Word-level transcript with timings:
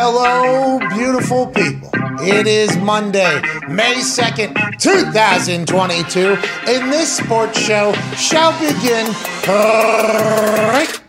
Hello, 0.00 0.78
beautiful 0.90 1.48
people. 1.48 1.90
It 2.20 2.46
is 2.46 2.76
Monday, 2.76 3.42
May 3.68 3.96
2nd, 3.96 4.78
2022, 4.78 6.38
and 6.68 6.92
this 6.92 7.16
sports 7.16 7.58
show 7.58 7.92
shall 8.14 8.52
begin 8.60 9.06
right 9.48 11.00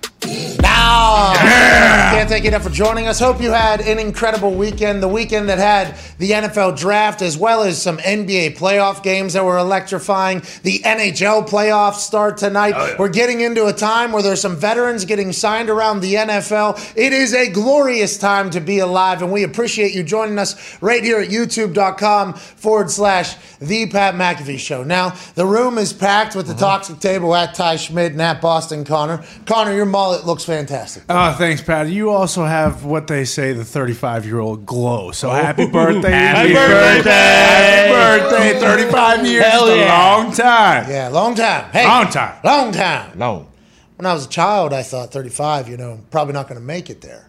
now. 0.59 1.88
Can't 2.19 2.29
thank 2.29 2.43
you 2.43 2.49
enough 2.49 2.63
for 2.63 2.69
joining 2.69 3.07
us. 3.07 3.17
Hope 3.17 3.41
you 3.41 3.51
had 3.51 3.79
an 3.79 3.97
incredible 3.97 4.53
weekend. 4.53 5.01
The 5.01 5.07
weekend 5.07 5.47
that 5.47 5.57
had 5.57 5.97
the 6.17 6.31
NFL 6.31 6.77
draft 6.77 7.21
as 7.21 7.37
well 7.37 7.63
as 7.63 7.81
some 7.81 7.97
NBA 7.97 8.57
playoff 8.57 9.01
games 9.03 9.31
that 9.31 9.45
were 9.45 9.57
electrifying. 9.57 10.41
The 10.63 10.79
NHL 10.79 11.47
playoffs 11.47 11.99
start 11.99 12.35
tonight. 12.35 12.73
Oh, 12.75 12.97
we're 12.99 13.07
getting 13.07 13.39
into 13.39 13.67
a 13.67 13.71
time 13.71 14.11
where 14.11 14.21
there's 14.21 14.41
some 14.41 14.57
veterans 14.57 15.05
getting 15.05 15.31
signed 15.31 15.69
around 15.69 16.01
the 16.01 16.15
NFL. 16.15 16.93
It 16.97 17.13
is 17.13 17.33
a 17.33 17.49
glorious 17.49 18.17
time 18.17 18.49
to 18.49 18.59
be 18.59 18.79
alive, 18.79 19.21
and 19.21 19.31
we 19.31 19.43
appreciate 19.43 19.93
you 19.93 20.03
joining 20.03 20.39
us 20.39 20.77
right 20.81 21.01
here 21.01 21.21
at 21.21 21.29
youtube.com 21.29 22.33
forward 22.33 22.91
slash 22.91 23.37
the 23.59 23.87
Pat 23.87 24.15
McAfee 24.15 24.59
Show. 24.59 24.83
Now, 24.83 25.15
the 25.35 25.45
room 25.45 25.77
is 25.77 25.93
packed 25.93 26.35
with 26.35 26.47
the 26.47 26.53
uh-huh. 26.53 26.79
toxic 26.79 26.99
table 26.99 27.33
at 27.33 27.55
Ty 27.55 27.77
Schmidt 27.77 28.11
and 28.11 28.21
at 28.21 28.41
Boston 28.41 28.83
Connor. 28.83 29.23
Connor, 29.45 29.73
your 29.73 29.85
mullet 29.85 30.25
looks 30.25 30.43
fantastic. 30.43 31.03
Oh, 31.07 31.31
thanks, 31.31 31.61
Pat. 31.61 31.87
You 31.87 32.08
also 32.09 32.45
have 32.45 32.85
what 32.85 33.07
they 33.07 33.25
say 33.25 33.53
the 33.53 33.65
35 33.65 34.25
year 34.25 34.39
old 34.39 34.65
glow. 34.65 35.11
So 35.11 35.29
oh. 35.29 35.33
happy 35.33 35.65
birthday. 35.67 36.11
Happy 36.11 36.53
Happy 36.53 36.53
birthday. 36.53 37.09
Happy 37.09 38.29
birthday. 38.29 38.59
35 38.59 39.25
years. 39.25 39.45
Hell 39.45 39.67
is 39.67 39.73
a 39.73 39.77
yeah. 39.77 39.93
long 39.93 40.31
time. 40.31 40.89
Yeah, 40.89 41.07
long 41.09 41.35
time. 41.35 41.71
Hey, 41.71 41.85
Long 41.85 42.09
time. 42.09 42.39
Long 42.43 42.71
time. 42.71 43.17
No. 43.17 43.47
When 43.95 44.05
I 44.05 44.13
was 44.13 44.25
a 44.25 44.29
child, 44.29 44.73
I 44.73 44.83
thought 44.83 45.11
35, 45.11 45.67
you 45.67 45.77
know, 45.77 45.99
probably 46.09 46.33
not 46.33 46.47
going 46.47 46.59
to 46.59 46.65
make 46.65 46.89
it 46.89 47.01
there. 47.01 47.28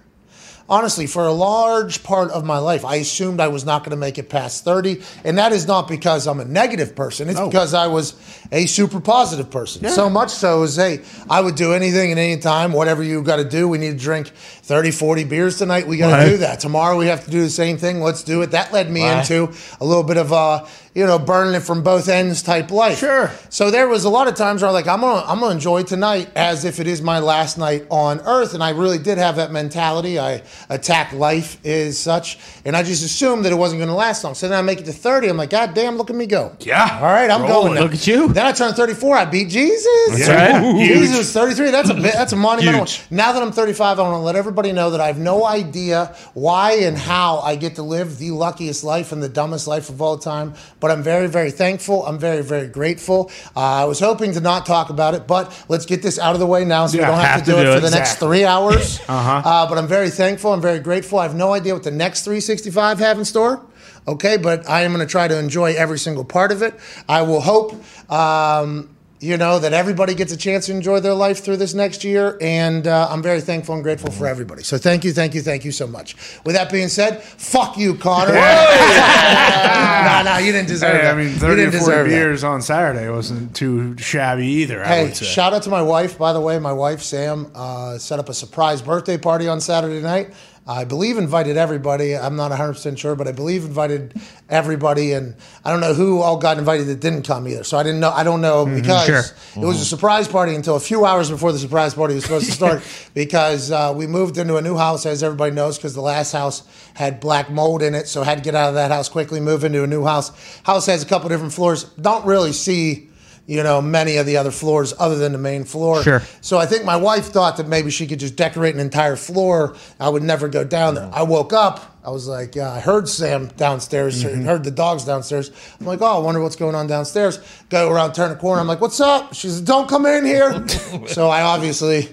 Honestly, 0.70 1.08
for 1.08 1.26
a 1.26 1.32
large 1.32 2.04
part 2.04 2.30
of 2.30 2.44
my 2.44 2.58
life, 2.58 2.84
I 2.84 2.96
assumed 2.96 3.40
I 3.40 3.48
was 3.48 3.64
not 3.66 3.80
going 3.82 3.90
to 3.90 3.96
make 3.96 4.18
it 4.18 4.28
past 4.28 4.62
30. 4.64 5.02
And 5.24 5.36
that 5.36 5.50
is 5.52 5.66
not 5.66 5.88
because 5.88 6.28
I'm 6.28 6.38
a 6.38 6.44
negative 6.44 6.94
person. 6.94 7.28
It's 7.28 7.40
because 7.40 7.74
I 7.74 7.88
was 7.88 8.14
a 8.52 8.66
super 8.66 9.00
positive 9.00 9.50
person. 9.50 9.88
So 9.88 10.08
much 10.08 10.30
so 10.30 10.62
as, 10.62 10.76
hey, 10.76 11.00
I 11.28 11.40
would 11.40 11.56
do 11.56 11.72
anything 11.72 12.12
at 12.12 12.18
any 12.18 12.36
time, 12.40 12.72
whatever 12.72 13.02
you 13.02 13.20
got 13.24 13.36
to 13.36 13.44
do. 13.44 13.66
We 13.66 13.78
need 13.78 13.98
to 13.98 14.04
drink 14.04 14.28
30, 14.28 14.92
40 14.92 15.24
beers 15.24 15.58
tonight. 15.58 15.88
We 15.88 15.96
got 15.96 16.10
to 16.10 16.22
Right. 16.22 16.28
do 16.30 16.36
that. 16.38 16.60
Tomorrow 16.60 16.96
we 16.96 17.08
have 17.08 17.24
to 17.24 17.30
do 17.32 17.42
the 17.42 17.50
same 17.50 17.76
thing. 17.76 18.00
Let's 18.00 18.22
do 18.22 18.42
it. 18.42 18.52
That 18.52 18.72
led 18.72 18.92
me 18.92 19.02
Right. 19.02 19.18
into 19.28 19.52
a 19.80 19.84
little 19.84 20.04
bit 20.04 20.18
of, 20.18 20.32
uh, 20.32 20.66
you 20.94 21.06
know, 21.06 21.18
burning 21.18 21.54
it 21.54 21.60
from 21.60 21.82
both 21.82 22.08
ends 22.08 22.42
type 22.42 22.70
life. 22.70 22.98
Sure. 22.98 23.30
So 23.48 23.70
there 23.70 23.86
was 23.86 24.04
a 24.04 24.08
lot 24.10 24.26
of 24.26 24.34
times 24.34 24.62
where 24.62 24.68
I'm 24.68 24.74
like, 24.74 24.88
I'm 24.88 25.00
gonna, 25.00 25.24
I'm 25.24 25.38
gonna 25.38 25.54
enjoy 25.54 25.84
tonight 25.84 26.30
as 26.34 26.64
if 26.64 26.80
it 26.80 26.86
is 26.88 27.00
my 27.00 27.20
last 27.20 27.58
night 27.58 27.86
on 27.90 28.20
Earth, 28.20 28.54
and 28.54 28.62
I 28.62 28.70
really 28.70 28.98
did 28.98 29.16
have 29.18 29.36
that 29.36 29.52
mentality. 29.52 30.18
I 30.18 30.42
attack 30.68 31.12
life 31.12 31.64
as 31.64 31.96
such, 31.96 32.38
and 32.64 32.76
I 32.76 32.82
just 32.82 33.04
assumed 33.04 33.44
that 33.44 33.52
it 33.52 33.56
wasn't 33.56 33.80
gonna 33.80 33.94
last 33.94 34.24
long. 34.24 34.34
So 34.34 34.48
then 34.48 34.58
I 34.58 34.62
make 34.62 34.80
it 34.80 34.86
to 34.86 34.92
30. 34.92 35.28
I'm 35.28 35.36
like, 35.36 35.50
God 35.50 35.74
damn, 35.74 35.96
look 35.96 36.10
at 36.10 36.16
me 36.16 36.26
go. 36.26 36.56
Yeah. 36.60 36.98
All 37.00 37.06
right, 37.06 37.30
I'm 37.30 37.42
Rolling. 37.42 37.52
going. 37.52 37.74
Now. 37.74 37.82
Look 37.82 37.94
at 37.94 38.06
you. 38.06 38.28
Then 38.32 38.46
I 38.46 38.52
turn 38.52 38.74
34. 38.74 39.16
I 39.16 39.24
beat 39.26 39.48
Jesus. 39.48 40.26
That's 40.26 40.28
right. 40.28 40.74
Huge. 40.76 40.88
Jesus, 40.88 41.32
33. 41.32 41.70
That's 41.70 41.90
a 41.90 41.94
bit, 41.94 42.14
that's 42.14 42.32
a 42.32 42.36
monumental. 42.36 42.84
Huge. 42.84 42.98
one. 43.10 43.16
Now 43.16 43.32
that 43.32 43.42
I'm 43.42 43.52
35, 43.52 43.98
I 43.98 44.02
want 44.02 44.14
to 44.14 44.18
let 44.18 44.34
everybody 44.34 44.72
know 44.72 44.90
that 44.90 45.00
I 45.00 45.06
have 45.06 45.18
no 45.18 45.44
idea 45.46 46.16
why 46.34 46.72
and 46.80 46.98
how 46.98 47.38
I 47.38 47.54
get 47.56 47.76
to 47.76 47.82
live 47.82 48.18
the 48.18 48.32
luckiest 48.32 48.82
life 48.82 49.12
and 49.12 49.22
the 49.22 49.28
dumbest 49.28 49.68
life 49.68 49.88
of 49.88 50.02
all 50.02 50.18
time. 50.18 50.54
But 50.80 50.90
I'm 50.90 51.02
very, 51.02 51.26
very 51.28 51.50
thankful. 51.50 52.06
I'm 52.06 52.18
very, 52.18 52.42
very 52.42 52.66
grateful. 52.68 53.30
Uh, 53.54 53.60
I 53.60 53.84
was 53.84 54.00
hoping 54.00 54.32
to 54.32 54.40
not 54.40 54.64
talk 54.66 54.88
about 54.90 55.14
it, 55.14 55.26
but 55.26 55.52
let's 55.68 55.84
get 55.86 56.02
this 56.02 56.18
out 56.18 56.32
of 56.34 56.40
the 56.40 56.46
way 56.46 56.64
now 56.64 56.86
so 56.86 56.96
Yeah, 56.96 57.02
we 57.04 57.06
don't 57.12 57.20
have, 57.20 57.28
have 57.34 57.44
to 57.44 57.50
to 57.52 57.56
do, 57.56 57.62
do 57.62 57.68
it 57.68 57.72
for 57.72 57.78
it. 57.78 57.90
the 57.90 57.96
next 57.96 58.16
three 58.16 58.44
hours. 58.44 58.98
Uh-huh. 59.10 59.42
Uh, 59.44 59.68
but 59.68 59.76
I'm 59.76 59.86
very 59.88 60.08
thankful. 60.08 60.52
I'm 60.52 60.60
very 60.62 60.78
grateful. 60.78 61.18
I 61.18 61.24
have 61.24 61.34
no 61.34 61.52
idea 61.52 61.74
what 61.74 61.82
the 61.82 61.90
next 61.90 62.22
365 62.24 62.98
have 63.00 63.18
in 63.18 63.24
store. 63.24 63.60
Okay, 64.08 64.36
but 64.38 64.68
I 64.68 64.82
am 64.82 64.92
going 64.94 65.06
to 65.06 65.10
try 65.10 65.28
to 65.28 65.38
enjoy 65.38 65.74
every 65.74 65.98
single 65.98 66.24
part 66.24 66.52
of 66.52 66.62
it. 66.62 66.74
I 67.08 67.22
will 67.22 67.40
hope, 67.40 67.74
um, 68.10 68.88
you 69.22 69.36
know, 69.36 69.58
that 69.58 69.74
everybody 69.74 70.14
gets 70.14 70.32
a 70.32 70.36
chance 70.36 70.64
to 70.66 70.72
enjoy 70.72 70.98
their 71.00 71.12
life 71.12 71.44
through 71.44 71.58
this 71.58 71.74
next 71.74 72.04
year. 72.04 72.38
And 72.40 72.86
uh, 72.86 73.06
I'm 73.10 73.22
very 73.22 73.40
thankful 73.42 73.74
and 73.74 73.84
grateful 73.84 74.10
for 74.10 74.26
everybody. 74.26 74.62
So 74.62 74.78
thank 74.78 75.04
you, 75.04 75.12
thank 75.12 75.34
you, 75.34 75.42
thank 75.42 75.62
you 75.64 75.72
so 75.72 75.86
much. 75.86 76.16
With 76.44 76.54
that 76.54 76.72
being 76.72 76.88
said, 76.88 77.22
fuck 77.22 77.76
you, 77.76 77.94
Connor. 77.96 78.32
no, 78.34 80.22
no, 80.24 80.38
you 80.38 80.52
didn't 80.52 80.68
deserve 80.68 80.96
Hey, 80.96 81.02
that. 81.02 81.14
I 81.14 81.16
mean, 81.18 81.34
30 81.34 81.56
didn't 81.56 81.68
or 81.74 81.78
40 81.78 81.78
deserve 81.78 82.06
that. 82.08 82.14
beers 82.14 82.44
on 82.44 82.62
Saturday 82.62 83.08
wasn't 83.10 83.54
too 83.54 83.96
shabby 83.98 84.46
either, 84.46 84.82
I 84.82 84.86
Hey, 84.88 85.04
would 85.04 85.16
say. 85.16 85.26
shout 85.26 85.52
out 85.52 85.62
to 85.64 85.70
my 85.70 85.82
wife, 85.82 86.16
by 86.18 86.32
the 86.32 86.40
way. 86.40 86.58
My 86.58 86.72
wife, 86.72 87.02
Sam, 87.02 87.50
uh, 87.54 87.98
set 87.98 88.18
up 88.18 88.28
a 88.28 88.34
surprise 88.34 88.80
birthday 88.82 89.18
party 89.18 89.48
on 89.48 89.60
Saturday 89.60 90.00
night. 90.02 90.32
I 90.70 90.84
believe 90.84 91.18
invited 91.18 91.56
everybody. 91.56 92.16
I'm 92.16 92.36
not 92.36 92.52
100% 92.52 92.96
sure, 92.96 93.16
but 93.16 93.26
I 93.26 93.32
believe 93.32 93.64
invited 93.64 94.14
everybody. 94.48 95.12
And 95.12 95.34
I 95.64 95.72
don't 95.72 95.80
know 95.80 95.94
who 95.94 96.20
all 96.20 96.36
got 96.36 96.58
invited 96.58 96.86
that 96.86 97.00
didn't 97.00 97.24
come 97.24 97.48
either. 97.48 97.64
So 97.64 97.76
I 97.76 97.82
didn't 97.82 97.98
know. 97.98 98.10
I 98.10 98.22
don't 98.22 98.40
know 98.40 98.66
because 98.66 99.04
sure. 99.04 99.24
it 99.60 99.66
was 99.66 99.80
a 99.80 99.84
surprise 99.84 100.28
party 100.28 100.54
until 100.54 100.76
a 100.76 100.80
few 100.80 101.04
hours 101.04 101.28
before 101.28 101.50
the 101.50 101.58
surprise 101.58 101.94
party 101.94 102.14
was 102.14 102.22
supposed 102.22 102.46
to 102.46 102.52
start 102.52 102.84
because 103.14 103.72
uh, 103.72 103.92
we 103.96 104.06
moved 104.06 104.38
into 104.38 104.58
a 104.58 104.62
new 104.62 104.76
house, 104.76 105.06
as 105.06 105.24
everybody 105.24 105.52
knows, 105.52 105.76
because 105.76 105.94
the 105.94 106.00
last 106.00 106.30
house 106.30 106.62
had 106.94 107.18
black 107.18 107.50
mold 107.50 107.82
in 107.82 107.96
it. 107.96 108.06
So 108.06 108.22
I 108.22 108.26
had 108.26 108.38
to 108.38 108.44
get 108.44 108.54
out 108.54 108.68
of 108.68 108.76
that 108.76 108.92
house 108.92 109.08
quickly, 109.08 109.40
move 109.40 109.64
into 109.64 109.82
a 109.82 109.88
new 109.88 110.04
house. 110.04 110.30
House 110.62 110.86
has 110.86 111.02
a 111.02 111.06
couple 111.06 111.28
different 111.30 111.52
floors. 111.52 111.82
Don't 111.82 112.24
really 112.24 112.52
see 112.52 113.09
you 113.50 113.64
know, 113.64 113.82
many 113.82 114.16
of 114.16 114.26
the 114.26 114.36
other 114.36 114.52
floors 114.52 114.94
other 115.00 115.16
than 115.16 115.32
the 115.32 115.38
main 115.38 115.64
floor. 115.64 116.04
Sure. 116.04 116.22
So 116.40 116.56
I 116.56 116.66
think 116.66 116.84
my 116.84 116.94
wife 116.94 117.26
thought 117.26 117.56
that 117.56 117.66
maybe 117.66 117.90
she 117.90 118.06
could 118.06 118.20
just 118.20 118.36
decorate 118.36 118.74
an 118.76 118.80
entire 118.80 119.16
floor. 119.16 119.74
I 119.98 120.08
would 120.08 120.22
never 120.22 120.46
go 120.46 120.62
down 120.62 120.94
there. 120.94 121.10
I 121.12 121.24
woke 121.24 121.52
up. 121.52 121.96
I 122.04 122.10
was 122.10 122.28
like, 122.28 122.56
uh, 122.56 122.70
I 122.70 122.78
heard 122.78 123.08
Sam 123.08 123.48
downstairs, 123.56 124.22
heard 124.22 124.62
the 124.62 124.70
dogs 124.70 125.04
downstairs. 125.04 125.50
I'm 125.80 125.86
like, 125.86 126.00
oh, 126.00 126.16
I 126.16 126.18
wonder 126.20 126.40
what's 126.40 126.54
going 126.54 126.76
on 126.76 126.86
downstairs. 126.86 127.40
Go 127.70 127.90
around, 127.90 128.12
turn 128.12 128.30
a 128.30 128.36
corner. 128.36 128.60
I'm 128.60 128.68
like, 128.68 128.80
what's 128.80 129.00
up? 129.00 129.34
She 129.34 129.48
says, 129.48 129.60
don't 129.62 129.88
come 129.88 130.06
in 130.06 130.24
here. 130.24 130.68
so 131.08 131.28
I 131.28 131.42
obviously 131.42 132.08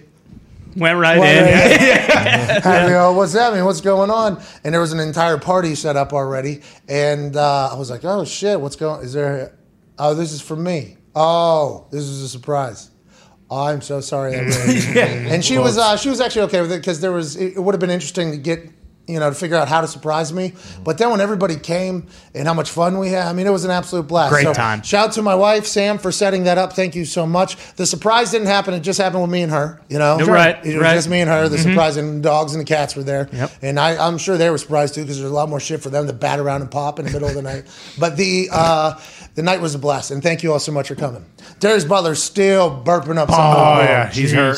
Went 0.75 0.97
right 0.97 1.19
Well, 1.19 1.37
in. 1.37 1.45
yeah. 1.87 2.61
had 2.61 2.85
to 2.85 2.89
go, 2.89 3.13
what's 3.13 3.33
that 3.33 3.53
mean? 3.53 3.63
What's 3.63 3.81
going 3.81 4.09
on? 4.09 4.41
And 4.63 4.73
there 4.73 4.81
was 4.81 4.91
an 4.91 4.99
entire 4.99 5.37
party 5.37 5.75
set 5.75 5.95
up 5.95 6.13
already. 6.13 6.61
And 6.89 7.35
uh, 7.35 7.69
I 7.71 7.75
was 7.75 7.91
like, 7.91 8.03
oh 8.05 8.25
shit, 8.25 8.59
what's 8.59 8.75
going 8.75 9.03
Is 9.03 9.13
there, 9.13 9.55
oh, 9.99 10.15
this 10.15 10.31
is 10.33 10.41
for 10.41 10.55
me. 10.55 10.96
Oh, 11.19 11.87
this 11.91 12.03
is 12.03 12.21
a 12.21 12.29
surprise. 12.29 12.91
I'm 13.49 13.81
so 13.81 14.01
sorry. 14.01 14.37
Really, 14.37 14.99
and 15.31 15.43
she 15.43 15.57
was, 15.57 15.77
uh, 15.77 15.97
she 15.97 16.09
was 16.09 16.19
actually 16.21 16.43
okay 16.43 16.61
with 16.61 16.71
it 16.71 16.79
because 16.79 16.99
there 16.99 17.11
was, 17.13 17.35
it, 17.35 17.55
it 17.55 17.59
would 17.59 17.73
have 17.73 17.79
been 17.79 17.89
interesting 17.89 18.31
to 18.31 18.37
get, 18.37 18.69
you 19.07 19.19
know, 19.21 19.29
to 19.29 19.35
figure 19.35 19.55
out 19.55 19.69
how 19.69 19.79
to 19.79 19.87
surprise 19.87 20.33
me. 20.33 20.53
But 20.83 20.97
then 20.97 21.11
when 21.11 21.21
everybody 21.21 21.55
came 21.55 22.07
and 22.35 22.45
how 22.45 22.53
much 22.53 22.69
fun 22.69 22.99
we 22.99 23.07
had, 23.07 23.25
I 23.25 23.31
mean, 23.31 23.47
it 23.47 23.51
was 23.51 23.63
an 23.63 23.71
absolute 23.71 24.05
blast. 24.09 24.33
Great 24.33 24.43
So 24.43 24.53
time. 24.53 24.81
Shout 24.83 25.07
out 25.07 25.13
to 25.13 25.21
my 25.21 25.33
wife, 25.33 25.65
Sam, 25.65 25.97
for 25.97 26.11
setting 26.11 26.43
that 26.43 26.57
up. 26.57 26.73
Thank 26.73 26.93
you 26.93 27.05
so 27.05 27.25
much. 27.25 27.55
The 27.77 27.85
surprise 27.85 28.31
didn't 28.31 28.47
happen. 28.47 28.73
It 28.73 28.81
just 28.81 28.99
happened 28.99 29.21
with 29.21 29.31
me 29.31 29.43
and 29.43 29.51
her, 29.53 29.81
you 29.87 29.97
know? 29.97 30.17
Sure. 30.19 30.33
Right, 30.33 30.57
It 30.65 30.73
was 30.75 30.83
right. 30.83 30.95
just 30.95 31.07
me 31.09 31.21
and 31.21 31.29
her. 31.29 31.47
The 31.47 31.57
surprise 31.57 31.95
and 31.95 32.17
the 32.17 32.21
dogs 32.29 32.51
and 32.53 32.59
the 32.59 32.65
cats 32.65 32.97
were 32.97 33.03
there. 33.03 33.29
Yep. 33.31 33.51
And 33.61 33.79
I, 33.79 33.95
I'm 34.05 34.17
sure 34.17 34.35
they 34.35 34.49
were 34.49 34.57
surprised 34.57 34.95
too 34.95 35.03
because 35.03 35.17
there's 35.19 35.31
a 35.31 35.33
lot 35.33 35.47
more 35.47 35.61
shit 35.61 35.81
for 35.81 35.89
them 35.89 36.05
to 36.07 36.11
bat 36.13 36.39
around 36.41 36.63
and 36.63 36.69
pop 36.69 36.99
in 36.99 37.05
the 37.05 37.11
middle 37.11 37.29
of 37.29 37.33
the 37.33 37.41
night. 37.41 37.63
But 37.97 38.17
the 38.17 38.49
uh, 38.51 38.99
the 39.37 39.43
night 39.43 39.61
was 39.61 39.75
a 39.75 39.79
blast. 39.79 40.09
And 40.09 40.21
thank 40.23 40.41
you 40.41 40.51
all 40.51 40.59
so 40.59 40.71
much 40.71 40.87
for 40.87 40.95
coming. 40.95 41.23
Darius 41.59 41.85
Butler's 41.85 42.21
still 42.21 42.83
burping 42.83 43.17
up 43.17 43.29
some 43.29 43.39
Oh, 43.39 43.81
yeah. 43.81 44.09
He's 44.09 44.33
hurt. 44.33 44.57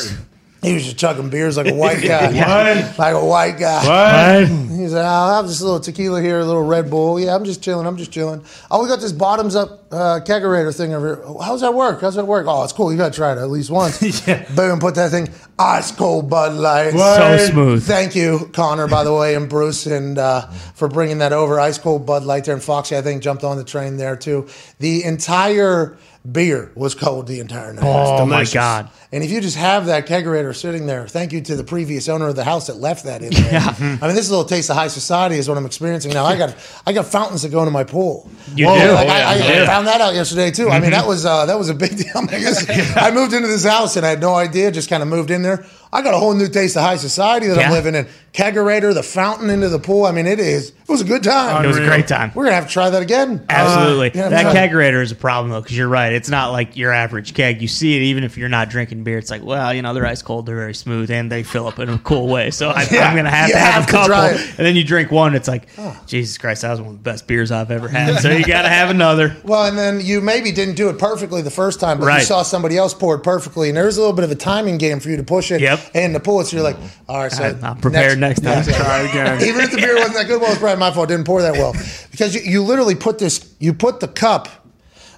He 0.62 0.74
was 0.74 0.84
just 0.84 0.98
chugging 0.98 1.30
beers 1.30 1.56
like 1.56 1.68
a 1.68 1.74
white 1.74 2.02
guy. 2.02 2.26
What? 2.26 2.98
Like 2.98 3.14
a 3.14 3.24
white 3.24 3.58
guy. 3.58 4.40
What? 4.40 4.48
He's 4.48 4.92
like, 4.92 5.04
I'll 5.04 5.36
have 5.36 5.46
this 5.48 5.62
little 5.62 5.80
tequila 5.80 6.20
here, 6.20 6.38
a 6.38 6.44
little 6.44 6.62
Red 6.62 6.90
Bull. 6.90 7.18
Yeah, 7.18 7.34
I'm 7.34 7.44
just 7.44 7.62
chilling. 7.62 7.86
I'm 7.86 7.96
just 7.96 8.12
chilling. 8.12 8.44
Oh, 8.70 8.82
we 8.82 8.88
got 8.88 9.00
this 9.00 9.12
bottoms 9.12 9.56
up 9.56 9.86
uh, 9.90 10.20
kegerator 10.22 10.76
thing 10.76 10.92
over 10.92 11.16
here. 11.16 11.34
How's 11.42 11.62
that 11.62 11.72
work? 11.74 12.02
How's 12.02 12.14
that 12.16 12.26
work? 12.26 12.46
Oh, 12.46 12.62
it's 12.62 12.74
cool. 12.74 12.92
You 12.92 12.98
got 12.98 13.12
to 13.12 13.16
try 13.16 13.32
it 13.32 13.38
at 13.38 13.48
least 13.50 13.70
once. 13.70 14.00
Yeah. 14.26 14.44
Boom, 14.54 14.80
put 14.80 14.96
that 14.96 15.10
thing 15.10 15.28
ice 15.58 15.92
cold 15.92 16.28
Bud 16.28 16.54
Light. 16.54 16.92
What? 16.94 17.38
So 17.38 17.50
smooth. 17.50 17.82
Thank 17.84 18.14
you, 18.14 18.50
Connor, 18.52 18.86
by 18.86 19.02
the 19.02 19.14
way, 19.14 19.34
and 19.34 19.48
Bruce, 19.48 19.86
and 19.86 20.18
uh, 20.18 20.46
for 20.74 20.88
bringing 20.88 21.18
that 21.18 21.32
over. 21.32 21.58
Ice 21.58 21.78
cold 21.78 22.04
Bud 22.04 22.24
Light 22.24 22.44
there, 22.44 22.54
and 22.54 22.62
Foxy, 22.62 22.96
I 22.96 23.02
think, 23.02 23.22
jumped 23.22 23.44
on 23.44 23.56
the 23.56 23.64
train 23.64 23.96
there 23.96 24.16
too. 24.16 24.46
The 24.78 25.04
entire 25.04 25.96
beer 26.30 26.70
was 26.74 26.94
cold 26.94 27.26
the 27.26 27.40
entire 27.40 27.72
night. 27.72 27.82
Oh 27.84 28.26
my 28.26 28.44
god. 28.44 28.90
And 29.12 29.24
if 29.24 29.30
you 29.30 29.40
just 29.40 29.56
have 29.56 29.86
that 29.86 30.06
kegerator 30.06 30.54
sitting 30.54 30.86
there, 30.86 31.08
thank 31.08 31.32
you 31.32 31.40
to 31.40 31.56
the 31.56 31.64
previous 31.64 32.08
owner 32.08 32.28
of 32.28 32.36
the 32.36 32.44
house 32.44 32.66
that 32.68 32.76
left 32.76 33.04
that 33.04 33.22
in 33.22 33.30
there. 33.32 33.52
Yeah. 33.54 33.74
I 33.78 34.06
mean, 34.06 34.14
this 34.14 34.26
is 34.26 34.28
a 34.28 34.32
little 34.36 34.44
taste 34.48 34.68
of 34.70 34.76
high 34.76 34.88
society 34.88 35.36
is 35.36 35.48
what 35.48 35.56
I'm 35.56 35.64
experiencing 35.66 36.12
now. 36.12 36.26
I 36.26 36.36
got 36.36 36.54
I 36.86 36.92
got 36.92 37.06
fountains 37.06 37.42
that 37.42 37.50
go 37.50 37.60
into 37.60 37.70
my 37.70 37.84
pool. 37.84 38.30
You 38.54 38.66
Whoa, 38.66 38.78
do? 38.78 38.92
Like, 38.92 39.08
Oh, 39.08 39.10
I, 39.12 39.14
I, 39.16 39.36
yeah. 39.36 39.44
I 39.44 39.52
Yeah. 39.60 39.66
found 39.66 39.86
that 39.86 40.00
out 40.00 40.14
yesterday 40.14 40.50
too. 40.50 40.68
I 40.68 40.78
mean, 40.78 40.90
that 40.90 41.06
was 41.06 41.24
uh, 41.24 41.46
that 41.46 41.58
was 41.58 41.70
a 41.70 41.74
big 41.74 41.96
deal. 41.96 42.12
I, 42.14 42.26
guess 42.26 42.68
I 42.96 43.10
moved 43.10 43.32
into 43.32 43.48
this 43.48 43.64
house 43.64 43.96
and 43.96 44.04
I 44.04 44.10
had 44.10 44.20
no 44.20 44.34
idea. 44.34 44.70
Just 44.70 44.90
kind 44.90 45.02
of 45.02 45.08
moved 45.08 45.30
in 45.30 45.42
there. 45.42 45.64
I 45.92 46.02
got 46.02 46.14
a 46.14 46.18
whole 46.18 46.34
new 46.34 46.48
taste 46.48 46.76
of 46.76 46.82
high 46.82 46.96
society 46.96 47.48
that 47.48 47.58
I'm 47.58 47.72
living 47.72 47.94
in. 47.94 48.06
Kegerator, 48.32 48.94
the 48.94 49.02
fountain 49.02 49.50
into 49.50 49.68
the 49.68 49.80
pool. 49.80 50.04
I 50.06 50.12
mean, 50.12 50.26
it 50.26 50.38
is. 50.38 50.68
It 50.70 50.88
was 50.88 51.00
a 51.00 51.04
good 51.04 51.24
time. 51.24 51.64
It 51.64 51.66
was 51.66 51.78
a 51.78 51.84
great 51.84 52.06
time. 52.06 52.30
We're 52.32 52.44
gonna 52.44 52.54
have 52.54 52.68
to 52.68 52.72
try 52.72 52.88
that 52.88 53.02
again. 53.02 53.40
Uh, 53.48 53.52
Absolutely. 53.52 54.12
yeah, 54.14 54.28
that 54.28 54.54
kegerator 54.54 55.02
is 55.02 55.10
a 55.10 55.16
problem 55.16 55.50
though, 55.50 55.60
because 55.60 55.76
you're 55.76 55.88
right. 55.88 56.12
It's 56.12 56.28
not 56.28 56.52
like 56.52 56.76
your 56.76 56.92
average 56.92 57.34
keg. 57.34 57.60
You 57.60 57.66
see 57.66 57.96
it 57.96 58.02
even 58.02 58.22
if 58.22 58.36
you're 58.38 58.48
not 58.48 58.70
drinking 58.70 59.02
beer. 59.02 59.18
It's 59.18 59.30
like, 59.32 59.42
well, 59.42 59.74
you 59.74 59.82
know, 59.82 59.92
they're 59.94 60.06
ice 60.06 60.22
cold, 60.22 60.46
they're 60.46 60.54
very 60.56 60.74
smooth, 60.74 61.10
and 61.10 61.30
they 61.30 61.42
fill 61.42 61.66
up 61.66 61.80
in 61.80 61.88
a 61.88 61.98
cool 61.98 62.28
way. 62.28 62.52
So 62.52 62.70
I, 62.70 62.86
Yeah, 62.90 63.08
I'm 63.08 63.16
gonna 63.16 63.30
have 63.30 63.48
you 63.48 63.54
to 63.54 63.60
have, 63.60 63.74
have 63.74 63.82
a 63.82 63.86
to 63.86 63.92
couple. 63.92 64.14
it. 64.38 64.48
And 64.58 64.66
then 64.66 64.76
you 64.76 64.84
drink 64.84 65.10
one, 65.10 65.34
it's 65.34 65.48
like, 65.48 65.68
Jesus 66.06 66.38
Christ, 66.38 66.62
that 66.62 66.70
was 66.70 66.80
one 66.80 66.90
of 66.90 66.96
the 66.98 67.02
best 67.02 67.26
beers 67.26 67.50
I've 67.50 67.72
ever 67.72 67.88
had. 67.88 68.20
So 68.20 68.30
you 68.30 68.44
got 68.44 68.62
to 68.62 68.68
have 68.68 68.90
another. 68.90 69.36
Well, 69.50 69.66
and 69.66 69.76
then 69.76 70.00
you 70.00 70.20
maybe 70.20 70.52
didn't 70.52 70.76
do 70.76 70.88
it 70.90 70.98
perfectly 70.98 71.42
the 71.42 71.50
first 71.50 71.80
time, 71.80 71.98
but 71.98 72.06
you 72.14 72.24
saw 72.24 72.42
somebody 72.42 72.76
else 72.76 72.94
pour 72.94 73.16
it 73.16 73.20
perfectly, 73.20 73.68
and 73.68 73.76
there's 73.76 73.96
a 73.96 74.00
little 74.00 74.14
bit 74.14 74.24
of 74.24 74.30
a 74.30 74.36
timing 74.36 74.78
game 74.78 75.00
for 75.00 75.08
you 75.08 75.16
to 75.16 75.24
push 75.24 75.50
it 75.50 75.60
Yep. 75.60 75.79
in 75.94 76.12
the 76.12 76.20
pool. 76.20 76.42
So 76.44 76.56
you're 76.56 76.64
like, 76.64 76.76
all 77.08 77.18
right, 77.18 77.32
so 77.32 77.58
I'm 77.62 77.76
prepared 77.78 78.18
next 78.18 78.40
time. 78.40 78.64
Try 78.64 79.00
again. 79.00 79.42
Even 79.46 79.60
if 79.62 79.70
the 79.70 79.78
beer 79.78 79.96
wasn't 79.96 80.14
that 80.14 80.26
good, 80.26 80.40
well, 80.40 80.50
it's 80.50 80.60
probably 80.60 80.78
my 80.78 80.90
fault. 80.90 81.10
It 81.10 81.14
didn't 81.14 81.26
pour 81.26 81.42
that 81.42 81.54
well 81.54 81.74
because 82.10 82.34
you, 82.34 82.40
you 82.42 82.62
literally 82.62 82.94
put 82.94 83.18
this. 83.18 83.54
You 83.58 83.74
put 83.74 84.00
the 84.00 84.08
cup. 84.08 84.48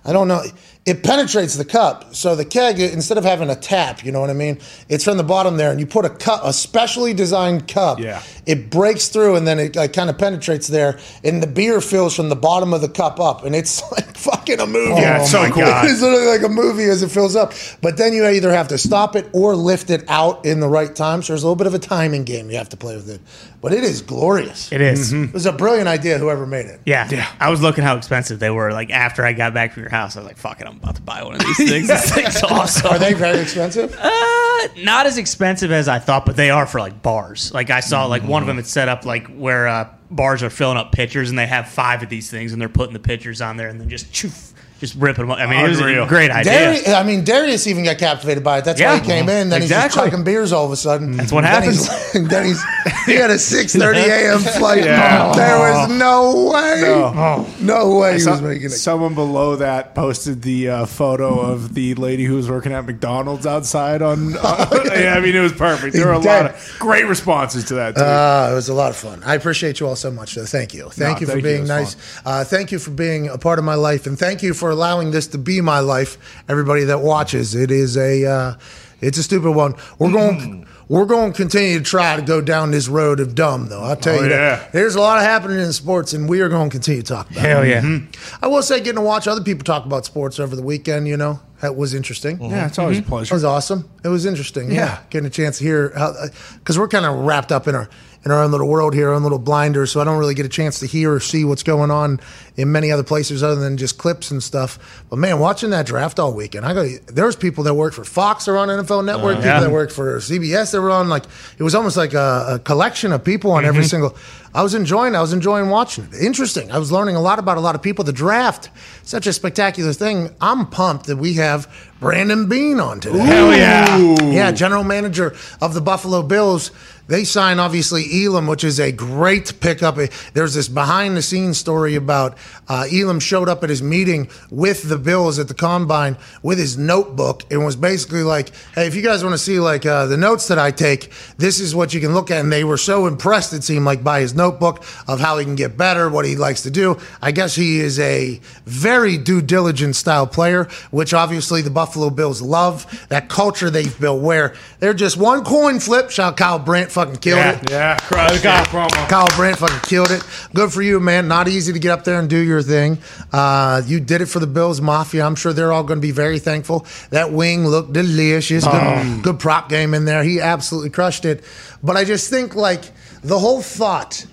I 0.05 0.13
don't 0.13 0.29
know. 0.29 0.43
It 0.85 1.05
penetrates 1.05 1.55
the 1.55 1.65
cup, 1.65 2.13
so 2.13 2.35
the 2.35 2.45
keg 2.45 2.81
instead 2.81 3.17
of 3.17 3.23
having 3.23 3.49
a 3.51 3.55
tap, 3.55 4.05
you 4.05 4.11
know 4.11 4.21
what 4.21 4.31
I 4.31 4.33
mean? 4.33 4.59
It's 4.89 5.05
from 5.05 5.17
the 5.17 5.23
bottom 5.23 5.57
there, 5.57 5.71
and 5.71 5.79
you 5.79 5.87
put 5.87 6.05
a 6.05 6.11
cup, 6.11 6.41
a 6.43 6.53
specially 6.53 7.15
designed 7.15 7.69
cup. 7.69 8.01
Yeah. 8.01 8.21
It 8.47 8.69
breaks 8.69 9.07
through, 9.09 9.37
and 9.37 9.47
then 9.47 9.61
it 9.61 9.77
like, 9.77 9.93
kind 9.93 10.11
of 10.11 10.19
penetrates 10.19 10.67
there, 10.67 10.99
and 11.23 11.41
the 11.41 11.47
beer 11.47 11.81
fills 11.81 12.17
from 12.17 12.31
the 12.31 12.37
bottom 12.37 12.75
of 12.75 12.81
the 12.81 12.89
cup 12.89 13.21
up, 13.21 13.45
and 13.45 13.55
it's 13.55 13.81
like 13.93 14.17
fucking 14.17 14.59
a 14.59 14.67
movie. 14.67 15.01
Yeah, 15.01 15.21
it's 15.21 15.33
oh 15.33 15.39
so 15.39 15.43
my 15.43 15.51
cool. 15.51 15.63
God. 15.63 15.89
It's 15.89 16.03
literally 16.03 16.27
like 16.27 16.43
a 16.43 16.49
movie 16.53 16.85
as 16.85 17.05
it 17.05 17.13
fills 17.13 17.37
up. 17.37 17.53
But 17.81 17.97
then 17.97 18.13
you 18.13 18.27
either 18.27 18.51
have 18.53 18.69
to 18.69 18.79
stop 18.79 19.15
it 19.15 19.29
or 19.33 19.55
lift 19.55 19.91
it 19.91 20.05
out 20.09 20.45
in 20.45 20.59
the 20.59 20.69
right 20.69 20.93
time. 20.95 21.23
So 21.23 21.33
there's 21.33 21.45
a 21.45 21.47
little 21.47 21.55
bit 21.55 21.69
of 21.69 21.75
a 21.75 21.79
timing 21.79 22.25
game 22.25 22.51
you 22.51 22.57
have 22.57 22.71
to 22.71 22.77
play 22.77 22.97
with 22.97 23.09
it. 23.09 23.21
But 23.63 23.73
it 23.73 23.85
is 23.85 24.03
glorious. 24.03 24.73
It 24.73 24.81
is. 24.81 25.13
It 25.13 25.33
was 25.33 25.47
a 25.47 25.53
brilliant 25.53 25.87
idea, 25.87 26.19
whoever 26.19 26.47
made 26.47 26.67
it. 26.67 26.81
Yeah. 26.85 27.09
Yeah. 27.09 27.31
I 27.39 27.49
was 27.49 27.63
looking 27.63 27.85
how 27.85 27.97
expensive 27.97 28.41
they 28.41 28.51
were. 28.51 28.73
Like 28.73 28.91
after 28.91 29.25
I 29.25 29.33
got 29.33 29.55
back 29.55 29.73
from 29.73 29.85
your 29.85 29.91
house, 29.91 30.17
I 30.17 30.19
was 30.21 30.27
like, 30.27 30.37
fuck 30.37 30.61
it, 30.61 30.67
I'm 30.67 30.79
about 30.79 30.97
to 30.97 31.03
buy 31.03 31.23
one 31.23 31.37
of 31.37 31.41
these 31.41 31.57
things. 31.57 31.87
This 31.87 32.11
thing's 32.15 32.43
awesome. 32.43 32.89
Are 32.91 32.99
they 32.99 33.15
very 33.15 33.39
expensive? 33.39 33.97
Uh, 33.97 34.69
not 34.79 35.07
as 35.07 35.17
expensive 35.17 35.71
as 35.71 35.87
I 35.87 36.01
thought, 36.01 36.27
but 36.27 36.35
they 36.35 36.51
are 36.51 36.67
for 36.67 36.81
like 36.81 37.03
bars. 37.03 37.55
Like 37.55 37.71
I 37.71 37.79
saw, 37.79 38.07
like 38.07 38.25
one 38.25 38.43
of 38.43 38.49
them, 38.49 38.59
it's 38.59 38.71
set 38.71 38.89
up 38.89 39.05
like 39.05 39.29
where 39.29 39.69
uh, 39.69 39.89
bars 40.11 40.43
are 40.43 40.51
filling 40.51 40.77
up 40.77 40.91
pitchers, 40.91 41.31
and 41.31 41.39
they 41.39 41.47
have 41.47 41.69
five 41.69 42.03
of 42.03 42.09
these 42.09 42.29
things, 42.29 42.53
and 42.53 42.61
they're 42.61 42.69
putting 42.69 42.93
the 42.95 42.99
pitchers 42.99 43.41
on 43.41 43.57
there, 43.57 43.69
and 43.69 43.81
then 43.81 43.89
just 43.89 44.13
choof, 44.13 44.53
just 44.83 44.97
ripping 44.97 45.23
them. 45.27 45.31
up. 45.31 45.39
I 45.39 45.47
mean, 45.47 45.65
it 45.65 45.69
was 45.69 45.79
a 45.79 45.85
Unreal. 45.85 46.07
great 46.07 46.33
idea. 46.33 46.53
Darius, 46.53 46.89
I 46.89 47.05
mean, 47.05 47.23
Darius 47.23 47.69
even 47.69 47.85
got 47.85 47.99
captivated 47.99 48.43
by 48.43 48.59
it. 48.59 48.65
That's 48.65 48.81
why 48.81 48.95
Yeah. 48.95 48.99
he 49.01 49.07
came 49.07 49.29
in. 49.29 49.49
Then 49.49 49.61
he's 49.63 49.71
Exactly. 49.71 49.97
just 50.03 50.11
chucking 50.11 50.25
beers 50.25 50.53
all 50.53 50.67
of 50.67 50.73
a 50.73 50.77
sudden. 50.77 51.17
That's 51.17 51.31
what 51.31 51.43
then 51.43 51.63
he's- 51.63 52.13
then 52.13 52.45
he's 52.47 52.61
he 53.07 53.15
had 53.15 53.31
a 53.31 53.39
six 53.53 53.75
thirty 53.77 54.01
a.m. 54.01 54.41
flight. 54.41 54.85
Yeah. 54.85 55.33
There 55.37 55.59
was 55.59 55.89
no 55.91 56.51
way, 56.53 56.81
No. 56.83 57.47
no, 57.61 57.99
way 57.99 58.15
he 58.15 58.19
So- 58.19 58.33
was 58.33 58.43
making 58.43 58.67
it. 58.67 58.71
someone 58.71 59.15
below 59.15 59.55
that 59.57 59.95
posted 59.95 60.43
the 60.43 60.69
uh, 60.69 60.87
photo 60.87 61.39
of 61.41 61.75
the 61.75 61.95
lady 61.95 62.25
who 62.25 62.35
was 62.35 62.51
working 62.51 62.73
at 62.73 62.85
McDonald's 62.85 63.47
outside 63.47 64.03
on. 64.03 64.37
uh, 64.43 64.67
yeah, 64.97 65.15
I 65.17 65.21
mean, 65.21 65.37
it 65.37 65.41
was 65.41 65.53
perfect. 65.53 65.95
There 65.95 66.07
were 66.07 66.13
a 66.13 66.19
lot 66.19 66.47
of 66.47 66.77
great 66.81 67.07
responses 67.07 67.65
to 67.67 67.75
that. 67.75 67.95
Too. 67.95 68.03
Uh, 68.03 68.49
it 68.51 68.55
was 68.57 68.69
a 68.69 68.75
lot 68.75 68.91
of 68.91 68.97
fun. 68.97 69.23
I 69.25 69.37
appreciate 69.37 69.79
you 69.79 69.87
all 69.87 69.95
so 69.97 70.11
much. 70.11 70.35
So 70.35 70.45
thank 70.45 70.75
you. 70.75 70.89
Thank 70.91 71.17
No, 71.17 71.21
you 71.21 71.27
for 71.27 71.33
thank 71.35 71.45
you. 71.45 71.49
It 71.51 71.53
being 71.53 71.61
was 71.63 71.69
nice. 71.69 71.97
Uh, 72.25 72.43
thank 72.45 72.73
you 72.73 72.81
for 72.81 72.91
being 72.91 73.29
a 73.29 73.39
part 73.39 73.61
of 73.61 73.65
my 73.65 73.75
life, 73.77 74.07
and 74.07 74.19
thank 74.19 74.43
you 74.43 74.55
for 74.55 74.72
allowing 74.73 75.11
this 75.13 75.27
to 75.29 75.39
be 75.39 75.61
my 75.61 75.79
life. 75.81 76.19
Everybody 76.49 76.85
that 76.85 77.01
watches, 77.01 77.55
it 77.55 77.71
is 77.71 77.97
a, 77.97 78.25
uh, 78.27 78.55
it's 79.01 79.19
a 79.19 79.23
stupid 79.23 79.53
one. 79.53 79.75
We're 79.99 80.09
mm-hmm. 80.09 80.15
going, 80.15 80.67
we're 80.89 81.07
going 81.07 81.33
to 81.33 81.37
continue 81.37 81.79
to 81.79 81.85
try 81.85 82.17
to 82.17 82.23
go 82.23 82.41
down 82.41 82.71
this 82.71 82.89
road 82.89 83.21
of 83.21 83.35
dumb, 83.35 83.67
though. 83.69 83.83
I'll 83.83 83.97
tell 83.97 84.19
Oh, 84.19 84.23
you 84.23 84.31
yeah. 84.31 84.57
that. 84.57 84.73
There's 84.73 84.95
a 84.95 85.01
lot 85.01 85.19
of 85.19 85.25
happening 85.25 85.59
in 85.59 85.73
sports, 85.73 86.13
and 86.13 86.29
we 86.29 86.41
are 86.41 86.49
going 86.49 86.69
to 86.71 86.75
continue 86.75 87.03
to 87.03 87.09
talk 87.09 87.31
about. 87.31 87.41
Hell 87.45 87.63
it. 87.63 87.69
yeah. 87.69 87.81
Mm-hmm. 87.81 88.45
I 88.45 88.49
will 88.49 88.63
say, 88.63 88.79
getting 88.79 88.97
to 88.97 89.01
watch 89.01 89.27
other 89.27 89.43
people 89.43 89.65
talk 89.65 89.87
about 89.87 90.05
sports 90.05 90.39
over 90.39 90.55
the 90.55 90.63
weekend, 90.63 91.09
you 91.09 91.17
know, 91.17 91.41
that 91.61 91.77
was 91.77 91.95
interesting. 91.95 92.39
Mm-hmm. 92.39 92.51
yeah, 92.51 92.67
it's 92.67 92.79
always 92.79 92.99
a 92.99 93.03
pleasure. 93.03 93.33
It 93.33 93.37
was 93.37 93.45
awesome. 93.45 93.89
It 94.05 94.09
was 94.09 94.27
interesting. 94.27 94.69
Yeah, 94.71 94.75
Yeah. 94.75 94.99
getting 95.11 95.27
a 95.27 95.31
chance 95.31 95.59
to 95.59 95.65
hear 95.65 95.93
how 95.97 96.09
uh, 96.09 96.29
because 96.59 96.79
we're 96.79 96.89
kind 96.89 97.07
of 97.07 97.25
wrapped 97.25 97.53
up 97.53 97.69
in 97.69 97.75
our 97.75 97.89
in 98.25 98.31
our 98.31 98.43
own 98.43 98.51
little 98.51 98.69
world 98.69 98.95
here, 98.95 99.09
our 99.09 99.15
own 99.15 99.23
little 99.23 99.39
blinders. 99.39 99.91
So 99.91 100.01
I 100.01 100.05
don't 100.05 100.19
really 100.19 100.35
get 100.35 100.47
a 100.47 100.49
chance 100.49 100.79
to 100.81 100.87
hear 100.87 101.13
or 101.13 101.21
see 101.21 101.45
what's 101.45 101.63
going 101.63 101.91
on 101.91 102.21
in 102.57 102.71
many 102.71 102.93
other 102.93 103.03
places 103.03 103.43
other 103.43 103.61
than 103.61 103.77
just 103.77 103.99
clips 103.99 104.31
and 104.31 104.43
stuff. 104.43 105.03
But 105.11 105.17
man, 105.17 105.39
watching 105.39 105.71
that 105.71 105.87
draft 105.87 106.19
all 106.19 106.33
weekend, 106.33 106.65
I 106.65 106.75
go. 106.75 106.89
There 107.07 107.27
was 107.27 107.37
people 107.37 107.65
that 107.65 107.75
worked 107.75 107.97
for 107.97 108.05
Fox 108.05 108.45
that 108.45 108.53
were 108.53 108.59
on 108.59 108.69
NFL 108.69 109.05
Network, 109.05 109.39
uh-huh. 109.39 109.43
people 109.43 109.49
yeah. 109.49 109.61
that 109.61 109.71
worked 109.71 109.93
for 109.93 110.19
CBS 110.19 110.73
that 110.73 110.81
were 110.81 110.91
on. 110.91 111.09
Like 111.09 111.25
it 111.59 111.63
was 111.63 111.75
almost 111.75 111.97
like 111.97 112.15
a, 112.15 112.55
a 112.55 112.59
collection 112.59 113.13
of 113.13 113.25
people 113.25 113.51
on 113.51 113.65
every 113.65 113.81
mm-hmm. 113.81 113.89
single. 113.89 114.17
I 114.55 114.63
was 114.63 114.75
enjoying. 114.75 115.17
I 115.17 115.23
was 115.23 115.33
enjoying 115.33 115.71
watching 115.71 116.05
it. 116.05 116.15
Interesting. 116.15 116.71
I 116.71 116.79
was 116.79 116.93
learning 116.93 117.17
a 117.17 117.21
lot 117.21 117.39
about 117.39 117.57
a 117.57 117.61
lot 117.61 117.75
of 117.75 117.83
people. 117.83 118.05
The 118.05 118.13
draft, 118.13 118.69
such 119.03 119.27
a 119.27 119.33
spectacular 119.33 119.95
thing. 119.95 120.29
I'm 120.43 120.67
pumped 120.67 121.07
that 121.07 121.17
we 121.17 121.35
have 121.35 121.73
Brandon 122.01 122.49
Beane 122.49 122.79
on 122.79 123.01
today. 123.01 123.19
Hell 123.19 123.55
yeah. 123.55 123.97
Yeah, 124.31 124.53
general 124.53 124.85
manager 124.85 125.35
of 125.63 125.73
the 125.73 125.81
Buffalo 125.81 126.23
Bills. 126.23 126.71
They 127.13 127.25
sign 127.25 127.61
obviously 127.61 128.25
Elam, 128.25 128.47
which 128.47 128.65
is 128.65 128.81
a 128.81 128.91
great 128.91 129.61
pickup. 129.61 129.99
There's 130.33 130.55
this 130.55 130.67
behind 130.67 131.15
the 131.15 131.21
scenes 131.21 131.59
story 131.59 131.95
about 131.95 132.39
uh, 132.69 132.87
Elam 132.91 133.21
showed 133.21 133.51
up 133.51 133.63
at 133.63 133.69
his 133.69 133.83
meeting 133.83 134.31
with 134.51 134.89
the 134.89 134.97
Bills 134.97 135.39
at 135.39 135.47
the 135.47 135.53
combine 135.53 136.17
with 136.43 136.57
his 136.57 136.79
notebook 136.79 137.43
and 137.51 137.67
was 137.67 137.77
basically 137.77 138.23
like, 138.23 138.51
"Hey, 138.75 138.87
if 138.87 138.95
you 138.95 139.03
guys 139.03 139.23
want 139.23 139.35
to 139.35 139.39
see 139.39 139.61
like 139.61 139.85
uh, 139.85 140.07
the 140.07 140.17
notes 140.17 140.49
that 140.49 140.59
I 140.59 140.71
take, 140.71 141.13
this 141.37 141.61
is 141.61 141.75
what 141.75 141.93
you 141.93 142.01
can 142.01 142.15
look 142.15 142.31
at." 142.31 142.41
And 142.41 142.51
they 142.51 142.65
were 142.65 142.79
so 142.79 143.07
impressed, 143.07 143.53
it 143.53 143.63
seemed 143.63 143.85
like, 143.85 144.03
by 144.03 144.21
his 144.21 144.35
notebook 144.35 144.83
of 145.07 145.21
how 145.21 145.37
he 145.37 145.45
can 145.45 145.55
get 145.55 145.77
better, 145.77 146.09
what 146.09 146.25
he 146.25 146.35
likes 146.35 146.63
to 146.63 146.71
do. 146.71 146.97
I 147.21 147.31
guess 147.31 147.55
he 147.55 147.81
is 147.81 147.99
a 147.99 148.41
very 148.65 149.19
due 149.19 149.43
diligence 149.43 149.99
style 149.99 150.27
player, 150.27 150.67
which 150.91 151.13
obviously 151.13 151.61
the 151.61 151.69
Buffalo 151.69 152.09
Bills 152.09 152.41
love. 152.41 152.87
That 153.11 153.29
culture 153.29 153.69
they've 153.69 154.01
built 154.01 154.23
where 154.23 154.55
they're 154.79 154.95
just 154.95 155.19
one 155.19 155.45
coin 155.45 155.79
flip. 155.79 156.11
Shout 156.11 156.39
Kyle 156.39 156.59
Brandt 156.59 156.91
fucking 157.05 157.21
killed 157.21 157.39
Yeah. 157.39 157.53
it. 157.61 157.71
Yeah, 157.71 157.97
crush 157.99 158.41
that 158.43 158.69
promo. 158.69 159.09
Kyle 159.09 159.29
Brandt 159.37 159.59
fucking 159.59 159.81
killed 159.89 160.11
it. 160.11 160.23
Good 160.55 160.73
for 160.73 160.83
you, 160.83 161.01
man. 161.01 161.29
Not 161.29 161.49
easy 161.49 161.73
to 161.73 161.79
get 161.79 161.91
up 161.91 162.05
there 162.05 162.19
and 162.19 162.29
do 162.29 162.37
your 162.39 162.63
thing. 162.63 162.99
Uh, 163.33 163.83
you 163.87 164.01
did 164.01 164.21
it 164.21 164.27
for 164.27 164.39
the 164.39 164.47
Bills 164.47 164.81
Mafia. 164.81 165.25
I'm 165.25 165.35
sure 165.35 165.53
they're 165.53 165.73
all 165.73 165.85
going 165.85 165.99
to 165.99 166.03
be 166.07 166.11
very 166.13 166.39
thankful. 166.39 166.87
That 167.11 167.33
wing 167.33 167.67
looked 167.67 167.93
delicious. 167.93 168.65
Good, 168.67 169.23
good 169.23 169.39
prop 169.39 169.69
game 169.69 169.95
in 169.95 170.05
there. 170.05 170.23
He 170.23 170.41
absolutely 170.41 170.91
crushed 170.91 171.25
it. 171.25 171.43
But 171.83 171.97
I 171.97 172.05
just 172.05 172.31
think 172.31 172.55
like 172.55 172.85
the 173.23 173.39
whole 173.39 173.63
thought 173.63 174.27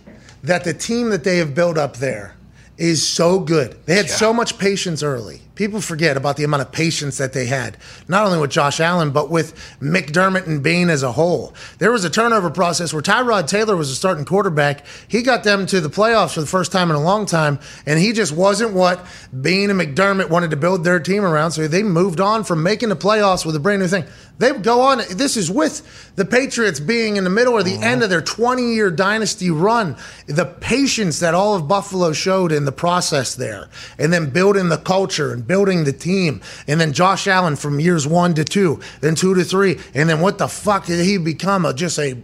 that 0.44 0.64
the 0.64 0.74
team 0.74 1.10
that 1.10 1.24
they 1.24 1.38
have 1.38 1.54
built 1.56 1.78
up 1.78 1.98
there 1.98 2.36
is 2.80 3.06
so 3.06 3.40
good. 3.40 3.76
They 3.86 3.96
had 3.96 4.10
so 4.10 4.34
much 4.34 4.58
patience 4.58 5.04
early. 5.04 5.42
People 5.60 5.82
forget 5.82 6.16
about 6.16 6.38
the 6.38 6.46
amount 6.46 6.62
of 6.62 6.72
patience 6.72 7.18
that 7.18 7.34
they 7.34 7.46
had, 7.46 7.76
not 8.08 8.26
only 8.26 8.40
with 8.40 8.50
Josh 8.50 8.80
Allen, 8.80 9.12
but 9.12 9.30
with 9.30 9.54
McDermott 9.82 10.48
and 10.48 10.64
Beane 10.64 10.90
as 10.90 11.04
a 11.04 11.12
whole. 11.12 11.54
There 11.80 11.92
was 11.92 12.06
a 12.06 12.10
turnover 12.10 12.50
process 12.50 12.94
where 12.94 13.02
Tyrod 13.02 13.48
Taylor 13.48 13.76
was 13.76 13.90
a 13.90 13.96
starting 13.96 14.24
quarterback. 14.24 14.86
He 15.10 15.22
got 15.22 15.44
them 15.44 15.66
to 15.66 15.82
the 15.82 15.90
playoffs 15.90 16.36
for 16.36 16.40
the 16.40 16.48
first 16.48 16.72
time 16.72 16.90
in 16.90 16.96
a 16.96 17.04
long 17.04 17.26
time, 17.26 17.60
and 17.86 18.00
he 18.00 18.14
just 18.14 18.32
wasn't 18.32 18.74
what 18.74 19.06
Beane 19.42 19.70
and 19.70 19.78
McDermott 19.78 20.30
wanted 20.30 20.52
to 20.52 20.56
build 20.56 20.86
their 20.86 21.02
team 21.02 21.26
around. 21.26 21.52
So 21.52 21.68
they 21.68 21.84
moved 21.84 22.22
on 22.22 22.46
from 22.46 22.64
making 22.64 22.88
the 22.88 22.96
playoffs 22.96 23.46
with 23.46 23.54
a 23.58 23.60
brand 23.60 23.82
new 23.82 23.90
thing. 23.90 24.06
They 24.38 24.54
go 24.54 24.80
on. 24.80 25.00
This 25.12 25.36
is 25.36 25.52
with 25.52 26.14
the 26.16 26.24
Patriots 26.24 26.80
being 26.80 27.18
in 27.18 27.26
the 27.26 27.30
middle 27.30 27.54
or 27.54 27.62
the 27.62 27.74
mm-hmm. 27.74 27.84
end 27.84 28.04
of 28.04 28.10
their 28.10 28.22
20 28.22 28.74
year 28.74 28.90
dynasty 28.90 29.52
run. 29.52 29.98
The 30.28 30.46
patience 30.46 31.20
that 31.20 31.34
all 31.34 31.56
of 31.56 31.68
Buffalo 31.68 32.14
showed 32.14 32.54
in 32.54 32.64
the 32.70 32.76
process 32.76 33.34
there, 33.34 33.68
and 33.98 34.14
then 34.14 34.30
building 34.30 34.70
the 34.70 34.78
culture 34.78 35.34
and 35.34 35.48
building 35.48 35.86
the 35.86 35.92
team. 35.92 36.40
And 36.68 36.80
then 36.80 36.94
Josh 36.94 37.26
Allen 37.26 37.56
from 37.56 37.80
years 37.80 38.06
one 38.06 38.36
to 38.36 38.44
two, 38.44 38.80
then 39.02 39.16
two 39.16 39.34
to 39.34 39.44
three. 39.44 39.80
And 39.96 40.08
then 40.08 40.22
what 40.22 40.38
the 40.38 40.48
fuck 40.48 40.86
did 40.86 41.04
he 41.04 41.18
become? 41.18 41.66
A, 41.66 41.74
just 41.74 41.98
a 41.98 42.16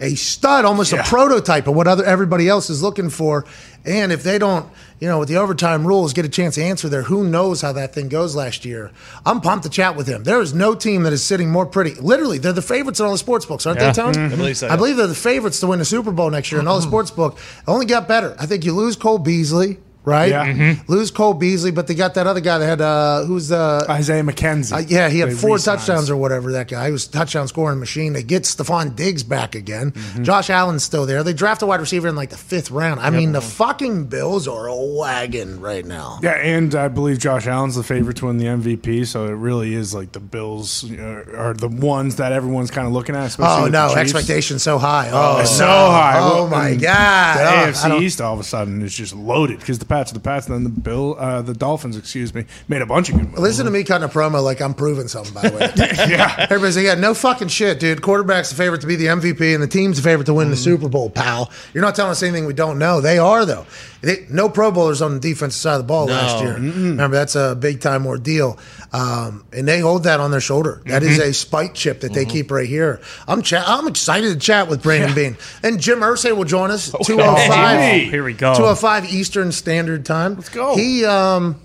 a 0.00 0.14
stud, 0.16 0.64
almost 0.64 0.92
a 0.92 1.02
prototype 1.04 1.66
of 1.66 1.74
what 1.74 1.86
other 1.86 2.04
everybody 2.04 2.48
else 2.48 2.68
is 2.68 2.82
looking 2.82 3.10
for. 3.10 3.44
And 3.86 4.10
if 4.12 4.22
they 4.22 4.38
don't, 4.38 4.66
you 4.98 5.06
know, 5.08 5.18
with 5.18 5.28
the 5.28 5.36
overtime 5.36 5.86
rules, 5.86 6.12
get 6.12 6.24
a 6.24 6.28
chance 6.28 6.54
to 6.56 6.62
answer 6.64 6.88
there, 6.88 7.02
who 7.02 7.22
knows 7.24 7.60
how 7.60 7.72
that 7.72 7.94
thing 7.94 8.08
goes 8.08 8.34
last 8.34 8.64
year? 8.64 8.90
I'm 9.26 9.40
pumped 9.40 9.64
to 9.64 9.70
chat 9.70 9.94
with 9.94 10.06
him. 10.06 10.24
There 10.24 10.40
is 10.40 10.52
no 10.54 10.74
team 10.74 11.02
that 11.04 11.12
is 11.12 11.22
sitting 11.22 11.50
more 11.50 11.66
pretty. 11.66 11.94
Literally, 11.94 12.38
they're 12.38 12.52
the 12.52 12.62
favorites 12.62 12.98
in 12.98 13.06
all 13.06 13.12
the 13.12 13.18
sports 13.18 13.44
books, 13.46 13.66
aren't 13.66 13.78
Yeah. 13.80 13.92
they, 13.92 14.02
Tony? 14.02 14.16
Mm-hmm. 14.18 14.32
I 14.32 14.36
believe 14.36 14.56
so, 14.56 14.68
I 14.68 14.76
believe 14.76 14.96
they're 14.96 15.06
the 15.06 15.14
favorites 15.14 15.60
to 15.60 15.66
win 15.68 15.78
the 15.78 15.84
Super 15.84 16.10
Bowl 16.12 16.30
next 16.30 16.50
year 16.50 16.60
in 16.60 16.66
all 16.66 16.76
the 16.76 16.82
sports 16.88 17.10
book. 17.10 17.38
Only 17.68 17.86
got 17.86 18.08
better. 18.08 18.34
I 18.38 18.46
think 18.46 18.64
you 18.64 18.72
lose 18.72 18.96
Cole 18.96 19.18
Beasley. 19.18 19.78
Right? 20.04 20.28
Yeah. 20.30 20.74
Lose 20.86 21.10
Cole 21.10 21.32
Beasley, 21.32 21.70
but 21.70 21.86
they 21.86 21.94
got 21.94 22.12
that 22.14 22.26
other 22.26 22.40
guy 22.40 22.58
that 22.58 22.66
had 22.66 22.80
uh, 22.82 23.24
who's 23.24 23.48
the 23.48 23.86
Isaiah 23.88 24.22
McKenzie. 24.22 24.72
uh, 24.72 24.78
yeah, 24.86 25.08
he 25.08 25.18
had 25.20 25.30
They 25.30 25.34
four 25.34 25.54
re-signed. 25.56 25.78
touchdowns 25.80 26.10
or 26.10 26.16
whatever. 26.18 26.52
That 26.52 26.68
guy, 26.68 26.86
he 26.86 26.92
was 26.92 27.06
a 27.08 27.10
touchdown 27.10 27.48
scoring 27.48 27.80
machine. 27.80 28.12
They 28.12 28.22
get 28.22 28.42
Stefon 28.42 28.94
Diggs 28.96 29.22
back 29.22 29.54
again. 29.54 29.92
Mm-hmm. 29.92 30.24
Josh 30.24 30.50
Allen's 30.50 30.84
still 30.84 31.06
there. 31.06 31.22
They 31.22 31.32
draft 31.32 31.62
a 31.62 31.66
wide 31.66 31.80
receiver 31.80 32.06
in 32.08 32.16
like 32.16 32.28
the 32.28 32.36
fifth 32.36 32.70
round. 32.70 33.00
I 33.00 33.08
mean, 33.08 33.32
the 33.32 33.40
fucking 33.40 34.04
Bills 34.08 34.46
are 34.46 34.66
a 34.66 34.76
wagon 34.76 35.58
right 35.60 35.86
now. 35.86 36.18
Yeah, 36.22 36.32
and 36.32 36.74
I 36.74 36.88
believe 36.88 37.18
Josh 37.18 37.46
Allen's 37.46 37.76
the 37.76 37.82
favorite 37.82 38.18
to 38.18 38.26
win 38.26 38.36
the 38.36 38.44
MVP. 38.46 39.06
So 39.06 39.24
it 39.26 39.30
really 39.32 39.74
is 39.74 39.94
like 39.94 40.12
the 40.12 40.20
Bills 40.20 40.84
uh, 40.92 41.24
are 41.34 41.54
the 41.54 41.68
ones 41.68 42.16
that 42.16 42.32
everyone's 42.32 42.70
kind 42.70 42.86
of 42.86 42.92
looking 42.92 43.16
at. 43.16 43.24
especially 43.28 43.54
Oh 43.60 43.62
with 43.64 43.72
no, 43.72 43.88
Chiefs. 43.88 44.00
expectations 44.00 44.62
so 44.62 44.76
high. 44.78 45.08
Oh, 45.12 45.40
It's 45.40 45.56
so 45.56 45.64
no. 45.66 45.72
high. 45.72 46.18
Oh 46.18 46.34
Well, 46.42 46.48
my 46.48 46.74
god. 46.74 47.38
The 47.38 47.42
Oh, 47.44 47.70
AFC 47.70 47.88
don't- 47.88 48.02
East 48.02 48.20
all 48.20 48.34
of 48.34 48.40
a 48.40 48.44
sudden 48.44 48.82
is 48.82 48.94
just 48.94 49.14
loaded 49.14 49.60
because 49.60 49.78
the 49.78 49.84
Pats 49.94 50.10
are 50.10 50.14
the 50.14 50.20
Pats, 50.20 50.48
and 50.48 50.56
then 50.56 50.64
the 50.64 50.80
Bill, 50.80 51.14
uh, 51.16 51.40
the 51.42 51.54
Dolphins, 51.54 51.96
excuse 51.96 52.34
me, 52.34 52.46
made 52.66 52.82
a 52.82 52.86
bunch 52.86 53.10
of 53.10 53.14
good 53.14 53.26
moves. 53.28 53.38
Listen 53.38 53.64
to 53.66 53.70
me 53.70 53.84
cutting 53.84 54.04
a 54.04 54.08
promo 54.08 54.42
like 54.42 54.60
I'm 54.60 54.74
proving 54.74 55.06
something, 55.06 55.32
by 55.32 55.48
the 55.48 55.56
way. 55.56 55.72
yeah, 56.10 56.34
Everybody's 56.50 56.76
like, 56.76 56.86
yeah, 56.86 56.94
no 56.96 57.14
fucking 57.14 57.46
shit, 57.46 57.78
dude. 57.78 58.02
Quarterback's 58.02 58.50
the 58.50 58.56
favorite 58.56 58.80
to 58.80 58.88
be 58.88 58.96
the 58.96 59.06
MVP, 59.06 59.54
and 59.54 59.62
the 59.62 59.68
team's 59.68 59.96
the 59.96 60.02
favorite 60.02 60.24
to 60.24 60.34
win 60.34 60.50
the 60.50 60.56
Super 60.56 60.88
Bowl, 60.88 61.10
pal. 61.10 61.48
You're 61.72 61.84
not 61.84 61.94
telling 61.94 62.10
us 62.10 62.24
anything 62.24 62.46
we 62.46 62.54
don't 62.54 62.80
know. 62.80 63.00
They 63.00 63.18
are, 63.18 63.46
though. 63.46 63.66
They, 64.00 64.26
no 64.28 64.48
Pro 64.48 64.72
Bowlers 64.72 65.00
on 65.00 65.14
the 65.14 65.20
defensive 65.20 65.60
side 65.60 65.74
of 65.74 65.82
the 65.82 65.86
ball 65.86 66.06
last 66.06 66.42
year. 66.42 66.54
Remember, 66.54 67.16
that's 67.16 67.36
a 67.36 67.54
big 67.54 67.80
time 67.80 68.04
ordeal. 68.06 68.58
Um, 68.92 69.44
and 69.52 69.66
they 69.66 69.80
hold 69.80 70.04
that 70.04 70.20
on 70.20 70.30
their 70.30 70.40
shoulder. 70.40 70.82
That 70.86 71.02
is 71.02 71.18
a 71.18 71.32
spike 71.32 71.74
chip 71.74 72.00
that 72.00 72.12
they 72.12 72.24
keep 72.24 72.50
right 72.50 72.68
here. 72.68 73.00
I'm 73.28 73.42
cha- 73.42 73.64
I'm 73.66 73.86
excited 73.88 74.32
to 74.34 74.38
chat 74.38 74.68
with 74.68 74.82
Brandon 74.82 75.14
Beane. 75.14 75.36
And 75.62 75.80
Jim 75.80 76.00
Irsay 76.00 76.36
will 76.36 76.44
join 76.44 76.70
us, 76.70 76.90
205. 76.90 77.80
Jimmy. 77.80 78.10
Here 78.10 78.24
we 78.24 78.34
go. 78.34 78.54
205 78.54 79.12
Eastern 79.12 79.52
Standard 79.52 79.83
Time. 80.04 80.34
Let's 80.34 80.48
go. 80.48 80.76
He, 80.76 81.04
um, 81.04 81.60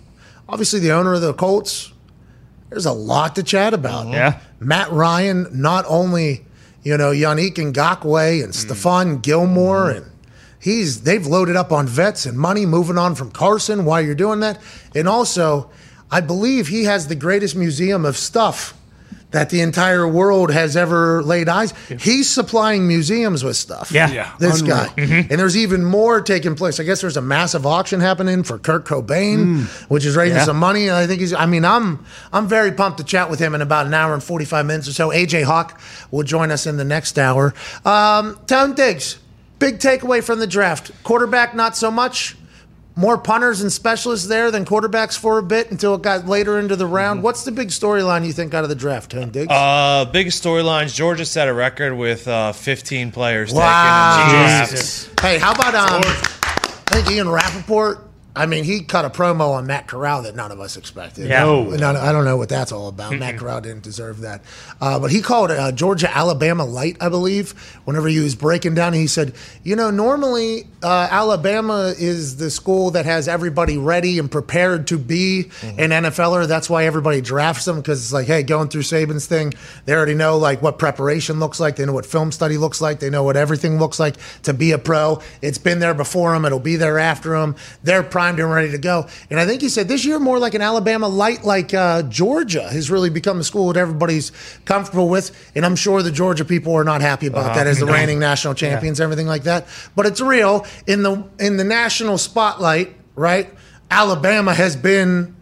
obviously, 0.48 0.80
the 0.80 0.92
owner 0.92 1.14
of 1.14 1.22
the 1.22 1.34
Colts. 1.34 1.92
There's 2.70 2.86
a 2.86 2.92
lot 2.92 3.36
to 3.36 3.44
chat 3.44 3.74
about. 3.74 4.06
Mm-hmm. 4.06 4.14
Yeah. 4.14 4.40
Matt 4.60 4.92
Ryan, 4.92 5.48
not 5.52 5.86
only 5.88 6.46
you 6.84 6.98
know 6.98 7.12
Yannick 7.12 7.56
Ngakoue 7.56 8.44
and 8.44 8.54
mm. 8.54 8.66
Stephon 8.66 9.22
Gilmore, 9.22 9.86
mm-hmm. 9.86 10.04
and 10.04 10.12
he's 10.60 11.02
they've 11.02 11.26
loaded 11.26 11.56
up 11.56 11.72
on 11.72 11.88
vets 11.88 12.26
and 12.26 12.38
money, 12.38 12.66
moving 12.66 12.98
on 12.98 13.16
from 13.16 13.32
Carson 13.32 13.86
while 13.86 14.02
you're 14.02 14.16
doing 14.16 14.42
that, 14.42 14.60
and 14.94 15.08
also 15.08 15.70
I 16.12 16.22
believe 16.22 16.68
he 16.68 16.84
has 16.86 17.08
the 17.08 17.16
greatest 17.16 17.56
museum 17.56 18.06
of 18.06 18.18
stuff 18.18 18.79
that 19.32 19.52
the 19.52 19.62
entire 19.62 20.08
world 20.08 20.52
has 20.52 20.76
ever 20.76 21.22
laid 21.22 21.48
eyes. 21.48 21.72
He's 22.00 22.28
supplying 22.28 22.88
museums 22.88 23.44
with 23.44 23.56
stuff. 23.58 23.92
Yeah. 23.92 24.10
Yeah. 24.12 24.34
This 24.40 24.62
Unreal. 24.62 24.76
guy. 24.78 24.94
And 24.98 25.40
there's 25.40 25.56
even 25.56 25.86
more 25.86 26.20
taking 26.22 26.56
place. 26.56 26.80
I 26.80 26.84
guess 26.84 27.02
there's 27.02 27.16
a 27.18 27.22
massive 27.22 27.64
auction 27.66 28.00
happening 28.00 28.42
for 28.42 28.58
Kurt 28.58 28.86
Cobain, 28.86 29.66
which 29.88 30.04
is 30.06 30.16
raising 30.16 30.38
Yeah. 30.38 30.46
some 30.46 30.58
money. 30.58 30.88
And 30.88 30.96
I 30.96 31.06
think 31.06 31.20
he's 31.22 31.34
I 31.34 31.46
mean, 31.46 31.64
I'm 31.64 32.04
I'm 32.34 32.48
very 32.48 32.72
pumped 32.72 32.98
to 32.98 33.04
chat 33.04 33.30
with 33.30 33.40
him 33.40 33.54
in 33.54 33.62
about 33.62 33.86
an 33.86 33.94
hour 33.94 34.16
and 34.16 34.24
45 34.24 34.66
minutes 34.66 34.88
or 34.88 34.94
so. 34.94 35.10
AJ 35.10 35.44
Hawk 35.44 35.80
will 36.10 36.24
join 36.24 36.50
us 36.50 36.66
in 36.66 36.78
the 36.78 36.84
next 36.86 37.20
hour. 37.20 37.54
Um, 37.86 38.40
Town 38.48 38.74
Diggs, 38.74 39.20
big 39.60 39.78
takeaway 39.78 40.24
from 40.24 40.40
the 40.40 40.48
draft. 40.48 40.92
Quarterback, 41.04 41.54
not 41.54 41.78
so 41.78 41.92
much. 41.92 42.36
More 42.96 43.18
punters 43.18 43.62
and 43.62 43.72
specialists 43.72 44.28
there 44.28 44.52
than 44.52 44.66
quarterbacks 44.66 45.18
for 45.18 45.38
a 45.38 45.44
bit 45.44 45.72
until 45.72 45.96
it 45.96 46.02
got 46.02 46.26
later 46.28 46.60
into 46.60 46.76
the 46.76 46.86
round. 46.86 47.24
What's 47.24 47.44
the 47.46 47.52
big 47.52 47.70
storyline 47.70 48.26
you 48.26 48.34
think 48.34 48.54
out 48.54 48.64
of 48.64 48.70
the 48.70 48.76
draft, 48.76 49.12
Tone 49.12 49.30
Diggs? 49.30 49.50
Uh, 49.50 50.04
biggest 50.12 50.44
storylines. 50.44 50.94
Georgia 50.94 51.24
set 51.26 51.48
a 51.48 51.54
record 51.54 51.96
with 51.96 52.28
uh, 52.28 52.52
15 52.52 53.12
players 53.12 53.54
Wow. 53.54 54.18
taken 54.18 54.36
in 54.36 54.42
the 54.42 54.82
draft. 54.82 55.22
Hey, 55.22 55.38
how 55.40 55.54
about 55.54 55.76
um? 55.76 56.02
I 56.04 56.92
think 57.02 57.10
Ian 57.12 57.30
Rapoport. 57.30 58.09
I 58.36 58.46
mean, 58.46 58.64
he 58.64 58.82
cut 58.82 59.06
a 59.06 59.10
promo 59.10 59.52
on 59.52 59.66
Matt 59.68 59.88
Corral 59.88 60.22
that 60.24 60.36
none 60.36 60.52
of 60.52 60.60
us 60.60 60.78
expected. 60.78 61.28
Yeah. 61.28 61.44
No. 61.44 61.70
No, 61.72 61.90
I 61.90 62.12
don't 62.12 62.26
know 62.26 62.38
what 62.38 62.50
that's 62.50 62.72
all 62.72 62.88
about. 62.88 63.14
Matt 63.18 63.38
Corral 63.40 63.62
didn't 63.62 63.84
deserve 63.84 64.22
that. 64.22 64.44
Uh, 64.80 65.00
but 65.00 65.12
he 65.12 65.22
called 65.22 65.52
uh, 65.52 65.72
Georgia 65.72 66.16
Alabama 66.16 66.64
light, 66.64 66.98
I 67.02 67.10
believe. 67.10 67.52
Whenever 67.86 68.08
he 68.08 68.20
was 68.20 68.36
breaking 68.36 68.76
down, 68.76 68.94
he 68.94 69.08
said, 69.08 69.34
"You 69.64 69.76
know, 69.76 69.90
normally 69.90 70.68
uh, 70.84 71.08
Alabama 71.12 71.94
is 71.98 72.38
the 72.38 72.50
school 72.50 72.92
that 72.92 73.06
has 73.06 73.28
everybody 73.28 73.78
ready 73.78 74.20
and 74.20 74.32
prepared 74.32 74.88
to 74.88 74.98
be 74.98 75.50
an 75.64 75.90
NFLer. 75.90 76.48
That's 76.48 76.70
why 76.70 76.86
everybody 76.86 77.22
drafts 77.22 77.66
them 77.66 77.78
because 77.78 78.02
it's 78.02 78.14
like, 78.14 78.28
hey, 78.28 78.44
going 78.44 78.70
through 78.70 78.84
Saban's 78.84 79.26
thing, 79.26 79.54
they 79.86 79.94
already 79.94 80.14
know 80.14 80.38
like 80.38 80.62
what 80.62 80.80
preparation 80.80 81.40
looks 81.40 81.60
like. 81.60 81.76
They 81.76 81.86
know 81.86 81.94
what 81.94 82.06
film 82.06 82.32
study 82.32 82.58
looks 82.58 82.80
like. 82.80 83.00
They 83.00 83.10
know 83.10 83.24
what 83.24 83.36
everything 83.36 83.80
looks 83.80 84.00
like 84.00 84.16
to 84.44 84.54
be 84.54 84.72
a 84.72 84.78
pro. 84.78 85.22
It's 85.42 85.58
been 85.58 85.80
there 85.80 85.94
before 85.94 86.34
them. 86.34 86.46
It'll 86.46 86.60
be 86.60 86.76
there 86.76 87.00
after 87.00 87.32
them. 87.32 87.56
They're 87.84 88.04
primed 88.20 88.38
and 88.38 88.52
ready 88.52 88.70
to 88.70 88.78
go. 88.78 89.08
And 89.30 89.40
I 89.40 89.46
think 89.46 89.62
he 89.62 89.70
said 89.70 89.88
this 89.88 90.04
year 90.04 90.20
more 90.20 90.40
like 90.40 90.54
an 90.54 90.62
Alabama 90.62 91.08
light, 91.08 91.46
like 91.46 91.74
uh, 91.74 92.02
Georgia 92.02 92.68
has 92.70 92.92
really 92.92 93.10
become 93.10 93.40
a 93.40 93.46
school 93.46 93.72
that 93.72 93.80
everybody's 93.80 94.34
comfortable 94.66 95.08
with. 95.08 95.32
And 95.56 95.66
I'm 95.66 95.78
sure 95.78 96.04
the 96.04 96.12
Georgia 96.12 96.44
people 96.44 96.74
are 96.74 96.84
not 96.84 97.00
happy 97.00 97.28
about 97.28 97.56
that 97.56 97.66
as 97.66 97.80
the 97.80 97.86
reigning 97.86 98.20
national 98.20 98.56
champions, 98.56 99.00
everything 99.00 99.26
like 99.26 99.44
that. 99.44 99.68
But 99.96 100.06
it's 100.06 100.20
real 100.20 100.66
in 100.86 101.02
the 101.02 101.24
in 101.40 101.56
the 101.56 101.64
national 101.64 102.18
spotlight, 102.18 102.94
right? 103.16 103.50
Alabama 103.90 104.54
has 104.54 104.76
been 104.76 105.34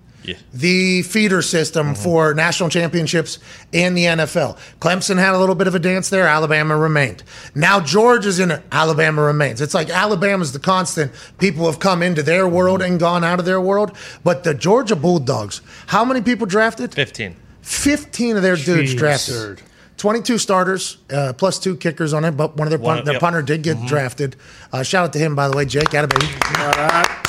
the 0.53 1.01
feeder 1.03 1.41
system 1.41 1.95
for 1.95 2.33
national 2.33 2.69
championships 2.69 3.39
and 3.73 3.97
the 3.97 4.05
NFL. 4.05 4.57
Clemson 4.79 5.17
had 5.17 5.33
a 5.35 5.37
little 5.39 5.55
bit 5.55 5.67
of 5.67 5.75
a 5.75 5.79
dance 5.79 6.09
there. 6.09 6.27
Alabama 6.27 6.77
remained. 6.77 7.23
Now 7.55 7.79
Georgia's 7.79 8.39
in 8.39 8.51
it. 8.51 8.63
Alabama 8.71 9.21
remains. 9.21 9.61
It's 9.61 9.73
like 9.73 9.89
Alabama's 9.89 10.51
the 10.51 10.59
constant. 10.59 11.11
People 11.39 11.65
have 11.65 11.79
come 11.79 12.01
into 12.03 12.23
their 12.23 12.47
world 12.47 12.81
and 12.81 12.99
gone 12.99 13.23
out 13.23 13.39
of 13.39 13.45
their 13.45 13.61
world. 13.61 13.95
But 14.23 14.43
the 14.43 14.53
Georgia 14.53 14.95
Bulldogs, 14.95 15.61
how 15.87 16.03
many 16.05 16.21
people 16.21 16.47
drafted? 16.47 16.93
15. 16.93 17.35
15 17.61 18.37
of 18.37 18.43
their 18.43 18.55
dudes 18.55 18.93
Jeez. 18.93 18.97
drafted. 18.97 19.61
22 19.97 20.37
starters, 20.37 20.97
uh, 21.11 21.33
plus 21.33 21.57
two 21.57 21.75
kickers 21.75 22.13
on 22.13 22.23
it, 22.23 22.31
but 22.37 22.55
one 22.55 22.67
of 22.67 22.69
their, 22.69 22.77
One- 22.79 22.97
punt, 22.97 23.05
their 23.05 23.15
yep. 23.15 23.21
punter 23.21 23.41
did 23.41 23.63
get 23.63 23.83
drafted. 23.87 24.35
Uh, 24.71 24.83
shout 24.83 25.05
out 25.05 25.13
to 25.13 25.19
him, 25.19 25.35
by 25.35 25.47
the 25.47 25.57
way, 25.57 25.65
Jake. 25.65 25.91
Atta 25.93 26.07
baby. 26.07 27.23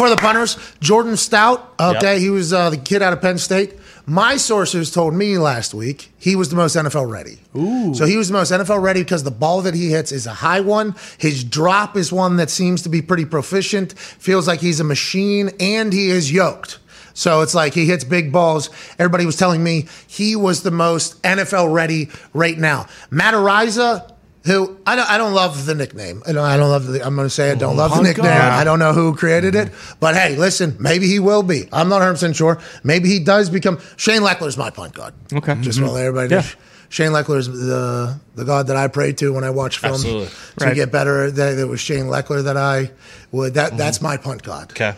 For 0.00 0.08
the 0.08 0.16
punters, 0.16 0.56
Jordan 0.80 1.18
Stout. 1.18 1.74
Okay, 1.78 2.14
Yep. 2.14 2.20
he 2.22 2.30
was 2.30 2.54
uh, 2.54 2.70
the 2.70 2.78
kid 2.78 3.02
out 3.02 3.12
of 3.12 3.20
Penn 3.20 3.36
State. 3.36 3.74
My 4.06 4.38
sources 4.38 4.90
told 4.90 5.12
me 5.12 5.36
last 5.36 5.74
week 5.74 6.10
he 6.16 6.34
was 6.36 6.48
the 6.48 6.56
most 6.56 6.74
NFL 6.74 7.10
ready. 7.10 7.38
Ooh. 7.54 7.92
So 7.94 8.06
he 8.06 8.16
was 8.16 8.28
the 8.28 8.32
most 8.32 8.50
NFL 8.50 8.80
ready 8.80 9.02
because 9.02 9.24
the 9.24 9.30
ball 9.30 9.60
that 9.60 9.74
he 9.74 9.90
hits 9.90 10.10
is 10.10 10.26
a 10.26 10.32
high 10.32 10.60
one. 10.60 10.94
His 11.18 11.44
drop 11.44 11.98
is 11.98 12.10
one 12.10 12.36
that 12.36 12.48
seems 12.48 12.80
to 12.84 12.88
be 12.88 13.02
pretty 13.02 13.26
proficient. 13.26 13.92
Feels 13.92 14.48
like 14.48 14.60
he's 14.60 14.80
a 14.80 14.84
machine, 14.84 15.50
and 15.60 15.92
he 15.92 16.08
is 16.08 16.32
yoked. 16.32 16.78
So 17.12 17.42
it's 17.42 17.54
like 17.54 17.74
he 17.74 17.84
hits 17.84 18.02
big 18.02 18.32
balls. 18.32 18.70
Everybody 18.98 19.26
was 19.26 19.36
telling 19.36 19.62
me 19.62 19.86
he 20.06 20.34
was 20.34 20.62
the 20.62 20.70
most 20.70 21.22
NFL 21.24 21.74
ready 21.74 22.08
right 22.32 22.56
now. 22.56 22.86
Matt 23.10 23.34
Araiza, 23.34 24.10
who 24.46 24.78
I 24.86 24.96
don't, 24.96 25.10
I 25.10 25.18
don't 25.18 25.34
love 25.34 25.66
the 25.66 25.74
nickname. 25.74 26.22
I 26.26 26.32
don't, 26.32 26.44
I 26.44 26.56
don't 26.56 26.70
love 26.70 26.86
the, 26.86 27.04
I'm 27.06 27.14
going 27.14 27.26
to 27.26 27.30
say 27.30 27.50
I 27.50 27.54
don't 27.54 27.74
oh 27.74 27.76
love 27.76 27.94
the 27.96 28.02
nickname. 28.02 28.26
God. 28.26 28.52
I 28.52 28.64
don't 28.64 28.78
know 28.78 28.92
who 28.92 29.14
created 29.14 29.54
it. 29.54 29.68
Mm-hmm. 29.68 29.98
But 30.00 30.14
hey, 30.14 30.36
listen, 30.36 30.76
maybe 30.80 31.06
he 31.06 31.18
will 31.18 31.42
be. 31.42 31.68
I'm 31.72 31.88
not 31.88 32.00
100% 32.00 32.34
sure. 32.34 32.58
Maybe 32.82 33.08
he 33.08 33.20
does 33.20 33.50
become. 33.50 33.78
Shane 33.96 34.22
Lechler's 34.22 34.56
my 34.56 34.70
punt 34.70 34.94
god. 34.94 35.12
Okay. 35.32 35.54
Just 35.60 35.78
want 35.78 35.90
to 35.90 35.94
let 35.94 36.04
everybody 36.06 36.28
know. 36.30 36.36
Yeah. 36.40 36.48
Shane 36.88 37.10
Lechler 37.12 37.36
is 37.38 37.46
the 37.46 38.18
the 38.34 38.44
god 38.44 38.66
that 38.66 38.76
I 38.76 38.88
pray 38.88 39.12
to 39.12 39.32
when 39.32 39.44
I 39.44 39.50
watch 39.50 39.78
films 39.78 40.04
Absolutely. 40.04 40.28
to 40.58 40.64
Right. 40.64 40.74
get 40.74 40.90
better. 40.90 41.30
That 41.30 41.56
it 41.58 41.68
was 41.68 41.78
Shane 41.80 42.06
Lechler 42.06 42.42
that 42.44 42.56
I 42.56 42.90
would. 43.30 43.54
That 43.54 43.76
that's 43.76 43.98
mm-hmm. 43.98 44.06
my 44.08 44.16
punt 44.16 44.42
god 44.42 44.72
Okay. 44.72 44.94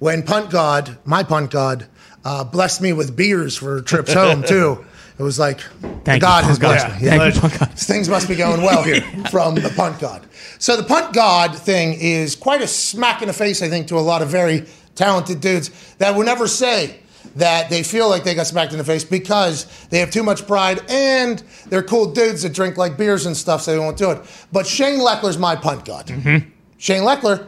when 0.00 0.24
punt 0.24 0.50
god, 0.50 0.98
my 1.04 1.22
punt 1.22 1.52
god, 1.52 1.86
uh, 2.24 2.42
blessed 2.42 2.80
me 2.82 2.92
with 2.92 3.14
beers 3.14 3.56
for 3.56 3.80
trips 3.80 4.12
home 4.12 4.42
too. 4.46 4.84
It 5.20 5.22
was 5.22 5.38
like 5.38 5.60
Thank 6.04 6.22
God 6.22 6.44
you, 6.44 6.48
has 6.48 6.58
blessed 6.58 6.86
god. 6.86 7.02
me. 7.02 7.08
Thank 7.08 7.34
you, 7.34 7.58
god. 7.58 7.72
Things 7.78 8.08
must 8.08 8.26
be 8.26 8.34
going 8.36 8.62
well 8.62 8.82
here 8.82 9.02
from 9.30 9.54
the 9.54 9.68
punt 9.76 9.98
god. 9.98 10.26
So 10.58 10.78
the 10.78 10.82
punt 10.82 11.12
god 11.12 11.54
thing 11.54 11.92
is 12.00 12.34
quite 12.34 12.62
a 12.62 12.66
smack 12.66 13.20
in 13.20 13.28
the 13.28 13.34
face, 13.34 13.60
I 13.60 13.68
think, 13.68 13.86
to 13.88 13.96
a 13.96 14.00
lot 14.00 14.22
of 14.22 14.28
very 14.30 14.64
talented 14.94 15.42
dudes 15.42 15.94
that 15.98 16.16
will 16.16 16.24
never 16.24 16.46
say 16.48 17.00
that 17.36 17.68
they 17.68 17.82
feel 17.82 18.08
like 18.08 18.24
they 18.24 18.34
got 18.34 18.46
smacked 18.46 18.72
in 18.72 18.78
the 18.78 18.84
face 18.84 19.04
because 19.04 19.66
they 19.90 19.98
have 19.98 20.10
too 20.10 20.22
much 20.22 20.46
pride 20.46 20.80
and 20.88 21.44
they're 21.66 21.82
cool 21.82 22.10
dudes 22.10 22.40
that 22.40 22.54
drink 22.54 22.78
like 22.78 22.96
beers 22.96 23.26
and 23.26 23.36
stuff, 23.36 23.60
so 23.60 23.72
they 23.72 23.78
won't 23.78 23.98
do 23.98 24.10
it. 24.12 24.22
But 24.52 24.66
Shane 24.66 25.00
Lechler's 25.00 25.36
my 25.36 25.54
punt 25.54 25.84
god. 25.84 26.06
Mm-hmm. 26.06 26.48
Shane 26.78 27.02
Lechler 27.02 27.46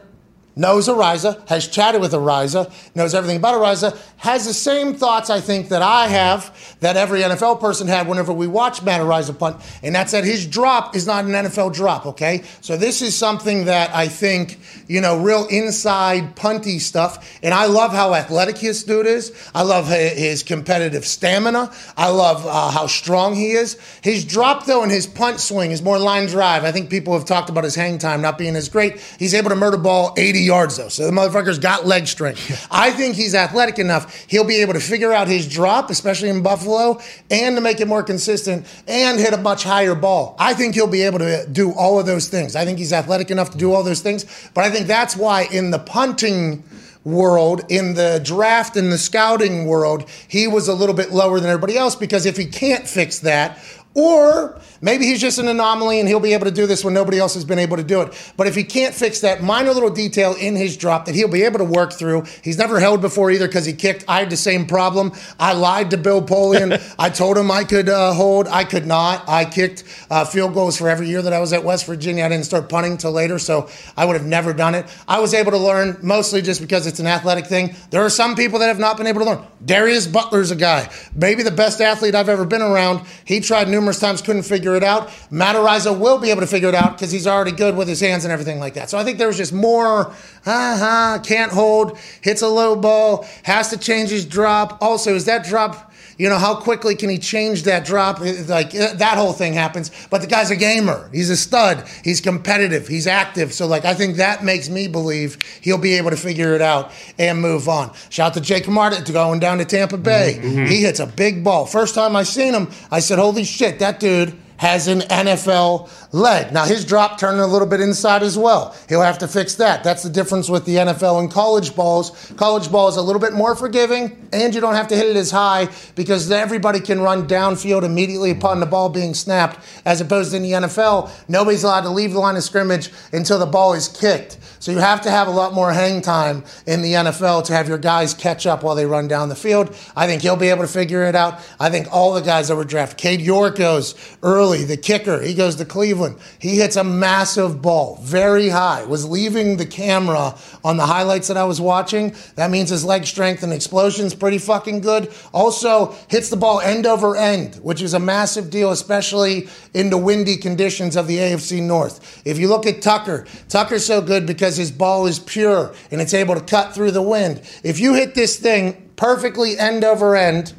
knows 0.54 0.88
Araiza, 0.88 1.46
has 1.48 1.68
chatted 1.68 2.00
with 2.00 2.12
Araiza, 2.12 2.70
knows 2.94 3.14
everything 3.14 3.36
about 3.38 3.54
Araiza, 3.54 3.98
has 4.18 4.46
the 4.46 4.54
same 4.54 4.94
thoughts, 4.94 5.30
I 5.30 5.40
think, 5.40 5.68
that 5.70 5.82
I 5.82 6.08
have, 6.08 6.76
that 6.80 6.96
every 6.96 7.20
NFL 7.20 7.60
person 7.60 7.88
had 7.88 8.06
whenever 8.06 8.32
we 8.32 8.46
watch 8.46 8.82
Matt 8.82 9.00
Araiza 9.00 9.38
punt, 9.38 9.56
and 9.82 9.94
that's 9.94 10.12
that 10.12 10.24
his 10.24 10.46
drop 10.46 10.94
is 10.94 11.06
not 11.06 11.24
an 11.24 11.32
NFL 11.32 11.72
drop, 11.72 12.06
okay? 12.06 12.42
So 12.60 12.76
this 12.76 13.02
is 13.02 13.16
something 13.16 13.64
that 13.64 13.94
I 13.94 14.08
think, 14.08 14.58
you 14.88 15.00
know, 15.00 15.20
real 15.20 15.46
inside 15.48 16.36
punty 16.36 16.80
stuff, 16.80 17.38
and 17.42 17.54
I 17.54 17.66
love 17.66 17.92
how 17.92 18.14
athletic 18.14 18.58
his 18.58 18.84
dude 18.84 19.06
is. 19.06 19.32
I 19.54 19.62
love 19.62 19.88
his 19.88 20.42
competitive 20.42 21.06
stamina. 21.06 21.72
I 21.96 22.10
love 22.10 22.46
uh, 22.46 22.70
how 22.70 22.86
strong 22.86 23.34
he 23.34 23.52
is. 23.52 23.78
His 24.02 24.24
drop, 24.24 24.66
though, 24.66 24.82
and 24.82 24.92
his 24.92 25.06
punt 25.06 25.40
swing 25.40 25.70
is 25.70 25.82
more 25.82 25.98
line 25.98 26.26
drive. 26.26 26.64
I 26.64 26.72
think 26.72 26.90
people 26.90 27.14
have 27.14 27.24
talked 27.24 27.48
about 27.48 27.64
his 27.64 27.74
hang 27.74 27.98
time 27.98 28.20
not 28.20 28.38
being 28.38 28.56
as 28.56 28.68
great. 28.68 29.00
He's 29.18 29.34
able 29.34 29.50
to 29.50 29.56
murder 29.56 29.76
ball 29.76 30.14
80 30.16 30.41
yards 30.42 30.76
though. 30.76 30.88
So 30.88 31.06
the 31.06 31.12
motherfucker's 31.12 31.58
got 31.58 31.86
leg 31.86 32.06
strength. 32.06 32.66
I 32.70 32.90
think 32.90 33.16
he's 33.16 33.34
athletic 33.34 33.78
enough. 33.78 34.26
He'll 34.28 34.44
be 34.44 34.56
able 34.56 34.74
to 34.74 34.80
figure 34.80 35.12
out 35.12 35.28
his 35.28 35.48
drop, 35.48 35.90
especially 35.90 36.28
in 36.28 36.42
Buffalo, 36.42 37.00
and 37.30 37.56
to 37.56 37.62
make 37.62 37.80
it 37.80 37.88
more 37.88 38.02
consistent 38.02 38.66
and 38.86 39.18
hit 39.18 39.32
a 39.32 39.38
much 39.38 39.64
higher 39.64 39.94
ball. 39.94 40.36
I 40.38 40.54
think 40.54 40.74
he'll 40.74 40.86
be 40.86 41.02
able 41.02 41.20
to 41.20 41.46
do 41.50 41.72
all 41.72 41.98
of 41.98 42.06
those 42.06 42.28
things. 42.28 42.56
I 42.56 42.64
think 42.64 42.78
he's 42.78 42.92
athletic 42.92 43.30
enough 43.30 43.50
to 43.50 43.58
do 43.58 43.72
all 43.72 43.82
those 43.82 44.00
things. 44.00 44.24
But 44.54 44.64
I 44.64 44.70
think 44.70 44.86
that's 44.86 45.16
why 45.16 45.48
in 45.52 45.70
the 45.70 45.78
punting 45.78 46.64
world, 47.04 47.64
in 47.68 47.94
the 47.94 48.20
draft 48.22 48.76
and 48.76 48.92
the 48.92 48.98
scouting 48.98 49.66
world, 49.66 50.08
he 50.28 50.46
was 50.46 50.68
a 50.68 50.74
little 50.74 50.94
bit 50.94 51.10
lower 51.10 51.40
than 51.40 51.50
everybody 51.50 51.76
else 51.76 51.96
because 51.96 52.26
if 52.26 52.36
he 52.36 52.46
can't 52.46 52.86
fix 52.86 53.18
that, 53.20 53.58
or 53.94 54.60
maybe 54.82 55.06
he's 55.06 55.20
just 55.20 55.38
an 55.38 55.48
anomaly 55.48 56.00
and 56.00 56.08
he'll 56.08 56.20
be 56.20 56.34
able 56.34 56.44
to 56.44 56.50
do 56.50 56.66
this 56.66 56.84
when 56.84 56.92
nobody 56.92 57.18
else 57.18 57.32
has 57.34 57.44
been 57.44 57.58
able 57.58 57.76
to 57.78 57.82
do 57.82 58.02
it. 58.02 58.32
But 58.36 58.46
if 58.48 58.54
he 58.54 58.64
can't 58.64 58.94
fix 58.94 59.20
that 59.20 59.42
minor 59.42 59.72
little 59.72 59.88
detail 59.90 60.34
in 60.34 60.56
his 60.56 60.76
drop 60.76 61.06
that 61.06 61.14
he'll 61.14 61.28
be 61.28 61.42
able 61.42 61.58
to 61.58 61.64
work 61.64 61.92
through, 61.92 62.24
he's 62.42 62.58
never 62.58 62.80
held 62.80 63.00
before 63.00 63.30
either 63.30 63.46
because 63.46 63.64
he 63.64 63.72
kicked. 63.72 64.04
I 64.08 64.18
had 64.18 64.30
the 64.30 64.36
same 64.36 64.66
problem. 64.66 65.12
I 65.38 65.52
lied 65.54 65.90
to 65.92 65.96
Bill 65.96 66.20
Polian. 66.20 66.82
I 66.98 67.08
told 67.08 67.38
him 67.38 67.50
I 67.50 67.64
could 67.64 67.88
uh, 67.88 68.12
hold. 68.12 68.48
I 68.48 68.64
could 68.64 68.86
not. 68.86 69.28
I 69.28 69.44
kicked 69.44 69.84
uh, 70.10 70.24
field 70.24 70.52
goals 70.52 70.76
for 70.76 70.88
every 70.88 71.08
year 71.08 71.22
that 71.22 71.32
I 71.32 71.38
was 71.38 71.52
at 71.52 71.62
West 71.64 71.86
Virginia. 71.86 72.24
I 72.24 72.28
didn't 72.28 72.44
start 72.44 72.68
punting 72.68 72.96
till 72.98 73.12
later, 73.12 73.38
so 73.38 73.70
I 73.96 74.04
would 74.04 74.16
have 74.16 74.26
never 74.26 74.52
done 74.52 74.74
it. 74.74 74.86
I 75.06 75.20
was 75.20 75.32
able 75.32 75.52
to 75.52 75.58
learn 75.58 75.96
mostly 76.02 76.42
just 76.42 76.60
because 76.60 76.86
it's 76.86 76.98
an 76.98 77.06
athletic 77.06 77.46
thing. 77.46 77.74
There 77.90 78.02
are 78.02 78.10
some 78.10 78.34
people 78.34 78.58
that 78.58 78.66
have 78.66 78.78
not 78.78 78.96
been 78.96 79.06
able 79.06 79.20
to 79.20 79.26
learn. 79.26 79.46
Darius 79.64 80.06
Butler's 80.06 80.50
a 80.50 80.56
guy, 80.56 80.90
maybe 81.14 81.42
the 81.42 81.50
best 81.52 81.80
athlete 81.80 82.14
I've 82.14 82.28
ever 82.28 82.44
been 82.44 82.62
around. 82.62 83.06
He 83.24 83.40
tried 83.40 83.68
numerous 83.68 84.00
times, 84.00 84.20
couldn't 84.20 84.42
figure 84.42 84.71
it 84.74 84.84
out. 84.84 85.10
Matt 85.30 85.56
Araiza 85.56 85.96
will 85.98 86.18
be 86.18 86.30
able 86.30 86.40
to 86.40 86.46
figure 86.46 86.68
it 86.68 86.74
out 86.74 86.92
because 86.92 87.10
he's 87.10 87.26
already 87.26 87.52
good 87.52 87.76
with 87.76 87.88
his 87.88 88.00
hands 88.00 88.24
and 88.24 88.32
everything 88.32 88.58
like 88.58 88.74
that. 88.74 88.90
So 88.90 88.98
I 88.98 89.04
think 89.04 89.18
there 89.18 89.28
was 89.28 89.36
just 89.36 89.52
more, 89.52 90.08
uh-huh, 90.46 91.20
can't 91.24 91.52
hold, 91.52 91.98
hits 92.20 92.42
a 92.42 92.48
low 92.48 92.76
ball, 92.76 93.26
has 93.44 93.70
to 93.70 93.78
change 93.78 94.10
his 94.10 94.26
drop. 94.26 94.78
Also, 94.80 95.14
is 95.14 95.24
that 95.26 95.44
drop 95.44 95.92
you 96.18 96.28
know, 96.28 96.38
how 96.38 96.54
quickly 96.54 96.94
can 96.94 97.08
he 97.08 97.18
change 97.18 97.64
that 97.64 97.84
drop? 97.84 98.20
Like 98.20 98.74
uh, 98.74 98.94
that 98.94 99.16
whole 99.16 99.32
thing 99.32 99.54
happens. 99.54 99.90
But 100.10 100.20
the 100.20 100.26
guy's 100.26 100.50
a 100.50 100.56
gamer. 100.56 101.08
He's 101.12 101.30
a 101.30 101.36
stud. 101.36 101.84
He's 102.04 102.20
competitive. 102.20 102.86
He's 102.86 103.06
active. 103.06 103.52
So, 103.52 103.66
like, 103.66 103.84
I 103.84 103.94
think 103.94 104.16
that 104.16 104.44
makes 104.44 104.68
me 104.68 104.88
believe 104.88 105.38
he'll 105.62 105.78
be 105.78 105.94
able 105.94 106.10
to 106.10 106.16
figure 106.16 106.54
it 106.54 106.62
out 106.62 106.92
and 107.18 107.40
move 107.40 107.68
on. 107.68 107.92
Shout 108.10 108.28
out 108.28 108.34
to 108.34 108.40
Jake 108.40 108.68
Martin 108.68 109.02
going 109.12 109.40
down 109.40 109.58
to 109.58 109.64
Tampa 109.64 109.96
Bay. 109.96 110.38
Mm-hmm. 110.40 110.66
He 110.66 110.82
hits 110.82 111.00
a 111.00 111.06
big 111.06 111.42
ball. 111.42 111.66
First 111.66 111.94
time 111.94 112.14
I 112.14 112.22
seen 112.22 112.54
him, 112.54 112.70
I 112.90 113.00
said, 113.00 113.18
holy 113.18 113.44
shit, 113.44 113.78
that 113.80 113.98
dude 113.98 114.38
has 114.62 114.86
an 114.86 115.00
NFL 115.00 115.88
leg. 116.12 116.52
Now, 116.52 116.64
his 116.64 116.84
drop 116.84 117.18
turning 117.18 117.40
a 117.40 117.46
little 117.46 117.66
bit 117.66 117.80
inside 117.80 118.22
as 118.22 118.36
well. 118.36 118.76
He'll 118.88 119.00
have 119.00 119.18
to 119.18 119.28
fix 119.28 119.54
that. 119.56 119.82
That's 119.82 120.02
the 120.02 120.10
difference 120.10 120.48
with 120.48 120.64
the 120.66 120.76
NFL 120.76 121.20
and 121.20 121.30
college 121.30 121.74
balls. 121.74 122.32
College 122.36 122.70
ball 122.70 122.88
is 122.88 122.96
a 122.96 123.02
little 123.02 123.20
bit 123.20 123.32
more 123.32 123.56
forgiving, 123.56 124.28
and 124.32 124.54
you 124.54 124.60
don't 124.60 124.74
have 124.74 124.88
to 124.88 124.96
hit 124.96 125.06
it 125.06 125.16
as 125.16 125.30
high 125.30 125.68
because 125.94 126.30
everybody 126.30 126.80
can 126.80 127.00
run 127.00 127.26
downfield 127.26 127.82
immediately 127.82 128.30
upon 128.30 128.60
the 128.60 128.66
ball 128.66 128.88
being 128.88 129.14
snapped, 129.14 129.58
as 129.86 130.00
opposed 130.00 130.30
to 130.30 130.36
in 130.36 130.42
the 130.42 130.52
NFL, 130.52 131.10
nobody's 131.28 131.64
allowed 131.64 131.82
to 131.82 131.90
leave 131.90 132.12
the 132.12 132.18
line 132.18 132.36
of 132.36 132.42
scrimmage 132.42 132.90
until 133.12 133.38
the 133.38 133.46
ball 133.46 133.72
is 133.74 133.88
kicked. 133.88 134.38
So 134.58 134.70
you 134.70 134.78
have 134.78 135.00
to 135.02 135.10
have 135.10 135.26
a 135.26 135.30
lot 135.30 135.54
more 135.54 135.72
hang 135.72 136.02
time 136.02 136.44
in 136.66 136.82
the 136.82 136.92
NFL 136.92 137.44
to 137.46 137.52
have 137.52 137.68
your 137.68 137.78
guys 137.78 138.14
catch 138.14 138.46
up 138.46 138.62
while 138.62 138.74
they 138.74 138.86
run 138.86 139.08
down 139.08 139.28
the 139.28 139.34
field. 139.34 139.74
I 139.96 140.06
think 140.06 140.22
he'll 140.22 140.36
be 140.36 140.50
able 140.50 140.62
to 140.62 140.68
figure 140.68 141.02
it 141.04 141.16
out. 141.16 141.40
I 141.58 141.68
think 141.68 141.88
all 141.90 142.12
the 142.12 142.20
guys 142.20 142.48
that 142.48 142.56
were 142.56 142.64
drafted, 142.64 142.98
Cade 142.98 143.20
York 143.20 143.56
goes 143.56 143.94
early, 144.22 144.64
the 144.64 144.76
kicker, 144.76 145.20
he 145.20 145.34
goes 145.34 145.56
to 145.56 145.64
Cleveland. 145.64 146.01
He 146.38 146.56
hits 146.56 146.76
a 146.76 146.84
massive 146.84 147.60
ball, 147.60 147.98
very 148.02 148.50
high, 148.50 148.84
was 148.84 149.08
leaving 149.08 149.56
the 149.56 149.66
camera 149.66 150.36
on 150.62 150.76
the 150.76 150.86
highlights 150.86 151.28
that 151.28 151.36
I 151.36 151.44
was 151.44 151.60
watching. 151.60 152.14
That 152.36 152.50
means 152.50 152.70
his 152.70 152.84
leg 152.84 153.06
strength 153.06 153.42
and 153.42 153.52
explosion 153.52 154.06
is 154.06 154.14
pretty 154.14 154.38
fucking 154.38 154.80
good. 154.80 155.12
Also, 155.32 155.96
hits 156.08 156.28
the 156.30 156.36
ball 156.36 156.60
end 156.60 156.86
over 156.86 157.16
end, 157.16 157.56
which 157.56 157.82
is 157.82 157.94
a 157.94 157.98
massive 157.98 158.50
deal, 158.50 158.70
especially 158.70 159.48
in 159.74 159.90
the 159.90 159.98
windy 159.98 160.36
conditions 160.36 160.94
of 160.94 161.06
the 161.06 161.18
AFC 161.18 161.60
North. 161.62 162.22
If 162.24 162.38
you 162.38 162.48
look 162.48 162.66
at 162.66 162.82
Tucker, 162.82 163.26
Tucker's 163.48 163.84
so 163.84 164.00
good 164.00 164.26
because 164.26 164.42
because 164.42 164.56
his 164.56 164.76
ball 164.76 165.06
is 165.06 165.18
pure 165.18 165.72
and 165.90 166.00
it's 166.00 166.12
able 166.12 166.34
to 166.34 166.40
cut 166.40 166.74
through 166.74 166.90
the 166.90 167.00
wind. 167.00 167.40
If 167.62 167.78
you 167.78 167.94
hit 167.94 168.14
this 168.14 168.36
thing 168.36 168.90
perfectly 168.96 169.56
end 169.56 169.84
over 169.84 170.16
end, 170.16 170.52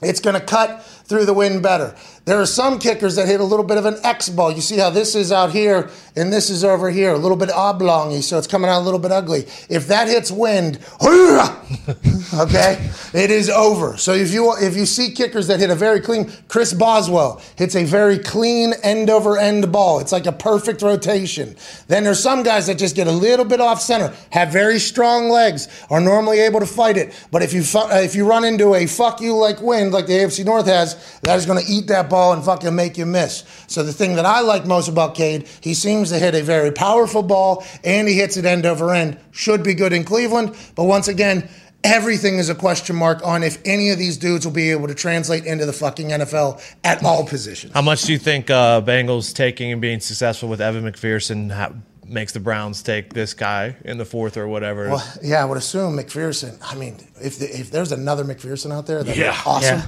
it's 0.00 0.18
going 0.18 0.34
to 0.34 0.44
cut 0.44 0.82
through 0.82 1.26
the 1.26 1.34
wind 1.34 1.62
better. 1.62 1.94
There 2.24 2.40
are 2.40 2.46
some 2.46 2.78
kickers 2.78 3.16
that 3.16 3.26
hit 3.26 3.40
a 3.40 3.44
little 3.44 3.64
bit 3.64 3.78
of 3.78 3.84
an 3.84 3.96
X 4.04 4.28
ball. 4.28 4.52
You 4.52 4.60
see 4.60 4.78
how 4.78 4.90
this 4.90 5.16
is 5.16 5.32
out 5.32 5.50
here 5.50 5.90
and 6.14 6.32
this 6.32 6.50
is 6.50 6.62
over 6.62 6.90
here, 6.90 7.12
a 7.12 7.18
little 7.18 7.36
bit 7.36 7.48
oblongy, 7.48 8.22
so 8.22 8.36
it's 8.36 8.46
coming 8.46 8.70
out 8.70 8.80
a 8.80 8.84
little 8.84 8.98
bit 8.98 9.10
ugly. 9.10 9.40
If 9.68 9.88
that 9.88 10.08
hits 10.08 10.30
wind, 10.30 10.78
okay, 11.02 12.90
it 13.14 13.30
is 13.30 13.48
over. 13.48 13.96
So 13.96 14.12
if 14.12 14.32
you 14.32 14.54
if 14.58 14.76
you 14.76 14.84
see 14.84 15.12
kickers 15.12 15.46
that 15.46 15.58
hit 15.58 15.70
a 15.70 15.74
very 15.74 16.00
clean, 16.00 16.30
Chris 16.48 16.74
Boswell 16.74 17.40
hits 17.56 17.74
a 17.76 17.84
very 17.84 18.18
clean 18.18 18.74
end 18.82 19.08
over 19.08 19.38
end 19.38 19.72
ball. 19.72 20.00
It's 20.00 20.12
like 20.12 20.26
a 20.26 20.32
perfect 20.32 20.82
rotation. 20.82 21.56
Then 21.88 22.04
there's 22.04 22.22
some 22.22 22.42
guys 22.42 22.66
that 22.66 22.76
just 22.76 22.94
get 22.94 23.06
a 23.06 23.12
little 23.12 23.46
bit 23.46 23.60
off 23.60 23.80
center, 23.80 24.14
have 24.30 24.52
very 24.52 24.78
strong 24.78 25.30
legs, 25.30 25.68
are 25.88 26.00
normally 26.00 26.40
able 26.40 26.60
to 26.60 26.66
fight 26.66 26.98
it. 26.98 27.14
But 27.30 27.42
if 27.42 27.54
you 27.54 27.62
if 27.64 28.14
you 28.14 28.26
run 28.28 28.44
into 28.44 28.74
a 28.74 28.86
fuck 28.86 29.20
you 29.20 29.34
like 29.34 29.62
wind 29.62 29.92
like 29.92 30.06
the 30.06 30.12
AFC 30.12 30.44
North 30.44 30.66
has, 30.66 31.18
that 31.22 31.36
is 31.38 31.46
going 31.46 31.64
to 31.64 31.72
eat 31.72 31.86
that 31.86 32.10
ball 32.12 32.32
and 32.32 32.44
fucking 32.44 32.72
make 32.76 32.96
you 32.96 33.06
miss. 33.06 33.42
So 33.66 33.82
the 33.82 33.92
thing 33.92 34.14
that 34.16 34.24
I 34.24 34.40
like 34.42 34.64
most 34.66 34.86
about 34.88 35.16
Cade, 35.16 35.48
he 35.60 35.74
seems 35.74 36.10
to 36.10 36.18
hit 36.20 36.36
a 36.36 36.42
very 36.42 36.70
powerful 36.70 37.24
ball 37.24 37.64
and 37.82 38.06
he 38.06 38.14
hits 38.14 38.36
it 38.36 38.44
end 38.44 38.64
over 38.66 38.94
end. 38.94 39.18
Should 39.32 39.64
be 39.64 39.74
good 39.74 39.92
in 39.92 40.04
Cleveland, 40.04 40.54
but 40.76 40.84
once 40.84 41.08
again, 41.08 41.48
everything 41.84 42.38
is 42.38 42.48
a 42.48 42.54
question 42.54 42.94
mark 42.94 43.26
on 43.26 43.42
if 43.42 43.58
any 43.64 43.90
of 43.90 43.98
these 43.98 44.16
dudes 44.16 44.46
will 44.46 44.52
be 44.52 44.70
able 44.70 44.86
to 44.86 44.94
translate 44.94 45.44
into 45.44 45.66
the 45.66 45.72
fucking 45.72 46.10
NFL 46.10 46.62
at 46.84 47.02
all 47.02 47.26
positions. 47.26 47.72
How 47.72 47.82
much 47.82 48.02
do 48.04 48.12
you 48.12 48.18
think 48.18 48.50
uh, 48.50 48.80
Bengals 48.82 49.34
taking 49.34 49.72
and 49.72 49.80
being 49.80 49.98
successful 49.98 50.48
with 50.48 50.60
Evan 50.60 50.84
McPherson 50.84 51.50
ha- 51.50 51.72
makes 52.06 52.32
the 52.32 52.38
Browns 52.40 52.82
take 52.84 53.12
this 53.14 53.34
guy 53.34 53.74
in 53.84 53.98
the 53.98 54.04
fourth 54.04 54.36
or 54.36 54.46
whatever? 54.46 54.90
Well, 54.90 55.12
yeah, 55.22 55.42
I 55.42 55.44
would 55.44 55.58
assume 55.58 55.96
McPherson. 55.96 56.56
I 56.62 56.76
mean, 56.76 56.98
if 57.20 57.38
the, 57.40 57.46
if 57.46 57.72
there's 57.72 57.90
another 57.90 58.22
McPherson 58.24 58.70
out 58.72 58.86
there, 58.86 59.02
that'd 59.02 59.18
Yeah. 59.20 59.32
be 59.32 59.38
awesome. 59.44 59.78
Yeah. 59.78 59.86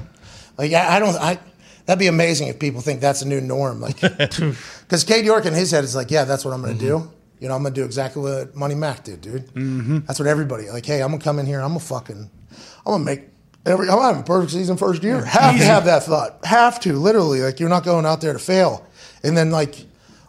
Like, 0.58 0.72
I, 0.72 0.96
I 0.96 0.98
don't. 0.98 1.14
I 1.16 1.38
that'd 1.86 1.98
be 1.98 2.06
amazing 2.06 2.48
if 2.48 2.58
people 2.58 2.80
think 2.80 3.00
that's 3.00 3.22
a 3.22 3.28
new 3.28 3.40
norm. 3.40 3.80
Like, 3.80 4.00
because 4.00 5.04
Cade 5.04 5.24
York 5.24 5.46
in 5.46 5.54
his 5.54 5.70
head 5.70 5.84
is 5.84 5.94
like, 5.94 6.10
yeah, 6.10 6.24
that's 6.24 6.44
what 6.44 6.54
I'm 6.54 6.62
going 6.62 6.78
to 6.78 6.84
mm-hmm. 6.84 7.04
do. 7.06 7.12
You 7.40 7.48
know, 7.48 7.56
I'm 7.56 7.62
going 7.62 7.74
to 7.74 7.80
do 7.80 7.84
exactly 7.84 8.22
what 8.22 8.54
Money 8.54 8.74
Mac 8.74 9.04
did, 9.04 9.20
dude. 9.20 9.46
Mm-hmm. 9.48 10.00
That's 10.06 10.18
what 10.18 10.28
everybody 10.28 10.70
like. 10.70 10.86
Hey, 10.86 11.02
I'm 11.02 11.08
going 11.08 11.18
to 11.18 11.24
come 11.24 11.38
in 11.38 11.46
here. 11.46 11.60
I'm 11.60 11.70
going 11.70 11.80
to 11.80 11.86
fucking. 11.86 12.30
I'm 12.50 12.84
going 12.84 13.00
to 13.00 13.04
make. 13.04 13.28
Every, 13.66 13.88
I'm 13.88 13.98
having 13.98 14.20
a 14.20 14.24
perfect 14.24 14.52
season 14.52 14.76
first 14.76 15.02
year. 15.02 15.24
Have 15.24 15.56
to 15.56 15.64
have 15.64 15.86
that 15.86 16.04
thought. 16.04 16.44
Have 16.44 16.80
to, 16.80 16.94
literally. 16.94 17.40
Like, 17.40 17.60
you're 17.60 17.70
not 17.70 17.84
going 17.84 18.04
out 18.04 18.20
there 18.20 18.34
to 18.34 18.38
fail. 18.38 18.86
And 19.22 19.36
then, 19.36 19.50
like, 19.50 19.86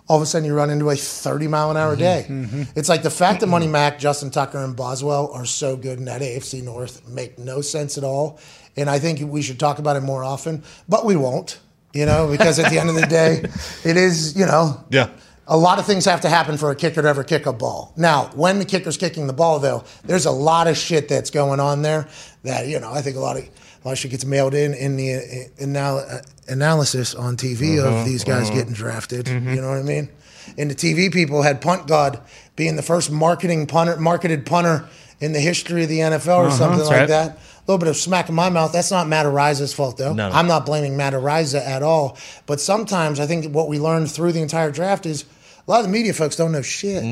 all 0.08 0.18
of 0.18 0.24
a 0.24 0.26
sudden 0.26 0.46
you 0.46 0.54
run 0.54 0.70
into 0.70 0.90
a 0.90 0.96
30 0.96 1.48
mile 1.48 1.72
an 1.72 1.78
hour 1.78 1.94
mm-hmm. 1.94 2.00
day. 2.00 2.26
Mm-hmm. 2.28 2.80
It's 2.80 2.90
like 2.90 3.04
the 3.04 3.10
fact 3.10 3.42
that 3.42 3.48
Money 3.48 3.68
Mac, 3.68 4.00
Justin 4.00 4.30
Tucker, 4.30 4.64
and 4.64 4.76
Boswell 4.76 5.32
are 5.32 5.46
so 5.46 5.76
good 5.76 5.98
in 5.98 6.06
that 6.06 6.22
AFC 6.22 6.64
North 6.64 7.08
make 7.08 7.40
no 7.40 7.62
sense 7.62 7.98
at 7.98 8.04
all. 8.04 8.40
And 8.78 8.90
I 8.90 9.00
think 9.00 9.22
we 9.22 9.42
should 9.42 9.60
talk 9.60 9.80
about 9.80 9.96
it 9.96 10.02
more 10.02 10.24
often, 10.24 10.64
but 10.90 11.06
we 11.06 11.16
won't, 11.16 11.60
you 11.94 12.06
know, 12.06 12.30
because 12.30 12.60
at 12.60 12.70
the 12.72 12.80
end 12.80 12.90
of 12.90 12.96
the 12.96 13.06
day, 13.08 13.44
it 13.90 13.98
is, 13.98 14.36
you 14.38 14.46
know, 14.46 14.84
Yeah. 14.90 15.10
a 15.48 15.58
lot 15.58 15.80
of 15.80 15.86
things 15.86 16.06
have 16.06 16.22
to 16.22 16.30
happen 16.30 16.58
for 16.58 16.72
a 16.72 16.76
kicker 16.76 17.02
to 17.02 17.08
ever 17.08 17.24
kick 17.24 17.46
a 17.46 17.54
ball. 17.54 17.94
Now, 17.96 18.32
when 18.36 18.60
the 18.60 18.66
kicker's 18.66 18.98
kicking 18.98 19.28
the 19.28 19.34
ball, 19.34 19.60
though, 19.60 19.84
there's 20.04 20.26
a 20.26 20.32
lot 20.32 20.68
of 20.68 20.78
shit 20.78 21.08
that's 21.08 21.30
going 21.30 21.60
on 21.60 21.84
there 21.84 22.08
that 22.44 22.68
you 22.68 22.80
know. 22.80 22.92
I 22.92 23.02
think 23.02 23.16
a 23.16 23.20
lot 23.20 23.38
of 23.38 23.44
a 23.44 23.88
lot 23.88 23.94
of 23.94 23.98
shit 23.98 24.12
gets 24.12 24.26
mailed 24.26 24.54
in 24.54 24.74
in 24.74 24.98
the 24.98 25.52
anal- 25.60 26.00
uh, 26.00 26.22
analysis 26.48 27.16
on 27.16 27.38
TV 27.38 27.80
of 27.80 27.94
mm-hmm, 27.94 28.06
these 28.06 28.24
guys 28.24 28.48
mm-hmm. 28.48 28.58
getting 28.58 28.74
drafted. 28.74 29.26
Mm-hmm. 29.28 29.54
You 29.54 29.62
know 29.62 29.70
what 29.70 29.78
I 29.78 29.84
mean? 29.84 30.10
And 30.58 30.70
the 30.70 30.76
TV 30.76 31.12
people 31.12 31.42
had 31.42 31.62
Punt 31.62 31.88
God 31.88 32.20
being 32.56 32.76
the 32.76 32.84
first 32.84 33.12
marketing 33.12 33.68
punter, 33.68 33.98
marketed 33.98 34.46
punter 34.46 34.88
in 35.20 35.34
the 35.34 35.40
history 35.40 35.84
of 35.84 35.90
the 35.90 36.00
NFL 36.00 36.38
or 36.38 36.48
uh-huh, 36.48 36.58
something 36.58 36.86
like 36.86 36.92
right. 36.92 37.08
that. 37.08 37.40
A 37.68 37.72
little 37.72 37.80
bit 37.80 37.88
of 37.88 37.98
smack 37.98 38.30
in 38.30 38.36
my 38.36 38.50
mouth. 38.50 38.72
That's 38.74 38.92
not 38.92 39.08
Matt 39.08 39.26
Araiza's 39.26 39.74
fault, 39.74 39.98
though. 39.98 40.14
No. 40.14 40.30
I'm 40.30 40.46
not 40.48 40.68
blaming 40.68 40.96
Matt 40.98 41.14
Araiza 41.14 41.66
at 41.66 41.82
all. 41.82 42.16
But 42.46 42.62
sometimes 42.62 43.20
I 43.20 43.26
think 43.26 43.52
what 43.54 43.68
we 43.68 43.80
learned 43.80 44.12
through 44.12 44.34
the 44.34 44.42
entire 44.42 44.70
draft 44.70 45.08
is 45.08 45.26
a 45.68 45.72
lot 45.72 45.80
of 45.80 45.86
the 45.88 45.92
media 45.92 46.14
folks 46.14 46.36
don't 46.36 46.52
know 46.52 46.62
shit. 46.62 47.04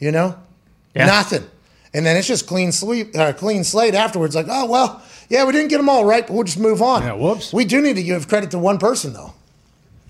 You 0.00 0.10
know, 0.12 0.36
Yeah. 0.94 1.06
nothing. 1.06 1.44
And 1.94 2.04
then 2.04 2.16
it's 2.16 2.26
just 2.26 2.46
clean 2.46 2.70
sleep, 2.72 3.16
uh, 3.16 3.32
clean 3.32 3.62
slate 3.64 3.94
afterwards. 3.94 4.34
Like, 4.34 4.46
oh 4.50 4.66
well, 4.66 5.00
yeah, 5.28 5.44
we 5.44 5.52
didn't 5.52 5.68
get 5.68 5.76
them 5.78 5.88
all 5.88 6.04
right, 6.04 6.26
but 6.26 6.34
we'll 6.34 6.44
just 6.44 6.58
move 6.58 6.82
on. 6.82 7.02
Yeah, 7.02 7.12
whoops. 7.14 7.52
We 7.52 7.64
do 7.64 7.80
need 7.80 7.96
to 7.96 8.02
give 8.02 8.28
credit 8.28 8.50
to 8.52 8.58
one 8.58 8.78
person 8.78 9.12
though. 9.12 9.32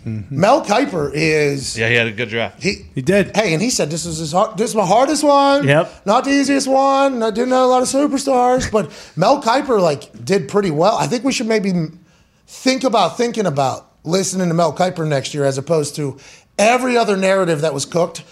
Mm-hmm. 0.07 0.41
Mel 0.41 0.65
Kiper 0.65 1.11
is 1.13 1.77
Yeah, 1.77 1.89
he 1.89 1.95
had 1.97 2.07
a 2.07 2.13
good 2.13 2.29
draft. 2.29 2.63
he. 2.63 2.87
He 2.95 3.03
did. 3.03 3.35
Hey, 3.37 3.53
and 3.53 3.61
he 3.61 3.69
said 3.71 3.91
this 3.91 4.07
is 4.07 4.19
his 4.19 4.33
hard, 4.33 4.57
this 4.57 4.71
is 4.71 4.77
my 4.77 4.87
hardest 4.87 5.25
one. 5.25 5.67
Yep. 5.67 6.07
Not 6.07 6.25
the 6.25 6.31
easiest 6.31 6.69
one. 6.69 7.23
I 7.23 7.31
didn't 7.31 7.51
know 7.51 7.65
a 7.65 7.67
lot 7.67 7.83
of 7.83 7.89
superstars, 7.89 8.71
but 8.71 8.91
Mel 9.17 9.43
Kiper 9.43 9.81
like 9.81 10.25
did 10.25 10.49
pretty 10.49 10.71
well. 10.71 10.97
I 10.97 11.07
think 11.09 11.25
we 11.25 11.33
should 11.33 11.49
maybe 11.49 11.73
think 12.47 12.85
about 12.85 13.17
thinking 13.17 13.45
about 13.47 13.91
listening 14.05 14.49
to 14.49 14.55
Mel 14.55 14.73
Kiper 14.75 15.07
next 15.07 15.35
year 15.35 15.45
as 15.45 15.59
opposed 15.59 15.97
to 15.97 16.17
every 16.59 16.97
other 16.97 17.17
narrative 17.17 17.61
that 17.63 17.75
was 17.75 17.85
cooked. 17.85 18.23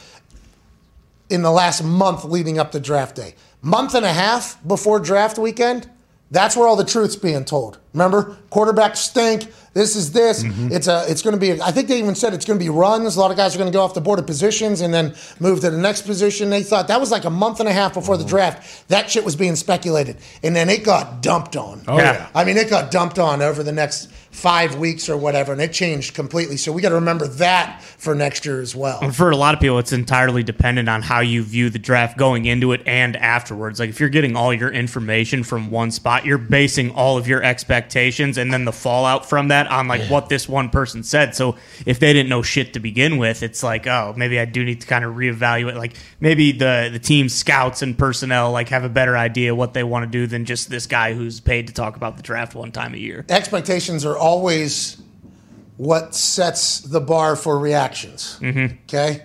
in 1.29 1.43
the 1.43 1.51
last 1.51 1.83
month 1.83 2.25
leading 2.25 2.59
up 2.59 2.71
to 2.73 2.79
draft 2.81 3.17
day. 3.17 3.35
Month 3.61 3.95
and 3.97 4.05
a 4.07 4.13
half 4.13 4.57
before 4.67 5.01
draft 5.01 5.39
weekend, 5.39 5.91
that's 6.31 6.57
where 6.57 6.69
all 6.69 6.77
the 6.77 6.85
truth's 6.85 7.17
being 7.17 7.45
told. 7.45 7.79
Remember, 7.93 8.37
quarterbacks 8.53 8.99
stink. 8.99 9.51
This 9.77 9.95
is 9.95 10.11
this. 10.11 10.43
Mm-hmm. 10.43 10.73
It's 10.73 10.87
a. 10.87 11.05
It's 11.07 11.21
going 11.21 11.35
to 11.35 11.39
be. 11.39 11.61
I 11.61 11.71
think 11.71 11.89
they 11.89 11.99
even 11.99 12.15
said 12.15 12.33
it's 12.33 12.47
going 12.47 12.59
to 12.59 12.65
be 12.65 12.71
runs. 12.71 13.15
A 13.17 13.21
lot 13.21 13.31
of 13.31 13.37
guys 13.37 13.55
are 13.55 13.59
going 13.59 13.71
to 13.71 13.77
go 13.77 13.83
off 13.83 13.93
the 13.93 14.01
board 14.01 14.19
of 14.19 14.27
positions 14.27 14.81
and 14.81 14.93
then 14.93 15.15
move 15.39 15.61
to 15.61 15.71
the 15.71 15.77
next 15.77 16.07
position. 16.07 16.49
They 16.49 16.63
thought 16.63 16.89
that 16.89 16.99
was 16.99 17.11
like 17.11 17.27
a 17.27 17.31
month 17.31 17.61
and 17.61 17.69
a 17.69 17.73
half 17.73 17.93
before 17.93 18.17
the 18.17 18.25
oh. 18.25 18.29
draft. 18.29 18.89
That 18.89 19.11
shit 19.11 19.23
was 19.23 19.37
being 19.37 19.55
speculated, 19.55 20.17
and 20.43 20.57
then 20.57 20.71
it 20.71 20.83
got 20.83 21.21
dumped 21.21 21.57
on. 21.57 21.83
Oh, 21.87 21.99
yeah. 21.99 22.27
I 22.35 22.45
mean, 22.45 22.57
it 22.57 22.71
got 22.71 22.91
dumped 22.91 23.19
on 23.19 23.43
over 23.43 23.63
the 23.63 23.71
next 23.71 24.11
five 24.37 24.77
weeks 24.77 25.09
or 25.09 25.17
whatever, 25.17 25.53
and 25.53 25.63
it 25.63 25.73
changed 25.73 26.15
completely. 26.15 26.59
So 26.59 26.71
we 26.71 26.83
got 26.83 26.91
to 26.91 26.97
remember 26.97 27.27
that 27.27 27.81
for 27.83 28.15
next 28.15 28.45
year 28.45 28.61
as 28.61 28.77
well. 28.77 29.11
For 29.11 29.31
a 29.31 29.37
lot 29.37 29.55
of 29.55 29.61
people, 29.61 29.79
it's 29.79 29.93
entirely 29.95 30.43
dependent 30.43 30.91
on 30.91 31.01
how 31.01 31.21
you 31.21 31.43
view 31.43 31.71
the 31.71 31.79
draft 31.79 32.19
going 32.19 32.45
into 32.45 32.73
it 32.73 32.83
and 32.85 33.17
afterwards. 33.17 33.81
Like 33.81 33.89
if 33.89 33.99
you're 33.99 34.11
getting 34.11 34.37
all 34.37 34.53
your 34.53 34.69
information 34.69 35.43
from 35.43 35.71
one 35.71 35.91
spot, 35.91 36.27
you're 36.27 36.37
basing 36.37 36.91
all 36.91 37.17
of 37.17 37.27
your 37.27 37.43
expectations 37.43 38.37
and 38.37 38.53
then 38.53 38.67
the 38.67 38.73
fallout 38.73 39.27
from 39.27 39.49
that 39.49 39.69
on 39.69 39.89
like 39.89 40.03
what 40.11 40.29
this 40.29 40.47
one 40.47 40.69
person 40.69 41.03
said. 41.03 41.35
So 41.35 41.57
if 41.87 41.99
they 41.99 42.13
didn't 42.13 42.29
know 42.29 42.43
shit 42.43 42.75
to 42.75 42.81
begin 42.81 43.17
with, 43.17 43.43
it's 43.43 43.63
like, 43.63 43.87
oh, 43.87 44.13
maybe 44.19 44.39
I 44.39 44.45
do 44.45 44.63
need 44.65 44.83
to 44.83 44.87
kind 44.87 45.05
of 45.05 45.15
reevaluate. 45.15 45.77
Like 45.77 45.95
maybe 46.21 46.53
the 46.53 46.91
the 46.93 46.99
team 46.99 47.31
scouts 47.31 47.81
and 47.81 47.97
personnel 47.97 48.53
like 48.53 48.69
have 48.69 48.85
a 48.85 48.91
better 48.91 49.17
idea 49.17 49.55
what 49.55 49.73
they 49.73 49.83
want 49.83 50.05
to 50.05 50.11
do 50.11 50.27
than 50.27 50.45
just 50.45 50.69
this 50.69 50.87
guy 50.87 51.15
who's 51.15 51.41
paid 51.41 51.69
to 51.69 51.73
talk 51.73 51.97
about 51.97 52.19
the 52.19 52.23
draft 52.23 52.55
one 52.55 52.71
time 52.71 52.93
a 52.93 52.99
year. 52.99 53.25
expectations 53.31 54.05
are 54.05 54.19
always 54.27 55.01
what 55.77 56.15
sets 56.15 56.81
the 56.81 57.01
bar 57.01 57.37
for 57.37 57.59
reactions. 57.59 58.39
Mm-hmm. 58.41 58.75
Okay? 58.85 59.23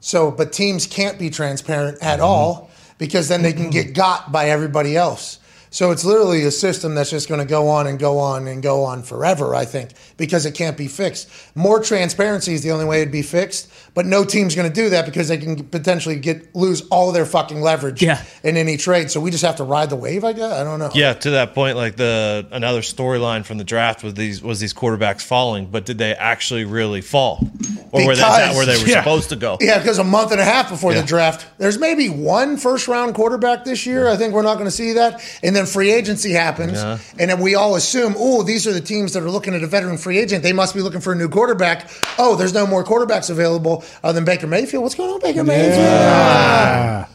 So, 0.00 0.30
but 0.32 0.52
teams 0.52 0.86
can't 0.86 1.18
be 1.18 1.30
transparent 1.30 2.02
at 2.02 2.14
mm-hmm. 2.14 2.24
all 2.24 2.70
because 2.98 3.28
then 3.28 3.42
they 3.42 3.52
can 3.52 3.70
get 3.70 3.94
got 3.94 4.32
by 4.32 4.48
everybody 4.50 4.96
else. 4.96 5.38
So 5.72 5.90
it's 5.90 6.04
literally 6.04 6.44
a 6.44 6.50
system 6.50 6.94
that's 6.94 7.08
just 7.08 7.28
going 7.30 7.40
to 7.40 7.46
go 7.46 7.68
on 7.68 7.86
and 7.86 7.98
go 7.98 8.18
on 8.18 8.46
and 8.46 8.62
go 8.62 8.84
on 8.84 9.02
forever, 9.02 9.54
I 9.54 9.64
think, 9.64 9.92
because 10.18 10.44
it 10.44 10.52
can't 10.54 10.76
be 10.76 10.86
fixed. 10.86 11.30
More 11.54 11.80
transparency 11.82 12.52
is 12.52 12.62
the 12.62 12.70
only 12.72 12.84
way 12.84 13.00
it'd 13.00 13.10
be 13.10 13.22
fixed, 13.22 13.72
but 13.94 14.04
no 14.04 14.22
team's 14.22 14.54
going 14.54 14.68
to 14.68 14.74
do 14.74 14.90
that 14.90 15.06
because 15.06 15.28
they 15.28 15.38
can 15.38 15.64
potentially 15.64 16.16
get 16.16 16.54
lose 16.54 16.82
all 16.88 17.10
their 17.10 17.24
fucking 17.24 17.62
leverage 17.62 18.02
Yeah. 18.02 18.22
in 18.44 18.58
any 18.58 18.76
trade. 18.76 19.10
So 19.10 19.18
we 19.18 19.30
just 19.30 19.44
have 19.44 19.56
to 19.56 19.64
ride 19.64 19.88
the 19.88 19.96
wave, 19.96 20.24
I 20.24 20.34
guess. 20.34 20.52
I 20.52 20.62
don't 20.62 20.78
know. 20.78 20.90
Yeah, 20.94 21.14
to 21.14 21.30
that 21.30 21.54
point, 21.54 21.78
like 21.78 21.96
the 21.96 22.46
another 22.52 22.82
storyline 22.82 23.44
from 23.46 23.56
the 23.56 23.64
draft 23.64 24.04
was 24.04 24.12
these 24.12 24.42
was 24.42 24.60
these 24.60 24.74
quarterbacks 24.74 25.22
falling, 25.22 25.66
but 25.66 25.86
did 25.86 25.96
they 25.96 26.12
actually 26.12 26.66
really 26.66 27.00
fall, 27.00 27.48
or 27.92 28.00
were 28.06 28.06
they 28.06 28.12
is 28.12 28.18
that 28.20 28.38
Because- 28.40 28.56
where 28.56 28.66
they 28.66 28.82
were 28.82 28.88
yeah. 28.88 29.02
supposed 29.02 29.28
to 29.28 29.36
go? 29.36 29.58
Yeah, 29.60 29.78
because 29.78 29.98
a 29.98 30.04
month 30.04 30.32
and 30.32 30.40
a 30.40 30.44
half 30.44 30.68
before 30.70 30.92
Yeah. 30.92 31.02
the 31.02 31.06
draft, 31.06 31.46
there's 31.58 31.78
maybe 31.78 32.08
one 32.08 32.56
first 32.56 32.88
round 32.88 33.14
quarterback 33.14 33.64
this 33.64 33.84
year. 33.86 34.08
I 34.08 34.16
think 34.16 34.32
we're 34.34 34.42
not 34.42 34.54
going 34.54 34.64
to 34.66 34.70
see 34.70 34.92
that. 34.94 35.20
And 35.42 35.54
then 35.54 35.66
free 35.66 35.92
agency 35.92 36.32
happens. 36.32 36.72
Yeah. 36.78 36.98
And 37.18 37.30
then 37.30 37.38
we 37.40 37.54
all 37.54 37.76
assume, 37.76 38.14
oh, 38.18 38.42
these 38.42 38.66
are 38.66 38.72
the 38.72 38.80
teams 38.80 39.12
that 39.12 39.22
are 39.22 39.30
looking 39.30 39.54
at 39.54 39.62
a 39.62 39.66
veteran 39.66 39.98
free 39.98 40.18
agent. 40.18 40.42
They 40.42 40.52
must 40.54 40.74
be 40.74 40.80
looking 40.80 41.00
for 41.00 41.12
a 41.12 41.16
new 41.16 41.28
quarterback. 41.28 41.88
Oh, 42.18 42.34
there's 42.34 42.54
no 42.54 42.66
more 42.66 42.82
quarterbacks 42.82 43.28
available 43.30 43.84
other 44.02 44.14
than 44.14 44.24
Baker 44.24 44.46
Mayfield. 44.46 44.82
What's 44.82 44.94
going 44.94 45.10
on, 45.10 45.20
Baker 45.20 45.44
Mayfield? 45.44 47.06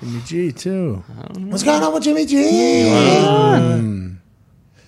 Jimmy 0.00 0.22
G 0.24 0.52
too. 0.52 1.02
What's 1.38 1.62
going 1.62 1.82
on 1.82 1.92
with 1.92 2.04
Jimmy 2.04 2.24
G? 2.26 4.19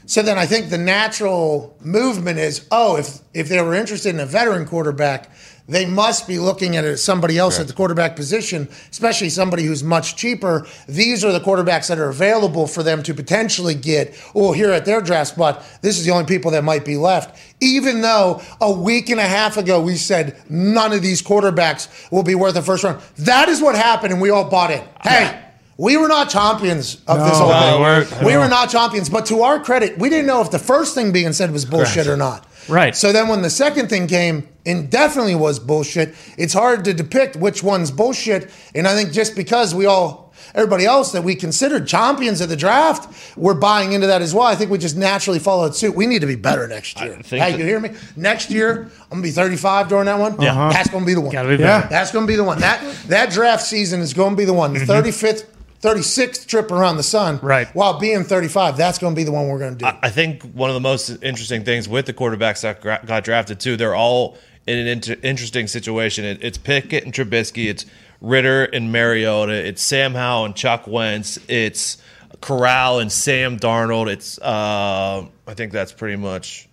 So 0.06 0.22
then 0.22 0.38
I 0.38 0.46
think 0.46 0.70
the 0.70 0.78
natural 0.78 1.76
movement 1.80 2.38
is, 2.38 2.66
oh, 2.70 2.96
if 2.96 3.20
if 3.34 3.48
they 3.48 3.60
were 3.60 3.74
interested 3.74 4.10
in 4.10 4.20
a 4.20 4.26
veteran 4.26 4.66
quarterback, 4.66 5.30
they 5.68 5.86
must 5.86 6.26
be 6.26 6.38
looking 6.38 6.76
at 6.76 6.98
somebody 6.98 7.38
else 7.38 7.60
at 7.60 7.68
the 7.68 7.72
quarterback 7.72 8.16
position, 8.16 8.68
especially 8.90 9.28
somebody 9.30 9.62
who's 9.62 9.82
much 9.82 10.16
cheaper. 10.16 10.66
These 10.88 11.24
are 11.24 11.32
the 11.32 11.40
quarterbacks 11.40 11.88
that 11.88 11.98
are 11.98 12.08
available 12.08 12.66
for 12.66 12.82
them 12.82 13.02
to 13.04 13.14
potentially 13.14 13.74
get. 13.74 14.14
Oh, 14.34 14.52
here 14.52 14.70
at 14.70 14.84
their 14.84 15.00
draft 15.00 15.30
spot, 15.30 15.64
this 15.80 15.98
is 15.98 16.04
the 16.04 16.10
only 16.10 16.26
people 16.26 16.50
that 16.50 16.64
might 16.64 16.84
be 16.84 16.96
left. 16.96 17.38
Even 17.60 18.00
though 18.00 18.42
a 18.60 18.72
week 18.72 19.08
and 19.08 19.20
a 19.20 19.26
half 19.26 19.56
ago 19.56 19.80
we 19.80 19.96
said 19.96 20.36
none 20.50 20.92
of 20.92 21.00
these 21.00 21.22
quarterbacks 21.22 22.10
will 22.10 22.24
be 22.24 22.34
worth 22.34 22.56
a 22.56 22.62
first 22.62 22.82
round. 22.82 23.00
That 23.18 23.48
is 23.48 23.62
what 23.62 23.76
happened, 23.76 24.12
and 24.12 24.20
we 24.20 24.30
all 24.30 24.50
bought 24.50 24.72
in. 24.72 24.82
Hey. 25.02 25.51
We 25.78 25.96
were 25.96 26.08
not 26.08 26.28
champions 26.28 26.98
of 27.06 27.18
this 27.18 27.38
whole 27.38 27.48
no, 27.48 27.60
thing. 27.60 27.80
we're- 27.80 28.26
we 28.26 28.36
were 28.36 28.48
not 28.48 28.70
champions, 28.70 29.08
but 29.08 29.26
to 29.26 29.42
our 29.42 29.58
credit, 29.58 29.98
we 29.98 30.10
didn't 30.10 30.26
know 30.26 30.40
if 30.40 30.50
the 30.50 30.58
first 30.58 30.94
thing 30.94 31.12
being 31.12 31.32
said 31.32 31.50
was 31.50 31.64
bullshit 31.64 32.06
or 32.06 32.16
not. 32.16 32.46
Right. 32.68 32.94
So 32.94 33.12
then 33.12 33.28
when 33.28 33.42
the 33.42 33.50
second 33.50 33.88
thing 33.88 34.06
came 34.06 34.48
and 34.64 34.88
definitely 34.90 35.34
was 35.34 35.58
bullshit, 35.58 36.14
it's 36.38 36.52
hard 36.52 36.84
to 36.84 36.94
depict 36.94 37.36
which 37.36 37.62
one's 37.62 37.90
bullshit. 37.90 38.50
And 38.74 38.86
I 38.86 38.94
think 38.94 39.12
just 39.12 39.34
because 39.34 39.74
we 39.74 39.86
all, 39.86 40.32
everybody 40.54 40.84
else 40.84 41.10
that 41.12 41.24
we 41.24 41.34
considered 41.34 41.88
champions 41.88 42.40
of 42.40 42.48
the 42.48 42.56
draft, 42.56 43.36
we're 43.36 43.54
buying 43.54 43.92
into 43.92 44.06
that 44.06 44.22
as 44.22 44.34
well. 44.34 44.46
I 44.46 44.54
think 44.54 44.70
we 44.70 44.78
just 44.78 44.96
naturally 44.96 45.40
followed 45.40 45.74
suit. 45.74 45.96
We 45.96 46.06
need 46.06 46.20
to 46.20 46.26
be 46.26 46.36
better 46.36 46.68
next 46.68 47.00
year. 47.00 47.14
think 47.14 47.42
Hey, 47.42 47.52
that- 47.52 47.58
you 47.58 47.64
hear 47.64 47.80
me? 47.80 47.90
Next 48.14 48.50
year, 48.50 48.90
I'm 49.10 49.18
gonna 49.18 49.22
be 49.22 49.30
35 49.30 49.88
during 49.88 50.06
that 50.06 50.18
one. 50.18 50.40
Yeah. 50.40 50.70
That's 50.72 50.90
gonna 50.90 51.06
be 51.06 51.14
the 51.14 51.20
one. 51.20 51.32
Gotta 51.32 51.48
be 51.48 51.56
Yeah. 51.56 51.88
That's 51.88 52.12
going 52.12 52.26
to 52.26 52.30
be 52.30 52.36
the 52.36 52.44
one. 52.44 52.60
That 52.60 52.80
that 53.08 53.30
draft 53.30 53.64
season 53.64 54.00
is 54.00 54.14
going 54.14 54.30
to 54.30 54.36
be 54.36 54.44
the 54.44 54.52
one. 54.52 54.72
The 54.72 54.80
mm-hmm. 54.80 54.90
35th, 54.90 55.44
36th 55.82 56.46
trip 56.46 56.70
around 56.70 56.96
the 56.96 57.02
sun. 57.02 57.38
Right. 57.42 57.66
While 57.74 57.98
being 57.98 58.22
35, 58.24 58.76
that's 58.76 58.98
going 58.98 59.14
to 59.14 59.16
be 59.16 59.24
the 59.24 59.32
one 59.32 59.48
we're 59.48 59.58
going 59.58 59.76
to 59.78 59.84
do. 59.84 59.90
I 60.02 60.10
think 60.10 60.42
one 60.42 60.70
of 60.70 60.74
the 60.74 60.80
most 60.80 61.10
interesting 61.22 61.64
things 61.64 61.88
with 61.88 62.06
the 62.06 62.14
quarterbacks 62.14 62.62
that 62.62 62.80
gra- 62.80 63.02
got 63.04 63.24
drafted 63.24 63.58
too, 63.60 63.76
they're 63.76 63.94
all 63.94 64.38
in 64.66 64.78
an 64.78 64.86
inter- 64.86 65.16
interesting 65.22 65.66
situation. 65.66 66.24
It, 66.24 66.38
it's 66.42 66.56
Pickett 66.56 67.04
and 67.04 67.12
Trubisky, 67.12 67.68
it's 67.68 67.84
Ridder 68.20 68.64
and 68.64 68.92
Mariota, 68.92 69.52
it's 69.52 69.82
Sam 69.82 70.14
Howell 70.14 70.44
and 70.44 70.54
Chuck 70.54 70.86
Wentz, 70.86 71.38
it's 71.48 71.98
Corral 72.40 73.00
and 73.00 73.10
Sam 73.10 73.58
Darnold. 73.58 74.08
It's 74.08 74.38
uh, 74.38 75.26
I 75.46 75.54
think 75.54 75.72
that's 75.72 75.92
pretty 75.92 76.16
much. 76.16 76.68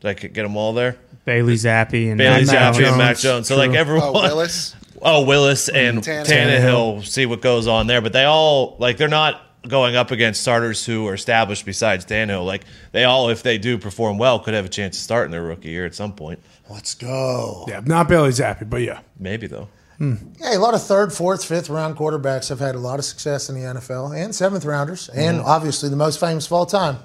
Did 0.00 0.08
I 0.08 0.14
get 0.14 0.34
them 0.34 0.56
all 0.56 0.72
there? 0.72 0.96
Bailey 1.24 1.54
Zappe 1.54 2.08
and 2.08 2.18
Bailey 2.18 2.44
Mac 2.44 2.74
Zappe 2.74 2.86
and 2.86 2.96
Mac 2.96 3.16
Jones. 3.16 3.22
Jones. 3.22 3.48
So 3.48 3.56
like 3.56 3.72
everyone. 3.72 4.08
Oh, 4.08 4.12
Willis. 4.12 4.76
Oh, 5.06 5.22
Willis 5.22 5.68
and 5.68 5.98
mm, 5.98 6.04
Tannehill. 6.04 6.26
Tannehill. 6.26 7.06
See 7.06 7.26
what 7.26 7.40
goes 7.40 7.66
on 7.66 7.86
there, 7.86 8.00
but 8.00 8.12
they 8.12 8.24
all 8.24 8.76
like 8.78 8.96
they're 8.96 9.08
not 9.08 9.40
going 9.68 9.96
up 9.96 10.10
against 10.10 10.42
starters 10.42 10.84
who 10.84 11.06
are 11.06 11.14
established 11.14 11.64
besides 11.64 12.04
Tannehill. 12.04 12.44
Like 12.44 12.64
they 12.92 13.04
all, 13.04 13.30
if 13.30 13.42
they 13.42 13.58
do 13.58 13.78
perform 13.78 14.18
well, 14.18 14.38
could 14.40 14.54
have 14.54 14.64
a 14.64 14.68
chance 14.68 14.96
to 14.96 15.02
start 15.02 15.26
in 15.26 15.30
their 15.30 15.42
rookie 15.42 15.70
year 15.70 15.86
at 15.86 15.94
some 15.94 16.12
point. 16.12 16.40
Let's 16.68 16.94
go. 16.94 17.64
Yeah, 17.68 17.80
not 17.84 18.08
Bailey 18.08 18.30
Zappe, 18.30 18.68
but 18.68 18.82
yeah. 18.82 19.00
Maybe 19.18 19.46
though. 19.46 19.68
Hmm. 19.98 20.14
Yeah, 20.40 20.56
a 20.56 20.58
lot 20.58 20.74
of 20.74 20.82
third, 20.82 21.12
fourth, 21.12 21.44
fifth 21.44 21.70
round 21.70 21.96
quarterbacks 21.96 22.50
have 22.50 22.58
had 22.58 22.74
a 22.74 22.78
lot 22.78 22.98
of 22.98 23.04
success 23.04 23.48
in 23.48 23.54
the 23.54 23.62
NFL 23.62 24.14
and 24.16 24.34
seventh 24.34 24.64
rounders, 24.64 25.08
and 25.08 25.38
mm-hmm. 25.38 25.48
obviously 25.48 25.88
the 25.88 25.96
most 25.96 26.20
famous 26.20 26.46
of 26.46 26.52
all 26.52 26.66
time. 26.66 26.98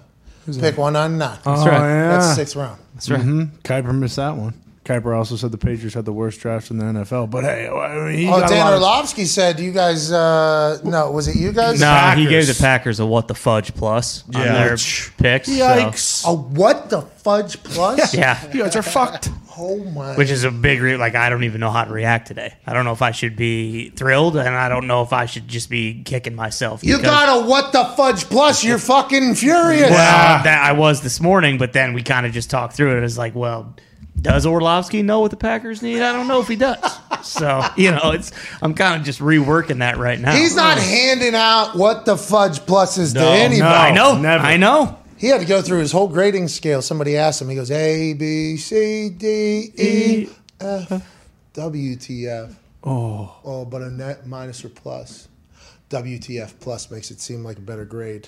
Pick 0.46 0.78
199. 0.78 1.40
Oh, 1.46 1.66
right. 1.66 1.66
yeah. 1.66 2.18
That's 2.18 2.36
sixth 2.36 2.56
round. 2.56 2.82
That's 2.96 3.10
right. 3.12 3.22
Mm-hmm. 3.22 3.58
Kiper 3.58 3.98
missed 3.98 4.16
that 4.16 4.36
one. 4.36 4.56
Kiper 4.84 5.16
also 5.16 5.36
said 5.36 5.52
the 5.52 5.60
Patriots 5.60 5.94
had 5.94 6.06
the 6.06 6.12
worst 6.14 6.40
draft 6.40 6.72
in 6.72 6.78
the 6.80 6.86
NFL. 6.86 7.30
But 7.30 7.44
hey, 7.44 7.68
I 7.70 8.00
mean, 8.10 8.18
he 8.18 8.28
Oh, 8.28 8.40
got 8.40 8.50
Dan 8.50 8.60
lot 8.66 8.74
of- 8.74 8.80
Orlovsky 8.82 9.26
said, 9.26 9.60
"You 9.60 9.72
guys, 9.72 10.12
uh, 10.12 10.80
no, 10.84 11.12
was 11.12 11.28
it 11.28 11.36
you 11.36 11.52
guys? 11.52 11.80
No, 11.80 11.94
he 12.16 12.26
gave 12.26 12.48
the 12.48 12.56
Packers 12.60 13.00
a 13.00 13.06
what 13.06 13.28
the 13.28 13.36
fudge 13.36 13.76
plus 13.76 14.24
on 14.34 14.42
Yeah. 14.42 14.54
their 14.54 14.78
picks. 15.18 15.48
so- 15.48 15.54
Yikes! 15.54 16.26
A 16.28 16.34
what 16.34 16.90
the 16.90 17.02
fudge 17.02 17.62
plus? 17.62 18.14
Yeah. 18.16 18.40
you 18.52 18.64
guys 18.64 18.76
are 18.76 18.82
fucked. 18.82 19.30
Oh 19.56 19.78
my. 19.84 20.16
Which 20.16 20.32
is 20.32 20.44
a 20.46 20.50
big 20.50 20.82
re- 20.82 20.98
like 20.98 21.14
I 21.14 21.30
don't 21.30 21.44
even 21.44 21.60
know 21.62 21.70
how 21.70 21.84
to 21.84 21.92
react 21.92 22.28
today. 22.28 22.54
I 22.66 22.74
don't 22.74 22.84
know 22.86 22.94
if 22.94 23.04
I 23.04 23.12
should 23.12 23.36
be 23.36 23.90
thrilled 23.92 24.36
and 24.36 24.50
I 24.56 24.68
don't 24.68 24.88
know 24.88 25.04
if 25.04 25.14
I 25.14 25.28
should 25.28 25.48
just 25.48 25.70
be 25.70 26.02
kicking 26.04 26.34
myself. 26.36 26.84
you 26.84 27.00
got 27.00 27.30
a 27.44 27.46
what 27.48 27.72
the 27.72 27.84
fudge 27.96 28.24
plus? 28.30 28.64
You're 28.64 28.80
fucking 28.80 29.36
furious. 29.36 29.92
Well, 29.92 30.44
that 30.44 30.64
I 30.66 30.72
was 30.72 31.02
this 31.02 31.22
morning, 31.22 31.60
but 31.60 31.74
then 31.74 31.94
we 31.94 32.02
kind 32.02 32.26
of 32.26 32.32
just 32.32 32.50
talked 32.50 32.74
through 32.76 32.98
it. 32.98 33.04
It's 33.04 33.18
like, 33.20 33.36
well, 33.36 33.76
does 34.20 34.46
Orlovsky 34.46 35.02
know 35.04 35.20
what 35.22 35.32
the 35.32 35.38
Packers 35.38 35.82
need? 35.82 36.02
I 36.02 36.12
don't 36.14 36.28
know 36.28 36.42
if 36.42 36.48
he 36.48 36.56
does. 36.56 36.80
So 37.24 37.64
you 37.78 37.92
know, 37.92 38.14
it's 38.14 38.32
I'm 38.64 38.74
kind 38.74 39.00
of 39.00 39.06
just 39.06 39.20
reworking 39.20 39.78
that 39.78 39.98
right 40.00 40.20
now. 40.20 40.36
He's 40.36 40.56
not 40.56 40.80
handing 40.80 41.36
out 41.36 41.76
what 41.76 42.04
the 42.04 42.18
fudge 42.18 42.62
pluses 42.62 43.14
to 43.14 43.20
anybody. 43.22 43.60
no. 43.60 43.68
I 43.68 43.92
know. 43.92 44.20
Never. 44.20 44.44
I 44.44 44.58
know. 44.58 44.98
He 45.20 45.28
had 45.28 45.40
to 45.40 45.46
go 45.46 45.62
through 45.62 45.82
his 45.82 45.92
whole 45.92 46.08
grading 46.08 46.48
scale. 46.48 46.82
Somebody 46.82 47.16
asked 47.16 47.40
him. 47.40 47.50
He 47.50 47.56
goes 47.56 47.70
A 47.70 48.14
B 48.16 48.58
C 48.58 49.10
D 49.10 49.72
E 49.78 50.30
F 50.60 51.08
W 51.54 51.96
T 51.96 52.28
F. 52.28 52.60
Oh, 52.84 53.36
oh, 53.44 53.66
but 53.66 53.84
a 53.84 53.92
net 53.92 54.26
minus 54.26 54.66
or 54.66 54.70
plus. 54.70 55.28
WTF 55.92 56.54
plus 56.60 56.90
makes 56.90 57.12
it 57.12 57.22
seem 57.22 57.44
like 57.44 57.60
a 57.60 57.62
better 57.62 57.86
grade. 57.86 58.28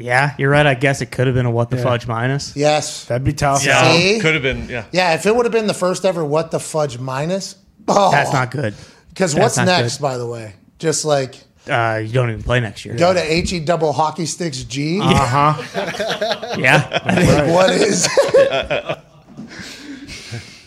Yeah, 0.00 0.34
you're 0.38 0.50
right. 0.50 0.66
I 0.66 0.74
guess 0.74 1.00
it 1.02 1.10
could 1.12 1.26
have 1.26 1.34
been 1.36 1.46
a 1.46 1.50
what 1.50 1.70
the 1.70 1.76
fudge 1.76 2.06
minus. 2.06 2.56
Yes. 2.56 3.04
That'd 3.04 3.24
be 3.24 3.32
tough. 3.32 3.64
Yeah, 3.64 3.92
See? 3.92 4.18
could 4.20 4.34
have 4.34 4.42
been. 4.42 4.68
Yeah, 4.68 4.84
Yeah, 4.92 5.14
if 5.14 5.26
it 5.26 5.34
would 5.36 5.44
have 5.44 5.52
been 5.52 5.66
the 5.66 5.74
first 5.74 6.04
ever 6.04 6.24
what 6.24 6.50
the 6.50 6.58
fudge 6.60 6.98
minus. 6.98 7.56
Oh, 7.86 8.10
That's 8.10 8.32
not 8.32 8.50
good. 8.50 8.74
Because 9.10 9.34
that's 9.34 9.42
what's 9.42 9.56
not 9.58 9.66
next, 9.66 9.98
good. 9.98 10.02
by 10.02 10.16
the 10.16 10.26
way? 10.26 10.54
Just 10.78 11.04
like 11.04 11.34
Uh, 11.68 12.00
you 12.02 12.12
don't 12.12 12.30
even 12.30 12.42
play 12.42 12.60
next 12.60 12.84
year. 12.84 12.94
go 12.96 13.12
to 13.12 13.20
HE 13.20 13.60
double 13.60 13.92
hockey 13.92 14.24
sticks 14.26 14.62
G. 14.64 15.00
Uh 15.02 15.54
huh. 15.54 16.54
Yeah, 16.58 17.50
What 17.52 17.70
is? 17.70 18.08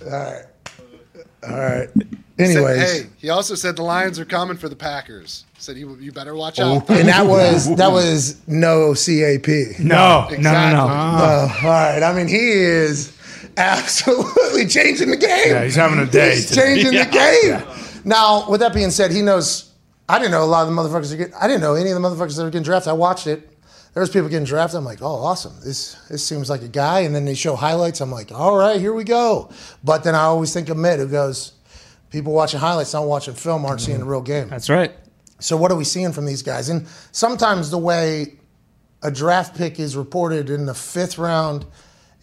All 0.06 0.10
right. 0.12 0.46
All 1.48 1.60
right. 1.60 1.90
Said, 2.38 2.80
hey, 2.80 3.06
he 3.20 3.30
also 3.30 3.54
said 3.54 3.76
the 3.76 3.84
Lions 3.84 4.20
are 4.20 4.26
coming 4.26 4.58
for 4.58 4.68
the 4.68 4.76
Packers. 4.76 5.46
Said 5.60 5.78
you, 5.78 5.96
you 6.00 6.12
better 6.12 6.34
watch 6.36 6.60
oh. 6.60 6.78
out. 6.78 6.90
and 6.90 7.08
that 7.08 7.26
was 7.28 7.76
that 7.78 7.92
was 7.92 8.42
no 8.48 8.96
CAP. 8.96 9.48
No, 9.80 10.28
Exactly. 10.32 10.38
no, 10.40 10.52
no, 10.52 10.88
no. 10.88 10.88
Oh, 10.90 11.60
all 11.64 11.70
right. 11.70 12.02
I 12.02 12.12
mean, 12.14 12.28
he 12.28 12.40
is 12.50 13.16
absolutely 13.58 14.66
changing 14.68 15.10
the 15.12 15.18
game. 15.18 15.30
Yeah, 15.48 15.64
he's 15.64 15.76
having 15.76 16.00
a 16.00 16.06
day 16.06 16.32
He's 16.36 16.50
today. 16.50 16.82
changing 16.82 16.94
the 16.94 17.06
game. 17.12 18.02
Now, 18.06 18.50
with 18.50 18.62
that 18.62 18.74
being 18.74 18.92
said, 18.92 19.12
he 19.12 19.22
knows. 19.22 19.70
I 20.10 20.20
didn't 20.20 20.32
know 20.32 20.44
a 20.44 20.46
lot 20.46 20.68
of 20.68 20.76
the 20.76 20.82
motherfuckers. 20.82 21.14
Are 21.14 21.18
getting, 21.18 21.34
I 21.36 21.48
didn't 21.48 21.62
know 21.62 21.76
any 21.76 21.92
of 21.92 22.02
the 22.02 22.08
motherfuckers 22.08 22.36
that 22.38 22.44
were 22.44 22.50
getting 22.50 22.64
drafted. 22.64 22.90
I 22.90 22.94
watched 22.94 23.28
it. 23.28 23.50
There 23.94 24.02
was 24.02 24.10
people 24.10 24.28
getting 24.28 24.46
drafted. 24.46 24.78
I'm 24.80 24.86
like, 24.86 25.02
oh, 25.02 25.06
awesome. 25.24 25.54
This 25.64 25.94
this 26.10 26.26
seems 26.26 26.50
like 26.50 26.64
a 26.64 26.68
guy. 26.68 27.02
And 27.02 27.14
then 27.16 27.26
they 27.26 27.36
show 27.36 27.56
highlights. 27.56 28.02
I'm 28.02 28.12
like, 28.12 28.32
all 28.32 28.58
right, 28.58 28.80
here 28.80 28.94
we 28.94 29.04
go. 29.04 29.50
But 29.84 30.04
then 30.04 30.16
I 30.16 30.24
always 30.24 30.52
think 30.52 30.70
of 30.70 30.78
Mitt, 30.78 31.00
who 31.00 31.08
goes, 31.08 31.54
people 32.14 32.32
watching 32.32 32.60
highlights, 32.60 32.94
not 32.94 33.08
watching 33.08 33.34
film, 33.34 33.66
aren't 33.66 33.82
seeing 33.82 33.98
the 33.98 34.06
real 34.06 34.22
game. 34.22 34.48
That's 34.48 34.70
right. 34.70 34.92
So 35.40 35.58
what 35.58 35.72
are 35.72 35.76
we 35.76 35.84
seeing 35.84 36.14
from 36.14 36.26
these 36.26 36.44
guys? 36.44 36.70
And 36.70 36.88
sometimes 37.12 37.72
the 37.72 37.78
way 37.78 38.38
a 39.02 39.12
draft 39.12 39.58
pick 39.58 39.80
is 39.80 39.98
reported 39.98 40.50
in 40.50 40.68
the 40.68 40.76
fifth 40.76 41.18
round, 41.18 41.66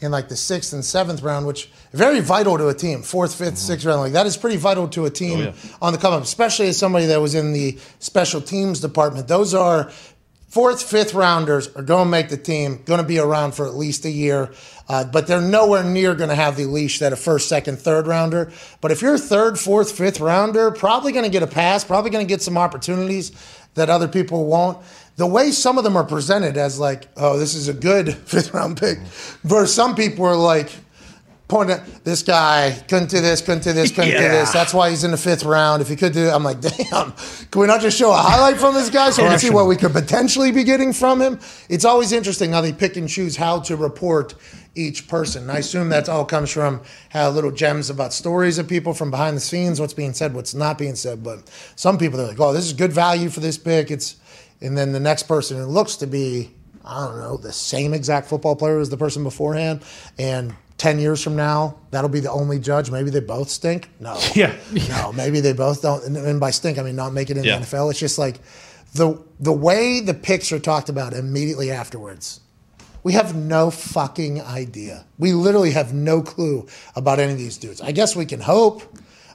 in 0.00 0.12
like 0.12 0.28
the 0.28 0.36
sixth 0.36 0.72
and 0.72 0.84
seventh 0.84 1.22
round, 1.22 1.44
which 1.44 1.70
very 1.92 2.20
vital 2.20 2.56
to 2.56 2.68
a 2.68 2.74
team, 2.74 3.02
fourth, 3.02 3.32
5th 3.32 3.46
mm-hmm. 3.46 3.56
sixth 3.56 3.84
round, 3.84 4.00
like 4.00 4.12
that 4.12 4.26
is 4.26 4.36
pretty 4.36 4.56
vital 4.56 4.88
to 4.88 5.02
a 5.02 5.06
oh, 5.06 5.10
team 5.10 5.52
on 5.82 5.92
the 5.92 5.98
come 5.98 6.14
up, 6.14 6.22
especially 6.22 6.68
as 6.68 6.78
somebody 6.78 7.06
that 7.06 7.20
was 7.20 7.34
in 7.34 7.52
the 7.52 7.76
special 7.98 8.40
teams 8.40 8.80
department. 8.80 9.26
Those 9.26 9.54
are 9.54 9.90
fourth, 10.50 10.82
fifth 10.82 11.14
rounders 11.14 11.68
are 11.74 11.82
going 11.82 12.06
to 12.06 12.10
make 12.10 12.28
the 12.28 12.36
team, 12.36 12.82
going 12.84 13.00
to 13.00 13.06
be 13.06 13.18
around 13.18 13.52
for 13.52 13.66
at 13.66 13.74
least 13.74 14.04
a 14.04 14.10
year, 14.10 14.52
uh, 14.88 15.04
but 15.04 15.26
they're 15.26 15.40
nowhere 15.40 15.84
near 15.84 16.14
going 16.14 16.28
to 16.28 16.34
have 16.34 16.56
the 16.56 16.66
leash 16.66 16.98
that 16.98 17.12
a 17.12 17.16
first, 17.16 17.48
second, 17.48 17.78
third 17.78 18.06
rounder. 18.06 18.52
But 18.80 18.90
if 18.90 19.00
you're 19.00 19.14
a 19.14 19.18
third, 19.18 19.58
fourth, 19.58 19.92
fifth 19.92 20.20
rounder, 20.20 20.70
probably 20.72 21.12
going 21.12 21.24
to 21.24 21.30
get 21.30 21.44
a 21.44 21.46
pass, 21.46 21.84
probably 21.84 22.10
going 22.10 22.26
to 22.26 22.28
get 22.28 22.42
some 22.42 22.58
opportunities 22.58 23.32
that 23.74 23.88
other 23.88 24.08
people 24.08 24.46
won't. 24.46 24.78
The 25.16 25.26
way 25.26 25.52
some 25.52 25.78
of 25.78 25.84
them 25.84 25.96
are 25.96 26.04
presented 26.04 26.56
as 26.56 26.78
like, 26.78 27.06
oh, 27.16 27.38
this 27.38 27.54
is 27.54 27.68
a 27.68 27.74
good 27.74 28.14
fifth 28.26 28.52
round 28.52 28.76
pick, 28.76 28.98
versus 29.44 29.74
some 29.74 29.94
people 29.94 30.24
are 30.24 30.36
like, 30.36 30.70
pointing 31.50 31.76
at 31.76 32.04
this 32.04 32.22
guy 32.22 32.70
couldn't 32.88 33.10
do 33.10 33.20
this, 33.20 33.40
couldn't 33.40 33.64
do 33.64 33.72
this, 33.72 33.90
couldn't 33.90 34.12
do 34.12 34.18
this. 34.18 34.52
That's 34.52 34.72
why 34.72 34.88
he's 34.90 35.04
in 35.04 35.10
the 35.10 35.16
fifth 35.16 35.44
round. 35.44 35.82
If 35.82 35.88
he 35.88 35.96
could 35.96 36.12
do 36.12 36.28
it, 36.28 36.30
I'm 36.30 36.44
like, 36.44 36.60
damn, 36.60 37.12
can 37.50 37.60
we 37.60 37.66
not 37.66 37.80
just 37.80 37.98
show 37.98 38.12
a 38.12 38.16
highlight 38.16 38.58
from 38.58 38.74
this 38.74 38.88
guy 38.88 39.10
so 39.10 39.24
we 39.24 39.28
can 39.28 39.38
see 39.38 39.50
what 39.50 39.66
we 39.66 39.76
could 39.76 39.92
potentially 39.92 40.52
be 40.52 40.64
getting 40.64 40.92
from 40.92 41.20
him? 41.20 41.40
It's 41.68 41.84
always 41.84 42.12
interesting 42.12 42.52
how 42.52 42.60
they 42.60 42.72
pick 42.72 42.96
and 42.96 43.08
choose 43.08 43.36
how 43.36 43.60
to 43.60 43.76
report 43.76 44.34
each 44.74 45.08
person. 45.08 45.42
And 45.42 45.52
I 45.52 45.58
assume 45.58 45.88
that 45.88 46.08
all 46.08 46.24
comes 46.24 46.50
from 46.50 46.80
how 47.10 47.28
little 47.30 47.50
gems 47.50 47.90
about 47.90 48.12
stories 48.12 48.58
of 48.58 48.68
people 48.68 48.94
from 48.94 49.10
behind 49.10 49.36
the 49.36 49.40
scenes, 49.40 49.80
what's 49.80 49.92
being 49.92 50.12
said, 50.12 50.32
what's 50.32 50.54
not 50.54 50.78
being 50.78 50.94
said. 50.94 51.24
But 51.24 51.50
some 51.74 51.98
people 51.98 52.18
they're 52.18 52.28
like, 52.28 52.40
oh, 52.40 52.52
this 52.52 52.64
is 52.64 52.72
good 52.72 52.92
value 52.92 53.28
for 53.28 53.40
this 53.40 53.58
pick. 53.58 53.90
It's 53.90 54.16
and 54.62 54.78
then 54.78 54.92
the 54.92 55.00
next 55.00 55.24
person 55.24 55.56
who 55.56 55.64
looks 55.64 55.96
to 55.96 56.06
be 56.06 56.52
I 56.84 57.06
don't 57.06 57.18
know, 57.18 57.36
the 57.36 57.52
same 57.52 57.92
exact 57.92 58.28
football 58.28 58.56
player 58.56 58.78
as 58.80 58.88
the 58.88 58.96
person 58.96 59.22
beforehand. 59.22 59.82
And 60.18 60.54
10 60.80 60.98
years 60.98 61.22
from 61.22 61.36
now, 61.36 61.76
that'll 61.90 62.08
be 62.08 62.20
the 62.20 62.30
only 62.30 62.58
judge. 62.58 62.90
Maybe 62.90 63.10
they 63.10 63.20
both 63.20 63.50
stink. 63.50 63.90
No. 64.00 64.18
Yeah. 64.34 64.56
No, 64.88 65.12
maybe 65.12 65.40
they 65.40 65.52
both 65.52 65.82
don't. 65.82 66.02
And- 66.04 66.16
And 66.16 66.40
by 66.40 66.50
stink, 66.52 66.78
I 66.78 66.82
mean 66.82 66.96
not 66.96 67.12
make 67.12 67.28
it 67.28 67.36
in 67.36 67.44
Yeah. 67.44 67.58
the 67.58 67.66
NFL. 67.66 67.90
It's 67.90 67.98
just 68.00 68.18
like 68.18 68.40
the, 68.94 69.22
the 69.38 69.52
way 69.52 70.00
the 70.00 70.14
picks 70.14 70.50
are 70.52 70.58
talked 70.58 70.88
about 70.88 71.12
immediately 71.12 71.70
afterwards. 71.70 72.40
We 73.02 73.12
have 73.12 73.34
no 73.36 73.70
fucking 73.70 74.40
idea. 74.40 75.04
We 75.18 75.32
literally 75.34 75.72
have 75.72 75.92
no 75.92 76.22
clue 76.22 76.66
about 76.96 77.18
any 77.18 77.32
of 77.32 77.38
these 77.38 77.58
dudes. 77.58 77.82
I 77.82 77.92
guess 77.92 78.16
we 78.16 78.24
can 78.24 78.40
hope. 78.40 78.82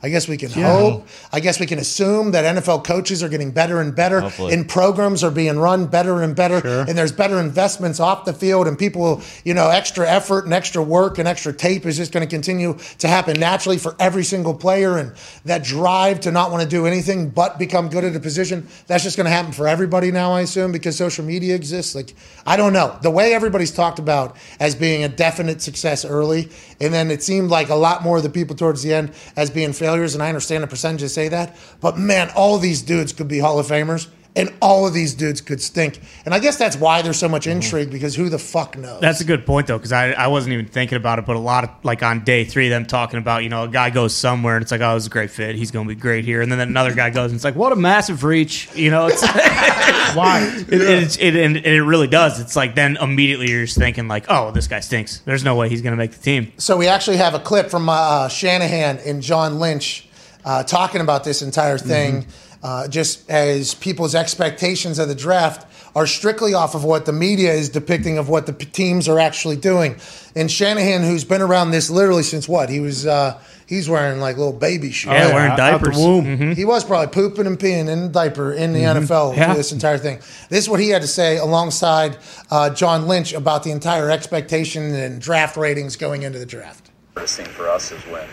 I 0.05 0.09
guess 0.09 0.27
we 0.27 0.37
can 0.37 0.51
hope. 0.51 1.07
I 1.33 1.39
guess 1.39 1.59
we 1.59 1.65
can 1.65 1.79
assume 1.79 2.29
that 2.31 2.55
NFL 2.55 2.83
coaches 2.83 3.23
are 3.23 3.27
getting 3.27 3.49
better 3.49 3.81
and 3.81 3.95
better, 3.95 4.21
Hopefully. 4.21 4.53
and 4.53 4.69
programs 4.69 5.23
are 5.23 5.31
being 5.31 5.57
run 5.57 5.87
better 5.87 6.21
and 6.21 6.35
better, 6.35 6.61
and 6.87 6.95
there's 6.95 7.11
better 7.11 7.39
investments 7.39 7.99
off 7.99 8.23
the 8.23 8.33
field, 8.33 8.67
and 8.67 8.77
people, 8.77 9.23
you 9.43 9.55
know, 9.55 9.71
extra 9.71 10.07
effort 10.07 10.45
and 10.45 10.53
extra 10.53 10.83
work 10.83 11.17
and 11.17 11.27
extra 11.27 11.51
tape 11.51 11.87
is 11.87 11.97
just 11.97 12.11
going 12.11 12.23
to 12.23 12.29
continue 12.29 12.77
to 12.99 13.07
happen 13.07 13.39
naturally 13.39 13.79
for 13.79 13.95
every 13.99 14.23
single 14.23 14.53
player, 14.53 14.95
and 14.99 15.11
that 15.45 15.63
drive 15.63 16.19
to 16.19 16.31
not 16.31 16.51
want 16.51 16.61
to 16.61 16.69
do 16.69 16.85
anything 16.85 17.31
but 17.31 17.57
become 17.57 17.89
good 17.89 18.03
at 18.03 18.15
a 18.15 18.19
position, 18.19 18.67
that's 18.85 19.03
just 19.03 19.17
going 19.17 19.25
to 19.25 19.31
happen 19.31 19.53
for 19.53 19.67
everybody 19.67 20.11
now, 20.11 20.33
I 20.33 20.41
assume, 20.41 20.71
because 20.71 20.95
social 20.95 21.25
media 21.25 21.55
exists. 21.55 21.95
Like, 21.95 22.13
I 22.45 22.57
don't 22.57 22.73
know. 22.73 22.95
The 23.01 23.09
way 23.09 23.33
everybody's 23.33 23.71
talked 23.71 23.97
about 23.97 24.37
as 24.59 24.75
being 24.75 25.03
a 25.03 25.09
definite 25.09 25.63
success 25.63 26.05
early, 26.05 26.49
and 26.79 26.93
then 26.93 27.09
it 27.09 27.23
seemed 27.23 27.49
like 27.49 27.69
a 27.69 27.75
lot 27.75 28.03
more 28.03 28.17
of 28.17 28.23
the 28.23 28.29
people 28.29 28.55
towards 28.55 28.83
the 28.83 28.93
end 28.93 29.11
as 29.35 29.49
being 29.49 29.73
failures, 29.95 30.13
and 30.13 30.21
I 30.21 30.27
understand 30.27 30.61
the 30.61 30.67
percentages 30.67 31.13
say 31.13 31.29
that, 31.29 31.55
but 31.79 31.97
man, 31.97 32.29
all 32.35 32.57
these 32.57 32.81
dudes 32.81 33.13
could 33.13 33.29
be 33.29 33.39
Hall 33.39 33.59
of 33.59 33.67
Famers. 33.67 34.07
And 34.37 34.53
all 34.61 34.85
of 34.85 34.93
these 34.93 35.13
dudes 35.13 35.39
could 35.39 35.61
stink. 35.61 36.01
And 36.25 36.33
I 36.33 36.39
guess 36.39 36.57
that's 36.57 36.75
why 36.75 37.01
there's 37.01 37.17
so 37.17 37.29
much 37.29 37.47
intrigue 37.47 37.89
because 37.89 38.15
who 38.15 38.27
the 38.27 38.37
fuck 38.37 38.77
knows? 38.77 38.99
That's 38.99 39.21
a 39.21 39.23
good 39.23 39.45
point 39.45 39.67
though, 39.67 39.77
because 39.77 39.93
I, 39.93 40.11
I 40.11 40.27
wasn't 40.27 40.53
even 40.53 40.65
thinking 40.65 40.97
about 40.97 41.19
it, 41.19 41.25
but 41.25 41.37
a 41.37 41.39
lot 41.39 41.63
of 41.63 41.69
like 41.83 42.03
on 42.03 42.25
day 42.25 42.43
three, 42.43 42.67
them 42.67 42.85
talking 42.85 43.17
about 43.17 43.43
you 43.43 43.49
know 43.49 43.63
a 43.63 43.67
guy 43.69 43.89
goes 43.89 44.13
somewhere 44.13 44.57
and 44.57 44.61
it's 44.61 44.71
like 44.71 44.81
oh, 44.81 44.95
it's 44.95 45.07
a 45.07 45.09
great 45.09 45.31
fit, 45.31 45.55
he's 45.55 45.71
going 45.71 45.87
to 45.87 45.95
be 45.95 45.99
great 45.99 46.25
here, 46.25 46.41
and 46.41 46.51
then 46.51 46.59
another 46.59 46.93
guy 46.93 47.09
goes 47.09 47.31
and 47.31 47.35
it's 47.35 47.45
like 47.45 47.55
what 47.55 47.71
a 47.71 47.77
massive 47.77 48.23
reach, 48.25 48.69
you 48.75 48.91
know? 48.91 49.07
It's 49.07 49.21
Why? 50.15 50.41
it, 50.67 50.81
it's, 50.81 51.17
it, 51.17 51.35
and 51.35 51.57
it 51.57 51.83
really 51.83 52.07
does. 52.07 52.39
It's 52.39 52.55
like 52.55 52.75
then 52.75 52.97
immediately 52.97 53.49
you're 53.49 53.65
just 53.65 53.77
thinking 53.77 54.07
like 54.07 54.25
oh, 54.27 54.51
this 54.51 54.67
guy 54.67 54.81
stinks. 54.81 55.19
There's 55.19 55.43
no 55.43 55.55
way 55.55 55.69
he's 55.69 55.81
going 55.81 55.93
to 55.93 55.97
make 55.97 56.11
the 56.11 56.21
team. 56.21 56.51
So 56.57 56.77
we 56.77 56.87
actually 56.87 57.17
have 57.17 57.33
a 57.33 57.39
clip 57.39 57.69
from 57.69 57.87
uh, 57.89 58.27
Shanahan 58.27 58.97
and 59.05 59.21
John 59.21 59.59
Lynch 59.59 60.07
uh, 60.45 60.63
talking 60.63 61.01
about 61.01 61.23
this 61.23 61.41
entire 61.41 61.77
thing, 61.77 62.27
uh, 62.63 62.87
just 62.87 63.29
as 63.29 63.73
people's 63.75 64.15
expectations 64.15 64.99
of 64.99 65.07
the 65.07 65.15
draft 65.15 65.65
are 65.95 66.07
strictly 66.07 66.53
off 66.53 66.75
of 66.75 66.83
what 66.83 67.05
the 67.05 67.13
media 67.13 67.53
is 67.53 67.69
depicting 67.69 68.17
of 68.17 68.27
what 68.27 68.45
the 68.45 68.53
teams 68.53 69.07
are 69.07 69.19
actually 69.19 69.55
doing. 69.55 69.95
And 70.35 70.51
Shanahan, 70.51 71.03
who's 71.03 71.23
been 71.23 71.41
around 71.41 71.71
this 71.71 71.89
literally 71.89 72.23
since 72.23 72.49
what 72.49 72.69
he 72.69 72.81
was, 72.81 73.05
uh, 73.07 73.39
he's 73.65 73.87
wearing 73.89 74.19
like 74.19 74.35
little 74.35 74.51
baby 74.51 74.91
shoes. 74.91 75.13
Yeah, 75.13 75.33
wearing 75.33 75.51
out- 75.53 75.59
out 75.61 75.79
the 75.79 75.85
diapers. 75.87 75.97
womb. 75.97 76.53
He 76.55 76.65
was 76.65 76.83
probably 76.83 77.07
pooping 77.07 77.47
and 77.47 77.57
peeing 77.57 77.87
in 77.87 77.99
a 77.99 78.07
diaper 78.09 78.51
in 78.51 78.73
the 78.73 78.81
NFL 78.81 79.37
Yeah. 79.37 79.51
for 79.51 79.57
this 79.57 79.71
entire 79.71 79.97
thing. 79.97 80.17
This 80.49 80.65
is 80.65 80.69
what 80.69 80.81
he 80.81 80.89
had 80.89 81.01
to 81.01 81.07
say 81.07 81.37
alongside 81.37 82.17
uh, 82.51 82.71
John 82.71 83.07
Lynch 83.07 83.31
about 83.31 83.63
the 83.63 83.71
entire 83.71 84.09
expectation 84.11 84.93
and 84.93 85.21
draft 85.21 85.55
ratings 85.55 85.95
going 85.95 86.23
into 86.23 86.39
the 86.39 86.45
draft. 86.45 86.89
hardest 87.13 87.37
thing 87.37 87.45
for 87.47 87.69
us 87.69 87.93
is 87.93 88.01
when 88.07 88.23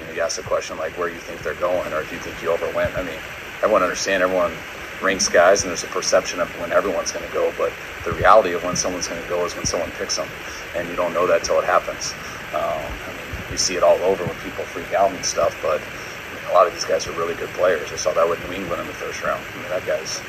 you, 0.00 0.06
know, 0.06 0.12
you 0.14 0.20
ask 0.22 0.36
the 0.38 0.42
question 0.42 0.76
like 0.76 0.98
where 0.98 1.08
you 1.08 1.18
think 1.20 1.40
they're 1.44 1.54
going 1.54 1.92
or 1.92 2.00
if 2.00 2.10
you 2.12 2.18
think 2.18 2.42
you 2.42 2.48
overwent. 2.48 2.98
I 2.98 3.02
mean, 3.04 3.14
everyone 3.62 3.82
understand 3.82 4.22
everyone 4.22 4.52
ranks 5.02 5.28
guys 5.28 5.62
and 5.62 5.70
there's 5.70 5.84
a 5.84 5.88
perception 5.88 6.40
of 6.40 6.48
when 6.60 6.72
everyone's 6.72 7.10
going 7.10 7.24
to 7.24 7.32
go, 7.32 7.52
but 7.56 7.72
the 8.04 8.12
reality 8.12 8.52
of 8.52 8.62
when 8.62 8.76
someone's 8.76 9.08
going 9.08 9.20
to 9.20 9.28
go 9.28 9.44
is 9.44 9.54
when 9.56 9.64
someone 9.64 9.90
picks 9.92 10.16
them, 10.16 10.28
and 10.76 10.88
you 10.88 10.96
don't 10.96 11.12
know 11.12 11.26
that 11.26 11.42
till 11.42 11.58
it 11.58 11.64
happens. 11.64 12.14
Um, 12.52 12.92
I 13.06 13.12
mean, 13.12 13.28
you 13.50 13.56
see 13.56 13.76
it 13.76 13.82
all 13.82 14.02
over 14.02 14.24
when 14.24 14.36
people 14.36 14.64
freak 14.64 14.92
out 14.92 15.10
and 15.10 15.24
stuff, 15.24 15.56
but 15.62 15.80
I 15.80 16.34
mean, 16.34 16.44
a 16.44 16.52
lot 16.52 16.66
of 16.66 16.72
these 16.72 16.84
guys 16.84 17.06
are 17.06 17.12
really 17.12 17.34
good 17.34 17.52
players. 17.54 17.92
I 17.92 17.96
saw 17.96 18.12
that 18.14 18.28
with 18.28 18.40
New 18.40 18.52
England 18.52 18.80
in 18.80 18.86
the 18.86 18.94
first 18.94 19.22
round. 19.22 19.44
I 19.54 19.58
mean, 19.58 19.70
that 19.70 19.84
guy's 19.84 20.22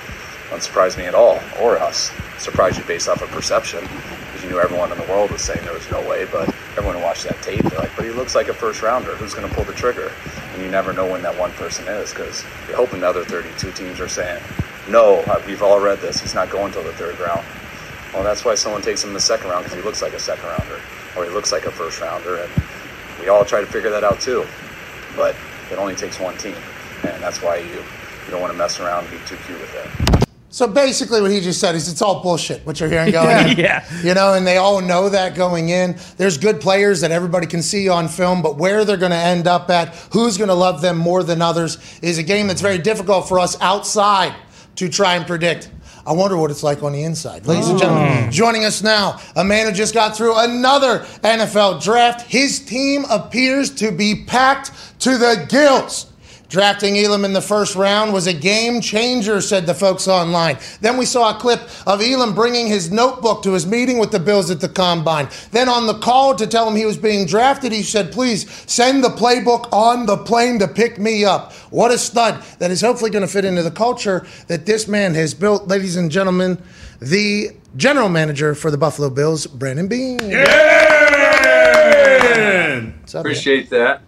doesn't 0.52 0.68
surprise 0.68 0.98
me 0.98 1.06
at 1.06 1.16
all, 1.16 1.40
or 1.62 1.80
us. 1.80 2.12
Surprise 2.38 2.78
you 2.78 2.84
based 2.84 3.08
off 3.08 3.22
of 3.22 3.30
perception, 3.30 3.82
because 3.82 4.44
you 4.44 4.50
knew 4.50 4.60
everyone 4.60 4.92
in 4.92 4.98
the 4.98 5.06
world 5.06 5.32
was 5.32 5.42
saying 5.42 5.64
there 5.64 5.74
was 5.74 5.90
no 5.90 6.02
way, 6.08 6.26
but 6.26 6.48
everyone 6.78 6.96
who 6.96 7.02
watched 7.02 7.24
that 7.24 7.42
tape, 7.42 7.62
they're 7.64 7.80
like, 7.80 7.96
but 7.96 8.06
he 8.06 8.12
looks 8.12 8.36
like 8.36 8.48
a 8.50 8.54
first 8.54 8.82
rounder. 8.82 9.16
Who's 9.16 9.34
going 9.34 9.48
to 9.48 9.56
pull 9.56 9.64
the 9.64 9.74
trigger? 9.74 10.12
And 10.54 10.62
you 10.62 10.70
never 10.70 10.94
know 10.94 11.10
when 11.10 11.22
that 11.22 11.38
one 11.38 11.52
person 11.52 11.88
is, 11.88 12.12
because 12.14 12.44
you're 12.68 12.76
hoping 12.76 13.00
the 13.00 13.08
other 13.08 13.24
32 13.24 13.72
teams 13.72 14.00
are 14.00 14.08
saying, 14.08 14.42
no, 14.90 15.20
uh, 15.28 15.42
we've 15.48 15.64
all 15.64 15.80
read 15.80 16.00
this. 16.00 16.20
He's 16.20 16.36
not 16.36 16.50
going 16.50 16.74
till 16.74 16.84
the 16.84 16.94
third 16.94 17.18
round. 17.20 17.46
Well, 18.14 18.24
that's 18.24 18.44
why 18.44 18.56
someone 18.56 18.82
takes 18.82 19.04
him 19.04 19.12
in 19.12 19.14
the 19.14 19.22
second 19.22 19.50
round, 19.50 19.64
because 19.64 19.78
he 19.78 19.84
looks 19.84 20.02
like 20.02 20.14
a 20.14 20.20
second 20.20 20.46
rounder, 20.46 20.82
or 21.16 21.24
he 21.24 21.30
looks 21.30 21.54
like 21.54 21.66
a 21.66 21.72
first 21.72 22.02
rounder, 22.02 22.38
and 22.38 22.52
we 23.22 23.30
all 23.30 23.46
try 23.46 23.62
to 23.62 23.68
figure 23.68 23.90
that 23.90 24.04
out 24.04 24.20
too. 24.20 24.46
But 25.16 25.36
it 25.72 25.78
only 25.78 25.96
takes 25.96 26.20
one 26.20 26.38
team, 26.38 26.58
and 27.04 27.24
that's 27.24 27.42
why 27.42 27.58
you 27.58 27.84
you 28.26 28.32
don't 28.32 28.42
want 28.42 28.52
to 28.52 28.58
mess 28.58 28.80
around 28.80 29.06
and 29.06 29.12
be 29.12 29.18
too 29.26 29.38
cute 29.48 29.60
with 29.60 29.74
it. 29.74 30.31
So 30.54 30.68
basically, 30.68 31.22
what 31.22 31.32
he 31.32 31.40
just 31.40 31.62
said 31.62 31.76
is 31.76 31.88
it's 31.88 32.02
all 32.02 32.22
bullshit. 32.22 32.66
What 32.66 32.78
you're 32.78 32.90
hearing 32.90 33.14
going, 33.14 33.48
in. 33.52 33.58
Yeah. 33.58 33.86
you 34.04 34.14
know, 34.14 34.34
and 34.34 34.46
they 34.46 34.58
all 34.58 34.82
know 34.82 35.08
that 35.08 35.34
going 35.34 35.70
in. 35.70 35.98
There's 36.18 36.38
good 36.38 36.60
players 36.60 37.00
that 37.02 37.12
everybody 37.12 37.48
can 37.48 37.62
see 37.62 37.88
on 37.88 38.10
film, 38.10 38.42
but 38.42 38.58
where 38.58 38.84
they're 38.84 38.98
going 38.98 39.12
to 39.12 39.18
end 39.18 39.48
up 39.48 39.70
at, 39.70 39.96
who's 40.12 40.38
going 40.38 40.50
to 40.50 40.54
love 40.54 40.82
them 40.82 40.98
more 40.98 41.24
than 41.24 41.42
others, 41.42 41.78
is 42.02 42.18
a 42.18 42.24
game 42.24 42.48
that's 42.48 42.60
very 42.60 42.78
difficult 42.78 43.30
for 43.30 43.40
us 43.40 43.60
outside 43.62 44.36
to 44.76 44.90
try 44.90 45.16
and 45.16 45.26
predict. 45.26 45.72
I 46.06 46.12
wonder 46.12 46.36
what 46.36 46.52
it's 46.52 46.64
like 46.64 46.84
on 46.84 46.92
the 46.92 47.04
inside. 47.04 47.46
Ladies 47.46 47.70
and 47.70 47.80
gentlemen, 47.80 48.08
mm. 48.08 48.32
joining 48.32 48.66
us 48.66 48.84
now, 48.84 49.22
a 49.38 49.46
man 49.46 49.68
who 49.68 49.72
just 49.72 49.94
got 49.94 50.18
through 50.18 50.38
another 50.38 51.00
NFL 51.24 51.82
draft. 51.82 52.30
His 52.30 52.60
team 52.60 53.06
appears 53.10 53.70
to 53.76 53.92
be 53.92 54.26
packed 54.26 54.72
to 55.00 55.18
the 55.18 55.46
gills. 55.48 56.11
Drafting 56.52 56.98
Elam 56.98 57.24
in 57.24 57.32
the 57.32 57.42
first 57.42 57.78
round 57.78 58.12
was 58.12 58.28
a 58.28 58.34
game 58.34 58.82
changer, 58.82 59.40
said 59.40 59.66
the 59.66 59.74
folks 59.74 60.06
online. 60.06 60.58
Then 60.82 60.98
we 60.98 61.06
saw 61.06 61.34
a 61.34 61.40
clip 61.40 61.62
of 61.88 62.02
Elam 62.02 62.36
bringing 62.36 62.68
his 62.68 62.92
notebook 62.92 63.42
to 63.44 63.54
his 63.54 63.66
meeting 63.66 64.00
with 64.00 64.12
the 64.12 64.20
Bills 64.20 64.52
at 64.52 64.60
the 64.60 64.68
combine. 64.68 65.30
Then 65.52 65.70
on 65.70 65.88
the 65.88 65.98
call 66.00 66.36
to 66.36 66.46
tell 66.46 66.68
him 66.68 66.76
he 66.76 66.86
was 66.86 66.98
being 66.98 67.26
drafted, 67.26 67.72
he 67.72 67.84
said, 67.84 68.12
please 68.12 68.52
send 68.70 69.02
the 69.02 69.08
playbook 69.08 69.72
on 69.72 70.06
the 70.06 70.18
plane 70.18 70.60
to 70.60 70.68
pick 70.68 71.00
me 71.00 71.24
up. 71.24 71.54
What 71.70 71.92
a 71.92 71.98
stud 71.98 72.44
that 72.60 72.70
is 72.70 72.82
hopefully 72.82 73.12
going 73.12 73.26
to 73.26 73.32
fit 73.32 73.46
into 73.46 73.64
the 73.64 73.72
culture 73.72 74.28
that 74.48 74.66
this 74.66 74.90
man 74.90 75.14
has 75.14 75.34
built. 75.34 75.70
Ladies 75.70 75.96
and 75.96 76.12
gentlemen, 76.12 76.62
the 77.00 77.52
general 77.78 78.10
manager 78.10 78.56
for 78.56 78.70
the 78.70 78.78
Buffalo 78.78 79.10
Bills, 79.10 79.48
Brandon 79.48 79.88
Beane. 79.88 80.18
What's 80.18 80.36
up, 83.16 83.24
man? 83.24 83.32
Appreciate 83.32 83.70
that. 83.70 84.02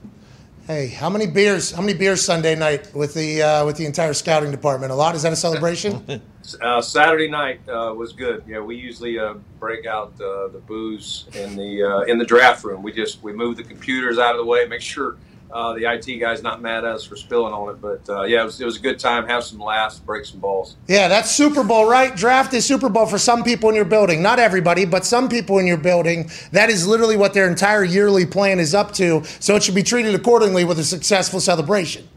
Hey, 0.65 0.87
how 0.87 1.09
many 1.09 1.27
beers? 1.27 1.71
How 1.71 1.81
many 1.81 1.93
beers 1.93 2.23
Sunday 2.23 2.55
night 2.55 2.93
with 2.95 3.13
the 3.13 3.41
uh, 3.41 3.65
with 3.65 3.75
the 3.75 3.85
entire 3.85 4.13
scouting 4.13 4.49
department? 4.49 4.93
A 4.93 4.95
lot. 4.95 5.13
Is 5.13 5.23
that 5.23 5.33
a 5.33 5.35
celebration? 5.37 6.21
Uh, 6.59 6.81
Saturday 6.81 7.29
night 7.29 7.61
uh, 7.69 7.93
was 7.95 8.11
good. 8.11 8.43
Yeah, 8.45 8.59
we 8.59 8.75
usually 8.75 9.17
uh, 9.17 9.35
break 9.61 9.85
out 9.85 10.11
uh, 10.15 10.49
the 10.49 10.61
booze 10.67 11.25
in 11.33 11.55
the 11.55 11.81
uh, 11.81 12.01
in 12.01 12.17
the 12.17 12.25
draft 12.25 12.65
room. 12.65 12.83
We 12.83 12.91
just 12.91 13.23
we 13.23 13.31
move 13.31 13.55
the 13.55 13.63
computers 13.63 14.19
out 14.19 14.31
of 14.31 14.39
the 14.39 14.45
way, 14.45 14.67
make 14.67 14.81
sure 14.81 15.15
uh, 15.53 15.73
the 15.73 15.85
IT 15.85 16.19
guy's 16.19 16.41
not 16.41 16.61
mad 16.61 16.83
at 16.83 16.95
us 16.95 17.05
for 17.05 17.15
spilling 17.15 17.53
on 17.53 17.69
it. 17.69 17.79
But 17.79 18.09
uh, 18.09 18.23
yeah, 18.23 18.41
it 18.41 18.45
was, 18.45 18.59
it 18.59 18.65
was 18.65 18.77
a 18.77 18.81
good 18.81 18.99
time. 18.99 19.27
Have 19.27 19.43
some 19.43 19.59
laughs, 19.59 19.99
break 19.99 20.25
some 20.25 20.39
balls. 20.39 20.75
yeah, 20.87 21.07
that's 21.07 21.29
Super 21.31 21.63
Bowl, 21.63 21.87
right? 21.87 22.15
Draft 22.15 22.53
is 22.53 22.65
Super 22.65 22.89
Bowl 22.89 23.05
for 23.05 23.19
some 23.19 23.43
people 23.43 23.69
in 23.69 23.75
your 23.75 23.85
building. 23.85 24.21
Not 24.21 24.39
everybody, 24.39 24.85
but 24.85 25.05
some 25.05 25.29
people 25.29 25.59
in 25.59 25.67
your 25.67 25.77
building. 25.77 26.29
That 26.51 26.69
is 26.69 26.87
literally 26.87 27.15
what 27.15 27.33
their 27.33 27.47
entire 27.47 27.83
yearly 27.83 28.25
plan 28.25 28.59
is 28.59 28.73
up 28.73 28.93
to. 28.93 29.23
So 29.39 29.55
it 29.55 29.63
should 29.63 29.75
be 29.75 29.83
treated 29.83 30.15
accordingly 30.15 30.65
with 30.65 30.79
a 30.79 30.83
successful 30.83 31.39
celebration. 31.39 32.09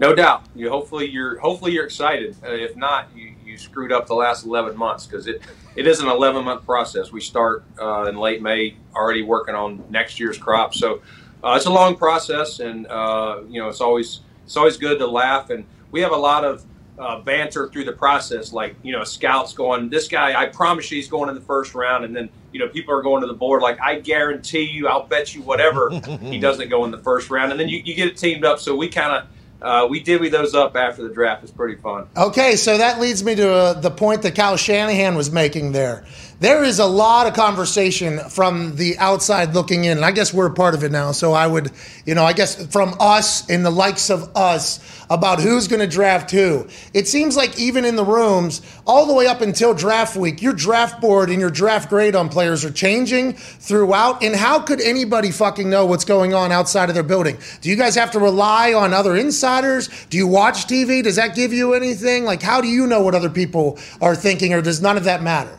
No 0.00 0.16
doubt. 0.16 0.42
You 0.56 0.68
hopefully 0.68 1.08
you're 1.08 1.38
hopefully 1.38 1.70
you're 1.70 1.84
excited. 1.84 2.34
Uh, 2.44 2.50
if 2.50 2.74
not, 2.74 3.08
you, 3.14 3.34
you 3.44 3.56
screwed 3.56 3.92
up 3.92 4.08
the 4.08 4.14
last 4.14 4.44
11 4.44 4.76
months 4.76 5.06
because 5.06 5.28
it 5.28 5.42
it 5.76 5.86
is 5.86 6.00
an 6.00 6.08
11 6.08 6.44
month 6.44 6.66
process. 6.66 7.12
We 7.12 7.20
start 7.20 7.62
uh, 7.80 8.06
in 8.08 8.16
late 8.16 8.42
May, 8.42 8.74
already 8.96 9.22
working 9.22 9.54
on 9.54 9.84
next 9.90 10.18
year's 10.18 10.36
crop. 10.36 10.74
So 10.74 11.02
uh, 11.42 11.54
it's 11.56 11.66
a 11.66 11.70
long 11.70 11.96
process, 11.96 12.60
and 12.60 12.86
uh, 12.86 13.40
you 13.48 13.60
know 13.60 13.68
it's 13.68 13.80
always 13.80 14.20
it's 14.44 14.56
always 14.56 14.76
good 14.76 14.98
to 14.98 15.06
laugh. 15.06 15.50
And 15.50 15.64
we 15.90 16.00
have 16.00 16.12
a 16.12 16.16
lot 16.16 16.44
of 16.44 16.64
uh, 16.98 17.20
banter 17.20 17.68
through 17.68 17.84
the 17.84 17.92
process, 17.92 18.52
like 18.52 18.76
you 18.82 18.92
know 18.92 19.04
scouts 19.04 19.52
going, 19.52 19.90
this 19.90 20.08
guy, 20.08 20.40
I 20.40 20.46
promise 20.46 20.90
you, 20.90 20.96
he's 20.96 21.08
going 21.08 21.28
in 21.28 21.34
the 21.34 21.40
first 21.40 21.74
round, 21.74 22.04
and 22.04 22.14
then 22.14 22.28
you 22.52 22.60
know 22.60 22.68
people 22.68 22.94
are 22.94 23.02
going 23.02 23.22
to 23.22 23.26
the 23.26 23.34
board 23.34 23.62
like, 23.62 23.80
I 23.80 23.98
guarantee 24.00 24.70
you, 24.70 24.88
I'll 24.88 25.06
bet 25.06 25.34
you 25.34 25.42
whatever 25.42 25.90
he 26.20 26.38
doesn't 26.38 26.68
go 26.68 26.84
in 26.84 26.90
the 26.90 26.98
first 26.98 27.30
round, 27.30 27.50
and 27.50 27.60
then 27.60 27.68
you, 27.68 27.82
you 27.84 27.94
get 27.94 28.08
it 28.08 28.16
teamed 28.16 28.44
up. 28.44 28.58
So 28.58 28.76
we 28.76 28.88
kind 28.88 29.16
of 29.16 29.28
uh, 29.62 29.86
we 29.86 30.00
divvy 30.00 30.28
those 30.28 30.54
up 30.54 30.76
after 30.76 31.02
the 31.02 31.14
draft. 31.14 31.44
It's 31.44 31.52
pretty 31.52 31.80
fun. 31.80 32.08
Okay, 32.16 32.56
so 32.56 32.78
that 32.78 33.00
leads 33.00 33.22
me 33.22 33.34
to 33.36 33.48
uh, 33.48 33.72
the 33.74 33.90
point 33.90 34.22
that 34.22 34.34
Kyle 34.34 34.56
Shanahan 34.56 35.14
was 35.14 35.30
making 35.30 35.72
there. 35.72 36.04
There 36.42 36.64
is 36.64 36.80
a 36.80 36.86
lot 36.86 37.28
of 37.28 37.34
conversation 37.34 38.18
from 38.18 38.74
the 38.74 38.98
outside 38.98 39.54
looking 39.54 39.84
in, 39.84 39.98
and 39.98 40.04
I 40.04 40.10
guess 40.10 40.34
we're 40.34 40.48
a 40.48 40.52
part 40.52 40.74
of 40.74 40.82
it 40.82 40.90
now. 40.90 41.12
So 41.12 41.32
I 41.32 41.46
would, 41.46 41.70
you 42.04 42.16
know, 42.16 42.24
I 42.24 42.32
guess 42.32 42.66
from 42.66 42.96
us 42.98 43.48
and 43.48 43.64
the 43.64 43.70
likes 43.70 44.10
of 44.10 44.36
us 44.36 44.80
about 45.08 45.38
who's 45.38 45.68
going 45.68 45.78
to 45.78 45.86
draft 45.86 46.32
who. 46.32 46.66
It 46.94 47.06
seems 47.06 47.36
like 47.36 47.56
even 47.60 47.84
in 47.84 47.94
the 47.94 48.04
rooms, 48.04 48.60
all 48.88 49.06
the 49.06 49.14
way 49.14 49.28
up 49.28 49.40
until 49.40 49.72
draft 49.72 50.16
week, 50.16 50.42
your 50.42 50.52
draft 50.52 51.00
board 51.00 51.30
and 51.30 51.38
your 51.38 51.48
draft 51.48 51.88
grade 51.88 52.16
on 52.16 52.28
players 52.28 52.64
are 52.64 52.72
changing 52.72 53.34
throughout. 53.34 54.24
And 54.24 54.34
how 54.34 54.58
could 54.58 54.80
anybody 54.80 55.30
fucking 55.30 55.70
know 55.70 55.86
what's 55.86 56.04
going 56.04 56.34
on 56.34 56.50
outside 56.50 56.88
of 56.88 56.96
their 56.96 57.04
building? 57.04 57.38
Do 57.60 57.70
you 57.70 57.76
guys 57.76 57.94
have 57.94 58.10
to 58.10 58.18
rely 58.18 58.72
on 58.72 58.92
other 58.92 59.14
insiders? 59.14 59.88
Do 60.06 60.16
you 60.18 60.26
watch 60.26 60.66
TV? 60.66 61.04
Does 61.04 61.14
that 61.14 61.36
give 61.36 61.52
you 61.52 61.74
anything? 61.74 62.24
Like, 62.24 62.42
how 62.42 62.60
do 62.60 62.66
you 62.66 62.88
know 62.88 63.00
what 63.00 63.14
other 63.14 63.30
people 63.30 63.78
are 64.00 64.16
thinking, 64.16 64.52
or 64.52 64.60
does 64.60 64.82
none 64.82 64.96
of 64.96 65.04
that 65.04 65.22
matter? 65.22 65.56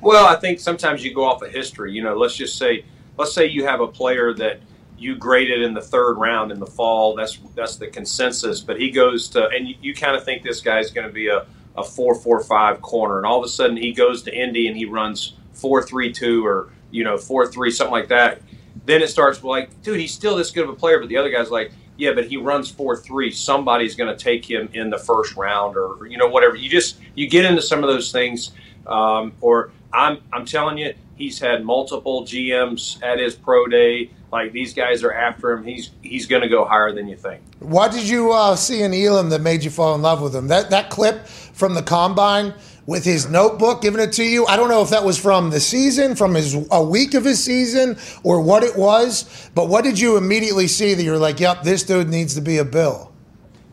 Well, 0.00 0.26
I 0.26 0.36
think 0.36 0.60
sometimes 0.60 1.04
you 1.04 1.14
go 1.14 1.24
off 1.24 1.42
of 1.42 1.50
history. 1.50 1.92
You 1.92 2.02
know, 2.02 2.16
let's 2.16 2.36
just 2.36 2.58
say, 2.58 2.84
let's 3.18 3.32
say 3.32 3.46
you 3.46 3.64
have 3.64 3.80
a 3.80 3.88
player 3.88 4.32
that 4.34 4.60
you 4.98 5.16
graded 5.16 5.62
in 5.62 5.74
the 5.74 5.80
third 5.80 6.14
round 6.14 6.50
in 6.52 6.58
the 6.58 6.66
fall. 6.66 7.14
That's 7.14 7.38
that's 7.54 7.76
the 7.76 7.88
consensus. 7.88 8.60
But 8.60 8.80
he 8.80 8.90
goes 8.90 9.28
to, 9.30 9.48
and 9.48 9.68
you, 9.68 9.74
you 9.80 9.94
kind 9.94 10.16
of 10.16 10.24
think 10.24 10.42
this 10.42 10.60
guy's 10.60 10.90
going 10.90 11.06
to 11.06 11.12
be 11.12 11.28
a, 11.28 11.46
a 11.76 11.84
four 11.84 12.14
four 12.14 12.42
five 12.42 12.80
corner, 12.80 13.18
and 13.18 13.26
all 13.26 13.38
of 13.38 13.44
a 13.44 13.48
sudden 13.48 13.76
he 13.76 13.92
goes 13.92 14.22
to 14.24 14.34
Indy 14.34 14.68
and 14.68 14.76
he 14.76 14.84
runs 14.84 15.34
four 15.52 15.82
three 15.82 16.12
two 16.12 16.46
or 16.46 16.70
you 16.90 17.04
know 17.04 17.16
four 17.18 17.46
three 17.46 17.70
something 17.70 17.92
like 17.92 18.08
that. 18.08 18.40
Then 18.84 19.02
it 19.02 19.08
starts 19.08 19.42
like, 19.42 19.82
dude, 19.82 19.98
he's 19.98 20.12
still 20.12 20.36
this 20.36 20.50
good 20.50 20.64
of 20.64 20.70
a 20.70 20.74
player, 20.74 21.00
but 21.00 21.08
the 21.08 21.16
other 21.16 21.30
guy's 21.30 21.50
like, 21.50 21.72
yeah, 21.96 22.12
but 22.14 22.26
he 22.26 22.36
runs 22.36 22.70
four 22.70 22.96
three. 22.96 23.30
Somebody's 23.30 23.94
going 23.94 24.14
to 24.14 24.22
take 24.22 24.48
him 24.48 24.68
in 24.72 24.90
the 24.90 24.98
first 24.98 25.34
round, 25.36 25.76
or, 25.76 25.94
or, 25.94 26.06
you 26.06 26.18
know 26.18 26.28
whatever. 26.28 26.56
You 26.56 26.68
just 26.68 26.98
you 27.14 27.28
get 27.28 27.44
into 27.44 27.62
some 27.62 27.82
of 27.82 27.88
those 27.88 28.12
things, 28.12 28.52
um, 28.86 29.32
or 29.40 29.70
I'm 29.92 30.18
I'm 30.32 30.44
telling 30.44 30.78
you, 30.78 30.94
he's 31.16 31.38
had 31.38 31.64
multiple 31.64 32.22
GMs 32.24 33.02
at 33.02 33.18
his 33.18 33.34
pro 33.34 33.66
day. 33.66 34.10
Like 34.32 34.52
these 34.52 34.74
guys 34.74 35.02
are 35.02 35.12
after 35.12 35.52
him. 35.52 35.64
He's 35.64 35.90
he's 36.02 36.26
going 36.26 36.42
to 36.42 36.48
go 36.48 36.64
higher 36.64 36.92
than 36.92 37.08
you 37.08 37.16
think. 37.16 37.42
What 37.60 37.92
did 37.92 38.08
you 38.08 38.32
uh, 38.32 38.56
see 38.56 38.82
in 38.82 38.92
Elam 38.92 39.30
that 39.30 39.40
made 39.40 39.64
you 39.64 39.70
fall 39.70 39.94
in 39.94 40.02
love 40.02 40.20
with 40.20 40.34
him? 40.34 40.48
That 40.48 40.70
that 40.70 40.90
clip 40.90 41.26
from 41.26 41.74
the 41.74 41.82
combine 41.82 42.54
with 42.86 43.04
his 43.04 43.28
notebook 43.28 43.82
giving 43.82 44.00
it 44.00 44.12
to 44.12 44.24
you. 44.24 44.46
I 44.46 44.56
don't 44.56 44.68
know 44.68 44.82
if 44.82 44.90
that 44.90 45.04
was 45.04 45.18
from 45.18 45.50
the 45.50 45.60
season, 45.60 46.14
from 46.14 46.34
his 46.34 46.56
a 46.70 46.82
week 46.82 47.14
of 47.14 47.24
his 47.24 47.42
season, 47.42 47.98
or 48.22 48.40
what 48.40 48.62
it 48.62 48.76
was. 48.76 49.50
But 49.54 49.68
what 49.68 49.84
did 49.84 49.98
you 49.98 50.16
immediately 50.16 50.68
see 50.68 50.94
that 50.94 51.02
you're 51.02 51.18
like, 51.18 51.40
"Yep, 51.40 51.62
this 51.62 51.82
dude 51.82 52.08
needs 52.08 52.34
to 52.34 52.40
be 52.40 52.58
a 52.58 52.64
Bill." 52.64 53.12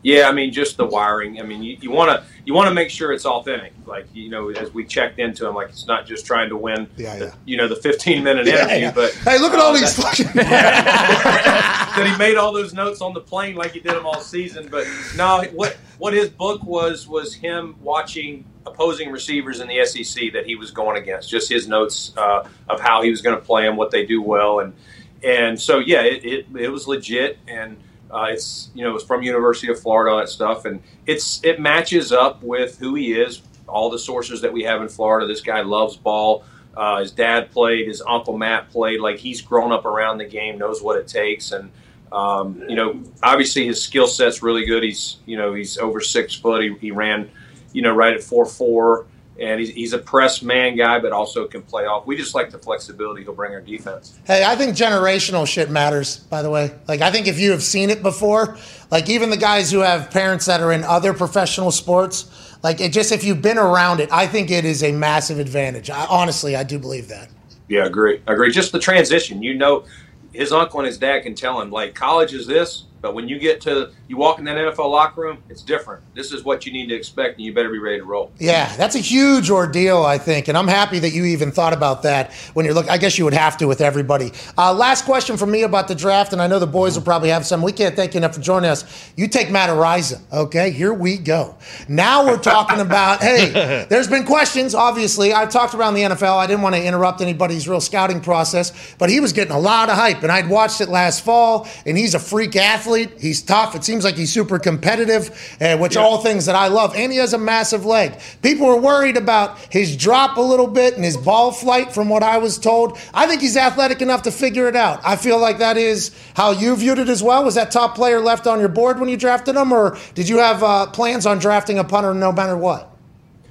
Yeah, 0.04 0.28
I 0.28 0.32
mean, 0.32 0.52
just 0.52 0.76
the 0.76 0.84
wiring. 0.84 1.40
I 1.40 1.44
mean, 1.44 1.62
you 1.62 1.90
want 1.90 2.10
to 2.10 2.26
you 2.44 2.52
want 2.52 2.68
to 2.68 2.74
make 2.74 2.90
sure 2.90 3.10
it's 3.10 3.24
authentic. 3.24 3.72
Like 3.86 4.06
you 4.12 4.28
know, 4.28 4.50
as 4.50 4.72
we 4.74 4.84
checked 4.84 5.18
into 5.18 5.48
him, 5.48 5.54
like 5.54 5.70
it's 5.70 5.86
not 5.86 6.06
just 6.06 6.26
trying 6.26 6.50
to 6.50 6.58
win. 6.58 6.86
Yeah, 6.98 7.16
the, 7.16 7.24
yeah. 7.24 7.34
you 7.46 7.56
know, 7.56 7.68
the 7.68 7.76
15 7.76 8.22
minute 8.22 8.46
interview. 8.46 8.76
yeah. 8.76 8.92
But 8.92 9.14
Hey, 9.14 9.38
look 9.38 9.54
at 9.54 9.58
all 9.58 9.70
uh, 9.70 9.78
these 9.78 9.96
that- 9.96 10.02
fucking. 10.02 10.26
that 10.34 12.06
he 12.06 12.18
made 12.18 12.36
all 12.36 12.52
those 12.52 12.74
notes 12.74 13.00
on 13.00 13.14
the 13.14 13.20
plane 13.20 13.56
like 13.56 13.72
he 13.72 13.80
did 13.80 13.92
them 13.92 14.04
all 14.04 14.20
season. 14.20 14.68
But 14.70 14.86
no, 15.16 15.42
what 15.54 15.78
what 15.96 16.12
his 16.12 16.28
book 16.28 16.62
was 16.64 17.08
was 17.08 17.34
him 17.34 17.74
watching 17.80 18.44
opposing 18.66 19.10
receivers 19.10 19.60
in 19.60 19.68
the 19.68 19.86
SEC 19.86 20.32
that 20.34 20.44
he 20.44 20.54
was 20.54 20.70
going 20.70 21.00
against. 21.00 21.30
Just 21.30 21.48
his 21.50 21.66
notes 21.66 22.12
uh, 22.18 22.46
of 22.68 22.78
how 22.78 23.00
he 23.00 23.08
was 23.08 23.22
going 23.22 23.36
to 23.36 23.42
play 23.42 23.62
them, 23.62 23.76
what 23.76 23.90
they 23.90 24.04
do 24.04 24.20
well, 24.20 24.60
and 24.60 24.74
and 25.22 25.58
so 25.58 25.78
yeah, 25.78 26.02
it 26.02 26.22
it, 26.26 26.46
it 26.58 26.68
was 26.68 26.86
legit 26.86 27.38
and. 27.48 27.78
Uh, 28.14 28.26
it's 28.26 28.70
you 28.74 28.84
know 28.84 28.96
from 28.98 29.22
University 29.22 29.70
of 29.72 29.80
Florida 29.80 30.16
that 30.16 30.28
stuff 30.28 30.66
and 30.66 30.80
it's 31.04 31.42
it 31.42 31.58
matches 31.58 32.12
up 32.12 32.42
with 32.42 32.78
who 32.78 32.94
he 32.94 33.12
is 33.12 33.42
all 33.66 33.90
the 33.90 33.98
sources 33.98 34.40
that 34.40 34.52
we 34.52 34.62
have 34.62 34.80
in 34.82 34.88
Florida. 34.88 35.26
This 35.26 35.40
guy 35.40 35.62
loves 35.62 35.96
ball. 35.96 36.44
Uh, 36.76 37.00
his 37.00 37.10
dad 37.10 37.50
played 37.50 37.88
his 37.88 38.02
uncle 38.06 38.36
Matt 38.36 38.70
played 38.70 39.00
like 39.00 39.18
he's 39.18 39.40
grown 39.40 39.72
up 39.72 39.84
around 39.84 40.18
the 40.18 40.24
game 40.24 40.58
knows 40.58 40.82
what 40.82 40.96
it 40.98 41.08
takes 41.08 41.52
and 41.52 41.70
um, 42.12 42.62
you 42.68 42.76
know 42.76 43.02
obviously 43.22 43.66
his 43.66 43.82
skill 43.82 44.06
set's 44.06 44.42
really 44.42 44.64
good. 44.64 44.84
He's 44.84 45.16
you 45.26 45.36
know 45.36 45.52
he's 45.52 45.76
over 45.78 46.00
six 46.00 46.34
foot. 46.34 46.62
He, 46.62 46.74
he 46.80 46.90
ran 46.92 47.28
you 47.72 47.82
know 47.82 47.94
right 47.94 48.14
at 48.14 48.22
four 48.22 48.46
four 48.46 49.06
and 49.40 49.58
he's, 49.60 49.70
he's 49.70 49.92
a 49.92 49.98
press 49.98 50.42
man 50.42 50.76
guy 50.76 50.98
but 50.98 51.12
also 51.12 51.46
can 51.46 51.62
play 51.62 51.86
off 51.86 52.06
we 52.06 52.16
just 52.16 52.34
like 52.34 52.50
the 52.50 52.58
flexibility 52.58 53.22
he'll 53.22 53.34
bring 53.34 53.52
our 53.52 53.60
defense 53.60 54.18
Hey, 54.26 54.42
I 54.44 54.56
think 54.56 54.74
generational 54.74 55.46
shit 55.46 55.70
matters, 55.70 56.18
by 56.18 56.40
the 56.40 56.48
way. 56.48 56.74
Like, 56.88 57.02
I 57.02 57.10
think 57.10 57.26
if 57.26 57.38
you 57.38 57.50
have 57.50 57.62
seen 57.62 57.90
it 57.90 58.02
before, 58.02 58.56
like, 58.90 59.10
even 59.10 59.28
the 59.28 59.36
guys 59.36 59.70
who 59.70 59.80
have 59.80 60.10
parents 60.10 60.46
that 60.46 60.60
are 60.60 60.72
in 60.72 60.82
other 60.82 61.12
professional 61.12 61.70
sports, 61.70 62.56
like, 62.62 62.80
it 62.80 62.92
just, 62.92 63.12
if 63.12 63.22
you've 63.22 63.42
been 63.42 63.58
around 63.58 64.00
it, 64.00 64.10
I 64.10 64.26
think 64.26 64.50
it 64.50 64.64
is 64.64 64.82
a 64.82 64.92
massive 64.92 65.38
advantage. 65.38 65.90
I, 65.90 66.06
honestly, 66.06 66.56
I 66.56 66.62
do 66.62 66.78
believe 66.78 67.08
that. 67.08 67.28
Yeah, 67.68 67.84
agree. 67.84 68.22
Agree. 68.26 68.50
Just 68.50 68.72
the 68.72 68.78
transition. 68.78 69.42
You 69.42 69.54
know, 69.54 69.84
his 70.32 70.52
uncle 70.52 70.80
and 70.80 70.86
his 70.86 70.96
dad 70.98 71.20
can 71.20 71.34
tell 71.34 71.60
him 71.60 71.70
like 71.70 71.94
college 71.94 72.32
is 72.32 72.46
this, 72.46 72.84
but 73.04 73.12
when 73.12 73.28
you 73.28 73.38
get 73.38 73.60
to 73.60 73.90
you 74.08 74.16
walk 74.16 74.38
in 74.38 74.46
that 74.46 74.56
NFL 74.56 74.90
locker 74.90 75.20
room, 75.20 75.36
it's 75.50 75.60
different. 75.60 76.02
This 76.14 76.32
is 76.32 76.42
what 76.42 76.64
you 76.64 76.72
need 76.72 76.88
to 76.88 76.94
expect, 76.94 77.36
and 77.36 77.44
you 77.44 77.52
better 77.52 77.68
be 77.68 77.78
ready 77.78 77.98
to 77.98 78.04
roll. 78.04 78.32
Yeah, 78.38 78.74
that's 78.76 78.94
a 78.94 78.98
huge 78.98 79.50
ordeal, 79.50 80.02
I 80.02 80.16
think, 80.16 80.48
and 80.48 80.56
I'm 80.56 80.68
happy 80.68 81.00
that 81.00 81.10
you 81.10 81.26
even 81.26 81.52
thought 81.52 81.74
about 81.74 82.02
that 82.04 82.32
when 82.54 82.64
you're 82.64 82.74
looking. 82.74 82.90
I 82.90 82.96
guess 82.96 83.18
you 83.18 83.24
would 83.24 83.34
have 83.34 83.58
to 83.58 83.66
with 83.66 83.82
everybody. 83.82 84.32
Uh, 84.56 84.72
last 84.72 85.04
question 85.04 85.36
for 85.36 85.44
me 85.44 85.64
about 85.64 85.86
the 85.86 85.94
draft, 85.94 86.32
and 86.32 86.40
I 86.40 86.46
know 86.46 86.58
the 86.58 86.66
boys 86.66 86.96
will 86.96 87.04
probably 87.04 87.28
have 87.28 87.44
some. 87.44 87.60
We 87.60 87.72
can't 87.72 87.94
thank 87.94 88.14
you 88.14 88.18
enough 88.18 88.34
for 88.36 88.40
joining 88.40 88.70
us. 88.70 89.12
You 89.16 89.28
take 89.28 89.50
Matt 89.50 89.68
Araiza, 89.68 90.22
okay? 90.32 90.70
Here 90.70 90.94
we 90.94 91.18
go. 91.18 91.56
Now 91.86 92.24
we're 92.24 92.38
talking 92.38 92.80
about. 92.86 93.20
hey, 93.20 93.84
there's 93.90 94.08
been 94.08 94.24
questions. 94.24 94.74
Obviously, 94.74 95.34
I've 95.34 95.50
talked 95.50 95.74
around 95.74 95.92
the 95.92 96.04
NFL. 96.04 96.38
I 96.38 96.46
didn't 96.46 96.62
want 96.62 96.74
to 96.74 96.82
interrupt 96.82 97.20
anybody's 97.20 97.68
real 97.68 97.82
scouting 97.82 98.22
process, 98.22 98.94
but 98.96 99.10
he 99.10 99.20
was 99.20 99.34
getting 99.34 99.52
a 99.52 99.60
lot 99.60 99.90
of 99.90 99.96
hype, 99.96 100.22
and 100.22 100.32
I'd 100.32 100.48
watched 100.48 100.80
it 100.80 100.88
last 100.88 101.22
fall, 101.22 101.68
and 101.84 101.98
he's 101.98 102.14
a 102.14 102.18
freak 102.18 102.56
athlete. 102.56 102.93
Athlete. 102.94 103.20
He's 103.20 103.42
tough. 103.42 103.74
It 103.74 103.84
seems 103.84 104.04
like 104.04 104.14
he's 104.14 104.32
super 104.32 104.58
competitive, 104.58 105.30
uh, 105.60 105.76
which 105.78 105.96
are 105.96 106.04
all 106.04 106.18
things 106.18 106.46
that 106.46 106.54
I 106.54 106.68
love. 106.68 106.94
And 106.94 107.12
he 107.12 107.18
has 107.18 107.32
a 107.32 107.38
massive 107.38 107.84
leg. 107.84 108.18
People 108.42 108.66
were 108.66 108.80
worried 108.80 109.16
about 109.16 109.58
his 109.70 109.96
drop 109.96 110.36
a 110.36 110.40
little 110.40 110.66
bit 110.66 110.94
and 110.94 111.04
his 111.04 111.16
ball 111.16 111.52
flight, 111.52 111.92
from 111.92 112.08
what 112.08 112.22
I 112.22 112.38
was 112.38 112.58
told. 112.58 112.98
I 113.12 113.26
think 113.26 113.40
he's 113.40 113.56
athletic 113.56 114.00
enough 114.00 114.22
to 114.22 114.30
figure 114.30 114.68
it 114.68 114.76
out. 114.76 115.00
I 115.04 115.16
feel 115.16 115.38
like 115.38 115.58
that 115.58 115.76
is 115.76 116.10
how 116.34 116.52
you 116.52 116.76
viewed 116.76 116.98
it 116.98 117.08
as 117.08 117.22
well. 117.22 117.44
Was 117.44 117.56
that 117.56 117.70
top 117.70 117.94
player 117.94 118.20
left 118.20 118.46
on 118.46 118.60
your 118.60 118.68
board 118.68 119.00
when 119.00 119.08
you 119.08 119.16
drafted 119.16 119.56
him, 119.56 119.72
or 119.72 119.96
did 120.14 120.28
you 120.28 120.38
have 120.38 120.62
uh, 120.62 120.86
plans 120.86 121.26
on 121.26 121.38
drafting 121.38 121.78
a 121.78 121.84
punter 121.84 122.14
no 122.14 122.32
matter 122.32 122.56
what? 122.56 122.90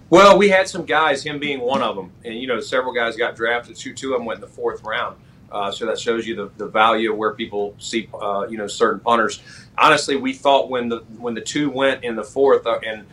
Well, 0.09 0.37
we 0.37 0.49
had 0.49 0.67
some 0.67 0.85
guys, 0.85 1.23
him 1.23 1.39
being 1.39 1.59
one 1.59 1.81
of 1.81 1.95
them, 1.95 2.11
and 2.23 2.35
you 2.35 2.45
know, 2.45 2.59
several 2.59 2.93
guys 2.93 3.15
got 3.15 3.35
drafted. 3.35 3.75
Two, 3.75 3.93
two 3.93 4.13
of 4.13 4.19
them 4.19 4.25
went 4.25 4.37
in 4.37 4.41
the 4.41 4.47
fourth 4.47 4.83
round. 4.83 5.17
Uh, 5.53 5.71
so 5.71 5.85
that 5.85 5.99
shows 5.99 6.25
you 6.25 6.35
the, 6.35 6.49
the 6.57 6.67
value 6.67 7.11
of 7.11 7.17
where 7.17 7.33
people 7.33 7.75
see, 7.77 8.09
uh, 8.19 8.47
you 8.49 8.57
know, 8.57 8.65
certain 8.65 8.99
punters. 8.99 9.41
Honestly, 9.77 10.15
we 10.15 10.33
thought 10.33 10.69
when 10.69 10.89
the 10.89 10.99
when 11.19 11.35
the 11.35 11.41
two 11.41 11.69
went 11.69 12.03
in 12.03 12.15
the 12.15 12.23
fourth, 12.23 12.65
uh, 12.65 12.79
and 12.85 13.05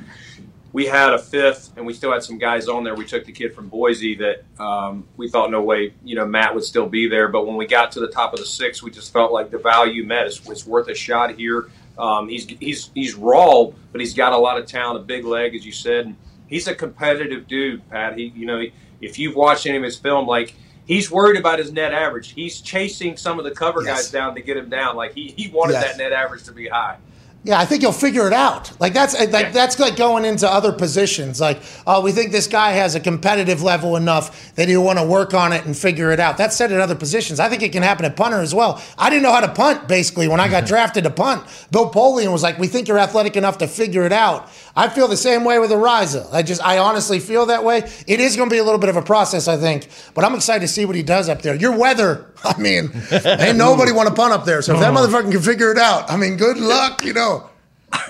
we 0.72 0.86
had 0.86 1.12
a 1.12 1.18
fifth, 1.18 1.76
and 1.76 1.84
we 1.84 1.92
still 1.92 2.12
had 2.12 2.22
some 2.22 2.38
guys 2.38 2.68
on 2.68 2.84
there. 2.84 2.94
We 2.94 3.04
took 3.04 3.24
the 3.24 3.32
kid 3.32 3.54
from 3.54 3.68
Boise 3.68 4.14
that 4.16 4.44
um, 4.58 5.06
we 5.16 5.28
thought 5.28 5.50
no 5.50 5.62
way, 5.62 5.94
you 6.04 6.14
know, 6.14 6.24
Matt 6.24 6.54
would 6.54 6.64
still 6.64 6.88
be 6.88 7.08
there. 7.08 7.28
But 7.28 7.46
when 7.46 7.56
we 7.56 7.66
got 7.66 7.92
to 7.92 8.00
the 8.00 8.08
top 8.08 8.32
of 8.32 8.38
the 8.38 8.46
six, 8.46 8.82
we 8.82 8.90
just 8.90 9.12
felt 9.12 9.32
like 9.32 9.50
the 9.50 9.58
value 9.58 10.04
met. 10.04 10.26
It's 10.26 10.66
worth 10.66 10.88
a 10.88 10.94
shot 10.94 11.34
here. 11.34 11.68
Um, 11.98 12.28
he's 12.28 12.46
he's 12.46 12.90
he's 12.94 13.14
raw, 13.14 13.64
but 13.92 14.00
he's 14.00 14.14
got 14.14 14.32
a 14.32 14.38
lot 14.38 14.58
of 14.58 14.66
talent, 14.66 14.98
a 14.98 15.04
big 15.04 15.24
leg, 15.24 15.54
as 15.54 15.66
you 15.66 15.72
said. 15.72 16.06
And 16.06 16.16
he's 16.46 16.68
a 16.68 16.74
competitive 16.74 17.46
dude, 17.48 17.86
Pat. 17.90 18.16
He, 18.16 18.32
you 18.34 18.46
know, 18.46 18.62
if 19.00 19.18
you've 19.18 19.34
watched 19.34 19.66
any 19.66 19.76
of 19.76 19.82
his 19.82 19.98
film, 19.98 20.26
like 20.26 20.54
he's 20.90 21.08
worried 21.08 21.38
about 21.38 21.60
his 21.60 21.72
net 21.72 21.94
average. 21.94 22.32
He's 22.32 22.60
chasing 22.60 23.16
some 23.16 23.38
of 23.38 23.44
the 23.44 23.52
cover 23.52 23.82
Yes. 23.82 23.96
guys 23.96 24.10
down 24.10 24.34
to 24.34 24.40
get 24.40 24.56
him 24.56 24.68
down. 24.68 24.96
Like 24.96 25.14
he, 25.14 25.32
he 25.36 25.48
wanted 25.48 25.74
Yes. 25.74 25.84
that 25.84 25.98
net 25.98 26.12
average 26.12 26.42
to 26.44 26.52
be 26.52 26.66
high. 26.66 26.96
Yeah, 27.42 27.58
I 27.58 27.64
think 27.64 27.80
he'll 27.80 27.92
figure 27.92 28.26
it 28.26 28.34
out. 28.34 28.78
Like 28.78 28.92
that's 28.92 29.14
uh, 29.14 29.26
like 29.30 29.54
that's 29.54 29.78
like 29.78 29.96
going 29.96 30.26
into 30.26 30.46
other 30.46 30.72
positions. 30.72 31.40
Like, 31.40 31.62
oh, 31.86 32.02
we 32.02 32.12
think 32.12 32.32
this 32.32 32.46
guy 32.46 32.72
has 32.72 32.94
a 32.94 33.00
competitive 33.00 33.62
level 33.62 33.96
enough 33.96 34.54
that 34.56 34.68
he'll 34.68 34.84
want 34.84 34.98
to 34.98 35.06
work 35.06 35.32
on 35.32 35.54
it 35.54 35.64
and 35.64 35.74
figure 35.74 36.10
it 36.10 36.20
out. 36.20 36.36
That's 36.36 36.54
said 36.54 36.70
at 36.70 36.80
other 36.82 36.94
positions. 36.94 37.40
I 37.40 37.48
think 37.48 37.62
it 37.62 37.72
can 37.72 37.82
happen 37.82 38.04
at 38.04 38.14
punter 38.14 38.40
as 38.40 38.54
well. 38.54 38.82
I 38.98 39.08
didn't 39.08 39.22
know 39.22 39.32
how 39.32 39.40
to 39.40 39.52
punt 39.52 39.88
basically 39.88 40.28
when 40.28 40.38
I 40.38 40.48
got 40.48 40.66
drafted 40.66 41.04
to 41.04 41.10
punt. 41.10 41.46
Bill 41.72 41.90
Polian 41.90 42.30
was 42.30 42.42
like, 42.42 42.58
"We 42.58 42.66
think 42.66 42.88
you're 42.88 42.98
athletic 42.98 43.36
enough 43.36 43.56
to 43.58 43.66
figure 43.66 44.04
it 44.04 44.12
out." 44.12 44.50
I 44.76 44.88
feel 44.88 45.08
the 45.08 45.16
same 45.16 45.44
way 45.44 45.58
with 45.58 45.70
Araiza. 45.70 46.32
I 46.32 46.42
just, 46.42 46.62
I 46.62 46.78
honestly 46.78 47.18
feel 47.18 47.46
that 47.46 47.64
way. 47.64 47.90
It 48.06 48.20
is 48.20 48.36
going 48.36 48.48
to 48.48 48.54
be 48.54 48.58
a 48.58 48.64
little 48.64 48.78
bit 48.78 48.88
of 48.88 48.96
a 48.96 49.02
process, 49.02 49.48
I 49.48 49.56
think, 49.56 49.88
but 50.14 50.24
I'm 50.24 50.34
excited 50.34 50.60
to 50.60 50.68
see 50.68 50.84
what 50.84 50.94
he 50.94 51.02
does 51.02 51.28
up 51.28 51.42
there. 51.42 51.54
Your 51.54 51.76
weather, 51.76 52.26
I 52.44 52.58
mean, 52.58 52.90
ain't 53.10 53.56
nobody 53.58 53.92
want 53.92 54.08
to 54.08 54.14
punt 54.14 54.32
up 54.32 54.44
there. 54.44 54.62
So 54.62 54.74
if 54.74 54.80
that 54.80 54.92
motherfucker 54.94 55.30
can 55.30 55.42
figure 55.42 55.70
it 55.70 55.78
out, 55.78 56.10
I 56.10 56.16
mean, 56.16 56.36
good 56.36 56.56
luck, 56.58 57.04
you 57.04 57.12
know. 57.12 57.48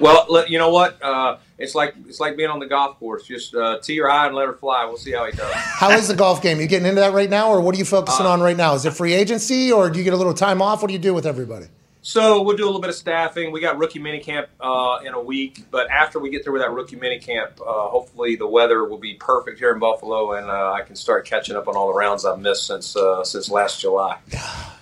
Well, 0.00 0.44
you 0.48 0.58
know 0.58 0.70
what? 0.70 1.02
Uh, 1.02 1.38
it's 1.58 1.74
like 1.74 1.92
it's 2.06 2.20
like 2.20 2.36
being 2.36 2.50
on 2.50 2.60
the 2.60 2.66
golf 2.66 3.00
course. 3.00 3.26
Just 3.26 3.52
uh, 3.52 3.80
tee 3.80 3.98
her 3.98 4.08
high 4.08 4.26
and 4.26 4.36
let 4.36 4.46
her 4.46 4.52
fly. 4.52 4.84
We'll 4.84 4.96
see 4.96 5.10
how 5.10 5.24
he 5.24 5.32
does. 5.32 5.52
How 5.54 5.90
is 5.90 6.06
the 6.06 6.14
golf 6.14 6.40
game? 6.40 6.60
You 6.60 6.68
getting 6.68 6.86
into 6.86 7.00
that 7.00 7.12
right 7.12 7.28
now, 7.28 7.50
or 7.50 7.60
what 7.60 7.74
are 7.74 7.78
you 7.78 7.84
focusing 7.84 8.24
Uh, 8.24 8.28
on 8.30 8.40
right 8.40 8.56
now? 8.56 8.74
Is 8.74 8.84
it 8.84 8.92
free 8.92 9.12
agency, 9.12 9.72
or 9.72 9.90
do 9.90 9.98
you 9.98 10.04
get 10.04 10.12
a 10.12 10.16
little 10.16 10.34
time 10.34 10.62
off? 10.62 10.82
What 10.82 10.86
do 10.88 10.92
you 10.92 11.00
do 11.00 11.14
with 11.14 11.26
everybody? 11.26 11.66
So 12.02 12.42
we'll 12.42 12.56
do 12.56 12.64
a 12.64 12.66
little 12.66 12.80
bit 12.80 12.90
of 12.90 12.96
staffing. 12.96 13.52
We 13.52 13.60
got 13.60 13.76
rookie 13.76 13.98
minicamp 13.98 14.46
uh, 14.60 15.04
in 15.04 15.14
a 15.14 15.20
week, 15.20 15.64
but 15.70 15.90
after 15.90 16.18
we 16.18 16.30
get 16.30 16.44
through 16.44 16.54
with 16.54 16.62
that 16.62 16.70
rookie 16.70 16.96
minicamp, 16.96 17.60
uh, 17.60 17.88
hopefully 17.88 18.36
the 18.36 18.46
weather 18.46 18.84
will 18.84 18.98
be 18.98 19.14
perfect 19.14 19.58
here 19.58 19.72
in 19.72 19.78
Buffalo, 19.78 20.32
and 20.32 20.48
uh, 20.48 20.72
I 20.72 20.82
can 20.82 20.96
start 20.96 21.26
catching 21.26 21.56
up 21.56 21.68
on 21.68 21.76
all 21.76 21.88
the 21.88 21.94
rounds 21.98 22.24
I've 22.24 22.38
missed 22.38 22.66
since 22.66 22.96
uh, 22.96 23.24
since 23.24 23.50
last 23.50 23.80
July. 23.80 24.18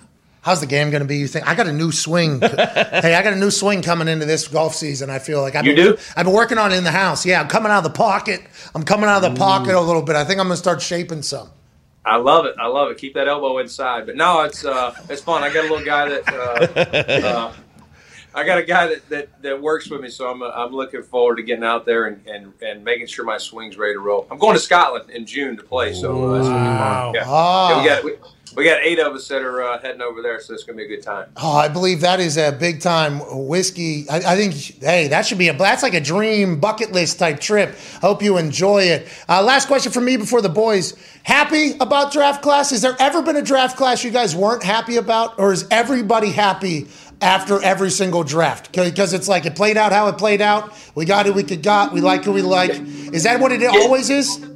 How's 0.43 0.61
the 0.61 0.67
game 0.67 0.91
going 0.91 1.03
to 1.03 1.09
be? 1.09 1.17
You 1.17 1.27
think 1.27 1.49
I 1.49 1.57
got 1.57 1.67
a 1.67 1.73
new 1.73 1.91
swing? 1.91 2.41
hey, 2.41 3.17
I 3.17 3.23
got 3.25 3.33
a 3.33 3.37
new 3.37 3.51
swing 3.51 3.83
coming 3.83 4.07
into 4.07 4.27
this 4.27 4.47
golf 4.47 4.77
season. 4.77 5.11
I 5.11 5.19
feel 5.19 5.41
like 5.41 5.57
I've 5.57 5.67
You 5.67 5.75
been, 5.75 5.95
do? 5.95 5.99
I've 6.17 6.25
been 6.25 6.35
working 6.35 6.57
on 6.57 6.71
it 6.71 6.77
in 6.77 6.85
the 6.85 6.93
house. 6.93 7.27
Yeah, 7.27 7.41
I'm 7.41 7.49
coming 7.49 7.73
out 7.73 7.79
of 7.79 7.85
the 7.93 7.99
pocket. 7.99 8.43
I'm 8.73 8.85
coming 8.85 9.09
out 9.09 9.25
of 9.25 9.35
the 9.35 9.37
pocket 9.37 9.75
a 9.75 9.81
little 9.81 10.03
bit. 10.03 10.14
I 10.14 10.23
think 10.23 10.39
I'm 10.39 10.47
going 10.47 10.53
to 10.55 10.62
start 10.62 10.81
shaping 10.81 11.23
some. 11.23 11.51
I 12.07 12.16
love 12.16 12.46
it. 12.46 12.54
I 12.59 12.68
love 12.68 12.90
it. 12.90 12.98
Keep 12.98 13.14
that 13.14 13.28
elbow 13.28 13.59
inside. 13.59 14.07
But 14.07 14.16
no, 14.16 14.42
it's 14.42 14.64
uh, 14.64 14.94
it's 15.11 15.20
fun. 15.20 15.42
I 15.42 15.52
got 15.52 15.64
a 15.64 15.68
little 15.68 15.84
guy 15.84 16.09
that 16.09 16.28
uh, 16.32 17.26
uh, 17.26 17.52
I 18.36 18.44
got 18.44 18.59
a 18.59 18.62
guy 18.62 18.86
that, 18.88 19.09
that, 19.09 19.42
that 19.42 19.62
works 19.62 19.88
with 19.88 20.02
me, 20.02 20.11
so 20.11 20.30
I'm, 20.30 20.42
uh, 20.42 20.50
I'm 20.50 20.70
looking 20.70 21.02
forward 21.02 21.36
to 21.36 21.42
getting 21.42 21.64
out 21.64 21.86
there 21.86 22.04
and, 22.09 22.20
and, 22.26 22.52
and 22.61 22.84
making 22.84 23.07
sure 23.07 23.24
my 23.24 23.38
swing's 23.38 23.78
ready 23.78 23.94
to 23.94 23.98
roll. 23.98 24.26
I'm 24.30 24.36
going 24.36 24.54
to 24.54 24.61
Scotland 24.61 25.09
in 25.09 25.24
June 25.24 25.57
to 25.57 25.62
play, 25.62 25.94
so 25.94 26.34
uh, 26.34 26.38
it's 26.38 26.46
gonna 26.46 26.70
be 26.70 26.78
fun. 26.78 27.14
Yeah. 27.14 27.24
Ah. 27.26 27.70
Yeah, 27.70 27.82
we 27.82 27.88
got 27.88 28.04
we, 28.04 28.28
we 28.57 28.64
got 28.64 28.80
eight 28.82 28.98
of 28.98 29.12
us 29.12 29.28
that 29.28 29.42
are 29.42 29.62
uh, 29.62 29.78
heading 29.80 30.00
over 30.00 30.22
there, 30.22 30.40
so 30.40 30.54
it's 30.54 30.64
gonna 30.64 30.78
be 30.78 30.84
a 30.84 30.88
good 30.88 31.02
time. 31.02 31.28
Oh, 31.36 31.52
I 31.52 31.68
believe 31.68 32.00
that 32.00 32.20
is 32.20 32.38
a 32.38 32.52
big 32.52 32.80
time 32.80 33.20
whiskey. 33.46 34.09
I, 34.09 34.16
I 34.16 34.36
think, 34.36 34.54
hey, 34.82 35.09
that 35.09 35.26
should 35.26 35.36
be 35.36 35.48
a 35.48 35.52
that's 35.52 35.82
like 35.82 35.92
a 35.92 36.00
dream 36.00 36.59
bucket 36.59 36.90
list 36.92 37.18
type 37.18 37.38
trip. 37.38 37.76
Hope 38.00 38.22
you 38.22 38.38
enjoy 38.38 38.84
it. 38.84 39.09
Uh, 39.28 39.42
last 39.42 39.68
question 39.68 39.92
from 39.92 40.07
me 40.07 40.16
before 40.16 40.40
the 40.40 40.48
boys. 40.48 40.94
Happy 41.22 41.72
about 41.80 42.12
draft 42.12 42.42
class? 42.42 42.70
Has 42.70 42.80
there 42.80 42.96
ever 42.98 43.22
been 43.22 43.36
a 43.36 43.42
draft 43.42 43.76
class 43.76 44.02
you 44.02 44.11
guys 44.11 44.34
weren't 44.34 44.62
happy 44.62 44.96
about, 44.96 45.38
or 45.38 45.52
is 45.52 45.66
everybody 45.70 46.32
happy? 46.32 46.88
After 47.18 47.62
every 47.62 47.90
single 47.90 48.24
draft, 48.24 48.72
because 48.72 49.14
it's 49.14 49.26
like 49.26 49.46
it 49.46 49.57
played 49.57 49.78
out 49.78 49.90
how 49.90 50.09
it 50.09 50.18
played 50.18 50.42
out. 50.42 50.74
We 50.94 51.07
got 51.07 51.24
who 51.24 51.32
we 51.32 51.44
could 51.44 51.62
got. 51.62 51.94
We 51.94 52.02
like 52.02 52.24
who 52.24 52.32
we 52.32 52.42
like. 52.42 52.72
Is 52.72 53.22
that 53.22 53.40
what 53.40 53.52
it 53.52 53.64
always 53.64 54.11
is? 54.11 54.46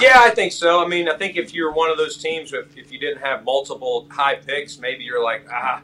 Yeah, 0.00 0.16
I 0.20 0.30
think 0.30 0.52
so. 0.52 0.82
I 0.84 0.88
mean, 0.88 1.08
I 1.08 1.16
think 1.16 1.36
if 1.36 1.54
you're 1.54 1.72
one 1.72 1.90
of 1.90 1.96
those 1.96 2.16
teams, 2.16 2.52
if, 2.52 2.76
if 2.76 2.90
you 2.92 2.98
didn't 2.98 3.20
have 3.22 3.44
multiple 3.44 4.06
high 4.10 4.36
picks, 4.36 4.78
maybe 4.78 5.04
you're 5.04 5.22
like, 5.22 5.46
ah, 5.52 5.82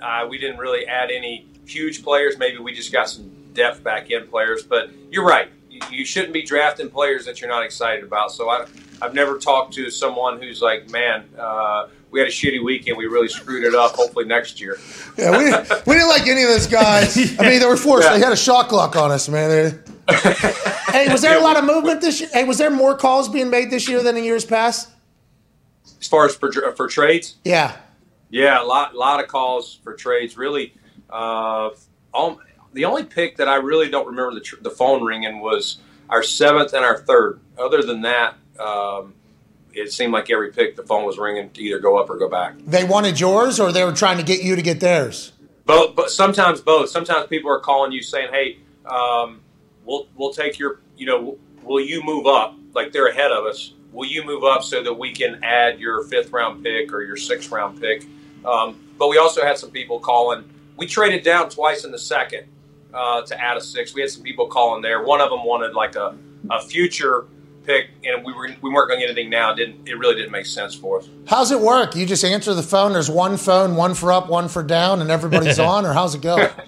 uh, 0.00 0.26
we 0.28 0.38
didn't 0.38 0.58
really 0.58 0.86
add 0.86 1.10
any 1.10 1.46
huge 1.66 2.02
players. 2.02 2.38
Maybe 2.38 2.58
we 2.58 2.72
just 2.72 2.92
got 2.92 3.08
some 3.08 3.30
depth 3.54 3.82
back 3.84 4.10
end 4.10 4.30
players. 4.30 4.62
But 4.62 4.90
you're 5.10 5.24
right. 5.24 5.48
You, 5.70 5.80
you 5.90 6.04
shouldn't 6.04 6.32
be 6.32 6.42
drafting 6.42 6.88
players 6.90 7.24
that 7.26 7.40
you're 7.40 7.50
not 7.50 7.62
excited 7.64 8.04
about. 8.04 8.32
So 8.32 8.48
I, 8.48 8.66
I've 9.02 9.14
never 9.14 9.38
talked 9.38 9.74
to 9.74 9.90
someone 9.90 10.40
who's 10.40 10.60
like, 10.62 10.90
man, 10.90 11.28
uh, 11.38 11.88
we 12.10 12.20
had 12.20 12.28
a 12.28 12.32
shitty 12.32 12.64
weekend. 12.64 12.96
We 12.96 13.06
really 13.06 13.28
screwed 13.28 13.64
it 13.64 13.74
up. 13.74 13.92
Hopefully 13.92 14.24
next 14.24 14.60
year. 14.60 14.78
Yeah, 15.16 15.36
we, 15.36 15.44
we 15.86 15.94
didn't 15.94 16.08
like 16.08 16.26
any 16.26 16.42
of 16.42 16.48
those 16.48 16.66
guys. 16.66 17.16
I 17.38 17.48
mean, 17.48 17.60
they 17.60 17.66
were 17.66 17.76
forced. 17.76 18.08
Yeah. 18.08 18.14
They 18.16 18.24
had 18.24 18.32
a 18.32 18.36
shot 18.36 18.68
clock 18.68 18.96
on 18.96 19.10
us, 19.10 19.28
man. 19.28 19.50
They- 19.50 19.92
hey, 20.92 21.12
was 21.12 21.20
there 21.20 21.36
a 21.36 21.42
lot 21.42 21.56
of 21.56 21.64
movement 21.64 22.00
this 22.00 22.20
year? 22.20 22.30
Hey, 22.32 22.44
was 22.44 22.58
there 22.58 22.70
more 22.70 22.96
calls 22.96 23.28
being 23.28 23.50
made 23.50 23.70
this 23.70 23.88
year 23.88 24.02
than 24.02 24.16
in 24.16 24.24
years 24.24 24.44
past? 24.44 24.90
As 26.00 26.06
far 26.08 26.26
as 26.26 26.34
for, 26.34 26.50
for 26.72 26.88
trades, 26.88 27.36
Yeah. 27.44 27.76
Yeah, 28.30 28.62
a 28.62 28.64
lot, 28.64 28.94
lot 28.94 29.22
of 29.22 29.28
calls 29.28 29.80
for 29.82 29.94
trades. 29.94 30.36
Really, 30.36 30.74
uh, 31.08 31.70
all, 32.12 32.40
the 32.74 32.84
only 32.84 33.04
pick 33.04 33.36
that 33.38 33.48
I 33.48 33.56
really 33.56 33.88
don't 33.88 34.06
remember 34.06 34.34
the, 34.34 34.40
tr- 34.40 34.60
the 34.60 34.70
phone 34.70 35.02
ringing 35.02 35.40
was 35.40 35.78
our 36.10 36.22
seventh 36.22 36.74
and 36.74 36.84
our 36.84 36.98
third. 36.98 37.40
Other 37.58 37.82
than 37.82 38.02
that, 38.02 38.34
um, 38.60 39.14
it 39.72 39.92
seemed 39.92 40.12
like 40.12 40.30
every 40.30 40.52
pick 40.52 40.76
the 40.76 40.82
phone 40.82 41.04
was 41.04 41.18
ringing 41.18 41.50
to 41.50 41.62
either 41.62 41.78
go 41.78 41.96
up 41.98 42.10
or 42.10 42.18
go 42.18 42.28
back. 42.28 42.54
They 42.66 42.84
wanted 42.84 43.18
yours, 43.18 43.58
or 43.58 43.72
they 43.72 43.84
were 43.84 43.92
trying 43.92 44.18
to 44.18 44.24
get 44.24 44.42
you 44.42 44.56
to 44.56 44.62
get 44.62 44.80
theirs. 44.80 45.32
Both, 45.64 45.96
but 45.96 46.10
sometimes 46.10 46.60
both. 46.60 46.90
Sometimes 46.90 47.28
people 47.28 47.50
are 47.50 47.60
calling 47.60 47.92
you 47.92 48.02
saying, 48.02 48.28
"Hey, 48.32 48.58
um, 48.86 49.40
we'll 49.88 50.06
we'll 50.14 50.32
take 50.32 50.58
your, 50.58 50.80
you 50.96 51.06
know, 51.06 51.38
will 51.64 51.80
you 51.80 52.02
move 52.04 52.26
up? 52.26 52.54
Like 52.74 52.92
they're 52.92 53.08
ahead 53.08 53.32
of 53.32 53.46
us. 53.46 53.72
Will 53.90 54.06
you 54.06 54.24
move 54.24 54.44
up 54.44 54.62
so 54.62 54.82
that 54.82 54.92
we 54.92 55.12
can 55.12 55.42
add 55.42 55.80
your 55.80 56.04
fifth 56.04 56.30
round 56.30 56.62
pick 56.62 56.92
or 56.92 57.02
your 57.02 57.16
sixth 57.16 57.50
round 57.50 57.80
pick?" 57.80 58.06
Um, 58.44 58.78
but 58.98 59.08
we 59.08 59.18
also 59.18 59.42
had 59.42 59.58
some 59.58 59.70
people 59.70 59.98
calling. 59.98 60.44
We 60.76 60.86
traded 60.86 61.24
down 61.24 61.48
twice 61.48 61.84
in 61.84 61.90
the 61.90 61.98
second 61.98 62.44
uh, 62.94 63.22
to 63.22 63.40
add 63.40 63.56
a 63.56 63.60
six. 63.60 63.94
We 63.94 64.02
had 64.02 64.10
some 64.10 64.22
people 64.22 64.46
calling 64.46 64.82
there. 64.82 65.02
One 65.02 65.20
of 65.20 65.30
them 65.30 65.44
wanted 65.44 65.74
like 65.74 65.96
a, 65.96 66.16
a 66.50 66.60
future 66.60 67.26
pick, 67.64 67.88
and 68.04 68.24
we 68.24 68.32
were 68.32 68.50
we 68.60 68.70
weren't 68.70 68.88
going 68.88 69.00
to 69.00 69.06
get 69.06 69.12
anything 69.12 69.30
now. 69.30 69.52
It 69.52 69.56
didn't 69.56 69.88
it 69.88 69.98
really 69.98 70.14
didn't 70.14 70.32
make 70.32 70.46
sense 70.46 70.74
for 70.74 70.98
us? 70.98 71.08
How's 71.26 71.50
it 71.50 71.60
work? 71.60 71.96
You 71.96 72.04
just 72.04 72.24
answer 72.24 72.52
the 72.54 72.62
phone. 72.62 72.92
There's 72.92 73.10
one 73.10 73.38
phone, 73.38 73.74
one 73.74 73.94
for 73.94 74.12
up, 74.12 74.28
one 74.28 74.48
for 74.48 74.62
down, 74.62 75.00
and 75.00 75.10
everybody's 75.10 75.58
on, 75.58 75.86
or 75.86 75.94
how's 75.94 76.14
it 76.14 76.20
go? 76.22 76.50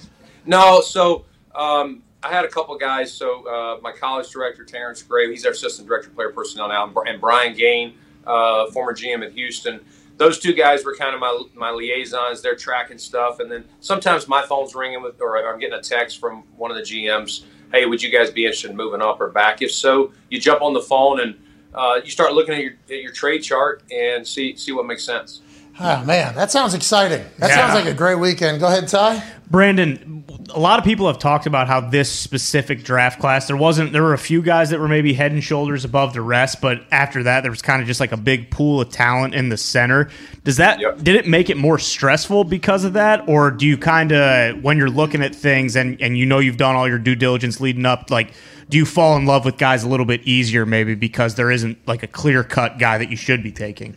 No, 0.47 0.81
so 0.81 1.27
um, 1.55 2.03
I 2.23 2.29
had 2.29 2.45
a 2.45 2.49
couple 2.49 2.77
guys. 2.77 3.13
So 3.13 3.47
uh, 3.49 3.81
my 3.83 3.93
college 3.93 4.31
director, 4.31 4.65
Terrance 4.65 5.03
Gray, 5.03 5.31
he's 5.31 5.45
our 5.47 5.53
assistant 5.53 5.89
director 5.89 6.11
player 6.11 6.31
personnel 6.31 6.69
now, 6.69 6.87
and 6.87 6.97
and 7.09 7.21
Brian 7.21 7.55
Gaine, 7.55 7.95
uh, 8.27 8.71
former 8.71 8.95
GM 8.95 9.25
at 9.25 9.33
Houston. 9.33 9.81
Those 10.17 10.39
two 10.39 10.53
guys 10.53 10.85
were 10.85 10.95
kind 10.95 11.15
of 11.15 11.21
my 11.21 11.45
my 11.55 11.71
liaisons. 11.71 12.43
They're 12.43 12.57
tracking 12.57 12.99
stuff, 12.99 13.41
and 13.41 13.51
then 13.51 13.65
sometimes 13.81 14.29
my 14.29 14.43
phone's 14.43 14.75
ringing 14.75 15.03
with, 15.03 15.21
or 15.21 15.39
I'm 15.49 15.59
getting 15.59 15.79
a 15.79 15.83
text 15.83 16.19
from 16.21 16.45
one 16.57 16.71
of 16.71 16.77
the 16.77 16.83
GMs. 16.83 17.45
Hey, 17.73 17.87
would 17.87 18.03
you 18.03 18.11
guys 18.11 18.31
be 18.31 18.45
interested 18.45 18.71
in 18.71 18.77
moving 18.77 19.01
up 19.01 19.21
or 19.21 19.31
back? 19.31 19.63
If 19.63 19.73
so, 19.73 20.13
you 20.29 20.41
jump 20.41 20.61
on 20.61 20.75
the 20.75 20.83
phone 20.83 21.21
and 21.21 21.37
uh, 21.73 22.01
you 22.05 22.11
start 22.11 22.35
looking 22.35 22.55
at 22.55 22.63
your 22.63 22.73
at 22.91 23.03
your 23.03 23.13
trade 23.13 23.39
chart 23.39 23.83
and 23.91 24.27
see 24.27 24.57
see 24.57 24.73
what 24.73 24.87
makes 24.87 25.05
sense. 25.05 25.41
Oh 25.81 26.05
man, 26.05 26.35
that 26.35 26.51
sounds 26.51 26.75
exciting. 26.75 27.25
That 27.39 27.49
Yeah. 27.51 27.57
sounds 27.57 27.75
like 27.75 27.87
a 27.93 27.97
great 27.97 28.19
weekend. 28.19 28.61
Go 28.61 28.67
ahead, 28.67 28.87
Ty. 28.87 29.23
Brandon, 29.51 30.23
a 30.55 30.61
lot 30.61 30.79
of 30.79 30.85
people 30.85 31.07
have 31.09 31.19
talked 31.19 31.47
about 31.47 31.67
how 31.67 31.81
this 31.81 32.09
specific 32.11 32.85
draft 32.85 33.19
class 33.19 33.47
there 33.47 33.57
wasn't 33.57 33.93
there 33.93 34.03
were 34.03 34.13
a 34.15 34.19
few 34.19 34.43
guys 34.43 34.71
that 34.71 34.79
were 34.79 34.87
maybe 34.89 35.13
head 35.13 35.33
and 35.33 35.43
shoulders 35.43 35.85
above 35.85 36.13
the 36.13 36.21
rest, 36.21 36.61
but 36.61 36.83
after 36.93 37.23
that 37.25 37.41
there 37.41 37.51
was 37.51 37.63
kind 37.63 37.81
of 37.81 37.89
just 37.89 37.99
like 37.99 38.13
a 38.13 38.17
big 38.17 38.51
pool 38.51 38.81
of 38.81 38.91
talent 38.91 39.35
in 39.35 39.49
the 39.49 39.57
center. 39.57 40.09
Does 40.45 40.59
that 40.59 40.79
Yep. 40.81 41.03
did 41.03 41.17
it 41.17 41.27
make 41.27 41.51
it 41.51 41.57
more 41.57 41.79
stressful 41.79 42.45
because 42.45 42.85
of 42.85 42.93
that, 42.93 43.25
or 43.27 43.51
do 43.51 43.67
you 43.67 43.77
kind 43.77 44.13
of 44.13 44.63
when 44.63 44.77
you're 44.77 44.91
looking 44.91 45.23
at 45.23 45.35
things 45.35 45.75
and 45.77 46.01
and 46.01 46.17
you 46.17 46.27
know 46.27 46.39
you've 46.39 46.57
done 46.59 46.77
all 46.77 46.87
your 46.87 46.99
due 46.99 47.17
diligence 47.17 47.61
leading 47.61 47.87
up, 47.87 48.11
like 48.11 48.33
do 48.69 48.77
you 48.77 48.85
fall 48.87 49.17
in 49.17 49.27
love 49.27 49.45
with 49.45 49.57
guys 49.59 49.83
a 49.83 49.89
little 49.89 50.07
bit 50.07 50.21
easier 50.25 50.65
maybe 50.65 50.95
because 50.95 51.35
there 51.35 51.51
isn't 51.51 51.77
like 51.89 52.03
a 52.05 52.07
clear 52.07 52.45
cut 52.45 52.79
guy 52.79 52.99
that 52.99 53.11
you 53.11 53.17
should 53.17 53.43
be 53.43 53.51
taking? 53.51 53.97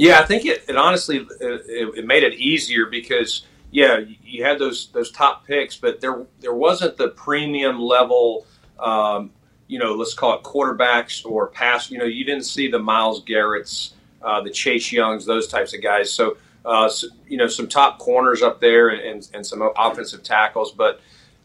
Yeah, 0.00 0.18
I 0.18 0.24
think 0.24 0.46
it, 0.46 0.64
it 0.66 0.76
honestly 0.78 1.18
it, 1.18 1.98
it 1.98 2.06
made 2.06 2.22
it 2.22 2.32
easier 2.32 2.86
because 2.86 3.42
yeah, 3.70 4.00
you- 4.24 4.42
had 4.42 4.58
those 4.58 4.88
those 4.92 5.10
top 5.10 5.46
picks, 5.46 5.76
but 5.76 6.00
there 6.00 6.24
there 6.40 6.54
wasn't 6.54 6.96
the 6.96 7.08
premium 7.08 7.78
level. 7.78 8.46
Um, 8.78 9.30
you 9.68 9.78
know, 9.78 9.92
let's 9.94 10.14
call 10.14 10.38
it 10.38 10.42
quarterbacks 10.42 11.24
or 11.26 11.48
pass. 11.48 11.90
You 11.90 11.98
know, 11.98 12.06
you 12.06 12.24
didn't 12.24 12.46
see 12.46 12.70
the 12.70 12.78
Myles 12.78 13.22
Garrett's, 13.24 13.92
uh, 14.22 14.40
the 14.40 14.48
Chase 14.48 14.90
Youngs, 14.90 15.26
those 15.26 15.46
types 15.46 15.74
of 15.74 15.82
guys. 15.82 16.10
So, 16.10 16.38
uh, 16.64 16.88
so, 16.88 17.08
you 17.28 17.36
know, 17.36 17.46
some 17.46 17.68
top 17.68 17.98
corners 17.98 18.40
up 18.40 18.58
there 18.58 18.88
and, 18.88 19.28
and 19.34 19.46
some 19.46 19.62
offensive 19.76 20.22
tackles, 20.22 20.72
but 20.72 21.00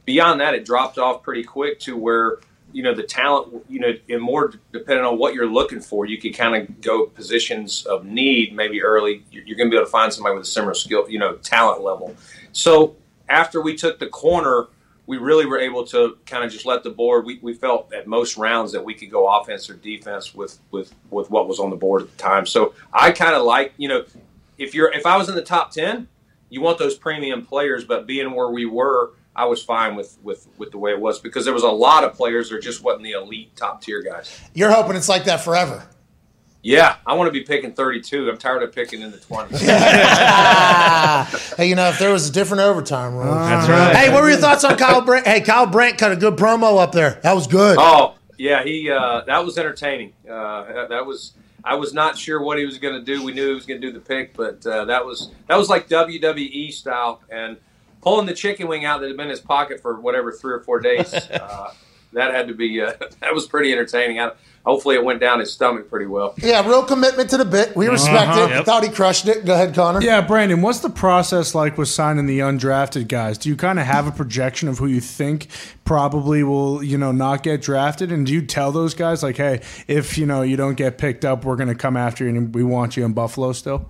beyond 0.05 0.39
that, 0.39 0.53
it 0.55 0.63
dropped 0.65 0.97
off 0.97 1.23
pretty 1.23 1.43
quick 1.43 1.79
to 1.81 1.97
where 1.97 2.37
you 2.75 2.83
know 2.83 2.93
the 2.93 3.03
talent. 3.03 3.65
You 3.69 3.79
know, 3.79 3.93
and 4.09 4.21
more 4.21 4.53
depending 4.73 5.05
on 5.05 5.17
what 5.17 5.33
you're 5.33 5.49
looking 5.49 5.79
for, 5.79 6.05
you 6.05 6.17
can 6.17 6.33
kind 6.33 6.55
of 6.55 6.81
go 6.81 7.05
positions 7.05 7.85
of 7.85 8.05
need 8.05 8.53
maybe 8.53 8.83
early. 8.83 9.23
You're, 9.31 9.55
going 9.55 9.69
to 9.69 9.71
be 9.71 9.77
able 9.77 9.85
to 9.85 9.91
find 9.91 10.11
somebody 10.11 10.35
with 10.35 10.43
a 10.43 10.49
similar 10.49 10.73
skill, 10.73 11.09
you 11.09 11.17
know, 11.17 11.35
talent 11.37 11.81
level. 11.81 12.13
So 12.51 12.97
after 13.29 13.61
we 13.61 13.77
took 13.77 13.97
the 13.97 14.07
corner, 14.07 14.67
we 15.07 15.17
really 15.17 15.45
were 15.45 15.57
able 15.57 15.85
to 15.87 16.17
kind 16.25 16.43
of 16.43 16.51
just 16.51 16.65
let 16.65 16.83
the 16.83 16.89
board. 16.89 17.25
We, 17.25 17.39
we 17.41 17.53
felt 17.53 17.93
at 17.93 18.07
most 18.07 18.35
rounds 18.35 18.73
that 18.73 18.83
we 18.83 18.93
could 18.93 19.09
go 19.09 19.39
offense 19.39 19.69
or 19.69 19.75
defense 19.75 20.35
with 20.35 20.59
with 20.71 20.93
with 21.09 21.31
what 21.31 21.47
was 21.47 21.61
on 21.61 21.69
the 21.69 21.77
board 21.77 22.01
at 22.01 22.11
the 22.11 22.17
time. 22.17 22.45
So 22.45 22.73
I 22.91 23.11
kind 23.11 23.35
of 23.35 23.43
like 23.43 23.73
you 23.77 23.87
know 23.87 24.03
if 24.57 24.75
you're 24.75 24.91
if 24.91 25.05
I 25.05 25.15
was 25.15 25.29
in 25.29 25.35
the 25.35 25.41
top 25.41 25.71
ten, 25.71 26.09
you 26.49 26.59
want 26.59 26.77
those 26.77 26.97
premium 26.97 27.45
players, 27.45 27.85
but 27.85 28.05
being 28.05 28.35
where 28.35 28.49
we 28.49 28.65
were, 28.65 29.11
I 29.35 29.45
was 29.45 29.63
fine 29.63 29.95
with 29.95 30.17
with 30.23 30.47
with 30.57 30.71
the 30.71 30.77
way 30.77 30.91
it 30.91 30.99
was 30.99 31.19
because 31.19 31.45
there 31.45 31.53
was 31.53 31.63
a 31.63 31.69
lot 31.69 32.03
of 32.03 32.13
players 32.13 32.49
that 32.49 32.61
just 32.61 32.83
wasn't 32.83 33.03
the 33.03 33.11
elite 33.11 33.55
top 33.55 33.81
tier 33.81 34.01
guys. 34.01 34.39
You're 34.53 34.71
hoping 34.71 34.95
it's 34.95 35.09
like 35.09 35.25
that 35.25 35.41
forever. 35.41 35.87
Yeah, 36.63 36.95
I 37.05 37.13
want 37.13 37.27
to 37.27 37.31
be 37.31 37.41
picking 37.41 37.73
32. 37.73 38.27
I'm 38.27 38.39
tired 38.39 38.63
of 38.63 38.73
picking 38.73 39.01
in 39.01 39.11
the 39.11 39.17
20s. 39.17 39.51
Hey, 41.57 41.69
you 41.69 41.75
know, 41.75 41.89
if 41.89 41.99
there 41.99 42.11
was 42.11 42.27
a 42.27 42.31
different 42.31 42.61
overtime 42.61 43.13
rule. 43.13 43.35
That's 43.35 43.69
right. 43.69 43.95
Hey, 43.95 44.11
what 44.11 44.23
were 44.23 44.29
your 44.29 44.39
thoughts 44.39 44.63
on 44.63 44.75
Kyle 44.77 45.01
Brandt? 45.01 45.27
Hey, 45.27 45.41
Kyle 45.41 45.67
Brandt 45.67 45.97
cut 45.99 46.11
a 46.11 46.15
good 46.15 46.35
promo 46.37 46.81
up 46.81 46.91
there. 46.91 47.19
That 47.23 47.33
was 47.33 47.45
good. 47.47 47.77
Oh, 47.79 48.15
yeah, 48.37 48.63
he 48.63 48.89
uh, 48.89 49.21
that 49.27 49.45
was 49.45 49.57
entertaining. 49.57 50.13
Uh, 50.29 50.63
that- 50.73 50.89
that 50.89 51.05
was 51.05 51.33
I 51.63 51.75
was 51.75 51.93
not 51.93 52.17
sure 52.17 52.41
what 52.41 52.57
he 52.57 52.65
was 52.65 52.77
going 52.77 52.95
to 52.95 53.01
do. 53.01 53.23
We 53.23 53.33
knew 53.33 53.49
he 53.49 53.53
was 53.53 53.65
going 53.65 53.81
to 53.81 53.87
do 53.87 53.93
the 53.93 53.99
pick, 53.99 54.35
but 54.35 54.65
uh, 54.65 54.85
that 54.85 55.05
was 55.05 55.31
that 55.47 55.57
was 55.57 55.69
like 55.69 55.87
WWE 55.87 56.71
style 56.73 57.21
and 57.29 57.57
pulling 58.05 58.25
the 58.27 58.33
chicken 58.33 58.67
wing 58.69 58.85
out 58.85 59.01
that 59.01 59.07
had 59.07 59.17
been 59.17 59.25
in 59.25 59.31
his 59.31 59.41
pocket 59.41 59.81
for 59.81 59.99
whatever 59.99 60.31
three 60.31 60.53
or 60.53 60.61
four 60.61 60.79
days. 60.79 61.13
Uh, 61.33 61.71
that 62.13 62.33
had 62.33 62.47
to 62.47 62.53
be 62.53 62.79
uh, 62.81 62.93
that 63.19 63.33
was 63.33 63.45
pretty 63.45 63.73
entertaining. 63.73 64.21
I, 64.21 64.31
hopefully, 64.65 64.95
it 64.95 65.03
went 65.03 65.19
down 65.19 65.39
his 65.41 65.51
stomach 65.51 65.89
pretty 65.89 66.05
well. 66.05 66.33
Yeah, 66.37 66.65
real 66.65 66.83
commitment 66.85 67.29
to 67.31 67.37
the 67.37 67.43
bit. 67.43 67.75
We 67.75 67.87
respect 67.89 68.29
Uh-huh. 68.31 68.41
it. 68.45 68.49
Yep. 68.51 68.65
Thought 68.65 68.83
he 68.83 68.89
crushed 68.89 69.27
it. 69.27 69.43
Go 69.43 69.53
ahead, 69.53 69.75
Connor. 69.75 70.01
Yeah, 70.01 70.21
Brandon, 70.21 70.61
what's 70.61 70.79
the 70.79 70.89
process 70.89 71.53
like 71.53 71.77
with 71.77 71.89
signing 71.89 72.25
the 72.25 72.39
undrafted 72.39 73.09
guys? 73.09 73.37
Do 73.37 73.49
you 73.49 73.57
kind 73.57 73.79
of 73.81 73.85
have 73.85 74.07
a 74.07 74.11
projection 74.11 74.69
of 74.69 74.77
who 74.77 74.85
you 74.87 75.01
think 75.01 75.47
probably 75.83 76.41
will, 76.43 76.81
you 76.81 76.97
know, 76.97 77.11
not 77.11 77.43
get 77.43 77.61
drafted? 77.61 78.13
And 78.13 78.25
do 78.25 78.31
you 78.31 78.41
tell 78.45 78.71
those 78.71 78.93
guys, 78.93 79.21
like, 79.21 79.35
hey, 79.35 79.59
if, 79.87 80.17
you 80.17 80.25
know, 80.25 80.41
you 80.41 80.55
don't 80.55 80.75
get 80.75 80.97
picked 80.97 81.25
up, 81.25 81.43
we're 81.43 81.57
going 81.57 81.67
to 81.67 81.75
come 81.75 81.97
after 81.97 82.23
you 82.23 82.29
and 82.29 82.55
we 82.55 82.63
want 82.63 82.95
you 82.95 83.03
in 83.03 83.11
Buffalo 83.11 83.51
still? 83.51 83.89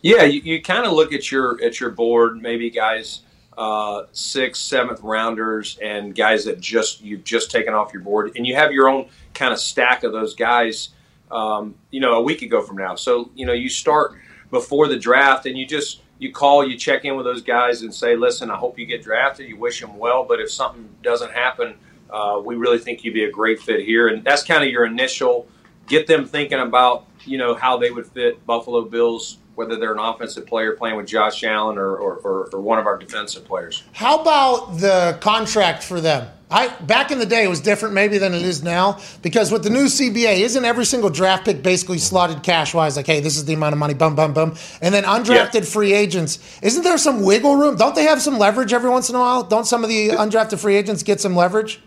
Yeah, 0.00 0.24
you, 0.24 0.40
you 0.40 0.62
kind 0.62 0.84
of 0.84 0.94
look 0.94 1.12
at 1.12 1.30
your 1.30 1.62
at 1.62 1.78
your 1.78 1.90
board, 1.90 2.42
maybe 2.42 2.70
guys 2.70 3.20
uh, 3.56 4.04
sixth, 4.12 4.62
seventh 4.62 5.00
rounders, 5.02 5.78
and 5.82 6.14
guys 6.14 6.44
that 6.44 6.60
just 6.60 7.00
you've 7.00 7.24
just 7.24 7.50
taken 7.50 7.74
off 7.74 7.92
your 7.92 8.02
board, 8.02 8.32
and 8.36 8.46
you 8.46 8.54
have 8.54 8.72
your 8.72 8.88
own 8.88 9.08
kind 9.34 9.52
of 9.52 9.58
stack 9.58 10.04
of 10.04 10.12
those 10.12 10.34
guys. 10.34 10.90
Um, 11.30 11.76
you 11.90 12.00
know, 12.00 12.14
a 12.14 12.22
week 12.22 12.42
ago 12.42 12.60
from 12.60 12.76
now. 12.76 12.94
So 12.94 13.30
you 13.34 13.46
know, 13.46 13.54
you 13.54 13.68
start 13.68 14.12
before 14.50 14.88
the 14.88 14.98
draft, 14.98 15.46
and 15.46 15.56
you 15.56 15.66
just 15.66 16.02
you 16.18 16.30
call, 16.32 16.66
you 16.66 16.76
check 16.76 17.04
in 17.04 17.16
with 17.16 17.24
those 17.24 17.42
guys, 17.42 17.82
and 17.82 17.94
say, 17.94 18.16
"Listen, 18.16 18.50
I 18.50 18.56
hope 18.56 18.78
you 18.78 18.86
get 18.86 19.02
drafted. 19.02 19.48
You 19.48 19.56
wish 19.56 19.80
them 19.80 19.96
well, 19.96 20.24
but 20.24 20.40
if 20.40 20.50
something 20.50 20.88
doesn't 21.02 21.32
happen, 21.32 21.74
uh, 22.10 22.40
we 22.44 22.56
really 22.56 22.78
think 22.78 23.04
you'd 23.04 23.14
be 23.14 23.24
a 23.24 23.30
great 23.30 23.60
fit 23.60 23.80
here." 23.84 24.08
And 24.08 24.22
that's 24.24 24.42
kind 24.42 24.62
of 24.62 24.70
your 24.70 24.84
initial 24.84 25.48
get 25.86 26.06
them 26.06 26.26
thinking 26.26 26.60
about 26.60 27.06
you 27.24 27.38
know 27.38 27.54
how 27.54 27.76
they 27.76 27.90
would 27.90 28.06
fit 28.06 28.44
Buffalo 28.46 28.82
Bills, 28.82 29.38
whether 29.54 29.76
they're 29.76 29.92
an 29.92 29.98
offensive 29.98 30.46
player 30.46 30.72
playing 30.72 30.96
with 30.96 31.06
Josh 31.06 31.44
Allen 31.44 31.76
or, 31.78 31.94
or, 31.96 32.16
or, 32.18 32.48
or 32.52 32.60
one 32.60 32.78
of 32.78 32.86
our 32.86 32.96
defensive 32.96 33.44
players. 33.44 33.82
How 33.92 34.20
about 34.20 34.78
the 34.78 35.18
contract 35.20 35.82
for 35.82 36.00
them? 36.00 36.28
I 36.50 36.68
back 36.82 37.10
in 37.10 37.18
the 37.18 37.24
day 37.24 37.44
it 37.44 37.48
was 37.48 37.60
different 37.60 37.94
maybe 37.94 38.18
than 38.18 38.34
it 38.34 38.42
is 38.42 38.62
now 38.62 38.98
because 39.22 39.50
with 39.50 39.62
the 39.64 39.70
new 39.70 39.86
CBA, 39.86 40.40
isn't 40.40 40.64
every 40.66 40.84
single 40.84 41.08
draft 41.08 41.46
pick 41.46 41.62
basically 41.62 41.96
slotted 41.96 42.42
cash 42.42 42.74
wise? 42.74 42.94
Like, 42.96 43.06
hey, 43.06 43.20
this 43.20 43.38
is 43.38 43.46
the 43.46 43.54
amount 43.54 43.72
of 43.72 43.78
money, 43.78 43.94
bum 43.94 44.14
bum 44.14 44.34
bum, 44.34 44.54
and 44.82 44.92
then 44.94 45.04
undrafted 45.04 45.54
Yeah. 45.54 45.60
free 45.62 45.94
agents. 45.94 46.38
Isn't 46.62 46.82
there 46.82 46.98
some 46.98 47.22
wiggle 47.22 47.56
room? 47.56 47.76
Don't 47.76 47.94
they 47.94 48.04
have 48.04 48.20
some 48.20 48.38
leverage 48.38 48.74
every 48.74 48.90
once 48.90 49.08
in 49.08 49.16
a 49.16 49.18
while? 49.18 49.42
Don't 49.42 49.66
some 49.66 49.82
of 49.82 49.88
the 49.88 50.10
undrafted 50.10 50.58
free 50.58 50.76
agents 50.76 51.02
get 51.02 51.22
some 51.22 51.34
leverage? 51.34 51.80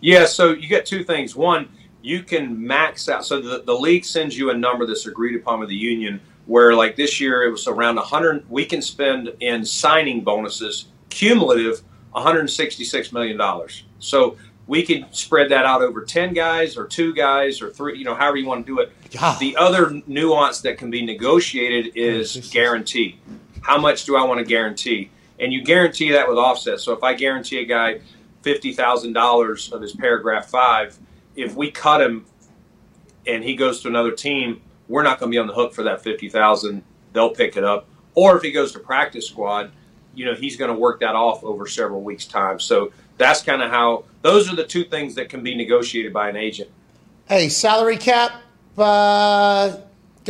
Yeah, 0.00 0.26
so 0.26 0.52
you 0.52 0.66
get 0.66 0.86
two 0.86 1.04
things. 1.04 1.36
One, 1.36 1.68
you 2.02 2.24
can 2.24 2.66
max 2.66 3.08
out. 3.08 3.24
So 3.24 3.40
the, 3.40 3.62
the 3.62 3.74
league 3.74 4.04
sends 4.04 4.36
you 4.36 4.50
a 4.50 4.54
number 4.56 4.86
that's 4.86 5.06
agreed 5.06 5.36
upon 5.36 5.60
with 5.60 5.68
the 5.68 5.76
union. 5.76 6.20
Where 6.46 6.74
like 6.74 6.96
this 6.96 7.20
year 7.20 7.44
it 7.44 7.50
was 7.50 7.66
around 7.66 7.96
100. 7.96 8.50
We 8.50 8.64
can 8.64 8.82
spend 8.82 9.32
in 9.40 9.64
signing 9.64 10.22
bonuses 10.22 10.86
cumulative 11.10 11.82
166 12.12 13.12
million 13.12 13.36
dollars. 13.36 13.84
So 13.98 14.36
we 14.66 14.84
could 14.84 15.06
spread 15.14 15.50
that 15.50 15.66
out 15.66 15.82
over 15.82 16.04
10 16.04 16.32
guys 16.32 16.76
or 16.76 16.86
two 16.86 17.12
guys 17.12 17.60
or 17.60 17.70
three. 17.70 17.98
You 17.98 18.04
know, 18.04 18.14
however 18.14 18.36
you 18.36 18.46
want 18.46 18.64
to 18.66 18.72
do 18.72 18.80
it. 18.80 18.92
God. 19.10 19.38
The 19.40 19.56
other 19.56 20.00
nuance 20.06 20.60
that 20.60 20.78
can 20.78 20.90
be 20.90 21.04
negotiated 21.04 21.96
is 21.96 22.50
guarantee. 22.52 23.18
How 23.62 23.78
much 23.78 24.04
do 24.04 24.16
I 24.16 24.24
want 24.24 24.38
to 24.38 24.44
guarantee? 24.44 25.10
And 25.40 25.52
you 25.52 25.62
guarantee 25.64 26.12
that 26.12 26.28
with 26.28 26.38
offset. 26.38 26.80
So 26.80 26.92
if 26.92 27.02
I 27.02 27.14
guarantee 27.14 27.58
a 27.58 27.64
guy 27.64 28.00
fifty 28.42 28.72
thousand 28.72 29.12
dollars 29.12 29.72
of 29.72 29.82
his 29.82 29.92
paragraph 29.92 30.48
five, 30.48 30.96
if 31.34 31.56
we 31.56 31.70
cut 31.70 32.00
him 32.00 32.26
and 33.26 33.42
he 33.42 33.54
goes 33.56 33.80
to 33.82 33.88
another 33.88 34.12
team, 34.12 34.62
we're 34.90 35.04
not 35.04 35.20
going 35.20 35.30
to 35.30 35.34
be 35.34 35.38
on 35.38 35.46
the 35.46 35.54
hook 35.54 35.72
for 35.72 35.84
that 35.84 36.02
fifty 36.02 36.28
thousand. 36.28 36.82
They'll 37.12 37.30
pick 37.30 37.56
it 37.56 37.64
up. 37.64 37.86
Or 38.14 38.36
if 38.36 38.42
he 38.42 38.50
goes 38.50 38.72
to 38.72 38.80
practice 38.80 39.26
squad, 39.28 39.70
you 40.14 40.26
know 40.26 40.34
he's 40.34 40.56
going 40.56 40.70
to 40.70 40.78
work 40.78 41.00
that 41.00 41.14
off 41.14 41.44
over 41.44 41.66
several 41.66 42.02
weeks' 42.02 42.26
time. 42.26 42.58
So 42.58 42.92
that's 43.16 43.42
kind 43.42 43.62
of 43.62 43.70
how. 43.70 44.04
Those 44.22 44.52
are 44.52 44.56
the 44.56 44.66
two 44.66 44.84
things 44.84 45.14
that 45.14 45.30
can 45.30 45.42
be 45.42 45.54
negotiated 45.54 46.12
by 46.12 46.28
an 46.28 46.36
agent. 46.36 46.68
Hey, 47.26 47.48
salary 47.48 47.96
cap. 47.96 48.32
Uh, 48.76 49.76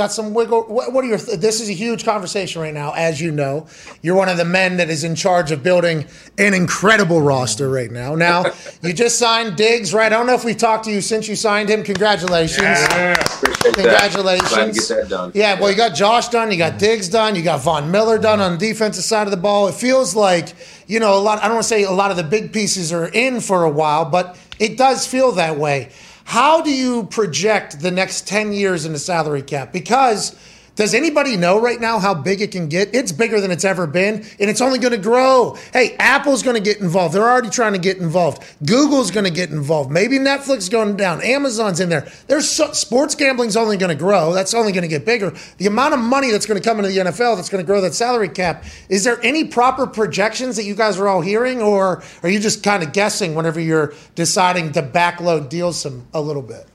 got 0.01 0.13
some 0.13 0.33
wiggle. 0.33 0.63
What, 0.63 0.93
what 0.93 1.05
are 1.05 1.09
your? 1.09 1.19
Th- 1.19 1.39
this 1.39 1.61
is 1.61 1.69
a 1.69 1.75
huge 1.75 2.05
conversation 2.05 2.63
right 2.63 2.73
now, 2.73 2.93
as 2.93 3.21
you 3.21 3.31
know. 3.31 3.67
You're 4.01 4.17
one 4.17 4.31
of 4.31 4.39
the 4.39 4.45
men 4.45 4.79
that 4.79 4.89
is 4.89 5.05
in 5.05 5.15
charge 5.15 5.51
of 5.51 5.63
building 5.63 6.07
an 6.39 6.55
incredible 6.55 7.21
roster 7.21 7.69
right 7.69 7.91
now. 7.91 8.15
Now, 8.15 8.47
you 8.83 8.95
just 8.95 9.19
signed 9.19 9.57
Diggs, 9.57 9.93
right? 9.93 10.07
I 10.07 10.17
don't 10.17 10.27
know 10.27 10.35
if 10.35 10.45
we've 10.45 10.57
talked 10.57 10.85
to 10.85 10.91
you 10.91 11.03
since 11.03 11.29
you 11.29 11.37
signed 11.37 11.69
him. 11.69 11.83
Congratulations. 11.83 12.63
Yeah, 12.63 13.13
Appreciate 13.13 13.75
Congratulations. 13.75 14.51
that. 14.51 14.55
Glad 14.55 14.67
to 14.67 14.81
get 14.81 14.89
that 14.89 15.09
done. 15.09 15.33
Yeah, 15.35 15.61
well, 15.61 15.71
you 15.71 15.77
got 15.77 15.95
Josh 15.95 16.29
done, 16.29 16.51
you 16.51 16.57
got 16.57 16.73
mm-hmm. 16.73 16.79
Diggs 16.79 17.09
done, 17.09 17.37
you 17.37 17.43
got 17.43 17.61
Von 17.61 17.91
Miller 17.91 18.19
done 18.19 18.41
on 18.41 18.53
the 18.53 18.59
defensive 18.59 19.05
side 19.05 19.27
of 19.27 19.31
the 19.31 19.37
ball. 19.37 19.69
It 19.69 19.75
feels 19.75 20.17
like, 20.17 20.55
you 20.87 20.99
know, 20.99 21.17
a 21.17 21.21
lot, 21.21 21.39
I 21.41 21.43
don't 21.43 21.57
want 21.57 21.65
to 21.65 21.69
say 21.69 21.85
a 21.85 21.91
lot 21.91 22.11
of 22.11 22.17
the 22.17 22.23
big 22.23 22.53
pieces 22.53 22.93
are 22.93 23.09
in 23.09 23.41
for 23.41 23.65
a 23.65 23.71
while, 23.71 24.07
but 24.07 24.39
it 24.59 24.79
does 24.79 25.07
feel 25.07 25.33
that 25.33 25.59
way. 25.59 25.91
How 26.31 26.61
do 26.61 26.73
you 26.73 27.07
project 27.07 27.81
the 27.81 27.91
next 27.91 28.29
10 28.29 28.53
years 28.53 28.85
in 28.85 28.93
the 28.93 29.01
salary 29.01 29.43
cap? 29.43 29.73
Because 29.73 30.37
does 30.81 30.95
anybody 30.95 31.37
know 31.37 31.61
right 31.61 31.79
now 31.79 31.99
how 31.99 32.15
big 32.15 32.41
it 32.41 32.53
can 32.53 32.67
get? 32.67 32.95
It's 32.95 33.13
bigger 33.13 33.39
than 33.39 33.51
it's 33.51 33.67
ever 33.67 33.87
been, 33.87 34.25
and 34.41 34.49
it's 34.49 34.63
only 34.63 34.79
going 34.79 34.93
to 34.93 34.99
grow. 34.99 35.59
Hey, 35.75 35.95
Apple's 35.99 36.43
going 36.43 36.57
to 36.57 36.63
get 36.63 36.81
involved. 36.81 37.15
They're 37.15 37.31
already 37.31 37.51
trying 37.51 37.75
to 37.75 37.79
get 37.79 37.99
involved. 37.99 38.43
Google's 38.65 39.11
going 39.11 39.27
to 39.27 39.31
get 39.31 39.51
involved. 39.51 39.91
Maybe 39.91 40.19
Netflix 40.19 40.71
going 40.71 40.97
down. 40.97 41.21
Amazon's 41.21 41.81
in 41.81 41.91
there. 41.91 42.11
There's 42.29 42.49
so, 42.49 42.73
sports 42.73 43.15
gambling's 43.15 43.59
only 43.59 43.77
going 43.77 43.91
to 43.91 43.95
grow. 43.95 44.33
That's 44.33 44.55
only 44.55 44.73
going 44.73 44.81
to 44.81 44.89
get 44.89 45.05
bigger. 45.05 45.35
The 45.59 45.67
amount 45.67 45.93
of 45.93 46.01
money 46.01 46.31
that's 46.31 46.47
going 46.47 46.59
to 46.59 46.67
come 46.67 46.79
into 46.79 46.89
the 46.89 47.11
NFL 47.11 47.37
that's 47.37 47.51
going 47.51 47.63
to 47.63 47.67
grow 47.67 47.83
that 47.83 47.93
salary 47.93 48.31
cap. 48.31 48.65
Is 48.89 49.05
there 49.05 49.23
any 49.23 49.45
proper 49.45 49.87
projections 49.87 50.57
that 50.57 50.65
you 50.65 50.75
guys 50.75 50.99
are 50.99 51.09
all 51.09 51.21
hearing, 51.21 51.61
or 51.61 52.03
are 52.23 52.31
you 52.31 52.41
just 52.41 52.63
kind 52.63 52.83
of 52.83 52.95
guessing 52.95 53.35
whenever 53.35 53.61
you're 53.61 53.93
deciding 54.15 54.73
to 54.73 54.83
backload 54.83 55.51
deals 55.51 55.79
some 55.79 56.07
a 56.15 56.23
little 56.23 56.41
bit? 56.41 56.67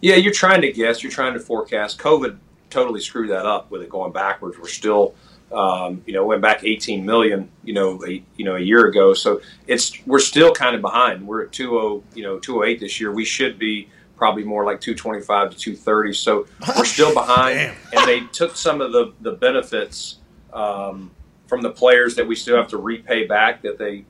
Yeah, 0.00 0.16
you're 0.16 0.34
trying 0.34 0.62
to 0.62 0.72
guess. 0.72 1.04
You're 1.04 1.12
trying 1.12 1.34
to 1.34 1.40
forecast. 1.40 2.00
COVID 2.00 2.38
totally 2.70 3.00
screwed 3.00 3.30
that 3.30 3.46
up 3.46 3.70
with 3.70 3.82
it 3.82 3.88
going 3.88 4.12
backwards. 4.12 4.58
We're 4.58 4.68
still 4.68 5.14
Um, 5.52 6.02
you 6.06 6.12
know, 6.12 6.26
went 6.26 6.42
back 6.42 6.64
18 6.64 7.06
million, 7.06 7.48
you 7.62 7.72
know, 7.72 8.02
a, 8.04 8.20
you 8.36 8.44
know, 8.44 8.56
a 8.56 8.60
year 8.60 8.86
ago. 8.86 9.14
So 9.14 9.40
it's 9.68 9.92
we're 10.04 10.18
still 10.18 10.52
kind 10.52 10.74
of 10.74 10.82
behind. 10.82 11.24
We're 11.24 11.44
at 11.44 11.52
20, 11.52 12.02
you 12.16 12.22
know, 12.24 12.40
208 12.40 12.80
this 12.80 13.00
year. 13.00 13.12
We 13.12 13.24
should 13.24 13.56
be 13.56 13.88
probably 14.16 14.42
more 14.42 14.64
like 14.64 14.80
225 14.80 15.50
to 15.50 15.56
230. 15.56 16.12
So 16.14 16.46
we're 16.76 16.84
still 16.96 17.14
behind. 17.14 17.58
and 17.92 18.08
they 18.08 18.20
took 18.32 18.56
some 18.56 18.80
of 18.80 18.90
the 18.92 19.12
the 19.20 19.32
benefits 19.32 20.18
um, 20.52 21.12
from 21.46 21.62
the 21.62 21.70
players 21.70 22.16
that 22.16 22.26
we 22.26 22.34
still 22.34 22.56
have 22.56 22.68
to 22.68 22.78
repay 22.78 23.24
back 23.26 23.62
that 23.62 23.78
they 23.78 24.04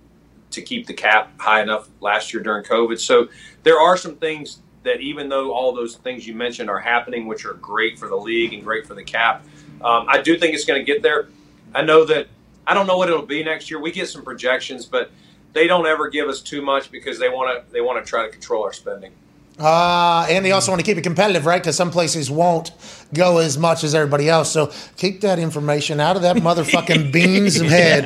to 0.52 0.62
keep 0.62 0.86
the 0.86 0.94
cap 0.94 1.38
high 1.38 1.60
enough 1.60 1.88
last 2.00 2.32
year 2.32 2.42
during 2.42 2.64
COVID. 2.64 2.98
So 2.98 3.28
there 3.62 3.78
are 3.78 3.96
some 3.96 4.16
things 4.16 4.62
that 4.86 5.00
even 5.00 5.28
though 5.28 5.52
all 5.52 5.74
those 5.74 5.96
things 5.96 6.26
you 6.26 6.34
mentioned 6.34 6.70
are 6.70 6.78
happening, 6.78 7.26
which 7.26 7.44
are 7.44 7.54
great 7.54 7.98
for 7.98 8.08
the 8.08 8.16
league 8.16 8.52
and 8.52 8.64
great 8.64 8.86
for 8.86 8.94
the 8.94 9.04
cap, 9.04 9.44
um, 9.82 10.06
I 10.08 10.20
do 10.22 10.38
think 10.38 10.54
it's 10.54 10.64
going 10.64 10.80
to 10.80 10.84
get 10.84 11.02
there. 11.02 11.28
I 11.74 11.82
know 11.82 12.04
that 12.06 12.28
I 12.66 12.74
don't 12.74 12.86
know 12.86 12.96
what 12.96 13.08
it'll 13.08 13.26
be 13.26 13.44
next 13.44 13.70
year. 13.70 13.80
We 13.80 13.92
get 13.92 14.08
some 14.08 14.24
projections, 14.24 14.86
but 14.86 15.10
they 15.52 15.66
don't 15.66 15.86
ever 15.86 16.08
give 16.08 16.28
us 16.28 16.40
too 16.40 16.62
much 16.62 16.90
because 16.90 17.18
they 17.18 17.28
want 17.28 17.66
to 17.66 17.72
they 17.72 17.80
want 17.80 18.04
to 18.04 18.08
try 18.08 18.24
to 18.24 18.30
control 18.30 18.64
our 18.64 18.72
spending. 18.72 19.12
Uh, 19.58 20.26
and 20.28 20.44
they 20.44 20.52
also 20.52 20.70
want 20.70 20.80
to 20.80 20.84
keep 20.84 20.98
it 20.98 21.02
competitive, 21.02 21.46
right? 21.46 21.62
Because 21.62 21.76
some 21.76 21.90
places 21.90 22.30
won't 22.30 22.72
go 23.14 23.38
as 23.38 23.56
much 23.56 23.84
as 23.84 23.94
everybody 23.94 24.28
else. 24.28 24.50
So 24.50 24.70
keep 24.98 25.22
that 25.22 25.38
information 25.38 25.98
out 25.98 26.14
of 26.16 26.22
that 26.22 26.36
motherfucking 26.36 27.10
Beane's 27.12 27.58
head. 27.58 28.04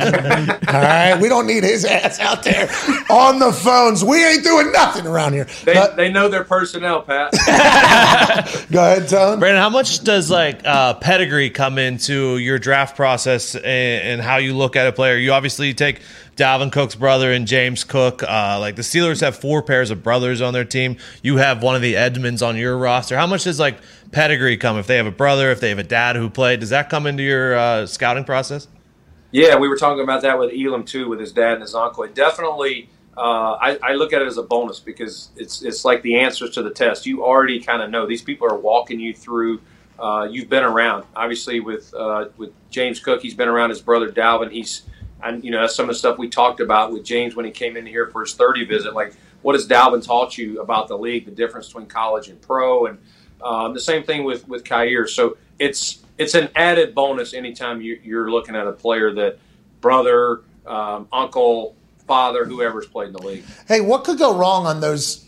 All 0.68 0.74
right, 0.80 1.20
we 1.20 1.28
don't 1.28 1.48
need 1.48 1.64
his 1.64 1.84
ass 1.84 2.20
out 2.20 2.44
there 2.44 2.68
on 3.10 3.40
the 3.40 3.52
phones. 3.52 4.04
We 4.04 4.24
ain't 4.24 4.44
doing 4.44 4.70
nothing 4.70 5.06
around 5.08 5.32
here. 5.32 5.48
They, 5.64 5.74
But- 5.74 5.96
they 5.96 6.12
know 6.12 6.28
their 6.28 6.44
personnel, 6.44 7.02
Pat. 7.02 7.32
go 8.70 8.84
ahead, 8.84 9.08
Tone. 9.08 9.40
Brandon, 9.40 9.60
how 9.60 9.70
much 9.70 10.04
does 10.04 10.30
like 10.30 10.60
uh, 10.64 10.94
pedigree 10.94 11.50
come 11.50 11.78
into 11.78 12.38
your 12.38 12.60
draft 12.60 12.94
process 12.94 13.56
and, 13.56 13.64
and 13.64 14.20
how 14.20 14.36
you 14.36 14.54
look 14.56 14.76
at 14.76 14.86
a 14.86 14.92
player? 14.92 15.16
You 15.16 15.32
obviously 15.32 15.74
take 15.74 16.00
Dalvin 16.40 16.72
Cook's 16.72 16.94
brother 16.94 17.30
and 17.32 17.46
James 17.46 17.84
Cook. 17.84 18.22
Uh, 18.22 18.56
like 18.58 18.76
the 18.76 18.82
Steelers 18.82 19.20
have 19.20 19.36
four 19.36 19.62
pairs 19.62 19.90
of 19.90 20.02
brothers 20.02 20.40
on 20.40 20.54
their 20.54 20.64
team. 20.64 20.96
You 21.22 21.36
have 21.36 21.62
one 21.62 21.76
of 21.76 21.82
the 21.82 21.96
Edmunds 21.96 22.40
on 22.42 22.56
your 22.56 22.78
roster. 22.78 23.16
How 23.18 23.26
much 23.26 23.44
does 23.44 23.60
like 23.60 23.76
pedigree 24.10 24.56
come 24.56 24.78
if 24.78 24.86
they 24.86 24.96
have 24.96 25.06
a 25.06 25.10
brother, 25.10 25.50
if 25.50 25.60
they 25.60 25.68
have 25.68 25.78
a 25.78 25.84
dad 25.84 26.16
who 26.16 26.30
played? 26.30 26.60
Does 26.60 26.70
that 26.70 26.88
come 26.88 27.06
into 27.06 27.22
your 27.22 27.54
uh, 27.54 27.84
scouting 27.84 28.24
process? 28.24 28.68
Yeah, 29.32 29.56
we 29.56 29.68
were 29.68 29.76
talking 29.76 30.02
about 30.02 30.22
that 30.22 30.38
with 30.38 30.50
Elam 30.52 30.84
too, 30.84 31.10
with 31.10 31.20
his 31.20 31.30
dad 31.30 31.52
and 31.52 31.62
his 31.62 31.74
uncle. 31.74 32.04
It 32.04 32.14
definitely, 32.14 32.88
uh, 33.18 33.52
I, 33.60 33.78
I 33.82 33.92
look 33.92 34.14
at 34.14 34.22
it 34.22 34.26
as 34.26 34.38
a 34.38 34.42
bonus 34.42 34.80
because 34.80 35.28
it's 35.36 35.62
it's 35.62 35.84
like 35.84 36.00
the 36.00 36.18
answers 36.20 36.50
to 36.52 36.62
the 36.62 36.70
test. 36.70 37.04
You 37.04 37.22
already 37.22 37.60
kind 37.60 37.82
of 37.82 37.90
know 37.90 38.06
these 38.06 38.22
people 38.22 38.48
are 38.48 38.56
walking 38.56 38.98
you 38.98 39.12
through. 39.14 39.60
Uh, 39.98 40.26
you've 40.30 40.48
been 40.48 40.64
around, 40.64 41.04
obviously, 41.14 41.60
with 41.60 41.92
uh, 41.94 42.28
with 42.38 42.50
James 42.70 42.98
Cook. 42.98 43.20
He's 43.20 43.34
been 43.34 43.48
around 43.48 43.68
his 43.68 43.82
brother 43.82 44.10
Dalvin. 44.10 44.50
He's, 44.50 44.82
and 45.22 45.44
you 45.44 45.50
know, 45.50 45.60
that's 45.60 45.74
some 45.74 45.84
of 45.84 45.94
the 45.94 45.98
stuff 45.98 46.18
we 46.18 46.28
talked 46.28 46.60
about 46.60 46.92
with 46.92 47.04
James 47.04 47.34
when 47.36 47.44
he 47.44 47.50
came 47.50 47.76
in 47.76 47.86
here 47.86 48.06
for 48.06 48.22
his 48.22 48.34
thirty 48.34 48.64
visit. 48.64 48.94
Like, 48.94 49.14
what 49.42 49.54
has 49.54 49.66
Dalvin 49.66 50.04
taught 50.04 50.36
you 50.36 50.60
about 50.60 50.88
the 50.88 50.98
league, 50.98 51.24
the 51.24 51.30
difference 51.30 51.66
between 51.68 51.86
college 51.86 52.28
and 52.28 52.40
pro, 52.40 52.86
and 52.86 52.98
um, 53.42 53.74
the 53.74 53.80
same 53.80 54.02
thing 54.02 54.24
with 54.24 54.46
with 54.48 54.64
Kaiir. 54.64 55.06
So 55.08 55.36
it's 55.58 56.02
it's 56.18 56.34
an 56.34 56.50
added 56.54 56.94
bonus 56.94 57.32
anytime 57.32 57.80
you, 57.80 57.98
you're 58.04 58.30
looking 58.30 58.54
at 58.54 58.66
a 58.66 58.72
player 58.72 59.12
that 59.14 59.38
brother, 59.80 60.42
um, 60.66 61.08
uncle, 61.12 61.74
father, 62.06 62.44
whoever's 62.44 62.86
played 62.86 63.08
in 63.08 63.12
the 63.14 63.22
league. 63.22 63.44
Hey, 63.66 63.80
what 63.80 64.04
could 64.04 64.18
go 64.18 64.36
wrong 64.36 64.66
on 64.66 64.80
those, 64.80 65.24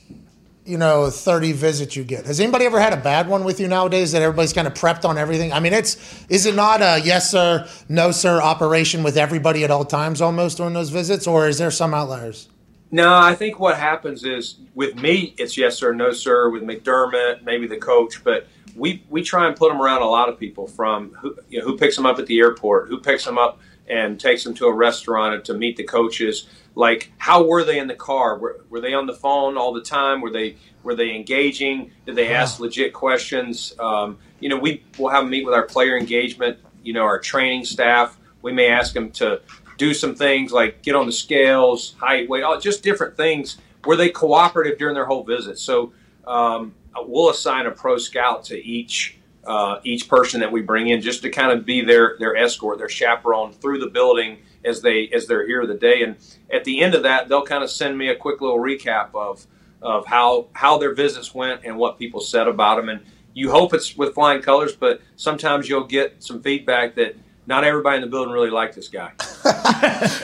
you 0.64 0.78
know, 0.78 1.10
30 1.10 1.52
visits 1.52 1.96
you 1.96 2.04
get? 2.04 2.26
Has 2.26 2.38
anybody 2.38 2.64
ever 2.66 2.80
had 2.80 2.92
a 2.92 2.96
bad 2.96 3.28
one 3.28 3.44
with 3.44 3.58
you 3.58 3.66
nowadays 3.66 4.12
that 4.12 4.22
everybody's 4.22 4.52
kind 4.52 4.66
of 4.66 4.74
prepped 4.74 5.04
on 5.04 5.18
everything? 5.18 5.52
I 5.52 5.60
mean, 5.60 5.72
it's 5.72 6.24
is 6.28 6.46
it 6.46 6.54
not 6.54 6.80
a 6.80 7.00
yes 7.04 7.30
sir, 7.30 7.68
no 7.88 8.12
sir 8.12 8.40
operation 8.40 9.02
with 9.02 9.16
everybody 9.16 9.64
at 9.64 9.70
all 9.70 9.84
times 9.84 10.20
almost 10.20 10.58
during 10.58 10.74
those 10.74 10.90
visits, 10.90 11.26
or 11.26 11.48
is 11.48 11.58
there 11.58 11.70
some 11.70 11.94
outliers? 11.94 12.48
No, 12.92 13.16
I 13.16 13.34
think 13.34 13.58
what 13.58 13.78
happens 13.78 14.22
is 14.22 14.56
with 14.74 14.96
me, 14.96 15.34
it's 15.38 15.56
yes 15.56 15.78
sir, 15.78 15.92
no 15.92 16.12
sir. 16.12 16.50
With 16.50 16.62
McDermott, 16.62 17.42
maybe 17.42 17.66
the 17.66 17.78
coach, 17.78 18.22
but 18.22 18.46
we 18.76 19.02
we 19.10 19.22
try 19.22 19.48
and 19.48 19.56
put 19.56 19.70
them 19.70 19.80
around 19.80 20.02
a 20.02 20.06
lot 20.06 20.28
of 20.28 20.38
people 20.38 20.68
from 20.68 21.12
who 21.14 21.36
you 21.48 21.58
know, 21.58 21.64
who 21.64 21.76
picks 21.76 21.96
them 21.96 22.06
up 22.06 22.18
at 22.18 22.26
the 22.26 22.38
airport, 22.38 22.88
who 22.88 23.00
picks 23.00 23.24
them 23.24 23.38
up 23.38 23.60
and 23.88 24.20
takes 24.20 24.44
them 24.44 24.54
to 24.54 24.66
a 24.66 24.72
restaurant 24.72 25.44
to 25.44 25.54
meet 25.54 25.76
the 25.76 25.84
coaches. 25.84 26.48
Like, 26.74 27.12
how 27.18 27.44
were 27.44 27.64
they 27.64 27.78
in 27.78 27.86
the 27.86 27.94
car? 27.94 28.38
Were, 28.38 28.64
were 28.70 28.80
they 28.80 28.94
on 28.94 29.06
the 29.06 29.12
phone 29.12 29.56
all 29.56 29.72
the 29.72 29.82
time? 29.82 30.20
Were 30.20 30.30
they 30.30 30.56
were 30.82 30.94
they 30.94 31.14
engaging? 31.14 31.92
Did 32.06 32.16
they 32.16 32.32
ask 32.32 32.60
legit 32.60 32.92
questions? 32.92 33.74
Um, 33.78 34.18
you 34.40 34.48
know, 34.48 34.58
we 34.58 34.82
will 34.98 35.10
have 35.10 35.24
them 35.24 35.30
meet 35.30 35.44
with 35.44 35.54
our 35.54 35.66
player 35.66 35.96
engagement. 35.96 36.58
You 36.82 36.94
know, 36.94 37.02
our 37.02 37.20
training 37.20 37.64
staff. 37.64 38.18
We 38.40 38.52
may 38.52 38.68
ask 38.68 38.92
them 38.92 39.10
to 39.12 39.40
do 39.76 39.94
some 39.94 40.14
things 40.14 40.52
like 40.52 40.82
get 40.82 40.94
on 40.94 41.06
the 41.06 41.12
scales, 41.12 41.94
height, 41.98 42.28
weight, 42.28 42.42
all 42.42 42.58
just 42.58 42.82
different 42.82 43.16
things. 43.16 43.58
Were 43.84 43.96
they 43.96 44.08
cooperative 44.08 44.78
during 44.78 44.94
their 44.94 45.06
whole 45.06 45.24
visit? 45.24 45.58
So 45.58 45.92
um, 46.26 46.74
we'll 46.96 47.30
assign 47.30 47.66
a 47.66 47.70
pro 47.70 47.98
scout 47.98 48.44
to 48.44 48.64
each 48.64 49.18
uh, 49.44 49.80
each 49.82 50.08
person 50.08 50.40
that 50.40 50.52
we 50.52 50.62
bring 50.62 50.88
in 50.88 51.00
just 51.00 51.22
to 51.22 51.30
kind 51.30 51.50
of 51.50 51.66
be 51.66 51.80
their 51.80 52.16
their 52.18 52.36
escort, 52.36 52.78
their 52.78 52.88
chaperone 52.88 53.52
through 53.52 53.78
the 53.78 53.88
building 53.88 54.38
as 54.64 54.82
they 54.82 55.08
as 55.08 55.26
they're 55.26 55.46
here 55.46 55.66
the 55.66 55.74
day. 55.74 56.02
And 56.02 56.16
at 56.52 56.64
the 56.64 56.82
end 56.82 56.94
of 56.94 57.02
that, 57.04 57.28
they'll 57.28 57.44
kind 57.44 57.64
of 57.64 57.70
send 57.70 57.96
me 57.96 58.08
a 58.08 58.16
quick 58.16 58.40
little 58.40 58.58
recap 58.58 59.14
of 59.14 59.46
of 59.80 60.06
how 60.06 60.46
how 60.52 60.78
their 60.78 60.94
visits 60.94 61.34
went 61.34 61.62
and 61.64 61.76
what 61.76 61.98
people 61.98 62.20
said 62.20 62.46
about 62.46 62.76
them. 62.76 62.88
And 62.88 63.00
you 63.34 63.50
hope 63.50 63.74
it's 63.74 63.96
with 63.96 64.14
flying 64.14 64.42
colors, 64.42 64.76
but 64.76 65.00
sometimes 65.16 65.68
you'll 65.68 65.84
get 65.84 66.22
some 66.22 66.42
feedback 66.42 66.94
that 66.96 67.16
not 67.46 67.64
everybody 67.64 67.96
in 67.96 68.02
the 68.02 68.08
building 68.08 68.32
really 68.32 68.50
liked 68.50 68.74
this 68.74 68.88
guy. 68.88 69.12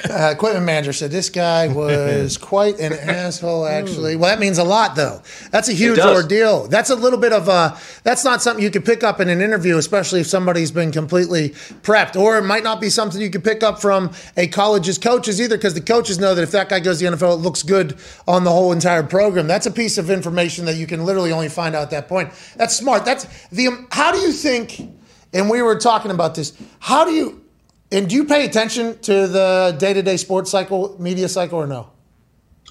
Uh, 0.09 0.31
equipment 0.33 0.65
manager 0.65 0.93
said 0.93 1.11
this 1.11 1.29
guy 1.29 1.69
was 1.69 2.39
quite 2.39 2.79
an 2.81 2.93
asshole. 2.93 3.67
Actually, 3.67 4.17
well, 4.17 4.31
that 4.31 4.41
means 4.41 4.59
a 4.59 4.65
lot, 4.65 4.97
though. 4.97 5.23
That's 5.51 5.69
a 5.69 5.73
huge 5.73 5.99
ordeal. 5.99 6.67
That's 6.67 6.91
a 6.91 6.95
little 6.95 7.19
bit 7.19 7.33
of 7.33 7.49
a. 7.49 7.77
That's 8.05 8.25
not 8.25 8.41
something 8.41 8.65
you 8.65 8.71
could 8.71 8.85
pick 8.85 9.05
up 9.05 9.21
in 9.21 9.29
an 9.29 9.41
interview, 9.41 9.77
especially 9.77 10.21
if 10.21 10.27
somebody's 10.27 10.71
been 10.71 10.91
completely 10.93 11.51
prepped. 11.83 12.17
Or 12.17 12.39
it 12.39 12.43
might 12.43 12.65
not 12.65 12.81
be 12.81 12.89
something 12.89 13.21
you 13.21 13.31
could 13.31 13.45
pick 13.45 13.63
up 13.63 13.81
from 13.81 14.13
a 14.37 14.47
college's 14.49 14.99
coaches 14.99 15.41
either, 15.41 15.57
because 15.57 15.75
the 15.75 15.83
coaches 15.83 16.19
know 16.19 16.35
that 16.35 16.43
if 16.43 16.53
that 16.53 16.69
guy 16.69 16.81
goes 16.81 16.99
to 17.01 17.11
the 17.11 17.17
NFL, 17.17 17.35
it 17.35 17.41
looks 17.41 17.63
good 17.63 17.99
on 18.27 18.45
the 18.45 18.51
whole 18.51 18.73
entire 18.73 19.03
program. 19.03 19.47
That's 19.47 19.67
a 19.67 19.73
piece 19.73 19.99
of 19.99 20.11
information 20.11 20.65
that 20.65 20.77
you 20.77 20.87
can 20.87 21.05
literally 21.05 21.33
only 21.33 21.49
find 21.49 21.75
out 21.77 21.83
at 21.83 21.91
that 21.91 22.09
point. 22.09 22.31
That's 22.57 22.77
smart. 22.77 23.05
That's 23.05 23.25
the. 23.49 23.87
How 23.91 24.13
do 24.13 24.19
you 24.19 24.33
think? 24.33 24.98
And 25.39 25.49
we 25.49 25.63
were 25.63 25.77
talking 25.77 26.11
about 26.11 26.35
this. 26.35 26.53
How 26.81 27.05
do 27.05 27.13
you? 27.13 27.45
And 27.93 28.09
do 28.09 28.17
you 28.17 28.25
pay 28.25 28.45
attention 28.45 28.99
to 29.01 29.27
the 29.29 29.77
day 29.79 29.95
to 29.95 30.03
day 30.03 30.17
sports 30.17 30.51
cycle, 30.51 30.97
media 31.01 31.29
cycle, 31.29 31.59
or 31.59 31.67
no? 31.67 31.91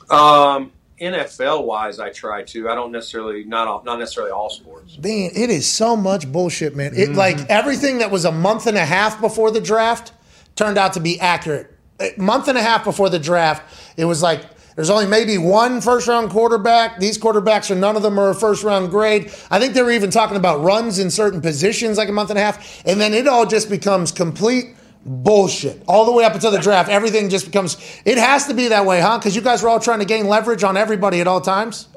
Um, 0.10 0.72
NFL 1.00 1.66
wise, 1.66 2.00
I 2.00 2.10
try 2.10 2.44
to. 2.44 2.70
I 2.70 2.76
don't 2.76 2.92
necessarily 2.92 3.46
not 3.46 3.68
all, 3.68 3.84
not 3.84 4.00
necessarily 4.00 4.32
all 4.32 4.50
sports. 4.50 4.98
Man, 4.98 5.32
it 5.34 5.50
is 5.50 5.66
so 5.66 5.96
much 5.96 6.30
bullshit, 6.32 6.76
man. 6.76 6.94
It 6.94 7.14
like 7.14 7.40
everything 7.50 8.00
that 8.00 8.12
was 8.12 8.26
a 8.26 8.32
month 8.32 8.68
and 8.68 8.78
a 8.78 8.86
half 8.86 9.22
before 9.22 9.50
the 9.50 9.62
draft 9.62 10.12
turned 10.56 10.78
out 10.78 10.94
to 10.94 11.00
be 11.00 11.20
accurate. 11.20 11.74
A 12.00 12.14
month 12.18 12.48
and 12.48 12.58
a 12.58 12.62
half 12.62 12.84
before 12.84 13.10
the 13.10 13.18
draft, 13.18 13.64
it 13.96 14.06
was 14.06 14.22
like 14.22 14.46
there's 14.78 14.92
only 14.92 15.08
maybe 15.08 15.40
one 15.40 15.82
first 15.82 16.08
round 16.08 16.30
quarterback. 16.30 17.00
These 17.00 17.18
quarterbacks 17.18 17.72
are 17.72 17.76
none 17.76 17.96
of 17.96 18.04
them 18.04 18.20
are 18.20 18.30
a 18.30 18.36
first 18.36 18.64
round 18.64 18.92
grade. 18.92 19.34
I 19.50 19.60
think 19.60 19.74
they 19.74 19.82
were 19.82 19.90
even 19.90 20.12
talking 20.12 20.38
about 20.38 20.62
runs 20.62 21.00
in 21.00 21.10
certain 21.10 21.42
positions 21.42 21.98
like 21.98 22.10
a 22.10 22.12
month 22.12 22.30
and 22.30 22.38
a 22.38 22.44
half, 22.44 22.86
and 22.86 23.02
then 23.02 23.16
it 23.16 23.28
all 23.28 23.48
just 23.48 23.72
becomes 23.72 24.12
complete 24.12 24.76
bullshit 25.04 25.82
all 25.88 26.06
the 26.06 26.12
way 26.12 26.24
up 26.26 26.36
until 26.36 26.52
the 26.52 26.60
draft. 26.60 26.90
Everything 26.90 27.28
just 27.28 27.46
becomes. 27.46 27.76
It 28.06 28.20
has 28.20 28.46
to 28.50 28.54
be 28.54 28.68
that 28.68 28.86
way, 28.86 29.02
huh? 29.02 29.18
Because 29.18 29.36
you 29.36 29.42
guys 29.42 29.64
were 29.64 29.70
all 29.70 29.80
trying 29.80 29.98
to 29.98 30.06
gain 30.06 30.28
leverage 30.28 30.64
on 30.64 30.78
everybody 30.78 31.22
at 31.22 31.28
all 31.28 31.42
times. 31.42 31.88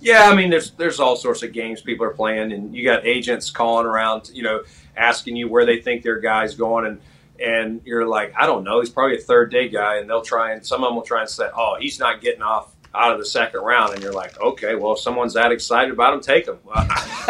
Yeah, 0.00 0.30
I 0.30 0.36
mean, 0.36 0.50
there's 0.50 0.70
there's 0.70 1.00
all 1.00 1.16
sorts 1.16 1.42
of 1.42 1.52
games 1.52 1.80
people 1.80 2.06
are 2.06 2.14
playing, 2.14 2.52
and 2.52 2.72
you 2.72 2.84
got 2.84 3.04
agents 3.04 3.50
calling 3.50 3.86
around, 3.86 4.30
you 4.32 4.44
know, 4.44 4.62
asking 4.96 5.34
you 5.34 5.48
where 5.48 5.66
they 5.66 5.80
think 5.80 6.04
their 6.04 6.20
guy's 6.20 6.54
going, 6.54 6.86
and 6.86 7.00
and 7.40 7.80
you're 7.84 8.06
like, 8.06 8.34
I 8.38 8.46
don't 8.46 8.64
know, 8.64 8.80
he's 8.80 8.90
probably 8.90 9.16
a 9.16 9.20
third 9.20 9.50
day 9.50 9.68
guy, 9.68 9.96
and 9.96 10.08
they'll 10.08 10.22
try 10.22 10.52
and 10.52 10.66
some 10.66 10.82
of 10.82 10.88
them 10.88 10.96
will 10.96 11.02
try 11.02 11.20
and 11.20 11.30
say, 11.30 11.48
oh, 11.56 11.76
he's 11.80 11.98
not 11.98 12.20
getting 12.20 12.42
off 12.42 12.74
out 12.94 13.12
of 13.12 13.18
the 13.18 13.24
second 13.24 13.60
round, 13.60 13.94
and 13.94 14.02
you're 14.02 14.12
like, 14.12 14.38
okay, 14.40 14.74
well, 14.74 14.94
if 14.94 15.00
someone's 15.00 15.34
that 15.34 15.52
excited 15.52 15.92
about 15.92 16.14
him, 16.14 16.20
take 16.20 16.46
him. 16.46 16.58
Well, 16.64 16.82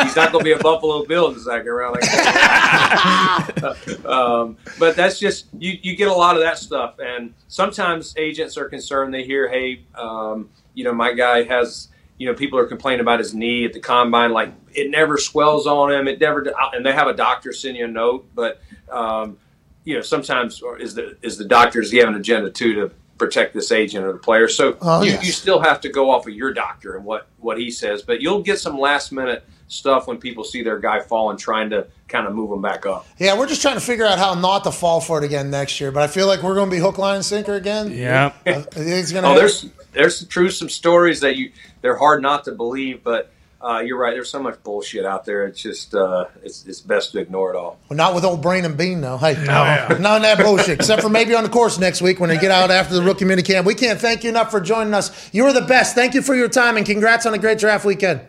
he's 0.03 0.17
not 0.17 0.33
going 0.33 0.43
to 0.43 0.45
be 0.45 0.53
a 0.53 0.59
Buffalo 0.59 1.05
Bill 1.05 1.29
in 1.29 1.35
the 1.35 1.41
second 1.41 1.71
round. 1.71 1.99
Like, 2.01 4.05
um, 4.07 4.57
but 4.79 4.97
that's 4.97 5.19
just 5.19 5.47
you. 5.59 5.79
You 5.83 5.97
get 5.97 6.09
a 6.09 6.15
lot 6.15 6.37
of 6.37 6.43
that 6.43 6.59
stuff, 6.59 6.99
and 6.99 7.35
sometimes 7.49 8.15
agents 8.17 8.57
are 8.57 8.69
concerned. 8.69 9.13
They 9.13 9.25
hear, 9.25 9.49
hey, 9.49 9.85
um, 9.95 10.51
you 10.75 10.85
know, 10.85 10.93
my 10.93 11.13
guy 11.13 11.43
has. 11.45 11.89
You 12.17 12.27
know, 12.27 12.35
people 12.35 12.59
are 12.59 12.67
complaining 12.67 13.01
about 13.01 13.19
his 13.19 13.33
knee 13.33 13.65
at 13.65 13.73
the 13.73 13.81
combine. 13.81 14.33
Like 14.33 14.53
it 14.75 14.91
never 14.91 15.17
swells 15.17 15.67
on 15.67 15.91
him. 15.91 16.07
It 16.07 16.21
never, 16.21 16.53
and 16.75 16.85
they 16.85 16.93
have 16.93 17.07
a 17.07 17.15
doctor 17.15 17.51
send 17.51 17.79
you 17.79 17.87
a 17.87 17.89
note. 17.89 18.29
But 18.35 18.61
um, 18.91 19.39
you 19.85 19.95
know, 19.95 20.01
sometimes 20.03 20.63
or 20.63 20.79
is 20.79 20.95
the 20.95 21.17
is 21.23 21.39
the 21.39 21.45
doctor 21.45 21.81
does 21.81 21.91
he 21.91 21.99
have 21.99 22.09
an 22.09 22.15
agenda 22.15 22.51
too 22.51 22.75
to 22.75 22.91
protect 23.19 23.53
this 23.53 23.71
agent 23.71 24.05
or 24.05 24.13
the 24.13 24.19
player. 24.19 24.49
So 24.49 24.77
Oh, 24.81 25.03
you, 25.03 25.13
yes. 25.13 25.27
you 25.27 25.33
still 25.33 25.61
have 25.61 25.81
to 25.83 25.89
go 25.91 26.11
off 26.11 26.27
of 26.27 26.33
your 26.35 26.53
doctor 26.55 26.97
and 26.97 27.05
what 27.05 27.27
what 27.39 27.59
he 27.59 27.71
says, 27.71 28.03
but 28.03 28.21
you'll 28.21 28.43
get 28.43 28.59
some 28.59 28.79
last 28.79 29.13
minute 29.13 29.45
stuff 29.69 30.07
when 30.09 30.19
people 30.19 30.43
see 30.43 30.63
their 30.63 30.79
guy 30.79 31.01
falling, 31.01 31.37
trying 31.37 31.71
to 31.71 31.87
kind 32.09 32.27
of 32.27 32.35
move 32.35 32.51
him 32.51 32.61
back 32.63 32.87
up. 32.87 33.07
Yeah, 33.19 33.39
we're 33.39 33.47
just 33.47 33.63
trying 33.63 33.75
to 33.77 33.81
figure 33.81 34.05
out 34.05 34.19
how 34.19 34.35
not 34.35 34.65
to 34.65 34.73
fall 34.73 35.01
for 35.01 35.19
it 35.19 35.25
again 35.25 35.51
next 35.51 35.81
year. 35.81 35.93
But 35.93 36.03
I 36.03 36.07
feel 36.09 36.27
like 36.27 36.43
we're 36.43 36.57
going 36.57 36.69
to 36.71 36.75
be 36.75 36.81
hook, 36.81 36.99
line, 36.99 37.17
and 37.17 37.25
sinker 37.25 37.55
again. 37.55 37.93
Yeah. 37.93 38.33
I 38.47 38.53
think 38.63 38.67
it's 38.75 39.13
going 39.13 39.23
to. 39.23 39.31
Oh, 39.31 39.35
there's 39.37 39.67
there's 39.93 40.27
true 40.27 40.51
some 40.51 40.69
stories 40.69 41.21
that 41.21 41.37
you 41.37 41.53
they're 41.83 41.97
hard 41.97 42.21
not 42.23 42.45
to 42.45 42.53
believe, 42.53 43.05
but 43.05 43.31
uh, 43.63 43.81
you're 43.81 43.99
right. 43.99 44.15
There's 44.15 44.31
so 44.31 44.43
much 44.43 44.63
bullshit 44.63 45.05
out 45.05 45.25
there. 45.25 45.47
It's 45.47 45.61
just 45.61 45.95
uh, 45.95 46.27
it's 46.43 46.65
it's 46.67 46.81
best 46.81 47.13
to 47.13 47.19
ignore 47.21 47.53
it 47.53 47.57
all. 47.57 47.79
Well, 47.89 47.97
not 47.97 48.15
with 48.15 48.25
old 48.25 48.41
Brandon 48.43 48.75
Beane, 48.77 49.01
though. 49.01 49.19
Hey, 49.19 49.35
no, 49.35 49.89
none 49.99 50.17
of 50.17 50.23
that 50.23 50.39
bullshit. 50.39 50.71
Except 50.71 51.03
for 51.03 51.09
maybe 51.09 51.35
on 51.35 51.45
the 51.45 51.51
course 51.51 51.79
next 51.79 52.01
week 52.01 52.21
when 52.21 52.31
they 52.31 52.39
get 52.39 52.51
out 52.51 52.71
after 52.71 52.95
the 52.95 53.03
rookie 53.03 53.25
minicamp. 53.25 53.65
We 53.65 53.75
can't 53.75 54.01
thank 54.01 54.25
you 54.25 54.31
enough 54.31 54.51
for 54.51 54.61
joining 54.61 54.95
us. 54.95 55.33
You 55.35 55.45
are 55.47 55.53
the 55.53 55.61
best. 55.63 55.95
Thank 55.95 56.15
you 56.15 56.23
for 56.23 56.35
your 56.35 56.49
time 56.49 56.77
and 56.77 56.87
congrats 56.87 57.27
on 57.27 57.35
a 57.35 57.39
great 57.39 57.59
draft 57.59 57.85
weekend. 57.85 58.21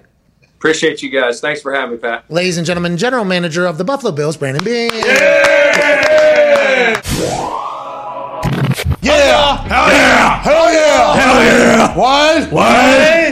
Appreciate 0.58 1.02
you 1.02 1.10
guys. 1.10 1.40
Thanks 1.42 1.62
for 1.62 1.74
having 1.74 1.96
me, 1.96 1.98
Pat. 1.98 2.30
Ladies 2.30 2.58
and 2.58 2.68
gentlemen, 2.68 2.96
General 2.98 3.26
Manager 3.26 3.66
of 3.66 3.80
the 3.80 3.84
Buffalo 3.84 4.12
Bills, 4.12 4.38
Brandon 4.38 4.64
Beane. 4.64 4.92
Yeah! 9.02 9.58
Hell 9.64 9.90
yeah! 9.90 10.42
Hell 10.44 10.74
yeah! 10.74 11.14
Hell 11.16 11.44
yeah! 11.44 11.98
What? 11.98 12.52
What? 12.52 13.31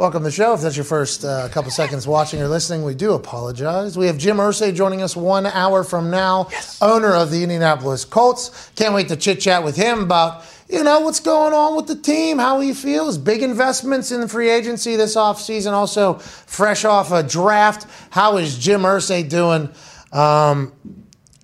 Welcome 0.00 0.22
to 0.22 0.30
the 0.30 0.30
show. 0.30 0.54
If 0.54 0.62
that's 0.62 0.76
your 0.76 0.86
first 0.86 1.26
uh, 1.26 1.50
couple 1.50 1.70
seconds 1.70 2.06
watching 2.06 2.40
or 2.40 2.48
listening, 2.48 2.84
we 2.84 2.94
do 2.94 3.12
apologize. 3.12 3.98
We 3.98 4.06
have 4.06 4.16
Jim 4.16 4.38
Irsay 4.38 4.74
joining 4.74 5.02
us 5.02 5.14
one 5.14 5.44
hour 5.44 5.84
from 5.84 6.10
now, 6.10 6.48
yes. 6.50 6.80
owner 6.80 7.12
of 7.12 7.30
the 7.30 7.42
Indianapolis 7.42 8.06
Colts. 8.06 8.70
Can't 8.76 8.94
wait 8.94 9.08
to 9.08 9.16
chit 9.16 9.42
chat 9.42 9.62
with 9.62 9.76
him 9.76 10.02
about, 10.02 10.42
you 10.70 10.82
know, 10.82 11.00
what's 11.00 11.20
going 11.20 11.52
on 11.52 11.76
with 11.76 11.86
the 11.86 11.96
team, 11.96 12.38
how 12.38 12.60
he 12.60 12.72
feels, 12.72 13.18
big 13.18 13.42
investments 13.42 14.10
in 14.10 14.22
the 14.22 14.28
free 14.28 14.48
agency 14.48 14.96
this 14.96 15.16
offseason, 15.16 15.72
also 15.72 16.14
fresh 16.14 16.86
off 16.86 17.12
a 17.12 17.22
draft. 17.22 17.86
How 18.08 18.38
is 18.38 18.56
Jim 18.56 18.80
Irsay 18.84 19.28
doing 19.28 19.68
um, 20.18 20.72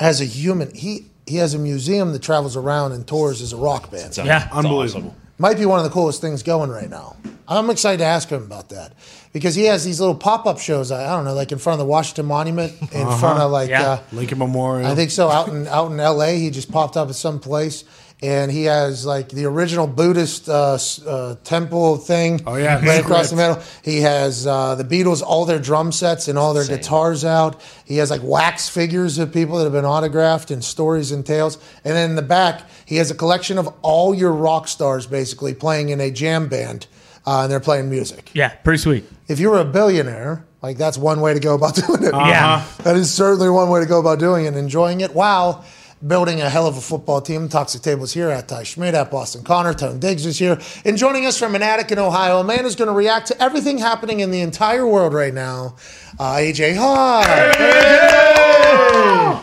as 0.01 0.23
a 0.23 0.25
human? 0.25 0.75
He 0.75 1.11
he 1.27 1.37
has 1.37 1.53
a 1.53 1.59
museum 1.59 2.15
that 2.15 2.23
travels 2.23 2.57
around 2.57 2.93
and 2.93 3.07
tours 3.07 3.43
as 3.43 3.53
a 3.53 3.59
rock 3.59 3.91
band 3.91 4.17
Yeah. 4.17 4.49
Unbelievable. 4.51 5.15
might 5.37 5.59
be 5.59 5.67
one 5.67 5.79
of 5.79 5.85
the 5.85 5.91
coolest 5.91 6.23
things 6.23 6.43
going 6.43 6.71
right 6.71 6.89
now. 6.89 7.17
I'm 7.49 7.71
excited 7.71 7.99
to 7.99 8.05
ask 8.05 8.29
him 8.29 8.43
about 8.43 8.71
that 8.71 8.93
because 9.33 9.55
he 9.55 9.65
has 9.65 9.85
these 9.85 10.01
little 10.01 10.15
pop 10.15 10.47
up 10.47 10.59
shows. 10.59 10.91
I, 10.91 11.05
I 11.05 11.17
don't 11.17 11.25
know, 11.25 11.35
like 11.35 11.53
in 11.53 11.59
front 11.59 11.81
of 11.81 11.87
the 11.87 11.91
Washington 11.91 12.27
Monument, 12.27 12.73
in 12.93 13.07
front 13.19 13.39
of 13.41 13.51
like 13.51 13.71
Yeah. 13.71 13.83
uh, 13.91 14.01
Lincoln 14.13 14.39
Memorial. 14.39 14.91
I 14.91 14.95
think 14.95 15.11
so. 15.11 15.29
Out 15.29 15.49
in 15.49 15.67
out 15.69 15.91
in 15.93 16.01
L.A., 16.01 16.39
he 16.39 16.51
just 16.51 16.71
popped 16.73 16.97
up 16.97 17.09
at 17.09 17.15
some 17.15 17.39
place, 17.39 17.85
and 18.23 18.51
he 18.51 18.65
has 18.65 19.05
like 19.07 19.29
the 19.29 19.45
original 19.45 19.87
Buddhist 19.87 20.49
uh, 20.49 20.79
uh, 21.07 21.37
temple 21.45 21.99
thing. 21.99 22.41
Oh, 22.47 22.57
yeah. 22.57 22.85
right 22.85 23.01
across 23.01 23.31
the 23.31 23.37
Script. 23.37 23.59
middle. 23.59 23.63
He 23.85 24.01
has 24.01 24.47
uh, 24.47 24.75
the 24.75 24.85
Beatles, 24.85 25.23
all 25.23 25.45
their 25.45 25.59
drum 25.61 25.93
sets 25.93 26.27
and 26.29 26.39
all 26.39 26.53
their 26.55 26.67
guitars 26.67 27.25
out. 27.25 27.61
He 27.85 27.99
has 27.99 28.11
like 28.11 28.23
wax 28.25 28.69
figures 28.69 29.19
of 29.19 29.33
people 29.33 29.59
that 29.59 29.65
have 29.65 29.73
been 29.73 29.85
autographed 29.85 30.51
and 30.51 30.65
stories 30.65 31.13
and 31.13 31.25
tales. 31.25 31.59
And 31.85 31.95
then 31.95 32.11
in 32.11 32.17
the 32.17 32.23
back, 32.23 32.63
he 32.87 32.97
has 32.97 33.11
a 33.11 33.15
collection 33.15 33.59
of 33.59 33.69
all 33.83 34.15
your 34.15 34.33
rock 34.33 34.67
stars 34.67 35.07
basically 35.07 35.55
playing 35.55 35.91
in 35.91 36.01
a 36.01 36.11
jam 36.11 36.49
band, 36.49 36.87
uh, 37.27 37.43
and 37.43 37.51
they're 37.53 37.61
playing 37.61 37.91
music. 37.91 38.31
Yeah. 38.35 38.51
Pretty 38.51 38.79
sweet. 38.79 39.05
If 39.29 39.41
you 39.41 39.51
were 39.51 39.59
a 39.59 39.65
billionaire, 39.65 40.45
like 40.63 40.79
that's 40.79 40.97
one 40.97 41.21
way 41.21 41.35
to 41.35 41.41
go 41.41 41.55
about 41.55 41.75
doing 41.87 42.03
it. 42.03 42.13
Yeah. 42.15 42.65
That 42.85 42.97
is 42.97 43.13
certainly 43.13 43.51
one 43.51 43.69
way 43.69 43.81
to 43.81 43.87
go 43.87 43.99
about 44.01 44.19
doing 44.19 44.45
it 44.45 44.49
and 44.49 44.57
enjoying 44.57 45.01
it 45.01 45.15
while 45.15 45.65
building 46.07 46.41
a 46.43 46.49
hell 46.49 46.67
of 46.67 46.77
a 46.77 46.81
football 46.81 47.21
team. 47.21 47.49
Toxic 47.49 47.83
Tables 47.83 48.13
here 48.13 48.29
at 48.29 48.49
Ty 48.49 48.63
Schmidt, 48.65 48.95
at 48.95 49.11
Boston 49.11 49.43
Connor. 49.43 49.75
Tone 49.75 49.99
Diggs 49.99 50.27
is 50.27 50.39
here. 50.39 50.61
And 50.85 50.97
joining 50.97 51.27
us 51.27 51.39
from 51.39 51.55
an 51.55 51.63
attic 51.63 51.91
in 51.91 51.99
Ohio, 51.99 52.39
a 52.39 52.45
man 52.45 52.61
who's 52.61 52.77
going 52.77 52.89
to 52.89 52.95
react 52.95 53.29
to 53.29 53.43
everything 53.43 53.79
happening 53.79 54.21
in 54.21 54.31
the 54.31 54.41
entire 54.41 54.87
world 54.87 55.15
right 55.15 55.35
now, 55.35 55.77
uh, 56.21 56.35
AJ 56.35 56.77
Hawk. 56.77 57.27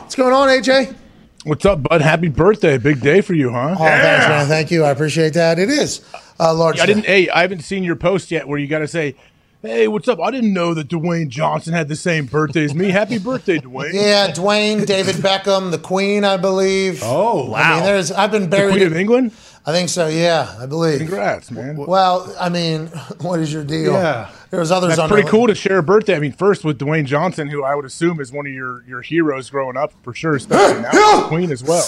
What's 0.02 0.16
going 0.16 0.34
on, 0.34 0.48
AJ? 0.48 0.96
What's 1.44 1.66
up, 1.66 1.84
bud? 1.84 2.02
Happy 2.02 2.30
birthday. 2.30 2.78
Big 2.78 3.02
day 3.02 3.20
for 3.20 3.34
you, 3.34 3.50
huh? 3.50 3.76
Oh, 3.78 3.84
thanks, 3.84 4.28
man. 4.28 4.48
Thank 4.48 4.72
you. 4.72 4.84
I 4.86 4.92
appreciate 4.92 5.34
that. 5.34 5.60
It 5.60 5.70
is 5.70 6.00
Uh, 6.40 6.54
large 6.54 6.80
I 6.80 6.86
didn't. 6.86 7.06
Hey, 7.06 7.30
I 7.30 7.42
haven't 7.42 7.62
seen 7.62 7.84
your 7.84 7.96
post 7.96 8.32
yet 8.32 8.48
where 8.48 8.58
you 8.60 8.68
got 8.68 8.80
to 8.80 8.88
say, 8.88 9.16
"Hey, 9.62 9.88
what's 9.88 10.08
up?" 10.08 10.20
I 10.20 10.32
didn't 10.32 10.54
know 10.54 10.74
that 10.74 10.88
Dwayne 10.88 11.30
Johnson 11.30 11.74
had 11.74 11.88
the 11.88 11.96
same 11.96 12.26
birthday 12.26 12.66
as 12.66 12.74
me. 12.74 12.90
Happy 12.90 13.18
birthday, 13.20 13.60
Dwayne. 13.60 13.94
Yeah, 13.94 14.32
Dwayne, 14.32 14.86
David 14.86 15.16
Beckham, 15.18 15.72
the 15.72 15.78
Queen, 15.78 16.24
I 16.24 16.38
believe. 16.38 17.02
oh, 17.04 17.54
I 17.54 17.76
mean, 17.76 17.84
there's. 17.84 18.12
I've 18.12 18.32
been 18.32 18.44
The 18.44 18.48
buried. 18.48 18.72
Queen 18.74 18.88
of 18.88 18.96
England. 18.96 19.32
I 19.66 19.72
think 19.72 19.88
so. 19.88 20.08
Yeah, 20.08 20.54
I 20.60 20.66
believe. 20.66 21.00
Congrats, 21.00 21.50
man. 21.50 21.78
Well, 21.78 22.36
I 22.40 22.50
mean, 22.50 22.88
what 23.22 23.40
is 23.40 23.54
your 23.54 23.64
deal? 23.64 23.94
Yeah. 23.94 24.30
there 24.50 24.60
was 24.60 24.72
others 24.72 24.90
That's 24.90 25.00
on 25.00 25.10
pretty 25.10 25.28
cool 25.30 25.48
to 25.48 25.56
share 25.56 25.78
a 25.78 25.84
birthday. 25.84 26.16
I 26.16 26.20
mean, 26.20 26.34
first 26.34 26.66
with 26.66 26.80
Dwayne 26.80 27.06
Johnson, 27.06 27.48
who 27.48 27.64
I 27.64 27.74
would 27.74 27.86
assume 27.86 28.20
is 28.20 28.32
one 28.32 28.46
of 28.46 28.52
your 28.54 28.84
your 28.86 29.02
heroes 29.02 29.50
growing 29.50 29.78
up 29.78 29.94
for 30.04 30.14
sure, 30.14 30.36
especially 30.36 30.82
now 30.82 31.22
the 31.22 31.28
Queen 31.28 31.52
as 31.52 31.64
well. 31.64 31.86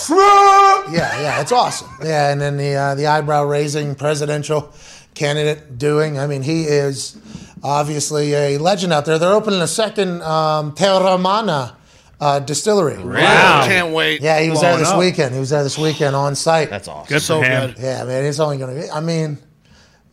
Yeah, 0.89 1.19
yeah, 1.21 1.41
it's 1.41 1.51
awesome. 1.51 1.89
Yeah, 2.01 2.31
and 2.31 2.39
then 2.39 2.57
the 2.57 2.75
uh, 2.75 2.95
the 2.95 3.07
eyebrow 3.07 3.43
raising 3.43 3.95
presidential 3.95 4.73
candidate 5.13 5.77
doing. 5.77 6.17
I 6.17 6.27
mean, 6.27 6.43
he 6.43 6.63
is 6.63 7.17
obviously 7.61 8.33
a 8.33 8.57
legend 8.57 8.93
out 8.93 9.05
there. 9.05 9.17
They're 9.19 9.33
opening 9.33 9.61
a 9.61 9.67
second 9.67 10.21
um, 10.21 10.73
Teremana 10.73 11.73
uh, 12.19 12.39
distillery. 12.39 12.97
Wow. 13.03 13.63
Can't 13.65 13.93
wait. 13.93 14.21
Yeah, 14.21 14.39
he 14.39 14.49
was 14.49 14.61
there 14.61 14.71
Blowing 14.71 14.83
this 14.83 14.91
up. 14.91 14.99
weekend. 14.99 15.33
He 15.33 15.39
was 15.39 15.49
there 15.49 15.63
this 15.63 15.77
weekend 15.77 16.15
on 16.15 16.35
site. 16.35 16.69
That's 16.69 16.87
awesome. 16.87 17.13
Good 17.13 17.21
So 17.21 17.41
for 17.41 17.45
him. 17.47 17.71
good. 17.71 17.79
yeah, 17.79 18.03
man, 18.03 18.23
it's 18.25 18.39
only 18.39 18.57
going 18.57 18.75
to 18.75 18.81
be. 18.81 18.89
I 18.89 18.99
mean, 19.01 19.37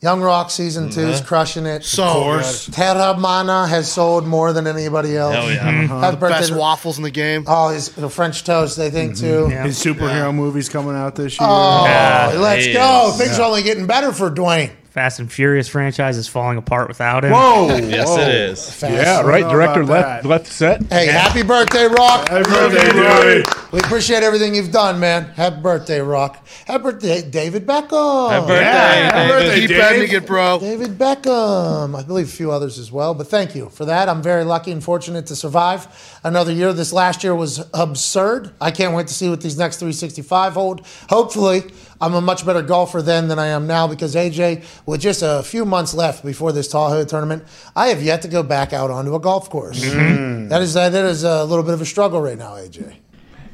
Young 0.03 0.21
Rock 0.21 0.51
season 0.51 0.91
two 0.91 1.03
is 1.03 1.19
mm-hmm. 1.19 1.29
crushing 1.29 1.65
it. 1.65 1.85
So 1.85 2.03
Of 2.05 2.13
course. 2.15 2.67
good. 2.67 2.75
Teremana 2.75 3.69
has 3.69 3.91
sold 3.91 4.27
more 4.27 4.53
than 4.53 4.67
anybody 4.67 5.17
else. 5.17 5.35
Hell 5.35 5.53
yeah. 5.53 5.73
Mm-hmm. 5.73 6.01
Happy 6.01 6.17
birthday 6.17 6.39
Best 6.41 6.53
to- 6.53 6.59
waffles 6.59 6.99
in 6.99 7.05
the 7.05 7.11
game. 7.11 7.45
Oh, 7.47 7.69
his 7.69 7.91
the 7.91 8.11
French 8.11 8.43
toast, 8.43 8.77
they 8.77 8.91
think 8.91 9.13
mm-hmm. 9.13 9.49
too. 9.49 9.55
Yeah. 9.55 9.65
His 9.65 9.79
superhero 9.83 10.35
movie's 10.35 10.69
coming 10.69 10.97
out 10.97 11.15
this 11.15 11.37
oh, 11.41 11.45
year. 11.45 11.51
Oh, 11.53 11.85
Yeah, 11.87 12.41
let's 12.41 12.67
go. 12.73 13.11
is. 13.11 13.19
Things 13.19 13.39
are 13.39 13.47
only 13.47 13.63
getting 13.63 13.87
better 13.87 14.13
for 14.13 14.29
Dwayne. 14.29 14.73
Fast 14.93 15.21
and 15.21 15.33
Furious 15.33 15.69
franchise 15.69 16.19
is 16.19 16.29
falling 16.29 16.59
apart 16.59 16.87
without 16.87 17.25
him. 17.25 17.31
Whoa! 17.33 17.79
Yes, 17.93 18.09
whoa. 18.09 18.21
it 18.21 18.29
is. 18.29 18.71
Fast. 18.75 18.93
Yeah, 18.93 19.23
right. 19.23 19.49
Director 19.51 19.87
left 19.87 20.23
that. 20.25 20.29
left 20.29 20.47
set. 20.49 20.83
Hey, 20.85 21.07
happy 21.07 21.43
birthday, 21.43 21.87
Rock. 21.87 22.29
Happy 22.29 22.45
birthday, 22.51 22.89
Dwayne. 22.91 23.73
We 23.73 23.79
appreciate 23.79 24.23
everything 24.23 24.55
you've 24.55 24.71
done, 24.71 25.01
man. 25.01 25.25
Happy 25.31 25.61
birthday, 25.63 26.01
Rock. 26.01 26.47
Happy 26.67 26.83
birthday, 26.83 27.23
David 27.23 27.67
Beckham. 27.67 28.31
Happy 28.31 28.47
birthday, 28.47 28.65
happy 28.65 29.29
David. 29.29 29.29
birthday, 29.47 29.61
Keep 29.61 29.69
Dave. 29.71 29.79
bending 29.79 30.11
it, 30.13 30.27
bro. 30.27 30.59
David 30.61 30.99
Beckham. 30.99 31.99
I 31.99 32.03
believe 32.03 32.27
a 32.29 32.31
few 32.31 32.51
others 32.53 32.79
as 32.79 32.93
well, 32.93 33.15
but 33.15 33.29
thank 33.29 33.55
you 33.55 33.71
for 33.71 33.87
that. 33.87 34.11
I'm 34.11 34.23
very 34.23 34.45
lucky 34.45 34.73
and 34.73 34.85
fortunate 34.85 35.27
to 35.29 35.37
survive 35.37 36.21
another 36.23 36.53
year. 36.53 36.75
This 36.75 36.93
last 36.93 37.25
year 37.25 37.35
was 37.35 37.65
absurd. 37.73 38.51
I 38.61 38.71
can't 38.71 38.95
wait 38.95 39.07
to 39.07 39.15
see 39.15 39.31
what 39.31 39.41
these 39.41 39.57
next 39.57 39.79
365 39.79 40.53
hold. 40.53 40.87
Hopefully, 41.09 41.63
I'm 42.03 42.15
a 42.15 42.21
much 42.21 42.45
better 42.45 42.63
golfer 42.63 43.01
then 43.01 43.29
than 43.29 43.39
I 43.39 43.47
am 43.47 43.69
now 43.69 43.87
because 43.87 44.17
AJ, 44.17 44.65
with 44.87 45.01
just 45.01 45.23
a 45.23 45.45
few 45.45 45.65
months 45.65 45.95
left 45.95 46.25
before 46.25 46.51
this 46.51 46.67
Tahoe 46.67 47.05
tournament, 47.05 47.45
I 47.77 47.89
have 47.89 48.03
yet 48.03 48.23
to 48.23 48.29
go 48.29 48.43
back 48.43 48.73
out 48.73 48.91
onto 48.91 49.15
a 49.15 49.21
golf 49.21 49.49
course. 49.49 49.85
Mm-hmm. 49.85 50.49
That 50.49 50.63
is 50.63 50.75
that 50.75 50.93
is 50.93 51.23
a 51.23 51.45
little 51.45 51.65
bit 51.65 51.75
of 51.75 51.81
a 51.81 51.87
struggle 51.87 52.21
right 52.21 52.37
now, 52.37 52.55
AJ. 52.55 52.97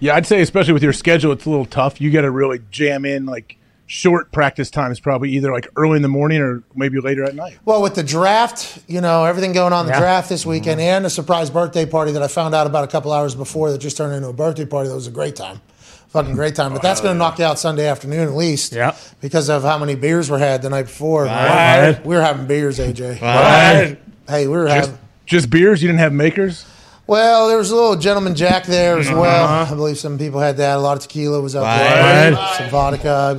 Yeah, 0.01 0.15
I'd 0.15 0.27
say 0.27 0.41
especially 0.41 0.73
with 0.73 0.83
your 0.83 0.95
schedule, 0.95 1.31
it's 1.33 1.45
a 1.45 1.51
little 1.51 1.67
tough. 1.67 2.01
You 2.01 2.11
got 2.11 2.23
to 2.23 2.31
really 2.31 2.61
jam 2.71 3.05
in 3.05 3.27
like 3.27 3.59
short 3.87 4.33
practice 4.33 4.71
times, 4.71 4.99
probably 4.99 5.31
either 5.33 5.53
like 5.53 5.69
early 5.77 5.97
in 5.97 6.03
the 6.03 6.09
morning 6.09 6.41
or 6.41 6.63
maybe 6.75 7.01
later 7.01 7.25
at 7.25 7.35
night. 7.35 7.59
Well, 7.67 7.83
with 7.83 7.97
the 7.97 8.03
draft, 8.03 8.79
you 8.87 9.03
know, 9.03 9.25
everything 9.25 9.53
going 9.53 9.75
on 9.75 9.87
in 9.87 9.93
the 9.93 9.99
draft 9.99 10.31
this 10.31 10.47
weekend 10.47 10.81
mm-hmm. 10.81 10.89
and 10.89 11.07
a 11.07 11.11
surprise 11.11 11.51
birthday 11.51 11.85
party 11.85 12.13
that 12.13 12.23
I 12.23 12.29
found 12.29 12.55
out 12.55 12.67
about 12.67 12.85
a 12.85 12.89
couple 12.89 13.13
hours 13.13 13.35
before 13.35 13.71
that 13.73 13.79
just 13.79 13.99
turned 13.99 14.15
into 14.15 14.29
a 14.29 14.33
birthday 14.33 14.65
party 14.65 14.89
that 14.89 14.95
was 14.95 15.07
a 15.07 15.11
great 15.11 15.37
time. 15.37 15.61
Fucking 16.09 16.35
great 16.35 16.55
time. 16.55 16.73
But 16.73 16.81
that's 16.83 17.01
going 17.01 17.19
to 17.19 17.25
uh, 17.25 17.29
knock 17.29 17.39
you 17.39 17.45
out 17.45 17.59
Sunday 17.59 17.87
afternoon 17.87 18.29
at 18.29 18.35
least. 18.35 18.73
Yep. 18.73 18.97
Because 19.21 19.51
of 19.51 19.63
how 19.63 19.79
many 19.79 19.95
beers 19.95 20.31
were 20.31 20.39
had 20.39 20.63
the 20.63 20.71
night 20.71 20.85
before. 20.85 21.25
Right. 21.25 22.01
We 22.05 22.17
were 22.17 22.23
having 22.23 22.47
beers, 22.47 22.79
AJ. 22.79 23.21
Right. 23.21 23.99
Hey, 24.27 24.47
we 24.47 24.57
were 24.57 24.67
Just 24.67 24.91
having. 24.91 25.05
just 25.27 25.51
beers. 25.51 25.83
You 25.83 25.89
didn't 25.89 26.01
have 26.01 26.13
makers. 26.13 26.65
Well, 27.07 27.49
there 27.49 27.57
was 27.57 27.71
a 27.71 27.75
little 27.75 27.97
gentleman 27.97 28.35
Jack 28.35 28.65
there 28.65 28.99
as 28.99 29.09
uh-huh. 29.09 29.21
well. 29.21 29.47
I 29.49 29.75
believe 29.75 29.99
some 29.99 30.19
people 30.19 30.41
had 30.41 30.59
that. 30.59 30.77
A 30.77 30.81
lot 30.81 30.97
of 30.99 31.03
tequila 31.03 31.41
was 31.41 31.57
out 31.57 31.63
there. 31.63 32.33
Right. 32.33 32.57
Some 32.59 32.69
vodka. 32.71 33.11
I 33.11 33.35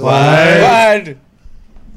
believe. 1.03 1.17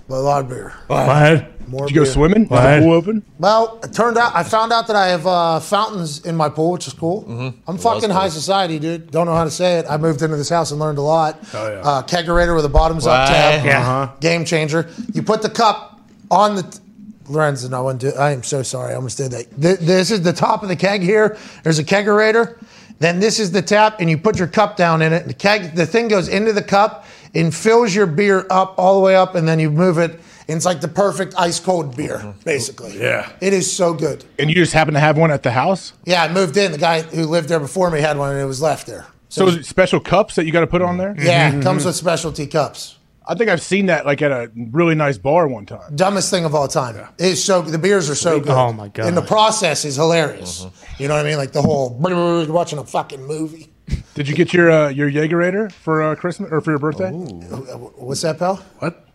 But 0.09 0.16
a 0.16 0.20
lot 0.20 0.45
of 0.45 0.51
beer. 0.51 0.75
What? 0.89 1.51
More 1.73 1.87
Did 1.87 1.95
you 1.95 2.01
go 2.03 2.05
beer. 2.05 2.12
swimming? 2.12 2.47
Was 2.49 2.62
the 2.62 2.85
pool 2.87 2.93
open? 2.93 3.23
Well, 3.39 3.81
it 3.83 3.93
turned 3.93 4.18
out 4.18 4.33
I 4.37 4.43
found 4.45 4.73
out 4.73 4.87
that 4.89 4.95
I 4.97 5.09
have 5.09 5.27
uh, 5.27 5.59
fountains 5.59 6.25
in 6.27 6.37
my 6.37 6.49
pool, 6.49 6.70
which 6.73 6.87
is 6.87 6.93
cool. 6.93 7.25
I'm 7.66 7.79
fucking 7.79 8.11
high 8.11 8.29
society, 8.29 8.79
dude. 8.79 9.11
Don't 9.11 9.27
know 9.27 9.35
how 9.35 9.45
to 9.45 9.51
say 9.51 9.79
it. 9.79 9.87
I 9.89 9.97
moved 9.97 10.23
into 10.23 10.37
this 10.37 10.49
house 10.51 10.70
and 10.70 10.79
learned 10.79 10.99
a 10.99 11.03
lot. 11.03 11.39
Oh, 11.55 11.73
yeah. 11.73 11.81
uh, 11.81 12.03
kegerator 12.03 12.55
with 12.55 12.64
a 12.66 12.68
bottoms 12.68 13.07
up 13.07 13.29
tab. 13.29 13.64
Yeah. 13.64 13.81
Uh-huh. 13.81 14.12
Game 14.20 14.45
changer. 14.45 14.89
You 15.14 15.23
put 15.23 15.43
the 15.43 15.51
cup 15.51 16.01
on 16.31 16.57
the. 16.57 16.62
T- 16.62 16.79
Lorenzen, 17.27 17.73
I 17.73 17.81
wouldn't 17.81 18.01
do. 18.01 18.11
I 18.18 18.33
am 18.33 18.43
so 18.43 18.62
sorry. 18.64 18.93
I 18.93 18.97
almost 18.97 19.16
did 19.16 19.31
that. 19.31 19.47
Th- 19.62 19.79
This 19.79 20.11
is 20.11 20.23
the 20.23 20.33
top 20.33 20.62
of 20.64 20.68
the 20.68 20.77
keg 20.77 21.01
here. 21.03 21.39
There's 21.62 21.79
a 21.79 21.85
kegerator. 21.85 22.59
Then 22.99 23.20
this 23.20 23.39
is 23.39 23.53
the 23.53 23.62
tap, 23.62 24.01
and 24.01 24.11
you 24.11 24.18
put 24.18 24.39
your 24.39 24.49
cup 24.49 24.77
down 24.77 25.03
in 25.03 25.12
it. 25.12 25.27
The 25.29 25.33
keg, 25.35 25.75
the 25.75 25.87
thing 25.87 26.09
goes 26.09 26.29
into 26.29 26.53
the 26.53 26.62
cup, 26.62 27.07
and 27.35 27.55
fills 27.55 27.95
your 27.95 28.07
beer 28.07 28.45
up 28.51 28.75
all 28.77 28.95
the 28.99 29.05
way 29.07 29.14
up, 29.16 29.35
and 29.37 29.47
then 29.47 29.61
you 29.61 29.70
move 29.70 29.99
it. 29.99 30.20
And 30.49 30.57
it's 30.57 30.66
like 30.66 30.80
the 30.80 30.88
perfect 30.88 31.34
ice 31.38 31.61
cold 31.61 31.97
beer, 31.97 32.34
basically. 32.45 32.99
Yeah. 32.99 33.30
It 33.40 33.53
is 33.53 33.72
so 33.72 33.95
good. 33.95 34.24
And 34.38 34.51
you 34.51 34.57
just 34.57 34.72
happen 34.72 34.95
to 34.95 35.01
have 35.01 35.16
one 35.16 35.30
at 35.30 35.43
the 35.43 35.53
house? 35.53 35.93
Yeah, 36.05 36.22
I 36.22 36.32
moved 36.32 36.57
in. 36.57 36.72
The 36.72 36.78
guy 36.78 37.03
who 37.03 37.26
lived 37.26 37.49
there 37.49 37.61
before 37.61 37.90
me 37.90 38.01
had 38.01 38.18
one, 38.18 38.32
and 38.32 38.40
it 38.40 38.47
was 38.47 38.61
left 38.61 38.86
there. 38.86 39.07
So 39.28 39.47
is 39.49 39.57
it 39.57 39.64
special 39.64 39.99
cups 39.99 40.34
that 40.34 40.45
you 40.45 40.53
got 40.53 40.61
to 40.61 40.66
put 40.66 40.82
on 40.82 40.99
there? 40.99 41.14
Yeah, 41.18 41.57
it 41.57 41.62
comes 41.62 41.86
with 41.86 41.95
specialty 41.97 42.47
cups. 42.47 42.99
I 43.26 43.34
think 43.34 43.51
I've 43.51 43.62
seen 43.62 43.86
that 43.86 44.05
like 44.05 44.20
at 44.20 44.32
a 44.32 44.51
really 44.55 44.95
nice 44.95 45.16
bar 45.16 45.47
one 45.47 45.64
time. 45.64 45.95
Dumbest 45.95 46.28
thing 46.30 46.45
of 46.45 46.55
all 46.55 46.68
time. 46.68 47.09
It's 47.18 47.43
so 47.43 47.62
the 47.62 47.78
beers 47.78 48.11
are 48.11 48.14
so 48.14 48.40
good. 48.40 48.51
Oh, 48.51 48.72
my 48.72 48.88
God. 48.88 49.07
And 49.07 49.16
the 49.16 49.22
process 49.22 49.84
is 49.84 49.97
hilarious. 49.97 50.66
You 50.99 51.09
know 51.09 51.14
what 51.14 51.24
I 51.24 51.28
mean? 51.28 51.38
Like 51.38 51.53
the 51.53 51.62
whole 51.62 51.99
you're 52.09 52.47
watching 52.53 52.78
a 52.78 52.84
fucking 52.84 53.24
movie. 53.24 53.68
Did 54.14 54.28
you 54.28 54.34
get 54.34 54.53
your 54.53 54.70
uh, 54.70 54.88
your 54.88 55.11
Jaegerator 55.11 55.72
for 55.72 56.03
uh, 56.03 56.14
Christmas 56.14 56.51
or 56.51 56.61
for 56.61 56.70
your 56.72 56.78
birthday? 56.78 57.11
What's 57.11 58.22
that, 58.22 58.38
pal? 58.38 58.57
What? 58.78 59.07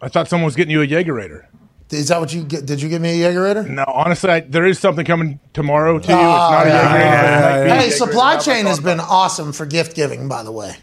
I 0.00 0.08
thought 0.08 0.28
someone 0.28 0.44
was 0.44 0.56
getting 0.56 0.70
you 0.72 0.82
a 0.82 0.86
Jaegerator. 0.86 1.46
Is 1.90 2.08
that 2.08 2.20
what 2.20 2.34
you 2.34 2.42
get? 2.42 2.66
Did 2.66 2.82
you 2.82 2.88
give 2.88 3.00
me 3.00 3.22
a 3.22 3.30
Jaegerator? 3.32 3.68
No, 3.68 3.84
honestly, 3.86 4.28
I, 4.30 4.40
there 4.40 4.66
is 4.66 4.78
something 4.78 5.04
coming 5.04 5.38
tomorrow 5.52 5.98
to 5.98 6.08
you. 6.08 6.14
Oh, 6.14 6.18
it's 6.18 6.50
not 6.50 6.66
a 6.66 6.70
oh, 6.70 6.72
yeah, 6.72 6.82
Jaegerator. 6.82 6.98
yeah, 6.98 7.40
but 7.40 7.46
it 7.46 7.60
might 7.60 7.64
be 7.64 7.70
a 7.70 7.82
Hey, 7.82 7.90
supply 7.90 8.38
chain 8.38 8.66
has 8.66 8.80
been 8.80 9.00
awesome 9.00 9.52
for 9.52 9.66
gift 9.66 9.94
giving, 9.94 10.28
by 10.28 10.42
the 10.42 10.50
way. 10.52 10.74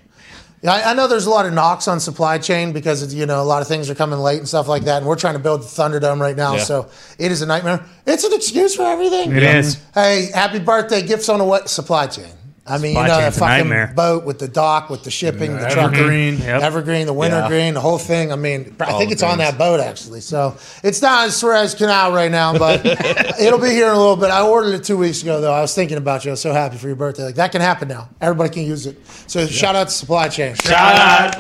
I, 0.66 0.92
I 0.92 0.94
know 0.94 1.08
there's 1.08 1.26
a 1.26 1.30
lot 1.30 1.46
of 1.46 1.52
knocks 1.52 1.90
on 1.90 2.00
supply 2.00 2.38
chain 2.38 2.72
because 2.72 3.14
you 3.14 3.26
know 3.26 3.42
a 3.42 3.44
lot 3.44 3.62
of 3.62 3.68
things 3.68 3.90
are 3.90 3.96
coming 3.96 4.20
late 4.20 4.38
and 4.40 4.48
stuff 4.48 4.70
like 4.70 4.84
that, 4.84 5.00
and 5.00 5.06
we're 5.06 5.18
trying 5.18 5.34
to 5.34 5.40
build 5.42 5.62
the 5.62 5.66
Thunderdome 5.66 6.22
right 6.22 6.38
now, 6.38 6.54
Yeah. 6.56 6.64
so 6.64 6.90
it 7.20 7.34
is 7.34 7.42
a 7.42 7.46
nightmare. 7.46 7.84
It's 8.08 8.24
an 8.24 8.32
excuse 8.34 8.74
for 8.74 8.84
everything. 8.84 9.34
It 9.36 9.44
is. 9.44 9.84
Hey, 9.94 10.30
happy 10.34 10.60
birthday! 10.60 11.02
Gifts 11.06 11.28
on 11.28 11.42
a 11.42 11.46
what 11.46 11.70
supply 11.70 12.08
chain? 12.08 12.32
I 12.66 12.78
mean, 12.78 12.94
Supply 12.94 13.04
you 13.04 13.22
know 13.22 13.28
a 13.28 13.32
fucking 13.32 13.48
nightmare. 13.70 13.94
boat 13.94 14.24
with 14.24 14.40
the 14.40 14.48
dock, 14.48 14.90
with 14.90 15.04
the 15.04 15.12
shipping, 15.12 15.52
the 15.52 15.64
mm-hmm. 15.64 15.74
trucking, 15.74 16.00
Evergreen. 16.00 16.38
Yep. 16.38 16.62
Evergreen, 16.62 17.06
the 17.08 17.14
wintergreen, 17.14 17.74
the 17.74 17.82
whole 17.82 17.98
thing. 17.98 18.32
I 18.32 18.38
mean, 18.38 18.74
I 18.80 18.94
think 18.94 19.10
the 19.10 19.14
it's 19.16 19.24
on 19.24 19.38
things. 19.38 19.52
that 19.52 19.58
boat 19.58 19.82
actually. 19.82 20.22
So 20.22 20.56
it's 20.82 21.02
not 21.02 21.28
as 21.28 21.36
Suez 21.36 21.76
Canal 21.76 22.14
right 22.14 22.32
now, 22.32 22.58
but 22.58 22.86
it'll 23.40 23.60
be 23.60 23.72
here 23.72 23.88
in 23.88 23.94
a 23.94 23.98
little 23.98 24.16
bit. 24.16 24.32
I 24.32 24.48
ordered 24.48 24.76
it 24.76 24.86
two 24.86 24.98
weeks 24.98 25.22
ago 25.22 25.42
though. 25.42 25.52
I 25.52 25.60
was 25.60 25.76
thinking 25.76 25.98
about 25.98 26.24
you. 26.24 26.32
I 26.32 26.34
was 26.34 26.42
so 26.42 26.54
happy 26.54 26.78
for 26.78 26.88
your 26.88 26.96
birthday. 26.96 27.26
Like 27.26 27.36
that 27.36 27.52
can 27.52 27.60
happen 27.60 27.90
now. 27.90 28.08
Everybody 28.22 28.54
can 28.54 28.64
use 28.64 28.86
it. 28.86 29.06
So 29.28 29.46
shout 29.46 29.76
out 29.76 29.90
to 29.90 29.94
supply 29.94 30.30
chain. 30.30 30.56
Shout 30.56 30.96
out. 30.96 31.36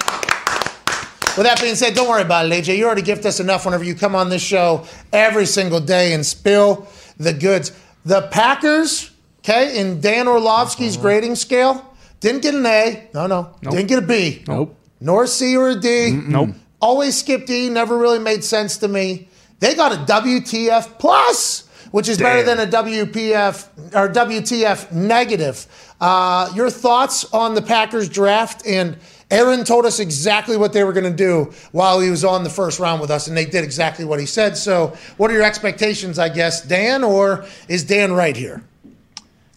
With 1.37 1.47
that 1.47 1.59
being 1.61 1.75
said, 1.75 1.95
don't 1.95 2.09
worry 2.09 2.21
about 2.21 2.45
it, 2.45 2.51
AJ. 2.51 2.77
You 2.77 2.85
already 2.85 3.01
gift 3.01 3.25
us 3.25 3.39
enough 3.39 3.65
whenever 3.65 3.85
you 3.85 3.95
come 3.95 4.13
on 4.13 4.29
this 4.29 4.43
show 4.43 4.85
every 5.13 5.45
single 5.45 5.79
day 5.79 6.13
and 6.13 6.23
spill 6.23 6.85
the 7.17 7.33
goods. 7.33 7.71
The 8.05 8.27
Packers, 8.29 9.09
okay, 9.43 9.79
in 9.79 10.01
Dan 10.01 10.27
Orlovsky's 10.27 10.97
grading 10.97 11.35
scale, 11.35 11.93
didn't 12.19 12.41
get 12.41 12.55
an 12.55 12.65
A. 12.65 13.09
No, 13.13 13.27
no. 13.27 13.55
Didn't 13.61 13.87
get 13.87 13.99
a 13.99 14.05
B. 14.05 14.43
Nope. 14.47 14.77
Nor 14.99 15.23
a 15.23 15.27
C 15.27 15.57
or 15.57 15.69
a 15.69 15.75
D. 15.75 16.11
Nope. 16.11 16.51
Always 16.81 17.17
skipped 17.17 17.49
E. 17.49 17.69
Never 17.69 17.97
really 17.97 18.19
made 18.19 18.43
sense 18.43 18.77
to 18.77 18.87
me. 18.87 19.27
They 19.59 19.75
got 19.75 19.91
a 19.91 20.11
WTF 20.11 20.99
plus, 20.99 21.67
which 21.91 22.09
is 22.09 22.17
better 22.17 22.43
than 22.43 22.59
a 22.59 22.69
WPF 22.69 23.95
or 23.95 24.09
WTF 24.09 24.91
negative. 24.91 25.67
Uh, 25.99 26.51
your 26.55 26.69
thoughts 26.69 27.25
on 27.33 27.55
the 27.55 27.61
Packers 27.61 28.09
draft? 28.09 28.65
And 28.65 28.97
Aaron 29.31 29.63
told 29.63 29.85
us 29.85 29.99
exactly 29.99 30.57
what 30.57 30.73
they 30.73 30.83
were 30.83 30.93
going 30.93 31.09
to 31.09 31.15
do 31.15 31.51
while 31.71 31.99
he 31.99 32.09
was 32.09 32.23
on 32.25 32.43
the 32.43 32.49
first 32.49 32.79
round 32.79 33.01
with 33.01 33.09
us, 33.09 33.27
and 33.27 33.35
they 33.35 33.45
did 33.45 33.63
exactly 33.63 34.05
what 34.05 34.19
he 34.19 34.25
said. 34.25 34.55
So, 34.57 34.95
what 35.17 35.31
are 35.31 35.33
your 35.33 35.43
expectations, 35.43 36.19
I 36.19 36.29
guess, 36.29 36.61
Dan, 36.65 37.03
or 37.03 37.45
is 37.67 37.83
Dan 37.83 38.13
right 38.13 38.35
here? 38.35 38.63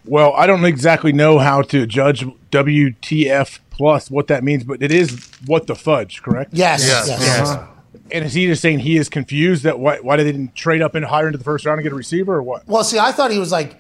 Well, 0.07 0.33
I 0.35 0.47
don't 0.47 0.65
exactly 0.65 1.13
know 1.13 1.39
how 1.39 1.63
to 1.63 1.87
judge 1.87 2.25
WTF 2.51 3.59
plus 3.71 4.11
what 4.11 4.29
that 4.29 4.45
means, 4.45 4.65
but 4.65 4.83
it 4.83 4.93
is 4.93 5.31
what 5.47 5.67
the 5.67 5.75
fudge, 5.75 6.23
correct? 6.23 6.51
Yes. 6.55 6.87
Yes. 6.87 7.09
yes. 7.09 7.21
Yes. 7.21 7.49
Uh-huh. 7.51 7.67
And 8.13 8.25
is 8.25 8.35
he 8.35 8.47
just 8.47 8.63
saying 8.63 8.81
he 8.81 8.97
is 8.97 9.09
confused 9.09 9.65
that 9.65 9.79
why, 9.81 9.99
why 9.99 10.17
they 10.17 10.25
didn't 10.25 10.55
trade 10.55 10.81
up 10.81 10.95
and 10.95 11.05
higher 11.05 11.27
into 11.27 11.39
the 11.39 11.45
first 11.45 11.67
round 11.67 11.79
and 11.79 11.85
get 11.85 11.93
a 11.93 11.97
receiver 11.97 12.37
or 12.37 12.43
what? 12.43 12.67
Well, 12.69 12.85
see, 12.85 12.99
I 13.01 13.11
thought 13.11 13.33
he 13.33 13.39
was 13.41 13.51
like 13.51 13.77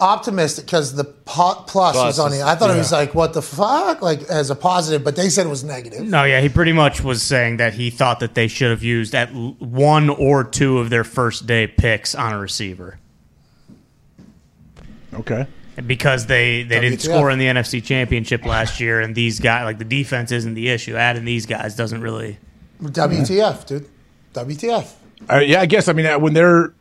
optimistic 0.00 0.64
because 0.64 0.94
the 0.94 1.04
po- 1.04 1.64
plus 1.66 1.96
was 1.96 2.18
on 2.18 2.32
is- 2.32 2.38
it. 2.38 2.44
I 2.44 2.54
thought 2.54 2.70
he 2.70 2.78
was 2.78 2.92
like, 2.92 3.14
"What 3.14 3.34
the 3.34 3.42
fuck?" 3.42 4.00
Like 4.00 4.22
as 4.30 4.48
a 4.48 4.54
positive, 4.54 5.04
but 5.04 5.16
they 5.16 5.28
said 5.28 5.44
it 5.44 5.50
was 5.50 5.64
negative. 5.64 6.00
No, 6.06 6.24
yeah, 6.24 6.40
he 6.40 6.48
pretty 6.48 6.72
much 6.72 7.02
was 7.02 7.20
saying 7.22 7.58
that 7.58 7.74
he 7.74 7.90
thought 7.90 8.20
that 8.20 8.34
they 8.34 8.46
should 8.48 8.70
have 8.70 8.82
used 8.84 9.14
at 9.14 9.34
l- 9.34 9.56
one 9.58 10.08
or 10.08 10.44
two 10.44 10.78
of 10.78 10.88
their 10.88 11.04
first 11.04 11.46
day 11.46 11.66
picks 11.66 12.14
on 12.14 12.32
a 12.32 12.38
receiver 12.38 12.98
Okay. 15.14 15.46
Because 15.86 16.26
they, 16.26 16.62
they 16.62 16.80
didn't 16.80 17.00
score 17.00 17.30
in 17.30 17.38
the 17.38 17.46
NFC 17.46 17.82
Championship 17.84 18.44
last 18.44 18.80
year, 18.80 19.00
and 19.00 19.14
these 19.14 19.40
guys 19.40 19.64
like 19.64 19.78
the 19.78 19.84
defense 19.84 20.32
isn't 20.32 20.54
the 20.54 20.68
issue. 20.68 20.96
Adding 20.96 21.24
these 21.24 21.46
guys 21.46 21.76
doesn't 21.76 22.00
really. 22.00 22.38
WTF, 22.82 23.66
dude? 23.66 23.88
WTF? 24.34 24.92
Uh, 25.30 25.38
yeah, 25.38 25.60
I 25.60 25.66
guess. 25.66 25.88
I 25.88 25.92
mean, 25.92 26.06
uh, 26.06 26.18
when 26.18 26.32
they're, 26.34 26.72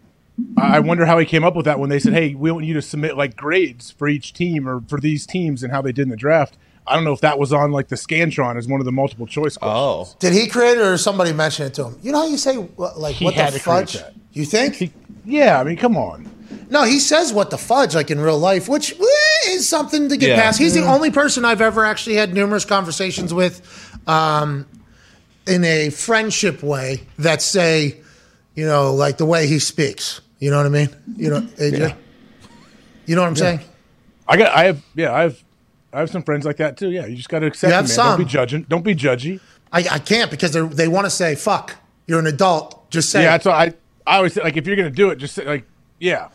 I 0.57 0.79
wonder 0.79 1.05
how 1.05 1.17
he 1.17 1.25
came 1.25 1.43
up 1.43 1.55
with 1.55 1.65
that 1.65 1.79
when 1.79 1.89
they 1.89 1.99
said, 1.99 2.13
"Hey, 2.13 2.35
we 2.35 2.51
want 2.51 2.65
you 2.65 2.73
to 2.75 2.81
submit 2.81 3.17
like 3.17 3.35
grades 3.35 3.91
for 3.91 4.07
each 4.07 4.33
team 4.33 4.67
or 4.67 4.81
for 4.87 4.99
these 4.99 5.25
teams 5.25 5.63
and 5.63 5.71
how 5.71 5.81
they 5.81 5.91
did 5.91 6.03
in 6.03 6.09
the 6.09 6.15
draft." 6.15 6.57
I 6.85 6.95
don't 6.95 7.03
know 7.03 7.11
if 7.11 7.19
that 7.21 7.37
was 7.37 7.51
on 7.51 7.71
like 7.71 7.89
the 7.89 7.95
Scantron 7.97 8.57
as 8.57 8.67
one 8.67 8.79
of 8.79 8.85
the 8.85 8.91
multiple 8.93 9.27
choice 9.27 9.57
questions. 9.57 10.13
Oh, 10.13 10.15
Did 10.19 10.33
he 10.33 10.47
create 10.47 10.77
it 10.77 10.81
or 10.81 10.97
somebody 10.97 11.33
mention 11.33 11.65
it 11.65 11.73
to 11.73 11.85
him? 11.87 11.99
You 12.01 12.13
know 12.13 12.19
how 12.19 12.27
you 12.27 12.37
say 12.37 12.55
like 12.77 13.15
He 13.15 13.25
what 13.25 13.33
had 13.33 13.53
the 13.53 13.57
to 13.57 13.63
fudge? 13.63 13.97
You 14.31 14.45
think? 14.45 14.75
He- 14.75 14.93
yeah, 15.25 15.59
I 15.59 15.63
mean, 15.65 15.75
come 15.75 15.97
on. 15.97 16.29
No, 16.69 16.83
he 16.83 16.99
says 16.99 17.33
what 17.33 17.49
the 17.49 17.57
fudge 17.57 17.95
like 17.95 18.11
in 18.11 18.19
real 18.19 18.37
life, 18.39 18.67
which 18.69 18.93
eh, 18.93 19.49
is 19.49 19.67
something 19.67 20.09
to 20.09 20.17
get 20.17 20.29
Yeah. 20.29 20.41
past. 20.41 20.59
He's 20.59 20.73
the 20.73 20.83
only 20.85 21.11
person 21.11 21.45
I've 21.45 21.61
ever 21.61 21.85
actually 21.85 22.15
had 22.15 22.33
numerous 22.33 22.65
conversations 22.65 23.33
with, 23.33 23.61
um, 24.07 24.65
in 25.45 25.63
a 25.63 25.89
friendship 25.89 26.61
way 26.63 27.01
that 27.19 27.41
say, 27.41 27.97
you 28.55 28.65
know, 28.65 28.93
like 28.93 29.17
the 29.17 29.25
way 29.25 29.47
he 29.47 29.59
speaks. 29.59 30.21
You 30.39 30.51
know 30.51 30.57
what 30.57 30.65
I 30.65 30.69
mean? 30.69 30.89
You 31.15 31.29
know, 31.29 31.41
AJ. 31.41 31.79
Yeah. 31.79 31.93
You 33.05 33.15
know 33.15 33.21
what 33.21 33.29
I'm 33.29 33.35
saying? 33.35 33.61
I 34.27 34.35
got, 34.37 34.53
I 34.53 34.65
have, 34.65 34.81
yeah, 34.95 35.13
I 35.13 35.21
have, 35.21 35.41
I 35.93 35.99
have 36.01 36.09
some 36.09 36.21
friends 36.23 36.45
like 36.45 36.57
that 36.57 36.77
too. 36.77 36.91
Yeah, 36.91 37.05
you 37.05 37.15
just 37.15 37.29
got 37.29 37.39
to 37.39 37.45
accept 37.47 37.69
You 37.69 37.75
have 37.75 37.85
man. 37.85 37.89
some. 37.89 38.07
Don't 38.17 38.19
be 38.19 38.25
judging. 38.25 38.61
Don't 38.63 38.83
be 38.83 38.93
judgy. 38.95 39.39
I, 39.71 39.79
I 39.91 39.99
can't 39.99 40.29
because 40.29 40.51
they 40.51 40.61
they 40.61 40.87
want 40.87 41.05
to 41.05 41.09
say 41.09 41.35
fuck. 41.35 41.75
You're 42.07 42.19
an 42.19 42.27
adult. 42.27 42.89
Just 42.91 43.09
say 43.09 43.21
Yeah, 43.23 43.29
it. 43.29 43.43
that's 43.43 43.45
what 43.45 43.55
I, 43.55 43.73
I 44.05 44.17
always 44.17 44.33
say. 44.33 44.41
Like, 44.43 44.57
if 44.57 44.67
you're 44.67 44.75
gonna 44.75 44.89
do 44.89 45.09
it, 45.09 45.15
just 45.17 45.33
say 45.33 45.45
like, 45.45 45.65
yeah, 45.99 46.27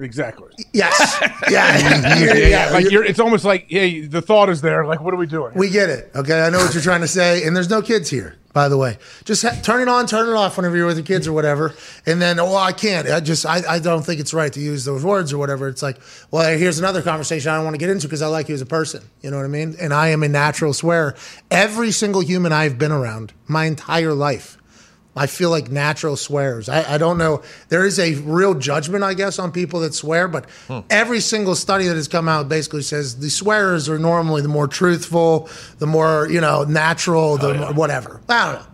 exactly. 0.00 0.48
yes. 0.72 1.20
Yeah. 1.50 1.78
yeah, 2.18 2.34
yeah, 2.34 2.70
like 2.70 2.90
you're- 2.90 3.06
it's 3.06 3.20
almost 3.20 3.44
like, 3.44 3.66
hey, 3.68 4.00
the 4.00 4.22
thought 4.22 4.48
is 4.48 4.62
there. 4.62 4.86
Like, 4.86 5.00
what 5.02 5.12
are 5.12 5.16
we 5.18 5.26
doing? 5.26 5.52
We 5.54 5.68
get 5.68 5.90
it. 5.90 6.10
Okay, 6.14 6.40
I 6.40 6.48
know 6.48 6.58
what 6.58 6.72
you're 6.72 6.82
trying 6.82 7.02
to 7.02 7.08
say, 7.08 7.44
and 7.44 7.54
there's 7.54 7.68
no 7.68 7.82
kids 7.82 8.08
here, 8.08 8.36
by 8.54 8.68
the 8.70 8.78
way. 8.78 8.96
Just 9.24 9.42
ha- 9.42 9.58
turn 9.62 9.82
it 9.82 9.88
on, 9.88 10.06
turn 10.06 10.26
it 10.26 10.32
off 10.32 10.56
whenever 10.56 10.74
you're 10.74 10.86
with 10.86 10.96
your 10.96 11.04
kids 11.04 11.28
or 11.28 11.34
whatever, 11.34 11.74
and 12.06 12.20
then 12.22 12.40
oh, 12.40 12.56
I 12.56 12.72
can't. 12.72 13.08
I 13.10 13.20
just 13.20 13.44
I, 13.44 13.60
I 13.68 13.78
don't 13.78 14.02
think 14.02 14.20
it's 14.20 14.32
right 14.32 14.50
to 14.54 14.60
use 14.60 14.86
those 14.86 15.04
words 15.04 15.34
or 15.34 15.38
whatever. 15.38 15.68
It's 15.68 15.82
like, 15.82 15.98
well, 16.30 16.56
here's 16.56 16.78
another 16.78 17.02
conversation 17.02 17.50
I 17.50 17.56
don't 17.56 17.64
want 17.64 17.74
to 17.74 17.78
get 17.78 17.90
into 17.90 18.06
because 18.06 18.22
I 18.22 18.28
like 18.28 18.48
you 18.48 18.54
as 18.54 18.62
a 18.62 18.66
person. 18.66 19.02
You 19.20 19.30
know 19.30 19.36
what 19.36 19.44
I 19.44 19.48
mean? 19.48 19.76
And 19.78 19.92
I 19.92 20.08
am 20.08 20.22
a 20.22 20.28
natural 20.28 20.72
swearer. 20.72 21.14
Every 21.50 21.90
single 21.92 22.22
human 22.22 22.52
I've 22.52 22.78
been 22.78 22.92
around 22.92 23.34
my 23.48 23.66
entire 23.66 24.14
life. 24.14 24.56
I 25.16 25.26
feel 25.26 25.50
like 25.50 25.70
natural 25.70 26.16
swears. 26.16 26.68
I, 26.68 26.94
I 26.94 26.98
don't 26.98 27.18
know. 27.18 27.42
There 27.68 27.86
is 27.86 27.98
a 27.98 28.14
real 28.14 28.54
judgment, 28.54 29.04
I 29.04 29.14
guess, 29.14 29.38
on 29.38 29.52
people 29.52 29.80
that 29.80 29.94
swear, 29.94 30.26
but 30.26 30.50
hmm. 30.66 30.80
every 30.90 31.20
single 31.20 31.54
study 31.54 31.86
that 31.86 31.94
has 31.94 32.08
come 32.08 32.28
out 32.28 32.48
basically 32.48 32.82
says 32.82 33.18
the 33.18 33.30
swearers 33.30 33.88
are 33.88 33.98
normally 33.98 34.42
the 34.42 34.48
more 34.48 34.66
truthful, 34.66 35.48
the 35.78 35.86
more 35.86 36.28
you 36.28 36.40
know 36.40 36.64
natural, 36.64 37.36
the 37.36 37.50
oh, 37.50 37.58
more 37.58 37.72
whatever. 37.72 38.20
I 38.28 38.52
don't 38.52 38.62
know. 38.62 38.66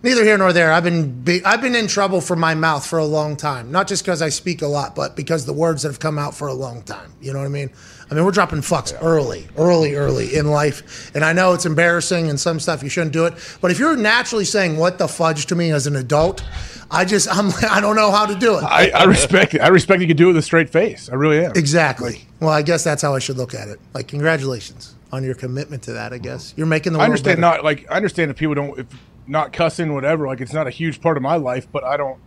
Neither 0.00 0.22
here 0.22 0.38
nor 0.38 0.52
there. 0.52 0.70
I've 0.70 0.84
been 0.84 1.22
be, 1.22 1.44
I've 1.44 1.60
been 1.60 1.74
in 1.74 1.88
trouble 1.88 2.20
for 2.20 2.36
my 2.36 2.54
mouth 2.54 2.86
for 2.86 3.00
a 3.00 3.04
long 3.04 3.36
time, 3.36 3.72
not 3.72 3.88
just 3.88 4.04
because 4.04 4.22
I 4.22 4.28
speak 4.28 4.62
a 4.62 4.68
lot, 4.68 4.94
but 4.94 5.16
because 5.16 5.44
the 5.44 5.52
words 5.52 5.82
that 5.82 5.88
have 5.88 5.98
come 5.98 6.18
out 6.18 6.36
for 6.36 6.46
a 6.46 6.54
long 6.54 6.82
time. 6.82 7.12
You 7.20 7.32
know 7.32 7.40
what 7.40 7.46
I 7.46 7.48
mean? 7.48 7.70
I 8.10 8.14
mean, 8.14 8.24
we're 8.24 8.30
dropping 8.30 8.60
fucks 8.60 8.96
early, 9.02 9.46
early, 9.56 9.94
early 9.94 10.34
in 10.34 10.46
life, 10.46 11.14
and 11.14 11.24
I 11.24 11.32
know 11.34 11.52
it's 11.52 11.66
embarrassing 11.66 12.30
and 12.30 12.40
some 12.40 12.58
stuff 12.58 12.82
you 12.82 12.88
shouldn't 12.88 13.12
do 13.12 13.26
it. 13.26 13.34
But 13.60 13.70
if 13.70 13.78
you're 13.78 13.96
naturally 13.96 14.46
saying 14.46 14.78
"what 14.78 14.98
the 14.98 15.08
fudge" 15.08 15.46
to 15.46 15.54
me 15.54 15.72
as 15.72 15.86
an 15.86 15.96
adult, 15.96 16.42
I 16.90 17.04
just 17.04 17.28
I'm 17.36 17.50
I 17.70 17.80
don't 17.80 17.96
know 17.96 18.10
how 18.10 18.26
to 18.26 18.34
do 18.34 18.58
it. 18.58 18.64
I, 18.64 18.90
I 18.90 19.04
respect 19.04 19.54
it. 19.54 19.60
I 19.60 19.68
respect 19.68 20.00
you 20.00 20.06
can 20.06 20.16
do 20.16 20.24
it 20.24 20.28
with 20.28 20.38
a 20.38 20.42
straight 20.42 20.70
face. 20.70 21.08
I 21.10 21.14
really 21.14 21.44
am. 21.44 21.52
exactly. 21.54 22.24
Well, 22.40 22.50
I 22.50 22.62
guess 22.62 22.84
that's 22.84 23.02
how 23.02 23.14
I 23.14 23.18
should 23.18 23.36
look 23.36 23.52
at 23.54 23.68
it. 23.68 23.80
Like, 23.94 24.08
congratulations 24.08 24.94
on 25.12 25.24
your 25.24 25.34
commitment 25.34 25.82
to 25.84 25.92
that. 25.94 26.12
I 26.12 26.18
guess 26.18 26.54
you're 26.56 26.66
making 26.66 26.92
the. 26.92 27.00
I 27.00 27.04
understand 27.04 27.40
better. 27.40 27.56
not 27.56 27.64
like 27.64 27.90
I 27.90 27.96
understand 27.96 28.30
if 28.30 28.36
people 28.36 28.54
don't 28.54 28.78
if 28.78 28.86
not 29.26 29.52
cussing 29.52 29.92
whatever 29.92 30.26
like 30.26 30.40
it's 30.40 30.52
not 30.52 30.66
a 30.66 30.70
huge 30.70 31.00
part 31.00 31.16
of 31.16 31.22
my 31.22 31.36
life, 31.36 31.66
but 31.70 31.84
I 31.84 31.96
don't 31.96 32.18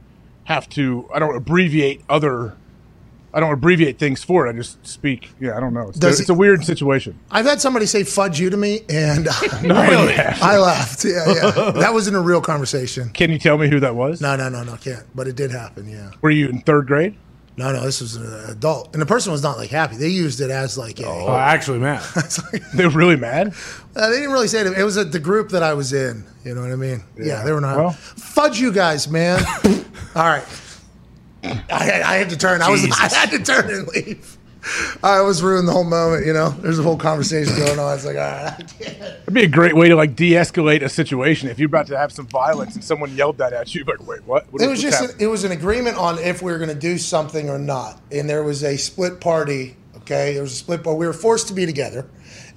have 0.43 0.69
to. 0.69 1.09
I 1.13 1.19
don't 1.19 1.35
abbreviate 1.35 2.01
other. 2.09 2.55
I 3.33 3.39
don't 3.39 3.53
abbreviate 3.53 3.97
things 3.97 4.23
for 4.23 4.45
it. 4.45 4.49
I 4.49 4.53
just 4.53 4.85
speak. 4.85 5.31
Yeah, 5.39 5.55
I 5.55 5.59
don't 5.61 5.73
know. 5.73 5.89
It's, 5.89 5.99
Does 5.99 6.19
it's 6.19 6.29
it- 6.29 6.33
a 6.33 6.35
weird 6.35 6.65
situation. 6.65 7.17
I've 7.31 7.45
had 7.45 7.61
somebody 7.61 7.85
say 7.85 8.03
"fudge 8.03 8.39
you" 8.39 8.49
to 8.49 8.57
me, 8.57 8.81
and 8.89 9.25
Really? 9.61 10.15
I 10.15 10.57
laughed. 10.57 11.05
Yeah, 11.05 11.25
yeah. 11.33 11.71
That 11.71 11.93
was 11.93 12.07
in 12.07 12.15
a 12.15 12.21
real 12.21 12.41
conversation. 12.41 13.09
Can 13.09 13.31
you 13.31 13.39
tell 13.39 13.57
me 13.57 13.69
who 13.69 13.79
that 13.79 13.95
was? 13.95 14.19
No, 14.21 14.35
no, 14.35 14.49
no, 14.49 14.63
no, 14.63 14.75
can't. 14.75 15.05
But 15.15 15.27
it 15.27 15.35
did 15.35 15.51
happen. 15.51 15.87
Yeah. 15.89 16.11
Were 16.21 16.29
you 16.29 16.49
in 16.49 16.59
third 16.61 16.87
grade? 16.87 17.15
no, 17.57 17.71
no, 17.73 17.83
this 17.83 18.01
was 18.01 18.15
an 18.15 18.49
adult. 18.49 18.89
And 18.93 19.01
the 19.01 19.05
person 19.05 19.31
was 19.31 19.43
not 19.43 19.57
like 19.57 19.69
happy. 19.69 19.95
They 19.97 20.07
used 20.07 20.39
it 20.41 20.49
as 20.49 20.77
like 20.77 20.99
a. 20.99 21.05
Oh, 21.05 21.35
actually, 21.35 21.79
man. 21.79 22.01
They're 22.73 22.89
really 22.89 23.17
mad. 23.17 23.53
Uh, 23.95 24.09
they 24.09 24.15
didn't 24.15 24.31
really 24.31 24.47
say 24.47 24.61
it. 24.61 24.67
It 24.67 24.83
was 24.83 24.97
at 24.97 25.11
the 25.11 25.19
group 25.19 25.49
that 25.49 25.61
I 25.61 25.73
was 25.73 25.93
in. 25.93 26.23
You 26.43 26.55
know 26.55 26.61
what 26.61 26.71
I 26.71 26.75
mean? 26.75 27.03
Yeah, 27.17 27.43
they 27.43 27.51
were 27.51 27.61
not. 27.61 27.77
Well. 27.77 27.91
Fudge 27.91 28.59
you 28.59 28.71
guys, 28.71 29.07
man. 29.09 29.43
All 30.15 30.25
right. 30.25 30.43
I, 31.71 32.01
I 32.03 32.15
had 32.15 32.29
to 32.29 32.37
turn. 32.37 32.61
I 32.61 32.69
was. 32.69 32.83
I 32.99 33.13
had 33.13 33.31
to 33.31 33.43
turn 33.43 33.69
and 33.69 33.87
leave. 33.87 34.37
I 35.01 35.21
was 35.21 35.41
ruined 35.41 35.67
the 35.67 35.71
whole 35.71 35.83
moment. 35.83 36.25
You 36.25 36.33
know, 36.33 36.49
there's 36.49 36.77
a 36.77 36.83
whole 36.83 36.97
conversation 36.97 37.55
going 37.55 37.79
on. 37.79 37.95
It's 37.95 38.05
like, 38.05 38.15
all 38.15 38.21
right, 38.21 38.53
I 38.59 38.63
can't. 38.63 39.01
It'd 39.01 39.33
be 39.33 39.43
a 39.43 39.47
great 39.47 39.75
way 39.75 39.89
to 39.89 39.95
like 39.95 40.15
de-escalate 40.15 40.83
a 40.83 40.89
situation 40.89 41.49
if 41.49 41.57
you're 41.57 41.67
about 41.67 41.87
to 41.87 41.97
have 41.97 42.11
some 42.11 42.27
violence 42.27 42.75
and 42.75 42.83
someone 42.83 43.15
yelled 43.15 43.39
that 43.39 43.53
at 43.53 43.73
you. 43.73 43.85
Like, 43.91 44.07
wait, 44.07 44.23
what? 44.25 44.53
what 44.53 44.61
It 44.61 44.67
was 44.67 44.81
just 44.81 45.01
an, 45.01 45.09
it 45.19 45.27
was 45.27 45.43
an 45.43 45.51
agreement 45.51 45.97
on 45.97 46.17
if 46.19 46.41
we 46.41 46.51
were 46.51 46.59
going 46.59 46.69
to 46.69 46.75
do 46.79 46.97
something 46.97 47.49
or 47.49 47.57
not, 47.57 47.99
and 48.11 48.29
there 48.29 48.43
was 48.43 48.63
a 48.63 48.77
split 48.77 49.19
party. 49.19 49.75
Okay, 49.97 50.33
there 50.33 50.43
was 50.43 50.53
a 50.53 50.55
split, 50.55 50.83
but 50.83 50.95
we 50.95 51.05
were 51.05 51.13
forced 51.13 51.47
to 51.49 51.53
be 51.53 51.65
together, 51.65 52.07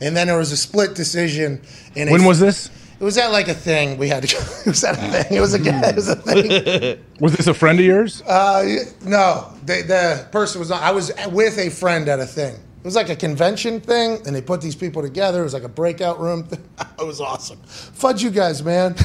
and 0.00 0.16
then 0.16 0.28
there 0.28 0.38
was 0.38 0.52
a 0.52 0.56
split 0.56 0.94
decision. 0.94 1.62
In 1.96 2.08
a, 2.08 2.12
when 2.12 2.24
was 2.24 2.38
this? 2.38 2.70
It 3.00 3.04
was 3.04 3.18
at 3.18 3.32
like 3.32 3.48
a 3.48 3.54
thing 3.54 3.98
we 3.98 4.08
had 4.08 4.22
to. 4.22 4.34
go 4.34 4.40
It 4.60 4.66
was 4.66 4.84
at 4.84 4.94
a 4.94 5.22
thing. 5.22 5.36
It 5.36 5.40
was 5.40 5.54
a. 5.54 5.58
It 5.88 5.94
was 5.96 6.08
a 6.08 6.16
thing. 6.16 7.04
Was 7.20 7.32
this 7.36 7.46
a 7.46 7.54
friend 7.54 7.78
of 7.78 7.84
yours? 7.86 8.22
Uh, 8.22 8.64
no, 9.04 9.52
the, 9.64 9.82
the 9.82 10.28
person 10.32 10.58
was 10.58 10.68
not. 10.70 10.82
I 10.82 10.90
was 10.90 11.12
with 11.30 11.58
a 11.58 11.70
friend 11.70 12.08
at 12.08 12.18
a 12.18 12.26
thing. 12.26 12.54
It 12.54 12.84
was 12.84 12.96
like 12.96 13.08
a 13.08 13.14
convention 13.16 13.80
thing, 13.80 14.18
and 14.26 14.34
they 14.34 14.42
put 14.42 14.60
these 14.60 14.74
people 14.74 15.00
together. 15.00 15.40
It 15.40 15.44
was 15.44 15.54
like 15.54 15.62
a 15.62 15.68
breakout 15.68 16.18
room. 16.18 16.42
Thing. 16.44 16.62
It 16.98 17.06
was 17.06 17.20
awesome. 17.20 17.58
Fudge 17.66 18.22
you 18.22 18.30
guys, 18.30 18.62
man. 18.64 18.96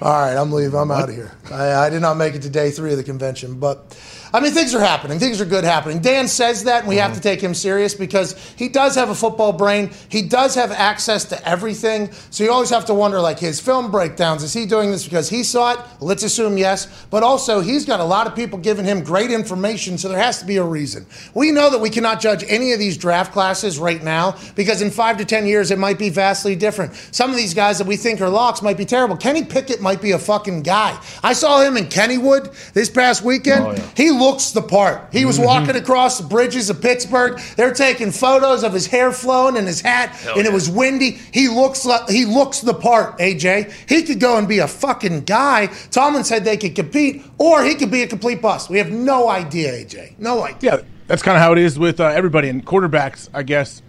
All 0.00 0.10
right, 0.10 0.36
I'm 0.36 0.50
leaving. 0.50 0.78
I'm 0.78 0.90
out 0.90 1.08
of 1.08 1.14
here. 1.14 1.32
I, 1.52 1.86
I 1.86 1.90
did 1.90 2.00
not 2.02 2.16
make 2.16 2.34
it 2.34 2.42
to 2.42 2.50
day 2.50 2.70
three 2.70 2.90
of 2.92 2.96
the 2.98 3.04
convention, 3.04 3.60
but 3.60 3.96
I 4.34 4.40
mean, 4.40 4.52
things 4.52 4.74
are 4.74 4.80
happening. 4.80 5.18
Things 5.18 5.40
are 5.40 5.44
good 5.44 5.64
happening. 5.64 6.00
Dan 6.00 6.26
says 6.26 6.64
that, 6.64 6.80
and 6.80 6.88
we 6.88 6.96
have 6.96 7.12
to 7.12 7.16
mm-hmm. 7.16 7.22
take 7.22 7.40
him 7.40 7.54
serious 7.54 7.94
because 7.94 8.36
he 8.56 8.68
does 8.68 8.94
have 8.94 9.10
a 9.10 9.14
football 9.14 9.52
brain. 9.52 9.90
He 10.08 10.22
does 10.22 10.54
have 10.54 10.72
access 10.72 11.24
to 11.26 11.48
everything. 11.48 12.10
So 12.30 12.44
you 12.44 12.50
always 12.50 12.70
have 12.70 12.86
to 12.86 12.94
wonder, 12.94 13.20
like 13.20 13.38
his 13.38 13.60
film 13.60 13.90
breakdowns. 13.90 14.42
Is 14.42 14.52
he 14.52 14.64
doing 14.64 14.90
this 14.90 15.04
because 15.04 15.28
he 15.28 15.42
saw 15.42 15.72
it? 15.72 15.80
Let's 16.00 16.22
assume 16.22 16.56
yes. 16.56 17.06
But 17.10 17.22
also, 17.22 17.60
he's 17.60 17.84
got 17.84 18.00
a 18.00 18.04
lot 18.04 18.26
of 18.26 18.34
people 18.34 18.58
giving 18.58 18.84
him 18.84 19.04
great 19.04 19.30
information, 19.30 19.98
so 19.98 20.08
there 20.08 20.18
has 20.18 20.38
to 20.38 20.46
be 20.46 20.56
a 20.56 20.64
reason. 20.64 21.06
We 21.34 21.50
know 21.50 21.68
that 21.70 21.80
we 21.80 21.90
cannot 21.90 22.20
judge 22.20 22.44
any 22.48 22.72
of 22.72 22.78
these 22.78 22.96
draft 22.96 23.32
classes 23.32 23.78
right 23.78 24.02
now 24.02 24.36
because 24.54 24.80
in 24.80 24.90
five 24.90 25.18
to 25.18 25.24
ten 25.24 25.46
years, 25.46 25.70
it 25.70 25.78
might 25.78 25.98
be 25.98 26.08
vastly 26.08 26.56
different. 26.56 26.94
Some 27.10 27.30
of 27.30 27.36
these 27.36 27.52
guys 27.54 27.78
that 27.78 27.86
we 27.86 27.96
think 27.96 28.20
are 28.20 28.30
locks 28.30 28.62
might 28.62 28.78
be 28.78 28.84
terrible. 28.84 29.16
Kenny 29.16 29.44
Pickett 29.44 29.80
might 29.80 30.00
be 30.00 30.12
a 30.12 30.18
fucking 30.18 30.62
guy. 30.62 30.98
I 31.22 31.34
saw 31.34 31.60
him 31.60 31.76
in 31.76 31.86
Kennywood 31.86 32.72
this 32.72 32.88
past 32.88 33.22
weekend. 33.22 33.64
Oh, 33.66 33.92
he 33.96 34.10
looks 34.22 34.52
the 34.52 34.62
part. 34.62 35.08
He 35.12 35.24
was 35.24 35.38
walking 35.38 35.76
across 35.76 36.18
the 36.18 36.26
bridges 36.26 36.70
of 36.70 36.80
Pittsburgh. 36.80 37.40
They're 37.56 37.74
taking 37.74 38.10
photos 38.10 38.62
of 38.62 38.72
his 38.72 38.86
hair 38.86 39.12
flowing 39.12 39.56
and 39.56 39.66
his 39.66 39.80
hat, 39.80 40.16
and 40.36 40.46
it 40.46 40.52
was 40.52 40.70
windy. 40.70 41.12
He 41.32 41.48
looks 41.48 41.84
like 41.84 42.08
he 42.08 42.24
looks 42.24 42.60
the 42.60 42.74
part. 42.74 43.18
AJ, 43.18 43.72
he 43.88 44.02
could 44.02 44.20
go 44.20 44.38
and 44.38 44.48
be 44.48 44.60
a 44.60 44.68
fucking 44.68 45.22
guy. 45.22 45.66
Tomlin 45.90 46.24
said 46.24 46.44
they 46.44 46.56
could 46.56 46.74
compete, 46.74 47.22
or 47.38 47.64
he 47.64 47.74
could 47.74 47.90
be 47.90 48.02
a 48.02 48.06
complete 48.06 48.40
bust. 48.40 48.70
We 48.70 48.78
have 48.78 48.90
no 48.90 49.28
idea, 49.28 49.72
AJ. 49.72 50.18
No 50.18 50.44
idea. 50.44 50.76
Yeah, 50.76 50.82
that's 51.06 51.22
kind 51.22 51.36
of 51.36 51.42
how 51.42 51.52
it 51.52 51.58
is 51.58 51.78
with 51.78 52.00
uh, 52.00 52.06
everybody. 52.06 52.48
And 52.48 52.64
quarterbacks, 52.64 53.28
I 53.34 53.42
guess, 53.42 53.82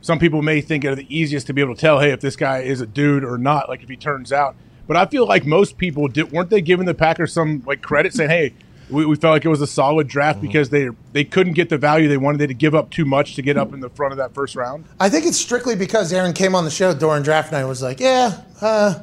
some 0.00 0.18
people 0.18 0.42
may 0.42 0.60
think 0.60 0.84
it 0.84 0.96
the 0.96 1.16
easiest 1.16 1.46
to 1.48 1.52
be 1.52 1.60
able 1.60 1.74
to 1.74 1.80
tell, 1.80 2.00
hey, 2.00 2.10
if 2.10 2.20
this 2.20 2.36
guy 2.36 2.60
is 2.60 2.80
a 2.80 2.86
dude 2.86 3.24
or 3.24 3.38
not, 3.38 3.68
like 3.68 3.82
if 3.82 3.88
he 3.88 3.96
turns 3.96 4.32
out. 4.32 4.56
But 4.86 4.96
I 4.96 5.06
feel 5.06 5.26
like 5.26 5.46
most 5.46 5.78
people 5.78 6.08
did, 6.08 6.32
weren't 6.32 6.50
they 6.50 6.60
giving 6.60 6.86
the 6.86 6.94
Packers 6.94 7.32
some 7.32 7.62
like 7.66 7.82
credit, 7.82 8.12
saying, 8.12 8.30
hey, 8.30 8.54
we, 8.92 9.06
we 9.06 9.16
felt 9.16 9.32
like 9.32 9.44
it 9.44 9.48
was 9.48 9.60
a 9.60 9.66
solid 9.66 10.06
draft 10.06 10.40
because 10.40 10.70
they 10.70 10.90
they 11.12 11.24
couldn't 11.24 11.54
get 11.54 11.68
the 11.68 11.78
value 11.78 12.08
they 12.08 12.16
wanted. 12.16 12.38
They 12.38 12.44
had 12.44 12.50
to 12.50 12.54
give 12.54 12.74
up 12.74 12.90
too 12.90 13.04
much 13.04 13.34
to 13.36 13.42
get 13.42 13.56
up 13.56 13.72
in 13.72 13.80
the 13.80 13.90
front 13.90 14.12
of 14.12 14.18
that 14.18 14.34
first 14.34 14.54
round. 14.54 14.84
I 15.00 15.08
think 15.08 15.26
it's 15.26 15.38
strictly 15.38 15.74
because 15.74 16.12
Aaron 16.12 16.32
came 16.32 16.54
on 16.54 16.64
the 16.64 16.70
show 16.70 16.94
during 16.94 17.22
draft 17.22 17.52
night 17.52 17.60
and 17.60 17.68
was 17.68 17.82
like, 17.82 18.00
yeah, 18.00 18.42
uh, 18.60 19.00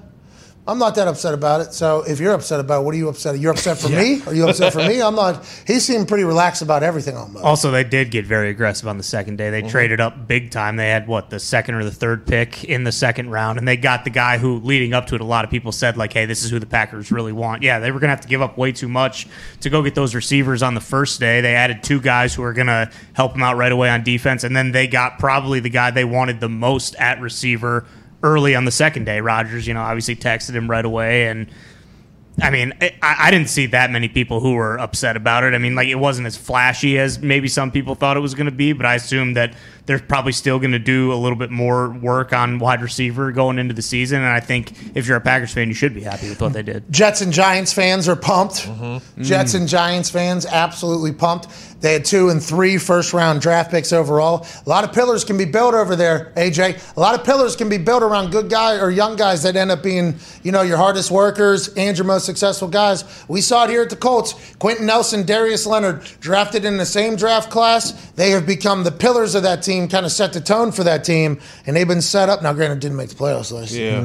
I'm 0.70 0.78
not 0.78 0.94
that 0.96 1.08
upset 1.08 1.34
about 1.34 1.62
it. 1.62 1.74
So 1.74 2.04
if 2.08 2.20
you're 2.20 2.34
upset 2.34 2.60
about 2.60 2.82
it, 2.82 2.86
what 2.86 2.94
are 2.94 2.98
you 2.98 3.10
upset? 3.10 3.40
You're 3.40 3.54
upset 3.54 3.80
for 3.80 3.90
me? 3.90 4.22
Are 4.28 4.36
you 4.36 4.48
upset 4.48 4.72
for 4.72 4.80
me? 4.80 5.02
I'm 5.02 5.16
not. 5.16 5.44
He 5.66 5.80
seemed 5.80 6.08
pretty 6.08 6.24
relaxed 6.24 6.62
about 6.62 6.84
everything 6.84 7.18
almost. 7.18 7.44
Also, 7.44 7.72
they 7.72 7.84
did 7.84 8.12
get 8.12 8.26
very 8.28 8.50
aggressive 8.50 8.88
on 8.88 8.98
the 8.98 9.04
second 9.04 9.38
day. 9.38 9.50
They 9.50 9.62
mm-hmm. 9.62 9.70
traded 9.70 10.00
up 10.00 10.28
big 10.28 10.52
time. 10.52 10.76
They 10.76 10.90
had 10.90 11.08
what 11.08 11.32
the 11.32 11.40
second 11.40 11.74
or 11.74 11.84
the 11.84 11.92
third 11.92 12.28
pick 12.28 12.64
in 12.64 12.84
the 12.84 12.92
second 12.92 13.32
round, 13.32 13.58
and 13.58 13.68
they 13.68 13.78
got 13.78 14.04
the 14.04 14.12
guy 14.12 14.38
who, 14.38 14.60
leading 14.60 14.94
up 14.94 15.08
to 15.08 15.16
it, 15.16 15.22
a 15.22 15.26
lot 15.26 15.44
of 15.44 15.50
people 15.50 15.72
said 15.72 15.98
like, 15.98 16.14
"Hey, 16.14 16.28
this 16.28 16.44
is 16.44 16.52
who 16.52 16.60
the 16.60 16.68
Packers 16.68 17.12
really 17.12 17.34
want." 17.34 17.64
Yeah, 17.64 17.80
they 17.80 17.92
were 17.92 18.00
going 18.00 18.10
to 18.10 18.16
have 18.16 18.22
to 18.22 18.28
give 18.28 18.44
up 18.44 18.56
way 18.56 18.72
too 18.72 18.88
much 18.88 19.28
to 19.62 19.72
go 19.72 19.82
get 19.82 19.96
those 19.96 20.14
receivers 20.14 20.62
on 20.62 20.76
the 20.76 20.82
first 20.82 21.20
day. 21.20 21.42
They 21.42 21.56
added 21.56 21.82
two 21.82 22.00
guys 22.00 22.36
who 22.36 22.44
are 22.44 22.54
going 22.54 22.68
to 22.68 22.92
help 23.14 23.34
them 23.34 23.42
out 23.42 23.58
right 23.58 23.72
away 23.72 23.90
on 23.90 24.04
defense, 24.04 24.44
and 24.44 24.56
then 24.56 24.72
they 24.72 24.86
got 24.86 25.18
probably 25.18 25.60
the 25.60 25.70
guy 25.70 25.90
they 25.90 26.06
wanted 26.06 26.40
the 26.40 26.50
most 26.50 26.96
at 26.98 27.20
receiver 27.20 27.88
early 28.24 28.56
on 28.56 28.66
the 28.66 28.72
second 28.72 29.06
day. 29.06 29.22
Rodgers, 29.22 29.68
you 29.68 29.74
know, 29.74 29.82
obviously 29.82 30.16
texted 30.16 30.52
him 30.52 30.70
right 30.70 30.86
away 30.86 31.28
and. 31.28 31.48
I 32.42 32.52
mean, 32.52 32.72
I, 32.80 32.94
I 33.02 33.32
didn't 33.32 33.50
see 33.50 33.66
that 33.66 33.92
many 33.92 34.08
people 34.08 34.40
who 34.40 34.54
were 34.54 34.80
upset 34.80 35.18
about 35.18 35.44
it. 35.44 35.54
I 35.54 35.58
mean, 35.58 35.76
like 35.76 35.90
it 35.90 35.96
wasn't 35.96 36.26
as 36.26 36.38
flashy 36.38 36.98
as 36.98 37.20
maybe 37.20 37.50
some 37.50 37.70
people 37.70 37.96
thought 37.96 38.16
it 38.16 38.22
was 38.22 38.34
going 38.34 38.46
to 38.46 38.52
be, 38.52 38.72
but 38.72 38.86
I 38.86 38.96
assume 38.96 39.34
that 39.34 39.56
they're 39.90 39.98
probably 39.98 40.34
still 40.34 40.60
going 40.60 40.74
to 40.74 40.78
do 40.78 41.12
a 41.12 41.16
little 41.16 41.36
bit 41.36 41.50
more 41.50 41.90
work 41.90 42.32
on 42.32 42.60
wide 42.60 42.84
receiver 42.84 43.32
going 43.32 43.58
into 43.58 43.74
the 43.74 43.82
season. 43.82 44.20
And 44.20 44.28
I 44.28 44.40
think 44.40 44.72
if 44.96 45.08
you're 45.08 45.18
a 45.18 45.22
Packers 45.22 45.52
fan, 45.52 45.68
you 45.68 45.74
should 45.74 45.96
be 45.96 46.02
happy 46.02 46.30
with 46.30 46.40
what 46.40 46.54
they 46.54 46.62
did. 46.62 46.84
Jets 46.92 47.22
and 47.22 47.34
Giants 47.34 47.74
fans 47.74 48.08
are 48.08 48.16
pumped. 48.16 48.68
Mm-hmm. 48.68 49.24
Jets 49.24 49.56
and 49.56 49.68
Giants 49.68 50.12
fans 50.12 50.46
absolutely 50.46 51.12
pumped. 51.12 51.48
They 51.82 51.94
had 51.94 52.06
two 52.06 52.30
and 52.30 52.44
three 52.44 52.78
first 52.78 53.14
round 53.14 53.42
draft 53.42 53.72
picks 53.72 53.94
overall. 53.94 54.46
A 54.66 54.70
lot 54.70 54.84
of 54.84 54.94
pillars 54.94 55.24
can 55.24 55.38
be 55.38 55.46
built 55.46 55.74
over 55.74 55.96
there, 55.96 56.34
AJ. 56.36 56.96
A 56.96 57.00
lot 57.00 57.18
of 57.18 57.26
pillars 57.26 57.56
can 57.56 57.70
be 57.70 57.78
built 57.78 58.04
around 58.04 58.32
good 58.32 58.50
guys 58.50 58.82
or 58.82 58.92
young 58.92 59.16
guys 59.16 59.44
that 59.44 59.56
end 59.56 59.72
up 59.72 59.82
being, 59.82 60.16
you 60.44 60.52
know, 60.52 60.62
your 60.62 60.78
hardest 60.78 61.10
workers 61.10 61.70
and 61.76 61.98
your 61.98 62.06
most 62.06 62.26
successful 62.26 62.68
guys. 62.68 63.06
We 63.28 63.42
saw 63.42 63.64
it 63.64 63.70
here 63.70 63.82
at 63.82 63.90
the 63.90 63.96
Colts. 63.96 64.56
Quenton 64.60 64.86
Nelson, 64.86 65.26
Darius 65.26 65.66
Leonard, 65.66 66.04
drafted 66.20 66.66
in 66.66 66.78
the 66.78 66.86
same 66.86 67.16
draft 67.16 67.50
class. 67.50 67.92
They 68.12 68.32
have 68.32 68.46
become 68.46 68.84
the 68.84 68.92
pillars 68.92 69.36
of 69.36 69.44
that 69.44 69.64
team, 69.64 69.79
kind 69.88 70.06
of 70.06 70.12
set 70.12 70.34
the 70.34 70.42
tone 70.42 70.72
for 70.72 70.84
that 70.84 71.04
team, 71.04 71.40
and 71.66 71.76
they've 71.76 71.88
been 71.88 72.02
set 72.02 72.30
up. 72.30 72.42
Now, 72.42 72.54
granted, 72.54 72.80
didn't 72.80 72.98
make 72.98 73.10
the 73.10 73.16
playoffs 73.16 73.52
last 73.52 73.72
year. 73.72 74.02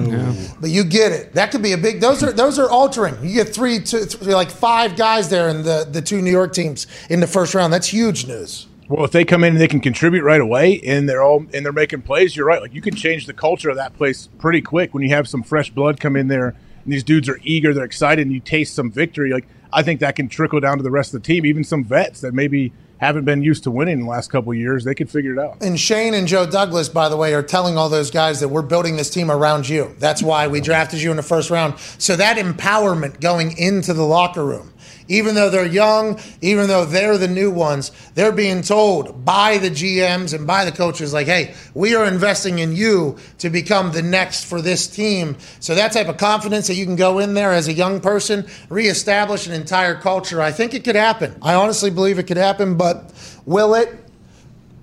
But 0.60 0.70
you 0.70 0.84
get 0.84 1.12
it. 1.12 1.34
That 1.34 1.50
could 1.50 1.62
be 1.62 1.72
a 1.72 1.78
big. 1.78 2.00
Those 2.00 2.22
are 2.22 2.32
those 2.32 2.58
are 2.58 2.68
altering. 2.70 3.16
You 3.22 3.34
get 3.34 3.54
three, 3.54 3.80
two, 3.80 4.04
three, 4.04 4.34
like 4.34 4.50
five 4.50 4.96
guys 4.96 5.28
there 5.28 5.48
in 5.48 5.62
the 5.62 5.88
the 5.90 6.02
two 6.02 6.22
New 6.22 6.30
York 6.30 6.52
teams 6.52 6.86
in 7.10 7.20
the 7.20 7.26
first 7.26 7.54
round. 7.54 7.72
That's 7.72 7.88
huge 7.88 8.26
news. 8.26 8.66
Well, 8.88 9.04
if 9.04 9.12
they 9.12 9.24
come 9.24 9.44
in 9.44 9.54
and 9.54 9.60
they 9.60 9.68
can 9.68 9.80
contribute 9.80 10.22
right 10.24 10.40
away, 10.40 10.80
and 10.80 11.08
they're 11.08 11.22
all 11.22 11.46
and 11.52 11.64
they're 11.64 11.72
making 11.72 12.02
plays, 12.02 12.36
you're 12.36 12.46
right. 12.46 12.60
Like 12.60 12.74
you 12.74 12.82
can 12.82 12.94
change 12.94 13.26
the 13.26 13.32
culture 13.32 13.70
of 13.70 13.76
that 13.76 13.96
place 13.96 14.28
pretty 14.38 14.60
quick 14.60 14.92
when 14.92 15.02
you 15.02 15.08
have 15.10 15.26
some 15.26 15.42
fresh 15.42 15.70
blood 15.70 16.00
come 16.00 16.16
in 16.16 16.28
there, 16.28 16.48
and 16.84 16.92
these 16.92 17.02
dudes 17.02 17.28
are 17.28 17.40
eager, 17.42 17.72
they're 17.72 17.84
excited, 17.84 18.26
and 18.26 18.32
you 18.34 18.40
taste 18.40 18.74
some 18.74 18.90
victory. 18.90 19.32
Like 19.32 19.46
I 19.72 19.82
think 19.82 20.00
that 20.00 20.16
can 20.16 20.28
trickle 20.28 20.60
down 20.60 20.76
to 20.76 20.82
the 20.82 20.90
rest 20.90 21.14
of 21.14 21.22
the 21.22 21.26
team, 21.26 21.46
even 21.46 21.64
some 21.64 21.82
vets 21.82 22.20
that 22.20 22.34
maybe 22.34 22.72
haven't 22.98 23.24
been 23.24 23.42
used 23.42 23.64
to 23.64 23.70
winning 23.70 23.94
in 23.94 24.04
the 24.04 24.10
last 24.10 24.30
couple 24.30 24.52
years. 24.54 24.84
They 24.84 24.94
could 24.94 25.10
figure 25.10 25.32
it 25.32 25.38
out. 25.38 25.62
And 25.62 25.78
Schoen 25.78 26.14
and 26.14 26.28
Joe 26.28 26.46
Douglas, 26.46 26.88
by 26.88 27.08
the 27.08 27.16
way, 27.16 27.34
are 27.34 27.42
telling 27.42 27.76
all 27.76 27.88
those 27.88 28.10
guys 28.10 28.40
that 28.40 28.48
we're 28.48 28.62
building 28.62 28.96
this 28.96 29.10
team 29.10 29.30
around 29.30 29.68
you. 29.68 29.94
That's 29.98 30.22
why 30.22 30.46
we 30.48 30.60
drafted 30.60 31.00
you 31.00 31.10
in 31.10 31.16
the 31.16 31.22
first 31.22 31.50
round. 31.50 31.78
So 31.98 32.16
that 32.16 32.36
empowerment 32.36 33.20
going 33.20 33.56
into 33.56 33.94
the 33.94 34.04
locker 34.04 34.44
room, 34.44 34.72
even 35.08 35.34
though 35.34 35.50
they're 35.50 35.66
young, 35.66 36.18
even 36.40 36.68
though 36.68 36.84
they're 36.84 37.18
the 37.18 37.28
new 37.28 37.50
ones, 37.50 37.92
they're 38.14 38.32
being 38.32 38.62
told 38.62 39.24
by 39.24 39.58
the 39.58 39.70
GMs 39.70 40.34
and 40.34 40.46
by 40.46 40.64
the 40.64 40.72
coaches, 40.72 41.12
like, 41.12 41.26
hey, 41.26 41.54
we 41.74 41.94
are 41.94 42.06
investing 42.06 42.58
in 42.58 42.74
you 42.74 43.16
to 43.38 43.50
become 43.50 43.92
the 43.92 44.02
next 44.02 44.44
for 44.44 44.62
this 44.62 44.86
team. 44.86 45.36
So 45.60 45.74
that 45.74 45.92
type 45.92 46.08
of 46.08 46.16
confidence 46.16 46.66
that 46.68 46.74
you 46.74 46.86
can 46.86 46.96
go 46.96 47.18
in 47.18 47.34
there 47.34 47.52
as 47.52 47.68
a 47.68 47.72
young 47.72 48.00
person, 48.00 48.46
reestablish 48.68 49.46
an 49.46 49.52
entire 49.52 49.94
culture, 49.94 50.40
I 50.40 50.52
think 50.52 50.74
it 50.74 50.84
could 50.84 50.96
happen. 50.96 51.36
I 51.42 51.54
honestly 51.54 51.90
believe 51.90 52.18
it 52.18 52.26
could 52.26 52.36
happen, 52.36 52.76
but 52.76 53.12
will 53.44 53.74
it? 53.74 53.88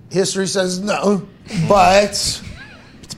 History 0.09 0.47
says 0.47 0.79
no, 0.79 1.27
but 1.69 2.43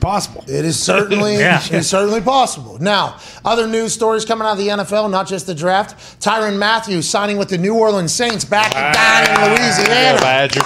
possible. 0.03 0.43
it 0.47 0.65
is 0.65 0.81
certainly 0.81 1.37
Yeah. 1.39 1.61
it's 1.71 1.87
certainly 1.87 2.21
possible. 2.21 2.77
Now, 2.79 3.17
other 3.43 3.65
news 3.67 3.93
stories 3.93 4.25
coming 4.25 4.45
out 4.45 4.53
of 4.53 4.57
the 4.59 4.67
NFL, 4.67 5.09
not 5.09 5.27
just 5.27 5.47
the 5.47 5.55
draft. 5.55 6.19
Tyrann 6.21 6.57
Matthews 6.59 7.09
signing 7.09 7.37
with 7.37 7.49
the 7.49 7.57
New 7.57 7.73
Orleans 7.75 8.13
Saints 8.13 8.45
back 8.45 8.71
down 8.73 9.23
in 9.23 9.35
ah, 9.37 9.55
Louisiana. 9.57 10.19
Badger. 10.19 10.61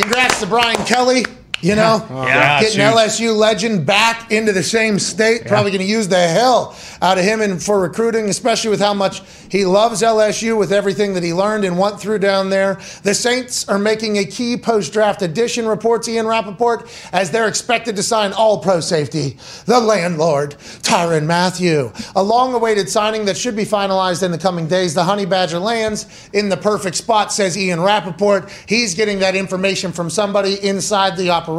Congrats 0.00 0.40
to 0.40 0.46
Brian 0.46 0.76
Kelly. 0.84 1.24
You 1.62 1.76
know, 1.76 2.04
oh, 2.10 2.26
Yeah, 2.26 2.60
getting. 2.60 2.80
LSU 2.80 3.34
legend 3.34 3.86
back 3.86 4.32
into 4.32 4.52
the 4.52 4.64
same 4.64 4.98
state, 4.98 5.46
probably 5.46 5.70
going 5.70 5.80
to 5.80 5.86
use 5.86 6.08
the 6.08 6.28
hell 6.28 6.76
out 7.00 7.18
of 7.18 7.24
him 7.24 7.40
and 7.40 7.62
for 7.62 7.80
recruiting, 7.80 8.28
especially 8.28 8.70
with 8.70 8.80
how 8.80 8.92
much 8.92 9.22
he 9.48 9.64
loves 9.64 10.02
LSU 10.02 10.58
with 10.58 10.72
everything 10.72 11.14
that 11.14 11.22
he 11.22 11.32
learned 11.32 11.64
and 11.64 11.78
went 11.78 12.00
through 12.00 12.18
down 12.18 12.50
there. 12.50 12.80
The 13.04 13.14
Saints 13.14 13.68
are 13.68 13.78
making 13.78 14.18
a 14.18 14.24
key 14.24 14.56
post-draft 14.56 15.22
addition, 15.22 15.66
reports 15.66 16.08
Ian 16.08 16.26
Rapoport, 16.26 16.90
as 17.12 17.30
they're 17.30 17.48
expected 17.48 17.94
to 17.96 18.02
sign 18.02 18.32
all 18.32 18.58
pro 18.58 18.80
safety, 18.80 19.38
the 19.66 19.78
landlord, 19.78 20.56
Tyrann 20.82 21.26
Mathieu. 21.26 21.92
A 22.16 22.22
long-awaited 22.22 22.88
signing 22.88 23.24
that 23.26 23.36
should 23.36 23.54
be 23.54 23.64
finalized 23.64 24.24
in 24.24 24.32
the 24.32 24.38
coming 24.38 24.66
days. 24.66 24.94
The 24.94 25.04
Honey 25.04 25.26
Badger 25.26 25.60
lands 25.60 26.06
in 26.32 26.48
the 26.48 26.56
perfect 26.56 26.96
spot, 26.96 27.32
says 27.32 27.56
Ian 27.56 27.80
Rapoport. 27.80 28.50
He's 28.66 28.96
getting 28.96 29.20
that 29.20 29.36
information 29.36 29.92
from 29.92 30.10
somebody 30.10 30.54
inside 30.66 31.16
the 31.16 31.30
operation 31.30 31.51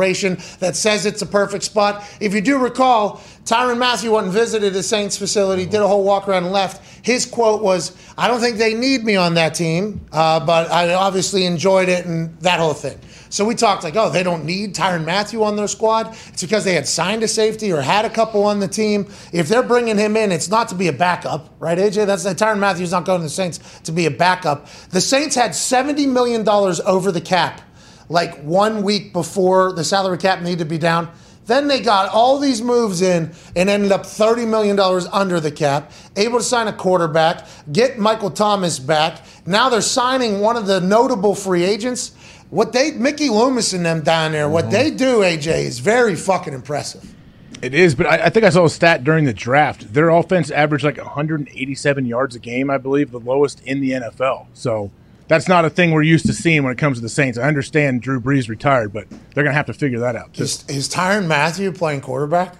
that 0.59 0.75
says 0.75 1.05
it's 1.05 1.21
a 1.21 1.25
perfect 1.25 1.63
spot. 1.63 2.03
If 2.19 2.33
you 2.33 2.41
do 2.41 2.57
recall, 2.57 3.21
Tyrann 3.45 3.77
Mathieu 3.77 4.11
went 4.11 4.25
and 4.25 4.33
visited 4.33 4.73
the 4.73 4.83
Saints 4.83 5.17
facility, 5.17 5.65
did 5.65 5.81
a 5.81 5.87
whole 5.87 6.03
walk 6.03 6.27
around 6.27 6.43
and 6.43 6.53
left. 6.53 6.81
His 7.03 7.25
quote 7.25 7.61
was, 7.61 7.95
I 8.17 8.29
don't 8.29 8.39
think 8.39 8.57
they 8.57 8.73
need 8.73 9.03
me 9.03 9.17
on 9.17 9.33
that 9.33 9.55
team, 9.55 10.05
uh, 10.13 10.39
but 10.45 10.71
I 10.71 10.93
obviously 10.93 11.45
enjoyed 11.45 11.89
it 11.89 12.05
and 12.05 12.39
that 12.39 12.59
whole 12.59 12.73
thing. 12.73 12.97
So 13.29 13.43
we 13.43 13.55
talked 13.55 13.83
like, 13.83 13.95
oh, 13.95 14.09
they 14.09 14.23
don't 14.23 14.45
need 14.45 14.75
Tyrann 14.75 15.03
Mathieu 15.03 15.43
on 15.43 15.55
their 15.55 15.67
squad. 15.67 16.15
It's 16.27 16.43
because 16.43 16.63
they 16.63 16.75
had 16.75 16.87
signed 16.87 17.23
a 17.23 17.27
safety 17.27 17.73
or 17.73 17.81
had 17.81 18.05
a 18.05 18.09
couple 18.09 18.43
on 18.43 18.59
the 18.59 18.67
team. 18.67 19.07
If 19.33 19.49
they're 19.49 19.63
bringing 19.63 19.97
him 19.97 20.15
in, 20.15 20.31
it's 20.31 20.49
not 20.49 20.69
to 20.69 20.75
be 20.75 20.87
a 20.87 20.93
backup, 20.93 21.49
right, 21.59 21.77
AJ? 21.77 22.05
That's 22.05 22.23
Tyrann 22.25 22.59
Mathieu's 22.59 22.91
not 22.91 23.05
going 23.05 23.19
to 23.21 23.23
the 23.23 23.29
Saints 23.29 23.59
to 23.81 23.91
be 23.91 24.05
a 24.05 24.11
backup. 24.11 24.69
The 24.91 25.01
Saints 25.01 25.35
had 25.35 25.51
$70 25.51 26.07
million 26.07 26.47
over 26.47 27.11
the 27.11 27.21
cap 27.21 27.61
like 28.09 28.35
one 28.43 28.83
week 28.83 29.13
before 29.13 29.73
the 29.73 29.83
salary 29.83 30.17
cap 30.17 30.41
needed 30.41 30.59
to 30.59 30.65
be 30.65 30.77
down. 30.77 31.09
Then 31.45 31.67
they 31.67 31.81
got 31.81 32.09
all 32.09 32.39
these 32.39 32.61
moves 32.61 33.01
in 33.01 33.33
and 33.55 33.69
ended 33.69 33.91
up 33.91 34.03
$30 34.03 34.47
million 34.47 34.79
under 35.11 35.39
the 35.39 35.51
cap, 35.51 35.91
able 36.15 36.37
to 36.37 36.43
sign 36.43 36.67
a 36.67 36.73
quarterback, 36.73 37.45
get 37.71 37.97
Michael 37.97 38.31
Thomas 38.31 38.79
back. 38.79 39.25
Now 39.45 39.69
they're 39.69 39.81
signing 39.81 40.39
one 40.39 40.55
of 40.55 40.67
the 40.67 40.79
notable 40.79 41.35
free 41.35 41.63
agents. 41.63 42.15
What 42.49 42.71
they, 42.71 42.91
Mickey 42.91 43.29
Loomis 43.29 43.73
and 43.73 43.85
them 43.85 44.01
down 44.01 44.31
there, 44.31 44.47
what 44.47 44.65
mm-hmm. 44.65 44.73
they 44.73 44.91
do, 44.91 45.19
AJ, 45.19 45.63
is 45.63 45.79
very 45.79 46.15
fucking 46.15 46.53
impressive. 46.53 47.13
It 47.61 47.73
is, 47.73 47.95
but 47.95 48.05
I, 48.05 48.25
I 48.25 48.29
think 48.29 48.45
I 48.45 48.49
saw 48.49 48.65
a 48.65 48.69
stat 48.69 49.03
during 49.03 49.25
the 49.25 49.33
draft. 49.33 49.93
Their 49.93 50.09
offense 50.09 50.51
averaged 50.51 50.83
like 50.83 50.97
187 50.97 52.05
yards 52.05 52.35
a 52.35 52.39
game, 52.39 52.69
I 52.69 52.77
believe, 52.77 53.11
the 53.11 53.19
lowest 53.19 53.61
in 53.65 53.79
the 53.79 53.91
NFL. 53.91 54.47
So 54.53 54.91
that's 55.27 55.47
not 55.47 55.65
a 55.65 55.69
thing 55.69 55.91
we're 55.91 56.03
used 56.03 56.25
to 56.27 56.33
seeing 56.33 56.63
when 56.63 56.71
it 56.71 56.77
comes 56.77 56.97
to 56.97 57.01
the 57.01 57.09
Saints. 57.09 57.37
I 57.37 57.43
understand 57.43 58.01
Drew 58.01 58.19
Brees 58.19 58.49
retired, 58.49 58.93
but 58.93 59.09
they're 59.09 59.43
going 59.43 59.53
to 59.53 59.57
have 59.57 59.65
to 59.67 59.73
figure 59.73 59.99
that 59.99 60.15
out. 60.15 60.33
Too. 60.33 60.43
Is, 60.43 60.65
is 60.67 60.89
Tyrann 60.89 61.27
Mathieu 61.27 61.71
playing 61.71 62.01
quarterback? 62.01 62.55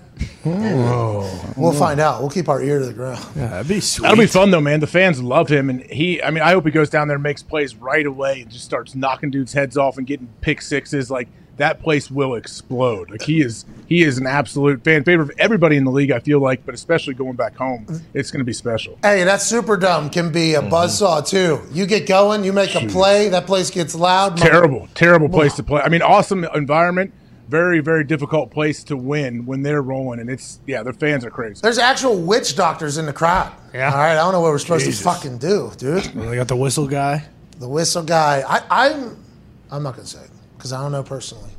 We'll 0.45 1.74
find 1.74 1.99
out. 1.99 2.22
We'll 2.22 2.30
keep 2.30 2.47
our 2.47 2.61
ear 2.61 2.80
to 2.80 2.86
the 2.86 2.93
ground. 2.93 3.26
Yeah, 3.36 3.47
that'd 3.47 3.68
be 3.68 3.80
sweet. 3.80 4.03
That'll 4.03 4.18
be 4.18 4.28
fun 4.28 4.51
though, 4.51 4.61
man. 4.61 4.80
The 4.80 4.88
fans 4.88 5.22
love 5.22 5.49
him, 5.49 5.70
and 5.70 5.84
he. 5.84 6.22
I 6.22 6.30
mean, 6.30 6.43
I 6.43 6.51
hope 6.51 6.66
he 6.66 6.72
goes 6.72 6.89
down 6.89 7.07
there, 7.07 7.16
and 7.16 7.24
makes 7.24 7.41
plays 7.41 7.76
right 7.76 8.05
away, 8.05 8.41
and 8.41 8.51
just 8.51 8.64
starts 8.64 8.93
knocking 8.93 9.32
dudes' 9.32 9.53
heads 9.53 9.76
off 9.76 9.97
and 9.97 10.05
getting 10.05 10.30
pick 10.41 10.61
sixes. 10.61 11.09
Like 11.09 11.30
that 11.58 11.82
place 11.82 12.10
will 12.10 12.36
explode. 12.36 13.10
Like 13.12 13.22
he 13.22 13.41
is. 13.41 13.66
He 13.88 14.01
is 14.01 14.18
an 14.18 14.26
absolute 14.26 14.84
fan 14.84 15.04
favorite 15.04 15.30
of 15.30 15.36
everybody 15.38 15.76
in 15.78 15.84
the 15.84 15.91
league. 15.91 16.10
I 16.12 16.20
feel 16.20 16.39
like, 16.39 16.66
but 16.66 16.74
especially 16.74 17.14
going 17.14 17.34
back 17.36 17.56
home, 17.56 17.86
it's 18.16 18.32
going 18.32 18.39
to 18.39 18.45
be 18.45 18.54
special. 18.54 18.97
Hey, 19.04 19.24
that 19.24 19.39
Superdome 19.41 20.12
can 20.12 20.32
be 20.32 20.56
a 20.56 20.62
Mm-hmm. 20.62 20.74
buzzsaw 20.74 21.28
too. 21.28 21.62
You 21.72 21.86
get 21.86 22.08
going, 22.08 22.43
you 22.43 22.54
make 22.54 22.74
a 22.76 22.88
play, 22.88 23.30
that 23.30 23.45
place 23.45 23.70
gets 23.70 23.93
loud. 23.93 24.38
Terrible, 24.38 24.88
terrible 24.95 25.30
place 25.30 25.54
to 25.56 25.64
play. 25.64 25.82
I 25.82 25.89
mean, 25.89 26.01
awesome 26.01 26.43
environment. 26.56 27.14
Very, 27.49 27.82
very 27.82 28.04
difficult 28.06 28.49
place 28.49 28.84
to 28.86 28.95
win 28.97 29.45
when 29.45 29.62
they're 29.62 29.82
rolling, 29.82 30.20
and 30.22 30.30
it's 30.30 30.60
yeah, 30.66 30.82
their 30.82 30.93
fans 30.93 31.26
are 31.26 31.30
crazy. 31.30 31.60
There's 31.62 31.78
actual 31.78 32.16
witch 32.20 32.56
doctors 32.56 32.97
in 32.97 33.06
the 33.06 33.14
crowd. 33.14 33.51
Yeah. 33.74 33.91
All 33.91 33.97
right, 33.97 34.14
I 34.14 34.16
don't 34.16 34.32
know 34.32 34.39
what 34.39 34.51
we're 34.51 34.58
supposed 34.60 34.86
Jesus. 34.86 34.99
to 35.04 35.10
fucking 35.10 35.38
do, 35.39 35.72
dude. 35.78 36.04
They 36.06 36.36
got 36.38 36.47
the 36.47 36.56
whistle 36.56 36.88
guy, 36.88 37.26
The 37.60 37.68
whistle 37.68 38.01
guy. 38.04 38.43
I, 38.47 38.62
I'm. 38.89 39.18
I'm 39.70 39.84
not 39.84 39.95
gonna 39.95 40.08
say 40.08 40.22
because 40.64 40.72
I 40.72 40.82
don't 40.82 40.93
know 40.93 41.03
personally. 41.03 41.49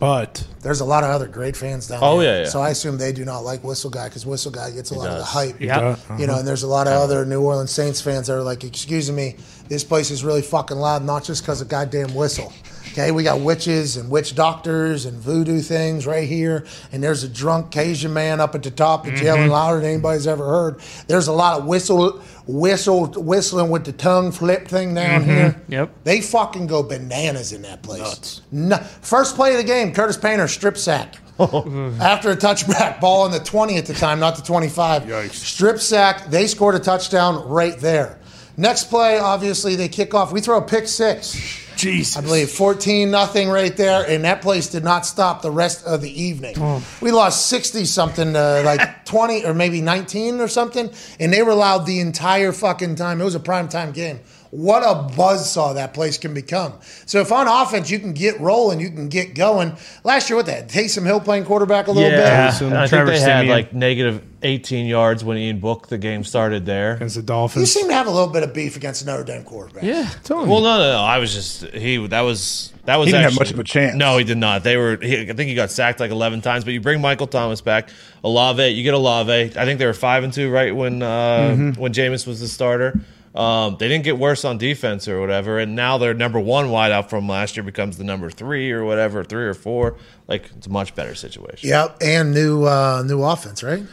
but 0.00 0.44
There's 0.62 0.80
a 0.80 0.84
lot 0.84 1.04
of 1.04 1.10
other 1.10 1.28
great 1.28 1.56
fans 1.56 1.86
down 1.86 2.00
Oh, 2.02 2.18
there. 2.18 2.38
yeah, 2.38 2.42
yeah. 2.42 2.48
So 2.48 2.60
I 2.60 2.70
assume 2.70 2.98
they 2.98 3.12
do 3.12 3.24
not 3.24 3.44
like 3.44 3.62
Whistle 3.62 3.88
Guy 3.88 4.08
because 4.08 4.26
Whistle 4.26 4.50
Guy 4.50 4.72
gets 4.72 4.90
a 4.90 4.94
lot 4.94 5.06
of 5.06 5.12
the 5.12 5.18
does. 5.20 5.28
hype. 5.28 5.60
Yeah. 5.60 5.94
You 6.18 6.26
know, 6.26 6.38
and 6.40 6.48
there's 6.48 6.64
a 6.64 6.66
lot 6.66 6.88
of 6.88 6.94
other 6.94 7.24
New 7.24 7.40
Orleans 7.40 7.70
Saints 7.70 8.00
fans 8.00 8.26
that 8.26 8.32
are 8.34 8.42
like, 8.42 8.64
excuse 8.64 9.12
me, 9.12 9.36
this 9.68 9.84
place 9.84 10.10
is 10.10 10.24
really 10.24 10.42
fucking 10.42 10.76
loud, 10.76 11.04
not 11.04 11.22
just 11.22 11.42
because 11.44 11.60
of 11.60 11.68
goddamn 11.68 12.14
whistle. 12.16 12.52
Okay, 12.92 13.10
we 13.12 13.22
got 13.22 13.40
witches 13.40 13.96
and 13.96 14.10
witch 14.10 14.34
doctors 14.34 15.06
and 15.06 15.16
voodoo 15.16 15.60
things 15.60 16.04
right 16.06 16.28
here, 16.28 16.66
and 16.90 17.02
there's 17.02 17.22
a 17.24 17.28
drunk 17.28 17.70
Cajun 17.70 18.12
man 18.12 18.38
up 18.38 18.54
at 18.54 18.62
the 18.62 18.70
top 18.70 19.06
that's 19.06 19.22
yelling 19.22 19.44
mm-hmm. 19.44 19.52
louder 19.52 19.80
than 19.80 19.92
anybody's 19.92 20.26
ever 20.26 20.44
heard. 20.44 20.80
There's 21.06 21.26
a 21.26 21.32
lot 21.32 21.58
of 21.58 21.64
whistle, 21.64 22.20
whistle, 22.46 23.06
whistling 23.06 23.70
with 23.70 23.84
the 23.84 23.92
tongue 23.92 24.32
flip 24.32 24.68
thing 24.68 24.94
down 24.94 25.22
mm-hmm. 25.22 25.30
here. 25.30 25.62
Yep. 25.68 25.94
They 26.04 26.20
fucking 26.20 26.66
go 26.66 26.82
bananas 26.82 27.52
in 27.52 27.62
that 27.62 27.82
place. 27.82 28.00
Nuts. 28.00 28.42
No, 28.50 28.76
first 28.78 29.36
play 29.36 29.52
of 29.52 29.58
the 29.58 29.64
game, 29.64 29.92
Curtis 29.92 30.16
Painter 30.16 30.48
strip 30.48 30.76
sack. 30.76 31.16
After 31.38 32.30
a 32.30 32.36
touchback 32.36 33.00
ball 33.00 33.26
in 33.26 33.32
the 33.32 33.40
20 33.40 33.76
at 33.76 33.86
the 33.86 33.94
time, 33.94 34.20
not 34.20 34.36
the 34.36 34.42
25. 34.42 35.04
Yikes. 35.04 35.32
Strip 35.32 35.78
sack, 35.78 36.26
they 36.26 36.46
scored 36.46 36.74
a 36.74 36.78
touchdown 36.78 37.48
right 37.48 37.78
there. 37.78 38.18
Next 38.56 38.84
play, 38.84 39.18
obviously, 39.18 39.76
they 39.76 39.88
kick 39.88 40.14
off. 40.14 40.30
We 40.30 40.40
throw 40.40 40.58
a 40.58 40.62
pick 40.62 40.86
six. 40.86 41.61
Jesus. 41.82 42.16
I 42.16 42.20
believe 42.20 42.48
14 42.50 43.10
nothing 43.10 43.48
right 43.48 43.76
there, 43.76 44.08
and 44.08 44.24
that 44.24 44.40
place 44.40 44.68
did 44.68 44.84
not 44.84 45.04
stop 45.04 45.42
the 45.42 45.50
rest 45.50 45.84
of 45.84 46.00
the 46.00 46.22
evening. 46.22 46.54
We 47.00 47.10
lost 47.10 47.48
60 47.48 47.84
something, 47.86 48.36
uh, 48.36 48.62
like 48.64 49.04
20 49.04 49.44
or 49.44 49.52
maybe 49.52 49.80
19 49.80 50.40
or 50.40 50.46
something, 50.48 50.90
and 51.18 51.32
they 51.32 51.42
were 51.42 51.54
loud 51.54 51.84
the 51.86 51.98
entire 51.98 52.52
fucking 52.52 52.94
time. 52.94 53.20
It 53.20 53.24
was 53.24 53.34
a 53.34 53.40
prime 53.40 53.68
time 53.68 53.90
game. 53.92 54.20
What 54.54 54.82
a 54.82 55.10
buzzsaw 55.16 55.76
that 55.76 55.94
place 55.94 56.18
can 56.18 56.34
become. 56.34 56.74
So 57.06 57.20
if 57.20 57.32
on 57.32 57.48
offense 57.48 57.90
you 57.90 57.98
can 57.98 58.12
get 58.12 58.38
rolling, 58.38 58.80
you 58.80 58.90
can 58.90 59.08
get 59.08 59.34
going. 59.34 59.74
Last 60.04 60.28
year, 60.28 60.36
what 60.36 60.44
that 60.44 60.68
Taysom 60.68 61.06
Hill 61.06 61.20
playing 61.20 61.46
quarterback 61.46 61.86
a 61.86 61.90
little 61.90 62.10
Yeah, 62.10 62.50
bit. 62.50 62.60
and 62.66 62.74
I 62.76 62.80
think 62.82 62.90
Trevor 62.90 63.10
they 63.12 63.20
had 63.20 63.46
like 63.46 63.72
negative 63.72 64.22
18 64.42 64.84
yards 64.84 65.24
when 65.24 65.38
Ian 65.38 65.58
Book 65.58 65.88
the 65.88 65.96
game 65.96 66.22
started 66.22 66.66
there. 66.66 66.96
against 66.96 67.14
the 67.16 67.22
Dolphins. 67.22 67.62
You 67.62 67.80
seem 67.80 67.88
to 67.88 67.94
have 67.94 68.06
a 68.06 68.10
little 68.10 68.28
bit 68.28 68.42
of 68.42 68.52
beef 68.52 68.76
against 68.76 69.06
Notre 69.06 69.24
Dame 69.24 69.42
quarterback. 69.42 69.84
yeah, 69.84 70.10
totally. 70.22 70.50
Well, 70.50 70.60
no, 70.60 70.76
no, 70.76 70.92
no. 70.92 70.98
I 71.00 71.16
was 71.16 71.32
just 71.32 71.64
he. 71.74 72.06
That 72.08 72.20
was 72.20 72.74
that 72.84 72.96
was. 72.96 73.06
He 73.06 73.12
didn't 73.12 73.30
have 73.30 73.38
much 73.38 73.52
of 73.52 73.58
a 73.58 73.64
chance. 73.64 73.96
No, 73.96 74.18
he 74.18 74.24
did 74.24 74.36
not. 74.36 74.64
They 74.64 74.76
were. 74.76 74.98
He, 75.00 75.18
I 75.30 75.32
think 75.32 75.48
he 75.48 75.54
got 75.54 75.70
sacked 75.70 75.98
like 75.98 76.10
11 76.10 76.42
times. 76.42 76.64
But 76.64 76.74
you 76.74 76.80
bring 76.82 77.00
Michael 77.00 77.26
Thomas 77.26 77.62
back, 77.62 77.88
Olave. 78.22 78.66
You 78.68 78.82
get 78.82 78.92
Olave. 78.92 79.32
I 79.32 79.64
think 79.64 79.78
they 79.78 79.86
were 79.86 79.94
five 79.94 80.24
and 80.24 80.32
two 80.32 80.50
right 80.50 80.76
when 80.76 81.00
uh, 81.02 81.08
Mm-hmm. 81.52 81.80
when 81.80 81.94
Jameis 81.94 82.26
was 82.26 82.40
the 82.40 82.48
starter. 82.48 83.00
Um, 83.34 83.76
they 83.78 83.88
didn't 83.88 84.04
get 84.04 84.18
worse 84.18 84.44
on 84.44 84.58
defense 84.58 85.08
or 85.08 85.18
whatever, 85.20 85.58
and 85.58 85.74
now 85.74 85.96
their 85.96 86.12
number 86.12 86.38
one 86.38 86.66
wideout 86.66 87.08
from 87.08 87.26
last 87.28 87.56
year 87.56 87.64
becomes 87.64 87.96
the 87.96 88.04
number 88.04 88.28
three 88.30 88.70
or 88.70 88.84
whatever, 88.84 89.24
three 89.24 89.44
or 89.44 89.54
four. 89.54 89.96
Like 90.28 90.50
it's 90.56 90.66
a 90.66 90.70
much 90.70 90.94
better 90.94 91.14
situation. 91.14 91.70
Yep, 91.70 91.98
and 92.02 92.34
new 92.34 92.64
uh, 92.66 93.02
new 93.06 93.22
offense, 93.22 93.62
right? 93.62 93.84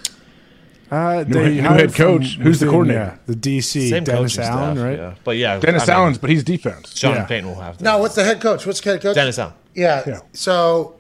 Uh, 0.91 1.23
New- 1.27 1.33
they 1.35 1.55
new 1.55 1.61
hired 1.61 1.79
head 1.81 1.93
coach. 1.93 2.33
from 2.35 2.43
Who's 2.43 2.59
the 2.59 2.65
coordinator? 2.65 3.17
Yeah, 3.27 3.33
the 3.33 3.35
DC 3.35 3.89
Same 3.91 4.03
Dennis 4.03 4.37
Allen, 4.39 4.75
staff, 4.75 4.83
right? 4.85 4.97
Yeah. 4.97 5.15
But 5.23 5.37
yeah, 5.37 5.59
Dennis 5.59 5.83
I 5.83 5.85
mean, 5.93 5.97
Allen's, 6.01 6.17
but 6.17 6.29
he's 6.31 6.43
defense. 6.43 6.97
Sean 6.97 7.13
Yeah. 7.15 7.25
Payton 7.25 7.47
will 7.47 7.61
have 7.61 7.77
to. 7.77 7.83
No, 7.83 7.99
what's 7.99 8.15
the 8.15 8.23
head 8.25 8.41
coach? 8.41 8.65
What's 8.65 8.81
the 8.81 8.89
head 8.91 9.01
coach? 9.01 9.15
Dennis 9.15 9.37
Allen. 9.39 9.53
Yeah. 9.75 10.03
Yeah. 10.05 10.19
So 10.33 10.95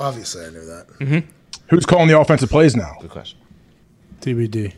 obviously 0.00 0.46
I 0.46 0.50
knew 0.50 0.64
that. 0.64 1.24
Who's 1.68 1.86
calling 1.86 2.08
the 2.08 2.18
offensive 2.18 2.48
plays 2.50 2.74
now? 2.74 2.96
Good 3.00 3.10
question. 3.10 3.38
TBD. 4.22 4.72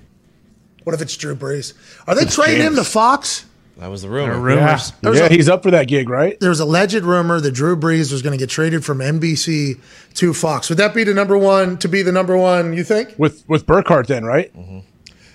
What 0.86 0.94
if 0.94 1.02
it's 1.02 1.16
Drew 1.16 1.34
Brees? 1.34 1.72
Are 2.06 2.14
they 2.14 2.26
trading 2.26 2.62
him 2.62 2.76
to 2.76 2.84
Fox? 2.84 3.44
That 3.78 3.88
was 3.88 4.02
the 4.02 4.08
rumor. 4.08 4.38
Rumors. 4.38 4.92
There's 5.00 5.18
yeah, 5.18 5.24
a- 5.26 5.28
he's 5.28 5.48
up 5.48 5.64
for 5.64 5.72
that 5.72 5.88
gig, 5.88 6.08
right? 6.08 6.38
There 6.38 6.48
was 6.48 6.60
alleged 6.60 7.02
rumor 7.02 7.40
that 7.40 7.50
Drew 7.50 7.76
Brees 7.76 8.12
was 8.12 8.22
going 8.22 8.38
to 8.38 8.38
get 8.38 8.50
traded 8.50 8.84
from 8.84 8.98
NBC 9.00 9.80
to 10.14 10.32
Fox. 10.32 10.68
Would 10.68 10.78
that 10.78 10.94
be 10.94 11.02
the 11.02 11.12
number 11.12 11.36
one 11.36 11.76
to 11.78 11.88
be 11.88 12.02
the 12.02 12.12
number 12.12 12.36
one? 12.36 12.72
You 12.72 12.84
think? 12.84 13.16
With 13.18 13.42
with 13.48 13.66
Burkhardt, 13.66 14.06
then, 14.06 14.24
right? 14.24 14.56
Mm-hmm. 14.56 14.78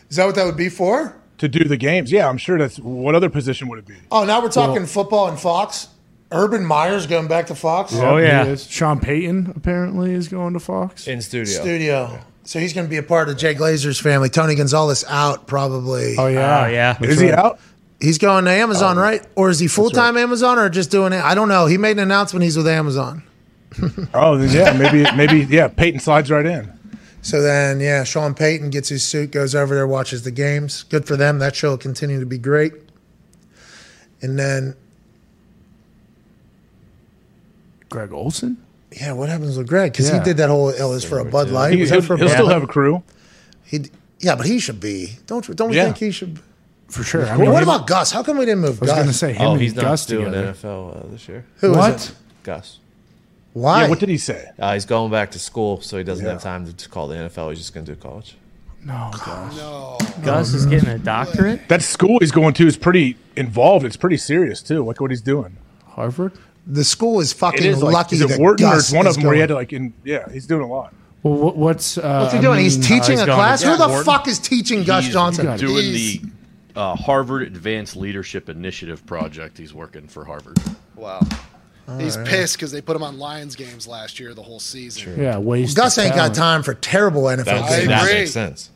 Is 0.10 0.16
that 0.16 0.26
what 0.26 0.36
that 0.36 0.46
would 0.46 0.56
be 0.56 0.70
for? 0.70 1.18
To 1.40 1.50
do 1.50 1.66
the 1.66 1.76
games. 1.76 2.14
Yeah, 2.14 2.30
I'm 2.30 2.38
sure 2.38 2.58
that's 2.58 2.80
what 2.80 3.14
other 3.14 3.30
position 3.30 3.68
would 3.68 3.80
it 3.80 3.86
be? 3.86 3.96
Oh, 4.10 4.24
now 4.24 4.42
we're 4.42 4.48
talking 4.48 4.86
football 4.86 5.28
and 5.28 5.38
Fox. 5.38 5.90
Urban 6.32 6.66
Meyer's 6.66 7.08
going 7.08 7.28
back 7.28 7.48
to 7.48 7.56
Fox 7.56 7.94
Oh, 7.94 8.16
yeah. 8.16 8.46
He. 8.46 8.56
Sean 8.56 9.02
Payton 9.02 9.52
apparently 9.58 10.14
is 10.14 10.30
going 10.30 10.54
to 10.54 10.62
Fox. 10.62 11.08
In 11.10 11.22
studio. 11.22 11.62
studio. 11.62 12.20
So 12.52 12.60
he's 12.60 12.74
going 12.74 12.86
to 12.86 12.90
be 12.90 12.98
a 12.98 13.04
part 13.04 13.30
of 13.30 13.38
Jay 13.38 13.56
Glazer's 13.56 13.98
family. 13.98 14.28
Tony 14.28 14.56
Gonzalez 14.56 15.06
out 15.08 15.48
probably. 15.48 16.18
Oh 16.18 16.28
yeah, 16.28 16.66
Oh, 16.66 16.68
yeah. 16.68 16.98
That's 17.00 17.14
Is 17.14 17.20
he 17.22 17.32
out? 17.32 17.62
He's 18.02 18.18
going 18.18 18.44
to 18.44 18.52
Amazon, 18.52 18.98
oh. 18.98 19.02
right? 19.02 19.26
Or 19.38 19.50
is 19.50 19.60
he 19.60 19.70
full 19.70 19.90
time 19.90 20.18
Amazon 20.18 20.60
or 20.60 20.68
just 20.68 20.92
doing 20.92 21.14
it? 21.14 21.24
I 21.24 21.34
don't 21.34 21.48
know. 21.48 21.66
He 21.68 21.78
made 21.78 21.92
an 21.92 22.00
announcement 22.00 22.44
he's 22.44 22.58
with 22.58 22.68
Amazon. 22.68 23.24
Oh, 24.14 24.38
yeah, 24.38 24.74
maybe 24.74 25.10
maybe 25.16 25.48
yeah. 25.50 25.70
Peyton 25.70 26.02
slides 26.02 26.30
right 26.30 26.46
in. 26.46 26.70
So 27.22 27.42
then, 27.42 27.80
yeah, 27.80 28.04
Sean 28.04 28.34
Payton 28.34 28.70
gets 28.70 28.90
his 28.90 29.02
suit, 29.02 29.32
goes 29.32 29.56
over 29.56 29.74
there, 29.74 29.88
watches 29.88 30.24
the 30.24 30.32
games. 30.32 30.84
Good 30.84 31.08
for 31.08 31.16
them. 31.16 31.40
That 31.40 31.56
show 31.56 31.70
will 31.70 31.78
continue 31.78 32.20
to 32.20 32.26
be 32.26 32.38
great. 32.38 32.74
And 34.22 34.38
then, 34.38 34.76
Greg 37.88 38.12
Olsen. 38.12 38.58
Yeah, 39.00 39.14
what 39.14 39.30
happens 39.30 39.58
with 39.58 39.68
Greg? 39.68 39.92
Because 39.94 40.10
Yeah. 40.10 40.20
he 40.20 40.24
did 40.24 40.38
that 40.38 40.50
whole. 40.50 40.70
It 40.70 40.84
was 40.84 41.04
for 41.06 41.20
a 41.20 41.26
Bud 41.26 41.50
Light. 41.50 41.74
He, 41.74 41.82
Was 41.82 41.92
will 41.92 42.02
for 42.02 42.16
a 42.16 42.18
he'll 42.18 42.28
Bud 42.28 42.34
still 42.34 42.46
Light? 42.48 42.54
have 42.54 42.64
a 42.64 42.68
crew. 42.68 43.04
He, 43.64 43.86
yeah, 44.20 44.36
but 44.36 44.46
he 44.46 44.60
should 44.60 44.80
be. 44.80 45.18
Don't 45.28 45.56
don't 45.56 45.70
we 45.70 45.78
Yeah. 45.78 45.86
think 45.86 45.98
he 45.98 46.12
should? 46.12 46.40
For 46.90 47.04
sure. 47.04 47.26
I 47.26 47.38
mean, 47.38 47.52
what 47.52 47.64
about 47.64 47.88
Gus? 47.88 48.12
How 48.12 48.22
come 48.22 48.38
we 48.38 48.46
didn't 48.46 48.60
move 48.62 48.78
I 48.80 48.82
was 48.82 48.90
Gus? 48.90 48.96
going 48.98 49.08
to 49.08 49.14
say 49.14 49.32
him 49.34 49.42
Oh, 49.48 49.52
and 49.54 49.62
he's 49.62 49.72
Gus 49.74 50.06
doing 50.06 50.26
together. 50.26 50.52
NFL 50.54 51.06
uh, 51.06 51.12
this 51.12 51.28
year. 51.30 51.46
Who 51.58 51.72
is 51.72 51.78
What? 51.78 52.12
Gus. 52.44 52.80
Why? 53.54 53.84
Yeah, 53.84 53.90
what 53.90 54.00
did 54.00 54.10
he 54.10 54.18
say? 54.18 54.50
Uh, 54.60 54.74
he's 54.74 54.86
going 54.86 55.10
back 55.10 55.32
to 55.32 55.40
school, 55.40 55.80
so 55.80 55.98
he 55.98 56.04
doesn't 56.04 56.26
Yeah. 56.26 56.34
have 56.34 56.42
time 56.44 56.72
to 56.72 56.90
call 56.90 57.08
the 57.08 57.16
NFL. 57.16 57.50
He's 57.50 57.60
just 57.60 57.74
going 57.74 57.86
to 57.86 57.96
do 57.96 58.02
college. 58.02 58.36
No, 58.84 59.10
gosh. 59.26 59.56
No. 59.56 59.98
Gus 60.24 60.54
is 60.54 60.66
getting 60.66 60.90
a 60.90 60.98
doctorate. 60.98 61.70
That 61.70 61.82
school 61.82 62.18
he's 62.20 62.32
going 62.32 62.54
to 62.56 62.68
is 62.68 62.76
pretty 62.78 63.16
involved. 63.38 63.86
It's 63.86 63.96
pretty 63.98 64.18
serious 64.18 64.62
too. 64.62 64.84
Like 64.84 65.00
what 65.00 65.12
he's 65.12 65.22
doing. 65.22 65.56
Harvard? 65.86 66.34
The 66.68 66.84
school 66.84 67.20
is 67.20 67.34
fucking 67.34 67.60
It 67.64 67.66
is 67.66 67.82
like 67.84 67.94
lucky 67.94 68.16
is 68.18 68.22
it 68.22 68.30
that 68.30 68.40
Wharton 68.40 68.68
or 68.68 68.76
it's 68.78 68.92
one 68.92 69.08
of 69.08 69.16
them 69.16 69.24
where 69.24 69.34
he 69.34 69.40
had 69.40 69.50
to 69.50 69.56
like 69.56 69.74
in 69.74 69.94
yeah 70.04 70.30
he's 70.32 70.46
doing 70.48 70.62
a 70.62 70.68
lot. 70.68 70.94
Well, 71.24 71.36
what, 71.36 71.58
what's 71.58 71.98
uh, 71.98 72.20
What's 72.22 72.34
he 72.34 72.40
I 72.40 72.42
doing? 72.42 72.60
he's 72.60 72.78
mean, 72.78 72.88
teaching 72.88 73.12
he's 73.18 73.22
a 73.22 73.26
class. 73.26 73.62
Who 73.62 73.78
the 73.78 73.88
Wharton. 73.88 74.06
fuck 74.06 74.28
is 74.28 74.40
teaching 74.40 74.84
Gus 74.84 75.06
He's 75.06 75.14
Johnson? 75.14 75.46
doing 75.58 75.84
He's- 75.94 76.22
the 76.22 76.80
uh, 76.80 76.96
Harvard 76.96 77.44
Advanced 77.44 77.96
Leadership 77.96 78.48
Initiative 78.50 79.06
project. 79.06 79.58
He's 79.58 79.74
working 79.74 80.08
for 80.08 80.24
Harvard. 80.26 80.58
Wow. 80.96 81.20
He's 82.00 82.16
pissed 82.18 82.56
because 82.56 82.72
they 82.72 82.80
put 82.82 82.96
him 82.96 83.04
on 83.04 83.20
Lions 83.20 83.56
games 83.58 83.86
last 83.86 84.20
year, 84.20 84.34
the 84.34 84.42
whole 84.42 84.62
season. 84.62 85.20
Yeah, 85.20 85.38
waste. 85.40 85.76
Gus 85.76 85.98
of 85.98 86.06
ain't 86.06 86.16
got 86.16 86.34
time 86.34 86.64
for 86.64 86.74
terrible 86.74 87.24
NFL 87.24 87.44
That, 87.44 87.70
games. 87.70 87.88
that 87.90 88.06
makes 88.06 88.32
sense. 88.32 88.70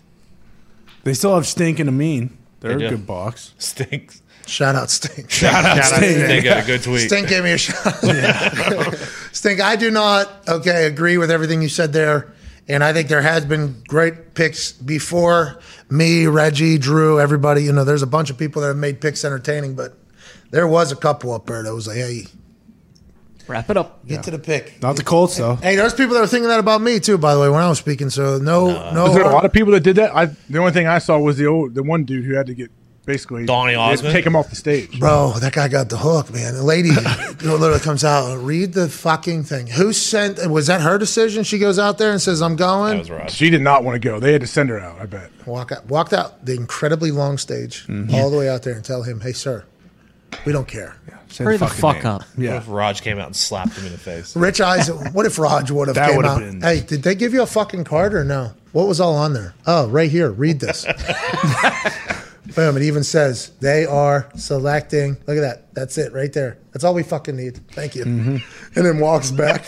They 1.06 1.14
still 1.14 1.34
have 1.36 1.48
Stink 1.48 1.80
and 1.80 1.88
Amin. 1.88 2.38
They're 2.60 2.78
They 2.78 2.86
a 2.88 2.90
good 2.90 3.08
box. 3.08 3.54
Stinks. 3.58 4.22
Shout 4.48 4.76
out 4.76 4.90
Stink. 4.90 5.30
Shout 5.32 5.66
out 5.66 5.84
Stink. 5.84 6.18
They 6.28 6.42
got 6.42 6.64
a 6.64 6.66
good 6.66 6.84
tweet. 6.84 7.08
Stink 7.10 7.28
gave 7.30 7.44
me 7.44 7.52
a 7.54 7.58
shot. 7.58 7.94
Stink, 9.32 9.60
I 9.62 9.76
do 9.76 9.92
not 9.92 10.32
okay 10.48 10.86
agree 10.86 11.18
with 11.18 11.32
everything 11.32 11.62
you 11.62 11.70
said 11.70 11.94
there, 11.94 12.34
and 12.68 12.84
I 12.84 12.94
think 12.94 13.10
there 13.10 13.22
has 13.22 13.46
been 13.46 13.82
great 13.88 14.34
picks 14.34 14.72
before 14.72 15.60
me, 15.90 16.28
Reggie, 16.28 16.78
Drew, 16.78 17.20
everybody. 17.20 17.64
You 17.64 17.74
know, 17.74 17.84
there's 17.84 18.04
a 18.04 18.08
bunch 18.08 18.30
of 18.30 18.38
people 18.38 18.62
that 18.62 18.70
have 18.70 18.78
made 18.78 19.02
picks 19.02 19.26
entertaining, 19.26 19.76
but 19.76 19.98
there 20.52 20.68
was 20.68 20.92
a 20.92 20.96
couple 20.96 21.34
up 21.34 21.48
there 21.48 21.64
that 21.64 21.74
was 21.74 21.88
like, 21.88 21.98
hey, 21.98 22.24
Wrap 23.48 23.70
it 23.70 23.78
up. 23.78 24.06
get 24.08 24.24
to 24.24 24.32
the 24.32 24.40
pick. 24.40 24.82
Not 24.82 24.96
the 24.96 25.04
Colts 25.04 25.38
though. 25.38 25.56
Hey, 25.58 25.76
there's 25.76 25.94
people 25.94 26.16
that 26.16 26.24
are 26.24 26.28
thinking 26.28 26.50
that 26.50 26.60
about 26.60 26.82
me 26.82 27.00
too, 27.00 27.18
by 27.20 27.36
the 27.36 27.40
way, 27.40 27.50
when 27.50 27.62
I 27.62 27.70
was 27.70 27.78
speaking. 27.78 28.10
So 28.10 28.40
no, 28.40 28.92
no, 28.92 29.04
Was 29.04 29.14
there 29.14 29.24
a 29.24 29.30
lot 29.30 29.46
of 29.46 29.54
people 29.54 29.72
that 29.74 29.82
did 29.82 29.98
that? 29.98 30.16
I 30.16 30.26
the 30.50 30.58
only 30.58 30.72
thing 30.72 30.88
I 30.88 30.98
saw 30.98 31.20
was 31.20 31.38
the 31.38 31.46
old 31.46 31.76
the 31.76 31.84
one 31.84 32.06
dude 32.06 32.26
who 32.26 32.34
had 32.34 32.48
to 32.48 32.56
get 32.56 32.72
basically 33.06 33.46
Donny 33.46 33.74
they 33.74 33.80
had 33.80 33.86
to 33.88 33.94
Osmond? 33.94 34.14
take 34.14 34.26
him 34.26 34.36
off 34.36 34.50
the 34.50 34.56
stage. 34.56 35.00
Bro, 35.00 35.34
that 35.40 35.54
guy 35.54 35.68
got 35.68 35.90
the 35.90 35.98
hook, 35.98 36.32
man. 36.34 36.54
The 36.56 36.64
lady 36.64 36.92
literally 37.42 37.80
comes 37.80 38.04
out, 38.04 38.38
read 38.40 38.74
the 38.74 38.88
fucking 38.90 39.44
thing. 39.44 39.68
Who 39.68 39.94
sent? 39.94 40.46
Was 40.50 40.68
that 40.68 40.82
her 40.82 40.98
decision? 40.98 41.44
She 41.44 41.58
goes 41.60 41.78
out 41.80 41.98
there 41.98 42.12
and 42.12 42.22
says, 42.22 42.42
"I'm 42.42 42.56
going." 42.56 42.94
That 42.94 43.00
was 43.00 43.12
Rod. 43.12 43.32
She 43.32 43.50
did 43.50 43.62
not 43.62 43.84
want 43.84 43.96
to 43.96 44.00
go. 44.00 44.20
They 44.20 44.32
had 44.32 44.42
to 44.42 44.48
send 44.48 44.70
her 44.70 44.80
out. 44.80 45.00
I 45.00 45.06
bet. 45.06 45.30
Walk 45.46 45.72
out, 45.72 45.86
walked 45.88 46.14
out 46.14 46.44
the 46.46 46.54
incredibly 46.56 47.12
long 47.12 47.38
stage, 47.38 47.86
mm-hmm. 47.88 48.14
all 48.16 48.30
the 48.30 48.38
way 48.38 48.50
out 48.50 48.64
there, 48.64 48.74
and 48.74 48.84
tell 48.84 49.04
him, 49.04 49.22
"Hey, 49.22 49.34
sir, 49.34 49.64
we 50.46 50.52
don't 50.52 50.68
care." 50.68 50.98
Same 51.28 51.46
Hurry 51.48 51.58
the 51.58 51.68
fucking 51.68 51.82
fuck 51.82 51.96
name. 51.98 52.06
up. 52.06 52.22
What 52.22 52.44
Yeah. 52.46 52.58
if 52.58 52.70
Raj 52.70 53.02
came 53.02 53.20
out 53.20 53.26
and 53.26 53.36
slapped 53.36 53.74
him 53.76 53.86
in 53.88 53.92
the 53.92 53.98
face? 53.98 54.36
Rich 54.38 54.62
Eisen. 54.62 55.12
what 55.12 55.26
if 55.26 55.38
Raj 55.38 55.70
would 55.70 55.90
have 55.90 55.96
That 55.96 56.08
came 56.10 56.18
would've 56.18 56.32
out? 56.32 56.40
been- 56.40 56.62
Hey, 56.62 56.80
did 56.80 57.04
they 57.04 57.14
give 57.14 57.34
you 57.34 57.42
a 57.42 57.46
fucking 57.48 57.84
card 57.84 58.14
or 58.14 58.24
no? 58.24 58.52
What 58.72 58.88
was 58.88 59.02
all 59.02 59.16
on 59.16 59.34
there? 59.34 59.54
Oh, 59.68 59.88
right 59.90 60.10
here. 60.10 60.30
Read 60.32 60.62
this. 60.62 60.86
Boom. 62.56 62.78
It 62.78 62.84
even 62.84 63.04
says 63.04 63.52
they 63.60 63.86
are 63.86 64.30
selecting. 64.36 65.18
Look 65.28 65.38
at 65.38 65.42
that. 65.42 65.74
That's 65.76 65.98
it 65.98 66.14
right 66.14 66.32
there. 66.32 66.58
That's 66.72 66.84
all 66.84 66.94
we 66.94 67.04
fucking 67.04 67.36
need. 67.36 67.58
Thank 67.72 67.96
you. 67.96 68.04
And 68.04 68.42
then 68.74 69.00
walks 69.00 69.32
back. 69.32 69.66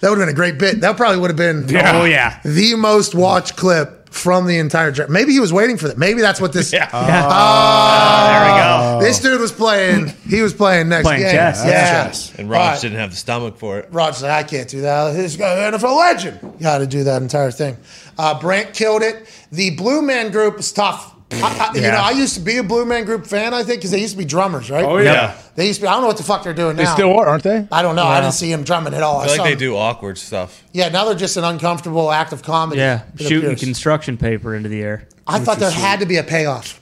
That 0.00 0.10
would 0.10 0.18
have 0.18 0.26
been 0.28 0.34
a 0.34 0.36
great 0.36 0.58
bit. 0.58 0.80
That 0.82 0.96
probably 0.96 1.18
would 1.18 1.30
have 1.30 1.36
been 1.36 1.64
Oh 1.76 2.04
yeah. 2.04 2.40
the 2.44 2.74
most 2.76 3.14
watched 3.14 3.56
clip 3.56 4.10
from 4.10 4.46
the 4.46 4.58
entire 4.58 4.90
draft. 4.92 5.10
Maybe 5.10 5.32
he 5.32 5.40
was 5.40 5.52
waiting 5.52 5.76
for 5.76 5.88
that. 5.88 5.98
Maybe 5.98 6.20
that's 6.20 6.40
what 6.40 6.52
this. 6.52 6.72
Yeah. 6.72 6.88
there 6.90 8.52
we 8.52 8.60
go. 8.60 9.00
This 9.06 9.18
dude 9.20 9.40
was 9.40 9.52
playing. 9.52 10.08
He 10.28 10.40
was 10.40 10.54
playing 10.54 10.88
next 10.88 11.04
Playing 11.04 11.22
game. 11.22 11.32
chess, 11.32 11.62
Yeah. 11.64 12.04
chess. 12.04 12.32
And 12.38 12.46
All 12.48 12.52
Raj 12.54 12.72
right. 12.74 12.80
didn't 12.82 12.98
have 12.98 13.10
the 13.10 13.16
stomach 13.16 13.56
for 13.58 13.78
it. 13.78 13.88
Rod 13.90 14.14
said, 14.14 14.30
I 14.30 14.42
can't 14.44 14.68
do 14.68 14.82
that. 14.82 15.12
This 15.12 15.36
guy, 15.36 15.56
NFL 15.70 15.96
legend. 15.96 16.38
You 16.42 16.50
got 16.60 16.78
to 16.78 16.86
do 16.86 17.04
that 17.04 17.20
entire 17.22 17.50
thing. 17.50 17.76
Uh, 18.16 18.38
Brant 18.38 18.74
killed 18.74 19.02
it. 19.02 19.26
The 19.50 19.70
Blue 19.70 20.00
Man 20.02 20.30
Group 20.30 20.58
is 20.60 20.72
tough. 20.72 21.14
I, 21.30 21.70
I, 21.70 21.74
You 21.74 21.82
know, 21.82 21.88
I 21.88 22.10
used 22.12 22.34
to 22.36 22.40
be 22.40 22.56
a 22.56 22.62
Blue 22.62 22.86
Man 22.86 23.04
Group 23.04 23.26
fan, 23.26 23.52
I 23.52 23.62
think, 23.62 23.80
because 23.80 23.90
they 23.90 24.00
used 24.00 24.14
to 24.14 24.18
be 24.18 24.24
drummers, 24.24 24.70
right? 24.70 24.84
Oh 24.84 24.96
Yep. 24.96 25.04
yeah. 25.14 25.36
They 25.56 25.66
used 25.66 25.80
to 25.80 25.84
be, 25.84 25.88
I 25.88 25.92
don't 25.92 26.00
know 26.02 26.06
what 26.06 26.16
the 26.16 26.22
fuck 26.22 26.42
they're 26.42 26.54
doing 26.54 26.76
now. 26.76 26.84
They 26.84 26.90
still 26.92 27.18
are, 27.18 27.26
aren't 27.26 27.42
they? 27.42 27.66
I 27.70 27.82
don't 27.82 27.96
know. 27.96 28.04
I 28.06 28.20
didn't 28.20 28.32
see 28.34 28.50
them 28.50 28.62
drumming 28.64 28.94
at 28.94 29.02
all. 29.02 29.20
I 29.20 29.26
feel 29.26 29.36
saw 29.36 29.42
like 29.42 29.50
they 29.50 29.54
them- 29.54 29.72
do 29.72 29.76
awkward 29.76 30.16
stuff. 30.16 30.62
Yeah, 30.72 30.88
now 30.88 31.04
they're 31.04 31.14
just 31.14 31.36
an 31.36 31.44
uncomfortable 31.44 32.10
act 32.10 32.32
of 32.32 32.42
comedy. 32.42 32.80
Yeah. 32.80 33.02
Shooting 33.16 33.38
appears. 33.50 33.60
construction 33.60 34.16
paper 34.16 34.54
into 34.54 34.68
the 34.70 34.80
air. 34.82 35.06
I 35.26 35.38
thought 35.40 35.58
there 35.58 35.70
had 35.70 36.00
to 36.00 36.06
be 36.06 36.16
a 36.16 36.22
payoff. 36.22 36.80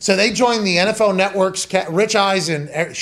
So 0.00 0.16
they 0.16 0.32
joined 0.32 0.66
the 0.66 0.76
NFL 0.76 1.14
Network's. 1.16 1.66
Rich 1.88 2.14
Eisen, 2.16 2.68
and 2.68 2.94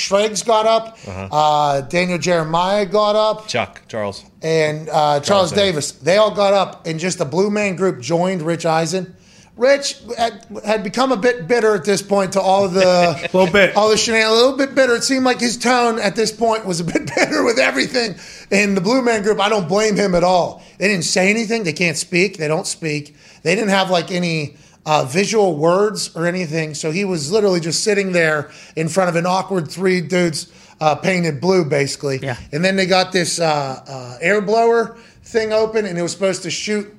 got 0.45 0.65
up. 0.67 0.97
uh 1.07 1.81
Daniel 1.81 2.17
Jeremiah 2.19 2.85
got 2.85 3.15
up. 3.17 3.47
Chuck, 3.47 3.81
Charles. 3.89 4.23
and 4.41 4.87
uh, 4.89 5.19
Charles, 5.19 5.51
Davis. 5.51 5.91
They 5.93 6.15
all 6.17 6.33
got 6.33 6.53
up, 6.53 6.85
and 6.85 6.99
just 6.99 7.17
the 7.17 7.25
Blue 7.25 7.49
Man 7.49 7.75
Group 7.75 7.99
joined 7.99 8.41
Rich 8.43 8.65
Eisen. 8.65 9.15
Rich 9.55 9.97
had, 10.17 10.45
had 10.65 10.83
become 10.83 11.11
a 11.11 11.17
bit 11.17 11.47
bitter 11.47 11.75
at 11.75 11.85
this 11.85 12.01
point 12.01 12.33
to 12.33 12.41
all 12.41 12.65
of 12.65 12.73
the 12.73 13.29
Little 13.33 13.51
bit. 13.51 13.75
all 13.75 13.89
the 13.89 13.97
shenanigans. 13.97 14.31
A 14.31 14.35
little 14.35 14.57
bit 14.57 14.73
bitter. 14.73 14.95
It 14.95 15.03
seemed 15.03 15.25
like 15.25 15.39
his 15.39 15.57
tone 15.57 15.99
at 15.99 16.15
this 16.15 16.31
point 16.31 16.65
was 16.65 16.79
a 16.79 16.83
bit 16.83 17.05
bitter 17.15 17.43
with 17.43 17.59
everything. 17.59 18.15
In 18.49 18.73
the 18.73 18.81
Blue 18.81 19.03
Man 19.03 19.21
Group, 19.21 19.39
I 19.39 19.49
don't 19.49 19.67
blame 19.67 19.95
him 19.95 20.15
at 20.15 20.23
all. 20.23 20.63
They 20.79 20.87
didn't 20.87 21.05
say 21.05 21.29
anything. 21.29 21.63
They 21.63 21.73
can't 21.73 21.97
speak. 21.97 22.37
They 22.37 22.47
don't 22.47 22.65
speak. 22.65 23.15
They 23.43 23.53
didn't 23.53 23.69
have 23.69 23.91
like 23.91 24.09
any 24.11 24.57
uh, 24.87 25.05
visual 25.05 25.55
words 25.55 26.15
or 26.15 26.25
anything. 26.25 26.73
So 26.73 26.89
he 26.91 27.05
was 27.05 27.31
literally 27.31 27.59
just 27.59 27.83
sitting 27.83 28.11
there 28.11 28.49
in 28.75 28.89
front 28.89 29.09
of 29.09 29.15
an 29.15 29.27
awkward 29.27 29.69
three 29.69 30.01
dudes 30.01 30.51
uh, 30.81 30.95
painted 30.95 31.39
blue, 31.39 31.63
basically. 31.63 32.17
Yeah. 32.23 32.37
And 32.51 32.65
then 32.65 32.75
they 32.75 32.87
got 32.87 33.11
this 33.11 33.39
uh, 33.39 33.83
uh, 33.87 34.17
air 34.19 34.41
blower 34.41 34.97
thing 35.23 35.53
open, 35.53 35.85
and 35.85 35.97
it 35.97 36.01
was 36.01 36.11
supposed 36.11 36.41
to 36.43 36.49
shoot 36.49 36.91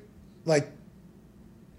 like 0.47 0.68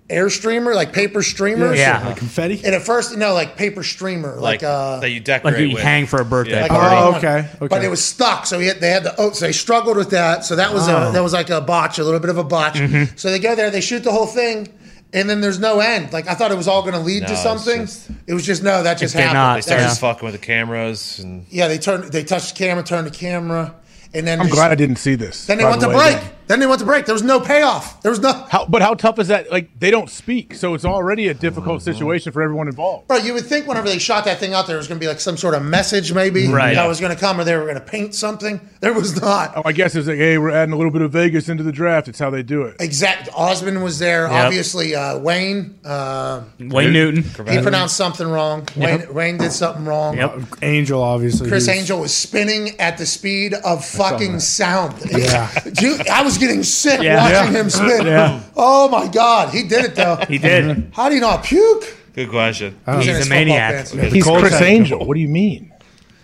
air 0.09 0.29
streamer, 0.29 0.75
like 0.75 0.93
paper 0.93 1.21
streamers. 1.23 1.79
Yeah. 1.79 2.05
Like 2.05 2.17
confetti. 2.17 2.61
And 2.63 2.75
at 2.75 2.83
first, 2.83 3.17
no, 3.17 3.33
like 3.33 3.57
paper 3.57 3.81
streamer, 3.83 4.35
like, 4.35 4.61
Like, 4.61 4.63
uh, 4.63 4.99
that 4.99 5.09
you 5.09 5.19
decorate 5.19 5.53
Like 5.55 5.61
you 5.69 5.73
with. 5.75 5.83
hang 5.83 6.05
for 6.05 6.21
a 6.21 6.25
birthday 6.25 6.61
Yeah. 6.61 6.67
party. 6.67 6.95
Oh, 6.95 7.05
one. 7.11 7.15
okay, 7.17 7.47
okay. 7.55 7.67
But 7.67 7.83
it 7.83 7.89
was 7.89 8.03
stuck, 8.05 8.45
so 8.45 8.59
he 8.59 8.67
had, 8.67 8.79
they 8.81 8.89
had 8.89 9.03
to. 9.03 9.15
Oh, 9.17 9.31
so 9.31 9.45
they 9.45 9.51
struggled 9.51 9.97
with 9.97 10.11
that. 10.11 10.45
So 10.45 10.55
that 10.57 10.73
was 10.73 10.87
Oh. 10.87 11.09
a 11.09 11.11
that 11.11 11.23
was 11.23 11.33
like 11.33 11.49
a 11.49 11.59
botch, 11.61 11.97
a 11.97 12.03
little 12.03 12.19
bit 12.19 12.29
of 12.29 12.37
a 12.37 12.43
botch. 12.43 12.75
Mm-hmm. 12.75 13.15
So 13.15 13.31
they 13.31 13.39
go 13.39 13.55
there, 13.55 13.71
they 13.71 13.81
shoot 13.81 14.03
the 14.03 14.11
whole 14.11 14.27
thing, 14.27 14.69
and 15.11 15.27
then 15.29 15.41
there's 15.41 15.59
no 15.59 15.79
end. 15.79 16.13
Like 16.13 16.27
I 16.29 16.35
thought 16.35 16.51
it 16.51 16.57
was 16.57 16.67
all 16.67 16.81
going 16.81 16.93
to 16.93 16.99
lead 16.99 17.21
No, 17.23 17.27
to 17.29 17.33
it's 17.33 17.41
something. 17.43 17.81
just- 17.87 18.07
it 18.27 18.33
was 18.35 18.45
just 18.45 18.61
no, 18.61 18.83
that 18.83 18.99
just 18.99 19.15
did 19.15 19.21
happened. 19.21 19.33
not. 19.37 19.53
They 19.55 19.57
That 19.61 19.63
started 19.63 19.85
was- 19.85 19.97
fucking 19.99 20.25
with 20.25 20.39
the 20.39 20.45
cameras 20.45 21.19
and 21.19 21.45
yeah, 21.49 21.67
they 21.67 21.79
turned, 21.79 22.11
they 22.11 22.23
touched 22.23 22.55
the 22.55 22.63
camera, 22.63 22.83
turned 22.83 23.07
the 23.07 23.11
camera, 23.11 23.73
and 24.13 24.27
then 24.27 24.39
I'm 24.39 24.45
they- 24.47 24.51
glad 24.51 24.71
I 24.71 24.75
didn't 24.75 24.97
see 24.97 25.15
this. 25.15 25.45
Then 25.47 25.57
they 25.57 25.63
by 25.63 25.71
went 25.71 25.81
the 25.81 25.89
to 25.89 25.97
way. 25.97 26.13
break. 26.13 26.23
Then 26.47 26.59
they 26.59 26.67
went 26.67 26.79
to 26.79 26.85
break. 26.85 27.05
There 27.05 27.13
was 27.15 27.23
no 27.23 27.39
payoff. 27.39 28.01
There 28.01 28.11
was 28.11 28.19
no. 28.19 28.31
How, 28.49 28.65
but 28.65 28.81
how 28.81 28.93
tough 28.93 29.17
is 29.19 29.29
that? 29.29 29.51
Like 29.51 29.79
they 29.79 29.89
don't 29.89 30.09
speak, 30.09 30.53
so 30.53 30.73
it's 30.75 30.85
already 30.85 31.27
a 31.27 31.33
difficult 31.33 31.81
situation 31.81 32.31
for 32.31 32.41
everyone 32.43 32.67
involved. 32.67 33.07
Bro, 33.07 33.17
you 33.17 33.33
would 33.33 33.45
think 33.45 33.67
whenever 33.67 33.87
they 33.87 33.97
shot 33.97 34.25
that 34.25 34.37
thing 34.39 34.53
out 34.53 34.67
there, 34.67 34.75
it 34.75 34.79
was 34.79 34.87
going 34.87 34.99
to 34.99 35.03
be 35.03 35.07
like 35.07 35.19
some 35.19 35.37
sort 35.37 35.55
of 35.55 35.63
message, 35.63 36.13
maybe 36.13 36.47
Right. 36.47 36.75
that 36.75 36.87
was 36.87 36.99
going 36.99 37.13
to 37.13 37.19
come, 37.19 37.39
or 37.39 37.43
they 37.43 37.55
were 37.55 37.63
going 37.63 37.75
to 37.75 37.81
paint 37.81 38.13
something. 38.13 38.59
There 38.79 38.93
was 38.93 39.19
not. 39.19 39.53
Oh, 39.55 39.63
I 39.65 39.71
guess 39.71 39.95
it's 39.95 40.07
like, 40.07 40.17
hey, 40.17 40.37
we're 40.37 40.51
adding 40.51 40.73
a 40.73 40.77
little 40.77 40.91
bit 40.91 41.01
of 41.01 41.11
Vegas 41.11 41.49
into 41.49 41.63
the 41.63 41.71
draft. 41.71 42.07
It's 42.07 42.19
how 42.19 42.29
they 42.29 42.43
do 42.43 42.61
it. 42.63 42.75
Exact. 42.79 43.29
Osmond 43.35 43.83
was 43.83 43.97
there. 43.99 44.23
Yep. 44.27 44.31
Obviously, 44.45 44.93
uh, 44.95 45.17
Wayne. 45.17 45.79
Uh, 45.83 46.43
Wayne 46.59 46.93
Newton. 46.93 47.23
he 47.23 47.61
pronounced 47.61 47.97
something 47.97 48.27
wrong. 48.27 48.67
Wayne, 48.75 49.11
Wayne 49.13 49.37
did 49.37 49.51
something 49.51 49.85
wrong. 49.85 50.15
Yep. 50.17 50.41
Angel, 50.61 51.01
obviously. 51.01 51.49
Chris 51.49 51.65
he's- 51.65 51.79
Angel 51.79 51.99
was 51.99 52.13
spinning 52.13 52.79
at 52.79 52.97
the 52.99 53.05
speed 53.05 53.53
of 53.55 53.83
fucking 53.83 54.39
sound. 54.39 54.93
Yeah. 55.09 55.49
You- 55.81 55.97
I 56.11 56.21
was 56.23 56.34
getting 56.37 56.63
sick 56.63 57.01
Yeah. 57.01 57.15
watching 57.21 57.53
Yeah. 57.53 57.61
him 57.61 57.69
spin. 57.69 58.05
Yeah. 58.07 58.41
Oh 58.55 58.89
my 58.89 59.07
god, 59.07 59.53
he 59.53 59.63
did 59.63 59.85
it 59.85 59.95
though. 59.95 60.15
He 60.27 60.37
did. 60.37 60.63
Mm-hmm. 60.65 60.91
How 60.91 61.09
do 61.09 61.15
you 61.15 61.21
not 61.21 61.43
puke? 61.43 61.83
good 62.13 62.29
question. 62.29 62.77
Oh. 62.87 62.97
He's 62.99 63.07
He's 63.17 63.27
a 63.27 63.29
maniac. 63.29 63.87
Yeah, 63.93 64.05
He's 64.05 64.23
Colts 64.23 64.41
Chris 64.41 64.53
had 64.53 64.63
Angel. 64.63 65.05
What 65.05 65.15
do 65.15 65.19
you 65.19 65.27
mean? 65.27 65.73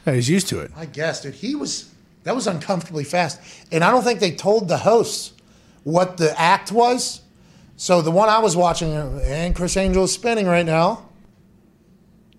Yeah, 0.07 0.13
he's 0.13 0.29
used 0.29 0.47
to 0.49 0.59
it. 0.61 0.71
I 0.75 0.85
guess, 0.85 1.21
dude. 1.21 1.33
He 1.35 1.53
was 1.55 1.89
that 2.23 2.33
was 2.35 2.47
uncomfortably 2.47 3.03
fast, 3.03 3.39
and 3.71 3.83
I 3.83 3.91
don't 3.91 4.03
think 4.03 4.19
they 4.19 4.31
told 4.31 4.67
the 4.67 4.77
hosts 4.77 5.33
what 5.83 6.17
the 6.17 6.39
act 6.39 6.71
was. 6.71 7.21
So 7.77 8.01
the 8.01 8.11
one 8.11 8.29
I 8.29 8.39
was 8.39 8.55
watching, 8.55 8.93
and 8.95 9.55
Criss 9.55 9.75
Angel 9.75 10.03
is 10.03 10.11
spinning 10.13 10.45
right 10.45 10.65
now, 10.65 11.09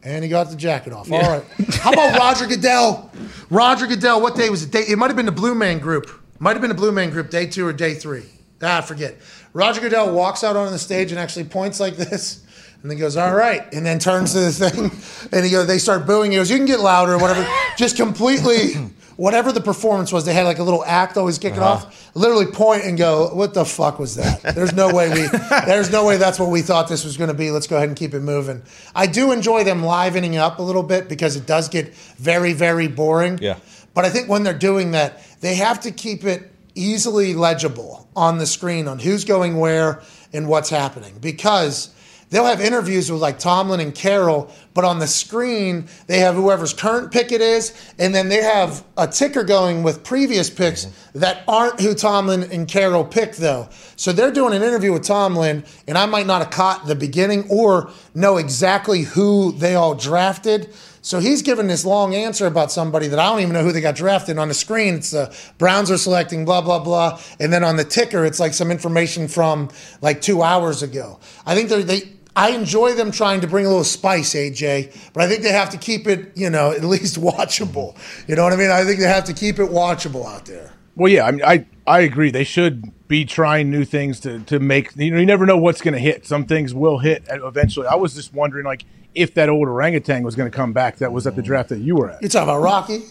and 0.05 0.23
he 0.25 0.31
got 0.31 0.51
the 0.51 0.57
jacket 0.57 0.93
off. 0.93 1.11
All 1.11 1.21
right. 1.21 1.45
How 1.81 1.93
about 1.93 2.17
Roger 2.19 2.47
Goodell? 2.47 3.11
Roger 3.51 3.87
Goodell. 3.87 4.21
What 4.21 4.37
day 4.37 4.51
was 4.51 4.63
it? 4.63 4.71
Day, 4.71 4.85
it 4.89 4.97
might 4.99 5.09
have 5.09 5.17
been 5.17 5.27
the 5.27 5.33
Blue 5.33 5.55
Man 5.55 5.79
Group. 5.79 6.11
Might 6.43 6.55
have 6.55 6.61
been 6.61 6.73
a 6.73 6.75
Blue 6.75 6.91
Man 6.91 7.11
Group. 7.11 7.31
Day 7.31 7.47
two 7.47 7.65
or 7.65 7.73
day 7.73 7.95
three. 7.95 8.25
Ah, 8.61 8.79
I 8.79 8.81
forget. 8.81 9.15
Roger 9.53 9.81
Goodell 9.81 10.13
walks 10.13 10.43
out 10.43 10.57
on 10.57 10.73
the 10.73 10.79
stage 10.79 11.13
and 11.13 11.21
actually 11.21 11.45
points 11.45 11.79
like 11.79 11.97
this. 11.97 12.45
And 12.83 12.91
then 12.91 12.99
goes, 12.99 13.17
all 13.17 13.33
right, 13.33 13.73
and 13.73 13.87
then 13.87 14.01
turns 14.01 14.33
to 14.33 14.41
the 14.41 14.51
thing, 14.51 14.91
and 15.33 15.45
he 15.45 15.53
goes. 15.53 15.69
They 15.69 15.79
start 15.79 16.05
booing. 16.05 16.33
He 16.33 16.37
goes, 16.39 16.51
you 16.51 16.57
can 16.57 16.67
get 16.67 16.81
louder 16.81 17.13
or 17.13 17.19
whatever. 17.19 17.47
Just 17.77 17.97
completely 17.97 18.73
whatever 19.17 19.53
the 19.53 19.61
performance 19.61 20.13
was, 20.13 20.25
they 20.25 20.35
had 20.35 20.47
like 20.47 20.59
a 20.59 20.65
little 20.65 20.85
act 20.85 21.17
always 21.17 21.39
kicking 21.39 21.61
Uh-huh. 21.61 21.87
off. 21.87 22.11
Literally 22.17 22.47
point 22.47 22.83
and 22.83 22.99
go, 22.99 23.29
"What 23.35 23.55
the 23.55 23.65
fuck 23.65 24.01
was 24.01 24.17
that?" 24.17 24.43
There's 24.57 24.73
no 24.73 24.93
way 24.93 25.11
we. 25.11 25.29
there's 25.65 25.93
no 25.93 26.05
way 26.05 26.17
that's 26.17 26.41
what 26.41 26.51
we 26.51 26.61
thought 26.61 26.89
this 26.89 27.05
was 27.05 27.17
going 27.17 27.29
to 27.29 27.35
be. 27.35 27.53
Let's 27.53 27.69
go 27.69 27.77
ahead 27.77 27.89
and 27.89 27.97
keep 27.97 28.15
it 28.15 28.21
moving. 28.21 28.63
I 28.97 29.07
do 29.07 29.31
enjoy 29.31 29.63
them 29.63 29.85
livening 29.85 30.37
up 30.37 30.59
a 30.59 30.63
little 30.63 30.83
bit 30.83 31.09
because 31.09 31.37
it 31.37 31.47
does 31.47 31.69
get 31.69 31.95
very 31.95 32.53
very 32.53 32.89
boring. 32.89 33.39
Yeah. 33.41 33.59
But 33.95 34.05
I 34.05 34.11
think 34.11 34.29
when 34.29 34.43
they're 34.43 34.55
doing 34.55 34.93
that, 34.93 35.23
they 35.41 35.57
have 35.57 35.81
to 35.81 35.91
keep 35.91 36.25
it 36.25 36.51
easily 36.75 37.35
legible 37.35 38.09
on 38.17 38.39
the 38.39 38.47
screen 38.47 38.89
on 38.89 38.99
who's 38.99 39.25
going 39.25 39.59
where 39.59 40.03
and 40.33 40.49
what's 40.49 40.71
happening 40.71 41.15
because 41.21 41.91
they'll 42.31 42.47
have 42.47 42.61
interviews 42.61 43.13
with 43.13 43.21
like 43.21 43.39
Tomlin 43.39 43.81
and 43.81 43.95
Carroll, 43.95 44.51
but 44.73 44.85
on 44.85 44.99
the 44.99 45.07
screen 45.07 45.87
they 46.07 46.21
have 46.21 46.35
whoever's 46.35 46.73
current 46.73 47.13
pick 47.13 47.31
it 47.31 47.43
is, 47.43 47.75
and 47.99 48.15
then 48.15 48.29
they 48.29 48.43
have 48.43 48.85
a 48.97 49.07
ticker 49.07 49.45
going 49.45 49.83
with 49.83 50.03
previous 50.03 50.49
picks 50.49 50.87
mm-hmm. 50.87 51.19
that 51.19 51.43
aren't 51.47 51.81
who 51.81 51.95
Tomlin 51.95 52.45
and 52.45 52.67
Carroll 52.67 53.05
picked 53.05 53.37
though. 53.37 53.69
So 53.97 54.13
they're 54.13 54.33
doing 54.33 54.55
an 54.55 54.63
interview 54.63 54.93
with 54.93 55.05
Tomlin, 55.05 55.65
and 55.87 55.99
I 55.99 56.07
might 56.07 56.27
not 56.27 56.41
have 56.43 56.51
caught 56.51 56.87
the 56.87 56.95
beginning 56.95 57.47
or 57.51 57.91
know 58.15 58.39
exactly 58.39 59.03
who 59.03 59.53
they 59.53 59.75
all 59.75 59.95
drafted. 59.95 60.73
So 61.03 61.19
he's 61.19 61.43
given 61.43 61.67
this 61.67 61.85
long 61.85 62.15
answer 62.15 62.47
about 62.47 62.71
somebody 62.71 63.09
that 63.09 63.19
I 63.19 63.29
don't 63.29 63.41
even 63.41 63.53
know 63.53 63.65
who 63.65 63.73
they 63.73 63.81
got 63.81 63.97
drafted. 63.97 64.39
On 64.39 64.47
the 64.47 64.55
screen, 64.55 64.95
it's 64.95 65.11
the 65.11 65.35
Browns 65.59 65.91
are 65.91 65.99
selecting 65.99 66.45
blah 66.45 66.61
blah 66.61 66.79
blah, 66.79 67.21
and 67.41 67.53
then 67.53 67.65
on 67.65 67.77
the 67.77 67.85
ticker, 67.85 68.25
it's 68.25 68.39
like 68.39 68.55
some 68.55 68.71
information 68.71 69.27
from 69.27 69.69
like 70.01 70.23
two 70.23 70.43
hours 70.43 70.83
ago. 70.83 71.19
I 71.45 71.55
think 71.55 71.69
they're, 71.69 71.83
they. 71.83 72.13
I 72.35 72.53
enjoy 72.53 72.95
them 72.95 73.11
trying 73.11 73.43
to 73.43 73.47
bring 73.47 73.67
a 73.67 73.69
little 73.69 73.85
spice, 73.85 74.35
AJ, 74.35 75.13
but 75.13 75.23
I 75.23 75.29
think 75.29 75.43
they 75.43 75.53
have 75.53 75.69
to 75.71 75.77
keep 75.77 76.07
it, 76.07 76.35
you 76.35 76.49
know, 76.49 76.71
at 76.71 76.83
least 76.83 77.17
watchable. 77.21 77.95
You 78.27 78.37
know 78.37 78.45
what 78.45 78.55
I 78.55 78.57
mean? 78.57 78.71
I 78.71 78.85
think 78.85 79.01
they 79.01 79.07
have 79.07 79.25
to 79.25 79.35
keep 79.35 79.59
it 79.59 79.69
watchable 79.69 80.25
out 80.25 80.47
there. 80.47 80.73
Well, 80.95 81.13
yeah, 81.13 81.27
I 81.27 81.31
mean, 81.33 81.45
I 81.45 81.67
I 81.87 82.01
agree. 82.01 82.31
They 82.31 82.45
should 82.45 82.93
be 83.09 83.25
trying 83.25 83.71
new 83.71 83.85
things 83.85 84.21
to 84.21 84.39
to 84.41 84.61
make. 84.61 84.95
You 84.97 85.11
know, 85.11 85.19
you 85.19 85.27
never 85.27 85.47
know 85.47 85.57
what's 85.57 85.81
going 85.81 85.95
to 85.95 86.01
hit. 86.01 86.27
Some 86.27 86.47
things 86.47 86.73
will 86.73 86.99
hit 86.99 87.25
eventually. 87.29 87.89
I 87.89 87.97
was 87.97 88.15
just 88.15 88.33
wondering, 88.33 88.65
like, 88.65 88.85
if 89.15 89.35
that 89.35 89.49
old 89.49 89.69
orangutan 89.69 90.23
was 90.23 90.35
going 90.35 90.51
to 90.51 90.57
come 90.57 90.73
back. 90.73 90.97
That 90.97 91.13
was 91.13 91.27
at 91.27 91.37
the 91.37 91.43
draft 91.43 91.69
that 91.71 91.81
you 91.81 91.97
were 91.97 92.11
at. 92.11 92.23
You're 92.23 92.29
talking 92.29 92.49
about 92.49 92.61
Rocky? 92.63 93.03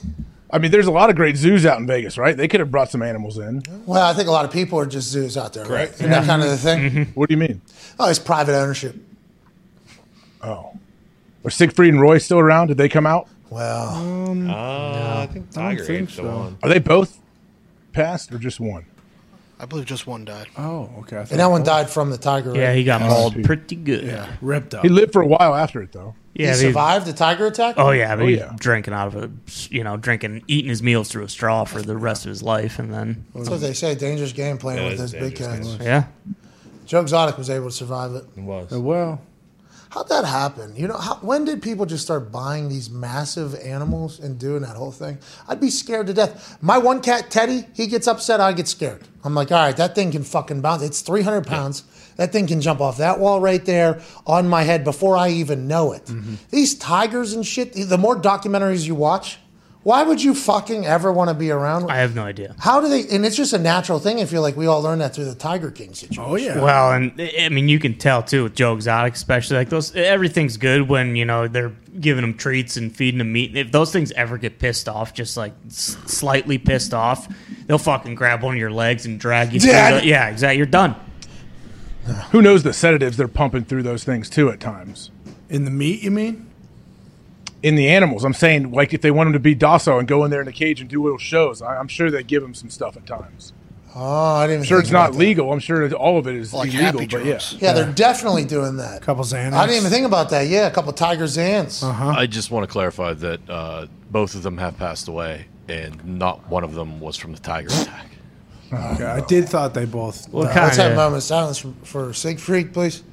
I 0.54 0.58
mean, 0.58 0.72
there's 0.72 0.88
a 0.88 0.92
lot 0.92 1.10
of 1.10 1.16
great 1.16 1.38
zoos 1.38 1.66
out 1.66 1.80
in 1.80 1.88
Vegas, 1.88 2.18
right? 2.18 2.36
They 2.36 2.48
could 2.50 2.60
have 2.60 2.70
brought 2.72 2.90
some 2.92 3.02
animals 3.02 3.38
in. 3.38 3.64
Well, 3.86 4.04
I 4.06 4.14
think 4.14 4.28
a 4.28 4.32
lot 4.32 4.44
of 4.44 4.52
people 4.52 4.78
are 4.80 4.86
just 4.86 5.08
zoos 5.10 5.38
out 5.38 5.54
there, 5.54 5.64
Correct. 5.64 5.92
right? 5.92 6.00
Isn't 6.00 6.10
that 6.12 6.26
kind 6.26 6.42
of 6.42 6.50
the 6.50 6.58
thing? 6.58 7.06
What 7.16 7.30
do 7.30 7.34
you 7.34 7.38
mean? 7.40 7.62
Oh, 8.00 8.10
it's 8.10 8.20
private 8.20 8.54
ownership. 8.60 8.96
Oh, 10.42 10.74
are 11.46 11.50
Siegfried 11.52 11.94
and 11.94 12.02
Roy 12.02 12.18
still 12.18 12.40
around? 12.40 12.68
Did 12.68 12.78
they 12.78 12.90
come 12.90 13.06
out? 13.06 13.28
Well, 13.50 13.90
Uh, 14.50 15.22
I 15.24 15.28
think 15.32 15.52
Tiger 15.52 15.84
think 15.86 16.02
Ape's 16.04 16.16
the 16.18 16.24
so. 16.24 16.38
one. 16.38 16.58
Are 16.64 16.70
they 16.70 16.80
both 16.80 17.20
passed 17.94 18.32
or 18.34 18.38
just 18.38 18.60
one? 18.60 18.86
I 19.62 19.66
believe 19.68 19.86
just 19.86 20.08
one 20.08 20.26
died. 20.26 20.48
Oh, 20.58 20.90
okay. 21.02 21.18
I 21.18 21.20
and 21.22 21.40
that 21.40 21.46
one 21.52 21.62
died 21.64 21.88
from 21.90 22.10
the 22.10 22.18
tiger. 22.18 22.56
Yeah, 22.56 22.74
he 22.74 22.84
got 22.84 23.00
mauled 23.02 23.44
pretty 23.44 23.76
good. 23.76 24.04
Yeah, 24.06 24.28
ripped 24.42 24.74
up. 24.74 24.82
He 24.82 24.90
lived 24.90 25.14
for 25.14 25.22
a 25.22 25.28
while 25.28 25.54
after 25.54 25.84
it, 25.84 25.92
though. 25.92 26.16
he 26.34 26.48
he- 26.48 26.54
survived 26.54 27.06
the 27.06 27.14
tiger 27.14 27.46
attack. 27.46 27.76
Oh 27.78 27.92
yeah, 27.92 28.16
but 28.16 28.24
Oh, 28.24 28.28
he's 28.28 28.40
yeah. 28.40 28.54
drinking 28.58 28.96
out 28.96 29.08
of 29.08 29.16
a, 29.16 29.30
you 29.70 29.84
know, 29.84 29.98
drinking, 29.98 30.44
eating 30.48 30.70
his 30.70 30.82
meals 30.82 31.10
through 31.10 31.24
a 31.26 31.30
straw 31.30 31.64
for 31.66 31.82
the 31.82 31.96
rest 31.96 32.26
of 32.26 32.30
his 32.30 32.42
life, 32.42 32.80
and 32.80 32.92
then 32.92 33.24
That's 33.36 33.50
what 33.52 33.62
they 33.62 33.74
say. 33.74 33.94
Dangerous 33.94 34.34
game 34.34 34.58
playing 34.58 34.80
Yeah, 34.80 34.90
with 34.90 34.94
it's 35.00 35.12
those 35.12 35.22
big 35.22 35.36
dangerous 35.38 35.76
cats. 35.78 35.84
yeah, 35.86 36.04
Joe 36.88 37.02
Exotic 37.02 37.38
was 37.38 37.50
able 37.52 37.68
to 37.70 37.76
survive 37.76 38.16
it. 38.16 38.26
It 38.36 38.42
was. 38.42 38.72
well, 38.72 39.22
How'd 39.92 40.08
that 40.08 40.24
happen? 40.24 40.74
You 40.74 40.88
know, 40.88 40.96
how, 40.98 41.16
when 41.16 41.44
did 41.44 41.62
people 41.62 41.86
just 41.86 42.06
start 42.06 42.32
buying 42.32 42.70
these 42.70 42.90
massive 42.90 43.56
animals 43.56 44.22
and 44.22 44.40
doing 44.40 44.62
that 44.62 44.78
whole 44.78 44.92
thing? 44.92 45.18
I'd 45.50 45.60
be 45.60 45.70
scared 45.70 46.08
to 46.08 46.14
death. 46.14 46.58
My 46.62 46.78
one 46.78 47.02
cat, 47.02 47.30
Teddy, 47.30 47.66
he 47.74 47.88
gets 47.88 48.08
upset, 48.08 48.40
I 48.40 48.54
get 48.54 48.70
scared. 48.70 49.06
I'm 49.26 49.36
like, 49.36 49.52
all 49.52 49.58
right, 49.58 49.76
that 49.76 49.94
thing 49.94 50.14
can 50.14 50.24
fucking 50.24 50.62
bounce. 50.62 50.82
It's 50.82 51.02
300 51.02 51.46
pounds. 51.46 51.84
That 52.16 52.32
thing 52.32 52.48
can 52.48 52.62
jump 52.62 52.80
off 52.80 53.00
that 53.00 53.20
wall 53.20 53.42
right 53.42 53.64
there 53.66 54.02
on 54.26 54.48
my 54.48 54.64
head 54.64 54.86
before 54.86 55.18
I 55.18 55.30
even 55.30 55.68
know 55.68 55.92
it. 55.92 56.06
Mm-hmm. 56.06 56.36
These 56.52 56.76
tigers 56.76 57.34
and 57.34 57.46
shit, 57.46 57.74
the 57.74 57.98
more 57.98 58.16
documentaries 58.16 58.88
you 58.88 58.96
watch, 58.96 59.40
why 59.84 60.04
would 60.04 60.22
you 60.22 60.36
fucking 60.36 60.86
ever 60.86 61.12
want 61.12 61.30
to 61.30 61.34
be 61.34 61.50
around? 61.50 61.90
I 61.90 61.98
have 61.98 62.14
no 62.16 62.24
idea. 62.24 62.56
How 62.60 62.82
do 62.82 62.88
they? 62.88 63.08
And 63.16 63.26
it's 63.26 63.36
just 63.36 63.52
a 63.54 63.58
natural 63.58 63.98
thing. 64.00 64.20
I 64.22 64.26
feel 64.26 64.42
like 64.44 64.56
we 64.56 64.68
all 64.68 64.82
learned 64.82 65.02
that 65.02 65.16
through 65.16 65.26
the 65.26 65.34
Tiger 65.36 65.72
King 65.72 65.94
situation. 65.96 66.24
oh 66.24 66.36
yeah. 66.36 66.62
Well, 66.62 66.94
and 66.94 67.14
I 67.40 67.50
mean, 67.50 67.68
you 67.68 67.80
can 67.80 67.98
tell 67.98 68.22
too 68.22 68.44
with 68.44 68.54
Joe 68.56 68.76
Exotic, 68.76 69.16
especially 69.16 69.58
like 69.58 69.70
those. 69.70 69.96
Everything's 69.96 70.58
good 70.58 70.88
when 70.88 71.16
you 71.16 71.26
know 71.26 71.48
they're 71.48 71.72
giving 72.00 72.22
them 72.22 72.36
treats 72.36 72.78
and 72.78 72.96
feeding 72.96 73.18
them 73.18 73.34
meat. 73.34 73.56
If 73.58 73.72
those 73.72 73.92
things 73.92 74.12
ever 74.12 74.38
get 74.38 74.60
pissed 74.60 74.88
off, 74.88 75.14
just 75.14 75.36
like 75.36 75.54
s- 75.68 75.98
slightly 76.06 76.58
pissed 76.60 76.94
off, 76.94 77.28
they'll 77.66 77.78
fucking 77.80 78.16
grab 78.16 78.44
one 78.44 78.54
of 78.54 78.60
your 78.60 78.72
legs 78.72 79.06
and 79.08 79.20
drag 79.20 79.52
you. 79.54 79.60
through 79.60 79.72
Dad! 79.72 80.04
the- 80.04 80.08
yeah, 80.08 80.30
exactly. 80.30 80.58
You're 80.58 80.66
done. 80.68 80.96
Who 82.32 82.42
knows 82.42 82.64
the 82.64 82.74
sedatives 82.74 83.18
they're 83.18 83.28
pumping 83.28 83.64
through 83.66 83.84
those 83.84 84.04
things 84.04 84.30
too 84.30 84.50
at 84.50 84.60
times? 84.60 85.12
In 85.50 85.66
the 85.66 85.72
meat, 85.72 86.02
you 86.02 86.12
mean? 86.12 86.51
In 87.64 87.76
the 87.76 87.90
animals, 87.90 88.24
I'm 88.24 88.34
saying, 88.34 88.72
like 88.72 88.94
if 88.94 89.02
they 89.02 89.12
want 89.12 89.28
them 89.28 89.34
to 89.34 89.40
be 89.40 89.54
docile 89.54 90.00
and 90.00 90.08
go 90.08 90.24
in 90.26 90.32
there 90.32 90.42
in 90.42 90.48
a 90.48 90.52
cage 90.52 90.82
and 90.82 90.90
do 90.90 91.04
little 91.04 91.20
shows, 91.20 91.62
I, 91.62 91.78
I'm 91.78 91.88
sure 91.88 92.10
they 92.10 92.24
give 92.24 92.42
them 92.42 92.54
some 92.56 92.70
stuff 92.70 92.98
at 92.98 93.06
times. 93.06 93.54
Oh, 93.94 94.36
I 94.36 94.48
didn't. 94.48 94.62
I'm 94.62 94.66
sure 94.66 94.80
it's 94.80 94.90
not 94.90 95.10
about 95.10 95.14
that. 95.14 95.20
legal. 95.20 95.52
I'm 95.52 95.60
sure 95.60 95.92
all 95.94 96.18
of 96.18 96.26
it 96.26 96.36
is 96.36 96.54
Like 96.54 96.74
illegal, 96.74 97.02
but 97.02 97.12
yeah. 97.12 97.24
drugs. 97.24 97.58
Yeah, 97.60 97.74
they're 97.74 97.92
definitely 97.92 98.46
doing 98.46 98.78
that. 98.78 99.02
couple 99.02 99.24
Xanax. 99.24 99.52
I 99.54 99.66
didn't 99.68 99.80
even 99.80 99.92
think 99.92 100.06
about 100.06 100.30
that. 100.30 100.48
Yeah, 100.48 100.68
a 100.68 100.72
couple 100.72 100.94
Tiger 100.94 101.26
Zans. 101.26 101.84
I 101.84 102.26
just 102.26 102.52
want 102.52 102.64
to 102.68 102.72
clarify 102.72 103.14
that 103.16 103.50
uh, 103.50 103.88
both 104.10 104.34
of 104.34 104.44
them 104.44 104.58
have 104.60 104.78
passed 104.78 105.08
away, 105.10 105.46
and 105.68 106.04
not 106.18 106.48
one 106.50 106.64
of 106.64 106.74
them 106.74 107.00
was 107.02 107.18
from 107.18 107.34
the 107.34 107.40
tiger 107.40 107.68
attack. 107.70 108.08
Okay, 108.74 109.04
I 109.04 109.20
did 109.26 109.50
thought 109.50 109.74
they 109.74 109.84
both. 109.84 110.30
What 110.30 110.46
died. 110.46 110.54
kind 110.54 110.66
Let's 110.68 110.78
have 110.78 110.88
a 110.88 110.92
of? 110.92 110.96
moment 110.96 111.18
of 111.18 111.24
silence 111.24 111.58
for, 111.58 111.74
for 111.84 112.14
Siegfried, 112.14 112.72
please. 112.74 113.04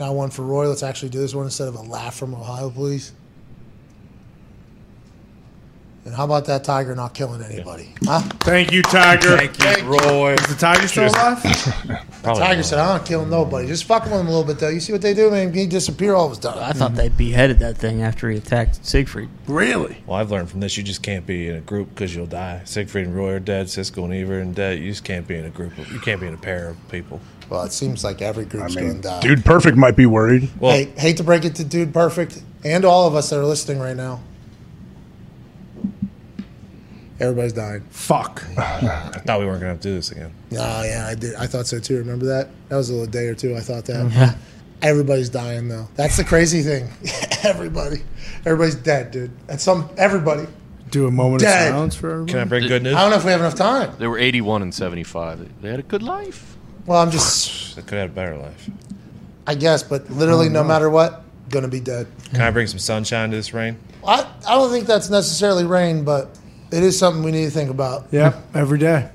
Now 0.00 0.14
one 0.14 0.30
for 0.30 0.42
Roy. 0.42 0.66
Let's 0.66 0.82
actually 0.82 1.10
do 1.10 1.18
this 1.20 1.34
one 1.34 1.44
instead 1.44 1.68
of 1.68 1.74
a 1.74 1.82
laugh 1.82 2.16
from 2.16 2.34
Ohio, 2.34 2.70
please. 2.70 3.12
And 6.06 6.14
how 6.14 6.24
about 6.24 6.46
that 6.46 6.64
tiger 6.64 6.94
not 6.94 7.12
killing 7.12 7.42
anybody? 7.42 7.94
Huh? 8.04 8.20
Thank 8.40 8.72
you, 8.72 8.80
Tiger. 8.80 9.36
Thank 9.36 9.82
you, 9.82 9.86
Roy. 9.86 10.32
Is 10.32 10.46
the 10.46 10.54
Tiger 10.58 10.88
still 10.88 11.04
alive? 11.08 11.42
Probably 12.22 12.40
Tiger 12.40 12.56
not. 12.56 12.64
said, 12.64 12.78
"I'm 12.78 12.96
not 12.96 13.06
killing 13.06 13.28
nobody. 13.28 13.68
Just 13.68 13.84
fucking 13.84 14.10
with 14.10 14.22
him 14.22 14.26
a 14.28 14.30
little 14.30 14.44
bit, 14.46 14.58
though. 14.58 14.70
You 14.70 14.80
see 14.80 14.92
what 14.92 15.02
they 15.02 15.12
do, 15.12 15.30
man? 15.30 15.52
He 15.52 15.66
disappear 15.66 16.14
all 16.14 16.24
of 16.32 16.36
his 16.38 16.44
I 16.46 16.54
time. 16.54 16.74
thought 16.74 16.94
they 16.94 17.10
beheaded 17.10 17.58
that 17.58 17.76
thing 17.76 18.02
after 18.02 18.30
he 18.30 18.38
attacked 18.38 18.84
Siegfried. 18.84 19.28
really? 19.46 19.98
Well, 20.06 20.18
I've 20.18 20.30
learned 20.30 20.48
from 20.48 20.60
this. 20.60 20.74
You 20.78 20.82
just 20.82 21.02
can't 21.02 21.26
be 21.26 21.48
in 21.48 21.56
a 21.56 21.60
group 21.60 21.90
because 21.90 22.16
you'll 22.16 22.24
die. 22.26 22.62
Siegfried 22.64 23.06
and 23.06 23.14
Roy 23.14 23.34
are 23.34 23.38
dead. 23.38 23.66
Siskel 23.66 24.04
and 24.04 24.14
Ebert 24.14 24.46
are 24.48 24.52
dead. 24.52 24.78
You 24.78 24.90
just 24.90 25.04
can't 25.04 25.28
be 25.28 25.36
in 25.36 25.44
a 25.44 25.50
group. 25.50 25.76
Of, 25.76 25.92
you 25.92 26.00
can't 26.00 26.18
be 26.20 26.26
in 26.26 26.32
a 26.34 26.38
pair 26.38 26.68
of 26.70 26.88
people. 26.88 27.20
Well, 27.50 27.64
it 27.64 27.72
seems 27.72 28.04
like 28.04 28.22
every 28.22 28.44
I 28.44 28.48
group's 28.48 28.76
mean, 28.76 28.84
going 28.84 28.96
to 29.02 29.08
die. 29.08 29.20
dude, 29.20 29.44
perfect 29.44 29.76
might 29.76 29.96
be 29.96 30.06
worried. 30.06 30.48
Well, 30.60 30.72
hey, 30.72 30.84
hate 30.96 31.16
to 31.18 31.24
break 31.24 31.44
it 31.44 31.56
to 31.56 31.64
Dude 31.64 31.92
Perfect 31.92 32.42
and 32.64 32.84
all 32.84 33.06
of 33.08 33.14
us 33.16 33.28
that 33.30 33.40
are 33.40 33.44
listening 33.44 33.80
right 33.80 33.96
now. 33.96 34.20
Everybody's 37.18 37.52
dying. 37.52 37.82
Fuck. 37.90 38.42
I 38.58 39.20
thought 39.26 39.40
we 39.40 39.46
weren't 39.46 39.60
gonna 39.60 39.72
have 39.72 39.80
to 39.80 39.88
do 39.88 39.94
this 39.94 40.10
again. 40.10 40.32
Oh 40.52 40.82
yeah, 40.84 41.06
I 41.06 41.14
did. 41.14 41.34
I 41.34 41.46
thought 41.46 41.66
so 41.66 41.78
too. 41.78 41.98
Remember 41.98 42.24
that? 42.26 42.48
That 42.68 42.76
was 42.76 42.88
a 42.88 42.94
little 42.94 43.10
day 43.10 43.26
or 43.26 43.34
two. 43.34 43.56
I 43.56 43.60
thought 43.60 43.84
that. 43.86 44.36
Everybody's 44.80 45.28
dying 45.28 45.68
though. 45.68 45.88
That's 45.96 46.16
the 46.16 46.24
crazy 46.24 46.62
thing. 46.62 46.88
Everybody, 47.42 48.02
everybody's 48.44 48.74
dead, 48.74 49.10
dude. 49.10 49.30
And 49.48 49.58
some 49.60 49.88
everybody. 49.96 50.46
Do 50.90 51.06
a 51.06 51.10
moment 51.10 51.40
Dead. 51.42 51.68
of 51.68 51.74
silence 51.74 51.94
for 51.94 52.10
everybody. 52.10 52.32
Can 52.32 52.40
I 52.40 52.44
bring 52.44 52.66
good 52.68 52.82
news? 52.82 52.94
I 52.94 53.00
don't 53.02 53.10
know 53.10 53.16
if 53.16 53.24
we 53.24 53.30
have 53.30 53.40
enough 53.40 53.54
time. 53.54 53.94
They 53.98 54.06
were 54.08 54.18
81 54.18 54.60
and 54.62 54.74
75. 54.74 55.62
They 55.62 55.70
had 55.70 55.78
a 55.80 55.84
good 55.84 56.02
life. 56.02 56.56
Well, 56.86 57.00
I'm 57.00 57.10
just. 57.10 57.78
I 57.78 57.82
could 57.82 57.98
have 57.98 58.00
had 58.00 58.10
a 58.10 58.12
better 58.12 58.36
life. 58.36 58.70
I 59.46 59.54
guess, 59.54 59.82
but 59.82 60.08
literally, 60.10 60.46
oh, 60.46 60.50
no 60.52 60.64
matter 60.64 60.90
what, 60.90 61.22
gonna 61.48 61.68
be 61.68 61.80
dead. 61.80 62.06
Can 62.30 62.40
I 62.42 62.50
bring 62.50 62.66
some 62.66 62.78
sunshine 62.78 63.30
to 63.30 63.36
this 63.36 63.52
rain? 63.54 63.76
I 64.06 64.26
I 64.46 64.54
don't 64.54 64.70
think 64.70 64.86
that's 64.86 65.10
necessarily 65.10 65.64
rain, 65.64 66.04
but 66.04 66.38
it 66.70 66.82
is 66.82 66.98
something 66.98 67.22
we 67.22 67.32
need 67.32 67.44
to 67.46 67.50
think 67.50 67.70
about. 67.70 68.06
Yeah, 68.12 68.40
every 68.54 68.78
day. 68.78 69.08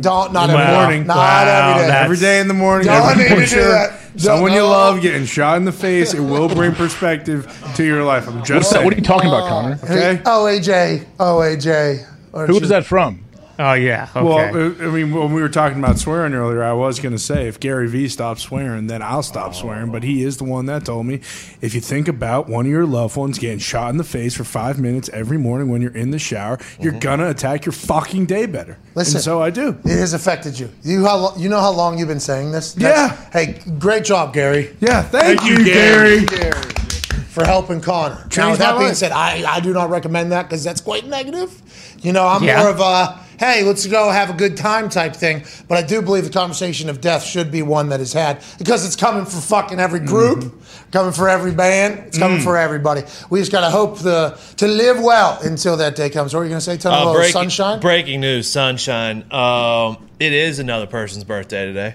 Don't 0.00 0.32
not 0.32 0.50
In 0.50 0.54
the 0.56 0.62
every 0.62 0.74
morning. 0.76 1.06
Not 1.06 1.16
Wow, 1.16 1.40
every 1.70 1.80
day. 1.82 1.86
that's- 1.88 2.04
Every 2.04 2.16
day 2.18 2.40
in 2.40 2.46
the 2.48 2.54
morning. 2.54 2.86
Don't 2.86 3.10
every 3.10 3.22
need 3.24 3.28
to 3.30 3.34
do 3.34 3.40
picture, 3.40 3.68
that. 3.68 3.92
Someone 4.16 4.50
Don't- 4.50 4.56
you 4.58 4.62
no. 4.62 4.68
love 4.68 5.00
getting 5.02 5.24
shot 5.24 5.56
in 5.56 5.64
the 5.64 5.72
face. 5.72 6.14
It 6.14 6.20
will 6.20 6.48
bring 6.48 6.72
perspective 6.72 7.52
to 7.74 7.82
your 7.84 8.04
life. 8.04 8.28
I'm 8.28 8.38
just 8.44 8.50
What's 8.50 8.68
that? 8.68 8.74
saying. 8.74 8.84
What 8.84 8.94
are 8.94 8.96
you 8.96 9.02
talking 9.02 9.28
about, 9.28 9.48
Connor? 9.48 9.78
Okay. 9.82 10.22
Oh 10.26 10.44
AJ. 10.44 11.06
Oh 11.18 11.38
AJ. 11.38 12.04
Or 12.32 12.46
Who 12.46 12.52
should- 12.54 12.60
was 12.62 12.68
that 12.70 12.84
from? 12.86 13.24
Oh 13.62 13.74
yeah. 13.74 14.08
Okay. 14.16 14.24
Well, 14.24 14.38
uh, 14.38 14.88
I 14.88 14.90
mean, 14.90 15.10
when 15.12 15.34
we 15.34 15.42
were 15.42 15.50
talking 15.50 15.78
about 15.78 15.98
swearing 15.98 16.32
earlier, 16.32 16.62
I 16.62 16.72
was 16.72 16.98
going 16.98 17.12
to 17.12 17.18
say 17.18 17.46
if 17.46 17.60
Gary 17.60 17.88
Vee 17.88 18.08
stops 18.08 18.40
swearing, 18.40 18.86
then 18.86 19.02
I'll 19.02 19.22
stop 19.22 19.54
swearing. 19.54 19.92
But 19.92 20.02
he 20.02 20.24
is 20.24 20.38
the 20.38 20.44
one 20.44 20.64
that 20.66 20.86
told 20.86 21.04
me 21.04 21.16
if 21.60 21.74
you 21.74 21.80
think 21.82 22.08
about 22.08 22.48
one 22.48 22.64
of 22.64 22.70
your 22.70 22.86
loved 22.86 23.18
ones 23.18 23.38
getting 23.38 23.58
shot 23.58 23.90
in 23.90 23.98
the 23.98 24.04
face 24.04 24.34
for 24.34 24.44
five 24.44 24.80
minutes 24.80 25.10
every 25.12 25.36
morning 25.36 25.68
when 25.68 25.82
you're 25.82 25.94
in 25.94 26.10
the 26.10 26.18
shower, 26.18 26.58
you're 26.80 26.98
gonna 26.98 27.28
attack 27.28 27.66
your 27.66 27.72
fucking 27.74 28.24
day 28.24 28.46
better. 28.46 28.78
Listen. 28.94 29.16
and 29.16 29.24
so 29.24 29.42
I 29.42 29.50
do. 29.50 29.78
It 29.84 29.98
has 29.98 30.14
affected 30.14 30.58
you. 30.58 30.70
You 30.82 31.04
how 31.04 31.16
lo- 31.18 31.34
you 31.36 31.50
know 31.50 31.60
how 31.60 31.70
long 31.70 31.98
you've 31.98 32.08
been 32.08 32.18
saying 32.18 32.52
this? 32.52 32.74
Yeah. 32.78 33.14
Hey, 33.30 33.60
great 33.78 34.04
job, 34.04 34.32
Gary. 34.32 34.74
Yeah, 34.80 35.02
thank, 35.02 35.44
you, 35.44 35.58
you, 35.58 35.64
Gary. 35.64 36.24
Gary. 36.24 36.52
For 36.52 37.42
for 37.42 37.44
helping 37.44 37.80
Connor. 37.80 38.26
now, 38.36 38.50
with 38.50 38.58
that 38.58 38.72
being 38.72 38.88
life. 38.88 38.96
said, 38.96 39.12
I, 39.12 39.44
I 39.46 39.60
do 39.60 39.72
not 39.72 39.88
recommend 39.90 40.32
that 40.32 40.44
because 40.44 40.64
that's 40.64 40.80
quite 40.80 41.06
negative. 41.06 41.62
You 42.02 42.12
know, 42.12 42.26
I'm 42.26 42.42
Yeah. 42.42 42.58
more 42.58 42.70
of 42.70 42.80
a 42.80 43.20
hey, 43.40 43.64
let's 43.64 43.84
go 43.86 44.10
have 44.10 44.30
a 44.30 44.34
good 44.34 44.56
time 44.56 44.88
type 44.88 45.16
thing. 45.16 45.42
But 45.66 45.78
I 45.78 45.82
do 45.82 46.00
believe 46.02 46.24
the 46.24 46.30
conversation 46.30 46.88
of 46.88 47.00
death 47.00 47.24
should 47.24 47.50
be 47.50 47.62
one 47.62 47.88
that 47.88 47.98
is 48.00 48.12
had 48.12 48.42
because 48.58 48.86
it's 48.86 48.94
coming 48.94 49.24
for 49.24 49.40
fucking 49.40 49.80
every 49.80 49.98
group, 50.00 50.38
Mm-hmm. 50.40 50.90
coming 50.92 51.12
for 51.12 51.28
every 51.28 51.52
band, 51.52 51.98
it's 52.06 52.18
coming 52.18 52.38
Mm. 52.38 52.44
for 52.44 52.56
everybody. 52.56 53.02
We 53.30 53.40
just 53.40 53.50
gotta 53.50 53.70
hope 53.70 53.98
the 53.98 54.38
to 54.58 54.68
live 54.68 55.00
well 55.00 55.40
until 55.42 55.76
that 55.78 55.96
day 55.96 56.10
comes. 56.10 56.32
What 56.34 56.40
are 56.40 56.44
you 56.44 56.50
gonna 56.50 56.60
say? 56.60 56.76
Tell 56.76 56.92
Uh, 56.92 57.12
breaking, 57.14 57.32
sunshine. 57.32 57.80
breaking 57.80 58.20
news, 58.20 58.48
sunshine. 58.48 59.24
Um, 59.32 59.96
it 60.20 60.32
is 60.34 60.58
another 60.60 60.86
person's 60.86 61.24
birthday 61.24 61.64
today. 61.64 61.94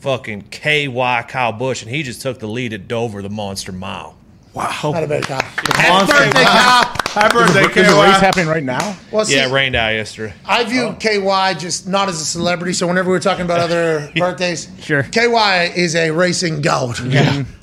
Fucking 0.00 0.44
KY 0.50 1.24
Kyle 1.28 1.52
Busch, 1.52 1.82
and 1.82 1.90
he 1.90 2.02
just 2.02 2.22
took 2.22 2.38
the 2.38 2.46
lead 2.48 2.72
at 2.72 2.88
Dover, 2.88 3.20
the 3.20 3.28
Monster 3.28 3.70
Mile. 3.72 4.14
Not 4.54 5.04
a 5.04 5.06
bad 5.06 5.26
guy. 5.26 5.40
Monster 5.88 6.14
Happy 6.14 6.24
birthday, 6.24 6.44
Kyle. 6.44 6.96
Happy 7.06 7.34
birthday, 7.34 7.80
Is 7.80 7.88
the 7.88 8.02
race 8.02 8.20
happening 8.20 8.46
right 8.48 8.62
now? 8.62 8.96
Well, 9.12 9.24
see, 9.24 9.36
Yeah, 9.36 9.48
it 9.48 9.52
rained 9.52 9.76
out 9.76 9.94
yesterday. 9.94 10.34
I 10.44 10.64
view 10.64 10.82
oh. 10.82 10.92
KY 10.94 11.58
just 11.58 11.86
not 11.86 12.08
as 12.08 12.20
a 12.20 12.24
celebrity. 12.24 12.72
So 12.72 12.86
whenever 12.86 13.10
we're 13.10 13.20
talking 13.20 13.44
about 13.44 13.60
other 13.60 14.10
birthdays, 14.16 14.68
Sure. 14.80 15.02
KY 15.04 15.72
is 15.76 15.94
a 15.94 16.10
racing 16.10 16.62
goat. 16.62 17.00
Yeah. 17.00 17.44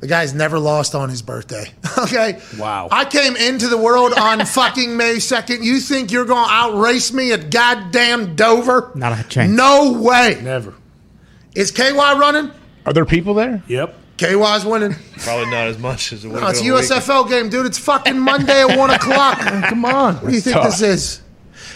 The 0.00 0.06
guy's 0.06 0.32
never 0.32 0.58
lost 0.58 0.94
on 0.94 1.10
his 1.10 1.20
birthday. 1.22 1.70
Okay. 1.98 2.40
Wow. 2.58 2.88
I 2.90 3.04
came 3.04 3.36
into 3.36 3.68
the 3.68 3.76
world 3.76 4.14
on 4.14 4.46
fucking 4.46 4.96
May 4.96 5.16
2nd. 5.16 5.62
You 5.62 5.78
think 5.80 6.10
you're 6.10 6.24
going 6.24 6.48
to 6.48 6.50
outrace 6.50 7.12
me 7.12 7.32
at 7.32 7.50
goddamn 7.50 8.34
Dover? 8.36 8.90
Not 8.94 9.20
a 9.20 9.28
chance. 9.28 9.52
No 9.52 9.92
way. 10.00 10.40
Never. 10.42 10.72
Is 11.54 11.70
KY 11.70 11.92
running? 11.92 12.52
Are 12.86 12.94
there 12.94 13.04
people 13.04 13.34
there? 13.34 13.62
Yep. 13.68 13.94
KY's 14.20 14.66
winning. 14.66 14.94
Probably 15.18 15.46
not 15.46 15.68
as 15.68 15.78
much 15.78 16.12
as 16.12 16.24
it 16.24 16.28
would 16.28 16.42
No, 16.42 16.48
it's 16.48 16.60
a 16.60 16.62
been 16.62 16.72
a 16.72 16.74
week. 16.76 16.84
USFL 16.84 17.28
game, 17.28 17.48
dude. 17.48 17.64
It's 17.64 17.78
fucking 17.78 18.18
Monday 18.18 18.60
at 18.60 18.76
1 18.78 18.90
o'clock. 18.90 19.38
Come 19.68 19.84
on. 19.86 20.16
What 20.16 20.28
do 20.28 20.34
you 20.34 20.42
think 20.42 20.56
tough. 20.56 20.66
this 20.66 20.82
is? 20.82 21.22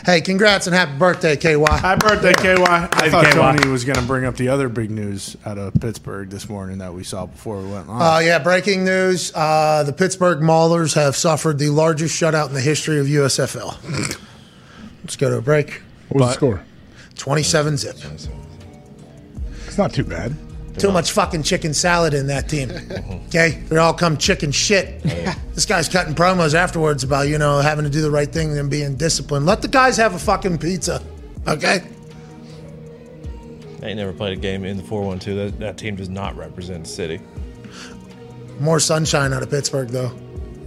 Hey, 0.05 0.21
congrats 0.21 0.67
and 0.67 0.77
happy 0.77 0.99
birthday, 0.99 1.37
KY. 1.37 1.57
Happy 1.67 2.07
birthday, 2.07 2.35
KY. 2.35 2.63
I 2.63 2.79
Happy 2.81 3.09
thought 3.09 3.25
KY. 3.25 3.31
Tony 3.33 3.69
was 3.71 3.87
going 3.87 3.97
to 3.97 4.03
bring 4.05 4.27
up 4.27 4.37
the 4.37 4.49
other 4.49 4.69
big 4.69 4.91
news 4.91 5.39
out 5.47 5.57
of 5.57 5.73
Pittsburgh 5.81 6.29
this 6.29 6.47
morning 6.47 6.79
that 6.79 6.93
we 6.93 7.03
saw 7.03 7.25
before 7.25 7.63
we 7.63 7.71
went 7.71 7.89
on. 7.89 8.03
Uh, 8.03 8.19
yeah, 8.19 8.39
breaking 8.39 8.85
news. 8.85 9.33
Uh, 9.35 9.83
the 9.85 9.95
Pittsburgh 9.95 10.41
Maulers 10.41 10.95
have 10.95 11.17
suffered 11.17 11.59
the 11.59 11.71
largest 11.71 12.21
shutout 12.21 12.49
in 12.49 12.55
the 12.55 12.61
history 12.61 13.01
of 13.01 13.07
USFL. 13.07 13.79
Let's 15.03 15.17
go 15.17 15.31
to 15.31 15.39
a 15.39 15.43
break. 15.43 15.81
What 16.11 16.21
was 16.21 16.29
the 16.29 16.35
score? 16.35 16.65
27 17.17 17.79
zip. 17.79 17.97
It's 19.67 19.79
not 19.79 19.95
too 19.95 20.05
bad. 20.05 20.37
Too 20.79 20.91
much 20.91 21.13
fucking 21.13 21.45
chicken 21.45 21.73
salad 21.73 22.15
in 22.15 22.27
that 22.29 22.49
team. 22.49 22.71
Okay? 23.35 23.63
They 23.69 23.79
all 23.79 23.95
come 23.95 24.17
chicken 24.17 24.53
shit. 24.53 25.03
This 25.03 25.67
guy's 25.67 25.89
cutting 25.89 26.15
promos 26.15 26.55
afterwards 26.55 27.03
about, 27.03 27.27
you 27.27 27.37
know, 27.37 27.59
having 27.59 27.85
to 27.85 27.91
do 27.91 28.01
the 28.01 28.11
right 28.11 28.31
thing 28.31 28.57
and 28.57 28.71
being 28.71 28.95
disciplined. 28.95 29.45
Let 29.45 29.61
the 29.61 29.67
guys 29.67 29.97
have 29.97 30.15
a 30.15 30.21
fucking 30.21 30.59
pizza. 30.59 31.03
Okay? 31.49 31.83
I 33.83 33.87
ain't 33.87 33.97
never 33.97 34.13
played 34.13 34.39
a 34.39 34.41
game 34.41 34.65
in 34.65 34.77
the 34.77 34.85
412. 34.85 35.37
That, 35.37 35.59
that 35.59 35.79
team 35.79 35.97
does 35.97 36.09
not 36.09 36.37
represent 36.37 36.85
the 36.85 36.91
city. 36.91 37.21
More 38.61 38.79
sunshine 38.79 39.33
out 39.33 39.43
of 39.43 39.51
Pittsburgh, 39.51 39.89
though. 39.89 40.11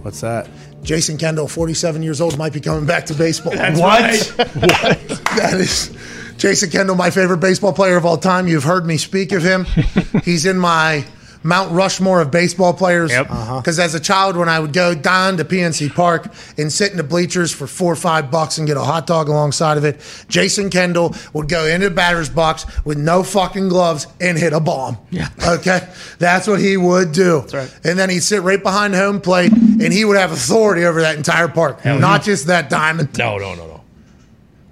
What's 0.02 0.20
that? 0.20 0.48
Jason 0.82 1.16
Kendall, 1.16 1.48
47 1.48 2.02
years 2.02 2.20
old, 2.20 2.36
might 2.36 2.52
be 2.52 2.60
coming 2.60 2.84
back 2.84 3.06
to 3.06 3.14
baseball. 3.14 3.56
What? 3.56 3.78
What? 3.78 5.22
That 5.38 5.54
is 5.54 5.96
Jason 6.38 6.70
Kendall, 6.70 6.94
my 6.94 7.10
favorite 7.10 7.38
baseball 7.38 7.72
player 7.72 7.96
of 7.96 8.06
all 8.06 8.16
time. 8.16 8.46
You've 8.46 8.64
heard 8.64 8.86
me 8.86 8.96
speak 8.96 9.32
of 9.32 9.42
him. 9.42 9.64
He's 10.24 10.46
in 10.46 10.56
my 10.56 11.04
Mount 11.42 11.72
Rushmore 11.72 12.20
of 12.20 12.30
baseball 12.30 12.72
players. 12.72 13.10
Yep. 13.10 13.30
Uh-huh. 13.30 13.60
Because 13.60 13.78
as 13.80 13.94
a 13.94 14.00
child, 14.00 14.36
when 14.36 14.48
I 14.48 14.60
would 14.60 14.72
go 14.72 14.94
down 14.94 15.36
to 15.38 15.44
PNC 15.44 15.94
Park 15.94 16.32
and 16.56 16.72
sit 16.72 16.92
in 16.92 16.96
the 16.96 17.02
bleachers 17.02 17.52
for 17.52 17.66
four 17.66 17.92
or 17.92 17.96
five 17.96 18.30
bucks 18.30 18.58
and 18.58 18.66
get 18.66 18.76
a 18.76 18.82
hot 18.82 19.06
dog 19.06 19.28
alongside 19.28 19.78
of 19.78 19.84
it, 19.84 20.00
Jason 20.28 20.70
Kendall 20.70 21.14
would 21.32 21.48
go 21.48 21.66
into 21.66 21.88
the 21.88 21.94
batter's 21.94 22.28
box 22.28 22.66
with 22.84 22.98
no 22.98 23.24
fucking 23.24 23.68
gloves 23.68 24.06
and 24.20 24.38
hit 24.38 24.52
a 24.52 24.60
bomb. 24.60 24.96
Yeah. 25.10 25.28
Okay? 25.44 25.88
That's 26.18 26.46
what 26.46 26.60
he 26.60 26.76
would 26.76 27.12
do. 27.12 27.40
That's 27.40 27.54
right. 27.54 27.80
And 27.82 27.98
then 27.98 28.10
he'd 28.10 28.20
sit 28.20 28.42
right 28.42 28.62
behind 28.62 28.94
home 28.94 29.20
plate 29.20 29.52
and 29.52 29.92
he 29.92 30.04
would 30.04 30.16
have 30.16 30.30
authority 30.30 30.84
over 30.84 31.00
that 31.00 31.16
entire 31.16 31.48
park, 31.48 31.84
not 31.84 32.22
just 32.22 32.46
that 32.46 32.70
diamond. 32.70 33.16
No, 33.18 33.38
no, 33.38 33.54
no, 33.54 33.66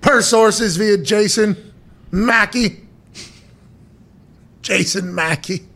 Per 0.06 0.22
sources 0.22 0.76
via 0.76 0.96
Jason 0.98 1.56
Mackey. 2.12 2.86
Jason 4.62 5.12
Mackey. 5.12 5.66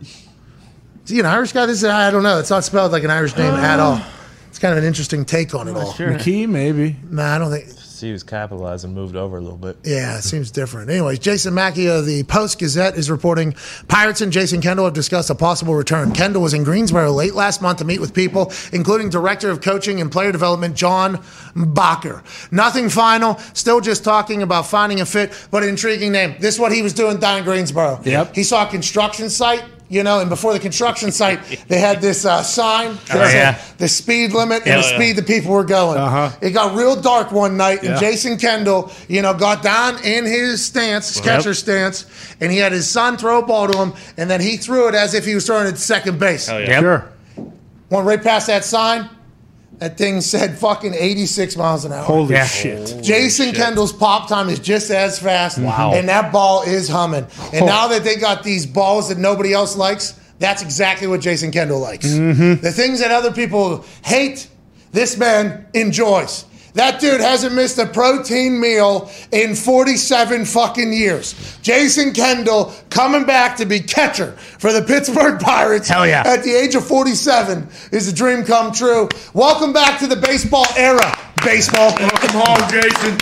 Is 0.00 1.10
he 1.10 1.18
an 1.18 1.26
Irish 1.26 1.52
guy? 1.52 1.66
This 1.66 1.78
is, 1.78 1.84
I 1.84 2.12
don't 2.12 2.22
know. 2.22 2.38
It's 2.38 2.50
not 2.50 2.62
spelled 2.62 2.92
like 2.92 3.02
an 3.02 3.10
Irish 3.10 3.36
name 3.36 3.52
at 3.52 3.80
all. 3.80 4.00
It's 4.48 4.60
kind 4.60 4.70
of 4.72 4.78
an 4.78 4.84
interesting 4.84 5.24
take 5.24 5.56
on 5.56 5.66
it 5.66 5.76
all. 5.76 5.92
McKee, 5.92 6.48
maybe. 6.48 6.94
Nah, 7.10 7.34
I 7.34 7.38
don't 7.38 7.50
think. 7.50 7.68
See, 7.94 8.08
he 8.08 8.12
was 8.12 8.24
capitalized 8.24 8.84
and 8.84 8.92
moved 8.92 9.14
over 9.14 9.38
a 9.38 9.40
little 9.40 9.56
bit. 9.56 9.76
Yeah, 9.84 10.18
it 10.18 10.22
seems 10.22 10.50
different. 10.50 10.90
Anyways, 10.90 11.20
Jason 11.20 11.54
Mackey 11.54 11.86
of 11.86 12.04
the 12.06 12.24
Post 12.24 12.58
Gazette 12.58 12.96
is 12.96 13.08
reporting 13.08 13.54
Pirates 13.86 14.20
and 14.20 14.32
Jason 14.32 14.60
Kendall 14.60 14.86
have 14.86 14.94
discussed 14.94 15.30
a 15.30 15.34
possible 15.36 15.76
return. 15.76 16.10
Kendall 16.10 16.42
was 16.42 16.54
in 16.54 16.64
Greensboro 16.64 17.12
late 17.12 17.34
last 17.34 17.62
month 17.62 17.78
to 17.78 17.84
meet 17.84 18.00
with 18.00 18.12
people, 18.12 18.52
including 18.72 19.10
Director 19.10 19.48
of 19.48 19.60
Coaching 19.60 20.00
and 20.00 20.10
Player 20.10 20.32
Development 20.32 20.74
John 20.74 21.22
Baker. 21.54 22.24
Nothing 22.50 22.88
final, 22.88 23.38
still 23.52 23.80
just 23.80 24.02
talking 24.02 24.42
about 24.42 24.66
finding 24.66 25.00
a 25.00 25.06
fit, 25.06 25.32
but 25.52 25.62
an 25.62 25.68
intriguing 25.68 26.10
name. 26.10 26.34
This 26.40 26.56
is 26.56 26.60
what 26.60 26.72
he 26.72 26.82
was 26.82 26.94
doing 26.94 27.18
down 27.18 27.38
in 27.38 27.44
Greensboro. 27.44 28.00
Yep. 28.02 28.34
He 28.34 28.42
saw 28.42 28.66
a 28.66 28.70
construction 28.70 29.30
site. 29.30 29.62
You 29.90 30.02
know, 30.02 30.20
and 30.20 30.30
before 30.30 30.54
the 30.54 30.58
construction 30.58 31.12
site, 31.12 31.40
they 31.68 31.78
had 31.78 32.00
this 32.00 32.24
uh, 32.24 32.42
sign 32.42 32.94
that 32.94 33.10
Oh, 33.16 33.24
said 33.28 33.34
yeah. 33.34 33.60
the 33.76 33.86
speed 33.86 34.32
limit 34.32 34.60
and 34.60 34.66
Yeah, 34.66 34.76
the 34.80 34.88
yeah. 34.88 34.96
speed 34.96 35.16
the 35.16 35.22
people 35.22 35.52
were 35.52 35.62
going. 35.62 35.98
Uh-huh. 35.98 36.30
It 36.40 36.50
got 36.50 36.74
real 36.74 37.00
dark 37.00 37.32
one 37.32 37.56
night, 37.58 37.82
and 37.84 38.00
Jason 38.00 38.38
Kendall, 38.38 38.90
you 39.08 39.20
know, 39.20 39.34
got 39.34 39.62
down 39.62 40.02
in 40.02 40.24
his 40.24 40.64
stance, 40.64 41.12
his 41.14 41.20
catcher 41.22 41.52
stance, 41.52 42.06
and 42.40 42.50
he 42.50 42.56
had 42.58 42.72
his 42.72 42.88
son 42.88 43.18
throw 43.18 43.40
a 43.40 43.46
ball 43.46 43.68
to 43.68 43.78
him, 43.78 43.92
and 44.16 44.28
then 44.30 44.40
he 44.40 44.56
threw 44.56 44.88
it 44.88 44.94
as 44.94 45.12
if 45.12 45.26
he 45.26 45.34
was 45.34 45.44
throwing 45.46 45.66
it 45.66 45.72
to 45.72 45.76
second 45.76 46.18
base. 46.18 46.46
Hell 46.46 46.60
yeah. 46.60 46.70
Yep. 46.70 46.80
Sure. 46.80 47.12
Went 47.90 48.06
right 48.06 48.22
past 48.22 48.46
that 48.46 48.64
sign. 48.64 49.08
That 49.78 49.98
thing 49.98 50.20
said 50.20 50.56
fucking 50.58 50.94
86 50.94 51.56
miles 51.56 51.84
an 51.84 51.92
hour. 51.92 52.04
Holy 52.04 52.34
Yeah. 52.34 52.46
shit. 52.46 53.02
Jason 53.02 53.52
Kendall's 53.52 53.92
pop 53.92 54.28
time 54.28 54.48
is 54.48 54.58
just 54.58 54.90
as 54.90 55.18
fast. 55.18 55.58
Wow. 55.58 55.92
And 55.94 56.08
that 56.08 56.32
ball 56.32 56.62
is 56.62 56.88
humming. 56.88 57.26
And 57.52 57.66
now 57.66 57.88
that 57.88 58.04
they 58.04 58.16
got 58.16 58.42
these 58.44 58.66
balls 58.66 59.08
that 59.08 59.18
nobody 59.18 59.52
else 59.52 59.76
likes, 59.76 60.14
that's 60.38 60.62
exactly 60.62 61.06
what 61.06 61.20
Jason 61.20 61.50
Kendall 61.50 61.80
likes. 61.80 62.06
Mm-hmm. 62.06 62.62
The 62.62 62.72
things 62.72 63.00
that 63.00 63.10
other 63.10 63.32
people 63.32 63.84
hate, 64.04 64.48
this 64.92 65.16
man 65.16 65.66
enjoys. 65.74 66.44
That 66.74 67.00
dude 67.00 67.20
hasn't 67.20 67.54
missed 67.54 67.78
a 67.78 67.86
protein 67.86 68.58
meal 68.60 69.08
in 69.30 69.54
47 69.54 70.44
fucking 70.44 70.92
years. 70.92 71.56
Jason 71.62 72.12
Kendall 72.12 72.72
coming 72.90 73.24
back 73.24 73.56
to 73.58 73.64
be 73.64 73.78
catcher 73.78 74.32
for 74.32 74.72
the 74.72 74.82
Pittsburgh 74.82 75.38
Pirates 75.40 75.86
Hell 75.88 76.04
yeah. 76.04 76.24
at 76.26 76.42
the 76.42 76.52
age 76.52 76.74
of 76.74 76.84
47 76.84 77.68
is 77.92 78.08
a 78.08 78.12
dream 78.12 78.42
come 78.44 78.72
true. 78.72 79.08
Welcome 79.34 79.72
back 79.72 80.00
to 80.00 80.08
the 80.08 80.16
baseball 80.16 80.66
era. 80.76 81.16
Baseball. 81.44 81.94
Welcome 81.96 82.30
home, 82.32 82.68
Jason. 82.68 83.18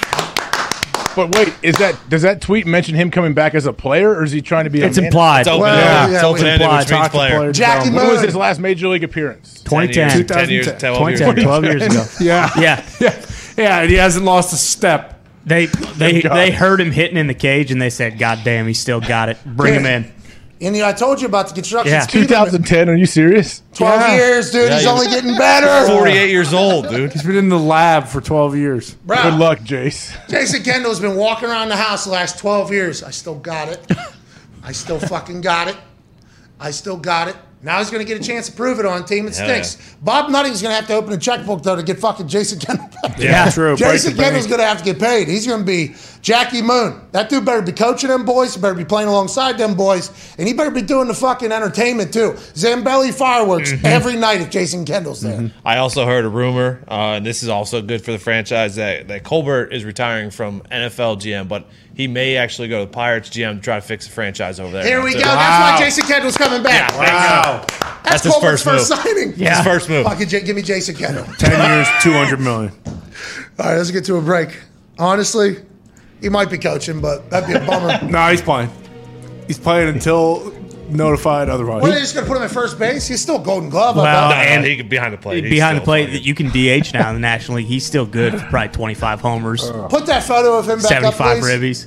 But 1.14 1.34
wait, 1.36 1.52
is 1.62 1.76
that 1.76 1.98
does 2.08 2.22
that 2.22 2.40
tweet 2.40 2.66
mention 2.66 2.94
him 2.94 3.10
coming 3.10 3.34
back 3.34 3.54
as 3.54 3.66
a 3.66 3.72
player, 3.74 4.08
or 4.14 4.24
is 4.24 4.32
he 4.32 4.40
trying 4.40 4.64
to 4.64 4.70
be? 4.70 4.80
It's 4.80 4.96
a 4.96 5.02
man- 5.02 5.08
implied. 5.08 5.40
It's 5.40 5.48
open 5.48 5.60
Well, 5.60 5.74
ended. 5.76 5.84
yeah, 5.84 6.04
it's 6.16 6.22
we- 6.22 6.28
open 6.30 6.46
ended, 6.46 6.60
implied. 6.62 6.78
which 6.78 6.90
means 6.90 7.00
Talk 7.02 7.04
to 7.12 7.18
player. 7.18 7.36
players 7.36 7.58
Jackie 7.58 7.88
about- 7.90 8.00
When 8.06 8.12
was 8.14 8.22
his 8.22 8.34
last 8.34 8.60
major 8.60 8.88
league 8.88 9.04
appearance? 9.04 9.60
2010. 9.64 10.26
10 10.26 10.48
years, 10.48 10.66
10 10.68 10.78
12 10.78 11.08
years. 11.10 11.18
2010, 11.20 11.44
12 11.44 11.64
years 11.64 11.82
ago. 11.82 12.04
Yeah. 12.24 12.48
Yeah. 12.58 12.82
Yeah. 12.98 13.14
Yeah. 13.56 13.80
And 13.80 13.90
he 13.90 13.96
hasn't 13.96 14.24
lost 14.24 14.52
a 14.52 14.56
step. 14.56 15.20
They 15.44 15.66
they 15.96 16.22
God. 16.22 16.34
they 16.36 16.50
heard 16.50 16.80
him 16.80 16.90
hitting 16.92 17.16
in 17.16 17.26
the 17.26 17.34
cage 17.34 17.70
and 17.72 17.80
they 17.82 17.90
said, 17.90 18.18
"God 18.18 18.40
damn, 18.44 18.66
he 18.66 18.74
still 18.74 19.00
got 19.00 19.28
it. 19.28 19.38
Bring 19.44 19.74
him 19.74 19.86
in." 19.86 20.12
And 20.60 20.76
you 20.76 20.82
know, 20.82 20.88
I 20.88 20.92
told 20.92 21.20
you 21.20 21.26
about 21.26 21.48
the 21.48 21.54
construction 21.54 21.92
Yeah. 21.92 22.02
speed 22.02 22.30
limit. 22.30 22.52
2010. 22.52 22.88
Are 22.88 22.94
you 22.94 23.04
serious? 23.06 23.62
12 23.74 24.00
Yeah. 24.00 24.14
years, 24.14 24.52
dude. 24.52 24.68
Yeah, 24.68 24.74
He's 24.74 24.82
he 24.82 24.88
only 24.88 25.06
getting 25.08 25.36
better. 25.36 25.88
48 25.92 26.30
years 26.30 26.54
old, 26.54 26.88
dude. 26.88 27.12
He's 27.12 27.24
been 27.24 27.34
in 27.34 27.48
the 27.48 27.58
lab 27.58 28.06
for 28.06 28.20
12 28.20 28.56
years. 28.56 28.92
Bro, 29.04 29.20
Good 29.24 29.34
luck, 29.40 29.58
Jace. 29.60 30.12
Jason 30.28 30.62
Kendall's 30.62 31.00
been 31.00 31.16
walking 31.16 31.48
around 31.48 31.68
the 31.70 31.76
house 31.76 32.04
the 32.04 32.12
last 32.12 32.38
12 32.38 32.70
years. 32.70 33.02
I 33.02 33.10
still 33.10 33.34
got 33.34 33.70
it. 33.70 33.84
I 34.62 34.70
still 34.70 35.00
fucking 35.00 35.40
got 35.40 35.66
it. 35.66 35.76
I 36.60 36.70
still 36.70 36.96
got 36.96 37.26
it. 37.26 37.34
Now 37.62 37.78
he's 37.78 37.90
going 37.90 38.04
to 38.04 38.12
get 38.12 38.20
a 38.20 38.24
chance 38.24 38.46
to 38.46 38.52
prove 38.52 38.80
it 38.80 38.86
on 38.86 39.04
team. 39.04 39.26
It 39.26 39.36
Hell 39.36 39.46
stinks. 39.46 39.96
Bob 40.02 40.30
Nutting's 40.30 40.60
going 40.60 40.72
to 40.72 40.76
have 40.76 40.88
to 40.88 40.94
open 40.94 41.12
a 41.12 41.18
checkbook, 41.18 41.62
though, 41.62 41.76
to 41.76 41.82
get 41.82 42.00
fucking 42.00 42.26
Jason 42.26 42.58
Kendall 42.58 42.88
back. 43.02 43.18
Yeah, 43.18 43.48
true. 43.50 43.76
Jason. 43.76 44.16
Kendall's 44.16 44.48
going 44.48 44.58
to 44.58 44.66
have 44.66 44.78
to 44.78 44.84
get 44.84 44.98
paid. 44.98 45.28
He's 45.28 45.46
going 45.46 45.60
to 45.60 45.66
be 45.66 45.94
Jackie 46.22 46.62
Moon. 46.62 47.00
That 47.10 47.28
dude 47.28 47.44
better 47.44 47.60
be 47.62 47.72
coaching 47.72 48.08
them 48.08 48.24
boys. 48.24 48.54
He 48.54 48.60
better 48.60 48.74
be 48.74 48.84
playing 48.84 49.08
alongside 49.08 49.58
them 49.58 49.74
boys. 49.74 50.10
And 50.38 50.46
he 50.46 50.54
better 50.54 50.70
be 50.70 50.80
doing 50.80 51.08
the 51.08 51.14
fucking 51.14 51.50
entertainment 51.50 52.12
too. 52.12 52.32
Zambelli 52.54 53.12
fireworks 53.12 53.72
every 53.84 54.14
night 54.14 54.40
if 54.40 54.48
Jason 54.48 54.84
Kendall's 54.84 55.20
there. 55.20 55.50
I 55.64 55.78
also 55.78 56.06
heard 56.06 56.24
a 56.24 56.28
rumor, 56.28 56.82
uh, 56.88 57.14
and 57.16 57.26
this 57.26 57.42
is 57.42 57.48
also 57.48 57.82
good 57.82 58.04
for 58.04 58.12
the 58.12 58.18
franchise 58.20 58.76
that, 58.76 59.08
that 59.08 59.24
Colbert 59.24 59.72
is 59.72 59.84
retiring 59.84 60.30
from 60.30 60.60
NFL 60.70 61.16
GM, 61.20 61.48
but 61.48 61.66
he 61.94 62.06
may 62.06 62.36
actually 62.36 62.68
go 62.68 62.78
to 62.80 62.86
the 62.86 62.92
Pirates 62.92 63.28
GM 63.28 63.56
to 63.56 63.60
try 63.60 63.74
to 63.76 63.82
fix 63.82 64.06
the 64.06 64.12
franchise 64.12 64.60
over 64.60 64.70
there. 64.72 64.84
Here 64.84 65.02
we 65.02 65.12
So- 65.12 65.18
go. 65.18 65.24
That's 65.24 65.80
why 65.80 65.84
Jason 65.84 66.06
Kendall's 66.06 66.36
coming 66.36 66.62
back. 66.62 66.96
Wow. 66.96 67.64
That's, 67.68 68.02
That's 68.04 68.22
his 68.24 68.32
Colbert's 68.32 68.62
first 68.62 68.88
first, 68.88 68.90
move. 68.90 68.98
signing. 69.16 69.32
His 69.34 69.60
first 69.60 69.88
move. 69.88 70.04
Fucking 70.06 70.28
J- 70.28 70.42
give 70.42 70.54
me 70.54 70.62
Jason 70.62 70.94
Kendall. 70.94 71.24
10 71.38 71.50
years, 71.70 71.88
200 72.00 72.38
million. 72.40 72.72
All 72.86 73.66
right, 73.66 73.76
let's 73.76 73.90
get 73.90 74.04
to 74.04 74.16
a 74.16 74.22
break. 74.22 74.56
Honestly, 74.98 75.56
he 76.22 76.28
might 76.30 76.50
be 76.50 76.56
coaching, 76.58 77.00
but 77.00 77.28
that'd 77.30 77.46
be 77.48 77.54
a 77.54 77.60
bummer. 77.66 77.98
No, 78.10 78.28
he's 78.28 78.40
playing. 78.42 78.70
He's 79.46 79.58
playing 79.58 79.88
until 79.88 80.52
notified 80.88 81.48
otherwise. 81.48 81.82
What 81.82 81.90
are 81.90 81.94
they 81.94 82.00
just 82.00 82.14
going 82.14 82.24
to 82.26 82.30
put 82.30 82.36
him 82.38 82.44
at 82.44 82.50
first 82.50 82.78
base? 82.78 83.06
He's 83.08 83.20
still 83.20 83.38
Golden 83.38 83.68
Glove. 83.70 83.98
I 83.98 84.02
Well, 84.02 84.30
bet. 84.30 84.38
No, 84.38 84.44
no, 84.44 84.50
and 84.56 84.64
he 84.66 84.76
could 84.76 84.88
behind 84.88 85.12
the 85.14 85.18
plate. 85.18 85.44
He's 85.44 85.50
behind 85.52 85.76
the 85.78 85.82
plate, 85.82 86.06
fucking- 86.10 86.22
you 86.22 86.34
can 86.34 86.48
DH 86.48 86.92
now 86.94 87.08
in 87.08 87.14
the 87.16 87.20
National 87.20 87.56
League. 87.58 87.66
He's 87.66 87.84
still 87.84 88.06
good 88.06 88.32
for 88.34 88.46
probably 88.48 88.68
25 88.68 89.20
homers, 89.20 89.64
uh. 89.64 89.88
Put 89.88 90.06
that 90.06 90.22
photo 90.22 90.58
of 90.58 90.68
him 90.68 90.78
back 90.78 90.88
75 90.88 91.38
please. 91.40 91.86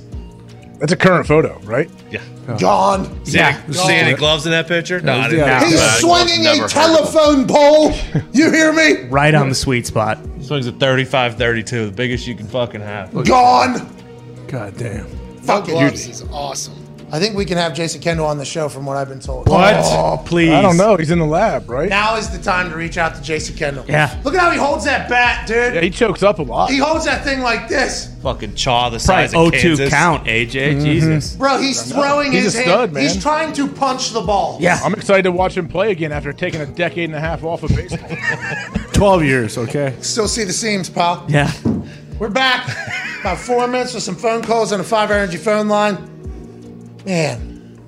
That's 0.78 0.92
a 0.92 0.96
current 0.96 1.26
photo, 1.26 1.58
right? 1.60 1.88
Yeah. 2.10 2.20
Oh. 2.48 2.58
Gone. 2.58 3.24
See, 3.24 3.38
Yeah. 3.38 3.58
any, 3.64 3.72
see 3.74 3.94
any 3.94 4.14
gloves 4.14 4.44
in 4.44 4.52
that 4.52 4.68
picture? 4.68 5.00
No, 5.00 5.14
I 5.14 5.28
didn't. 5.30 5.46
Yeah. 5.46 5.64
He's 5.64 5.80
Nah, 5.80 6.24
swinging 6.26 6.46
a 6.46 6.68
telephone 6.68 7.46
pole. 7.46 7.92
You 8.32 8.50
hear 8.52 8.72
me? 8.74 9.04
Right 9.08 9.34
on 9.34 9.48
the 9.48 9.54
sweet 9.54 9.86
spot. 9.86 10.18
of. 10.18 10.44
Swings 10.44 10.66
at 10.66 10.78
35 10.78 11.36
32, 11.38 11.86
the 11.86 11.92
biggest 11.92 12.26
you 12.26 12.34
can 12.34 12.46
fucking 12.46 12.82
have. 12.82 13.10
Gone. 13.24 13.95
God 14.48 14.76
damn. 14.76 15.04
No 15.04 15.42
Fuck 15.42 15.68
it. 15.68 15.72
gloves 15.72 16.06
is 16.08 16.22
awesome. 16.32 16.74
I 17.12 17.20
think 17.20 17.36
we 17.36 17.44
can 17.44 17.56
have 17.56 17.72
Jason 17.72 18.00
Kendall 18.00 18.26
on 18.26 18.36
the 18.36 18.44
show 18.44 18.68
from 18.68 18.84
what 18.84 18.96
I've 18.96 19.08
been 19.08 19.20
told. 19.20 19.48
What? 19.48 19.74
Oh, 19.76 20.20
please. 20.26 20.50
I 20.50 20.60
don't 20.60 20.76
know. 20.76 20.96
He's 20.96 21.12
in 21.12 21.20
the 21.20 21.24
lab, 21.24 21.70
right? 21.70 21.88
Now 21.88 22.16
is 22.16 22.36
the 22.36 22.42
time 22.42 22.68
to 22.68 22.74
reach 22.76 22.98
out 22.98 23.14
to 23.14 23.22
Jason 23.22 23.54
Kendall. 23.54 23.84
Yeah. 23.86 24.20
Look 24.24 24.34
at 24.34 24.40
how 24.40 24.50
he 24.50 24.58
holds 24.58 24.84
that 24.86 25.08
bat, 25.08 25.46
dude. 25.46 25.74
Yeah, 25.74 25.82
he 25.82 25.90
chokes 25.90 26.24
up 26.24 26.40
a 26.40 26.42
lot. 26.42 26.68
He 26.68 26.78
holds 26.78 27.04
that 27.04 27.22
thing 27.22 27.42
like 27.42 27.68
this. 27.68 28.12
Fucking 28.24 28.56
chaw 28.56 28.90
the 28.90 28.98
Probably 28.98 29.28
size 29.28 29.34
of 29.34 29.52
0-2 29.52 29.60
Kansas. 29.60 29.90
count, 29.90 30.26
AJ. 30.26 30.50
Mm-hmm. 30.50 30.80
Jesus. 30.84 31.36
Bro, 31.36 31.60
he's 31.60 31.92
throwing 31.92 32.32
He's 32.32 32.42
his 32.42 32.54
a 32.56 32.58
hand. 32.58 32.68
stud, 32.70 32.92
man. 32.92 33.02
He's 33.04 33.22
trying 33.22 33.52
to 33.52 33.68
punch 33.68 34.10
the 34.10 34.22
ball. 34.22 34.58
Yeah. 34.60 34.80
I'm 34.82 34.92
excited 34.94 35.22
to 35.24 35.32
watch 35.32 35.56
him 35.56 35.68
play 35.68 35.92
again 35.92 36.10
after 36.10 36.32
taking 36.32 36.60
a 36.60 36.66
decade 36.66 37.04
and 37.04 37.14
a 37.14 37.20
half 37.20 37.44
off 37.44 37.62
of 37.62 37.70
baseball. 37.70 38.08
12 38.94 39.22
years, 39.24 39.58
okay? 39.58 39.94
Still 40.00 40.26
see 40.26 40.42
the 40.42 40.52
seams, 40.52 40.90
pal. 40.90 41.24
Yeah. 41.28 41.52
We're 42.18 42.30
back. 42.30 42.66
About 43.20 43.38
four 43.38 43.68
minutes 43.68 43.92
with 43.92 44.02
some 44.02 44.16
phone 44.16 44.42
calls 44.42 44.72
on 44.72 44.80
a 44.80 44.84
five 44.84 45.10
energy 45.10 45.36
phone 45.36 45.68
line. 45.68 45.96
Man, 47.04 47.78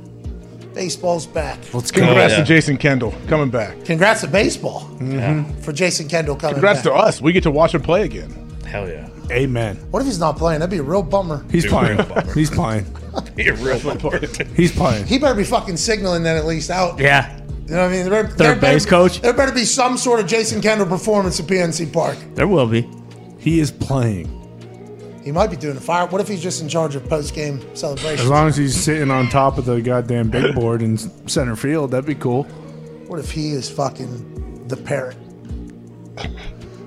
baseball's 0.75 1.27
back. 1.27 1.59
Let's 1.73 1.91
go. 1.91 2.05
Congrats 2.05 2.35
yeah. 2.35 2.41
to 2.41 2.45
Jason 2.45 2.77
Kendall 2.77 3.15
coming 3.27 3.49
back. 3.49 3.87
Congrats 3.87 4.21
to 4.21 4.27
baseball 4.27 4.83
mm-hmm. 4.99 5.51
for 5.63 5.73
Jason 5.73 6.09
Kendall 6.09 6.37
coming 6.37 6.57
back. 6.57 6.61
Congrats 6.61 6.79
back. 6.81 6.93
to 6.93 6.95
us. 6.95 7.23
We 7.23 7.33
get 7.33 7.43
to 7.45 7.51
watch 7.51 7.75
him 7.75 7.81
play 7.81 8.03
again. 8.03 8.31
Hell 8.67 8.87
yeah. 8.87 9.09
Amen. 9.31 9.77
What 9.91 10.01
if 10.01 10.07
he's 10.07 10.21
not 10.21 10.37
playing? 10.37 10.61
That'd 10.61 10.71
be 10.73 10.79
a 10.79 10.83
real 10.83 11.03
bummer. 11.03 11.47
He's 11.51 11.65
Be 11.65 11.71
a 11.71 11.73
playing. 11.73 11.97
bummer. 11.97 12.35
He's 12.35 12.51
playing. 12.51 12.87
You're 13.39 13.57
real 13.57 13.81
bummer. 13.81 14.21
He's 14.55 14.73
playing. 14.73 15.07
He 15.07 15.19
better 15.19 15.35
be 15.35 15.45
fucking 15.45 15.79
signaling 15.79 16.23
that 16.25 16.37
at 16.37 16.45
least 16.45 16.69
out. 16.69 16.99
Yeah. 16.99 17.35
You 17.67 17.75
know 17.75 17.83
what 17.83 17.89
I 17.89 17.93
mean? 17.93 18.11
There, 18.11 18.23
there 18.25 18.55
better- 18.55 18.61
base 18.61 18.85
coach? 18.85 19.23
There 19.23 19.33
better 19.33 19.53
be 19.53 19.65
some 19.65 19.97
sort 19.97 20.21
of 20.21 20.27
Jason 20.27 20.61
Kendall 20.61 20.87
performance 20.87 21.41
at 21.41 21.47
PNC 21.47 21.91
Park. 21.93 22.19
There 22.35 22.47
will 22.47 22.67
be. 22.67 22.89
He 23.39 23.61
is 23.61 23.71
playing. 23.71 24.35
He 25.25 25.33
might 25.33 25.51
be 25.51 25.57
doing 25.57 25.77
a 25.77 25.81
fire. 25.81 26.07
What 26.07 26.21
if 26.21 26.29
he's 26.29 26.43
just 26.43 26.63
in 26.63 26.69
charge 26.69 26.95
of 26.95 27.07
post 27.09 27.35
game 27.35 27.61
celebration? 27.77 28.21
As 28.21 28.29
long 28.29 28.49
as 28.49 28.57
he's 28.57 28.75
sitting 28.79 29.11
on 29.11 29.29
top 29.29 29.59
of 29.59 29.65
the 29.65 29.81
goddamn 29.81 30.31
big 30.31 30.55
board 30.55 30.81
in 30.83 30.97
center 31.29 31.57
field, 31.57 31.91
that'd 31.91 32.07
be 32.07 32.15
cool. 32.15 32.45
What 33.09 33.19
if 33.19 33.31
he 33.31 33.51
is 33.53 33.69
fucking 33.71 34.69
the 34.69 34.77
parrot? 34.77 35.17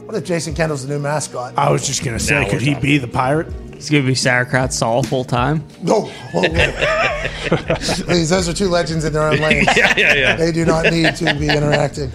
What 0.05 0.15
if 0.15 0.25
Jason 0.25 0.53
Kendall's 0.55 0.85
the 0.85 0.93
new 0.93 0.99
mascot? 0.99 1.53
I 1.57 1.71
was 1.71 1.85
just 1.87 2.03
gonna 2.03 2.19
say, 2.19 2.35
Now 2.41 2.45
could 2.49 2.61
we're 2.61 2.75
he 2.75 2.75
be 2.75 2.97
the 2.97 3.07
pirate? 3.07 3.47
He's 3.81 3.89
going 3.89 4.03
to 4.03 4.07
be 4.07 4.13
sauerkraut 4.13 4.71
Saul 4.73 5.01
full 5.01 5.23
time. 5.23 5.65
No. 5.81 6.01
whoa, 6.01 6.41
whoa. 6.43 7.75
Please, 8.05 8.29
those 8.29 8.47
are 8.47 8.53
two 8.53 8.67
legends 8.67 9.05
in 9.05 9.11
their 9.13 9.23
own 9.23 9.37
lanes. 9.39 9.65
yeah, 9.75 9.91
yeah, 9.97 10.13
yeah. 10.13 10.35
They 10.35 10.51
do 10.51 10.65
not 10.65 10.91
need 10.91 11.15
to 11.15 11.33
be 11.33 11.47
interacting. 11.49 12.11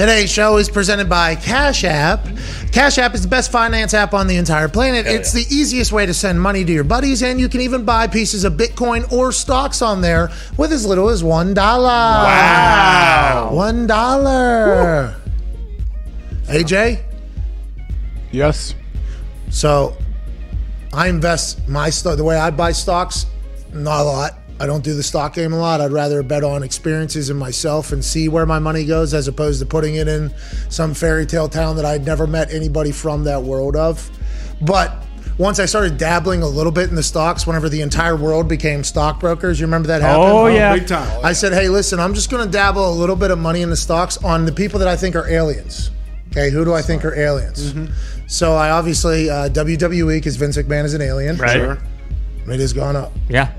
Today's 0.00 0.32
show 0.32 0.56
is 0.56 0.70
presented 0.70 1.10
by 1.10 1.34
Cash 1.34 1.84
App. 1.84 2.26
Cash 2.72 2.96
App 2.96 3.14
is 3.14 3.20
the 3.20 3.28
best 3.28 3.52
finance 3.52 3.92
app 3.92 4.14
on 4.14 4.28
the 4.28 4.36
entire 4.36 4.66
planet. 4.66 5.04
it's 5.06 5.30
the 5.30 5.44
easiest 5.54 5.92
way 5.92 6.06
to 6.06 6.14
send 6.14 6.40
money 6.40 6.64
to 6.64 6.72
your 6.72 6.84
buddies, 6.84 7.22
and 7.22 7.38
you 7.38 7.50
can 7.50 7.60
even 7.60 7.84
buy 7.84 8.06
pieces 8.06 8.44
of 8.44 8.54
Bitcoin 8.54 9.12
or 9.12 9.30
stocks 9.30 9.82
on 9.82 10.00
there 10.00 10.30
with 10.56 10.72
as 10.72 10.86
little 10.86 11.10
as 11.10 11.22
one 11.22 11.52
dollar. 11.52 11.84
Wow! 11.84 13.50
One 13.52 13.86
dollar. 13.86 15.16
AJ, 16.46 17.02
Yes. 18.32 18.74
so 19.50 19.98
I 20.94 21.08
invest 21.08 21.68
my 21.68 21.90
stock 21.90 22.16
the 22.16 22.24
way 22.24 22.38
I 22.38 22.48
buy 22.48 22.72
stocks, 22.72 23.26
not 23.74 24.00
a 24.00 24.04
lot. 24.04 24.39
I 24.60 24.66
don't 24.66 24.84
do 24.84 24.94
the 24.94 25.02
stock 25.02 25.34
game 25.34 25.54
a 25.54 25.58
lot. 25.58 25.80
I'd 25.80 25.90
rather 25.90 26.22
bet 26.22 26.44
on 26.44 26.62
experiences 26.62 27.30
in 27.30 27.38
myself 27.38 27.92
and 27.92 28.04
see 28.04 28.28
where 28.28 28.44
my 28.44 28.58
money 28.58 28.84
goes 28.84 29.14
as 29.14 29.26
opposed 29.26 29.58
to 29.60 29.66
putting 29.66 29.94
it 29.94 30.06
in 30.06 30.30
some 30.68 30.92
fairy 30.92 31.24
tale 31.24 31.48
town 31.48 31.76
that 31.76 31.86
I'd 31.86 32.04
never 32.04 32.26
met 32.26 32.52
anybody 32.52 32.92
from 32.92 33.24
that 33.24 33.42
world 33.42 33.74
of. 33.74 34.10
But 34.60 35.02
once 35.38 35.58
I 35.58 35.64
started 35.64 35.96
dabbling 35.96 36.42
a 36.42 36.46
little 36.46 36.72
bit 36.72 36.90
in 36.90 36.94
the 36.94 37.02
stocks, 37.02 37.46
whenever 37.46 37.70
the 37.70 37.80
entire 37.80 38.14
world 38.16 38.48
became 38.48 38.84
stockbrokers, 38.84 39.58
you 39.58 39.64
remember 39.64 39.88
that 39.88 40.02
happened? 40.02 40.24
Oh, 40.30 40.46
yeah. 40.48 40.74
Big 40.76 40.86
time. 40.86 41.24
I 41.24 41.32
said, 41.32 41.54
hey, 41.54 41.70
listen, 41.70 41.98
I'm 41.98 42.12
just 42.12 42.30
going 42.30 42.44
to 42.44 42.50
dabble 42.52 42.86
a 42.86 42.92
little 42.92 43.16
bit 43.16 43.30
of 43.30 43.38
money 43.38 43.62
in 43.62 43.70
the 43.70 43.76
stocks 43.76 44.18
on 44.18 44.44
the 44.44 44.52
people 44.52 44.78
that 44.80 44.88
I 44.88 44.96
think 44.96 45.16
are 45.16 45.26
aliens. 45.26 45.90
Okay, 46.32 46.50
who 46.50 46.66
do 46.66 46.74
I 46.74 46.82
think 46.82 47.04
are 47.06 47.14
aliens? 47.14 47.74
So 48.26 48.54
I 48.54 48.70
obviously 48.70 49.30
uh, 49.30 49.48
WWE 49.48 50.18
because 50.18 50.36
Vince 50.36 50.58
McMahon 50.58 50.84
is 50.84 50.92
an 50.92 51.00
alien. 51.00 51.38
Right. 51.38 51.52
Sure. 51.52 51.78
It 52.46 52.60
has 52.60 52.72
gone 52.72 52.96
up. 52.96 53.12
Yeah. 53.28 53.52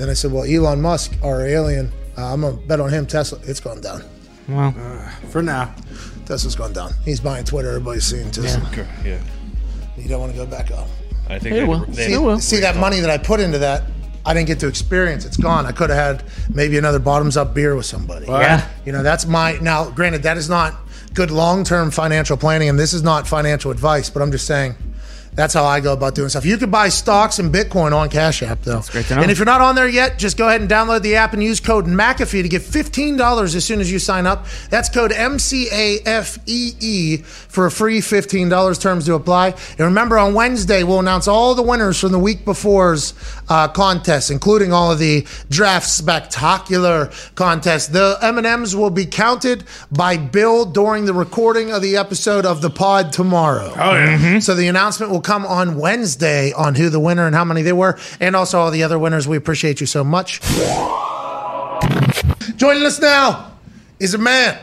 Then 0.00 0.08
I 0.08 0.14
said, 0.14 0.32
well, 0.32 0.44
Elon 0.44 0.80
Musk, 0.80 1.12
our 1.22 1.44
alien, 1.46 1.92
uh, 2.16 2.32
I'm 2.32 2.40
gonna 2.40 2.56
bet 2.56 2.80
on 2.80 2.88
him. 2.88 3.06
Tesla, 3.06 3.38
it's 3.44 3.60
gone 3.60 3.80
down. 3.82 4.02
Well, 4.48 4.72
For 5.28 5.42
now. 5.42 5.74
Tesla's 6.24 6.56
gone 6.56 6.72
down. 6.72 6.92
He's 7.04 7.20
buying 7.20 7.44
Twitter. 7.44 7.68
Everybody's 7.68 8.04
seeing 8.04 8.30
Tesla. 8.30 8.66
Yeah. 9.04 9.18
You 9.98 10.08
don't 10.08 10.20
want 10.20 10.32
to 10.32 10.38
go 10.38 10.46
back 10.46 10.70
up. 10.70 10.88
I 11.28 11.38
think 11.38 11.54
It 11.54 11.60
they, 11.60 11.64
will. 11.64 11.84
they, 11.86 12.12
It 12.14 12.18
will. 12.18 12.38
See 12.40 12.60
that 12.60 12.76
money 12.76 13.00
that 13.00 13.10
I 13.10 13.18
put 13.18 13.40
into 13.40 13.58
that, 13.58 13.82
I 14.24 14.32
didn't 14.32 14.46
get 14.46 14.58
to 14.60 14.68
experience. 14.68 15.24
It's 15.24 15.36
gone. 15.36 15.66
I 15.66 15.72
could 15.72 15.90
have 15.90 16.20
had 16.20 16.54
maybe 16.54 16.78
another 16.78 16.98
bottoms 16.98 17.36
up 17.36 17.52
beer 17.54 17.76
with 17.76 17.86
somebody. 17.86 18.26
yeah. 18.26 18.66
You 18.86 18.92
know, 18.92 19.02
that's 19.02 19.26
my 19.26 19.58
now. 19.60 19.90
Granted, 19.90 20.22
that 20.22 20.36
is 20.38 20.48
not 20.48 20.74
good 21.14 21.30
long 21.30 21.62
term 21.62 21.90
financial 21.90 22.36
planning, 22.36 22.68
and 22.68 22.78
this 22.78 22.92
is 22.94 23.02
not 23.02 23.26
financial 23.28 23.70
advice. 23.70 24.08
But 24.08 24.22
I'm 24.22 24.32
just 24.32 24.46
saying, 24.46 24.74
that's 25.40 25.54
how 25.54 25.64
I 25.64 25.80
go 25.80 25.94
about 25.94 26.14
doing 26.14 26.28
stuff. 26.28 26.44
You 26.44 26.58
can 26.58 26.70
buy 26.70 26.90
stocks 26.90 27.38
and 27.38 27.50
Bitcoin 27.50 27.94
on 27.96 28.10
Cash 28.10 28.42
App, 28.42 28.60
though. 28.60 28.74
That's 28.74 28.90
great 28.90 29.06
to 29.06 29.16
know. 29.16 29.22
And 29.22 29.30
if 29.30 29.38
you're 29.38 29.46
not 29.46 29.62
on 29.62 29.74
there 29.74 29.88
yet, 29.88 30.18
just 30.18 30.36
go 30.36 30.46
ahead 30.46 30.60
and 30.60 30.68
download 30.68 31.00
the 31.00 31.16
app 31.16 31.32
and 31.32 31.42
use 31.42 31.60
code 31.60 31.86
McAfee 31.86 32.42
to 32.42 32.48
get 32.50 32.60
$15 32.60 33.54
as 33.54 33.64
soon 33.64 33.80
as 33.80 33.90
you 33.90 33.98
sign 33.98 34.26
up. 34.26 34.44
That's 34.68 34.90
code 34.90 35.12
MCAFEE 35.12 36.82
E 36.82 37.16
for 37.16 37.64
a 37.64 37.70
free 37.70 38.00
$15 38.00 38.80
terms 38.82 39.06
to 39.06 39.14
apply. 39.14 39.54
And 39.70 39.80
remember, 39.80 40.18
on 40.18 40.34
Wednesday, 40.34 40.82
we'll 40.82 41.00
announce 41.00 41.26
all 41.26 41.54
the 41.54 41.62
winners 41.62 41.98
from 41.98 42.12
the 42.12 42.18
week 42.18 42.44
before's 42.44 43.14
uh, 43.48 43.68
contest, 43.68 44.30
including 44.30 44.74
all 44.74 44.92
of 44.92 44.98
the 44.98 45.26
draft 45.48 45.88
spectacular 45.88 47.10
contests. 47.34 47.88
The 47.88 48.18
M&Ms 48.20 48.76
will 48.76 48.90
be 48.90 49.06
counted 49.06 49.64
by 49.90 50.18
Bill 50.18 50.66
during 50.66 51.06
the 51.06 51.14
recording 51.14 51.72
of 51.72 51.80
the 51.80 51.96
episode 51.96 52.44
of 52.44 52.60
the 52.60 52.68
pod 52.68 53.14
tomorrow. 53.14 53.72
Oh, 53.74 53.94
yeah. 53.94 54.38
So 54.40 54.54
the 54.54 54.68
announcement 54.68 55.10
will 55.10 55.22
come 55.22 55.29
on 55.30 55.78
Wednesday 55.78 56.52
on 56.52 56.74
who 56.74 56.90
the 56.90 57.00
winner 57.00 57.26
and 57.26 57.34
how 57.34 57.44
many 57.44 57.62
they 57.62 57.72
were, 57.72 57.98
and 58.20 58.34
also 58.34 58.58
all 58.58 58.70
the 58.70 58.82
other 58.82 58.98
winners. 58.98 59.28
We 59.28 59.36
appreciate 59.36 59.80
you 59.80 59.86
so 59.86 60.02
much. 60.04 60.40
Joining 62.56 62.84
us 62.84 63.00
now 63.00 63.52
is 63.98 64.14
a 64.14 64.18
man 64.18 64.58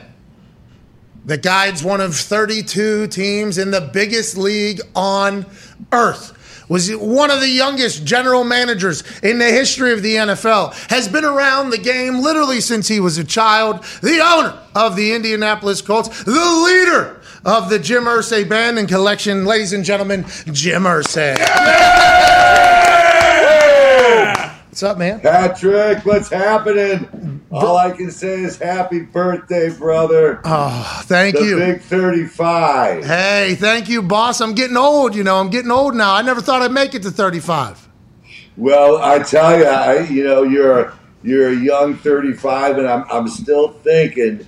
that 1.25 1.41
guides 1.41 1.83
one 1.83 2.01
of 2.01 2.15
32 2.15 3.07
teams 3.07 3.57
in 3.57 3.71
the 3.71 3.81
biggest 3.81 4.37
league 4.37 4.81
on 4.95 5.45
earth. 5.91 6.33
Was 6.69 6.93
one 6.95 7.31
of 7.31 7.39
the 7.39 7.47
youngest 7.47 8.03
general 8.03 8.43
managers 8.43 9.01
in 9.21 9.39
the 9.39 9.45
history 9.45 9.93
of 9.93 10.03
the 10.03 10.15
NFL. 10.15 10.73
Has 10.89 11.07
been 11.07 11.23
around 11.23 11.69
the 11.69 11.77
game 11.77 12.19
literally 12.19 12.59
since 12.59 12.89
he 12.89 12.99
was 12.99 13.17
a 13.17 13.23
child. 13.23 13.83
The 14.01 14.19
owner 14.21 14.57
of 14.75 14.97
the 14.97 15.13
Indianapolis 15.13 15.81
Colts, 15.81 16.23
the 16.23 16.31
leader 16.31 17.16
of 17.47 17.69
the 17.69 17.79
Jim 17.79 18.03
Irsay 18.03 18.47
band 18.47 18.77
and 18.77 18.89
collection, 18.89 19.45
ladies 19.45 19.71
and 19.71 19.85
gentlemen, 19.85 20.25
Jim 20.51 20.83
Irsay. 20.83 21.37
What's 24.67 24.83
up, 24.83 24.97
man? 24.97 25.21
Patrick, 25.21 26.05
what's 26.05 26.29
happening? 26.29 27.41
All 27.49 27.77
I 27.77 27.91
can 27.91 28.11
say 28.11 28.41
is 28.41 28.57
happy 28.57 28.99
birthday, 28.99 29.69
brother. 29.69 30.41
Oh, 30.43 31.01
thank 31.05 31.37
the 31.37 31.45
you. 31.45 31.57
big 31.57 31.81
35. 31.81 33.05
Hey, 33.05 33.55
thank 33.57 33.87
you, 33.87 34.03
boss. 34.03 34.41
I'm 34.41 34.53
getting 34.53 34.75
old, 34.75 35.15
you 35.15 35.23
know. 35.23 35.39
I'm 35.39 35.49
getting 35.49 35.71
old 35.71 35.95
now. 35.95 36.13
I 36.13 36.21
never 36.21 36.41
thought 36.41 36.61
I'd 36.61 36.73
make 36.73 36.93
it 36.93 37.01
to 37.03 37.11
35. 37.11 37.87
Well, 38.57 38.97
I 38.97 39.19
tell 39.19 39.57
you, 39.57 39.65
I, 39.65 40.01
you 40.01 40.25
know, 40.25 40.43
you're 40.43 40.93
you're 41.23 41.49
a 41.49 41.55
young 41.55 41.95
35, 41.95 42.79
and 42.79 42.87
I'm 42.87 43.05
I'm 43.09 43.27
still 43.29 43.69
thinking 43.69 44.45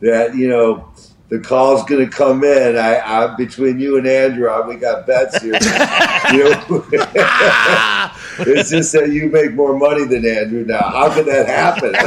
that 0.00 0.34
you 0.34 0.48
know 0.48 0.91
the 1.32 1.38
call's 1.40 1.82
going 1.84 2.04
to 2.04 2.14
come 2.14 2.44
in. 2.44 2.76
I, 2.76 3.00
I 3.00 3.34
between 3.36 3.80
you 3.80 3.96
and 3.96 4.06
Andrew, 4.06 4.50
I, 4.50 4.66
we 4.68 4.76
got 4.76 5.06
bets 5.06 5.40
here. 5.40 5.54
you 6.30 6.44
know, 6.44 6.84
it's 8.40 8.68
just 8.68 8.92
that 8.92 9.08
you 9.10 9.30
make 9.30 9.54
more 9.54 9.74
money 9.74 10.04
than 10.04 10.26
Andrew 10.26 10.62
now. 10.66 10.90
How 10.90 11.14
could 11.14 11.24
that 11.24 11.46
happen? 11.46 11.94
I 11.96 12.04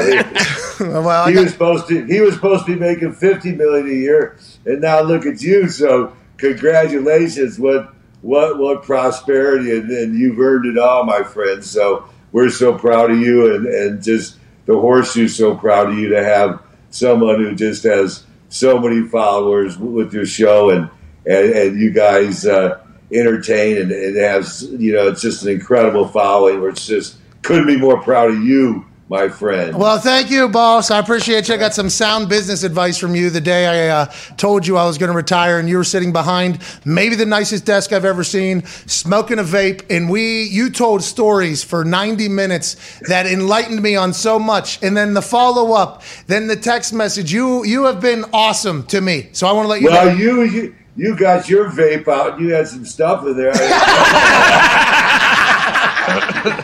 mean, 0.77 1.03
well, 1.03 1.26
he 1.26 1.34
got- 1.34 1.43
was 1.45 1.53
supposed 1.53 1.88
to 1.88 2.06
he 2.06 2.22
was 2.22 2.35
supposed 2.35 2.68
to 2.68 2.76
be 2.76 2.80
making 2.80 3.14
50 3.14 3.53
million 3.53 3.88
a 3.88 3.93
year, 3.93 4.38
and 4.64 4.81
now 4.81 5.02
look 5.02 5.26
at 5.26 5.41
you. 5.41 5.69
So 5.69 6.14
congratulations! 6.38 7.57
What 7.57 7.95
what 8.22 8.60
what 8.60 8.84
prosperity, 8.84 9.76
and, 9.76 9.89
and 9.89 10.14
you've 10.19 10.39
earned 10.39 10.68
it 10.68 10.77
all, 10.77 11.03
my 11.03 11.23
friend. 11.23 11.65
So 11.65 12.07
we're 12.31 12.52
so 12.52 12.77
proud 12.77 13.10
of 13.10 13.18
you, 13.18 13.56
and 13.56 13.65
and 13.65 14.03
just 14.03 14.38
the 14.68 14.77
horseshoe's 14.77 15.35
so 15.35 15.56
proud 15.56 15.89
of 15.89 15.97
you 15.97 16.10
to 16.10 16.23
have 16.23 16.61
someone 16.91 17.43
who 17.43 17.56
just 17.56 17.81
has 17.85 18.23
so 18.49 18.80
many 18.80 19.07
followers 19.07 19.77
with 19.77 20.13
your 20.13 20.26
show, 20.26 20.69
and 20.69 20.89
and, 21.26 21.51
and 21.51 21.80
you 21.80 21.91
guys 21.91 22.45
uh, 22.45 22.81
entertain, 23.11 23.77
and 23.77 23.91
it 23.91 24.15
has 24.15 24.63
you 24.63 24.93
know 24.93 25.07
it's 25.07 25.22
just 25.22 25.43
an 25.43 25.49
incredible 25.49 26.07
following. 26.07 26.61
We're 26.61 26.72
just 26.72 27.17
couldn't 27.41 27.67
be 27.67 27.77
more 27.77 28.01
proud 28.01 28.31
of 28.31 28.41
you, 28.43 28.85
my 29.07 29.30
friend. 29.30 29.77
Well, 29.77 29.99
thank 29.99 30.32
you, 30.32 30.49
boss. 30.49 30.90
I 30.90 30.98
appreciate 30.98 31.48
you. 31.48 31.53
I 31.53 31.57
got 31.57 31.76
some 31.76 31.90
sound 31.90 32.27
business 32.27 32.64
advice 32.64 32.98
from 32.98 33.15
you 33.15 33.30
the 33.30 33.41
day 33.41 33.90
I 33.90 34.02
uh, 34.02 34.06
told 34.38 34.65
you 34.65 34.77
I 34.77 34.86
was 34.86 34.98
going 34.98 35.11
to 35.11 35.15
retire, 35.15 35.60
and 35.60 35.69
you 35.69 35.77
were 35.77 35.84
sitting 35.84 36.11
behind 36.11 36.60
maybe 36.86 37.15
the 37.15 37.26
nicest 37.26 37.65
desk 37.65 37.94
I've 37.94 38.06
ever 38.06 38.23
seen, 38.23 38.65
smoking 38.65 39.38
a 39.38 39.44
vape, 39.44 39.86
and 39.95 40.10
we 40.10 40.44
you 40.44 40.72
told 40.72 41.03
stories 41.03 41.64
for 41.64 41.86
90 41.86 42.30
minutes 42.30 42.99
that 43.07 43.27
enlightened 43.27 43.82
me 43.82 43.95
on 43.95 44.11
so 44.11 44.40
much. 44.40 44.82
And 44.82 44.98
then 44.98 45.14
the 45.14 45.22
follow 45.22 45.73
up, 45.73 46.02
then 46.26 46.48
the 46.48 46.56
text 46.56 46.94
message. 46.94 47.32
You 47.32 47.64
you 47.64 47.84
have 47.84 48.02
been 48.02 48.26
awesome 48.34 48.84
to 48.88 49.02
me. 49.02 49.30
So 49.34 49.45
I 49.48 49.52
want 49.52 49.65
to 49.65 49.69
let 49.69 49.82
you 49.82 49.90
know. 49.90 50.06
Well, 50.06 50.18
you, 50.18 50.44
you 50.44 50.76
you 50.95 51.15
got 51.15 51.48
your 51.49 51.69
vape 51.69 52.07
out. 52.07 52.40
You 52.40 52.53
had 52.53 52.68
some 52.68 52.86
stuff 52.86 53.26
in 53.26 53.38
there. 53.38 53.52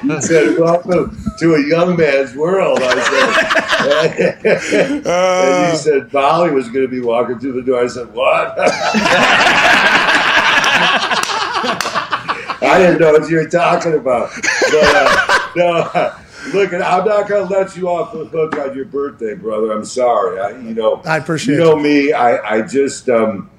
you 0.03 0.21
said, 0.21 0.57
"Welcome 0.57 1.17
to 1.39 1.55
a 1.55 1.67
young 1.67 1.95
man's 1.97 2.35
world." 2.35 2.79
I 2.81 2.95
said, 4.43 5.05
and 5.05 5.71
he 5.71 5.77
said 5.77 6.13
Molly 6.13 6.51
was 6.51 6.69
going 6.69 6.85
to 6.85 6.91
be 6.91 7.01
walking 7.01 7.39
through 7.39 7.53
the 7.53 7.61
door. 7.63 7.83
I 7.83 7.87
said, 7.87 8.13
"What?" 8.13 8.55
I 12.63 12.77
didn't 12.77 13.01
know 13.01 13.11
what 13.11 13.29
you 13.29 13.37
were 13.37 13.47
talking 13.49 13.95
about. 13.95 14.29
But, 14.33 14.73
uh, 14.73 15.39
no, 15.55 15.73
uh, 15.93 16.17
look, 16.53 16.73
I'm 16.73 16.79
not 16.79 17.27
going 17.27 17.47
to 17.47 17.53
let 17.53 17.75
you 17.75 17.89
off 17.89 18.13
the 18.13 18.25
hook 18.25 18.57
on 18.57 18.75
your 18.75 18.85
birthday, 18.85 19.33
brother. 19.33 19.71
I'm 19.71 19.83
sorry. 19.83 20.39
I, 20.39 20.51
you 20.51 20.73
know, 20.73 21.01
I 21.03 21.17
appreciate 21.17 21.55
you 21.55 21.59
know 21.59 21.75
me. 21.75 22.13
I, 22.13 22.37
I 22.37 22.61
just, 22.61 23.09
um, 23.09 23.49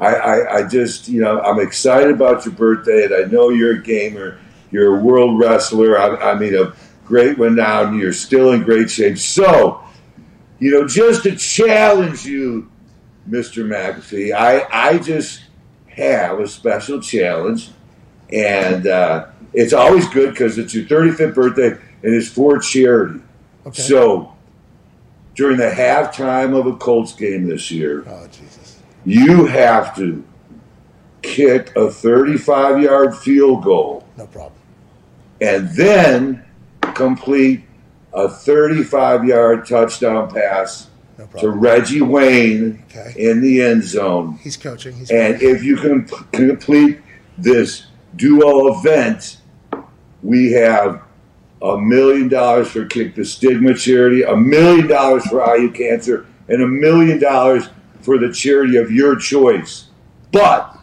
I, 0.00 0.14
I, 0.14 0.56
I 0.56 0.62
just, 0.68 1.08
you 1.08 1.20
know, 1.20 1.40
I'm 1.40 1.60
excited 1.60 2.10
about 2.10 2.44
your 2.44 2.54
birthday, 2.54 3.04
and 3.04 3.14
I 3.14 3.24
know 3.30 3.50
you're 3.50 3.74
a 3.78 3.82
gamer. 3.82 4.38
You're 4.72 4.98
a 4.98 5.00
world 5.00 5.38
wrestler. 5.38 5.98
I, 5.98 6.32
I 6.32 6.34
mean, 6.34 6.54
a 6.54 6.74
great 7.04 7.38
renown. 7.38 7.98
You're 7.98 8.14
still 8.14 8.52
in 8.52 8.62
great 8.62 8.90
shape. 8.90 9.18
So, 9.18 9.84
you 10.58 10.72
know, 10.72 10.88
just 10.88 11.22
to 11.24 11.36
challenge 11.36 12.24
you, 12.24 12.70
Mr. 13.28 13.64
McAfee, 13.64 14.34
I, 14.34 14.66
I 14.72 14.98
just 14.98 15.44
have 15.88 16.40
a 16.40 16.48
special 16.48 17.00
challenge, 17.00 17.70
and 18.32 18.86
uh, 18.86 19.26
it's 19.52 19.74
always 19.74 20.08
good 20.08 20.30
because 20.30 20.58
it's 20.58 20.74
your 20.74 20.86
35th 20.86 21.34
birthday 21.34 21.68
and 22.02 22.14
it's 22.14 22.28
for 22.28 22.58
charity. 22.58 23.20
Okay. 23.66 23.82
So, 23.82 24.34
during 25.34 25.58
the 25.58 25.70
halftime 25.70 26.58
of 26.58 26.66
a 26.66 26.76
Colts 26.76 27.12
game 27.14 27.46
this 27.46 27.70
year, 27.70 28.04
oh 28.08 28.26
Jesus, 28.26 28.80
you 29.04 29.46
have 29.46 29.94
to 29.96 30.24
kick 31.20 31.74
a 31.76 31.90
35 31.90 32.82
yard 32.82 33.16
field 33.16 33.62
goal 33.62 34.02
no 34.16 34.26
problem. 34.26 34.61
And 35.42 35.68
then 35.70 36.44
complete 36.94 37.62
a 38.14 38.28
35 38.28 39.24
yard 39.24 39.66
touchdown 39.66 40.30
pass 40.30 40.88
No 41.18 41.26
to. 41.38 41.50
Reggie 41.50 42.00
Wayne 42.02 42.82
Okay. 42.90 43.12
in 43.16 43.40
the 43.40 43.60
end 43.62 43.82
zone. 43.82 44.38
He's 44.42 44.56
coaching. 44.56 44.94
He's 44.96 45.10
And 45.10 45.40
if 45.42 45.62
you 45.64 45.76
can 45.76 46.04
complete 46.32 47.00
this 47.38 47.86
duo 48.16 48.78
event, 48.78 49.38
we 50.22 50.52
have 50.52 51.02
a 51.62 51.78
million 51.78 52.28
dollars 52.28 52.68
for 52.70 52.84
Kick 52.84 53.14
the 53.14 53.24
Stigma 53.24 53.74
charity, 53.74 54.22
a 54.22 54.36
million 54.36 54.86
dollars 54.86 55.24
for 55.26 55.40
IU 55.56 55.70
Cancer, 55.72 56.26
and 56.48 56.62
a 56.62 56.66
million 56.66 57.18
dollars 57.18 57.68
for 58.02 58.18
the 58.18 58.32
charity 58.32 58.76
of 58.76 58.90
your 58.90 59.16
choice. 59.16 59.86
But 60.32 60.76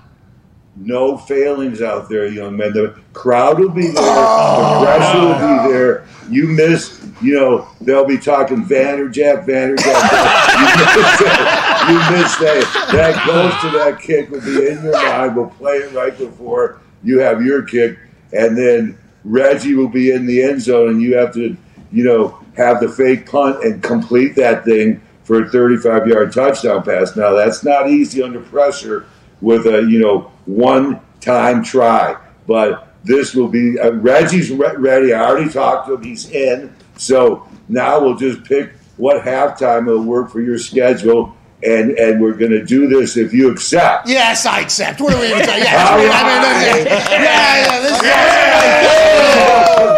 no 0.80 1.18
failings 1.18 1.82
out 1.82 2.10
there, 2.10 2.28
young 2.28 2.56
men. 2.58 2.72
The 2.74 3.00
crowd 3.14 3.60
will 3.60 3.70
be 3.70 3.88
there. 3.88 3.94
The 3.94 4.82
pressure 4.84 5.20
will 5.20 5.34
be 5.34 5.60
oh. 5.60 5.72
there. 5.72 6.06
You 6.30 6.48
miss, 6.48 7.06
you 7.22 7.34
know, 7.34 7.68
they'll 7.82 8.06
be 8.06 8.18
talking 8.18 8.64
Vanderjagt, 8.64 9.46
Vanderjagt. 9.46 9.78
you 10.60 10.66
miss 10.80 11.20
that. 11.20 11.86
You 11.90 12.18
miss 12.18 12.36
that. 12.40 12.90
That 12.92 13.28
goes 13.28 13.62
to 13.62 13.78
that 13.78 14.00
kick 14.00 14.30
will 14.30 14.42
be 14.42 14.70
in 14.70 14.84
your 14.84 14.94
mind. 14.94 15.36
We'll 15.36 15.50
play 15.50 15.78
it 15.78 15.94
right 15.94 16.18
before 16.18 16.80
you 17.04 17.20
have 17.20 17.44
your 17.44 17.64
kick. 17.64 17.98
And 18.32 18.58
then 18.58 18.98
Reggie 19.26 19.76
will 19.76 19.90
be 19.90 20.12
in 20.12 20.26
the 20.26 20.44
end 20.44 20.62
zone, 20.62 20.90
and 20.90 21.02
you 21.02 21.16
have 21.16 21.34
to, 21.34 21.58
you 21.92 22.04
know, 22.04 22.40
have 22.56 22.80
the 22.80 22.90
fake 22.90 23.30
punt 23.30 23.64
and 23.64 23.82
complete 23.82 24.36
that 24.36 24.64
thing 24.64 25.02
for 25.24 25.44
a 25.44 25.50
35 25.50 26.08
yard 26.08 26.32
touchdown 26.32 26.84
pass. 26.84 27.16
Now, 27.16 27.34
that's 27.34 27.64
not 27.64 27.90
easy 27.90 28.24
under 28.24 28.40
pressure 28.40 29.06
with 29.42 29.66
a, 29.66 29.82
you 29.90 30.00
know, 30.00 30.30
one 30.46 31.00
time 31.22 31.64
try. 31.64 32.16
But 32.48 32.88
this 33.04 33.34
will 33.36 33.48
be, 33.48 33.80
uh, 33.80 33.92
Reggie's 33.92 34.52
re- 34.52 34.76
ready. 34.78 35.14
I 35.14 35.24
already 35.26 35.50
talked 35.50 35.88
to 35.88 35.94
him. 35.96 36.04
He's 36.04 36.30
in. 36.32 36.74
So 36.98 37.48
now 37.68 38.00
we'll 38.02 38.16
just 38.18 38.44
pick 38.44 38.74
what 38.98 39.24
halftime 39.24 39.86
will 39.86 40.04
work 40.04 40.30
for 40.32 40.42
your 40.42 40.58
schedule. 40.58 41.36
And, 41.62 41.92
and 42.00 42.22
we're 42.22 42.36
going 42.36 42.52
to 42.52 42.64
do 42.64 42.88
this 42.88 43.18
if 43.18 43.34
you 43.34 43.52
accept. 43.52 44.08
Yes, 44.08 44.46
I 44.46 44.62
accept. 44.62 45.02
What 45.02 45.14
are 45.14 45.20
we 45.20 45.28
even 45.28 45.42
talking? 45.46 45.62
Yes, 45.64 45.90
All 45.90 45.96
I 45.96 45.98
mean, 46.02 46.10
I 46.10 46.24
mean, 46.24 46.42
right. 46.86 47.12
yeah, 47.12 47.66
yeah, 47.66 47.80
this 47.82 48.00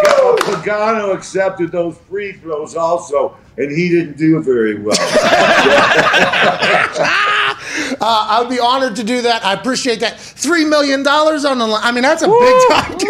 Pagano- 0.02 0.38
Pagano 0.38 1.14
accepted 1.14 1.70
those 1.70 1.96
free 2.10 2.32
throws 2.32 2.74
also, 2.74 3.36
and 3.58 3.70
he 3.70 3.88
didn't 3.90 4.16
do 4.16 4.42
very 4.42 4.80
well. 4.80 4.96
Uh, 8.02 8.26
I 8.30 8.40
would 8.40 8.50
be 8.50 8.58
honored 8.58 8.96
to 8.96 9.04
do 9.04 9.22
that. 9.22 9.44
I 9.44 9.52
appreciate 9.52 10.00
that. 10.00 10.18
Three 10.18 10.64
million 10.64 11.04
dollars 11.04 11.44
on 11.44 11.58
the 11.58 11.66
line. 11.68 11.82
I 11.84 11.92
mean, 11.92 12.02
that's 12.02 12.22
a 12.22 12.26
big 12.26 12.68
time 12.68 12.98
gig. 12.98 13.08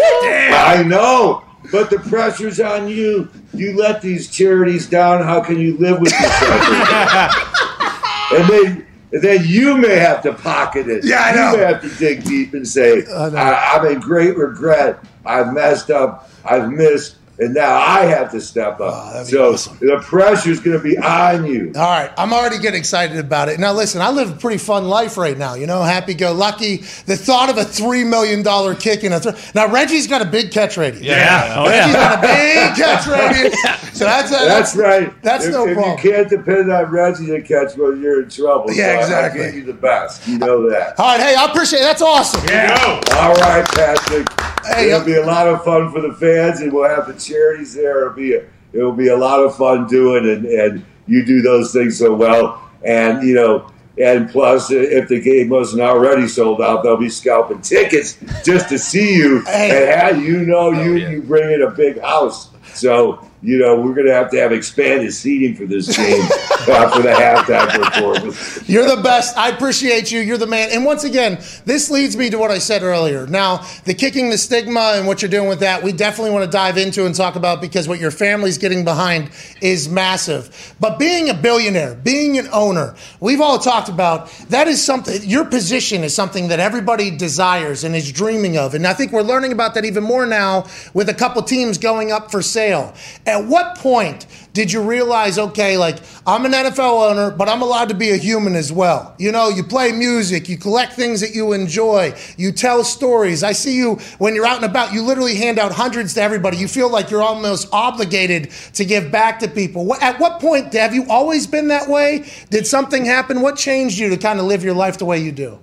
I 0.53 0.83
know, 0.87 1.45
but 1.71 1.89
the 1.89 1.99
pressure's 1.99 2.61
on 2.61 2.89
you. 2.89 3.31
You 3.55 3.75
let 3.75 4.03
these 4.03 4.31
charities 4.31 4.87
down. 4.87 5.23
How 5.23 5.41
can 5.41 5.59
you 5.59 5.79
live 5.79 5.99
with 5.99 6.13
yourself? 6.13 6.43
and 8.33 8.49
then, 8.49 8.87
and 9.13 9.23
then 9.23 9.45
you 9.47 9.79
may 9.79 9.97
have 9.97 10.23
to 10.25 10.35
pocket 10.35 10.89
it. 10.89 11.05
Yeah, 11.05 11.23
I 11.23 11.35
know. 11.35 11.53
You 11.53 11.57
may 11.57 11.65
have 11.65 11.81
to 11.81 11.89
dig 11.99 12.25
deep 12.25 12.53
and 12.53 12.69
say, 12.69 13.07
I 13.07 13.31
know. 13.31 13.37
I, 13.37 13.77
I'm 13.79 13.87
in 13.87 14.01
great 14.01 14.37
regret. 14.37 15.03
I've 15.25 15.55
messed 15.55 15.91
up. 15.91 16.31
I've 16.45 16.71
missed. 16.71 17.17
And 17.43 17.55
now 17.55 17.77
I 17.77 18.05
have 18.05 18.31
to 18.33 18.41
step 18.41 18.75
up. 18.75 18.95
Oh, 18.95 19.13
that'd 19.13 19.27
so 19.29 19.53
awesome. 19.55 19.79
the 19.81 19.99
pressure's 20.03 20.61
going 20.61 20.77
to 20.77 20.83
be 20.83 20.97
on 20.99 21.45
you. 21.47 21.73
All 21.75 21.83
right, 21.83 22.11
I'm 22.17 22.33
already 22.33 22.59
getting 22.59 22.79
excited 22.79 23.19
about 23.19 23.49
it. 23.49 23.59
Now, 23.59 23.73
listen, 23.73 24.01
I 24.01 24.11
live 24.11 24.31
a 24.31 24.37
pretty 24.37 24.59
fun 24.59 24.85
life 24.89 25.17
right 25.17 25.37
now. 25.37 25.55
You 25.55 25.67
know, 25.67 25.83
happy 25.83 26.15
go 26.15 26.33
lucky. 26.33 26.77
The 27.07 27.17
thought 27.17 27.51
of 27.51 27.59
a 27.59 27.65
three 27.65 28.05
million 28.05 28.43
dollar 28.43 28.75
kick 28.75 29.03
in 29.05 29.13
a 29.13 29.21
th- 29.21 29.55
now 29.55 29.67
Reggie's 29.67 30.07
got 30.07 30.23
a 30.23 30.25
big 30.27 30.53
catch 30.53 30.77
radius. 30.77 31.03
Yeah. 31.03 31.55
Oh, 31.57 31.69
Reggie's 31.69 31.95
yeah. 31.95 32.15
got 32.15 32.19
a 32.19 32.27
big 32.27 32.77
catch 32.85 33.07
radius. 33.07 33.99
So 33.99 34.05
that's 34.05 34.31
that's, 34.31 34.73
That's 34.73 34.77
right. 34.77 35.23
That's 35.23 35.47
if, 35.47 35.53
no 35.53 35.67
if 35.67 35.75
problem. 35.75 35.99
you 36.03 36.11
can't 36.13 36.29
depend 36.29 36.73
on 36.73 36.85
Reggie 36.91 37.27
to 37.27 37.43
catch 37.43 37.77
one, 37.77 38.01
you're 38.01 38.23
in 38.23 38.29
trouble. 38.31 38.73
Yeah, 38.73 38.85
So 38.87 38.93
I- 38.93 39.01
exactly. 39.01 39.41
I 39.43 39.45
gave 39.47 39.55
you 39.57 39.65
the 39.65 39.73
best. 39.73 40.27
You 40.29 40.39
know 40.39 40.71
that. 40.71 40.99
All 40.99 41.07
right, 41.07 41.21
hey, 41.21 41.35
I 41.35 41.47
appreciate 41.51 41.81
it. 41.81 41.83
That's 41.83 42.03
awesome. 42.03 42.43
Yeah. 42.49 43.01
All 43.17 43.35
right, 43.35 43.65
Patrick. 43.69 44.29
Hey, 44.65 44.89
it'll 44.91 45.01
uh, 45.01 45.05
be 45.05 45.15
a 45.15 45.27
lot 45.27 45.49
of 45.49 45.65
fun 45.65 45.91
for 45.93 46.01
the 46.01 46.13
fans, 46.15 46.61
and 46.61 46.73
we'll 46.73 46.89
have 46.89 47.07
the 47.09 47.15
charities 47.33 47.75
there. 47.75 48.03
It'll 48.03 48.15
be 48.15 48.35
a, 48.35 48.45
it'll 48.73 48.93
be 48.93 49.09
a 49.09 49.17
lot 49.17 49.41
of 49.41 49.57
fun 49.57 49.87
doing, 49.87 50.29
and 50.29 50.47
and 50.47 50.85
you 51.07 51.25
do 51.25 51.43
those 51.43 51.73
things 51.73 51.99
so 51.99 52.15
well, 52.15 52.71
and 52.85 53.27
you 53.27 53.35
know. 53.35 53.69
And 53.99 54.31
plus, 54.31 54.71
if 54.71 55.09
the 55.09 55.21
game 55.21 55.51
wasn't 55.51 55.83
already 55.83 56.27
sold 56.27 56.63
out, 56.63 56.83
they'll 56.83 56.97
be 56.97 57.11
scalping 57.11 57.61
tickets 57.61 58.19
just 58.43 58.71
to 58.71 58.79
see 58.79 59.15
you. 59.17 59.43
Hey. 59.43 59.93
And 59.93 60.01
how 60.01 60.19
you 60.19 60.47
know 60.47 60.75
oh, 60.75 60.83
you 60.83 60.97
yeah. 60.97 61.11
you 61.11 61.23
bring 61.23 61.53
in 61.53 61.61
a 61.61 61.71
big 61.71 62.01
house. 62.01 62.49
So 62.73 63.29
you 63.43 63.59
know, 63.59 63.81
we're 63.81 63.95
going 63.95 64.07
to 64.07 64.15
have 64.15 64.31
to 64.31 64.39
have 64.39 64.53
expanded 64.53 65.13
seating 65.13 65.57
for 65.57 65.67
this 65.67 65.97
game 65.97 66.23
uh, 66.23 66.73
after 66.73 67.03
the 67.03 67.09
halftime 67.09 67.69
performance. 67.71 68.69
You're 68.69 68.87
the 68.87 69.03
best. 69.03 69.37
I 69.37 69.49
appreciate 69.49 70.13
you. 70.13 70.21
You're 70.21 70.39
the 70.39 70.47
man. 70.47 70.69
And 70.71 70.85
once 70.85 71.03
again, 71.03 71.43
this 71.65 71.91
leads 71.91 72.17
me 72.17 72.31
to 72.31 72.39
what 72.39 72.53
I 72.53 72.59
said 72.59 72.85
earlier. 72.85 73.27
Now, 73.27 73.67
the 73.85 73.95
kicking 73.95 74.31
the 74.31 74.39
stigma 74.39 74.93
and 74.95 75.09
what 75.09 75.23
you're 75.23 75.31
doing 75.31 75.49
with 75.49 75.59
that, 75.61 75.83
we 75.83 75.91
definitely 75.93 76.31
want 76.31 76.45
to 76.45 76.51
dive 76.51 76.79
into 76.79 77.05
and 77.05 77.15
talk 77.17 77.35
about 77.35 77.61
because 77.61 77.89
what 77.89 77.99
your 77.99 78.13
family's 78.13 78.59
getting 78.59 78.85
behind 78.85 79.31
is 79.61 79.89
massive. 79.89 80.75
But 80.79 81.01
being 81.01 81.29
a 81.29 81.35
billionaire, 81.35 81.97
being 81.97 82.39
an 82.39 82.49
owner, 82.53 82.95
we've 83.19 83.41
all 83.41 83.59
talked 83.59 83.89
about 83.89 84.31
that 84.51 84.69
is 84.69 84.83
something, 84.83 85.21
your 85.25 85.45
position 85.45 86.05
is 86.05 86.15
something 86.15 86.47
that 86.49 86.61
everybody 86.61 87.11
desires 87.11 87.83
and 87.83 87.97
is 87.97 88.13
dreaming 88.13 88.57
of. 88.57 88.75
And 88.75 88.87
I 88.87 88.95
think 88.95 89.11
we're 89.11 89.23
learning 89.23 89.51
about 89.51 89.75
that 89.75 89.85
even 89.85 90.05
more 90.05 90.27
now 90.27 90.67
with 90.95 91.09
a 91.09 91.15
couple 91.15 91.43
teams 91.43 91.77
going 91.77 92.13
up 92.13 92.31
for 92.31 92.41
sale. 92.41 92.95
At 93.33 93.47
what 93.47 93.79
point 93.79 94.27
did 94.53 94.71
you 94.71 94.83
realize, 94.83 95.39
okay, 95.39 95.79
like 95.79 95.99
I'm 96.27 96.45
an 96.45 96.53
NFL 96.53 97.11
owner, 97.11 97.31
but 97.31 97.49
I'm 97.49 97.63
allowed 97.63 97.89
to 97.89 97.95
be 97.95 98.11
a 98.11 98.17
human 98.17 98.55
as 98.55 98.71
well? 98.71 99.15
You 99.19 99.33
know, 99.33 99.49
you 99.49 99.63
play 99.65 99.91
music, 99.91 100.51
you 100.51 100.59
collect 100.59 100.93
things 100.93 101.23
that 101.23 101.35
you 101.35 101.55
enjoy, 101.55 102.15
you 102.37 102.53
tell 102.53 102.85
stories. 102.85 103.43
I 103.43 103.53
see 103.53 103.75
you 103.75 103.95
when 104.19 104.35
you're 104.35 104.45
out 104.45 104.57
and 104.57 104.67
about, 104.67 104.93
you 104.93 105.03
literally 105.03 105.35
hand 105.35 105.59
out 105.59 105.73
hundreds 105.73 106.13
to 106.15 106.23
everybody. 106.23 106.59
You 106.59 106.69
feel 106.69 106.91
like 106.91 107.11
you're 107.11 107.23
almost 107.23 107.69
obligated 107.73 108.51
to 108.75 108.85
give 108.85 109.11
back 109.11 109.39
to 109.39 109.49
people. 109.49 109.95
At 109.95 110.21
what 110.21 110.39
point 110.39 110.75
have 110.75 110.95
you 110.95 111.07
always 111.09 111.47
been 111.47 111.69
that 111.69 111.89
way? 111.89 112.27
Did 112.51 112.67
something 112.67 113.07
happen? 113.07 113.41
What 113.41 113.57
changed 113.57 113.99
you 113.99 114.11
to 114.11 114.19
kind 114.19 114.39
of 114.39 114.45
live 114.45 114.63
your 114.63 114.75
life 114.75 114.99
the 114.99 115.07
way 115.07 115.19
you 115.19 115.33
do? 115.33 115.59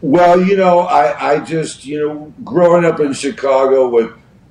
Well, 0.00 0.42
you 0.42 0.56
know, 0.56 0.80
I, 0.80 1.32
I 1.32 1.40
just, 1.40 1.84
you 1.84 1.98
know, 2.00 2.32
growing 2.42 2.86
up 2.86 3.00
in 3.00 3.12
Chicago 3.12 3.90
with, 3.90 4.10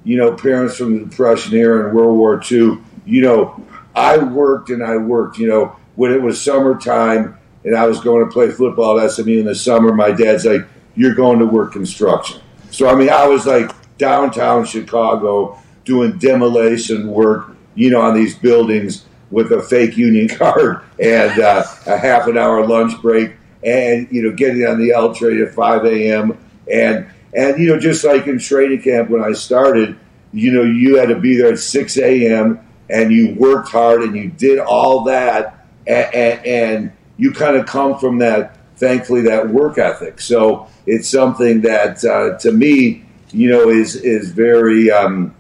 you 0.10 0.18
know, 0.18 0.34
parents 0.34 0.76
from 0.76 0.98
the 0.98 1.06
Depression 1.06 1.54
era 1.54 1.86
and 1.86 1.96
World 1.96 2.18
War 2.18 2.42
II, 2.52 2.80
you 3.06 3.22
know, 3.22 3.64
I 3.96 4.18
worked 4.18 4.72
and 4.72 4.84
I 4.84 4.98
worked, 4.98 5.38
you 5.38 5.48
know, 5.48 5.76
when 5.98 6.12
it 6.12 6.20
was 6.20 6.42
summertime 6.42 7.38
and 7.64 7.76
I 7.76 7.86
was 7.86 8.00
going 8.00 8.26
to 8.26 8.32
play 8.32 8.50
football 8.50 9.00
at 9.00 9.12
SMU 9.12 9.40
in 9.40 9.46
the 9.46 9.54
summer, 9.54 9.94
my 9.94 10.10
dad's 10.10 10.46
like, 10.46 10.66
you're 10.96 11.14
going 11.14 11.38
to 11.38 11.46
work 11.46 11.74
construction. 11.74 12.42
So, 12.72 12.90
I 12.90 12.96
mean, 12.96 13.12
I 13.12 13.28
was 13.28 13.46
like 13.46 13.72
downtown 14.00 14.66
Chicago 14.66 15.60
doing 15.86 16.18
demolition 16.18 17.12
work, 17.12 17.56
you 17.76 17.92
know, 17.92 18.02
on 18.02 18.16
these 18.16 18.36
buildings 18.36 19.06
with 19.30 19.52
a 19.52 19.62
fake 19.62 19.96
union 19.96 20.28
card 20.40 20.82
and 20.98 21.40
uh, 21.40 21.64
a 21.86 21.98
half 22.00 22.26
an 22.26 22.36
hour 22.36 22.66
lunch 22.66 23.00
break 23.00 23.34
and, 23.64 24.08
you 24.10 24.24
know, 24.24 24.36
getting 24.36 24.66
on 24.66 24.80
the 24.80 24.92
L 24.92 25.14
train 25.14 25.40
at 25.40 25.54
5 25.54 25.86
a.m. 25.86 26.36
And, 26.68 27.12
and, 27.34 27.60
you 27.60 27.68
know, 27.68 27.80
just 27.80 28.04
like 28.04 28.28
in 28.28 28.40
training 28.40 28.82
camp 28.82 29.10
when 29.10 29.24
I 29.24 29.34
started, 29.34 29.98
you 30.32 30.52
know, 30.52 30.64
you 30.64 30.98
had 30.98 31.10
to 31.10 31.20
be 31.20 31.38
there 31.38 31.52
at 31.54 31.60
6 31.60 31.98
a.m. 31.98 32.60
and 32.90 33.12
you 33.12 33.36
worked 33.36 33.70
hard 33.70 34.02
and 34.02 34.16
you 34.16 34.30
did 34.30 34.60
all 34.60 35.04
that. 35.06 35.66
And, 35.88 36.16
and, 36.16 36.46
and 36.46 36.92
you 37.18 37.32
kind 37.32 37.56
of 37.56 37.66
come 37.66 37.98
from 38.00 38.20
that, 38.20 38.58
thankfully, 38.78 39.22
that 39.22 39.50
work 39.50 39.78
ethic. 39.78 40.22
So 40.22 40.68
it's 40.86 41.08
something 41.08 41.62
that, 41.62 42.04
uh, 42.04 42.38
to 42.40 42.52
me, 42.52 43.06
you 43.32 43.50
know, 43.50 43.70
is, 43.70 43.96
is 43.96 44.32
very, 44.32 44.90
um, 44.92 45.36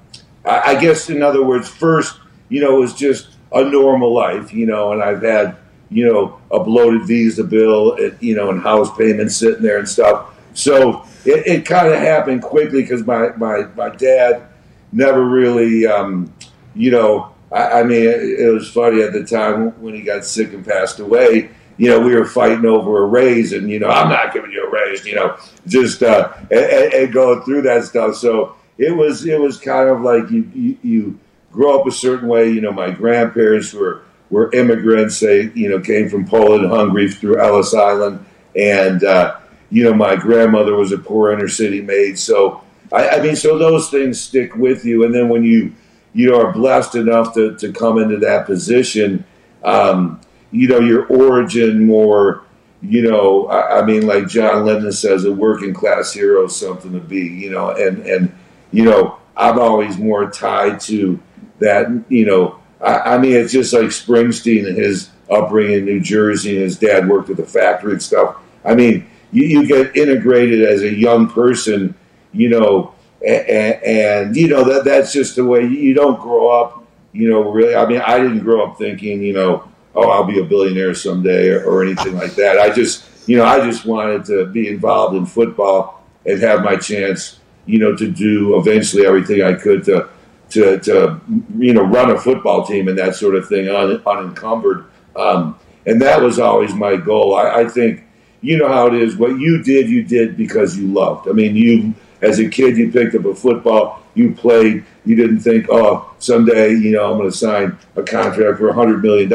I, 0.46 0.76
I 0.76 0.80
guess, 0.80 1.10
in 1.10 1.24
other 1.24 1.44
words, 1.44 1.68
first, 1.68 2.20
you 2.50 2.62
know, 2.62 2.78
it 2.78 2.80
was 2.80 2.94
just 2.94 3.30
a 3.52 3.64
normal 3.64 4.14
life, 4.14 4.54
you 4.54 4.66
know, 4.66 4.92
and 4.92 5.02
I've 5.02 5.24
had, 5.24 5.58
you 5.90 6.06
know, 6.06 6.40
a 6.52 6.64
bloated 6.64 7.06
visa 7.06 7.44
bill, 7.44 7.98
you 8.20 8.36
know, 8.36 8.52
and 8.52 8.62
house 8.62 8.96
payments 8.96 9.38
sitting 9.38 9.64
there 9.64 9.80
and 9.80 9.90
stuff. 9.90 10.36
So 10.54 11.06
it, 11.26 11.48
it 11.48 11.66
kind 11.66 11.88
of 11.88 12.00
happened 12.00 12.42
quickly 12.42 12.82
because 12.82 13.06
my, 13.06 13.30
my, 13.38 13.64
my 13.76 13.90
dad 13.90 14.48
never 14.92 15.24
really, 15.24 15.86
um, 15.86 16.34
you 16.76 16.92
know, 16.92 17.34
I, 17.52 17.80
I 17.80 17.84
mean, 17.84 18.04
it, 18.04 18.40
it, 18.40 18.54
was 18.54 18.70
funny 18.70 19.02
at 19.02 19.14
the 19.14 19.24
time 19.24 19.82
when 19.82 19.94
he 19.94 20.02
got 20.02 20.26
sick 20.26 20.54
and 20.54 20.66
passed 20.66 21.00
away. 21.00 21.50
You 21.78 21.90
know, 21.90 22.00
we 22.00 22.14
were 22.14 22.26
fighting 22.26 22.66
over 22.66 23.04
a 23.04 23.06
raise, 23.06 23.54
and 23.54 23.70
you 23.70 23.80
know, 23.80 23.88
I'm 23.88 24.10
not 24.10 24.34
giving 24.34 24.52
you 24.52 24.66
a 24.66 24.70
raise. 24.70 25.06
You 25.06 25.16
know, 25.16 25.38
just 25.66 26.04
uh, 26.04 26.34
and, 26.52 26.94
and 26.94 27.14
going 27.14 27.42
through 27.44 27.62
that 27.64 27.86
stuff. 27.86 28.16
So 28.16 28.58
it 28.78 28.96
was 28.96 29.26
it 29.26 29.40
was 29.40 29.58
kind 29.58 29.88
of 29.88 30.02
like 30.02 30.30
you, 30.30 30.52
you, 30.54 30.78
you 30.84 31.20
grow 31.54 31.80
up 31.80 31.88
a 31.88 31.92
certain 31.92 32.28
way. 32.28 32.50
You 32.50 32.60
know, 32.60 32.74
my 32.74 32.92
grandparents 32.92 33.74
were 33.74 34.04
were 34.30 34.52
immigrants. 34.52 35.22
They 35.22 35.52
you 35.52 35.70
know 35.70 35.80
came 35.80 36.10
from 36.10 36.28
Poland, 36.28 36.70
Hungary 36.70 37.10
through 37.10 37.40
Ellis 37.40 37.74
Island, 37.74 38.26
and 38.58 39.02
uh, 39.04 39.38
you 39.70 39.84
know 39.84 39.94
my 39.94 40.16
grandmother 40.16 40.76
was 40.76 40.92
a 40.92 40.98
poor 40.98 41.32
inner 41.32 41.48
city 41.48 41.82
maid. 41.82 42.18
So 42.18 42.62
I, 42.92 43.10
I 43.10 43.22
mean, 43.22 43.36
so 43.36 43.58
those 43.58 43.90
things 43.90 44.20
stick 44.20 44.56
with 44.56 44.86
you, 44.86 45.04
and 45.04 45.14
then 45.14 45.30
when 45.30 45.44
you 45.44 45.74
you 46.14 46.30
know 46.30 46.42
are 46.42 46.52
blessed 46.52 46.96
enough 46.96 47.34
to, 47.36 47.56
to 47.58 47.72
come 47.72 48.00
into 48.00 48.18
that 48.18 48.46
position, 48.46 49.26
um, 49.64 50.22
you 50.52 50.68
know 50.68 50.80
your 50.80 51.06
origin 51.08 51.86
more. 51.86 52.44
You 52.82 53.02
know, 53.02 53.48
I, 53.48 53.80
I 53.80 53.86
mean, 53.86 54.08
like 54.08 54.30
John 54.30 54.66
Lennon 54.66 54.94
says, 54.94 55.26
a 55.26 55.34
working 55.34 55.74
class 55.74 56.14
hero 56.14 56.46
is 56.46 56.56
something 56.56 56.94
to 56.94 57.00
be. 57.00 57.28
You 57.28 57.52
know, 57.52 57.72
and 57.72 58.06
and 58.06 58.36
you 58.72 58.86
know, 58.86 59.20
I'm 59.36 59.60
always 59.60 59.98
more 59.98 60.30
tied 60.32 60.80
to 60.82 61.20
that. 61.60 61.88
You 62.08 62.26
know, 62.26 62.60
I, 62.82 63.16
I 63.16 63.18
mean, 63.18 63.34
it's 63.34 63.52
just 63.52 63.74
like 63.74 63.88
Springsteen 63.88 64.66
and 64.66 64.78
his 64.78 65.10
upbringing 65.30 65.80
in 65.80 65.86
New 65.86 66.00
Jersey, 66.00 66.56
and 66.56 66.64
his 66.64 66.80
dad 66.80 67.08
worked 67.08 67.30
at 67.30 67.38
the 67.38 67.46
factory 67.46 67.92
and 67.92 68.02
stuff. 68.02 68.38
I 68.64 68.76
mean, 68.76 69.09
you, 69.32 69.44
you 69.44 69.68
get 69.68 69.96
integrated 69.96 70.64
as 70.64 70.82
a 70.82 70.94
young 70.94 71.30
person 71.30 71.96
you 72.32 72.50
know, 72.50 72.94
and, 73.26 73.84
and, 73.84 74.36
you 74.36 74.48
know 74.48 74.64
that 74.64 74.86
that's 74.86 75.12
just 75.12 75.36
the 75.36 75.46
way 75.46 75.66
you 75.66 75.94
don't 75.94 76.20
grow 76.20 76.50
up. 76.50 76.84
You 77.12 77.30
know, 77.30 77.52
really. 77.52 77.76
I 77.76 77.86
mean, 77.88 78.02
I 78.02 78.20
didn't 78.20 78.40
grow 78.40 78.66
up 78.66 78.78
thinking, 78.78 79.24
you 79.24 79.34
know, 79.34 79.68
oh, 79.96 80.10
I'll 80.10 80.26
be 80.26 80.40
a 80.40 80.44
billionaire 80.44 80.94
someday 80.94 81.50
or, 81.50 81.66
or 81.66 81.84
anything 81.84 82.16
like 82.16 82.36
that. 82.36 82.60
I 82.60 82.70
just, 82.70 83.04
you 83.28 83.38
know, 83.38 83.46
I 83.46 83.66
just 83.66 83.86
wanted 83.86 84.26
to 84.26 84.46
be 84.46 84.68
involved 84.68 85.16
in 85.16 85.26
football 85.26 86.04
and 86.26 86.40
have 86.42 86.64
my 86.64 86.76
chance, 86.76 87.40
you 87.66 87.80
know, 87.80 87.96
to 87.96 88.12
do 88.12 88.60
eventually 88.60 89.08
everything 89.08 89.42
I 89.42 89.54
could 89.54 89.84
to, 89.86 90.08
to, 90.52 90.80
to 90.82 91.20
you 91.58 91.74
know, 91.74 91.82
run 91.82 92.12
a 92.12 92.20
football 92.20 92.64
team 92.64 92.88
and 92.88 92.98
that 93.00 93.16
sort 93.16 93.34
of 93.34 93.48
thing 93.48 93.68
un, 93.70 94.02
unencumbered. 94.06 94.86
Um, 95.16 95.58
and 95.88 96.00
that 96.04 96.22
was 96.22 96.38
always 96.38 96.76
my 96.76 96.96
goal. 96.96 97.36
I, 97.36 97.62
I 97.62 97.68
think, 97.68 98.04
you 98.42 98.58
know 98.58 98.68
how 98.68 98.88
it 98.88 98.94
is. 98.94 99.16
What 99.16 99.40
you 99.40 99.64
did, 99.64 99.90
you 99.90 100.04
did 100.04 100.38
because 100.38 100.78
you 100.78 100.88
loved. 100.88 101.28
I 101.28 101.32
mean, 101.32 101.56
you 101.56 101.94
as 102.22 102.40
a 102.40 102.50
kid, 102.50 102.78
you 102.78 102.92
picked 102.92 103.16
up 103.16 103.26
a 103.26 103.36
football, 103.36 104.02
you 104.14 104.34
played, 104.34 104.86
you 105.06 105.16
didn't 105.16 105.40
think, 105.40 105.68
oh, 105.70 106.14
someday, 106.20 106.72
you 106.72 106.92
know, 106.92 107.12
I'm 107.12 107.18
going 107.18 107.32
to 107.32 107.38
sign 107.38 107.78
a 107.96 108.04
contract 108.04 108.58
for 108.58 108.72
$100 108.74 109.02
million 109.02 109.32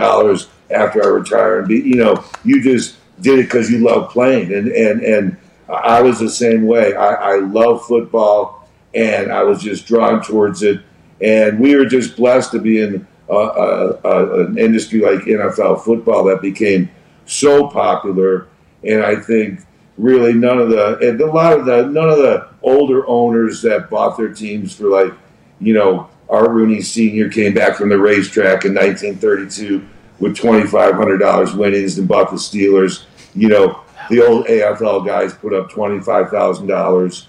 after 0.70 1.02
I 1.02 1.06
retire. 1.06 1.60
And 1.60 1.68
be, 1.68 1.76
you 1.76 1.97
know, 1.97 2.22
you 2.44 2.62
just 2.62 2.97
did 3.20 3.39
it 3.39 3.44
because 3.44 3.70
you 3.70 3.78
love 3.78 4.10
playing. 4.10 4.52
And, 4.52 4.68
and, 4.68 5.02
and 5.02 5.36
I 5.68 6.02
was 6.02 6.18
the 6.18 6.28
same 6.28 6.66
way. 6.66 6.94
I, 6.94 7.14
I 7.14 7.36
love 7.39 7.86
football 7.86 8.68
and 8.94 9.32
I 9.32 9.43
was 9.43 9.62
just 9.62 9.86
drawn 9.86 10.22
towards 10.22 10.62
it. 10.62 10.81
And 11.20 11.59
we 11.59 11.74
were 11.76 11.86
just 11.86 12.16
blessed 12.16 12.52
to 12.52 12.59
be 12.59 12.81
in 12.81 13.06
a, 13.28 13.35
a, 13.35 14.01
a, 14.05 14.44
an 14.47 14.59
industry 14.59 15.01
like 15.01 15.20
NFL 15.20 15.85
football 15.85 16.24
that 16.24 16.43
became 16.43 16.90
so 17.24 17.68
popular. 17.68 18.48
And 18.86 19.02
I 19.02 19.16
think 19.16 19.61
really 19.97 20.32
none 20.32 20.59
of 20.59 20.69
the 20.70 20.98
and 20.98 21.20
a 21.20 21.27
lot 21.27 21.59
of 21.59 21.66
the 21.66 21.86
none 21.86 22.11
of 22.11 22.19
the 22.19 22.48
older 22.62 23.06
owners 23.06 23.62
that 23.62 23.89
bought 23.89 24.16
their 24.16 24.32
teams 24.32 24.74
for 24.74 24.89
like 24.89 25.12
you 25.61 25.73
know 25.73 26.11
Art 26.28 26.51
Rooney 26.51 26.82
Senior 26.82 27.28
came 27.28 27.55
back 27.55 27.77
from 27.77 27.90
the 27.90 27.98
racetrack 27.98 28.65
in 28.65 28.74
1932 28.74 29.86
with 30.19 30.36
twenty 30.36 30.66
five 30.66 30.94
hundred 30.94 31.19
dollars 31.19 31.55
winnings 31.55 31.98
and 31.98 32.09
bought 32.09 32.31
the 32.31 32.36
Steelers. 32.36 33.05
You 33.35 33.48
know 33.48 33.81
the 34.11 34.27
old 34.27 34.47
AFL 34.47 35.06
guys 35.06 35.35
put 35.35 35.52
up 35.52 35.70
twenty 35.70 36.01
five 36.01 36.31
thousand 36.31 36.70
um, 36.70 36.77
dollars. 36.77 37.28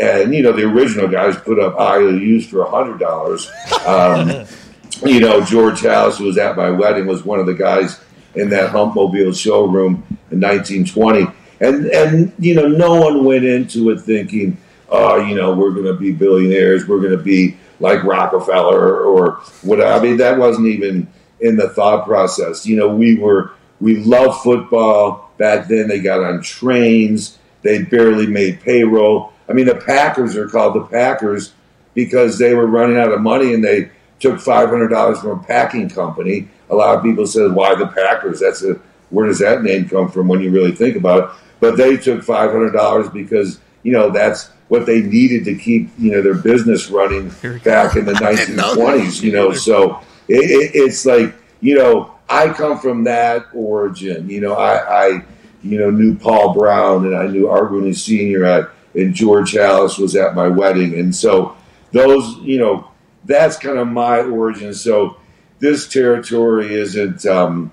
And 0.00 0.32
you 0.32 0.42
know 0.42 0.52
the 0.52 0.62
original 0.62 1.08
guys 1.08 1.36
put 1.36 1.58
up 1.58 1.78
IOUs 1.78 2.46
for 2.46 2.64
hundred 2.64 2.98
dollars. 2.98 3.50
Um, 3.86 4.46
you 5.04 5.20
know 5.20 5.44
George 5.44 5.80
Halas, 5.80 6.16
who 6.16 6.24
was 6.24 6.38
at 6.38 6.56
my 6.56 6.70
wedding, 6.70 7.06
was 7.06 7.24
one 7.24 7.40
of 7.40 7.46
the 7.46 7.54
guys 7.54 8.00
in 8.34 8.50
that 8.50 8.70
Hupmobile 8.70 9.36
showroom 9.36 10.04
in 10.30 10.40
1920 10.40 11.26
and 11.60 11.86
and 11.86 12.32
you 12.38 12.54
know 12.54 12.68
no 12.68 12.94
one 12.94 13.24
went 13.24 13.44
into 13.44 13.90
it 13.90 14.00
thinking 14.00 14.56
oh 14.88 15.16
you 15.16 15.34
know 15.34 15.52
we're 15.54 15.72
going 15.72 15.86
to 15.86 15.94
be 15.94 16.12
billionaires 16.12 16.86
we're 16.86 17.00
going 17.00 17.16
to 17.16 17.22
be 17.22 17.56
like 17.80 18.04
rockefeller 18.04 19.00
or 19.02 19.32
whatever. 19.62 19.92
I 19.92 20.00
mean 20.00 20.18
that 20.18 20.38
wasn't 20.38 20.68
even 20.68 21.08
in 21.40 21.56
the 21.56 21.70
thought 21.70 22.04
process. 22.04 22.66
You 22.66 22.76
know 22.76 22.94
we 22.94 23.16
were 23.16 23.52
we 23.80 23.96
loved 23.96 24.42
football 24.42 25.30
back 25.38 25.68
then. 25.68 25.88
They 25.88 26.00
got 26.00 26.22
on 26.22 26.42
trains. 26.42 27.38
They 27.62 27.82
barely 27.82 28.26
made 28.26 28.60
payroll. 28.60 29.32
I 29.48 29.54
mean 29.54 29.66
the 29.66 29.76
packers 29.76 30.36
are 30.36 30.48
called 30.48 30.74
the 30.74 30.84
packers 30.84 31.52
because 31.94 32.38
they 32.38 32.54
were 32.54 32.66
running 32.66 32.98
out 32.98 33.12
of 33.12 33.20
money 33.20 33.52
and 33.52 33.64
they 33.64 33.90
took 34.20 34.36
$500 34.36 35.20
from 35.20 35.40
a 35.40 35.42
packing 35.42 35.88
company 35.88 36.48
a 36.70 36.74
lot 36.74 36.96
of 36.96 37.02
people 37.02 37.26
said 37.26 37.52
why 37.52 37.74
the 37.74 37.86
packers 37.86 38.40
that's 38.40 38.62
a 38.62 38.74
where 39.10 39.26
does 39.26 39.40
that 39.40 39.62
name 39.62 39.88
come 39.88 40.10
from 40.10 40.28
when 40.28 40.40
you 40.40 40.50
really 40.50 40.72
think 40.72 40.96
about 40.96 41.24
it 41.24 41.36
but 41.60 41.76
they 41.76 41.96
took 41.96 42.20
$500 42.20 43.12
because 43.12 43.60
you 43.82 43.92
know 43.92 44.10
that's 44.10 44.50
what 44.68 44.86
they 44.86 45.02
needed 45.02 45.44
to 45.44 45.54
keep 45.54 45.90
you 45.98 46.12
know 46.12 46.22
their 46.22 46.34
business 46.34 46.88
running 46.90 47.28
back 47.64 47.96
in 47.96 48.04
the 48.06 48.12
1920s. 48.14 49.22
You 49.22 49.32
know, 49.32 49.52
so 49.52 50.00
it, 50.28 50.50
it, 50.50 50.70
it's 50.74 51.04
like 51.04 51.34
you 51.60 51.76
know 51.76 52.14
I 52.28 52.52
come 52.52 52.78
from 52.78 53.04
that 53.04 53.46
origin. 53.52 54.30
You 54.30 54.40
know, 54.40 54.54
I, 54.54 55.06
I 55.06 55.24
you 55.62 55.78
know 55.78 55.90
knew 55.90 56.16
Paul 56.16 56.54
Brown 56.54 57.04
and 57.06 57.16
I 57.16 57.26
knew 57.26 57.48
Art 57.48 57.70
Rooney 57.70 57.92
Senior 57.92 58.44
at, 58.44 58.70
and 58.94 59.14
George 59.14 59.52
Halas 59.52 59.98
was 59.98 60.16
at 60.16 60.34
my 60.34 60.48
wedding, 60.48 60.98
and 60.98 61.14
so 61.14 61.56
those 61.92 62.36
you 62.38 62.58
know 62.58 62.90
that's 63.24 63.58
kind 63.58 63.78
of 63.78 63.88
my 63.88 64.20
origin. 64.20 64.72
So 64.72 65.16
this 65.60 65.88
territory 65.88 66.74
isn't 66.74 67.24
um, 67.26 67.72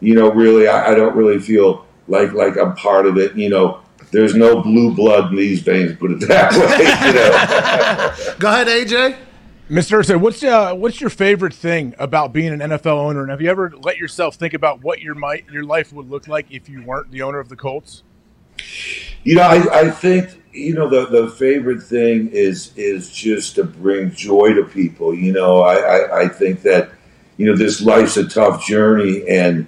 you 0.00 0.14
know 0.14 0.30
really 0.30 0.68
I, 0.68 0.92
I 0.92 0.94
don't 0.94 1.16
really 1.16 1.38
feel 1.38 1.86
like 2.08 2.32
like 2.32 2.56
I'm 2.56 2.74
part 2.74 3.06
of 3.06 3.16
it. 3.16 3.34
You 3.36 3.48
know, 3.50 3.80
there's 4.10 4.34
no 4.34 4.62
blue 4.62 4.94
blood 4.94 5.30
in 5.30 5.36
these 5.36 5.60
veins, 5.60 5.96
put 5.96 6.10
it 6.10 6.20
that 6.28 6.52
way. 6.52 6.78
You 7.06 8.28
know? 8.28 8.34
Go 8.38 8.48
ahead, 8.48 8.66
AJ. 8.66 9.16
Mr. 9.70 9.98
Irsay, 9.98 10.18
what's 10.18 10.42
uh, 10.42 10.74
what's 10.74 10.98
your 10.98 11.10
favorite 11.10 11.52
thing 11.52 11.94
about 11.98 12.32
being 12.32 12.52
an 12.52 12.60
NFL 12.60 12.98
owner? 12.98 13.20
And 13.20 13.30
have 13.30 13.42
you 13.42 13.50
ever 13.50 13.72
let 13.76 13.98
yourself 13.98 14.36
think 14.36 14.54
about 14.54 14.82
what 14.82 15.00
your 15.00 15.14
might 15.14 15.46
your 15.50 15.64
life 15.64 15.92
would 15.92 16.08
look 16.08 16.26
like 16.26 16.46
if 16.50 16.70
you 16.70 16.82
weren't 16.82 17.10
the 17.10 17.20
owner 17.20 17.38
of 17.38 17.50
the 17.50 17.56
Colts? 17.56 18.02
You 19.24 19.36
know, 19.36 19.42
I, 19.42 19.80
I 19.80 19.90
think 19.90 20.42
you 20.52 20.72
know 20.72 20.88
the 20.88 21.04
the 21.06 21.30
favorite 21.32 21.82
thing 21.82 22.30
is 22.30 22.72
is 22.76 23.10
just 23.10 23.56
to 23.56 23.64
bring 23.64 24.10
joy 24.12 24.54
to 24.54 24.64
people. 24.64 25.14
You 25.14 25.32
know, 25.32 25.60
I, 25.60 25.74
I, 25.74 26.20
I 26.20 26.28
think 26.28 26.62
that 26.62 26.90
you 27.38 27.46
know 27.46 27.56
this 27.56 27.80
life's 27.80 28.18
a 28.18 28.28
tough 28.28 28.66
journey, 28.66 29.26
and 29.26 29.66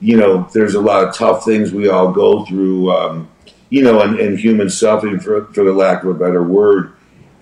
you 0.00 0.18
know 0.18 0.46
there's 0.52 0.74
a 0.74 0.80
lot 0.80 1.08
of 1.08 1.14
tough 1.14 1.44
things 1.44 1.72
we 1.72 1.88
all 1.88 2.12
go 2.12 2.44
through. 2.44 2.92
Um, 2.92 3.30
you 3.70 3.82
know, 3.82 4.02
and, 4.02 4.20
and 4.20 4.38
human 4.38 4.68
suffering 4.68 5.18
for 5.18 5.46
for 5.46 5.64
the 5.64 5.72
lack 5.72 6.02
of 6.02 6.10
a 6.10 6.14
better 6.14 6.42
word. 6.42 6.92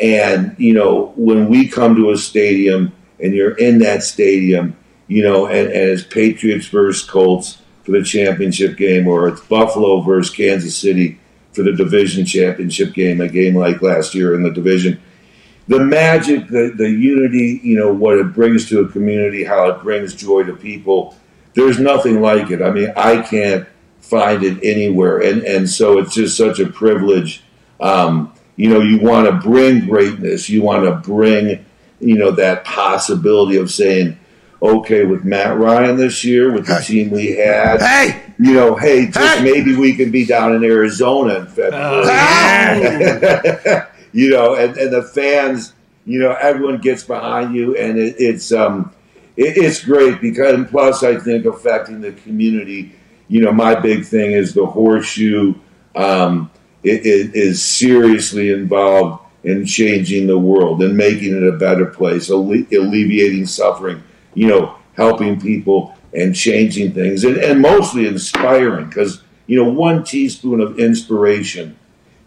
And 0.00 0.54
you 0.58 0.74
know, 0.74 1.12
when 1.16 1.48
we 1.48 1.68
come 1.68 1.96
to 1.96 2.10
a 2.10 2.16
stadium 2.16 2.92
and 3.18 3.34
you're 3.34 3.56
in 3.56 3.78
that 3.78 4.02
stadium, 4.02 4.76
you 5.08 5.22
know, 5.22 5.46
and, 5.46 5.68
and 5.68 5.90
it's 5.90 6.02
Patriots 6.02 6.66
versus 6.66 7.08
Colts 7.08 7.58
for 7.82 7.92
the 7.92 8.02
championship 8.02 8.76
game, 8.76 9.08
or 9.08 9.28
it's 9.28 9.40
Buffalo 9.40 10.00
versus 10.00 10.34
Kansas 10.34 10.76
City 10.76 11.18
for 11.52 11.62
the 11.62 11.72
division 11.72 12.24
championship 12.24 12.94
game, 12.94 13.20
a 13.20 13.28
game 13.28 13.54
like 13.54 13.82
last 13.82 14.14
year 14.14 14.34
in 14.34 14.42
the 14.42 14.50
division. 14.50 15.00
The 15.68 15.80
magic, 15.80 16.48
the, 16.48 16.72
the 16.76 16.90
unity, 16.90 17.60
you 17.62 17.78
know, 17.78 17.92
what 17.92 18.18
it 18.18 18.32
brings 18.32 18.68
to 18.70 18.80
a 18.80 18.88
community, 18.88 19.44
how 19.44 19.68
it 19.70 19.80
brings 19.82 20.14
joy 20.14 20.42
to 20.44 20.54
people, 20.54 21.16
there's 21.54 21.78
nothing 21.78 22.20
like 22.20 22.50
it. 22.50 22.60
I 22.60 22.70
mean, 22.70 22.92
I 22.96 23.22
can't 23.22 23.68
find 24.00 24.42
it 24.42 24.58
anywhere. 24.62 25.18
And, 25.18 25.42
and 25.42 25.70
so 25.70 25.98
it's 25.98 26.14
just 26.14 26.36
such 26.36 26.58
a 26.58 26.66
privilege. 26.66 27.42
Um, 27.80 28.32
you 28.56 28.68
know, 28.68 28.80
you 28.80 29.00
want 29.00 29.26
to 29.26 29.32
bring 29.32 29.86
greatness, 29.86 30.48
you 30.48 30.62
want 30.62 30.84
to 30.84 30.92
bring, 31.08 31.64
you 32.00 32.16
know, 32.16 32.32
that 32.32 32.64
possibility 32.64 33.56
of 33.56 33.70
saying, 33.70 34.18
okay, 34.60 35.04
with 35.04 35.24
Matt 35.24 35.58
Ryan 35.58 35.96
this 35.96 36.24
year, 36.24 36.52
with 36.52 36.66
the 36.66 36.78
team 36.78 37.10
we 37.10 37.36
had, 37.36 37.80
Hey, 37.80 38.22
you 38.38 38.54
know, 38.54 38.76
hey, 38.76 39.06
just 39.06 39.38
Hey! 39.38 39.44
maybe 39.44 39.74
we 39.74 39.94
can 39.94 40.10
be 40.10 40.24
down 40.24 40.54
in 40.54 40.62
Arizona 40.64 41.40
in 41.40 41.46
February. 41.46 42.06
you 44.12 44.30
know, 44.30 44.54
and, 44.54 44.76
and 44.76 44.92
the 44.92 45.02
fans, 45.02 45.72
you 46.04 46.20
know, 46.20 46.32
everyone 46.32 46.78
gets 46.78 47.02
behind 47.02 47.54
you, 47.54 47.76
and 47.76 47.98
it, 47.98 48.16
it's 48.18 48.52
um, 48.52 48.92
it, 49.36 49.56
it's 49.56 49.84
great 49.84 50.20
because 50.20 50.54
and 50.54 50.68
plus 50.68 51.02
I 51.02 51.18
think 51.18 51.46
affecting 51.46 52.00
the 52.00 52.12
community. 52.12 52.94
You 53.28 53.40
know, 53.40 53.52
my 53.52 53.74
big 53.74 54.04
thing 54.04 54.32
is 54.32 54.52
the 54.52 54.66
horseshoe. 54.66 55.54
Um, 55.94 56.50
it, 56.82 57.06
it 57.06 57.34
is 57.34 57.64
seriously 57.64 58.50
involved 58.50 59.24
in 59.44 59.64
changing 59.64 60.26
the 60.26 60.38
world 60.38 60.82
and 60.82 60.96
making 60.96 61.36
it 61.36 61.42
a 61.42 61.56
better 61.56 61.86
place, 61.86 62.30
alle- 62.30 62.66
alleviating 62.72 63.46
suffering. 63.46 64.02
You 64.34 64.48
know, 64.48 64.76
helping 64.94 65.40
people 65.40 65.94
and 66.14 66.34
changing 66.34 66.92
things, 66.92 67.24
and, 67.24 67.38
and 67.38 67.60
mostly 67.60 68.06
inspiring 68.06 68.88
because 68.88 69.22
you 69.46 69.62
know 69.62 69.70
one 69.70 70.04
teaspoon 70.04 70.60
of 70.60 70.78
inspiration 70.78 71.78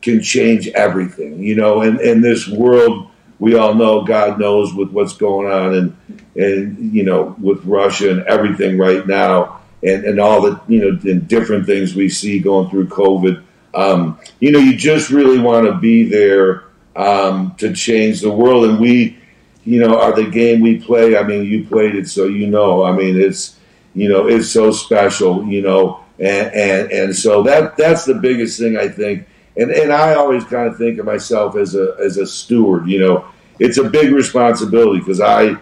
can 0.05 0.21
change 0.21 0.67
everything. 0.69 1.43
You 1.43 1.55
know, 1.55 1.81
and 1.81 1.99
in 1.99 2.21
this 2.21 2.47
world, 2.47 3.09
we 3.39 3.55
all 3.55 3.73
know, 3.73 4.03
God 4.03 4.39
knows, 4.39 4.73
with 4.73 4.91
what's 4.91 5.13
going 5.13 5.51
on, 5.51 5.73
and 5.73 5.97
and 6.35 6.93
you 6.93 7.03
know, 7.03 7.35
with 7.41 7.65
Russia 7.65 8.11
and 8.11 8.21
everything 8.23 8.77
right 8.77 9.05
now, 9.05 9.61
and 9.83 10.05
and 10.05 10.19
all 10.19 10.41
the 10.41 10.61
you 10.67 10.79
know, 10.79 11.11
and 11.11 11.27
different 11.27 11.65
things 11.65 11.95
we 11.95 12.07
see 12.07 12.39
going 12.39 12.69
through 12.69 12.87
COVID. 12.87 13.43
Um, 13.73 14.19
you 14.39 14.51
know, 14.51 14.59
you 14.59 14.77
just 14.77 15.09
really 15.09 15.39
want 15.39 15.65
to 15.65 15.73
be 15.73 16.07
there 16.07 16.65
um, 16.95 17.55
to 17.57 17.73
change 17.73 18.21
the 18.21 18.31
world, 18.31 18.65
and 18.65 18.79
we. 18.79 19.19
You 19.67 19.79
know, 19.79 19.99
are 19.99 20.13
the 20.13 20.29
game 20.29 20.61
we 20.61 20.77
play. 20.77 21.17
I 21.17 21.23
mean, 21.23 21.43
you 21.43 21.65
played 21.65 21.95
it, 21.95 22.07
so 22.07 22.25
you 22.25 22.45
know. 22.45 22.83
I 22.83 22.91
mean, 22.91 23.19
it's 23.19 23.57
you 23.95 24.07
know, 24.07 24.27
it's 24.27 24.47
so 24.47 24.69
special. 24.69 25.43
You 25.43 25.63
know, 25.63 26.05
and 26.19 26.53
and 26.53 26.91
and 26.91 27.15
so 27.15 27.41
that 27.41 27.75
that's 27.75 28.05
the 28.05 28.13
biggest 28.13 28.59
thing 28.59 28.77
I 28.77 28.87
think 28.87 29.25
and 29.57 29.71
and 29.71 29.91
I 29.91 30.15
always 30.15 30.43
kind 30.43 30.67
of 30.67 30.77
think 30.77 30.99
of 30.99 31.05
myself 31.05 31.55
as 31.55 31.75
a 31.75 31.95
as 32.03 32.17
a 32.17 32.27
steward. 32.27 32.87
You 32.87 32.99
know, 32.99 33.25
it's 33.59 33.77
a 33.77 33.89
big 33.89 34.11
responsibility 34.11 34.99
because 34.99 35.21
I, 35.21 35.55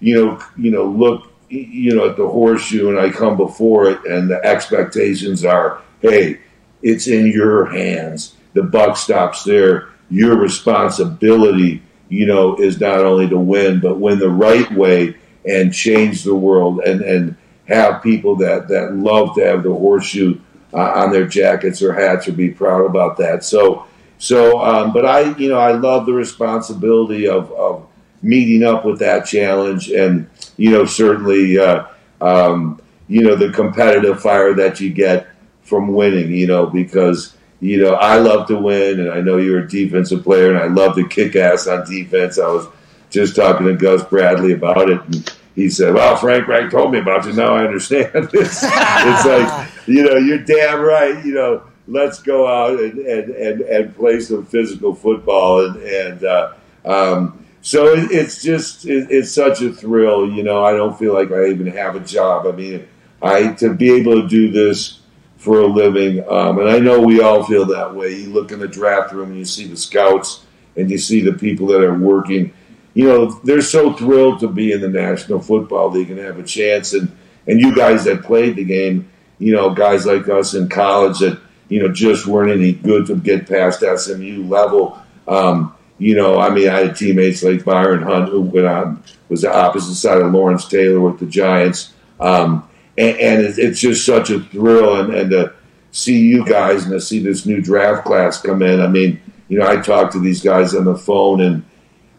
you 0.00 0.14
know, 0.14 0.42
you 0.56 0.70
know, 0.70 0.84
look, 0.84 1.32
you 1.48 1.94
know, 1.94 2.08
at 2.08 2.16
the 2.16 2.26
horseshoe 2.26 2.88
and 2.88 2.98
I 2.98 3.10
come 3.10 3.36
before 3.36 3.90
it, 3.90 4.04
and 4.04 4.30
the 4.30 4.44
expectations 4.44 5.44
are, 5.44 5.82
hey, 6.00 6.40
it's 6.82 7.06
in 7.06 7.26
your 7.26 7.66
hands. 7.66 8.36
The 8.54 8.62
buck 8.62 8.96
stops 8.96 9.44
there. 9.44 9.88
Your 10.10 10.36
responsibility, 10.36 11.82
you 12.08 12.26
know, 12.26 12.56
is 12.56 12.80
not 12.80 13.00
only 13.00 13.28
to 13.28 13.38
win, 13.38 13.80
but 13.80 13.98
win 13.98 14.18
the 14.18 14.30
right 14.30 14.70
way 14.72 15.16
and 15.46 15.72
change 15.72 16.22
the 16.22 16.34
world 16.34 16.80
and 16.80 17.02
and 17.02 17.36
have 17.66 18.02
people 18.02 18.36
that 18.36 18.68
that 18.68 18.94
love 18.94 19.34
to 19.34 19.44
have 19.44 19.62
the 19.62 19.72
horseshoe 19.72 20.38
on 20.80 21.12
their 21.12 21.26
jackets 21.26 21.82
or 21.82 21.92
hats 21.92 22.28
or 22.28 22.32
be 22.32 22.50
proud 22.50 22.84
about 22.84 23.16
that. 23.18 23.44
So, 23.44 23.86
so, 24.18 24.60
um, 24.60 24.92
but 24.92 25.04
I, 25.04 25.36
you 25.36 25.48
know, 25.48 25.58
I 25.58 25.72
love 25.72 26.06
the 26.06 26.12
responsibility 26.12 27.28
of, 27.28 27.50
of 27.52 27.86
meeting 28.22 28.64
up 28.64 28.84
with 28.84 28.98
that 29.00 29.26
challenge, 29.26 29.90
and 29.90 30.28
you 30.56 30.70
know, 30.70 30.84
certainly, 30.86 31.58
uh, 31.58 31.86
um, 32.20 32.80
you 33.06 33.22
know, 33.22 33.36
the 33.36 33.50
competitive 33.50 34.20
fire 34.20 34.54
that 34.54 34.80
you 34.80 34.92
get 34.92 35.28
from 35.62 35.92
winning. 35.92 36.32
You 36.32 36.46
know, 36.46 36.66
because 36.66 37.36
you 37.60 37.82
know 37.82 37.94
I 37.94 38.16
love 38.16 38.48
to 38.48 38.56
win, 38.56 39.00
and 39.00 39.10
I 39.10 39.20
know 39.20 39.36
you're 39.36 39.60
a 39.60 39.68
defensive 39.68 40.22
player, 40.22 40.50
and 40.50 40.58
I 40.58 40.66
love 40.66 40.96
to 40.96 41.06
kick 41.06 41.36
ass 41.36 41.66
on 41.66 41.88
defense. 41.88 42.38
I 42.38 42.48
was 42.48 42.66
just 43.10 43.36
talking 43.36 43.66
to 43.66 43.74
Gus 43.74 44.04
Bradley 44.04 44.52
about 44.52 44.90
it, 44.90 45.00
and 45.02 45.32
he 45.54 45.68
said, 45.68 45.94
"Well, 45.94 46.16
Frank 46.16 46.48
Reich 46.48 46.70
told 46.70 46.92
me 46.92 46.98
about 46.98 47.26
you. 47.26 47.32
Now 47.32 47.54
I 47.54 47.64
understand." 47.64 48.10
it's, 48.14 48.60
it's 48.62 49.26
like 49.26 49.70
you 49.86 50.02
know, 50.02 50.16
you're 50.16 50.38
damn 50.38 50.80
right. 50.80 51.24
You 51.24 51.34
know, 51.34 51.62
let's 51.86 52.20
go 52.20 52.46
out 52.46 52.80
and 52.80 52.98
and, 52.98 53.30
and, 53.30 53.60
and 53.62 53.96
play 53.96 54.20
some 54.20 54.44
physical 54.44 54.94
football, 54.94 55.64
and 55.66 55.76
and 55.76 56.24
uh, 56.24 56.52
um, 56.84 57.46
so 57.62 57.86
it, 57.94 58.10
it's 58.10 58.42
just 58.42 58.84
it, 58.86 59.08
it's 59.10 59.32
such 59.32 59.62
a 59.62 59.72
thrill. 59.72 60.30
You 60.30 60.42
know, 60.42 60.64
I 60.64 60.72
don't 60.72 60.98
feel 60.98 61.14
like 61.14 61.30
I 61.30 61.46
even 61.46 61.68
have 61.68 61.94
a 61.94 62.00
job. 62.00 62.46
I 62.46 62.52
mean, 62.52 62.88
I 63.22 63.52
to 63.54 63.72
be 63.72 63.92
able 63.92 64.20
to 64.22 64.28
do 64.28 64.50
this 64.50 65.00
for 65.36 65.60
a 65.60 65.66
living, 65.66 66.26
um, 66.28 66.58
and 66.58 66.68
I 66.68 66.78
know 66.78 67.00
we 67.00 67.20
all 67.20 67.44
feel 67.44 67.66
that 67.66 67.94
way. 67.94 68.16
You 68.16 68.30
look 68.30 68.50
in 68.50 68.58
the 68.58 68.68
draft 68.68 69.12
room 69.12 69.30
and 69.30 69.38
you 69.38 69.44
see 69.44 69.66
the 69.66 69.76
scouts, 69.76 70.44
and 70.76 70.90
you 70.90 70.98
see 70.98 71.20
the 71.20 71.34
people 71.34 71.68
that 71.68 71.82
are 71.82 71.96
working 71.96 72.52
you 72.94 73.08
know, 73.08 73.30
they're 73.42 73.60
so 73.60 73.92
thrilled 73.92 74.40
to 74.40 74.48
be 74.48 74.72
in 74.72 74.80
the 74.80 74.88
National 74.88 75.40
Football 75.40 75.90
League 75.90 76.10
and 76.10 76.18
have 76.20 76.38
a 76.38 76.44
chance. 76.44 76.92
And, 76.92 77.14
and 77.46 77.60
you 77.60 77.74
guys 77.74 78.04
that 78.04 78.22
played 78.22 78.56
the 78.56 78.64
game, 78.64 79.10
you 79.38 79.52
know, 79.52 79.74
guys 79.74 80.06
like 80.06 80.28
us 80.28 80.54
in 80.54 80.68
college 80.68 81.18
that, 81.18 81.40
you 81.68 81.82
know, 81.82 81.92
just 81.92 82.26
weren't 82.26 82.52
any 82.52 82.72
good 82.72 83.06
to 83.06 83.16
get 83.16 83.48
past 83.48 83.80
SMU 83.80 84.44
level. 84.44 84.98
Um, 85.26 85.74
you 85.98 86.14
know, 86.14 86.38
I 86.38 86.50
mean, 86.50 86.68
I 86.68 86.80
had 86.80 86.96
teammates 86.96 87.42
like 87.42 87.64
Byron 87.64 88.02
Hunt 88.02 88.28
who 88.28 88.42
went 88.42 88.66
on, 88.66 89.02
was 89.28 89.42
the 89.42 89.54
opposite 89.54 89.94
side 89.94 90.22
of 90.22 90.32
Lawrence 90.32 90.68
Taylor 90.68 91.00
with 91.00 91.18
the 91.18 91.26
Giants. 91.26 91.92
Um, 92.20 92.68
and, 92.96 93.16
and 93.18 93.44
it's, 93.44 93.58
it's 93.58 93.80
just 93.80 94.06
such 94.06 94.30
a 94.30 94.40
thrill. 94.40 95.00
And, 95.00 95.12
and 95.12 95.30
to 95.30 95.52
see 95.90 96.20
you 96.20 96.44
guys 96.44 96.84
and 96.84 96.92
to 96.92 97.00
see 97.00 97.18
this 97.18 97.44
new 97.44 97.60
draft 97.60 98.04
class 98.04 98.40
come 98.40 98.62
in. 98.62 98.80
I 98.80 98.86
mean, 98.86 99.20
you 99.48 99.58
know, 99.58 99.66
I 99.66 99.76
talked 99.76 100.12
to 100.12 100.20
these 100.20 100.42
guys 100.42 100.74
on 100.74 100.84
the 100.84 100.96
phone 100.96 101.40
and, 101.40 101.64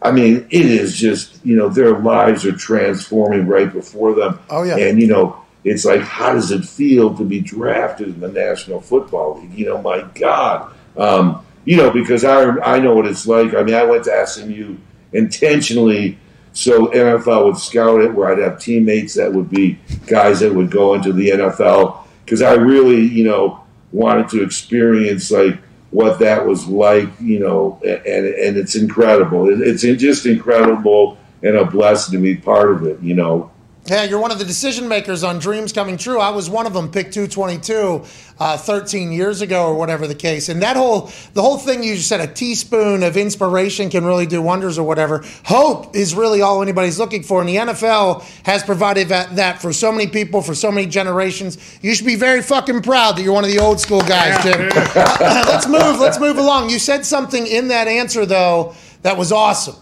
I 0.06 0.12
mean, 0.12 0.46
it 0.50 0.66
is 0.66 0.96
just, 0.96 1.44
you 1.44 1.56
know, 1.56 1.68
their 1.68 1.98
lives 1.98 2.46
are 2.46 2.52
transforming 2.52 3.46
right 3.46 3.72
before 3.72 4.14
them. 4.14 4.38
Oh, 4.50 4.62
yeah. 4.62 4.76
And, 4.76 5.00
you 5.00 5.08
know, 5.08 5.42
it's 5.64 5.84
like, 5.84 6.00
how 6.00 6.32
does 6.32 6.52
it 6.52 6.64
feel 6.64 7.16
to 7.16 7.24
be 7.24 7.40
drafted 7.40 8.08
in 8.08 8.20
the 8.20 8.28
National 8.28 8.80
Football 8.80 9.40
League? 9.40 9.52
You 9.52 9.66
know, 9.66 9.82
my 9.82 10.02
God. 10.14 10.72
Um, 10.96 11.44
you 11.64 11.76
know, 11.76 11.90
because 11.90 12.24
I, 12.24 12.42
I 12.60 12.78
know 12.78 12.94
what 12.94 13.06
it's 13.06 13.26
like. 13.26 13.52
I 13.54 13.64
mean, 13.64 13.74
I 13.74 13.82
went 13.82 14.04
to 14.04 14.26
SMU 14.26 14.76
intentionally 15.12 16.18
so 16.52 16.86
NFL 16.86 17.44
would 17.44 17.58
scout 17.58 18.00
it, 18.00 18.14
where 18.14 18.32
I'd 18.32 18.38
have 18.38 18.58
teammates 18.58 19.14
that 19.14 19.32
would 19.32 19.50
be 19.50 19.78
guys 20.06 20.40
that 20.40 20.54
would 20.54 20.70
go 20.70 20.94
into 20.94 21.12
the 21.12 21.30
NFL. 21.30 21.98
Because 22.24 22.40
I 22.40 22.54
really, 22.54 23.00
you 23.00 23.24
know, 23.24 23.60
wanted 23.92 24.28
to 24.30 24.42
experience, 24.42 25.30
like, 25.30 25.58
what 25.90 26.18
that 26.18 26.46
was 26.46 26.66
like, 26.66 27.08
you 27.20 27.38
know, 27.38 27.80
and 27.84 28.26
and 28.26 28.56
it's 28.56 28.74
incredible. 28.74 29.48
It's 29.48 29.82
just 29.82 30.26
incredible 30.26 31.18
and 31.42 31.56
a 31.56 31.64
blessing 31.64 32.12
to 32.12 32.22
be 32.22 32.36
part 32.36 32.72
of 32.72 32.86
it, 32.86 33.00
you 33.00 33.14
know. 33.14 33.50
Yeah, 33.88 34.02
you're 34.02 34.18
one 34.18 34.32
of 34.32 34.40
the 34.40 34.44
decision 34.44 34.88
makers 34.88 35.22
on 35.22 35.38
dreams 35.38 35.72
coming 35.72 35.96
true. 35.96 36.18
I 36.18 36.30
was 36.30 36.50
one 36.50 36.66
of 36.66 36.72
them, 36.72 36.90
pick 36.90 37.12
222, 37.12 38.04
uh, 38.40 38.56
13 38.56 39.12
years 39.12 39.42
ago 39.42 39.66
or 39.66 39.74
whatever 39.74 40.08
the 40.08 40.14
case. 40.14 40.48
And 40.48 40.60
that 40.62 40.76
whole, 40.76 41.10
the 41.34 41.42
whole 41.42 41.56
thing 41.56 41.84
you 41.84 41.96
said, 41.96 42.20
a 42.20 42.26
teaspoon 42.26 43.04
of 43.04 43.16
inspiration 43.16 43.88
can 43.88 44.04
really 44.04 44.26
do 44.26 44.42
wonders 44.42 44.76
or 44.76 44.84
whatever. 44.84 45.24
Hope 45.44 45.94
is 45.94 46.16
really 46.16 46.42
all 46.42 46.62
anybody's 46.62 46.98
looking 46.98 47.22
for. 47.22 47.40
And 47.40 47.48
the 47.48 47.56
NFL 47.56 48.22
has 48.44 48.64
provided 48.64 49.08
that, 49.08 49.36
that 49.36 49.62
for 49.62 49.72
so 49.72 49.92
many 49.92 50.08
people, 50.08 50.42
for 50.42 50.56
so 50.56 50.72
many 50.72 50.88
generations. 50.88 51.56
You 51.80 51.94
should 51.94 52.06
be 52.06 52.16
very 52.16 52.42
fucking 52.42 52.82
proud 52.82 53.16
that 53.16 53.22
you're 53.22 53.34
one 53.34 53.44
of 53.44 53.50
the 53.50 53.60
old 53.60 53.78
school 53.78 54.02
guys, 54.02 54.42
Jim. 54.42 54.70
Uh, 54.96 55.44
let's 55.46 55.66
move, 55.66 55.98
let's 56.00 56.18
move 56.18 56.38
along. 56.38 56.70
You 56.70 56.78
said 56.78 57.04
something 57.04 57.46
in 57.46 57.68
that 57.68 57.86
answer, 57.86 58.26
though, 58.26 58.74
that 59.02 59.16
was 59.16 59.30
awesome. 59.30 59.76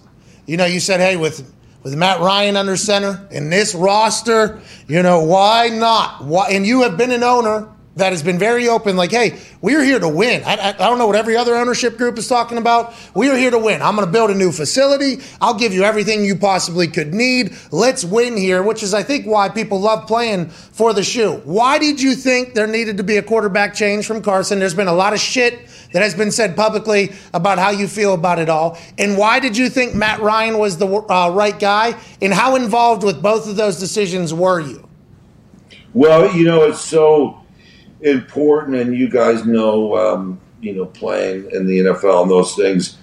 You 0.47 0.57
know, 0.57 0.65
you 0.65 0.81
said, 0.81 1.01
hey, 1.01 1.17
with 1.17 1.53
with 1.85 1.95
Matt 1.95 2.21
Ryan 2.21 2.57
under 2.57 2.77
center 2.77 3.29
in 3.31 3.51
this 3.51 3.75
roster, 3.75 4.61
you 4.89 5.03
know, 5.03 5.23
why 5.23 5.69
not? 5.69 6.25
Why? 6.25 6.49
And 6.49 6.67
you 6.67 6.83
have 6.83 6.97
been 6.97 7.13
an 7.13 7.23
owner 7.23 7.69
that 7.97 8.11
has 8.11 8.23
been 8.23 8.39
very 8.39 8.69
open, 8.69 8.97
like, 8.97 9.13
hey, 9.13 9.39
we're 9.61 9.85
here 9.85 10.01
to 10.01 10.09
win. 10.09 10.43
I, 10.45 10.57
I, 10.57 10.69
I 10.71 10.73
don't 10.73 10.99
know 10.99 11.07
what 11.07 11.17
every 11.17 11.37
other 11.37 11.55
ownership 11.55 11.97
group 11.97 12.19
is 12.19 12.27
talking 12.27 12.59
about. 12.59 12.93
We 13.15 13.29
are 13.31 13.37
here 13.37 13.53
to 13.53 13.59
win. 13.59 13.83
I'm 13.83 13.95
going 13.95 14.07
to 14.07 14.13
build 14.13 14.31
a 14.31 14.35
new 14.35 14.51
facility. 14.51 15.19
I'll 15.41 15.59
give 15.59 15.73
you 15.73 15.85
everything 15.85 16.25
you 16.25 16.35
possibly 16.35 16.89
could 16.89 17.15
need. 17.15 17.57
Let's 17.71 18.05
win 18.05 18.37
here, 18.37 18.63
which 18.63 18.83
is, 18.83 18.95
I 18.95 19.05
think, 19.05 19.27
why 19.27 19.49
people 19.49 19.81
love 19.81 20.09
playing 20.09 20.49
for 20.49 20.93
the 20.93 21.05
shoe. 21.05 21.41
Why 21.45 21.79
did 21.79 22.01
you 22.01 22.17
think 22.17 22.55
there 22.55 22.67
needed 22.67 22.97
to 22.97 23.05
be 23.05 23.17
a 23.17 23.23
quarterback 23.23 23.75
change 23.75 24.07
from 24.07 24.23
Carson? 24.23 24.59
There's 24.59 24.75
been 24.75 24.89
a 24.89 24.93
lot 24.93 25.13
of 25.13 25.21
shit 25.21 25.61
that 25.93 26.03
has 26.03 26.15
been 26.15 26.33
said 26.33 26.57
publicly 26.57 27.13
about 27.33 27.59
how 27.59 27.71
you 27.71 27.87
feel 27.87 28.15
about 28.15 28.41
it 28.41 28.49
all. 28.49 28.77
And 28.99 29.17
why 29.17 29.39
did 29.39 29.57
you 29.57 29.69
think 29.69 29.95
Matt 29.95 30.19
Ryan 30.21 30.59
was 30.59 30.79
the 30.79 30.89
uh, 30.89 31.31
right 31.31 31.57
guy? 31.57 31.97
And 32.21 32.35
how 32.35 32.57
involved 32.57 33.05
with 33.05 33.23
both 33.23 33.49
of 33.49 33.55
those 33.55 33.79
decisions 33.79 34.35
were 34.35 34.59
you? 34.59 34.89
Well, 35.93 36.35
you 36.35 36.45
know, 36.45 36.65
it's 36.65 36.81
so 36.81 37.44
important, 38.05 38.77
and 38.77 38.95
you 38.95 39.09
guys 39.09 39.45
know, 39.45 39.97
um, 39.97 40.41
you 40.61 40.75
know, 40.75 40.87
playing 40.87 41.51
in 41.51 41.67
the 41.67 41.79
NFL 41.81 42.23
and 42.23 42.31
those 42.31 42.55
things 42.55 42.99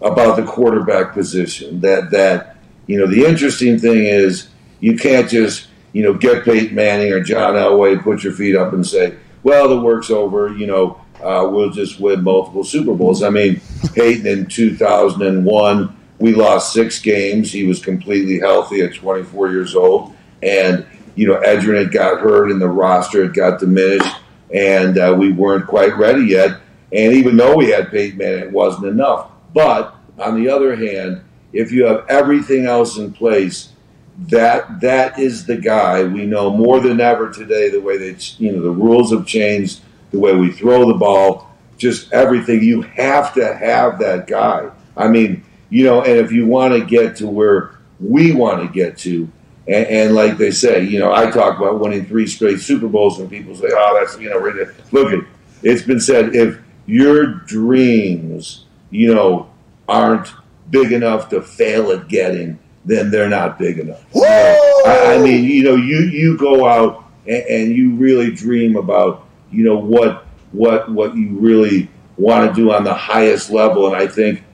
about 0.00 0.36
the 0.36 0.44
quarterback 0.44 1.12
position. 1.12 1.80
That 1.80 2.10
that 2.10 2.56
you 2.86 2.98
know, 2.98 3.06
the 3.06 3.24
interesting 3.24 3.78
thing 3.78 4.04
is 4.04 4.48
you 4.80 4.96
can't 4.96 5.28
just 5.28 5.68
you 5.92 6.02
know 6.02 6.14
get 6.14 6.44
Peyton 6.44 6.74
Manning 6.74 7.12
or 7.12 7.20
John 7.20 7.54
Elway, 7.54 8.02
put 8.02 8.22
your 8.22 8.32
feet 8.32 8.56
up, 8.56 8.72
and 8.72 8.86
say, 8.86 9.16
"Well, 9.42 9.68
the 9.68 9.80
work's 9.80 10.10
over." 10.10 10.54
You 10.54 10.66
know, 10.66 11.00
uh, 11.22 11.48
we'll 11.50 11.70
just 11.70 12.00
win 12.00 12.22
multiple 12.22 12.64
Super 12.64 12.94
Bowls. 12.94 13.22
I 13.22 13.30
mean, 13.30 13.60
Peyton 13.94 14.26
in 14.26 14.46
2001, 14.46 15.96
we 16.18 16.34
lost 16.34 16.72
six 16.72 17.00
games. 17.00 17.50
He 17.50 17.64
was 17.64 17.82
completely 17.82 18.38
healthy 18.38 18.82
at 18.82 18.94
24 18.94 19.50
years 19.50 19.74
old, 19.74 20.14
and 20.42 20.86
you 21.16 21.28
know, 21.28 21.40
had 21.40 21.92
got 21.92 22.20
hurt, 22.20 22.50
and 22.50 22.60
the 22.60 22.68
roster 22.68 23.22
had 23.22 23.34
got 23.34 23.60
diminished, 23.60 24.16
and 24.52 24.98
uh, 24.98 25.14
we 25.18 25.32
weren't 25.32 25.66
quite 25.66 25.96
ready 25.96 26.22
yet. 26.22 26.60
And 26.92 27.12
even 27.12 27.36
though 27.36 27.56
we 27.56 27.70
had 27.70 27.90
Peyton 27.90 28.18
Manning, 28.18 28.44
it 28.44 28.52
wasn't 28.52 28.86
enough. 28.86 29.30
But 29.52 29.96
on 30.18 30.40
the 30.40 30.48
other 30.48 30.76
hand, 30.76 31.22
if 31.52 31.72
you 31.72 31.86
have 31.86 32.06
everything 32.08 32.66
else 32.66 32.98
in 32.98 33.12
place, 33.12 33.70
that 34.18 34.80
that 34.80 35.18
is 35.18 35.46
the 35.46 35.56
guy 35.56 36.04
we 36.04 36.26
know 36.26 36.50
more 36.50 36.80
than 36.80 37.00
ever 37.00 37.32
today. 37.32 37.68
The 37.68 37.80
way 37.80 37.96
that 37.98 38.38
you 38.38 38.52
know 38.52 38.62
the 38.62 38.70
rules 38.70 39.12
have 39.12 39.26
changed, 39.26 39.80
the 40.10 40.18
way 40.18 40.34
we 40.34 40.52
throw 40.52 40.86
the 40.86 40.98
ball, 40.98 41.50
just 41.78 42.12
everything. 42.12 42.62
You 42.62 42.82
have 42.82 43.34
to 43.34 43.54
have 43.54 43.98
that 44.00 44.26
guy. 44.26 44.70
I 44.96 45.08
mean, 45.08 45.44
you 45.68 45.84
know, 45.84 46.02
and 46.02 46.18
if 46.18 46.30
you 46.30 46.46
want 46.46 46.74
to 46.74 46.84
get 46.84 47.16
to 47.16 47.26
where 47.26 47.78
we 47.98 48.32
want 48.32 48.62
to 48.62 48.68
get 48.68 48.98
to, 48.98 49.28
and, 49.66 49.86
and 49.86 50.14
like 50.14 50.36
they 50.36 50.50
say, 50.50 50.84
you 50.84 50.98
know, 50.98 51.12
I 51.12 51.30
talk 51.30 51.58
about 51.58 51.80
winning 51.80 52.04
three 52.06 52.26
straight 52.26 52.60
Super 52.60 52.88
Bowls, 52.88 53.18
and 53.18 53.30
people 53.30 53.54
say, 53.54 53.68
"Oh, 53.70 53.98
that's 53.98 54.18
you 54.20 54.28
know, 54.28 54.38
ridiculous." 54.38 54.92
look 54.92 55.12
at 55.12 55.24
it's 55.62 55.82
been 55.82 56.00
said 56.00 56.34
if 56.34 56.58
your 56.86 57.26
dreams, 57.26 58.66
you 58.90 59.14
know, 59.14 59.50
aren't 59.88 60.32
big 60.70 60.92
enough 60.92 61.30
to 61.30 61.40
fail 61.40 61.90
at 61.92 62.08
getting, 62.08 62.58
then 62.84 63.10
they're 63.10 63.28
not 63.28 63.58
big 63.58 63.78
enough. 63.78 64.04
You 64.14 64.20
know, 64.20 64.82
I, 64.86 65.14
I 65.14 65.18
mean, 65.18 65.44
you 65.44 65.62
know, 65.62 65.76
you 65.76 66.00
you 66.00 66.36
go 66.36 66.66
out 66.66 67.04
and, 67.26 67.44
and 67.44 67.72
you 67.76 67.94
really 67.94 68.30
dream 68.30 68.76
about, 68.76 69.26
you 69.50 69.64
know, 69.64 69.78
what 69.78 70.26
what 70.52 70.90
what 70.92 71.16
you 71.16 71.30
really 71.38 71.88
want 72.16 72.48
to 72.48 72.54
do 72.54 72.70
on 72.70 72.84
the 72.84 72.94
highest 72.94 73.50
level, 73.50 73.86
and 73.86 73.96
I 73.96 74.06
think 74.06 74.44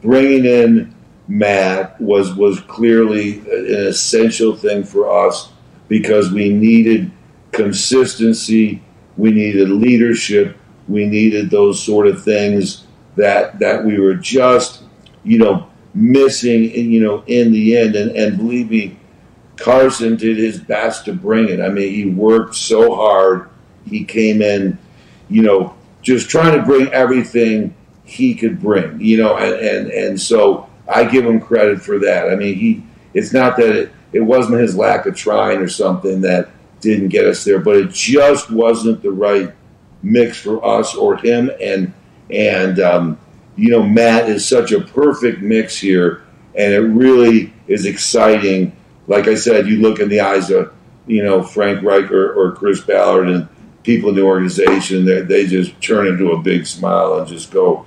bringing 0.00 0.44
in 0.44 0.94
Matt 1.30 1.98
was 2.00 2.34
was 2.34 2.58
clearly 2.60 3.38
an 3.38 3.86
essential 3.86 4.56
thing 4.56 4.82
for 4.82 5.08
us 5.08 5.52
because 5.88 6.32
we 6.32 6.52
needed 6.52 7.12
consistency, 7.52 8.82
we 9.16 9.30
needed 9.30 9.68
leadership, 9.68 10.56
we 10.88 11.06
needed 11.06 11.50
those 11.50 11.80
sort 11.80 12.08
of 12.08 12.22
things 12.22 12.86
that 13.14 13.60
that 13.60 13.84
we 13.84 13.98
were 14.00 14.14
just 14.14 14.82
you 15.22 15.38
know 15.38 15.68
missing 15.94 16.64
you 16.64 17.00
know 17.00 17.22
in 17.26 17.52
the 17.52 17.76
end 17.76 17.94
and, 17.94 18.10
and 18.16 18.36
believe 18.36 18.70
me 18.70 18.96
Carson 19.56 20.16
did 20.16 20.38
his 20.38 20.58
best 20.58 21.04
to 21.04 21.12
bring 21.12 21.50
it. 21.50 21.60
I 21.60 21.68
mean, 21.68 21.92
he 21.92 22.06
worked 22.06 22.54
so 22.54 22.94
hard. 22.94 23.50
He 23.84 24.04
came 24.04 24.40
in, 24.40 24.78
you 25.28 25.42
know, 25.42 25.74
just 26.00 26.30
trying 26.30 26.58
to 26.58 26.64
bring 26.64 26.88
everything 26.88 27.74
he 28.04 28.34
could 28.34 28.58
bring, 28.58 28.98
you 29.00 29.18
know, 29.18 29.36
and, 29.36 29.54
and, 29.54 29.90
and 29.90 30.20
so 30.20 30.69
I 30.90 31.04
give 31.04 31.24
him 31.24 31.40
credit 31.40 31.80
for 31.80 31.98
that. 32.00 32.30
I 32.30 32.36
mean, 32.36 32.54
he, 32.54 32.84
it's 33.14 33.32
not 33.32 33.56
that 33.56 33.70
it, 33.70 33.92
it 34.12 34.20
wasn't 34.20 34.60
his 34.60 34.76
lack 34.76 35.06
of 35.06 35.14
trying 35.14 35.58
or 35.58 35.68
something 35.68 36.20
that 36.22 36.50
didn't 36.80 37.08
get 37.08 37.26
us 37.26 37.44
there, 37.44 37.60
but 37.60 37.76
it 37.76 37.90
just 37.90 38.50
wasn't 38.50 39.02
the 39.02 39.10
right 39.10 39.52
mix 40.02 40.40
for 40.40 40.64
us 40.64 40.94
or 40.94 41.16
him. 41.16 41.50
And, 41.60 41.92
and, 42.30 42.80
um, 42.80 43.18
you 43.56 43.70
know, 43.70 43.82
Matt 43.82 44.28
is 44.28 44.46
such 44.48 44.72
a 44.72 44.80
perfect 44.80 45.42
mix 45.42 45.76
here, 45.76 46.24
and 46.54 46.72
it 46.72 46.80
really 46.80 47.52
is 47.68 47.84
exciting. 47.86 48.76
Like 49.06 49.28
I 49.28 49.34
said, 49.34 49.68
you 49.68 49.80
look 49.80 50.00
in 50.00 50.08
the 50.08 50.20
eyes 50.20 50.50
of, 50.50 50.72
you 51.06 51.22
know, 51.22 51.42
Frank 51.42 51.82
Reich 51.82 52.10
or, 52.10 52.32
or 52.32 52.52
Chris 52.52 52.80
Ballard 52.80 53.28
and 53.28 53.48
people 53.82 54.10
in 54.10 54.16
the 54.16 54.22
organization, 54.22 55.04
they, 55.04 55.22
they 55.22 55.46
just 55.46 55.80
turn 55.80 56.06
into 56.06 56.32
a 56.32 56.38
big 56.38 56.66
smile 56.66 57.18
and 57.18 57.28
just 57.28 57.50
go, 57.50 57.86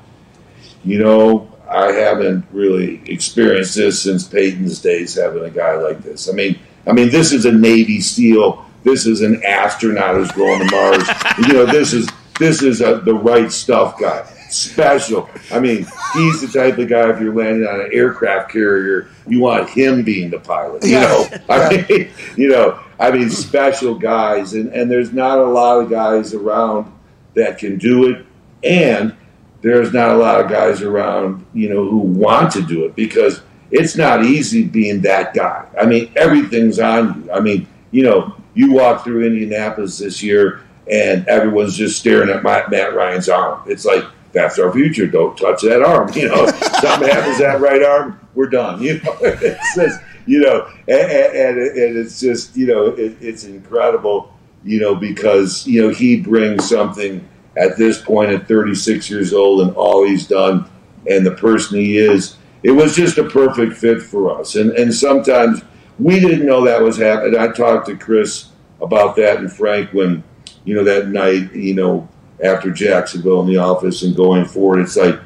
you 0.84 1.00
know, 1.00 1.53
I 1.74 1.92
haven't 1.92 2.46
really 2.52 3.02
experienced 3.06 3.76
this 3.76 4.02
since 4.02 4.28
Peyton's 4.28 4.80
days 4.80 5.16
having 5.16 5.44
a 5.44 5.50
guy 5.50 5.76
like 5.76 6.04
this. 6.04 6.30
I 6.30 6.34
mean, 6.34 6.60
I 6.86 6.92
mean, 6.92 7.10
this 7.10 7.32
is 7.32 7.46
a 7.46 7.52
Navy 7.52 8.00
SEAL. 8.00 8.64
This 8.84 9.06
is 9.06 9.22
an 9.22 9.44
astronaut 9.44 10.16
who's 10.16 10.32
going 10.32 10.60
to 10.60 10.72
Mars. 10.72 11.08
you 11.48 11.54
know, 11.54 11.66
this 11.66 11.94
is 11.94 12.08
this 12.40 12.62
is 12.62 12.82
a, 12.82 12.96
the 12.98 13.14
right 13.14 13.52
stuff 13.52 14.00
guy. 14.00 14.24
Special. 14.50 15.28
I 15.52 15.60
mean, 15.60 15.88
he's 16.14 16.42
the 16.42 16.50
type 16.54 16.78
of 16.78 16.88
guy. 16.88 17.10
If 17.10 17.20
you're 17.20 17.34
landing 17.34 17.68
on 17.68 17.82
an 17.82 17.90
aircraft 17.92 18.52
carrier, 18.52 19.10
you 19.28 19.40
want 19.40 19.70
him 19.70 20.04
being 20.04 20.30
the 20.30 20.40
pilot. 20.40 20.84
You 20.84 21.00
know, 21.00 21.28
I 21.50 21.86
mean, 21.90 22.12
you 22.38 22.50
know, 22.50 22.80
I 23.00 23.10
mean, 23.10 23.30
special 23.32 23.96
guys, 23.96 24.54
and 24.54 24.72
and 24.74 24.92
there's 24.92 25.12
not 25.12 25.40
a 25.40 25.46
lot 25.46 25.80
of 25.80 25.90
guys 25.90 26.36
around 26.36 26.92
that 27.34 27.58
can 27.58 27.80
do 27.80 28.12
it, 28.12 28.26
and 28.64 29.16
there's 29.64 29.94
not 29.94 30.12
a 30.12 30.18
lot 30.18 30.42
of 30.42 30.52
guys 30.52 30.82
around, 30.82 31.44
you 31.54 31.70
know, 31.70 31.90
who 31.90 31.98
want 31.98 32.52
to 32.52 32.62
do 32.62 32.86
it 32.86 32.96
because 32.96 33.42
it's 33.72 33.96
not 33.96 34.24
easy 34.24 34.64
being 34.66 35.02
that 35.02 35.34
guy. 35.34 35.66
I 35.80 35.86
mean, 35.86 36.12
everything's 36.16 36.80
on 36.80 37.24
you. 37.24 37.32
I 37.32 37.40
mean, 37.40 37.68
you 37.90 38.04
know, 38.04 38.36
you 38.54 38.74
walk 38.74 39.04
through 39.04 39.26
Indianapolis 39.26 39.98
this 39.98 40.22
year 40.22 40.62
and 40.92 41.26
everyone's 41.28 41.78
just 41.78 41.98
staring 41.98 42.30
at 42.30 42.44
Matt, 42.44 42.70
Matt 42.70 42.94
Ryan's 42.94 43.30
arm. 43.30 43.62
It's 43.66 43.86
like, 43.86 44.04
that's 44.34 44.60
our 44.60 44.72
future. 44.74 45.08
Don't 45.08 45.38
touch 45.38 45.62
that 45.62 45.82
arm. 45.82 46.12
You 46.14 46.28
know, 46.28 46.46
something 46.82 47.08
happens 47.08 47.38
to 47.38 47.44
that 47.44 47.62
right 47.62 47.82
arm, 47.82 48.20
we're 48.36 48.50
done. 48.50 48.82
You 48.82 48.96
know, 49.02 49.18
it's 49.22 49.76
just, 49.76 50.00
you 50.26 50.42
know, 50.42 50.68
and, 50.90 51.12
and, 51.12 51.58
and 51.58 51.98
it's 51.98 52.20
just, 52.20 52.56
you 52.58 52.68
know, 52.68 52.88
it, 52.88 53.16
it's 53.22 53.46
incredible, 53.46 54.34
you 54.66 54.82
know, 54.82 54.94
because, 54.94 55.66
you 55.66 55.82
know, 55.82 55.90
he 55.90 56.20
brings 56.20 56.68
something 56.68 57.26
at 57.58 57.78
this 57.78 58.02
point 58.02 58.32
at 58.32 58.48
36 58.48 59.10
years 59.10 59.34
old 59.34 59.62
and 59.62 59.76
all 59.76 60.06
he's 60.06 60.28
done 60.28 60.70
and 61.10 61.26
the 61.26 61.32
person 61.32 61.78
he 61.78 61.98
is, 61.98 62.38
it 62.64 62.72
was 62.72 62.96
just 62.96 63.18
a 63.18 63.24
perfect 63.26 63.74
fit 63.74 64.02
for 64.02 64.40
us. 64.40 64.56
And 64.56 64.72
and 64.72 64.94
sometimes 64.94 65.62
we 66.00 66.20
didn't 66.20 66.46
know 66.46 66.64
that 66.66 66.82
was 66.82 66.98
happening. 66.98 67.40
I 67.40 67.50
talked 67.50 67.88
to 67.88 67.98
Chris 67.98 68.50
about 68.82 69.16
that 69.18 69.38
and 69.38 69.52
Frank 69.52 69.92
when, 69.94 70.24
you 70.66 70.76
know, 70.76 70.84
that 70.84 71.10
night, 71.10 71.54
you 71.54 71.76
know, 71.76 72.08
after 72.44 72.72
Jacksonville 72.72 73.42
in 73.42 73.48
the 73.48 73.58
office 73.58 74.04
and 74.04 74.16
going 74.16 74.46
forward, 74.46 74.82
it's 74.82 74.96
like 74.96 75.20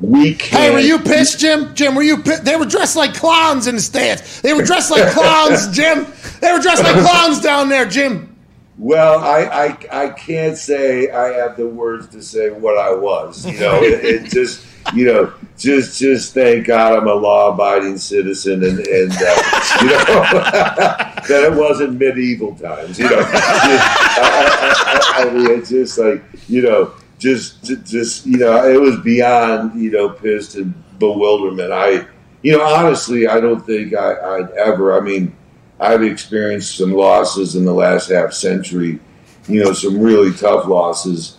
we 0.00 0.34
can't. 0.34 0.62
Hey, 0.62 0.70
were 0.70 0.80
you 0.80 0.98
pissed, 0.98 1.38
Jim? 1.38 1.74
Jim, 1.74 1.94
were 1.94 2.02
you 2.02 2.18
pissed? 2.18 2.44
They 2.44 2.56
were 2.56 2.66
dressed 2.66 2.96
like 2.96 3.14
clowns 3.14 3.66
in 3.66 3.76
the 3.76 3.80
stands. 3.80 4.40
They 4.42 4.52
were 4.52 4.62
dressed 4.62 4.90
like 4.90 5.12
clowns, 5.12 5.68
Jim. 5.74 6.06
They 6.40 6.52
were 6.52 6.58
dressed 6.58 6.82
like 6.82 7.00
clowns 7.04 7.40
down 7.40 7.68
there, 7.68 7.86
Jim. 7.86 8.33
Well, 8.76 9.20
I, 9.20 9.76
I 9.92 10.04
I 10.04 10.08
can't 10.10 10.56
say 10.56 11.08
I 11.10 11.28
have 11.34 11.56
the 11.56 11.66
words 11.68 12.08
to 12.08 12.22
say 12.22 12.50
what 12.50 12.76
I 12.76 12.92
was. 12.92 13.46
You 13.46 13.58
know, 13.60 13.74
it, 13.82 14.04
it 14.04 14.30
just 14.30 14.66
you 14.92 15.06
know 15.06 15.32
just 15.56 15.98
just 16.00 16.34
thank 16.34 16.66
God 16.66 16.98
I'm 16.98 17.06
a 17.06 17.14
law 17.14 17.52
abiding 17.54 17.98
citizen 17.98 18.64
and 18.64 18.80
and 18.80 19.12
uh, 19.12 19.78
you 19.80 19.86
know 19.86 20.04
that 21.28 21.50
it 21.52 21.54
wasn't 21.56 22.00
medieval 22.00 22.56
times. 22.56 22.98
You 22.98 23.04
know, 23.10 23.20
Just- 23.20 23.34
I, 23.34 23.78
I, 24.18 25.22
I, 25.24 25.28
I 25.28 25.32
mean 25.32 25.50
it's 25.52 25.70
just 25.70 25.96
like 25.96 26.22
you 26.48 26.62
know 26.62 26.92
just 27.18 27.62
just 27.84 28.26
you 28.26 28.38
know 28.38 28.68
it 28.68 28.80
was 28.80 28.98
beyond 29.00 29.80
you 29.80 29.92
know 29.92 30.08
pissed 30.08 30.56
and 30.56 30.74
bewilderment. 30.98 31.72
I 31.72 32.06
you 32.42 32.58
know 32.58 32.64
honestly 32.64 33.28
I 33.28 33.38
don't 33.38 33.64
think 33.64 33.94
I, 33.94 34.38
I'd 34.38 34.50
ever. 34.52 34.98
I 34.98 35.00
mean. 35.00 35.36
I've 35.80 36.02
experienced 36.02 36.76
some 36.76 36.92
losses 36.92 37.56
in 37.56 37.64
the 37.64 37.72
last 37.72 38.08
half 38.10 38.32
century, 38.32 39.00
you 39.48 39.64
know, 39.64 39.72
some 39.72 40.00
really 40.00 40.32
tough 40.32 40.66
losses. 40.66 41.36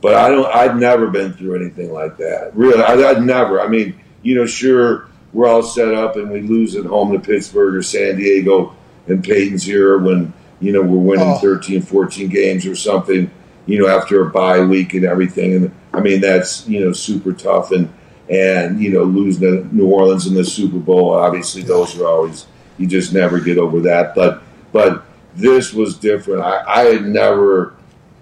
But 0.00 0.14
I 0.14 0.28
don't. 0.28 0.46
I've 0.54 0.76
never 0.76 1.08
been 1.08 1.34
through 1.34 1.56
anything 1.56 1.92
like 1.92 2.16
that. 2.18 2.52
Really, 2.54 2.82
I, 2.82 2.94
I'd 3.10 3.22
never. 3.22 3.60
I 3.60 3.68
mean, 3.68 4.00
you 4.22 4.34
know, 4.34 4.46
sure, 4.46 5.08
we're 5.32 5.46
all 5.48 5.62
set 5.62 5.94
up 5.94 6.16
and 6.16 6.30
we 6.30 6.40
lose 6.40 6.74
at 6.74 6.86
home 6.86 7.12
to 7.12 7.18
Pittsburgh 7.18 7.74
or 7.74 7.82
San 7.82 8.16
Diego, 8.16 8.74
and 9.08 9.22
Peyton's 9.22 9.62
here 9.62 9.98
when 9.98 10.32
you 10.60 10.72
know 10.72 10.80
we're 10.82 10.98
winning 10.98 11.34
Oh. 11.34 11.38
13, 11.38 11.82
14 11.82 12.28
games 12.28 12.66
or 12.66 12.74
something. 12.74 13.30
You 13.66 13.78
know, 13.78 13.88
after 13.88 14.26
a 14.26 14.30
bye 14.30 14.60
week 14.60 14.94
and 14.94 15.04
everything, 15.04 15.54
and 15.54 15.74
I 15.92 16.00
mean 16.00 16.20
that's 16.22 16.66
you 16.66 16.80
know 16.80 16.92
super 16.92 17.32
tough 17.34 17.70
and 17.70 17.92
and 18.30 18.80
you 18.80 18.90
know 18.90 19.04
losing 19.04 19.42
to 19.42 19.76
New 19.76 19.86
Orleans 19.86 20.26
in 20.26 20.34
the 20.34 20.44
Super 20.44 20.78
Bowl. 20.78 21.12
Obviously, 21.12 21.62
those 21.62 21.98
are 22.00 22.06
always 22.06 22.46
you 22.80 22.86
just 22.86 23.12
never 23.12 23.38
get 23.38 23.58
over 23.58 23.80
that. 23.80 24.14
But 24.14 24.42
but 24.72 25.04
this 25.36 25.72
was 25.72 25.96
different. 25.96 26.40
I, 26.42 26.64
I 26.66 26.80
had 26.86 27.04
never 27.04 27.74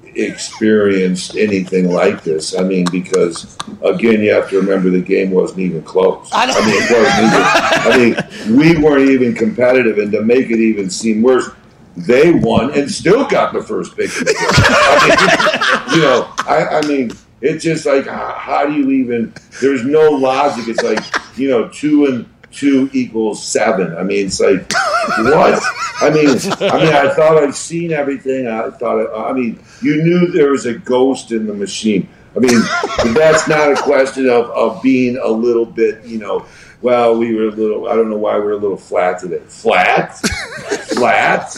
experienced 0.02 1.36
anything 1.36 1.90
like 1.90 2.24
this. 2.24 2.58
I 2.58 2.64
mean, 2.64 2.86
because 2.90 3.56
again, 3.82 4.20
you 4.20 4.32
have 4.32 4.50
to 4.50 4.60
remember 4.60 4.90
the 4.90 5.00
game 5.00 5.30
wasn't 5.30 5.60
even 5.60 5.82
close. 5.82 6.28
I 6.32 6.44
I, 6.44 6.66
mean, 6.66 6.74
it 6.76 7.94
wasn't 7.94 8.16
even. 8.16 8.24
I 8.48 8.48
mean, 8.48 8.58
we 8.58 8.82
weren't 8.82 9.08
even 9.08 9.34
competitive, 9.34 9.98
and 9.98 10.10
to 10.12 10.22
make 10.22 10.50
it 10.50 10.58
even 10.58 10.90
seem 10.90 11.22
worse. 11.22 11.48
They 11.96 12.30
won 12.30 12.72
and 12.78 12.88
still 12.88 13.26
got 13.26 13.52
the 13.52 13.60
first 13.60 13.96
pick. 13.96 14.10
the. 14.10 14.32
I 14.38 15.88
mean, 15.88 15.96
you 15.96 16.02
know, 16.02 16.32
I, 16.46 16.78
I 16.78 16.86
mean, 16.86 17.10
it's 17.40 17.64
just 17.64 17.86
like 17.86 18.06
how, 18.06 18.34
how 18.34 18.66
do 18.66 18.72
you 18.72 18.90
even? 18.90 19.34
There's 19.60 19.84
no 19.84 20.10
logic. 20.10 20.68
It's 20.68 20.82
like 20.82 21.04
you 21.36 21.48
know, 21.48 21.68
two 21.68 22.06
and 22.06 22.28
two 22.58 22.90
equals 22.92 23.46
seven. 23.46 23.96
I 23.96 24.02
mean, 24.02 24.26
it's 24.26 24.40
like 24.40 24.72
what? 24.72 25.62
I 26.00 26.10
mean, 26.10 26.28
I 26.28 26.84
mean, 26.84 26.92
I 26.92 27.14
thought 27.14 27.42
I'd 27.42 27.54
seen 27.54 27.92
everything. 27.92 28.48
I 28.48 28.70
thought, 28.70 29.14
I 29.14 29.32
mean, 29.32 29.60
you 29.80 30.02
knew 30.02 30.32
there 30.32 30.50
was 30.50 30.66
a 30.66 30.74
ghost 30.74 31.30
in 31.30 31.46
the 31.46 31.54
machine. 31.54 32.08
I 32.36 32.40
mean, 32.40 32.60
that's 33.14 33.48
not 33.48 33.72
a 33.72 33.76
question 33.76 34.28
of, 34.28 34.50
of 34.50 34.82
being 34.82 35.16
a 35.16 35.28
little 35.28 35.66
bit, 35.66 36.04
you 36.04 36.18
know. 36.18 36.46
Well, 36.82 37.16
we 37.18 37.34
were 37.34 37.48
a 37.48 37.50
little. 37.50 37.88
I 37.88 37.96
don't 37.96 38.10
know 38.10 38.18
why 38.18 38.38
we 38.38 38.44
we're 38.44 38.52
a 38.52 38.56
little 38.56 38.76
flat 38.76 39.20
today. 39.20 39.42
Flat, 39.46 40.18
flat. 40.18 41.56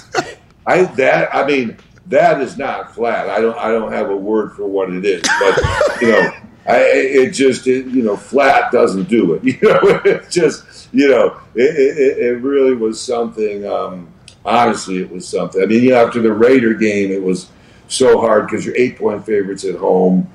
I 0.67 0.83
that. 0.85 1.35
I 1.35 1.47
mean, 1.47 1.77
that 2.07 2.41
is 2.41 2.57
not 2.57 2.95
flat. 2.95 3.29
I 3.29 3.41
don't. 3.41 3.59
I 3.59 3.69
don't 3.69 3.93
have 3.93 4.11
a 4.11 4.17
word 4.17 4.53
for 4.53 4.67
what 4.67 4.91
it 4.91 5.05
is. 5.05 5.23
But 5.23 6.01
you 6.01 6.13
know, 6.13 6.31
I, 6.67 6.83
it 6.83 7.31
just 7.31 7.67
it, 7.67 7.87
you 7.87 8.03
know, 8.03 8.17
flat 8.17 8.71
doesn't 8.71 9.09
do 9.09 9.35
it. 9.35 9.43
You 9.45 9.59
know, 9.63 10.01
it 10.05 10.31
just 10.31 10.89
you 10.93 11.09
know, 11.09 11.41
it, 11.55 11.63
it, 11.63 12.19
it 12.19 12.43
really 12.43 12.75
was 12.75 13.01
something. 13.01 13.67
Um, 13.67 14.13
honestly, 14.45 14.99
it 14.99 15.11
was 15.11 15.27
something. 15.27 15.63
I 15.63 15.67
mean, 15.67 15.83
you 15.83 15.91
know, 15.91 16.07
after 16.07 16.21
the 16.21 16.33
Raider 16.33 16.75
game, 16.75 17.11
it 17.11 17.23
was 17.23 17.51
so 17.89 18.21
hard 18.21 18.47
because 18.47 18.65
you're 18.65 18.77
eight 18.77 18.99
point 18.99 19.25
favorites 19.25 19.65
at 19.65 19.77
home, 19.77 20.31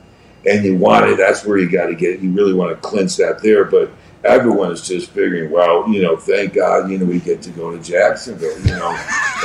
and 0.46 0.66
you 0.66 0.78
want 0.78 1.06
it. 1.06 1.18
That's 1.18 1.46
where 1.46 1.58
you 1.58 1.70
got 1.70 1.88
to 1.88 1.96
get 1.96 2.16
it. 2.16 2.20
You 2.22 2.32
really 2.32 2.54
want 2.54 2.72
to 2.72 2.88
clinch 2.88 3.18
that 3.18 3.42
there, 3.42 3.66
but. 3.66 3.92
Everyone 4.24 4.72
is 4.72 4.82
just 4.82 5.12
figuring, 5.12 5.52
well, 5.52 5.88
you 5.88 6.02
know, 6.02 6.18
thank 6.18 6.56
God, 6.56 6.90
you 6.90 6.98
know, 6.98 7.06
we 7.06 7.20
get 7.20 7.44
to 7.44 7.52
go 7.52 7.78
to 7.78 7.84
Jacksonville, 7.84 8.58
you 8.62 8.72
know, 8.72 8.90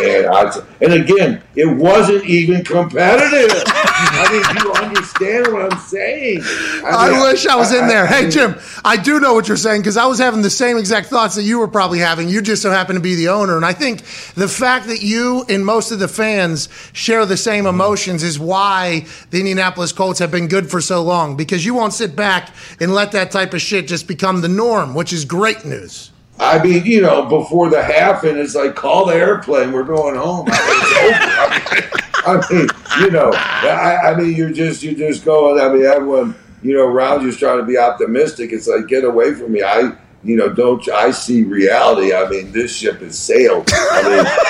and 0.03 0.27
I, 0.27 0.59
and 0.81 0.95
again, 0.95 1.43
it 1.55 1.67
wasn't 1.67 2.25
even 2.25 2.65
competitive. 2.65 3.63
I 4.03 4.33
mean, 4.33 4.43
do 4.43 4.69
you 4.69 4.73
understand 4.75 5.53
what 5.53 5.73
I'm 5.73 5.79
saying? 5.79 6.41
I, 6.85 7.11
mean, 7.11 7.21
wish 7.21 7.47
I 7.47 7.57
was 7.57 7.73
in 7.73 7.87
there. 7.87 8.07
Hey, 8.07 8.23
mean, 8.23 8.31
Jim, 8.31 8.55
I 8.85 8.97
do 8.97 9.21
know 9.21 9.35
what 9.35 9.49
you're 9.49 9.57
saying 9.57 9.83
because 9.83 9.97
I 9.97 10.07
was 10.07 10.19
having 10.19 10.43
the 10.43 10.51
same 10.51 10.77
exact 10.77 11.09
thoughts 11.09 11.35
that 11.37 11.43
you 11.43 11.59
were 11.59 11.69
probably 11.69 11.99
having. 11.99 12.29
You 12.29 12.43
just 12.43 12.63
so 12.63 12.71
happen 12.71 12.95
to 12.95 13.01
be 13.01 13.15
the 13.15 13.29
owner. 13.29 13.57
And 13.57 13.65
I 13.65 13.73
think 13.73 14.01
the 14.35 14.49
fact 14.49 14.87
that 14.87 15.03
you 15.03 15.45
and 15.49 15.65
most 15.65 15.91
of 15.93 15.99
the 15.99 16.09
fans 16.09 16.69
share 16.93 17.27
the 17.27 17.37
same 17.37 17.67
emotions 17.67 18.23
is 18.23 18.39
why 18.39 19.07
the 19.31 19.39
Indianapolis 19.39 19.93
Colts 19.93 20.19
have 20.19 20.31
been 20.31 20.49
good 20.49 20.71
for 20.71 20.81
so 20.81 21.03
long 21.03 21.37
because 21.37 21.65
you 21.65 21.75
won't 21.75 21.93
sit 21.93 22.17
back 22.17 22.55
and 22.81 22.95
let 22.95 23.13
that 23.13 23.31
type 23.31 23.55
of 23.55 23.61
shit 23.61 23.87
just 23.87 24.09
become 24.09 24.41
the 24.41 24.49
norm, 24.49 24.95
which 24.95 25.13
is 25.13 25.25
great 25.25 25.65
news. 25.65 26.11
I 26.41 26.63
mean, 26.63 26.85
you 26.87 27.03
know, 27.03 27.27
before 27.27 27.69
the 27.69 27.83
half, 27.83 28.25
and 28.25 28.39
it's 28.39 28.55
like, 28.55 28.75
call 28.75 29.07
the 29.07 29.15
airplane, 29.15 29.73
we're 29.73 29.85
going 29.85 30.17
home. 30.17 30.49
I 30.51 32.41
mean. 32.51 32.69
You 32.99 33.11
know, 33.11 33.31
I, 33.33 34.11
I 34.11 34.17
mean, 34.17 34.35
you're 34.35 34.51
just, 34.51 34.83
you're 34.83 34.95
just 34.95 35.25
going. 35.25 35.61
I 35.61 35.73
mean, 35.73 35.85
everyone, 35.85 36.35
you 36.61 36.75
know, 36.75 36.87
around 36.87 37.23
you's 37.23 37.39
trying 37.39 37.59
to 37.59 37.65
be 37.65 37.79
optimistic. 37.79 38.53
It's 38.53 38.67
like, 38.67 38.89
get 38.89 39.05
away 39.05 39.33
from 39.33 39.53
me. 39.53 39.63
I, 39.63 39.93
you 40.23 40.37
know, 40.37 40.51
don't 40.53 40.87
I 40.91 41.13
see 41.13 41.45
reality? 41.45 42.13
I 42.13 42.29
mean, 42.29 42.53
this 42.53 42.77
ship 42.77 43.01
has 43.01 43.19
sailed. 43.19 43.71
I 43.73 44.03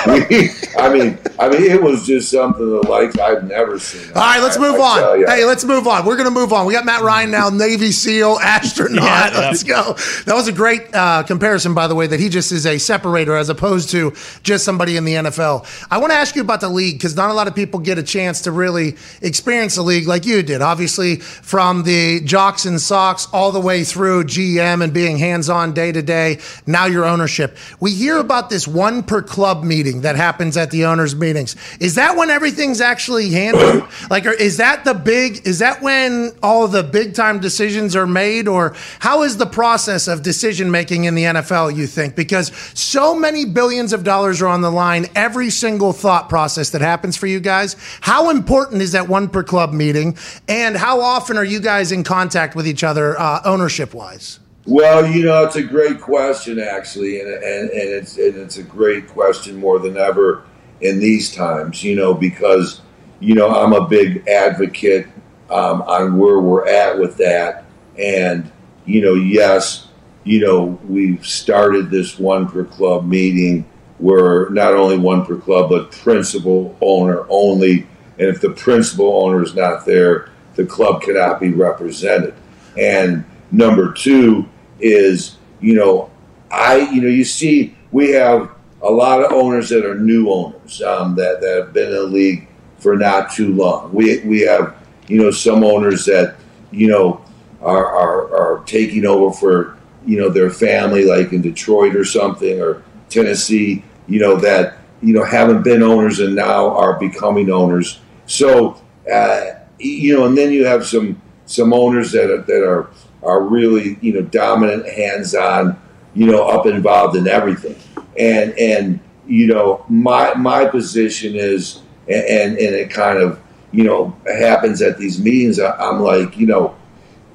mean, 0.09 0.25
we, 0.29 0.49
I 0.77 0.89
mean, 0.93 1.17
I 1.39 1.47
mean, 1.47 1.61
it 1.63 1.81
was 1.81 2.05
just 2.05 2.29
something 2.29 2.69
the 2.69 2.87
likes 2.89 3.17
I've 3.17 3.45
never 3.45 3.79
seen. 3.79 4.09
All 4.09 4.21
right, 4.21 4.41
let's 4.41 4.57
I- 4.57 4.61
move 4.61 4.75
I 4.81 5.01
on. 5.13 5.21
ya. 5.21 5.27
Hey, 5.27 5.45
let's 5.45 5.63
move 5.63 5.87
on. 5.87 6.05
We're 6.05 6.17
going 6.17 6.25
to 6.27 6.33
move 6.33 6.51
on. 6.51 6.65
We 6.65 6.73
got 6.73 6.83
Matt 6.85 7.01
Ryan 7.03 7.31
now, 7.31 7.49
Navy 7.49 7.91
SEAL, 7.91 8.37
astronaut. 8.41 9.03
Yeah, 9.03 9.31
yeah. 9.31 9.39
let's 9.39 9.63
go. 9.63 9.93
That 10.25 10.35
was 10.35 10.49
a 10.49 10.51
great 10.51 10.93
uh, 10.93 11.23
comparison, 11.23 11.73
by 11.73 11.87
the 11.87 11.95
way, 11.95 12.05
that 12.05 12.19
he 12.19 12.27
just 12.27 12.51
is 12.51 12.65
a 12.65 12.77
separator 12.77 13.35
as 13.37 13.47
opposed 13.47 13.91
to 13.91 14.11
just 14.43 14.65
somebody 14.65 14.97
in 14.97 15.05
the 15.05 15.13
NFL. 15.13 15.65
I 15.89 15.99
want 15.99 16.11
to 16.11 16.17
ask 16.17 16.35
you 16.35 16.41
about 16.41 16.59
the 16.59 16.69
league 16.69 16.95
because 16.95 17.15
not 17.15 17.29
a 17.29 17.33
lot 17.33 17.47
of 17.47 17.55
people 17.55 17.79
get 17.79 17.97
a 17.97 18.03
chance 18.03 18.41
to 18.41 18.51
really 18.51 18.97
experience 19.21 19.75
the 19.75 19.83
league 19.83 20.05
like 20.07 20.25
you 20.25 20.43
did. 20.43 20.61
Obviously, 20.61 21.15
from 21.15 21.83
the 21.83 22.19
jocks 22.21 22.65
and 22.65 22.81
socks 22.81 23.27
all 23.31 23.53
the 23.53 23.59
way 23.61 23.85
through 23.85 24.25
GM 24.25 24.83
and 24.83 24.93
being 24.93 25.17
hands 25.17 25.49
on 25.49 25.60
day 25.69 25.91
to 25.91 26.01
day, 26.01 26.39
now 26.65 26.85
your 26.85 27.05
ownership. 27.05 27.57
We 27.79 27.93
hear 27.93 28.17
about 28.17 28.49
this 28.49 28.67
one 28.67 29.03
per 29.03 29.21
club 29.21 29.63
meeting 29.63 30.01
that 30.01 30.15
happens 30.15 30.57
at 30.57 30.71
the 30.71 30.85
owners' 30.85 31.15
meetings. 31.15 31.55
Is 31.79 31.95
that 31.95 32.17
when 32.17 32.29
everything's 32.29 32.81
actually 32.81 33.29
handled? 33.29 33.87
like, 34.09 34.25
is 34.25 34.57
that 34.57 34.83
the 34.83 34.93
big, 34.93 35.45
is 35.45 35.59
that 35.59 35.81
when 35.81 36.31
all 36.41 36.67
the 36.67 36.83
big 36.83 37.13
time 37.13 37.39
decisions 37.39 37.95
are 37.95 38.07
made? 38.07 38.47
Or 38.47 38.75
how 38.99 39.23
is 39.23 39.37
the 39.37 39.45
process 39.45 40.07
of 40.07 40.23
decision 40.23 40.71
making 40.71 41.05
in 41.05 41.15
the 41.15 41.23
NFL, 41.23 41.75
you 41.75 41.87
think? 41.87 42.15
Because 42.15 42.51
so 42.73 43.15
many 43.15 43.45
billions 43.45 43.93
of 43.93 44.03
dollars 44.03 44.41
are 44.41 44.47
on 44.47 44.61
the 44.61 44.71
line, 44.71 45.05
every 45.15 45.49
single 45.49 45.93
thought 45.93 46.29
process 46.29 46.71
that 46.71 46.81
happens 46.81 47.15
for 47.15 47.27
you 47.27 47.39
guys. 47.39 47.75
How 48.01 48.29
important 48.29 48.81
is 48.81 48.93
that 48.93 49.07
one 49.07 49.29
per 49.29 49.43
club 49.43 49.73
meeting? 49.73 50.17
And 50.47 50.75
how 50.75 51.01
often 51.01 51.37
are 51.37 51.43
you 51.43 51.59
guys 51.59 51.91
in 51.91 52.03
contact 52.03 52.55
with 52.55 52.67
each 52.67 52.83
other, 52.83 53.19
uh, 53.19 53.41
ownership 53.45 53.93
wise? 53.93 54.39
Well, 54.67 55.07
you 55.07 55.25
know, 55.25 55.43
it's 55.43 55.55
a 55.55 55.63
great 55.63 55.99
question, 55.99 56.59
actually, 56.59 57.19
and 57.19 57.29
and, 57.29 57.69
and 57.69 57.89
it's 57.89 58.17
and 58.17 58.35
it's 58.35 58.57
a 58.57 58.63
great 58.63 59.07
question 59.07 59.55
more 59.57 59.79
than 59.79 59.97
ever 59.97 60.43
in 60.81 60.99
these 60.99 61.33
times. 61.33 61.83
You 61.83 61.95
know, 61.95 62.13
because 62.13 62.81
you 63.19 63.33
know 63.33 63.49
I'm 63.49 63.73
a 63.73 63.87
big 63.87 64.27
advocate 64.27 65.07
um, 65.49 65.81
on 65.83 66.17
where 66.17 66.39
we're 66.39 66.67
at 66.67 66.99
with 66.99 67.17
that, 67.17 67.65
and 67.97 68.51
you 68.85 69.01
know, 69.01 69.15
yes, 69.15 69.87
you 70.23 70.39
know, 70.41 70.79
we've 70.87 71.25
started 71.25 71.89
this 71.89 72.19
one 72.19 72.47
per 72.47 72.63
club 72.63 73.07
meeting 73.07 73.67
where 73.97 74.49
not 74.49 74.73
only 74.73 74.97
one 74.97 75.25
per 75.25 75.37
club 75.37 75.69
but 75.69 75.91
principal 75.91 76.77
owner 76.81 77.25
only, 77.29 77.87
and 78.19 78.29
if 78.29 78.41
the 78.41 78.49
principal 78.51 79.25
owner 79.25 79.41
is 79.41 79.55
not 79.55 79.87
there, 79.87 80.29
the 80.53 80.65
club 80.65 81.01
cannot 81.01 81.39
be 81.39 81.49
represented, 81.49 82.35
and 82.77 83.25
Number 83.51 83.91
two 83.91 84.47
is, 84.81 85.37
you 85.59 85.75
know, 85.75 86.09
I, 86.49 86.89
you 86.91 87.01
know, 87.01 87.07
you 87.07 87.23
see, 87.23 87.75
we 87.91 88.11
have 88.11 88.51
a 88.81 88.89
lot 88.89 89.23
of 89.23 89.31
owners 89.31 89.69
that 89.69 89.85
are 89.85 89.95
new 89.95 90.29
owners 90.29 90.81
um, 90.81 91.15
that, 91.15 91.39
that 91.41 91.63
have 91.63 91.73
been 91.73 91.89
in 91.89 91.95
the 91.95 92.03
league 92.03 92.47
for 92.79 92.97
not 92.97 93.31
too 93.31 93.53
long. 93.53 93.93
We, 93.93 94.19
we 94.19 94.41
have, 94.41 94.75
you 95.07 95.21
know, 95.21 95.31
some 95.31 95.63
owners 95.63 96.05
that, 96.05 96.35
you 96.71 96.87
know, 96.87 97.23
are, 97.61 97.85
are, 97.85 98.35
are 98.35 98.63
taking 98.65 99.05
over 99.05 99.35
for, 99.35 99.77
you 100.05 100.17
know, 100.17 100.29
their 100.29 100.49
family, 100.49 101.05
like 101.05 101.31
in 101.31 101.41
Detroit 101.41 101.95
or 101.95 102.03
something, 102.03 102.59
or 102.59 102.83
Tennessee, 103.09 103.83
you 104.07 104.19
know, 104.19 104.35
that, 104.37 104.79
you 105.01 105.13
know, 105.13 105.23
haven't 105.23 105.63
been 105.63 105.83
owners 105.83 106.19
and 106.19 106.35
now 106.35 106.75
are 106.75 106.97
becoming 106.99 107.51
owners. 107.51 107.99
So, 108.25 108.81
uh, 109.11 109.41
you 109.77 110.17
know, 110.17 110.25
and 110.25 110.37
then 110.37 110.51
you 110.51 110.65
have 110.65 110.85
some, 110.87 111.21
some 111.45 111.71
owners 111.73 112.11
that 112.13 112.31
are, 112.31 112.41
that 112.41 112.67
are, 112.67 112.89
are 113.23 113.41
really 113.41 113.97
you 114.01 114.13
know 114.13 114.21
dominant, 114.21 114.87
hands 114.87 115.35
on, 115.35 115.79
you 116.13 116.25
know 116.25 116.47
up 116.47 116.65
involved 116.65 117.15
in 117.15 117.27
everything. 117.27 117.75
And 118.17 118.57
and 118.57 118.99
you 119.27 119.47
know 119.47 119.85
my 119.89 120.33
my 120.35 120.65
position 120.65 121.35
is 121.35 121.81
and 122.07 122.57
and, 122.57 122.75
it 122.75 122.89
kind 122.89 123.19
of 123.19 123.39
you 123.71 123.83
know 123.83 124.15
happens 124.27 124.81
at 124.81 124.97
these 124.97 125.19
meetings. 125.19 125.59
I'm 125.59 125.99
like, 125.99 126.37
you 126.37 126.47
know, 126.47 126.75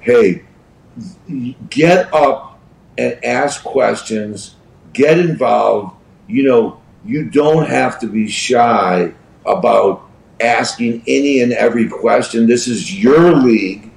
hey, 0.00 0.44
get 1.70 2.12
up 2.12 2.58
and 2.98 3.22
ask 3.24 3.62
questions, 3.62 4.56
get 4.92 5.18
involved. 5.18 5.96
You 6.28 6.42
know, 6.44 6.80
you 7.04 7.30
don't 7.30 7.68
have 7.68 7.98
to 8.00 8.08
be 8.08 8.28
shy 8.28 9.12
about 9.44 10.02
asking 10.40 11.02
any 11.06 11.40
and 11.40 11.52
every 11.52 11.88
question. 11.88 12.46
This 12.46 12.66
is 12.66 12.94
your 12.94 13.34
league. 13.36 13.90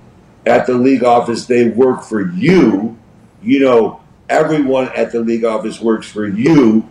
At 0.50 0.66
the 0.66 0.74
league 0.74 1.04
office, 1.04 1.46
they 1.46 1.70
work 1.70 2.04
for 2.04 2.30
you. 2.32 2.98
You 3.42 3.60
know, 3.60 4.02
everyone 4.28 4.90
at 4.96 5.12
the 5.12 5.22
league 5.22 5.46
office 5.46 5.80
works 5.80 6.08
for 6.08 6.28
you. 6.28 6.90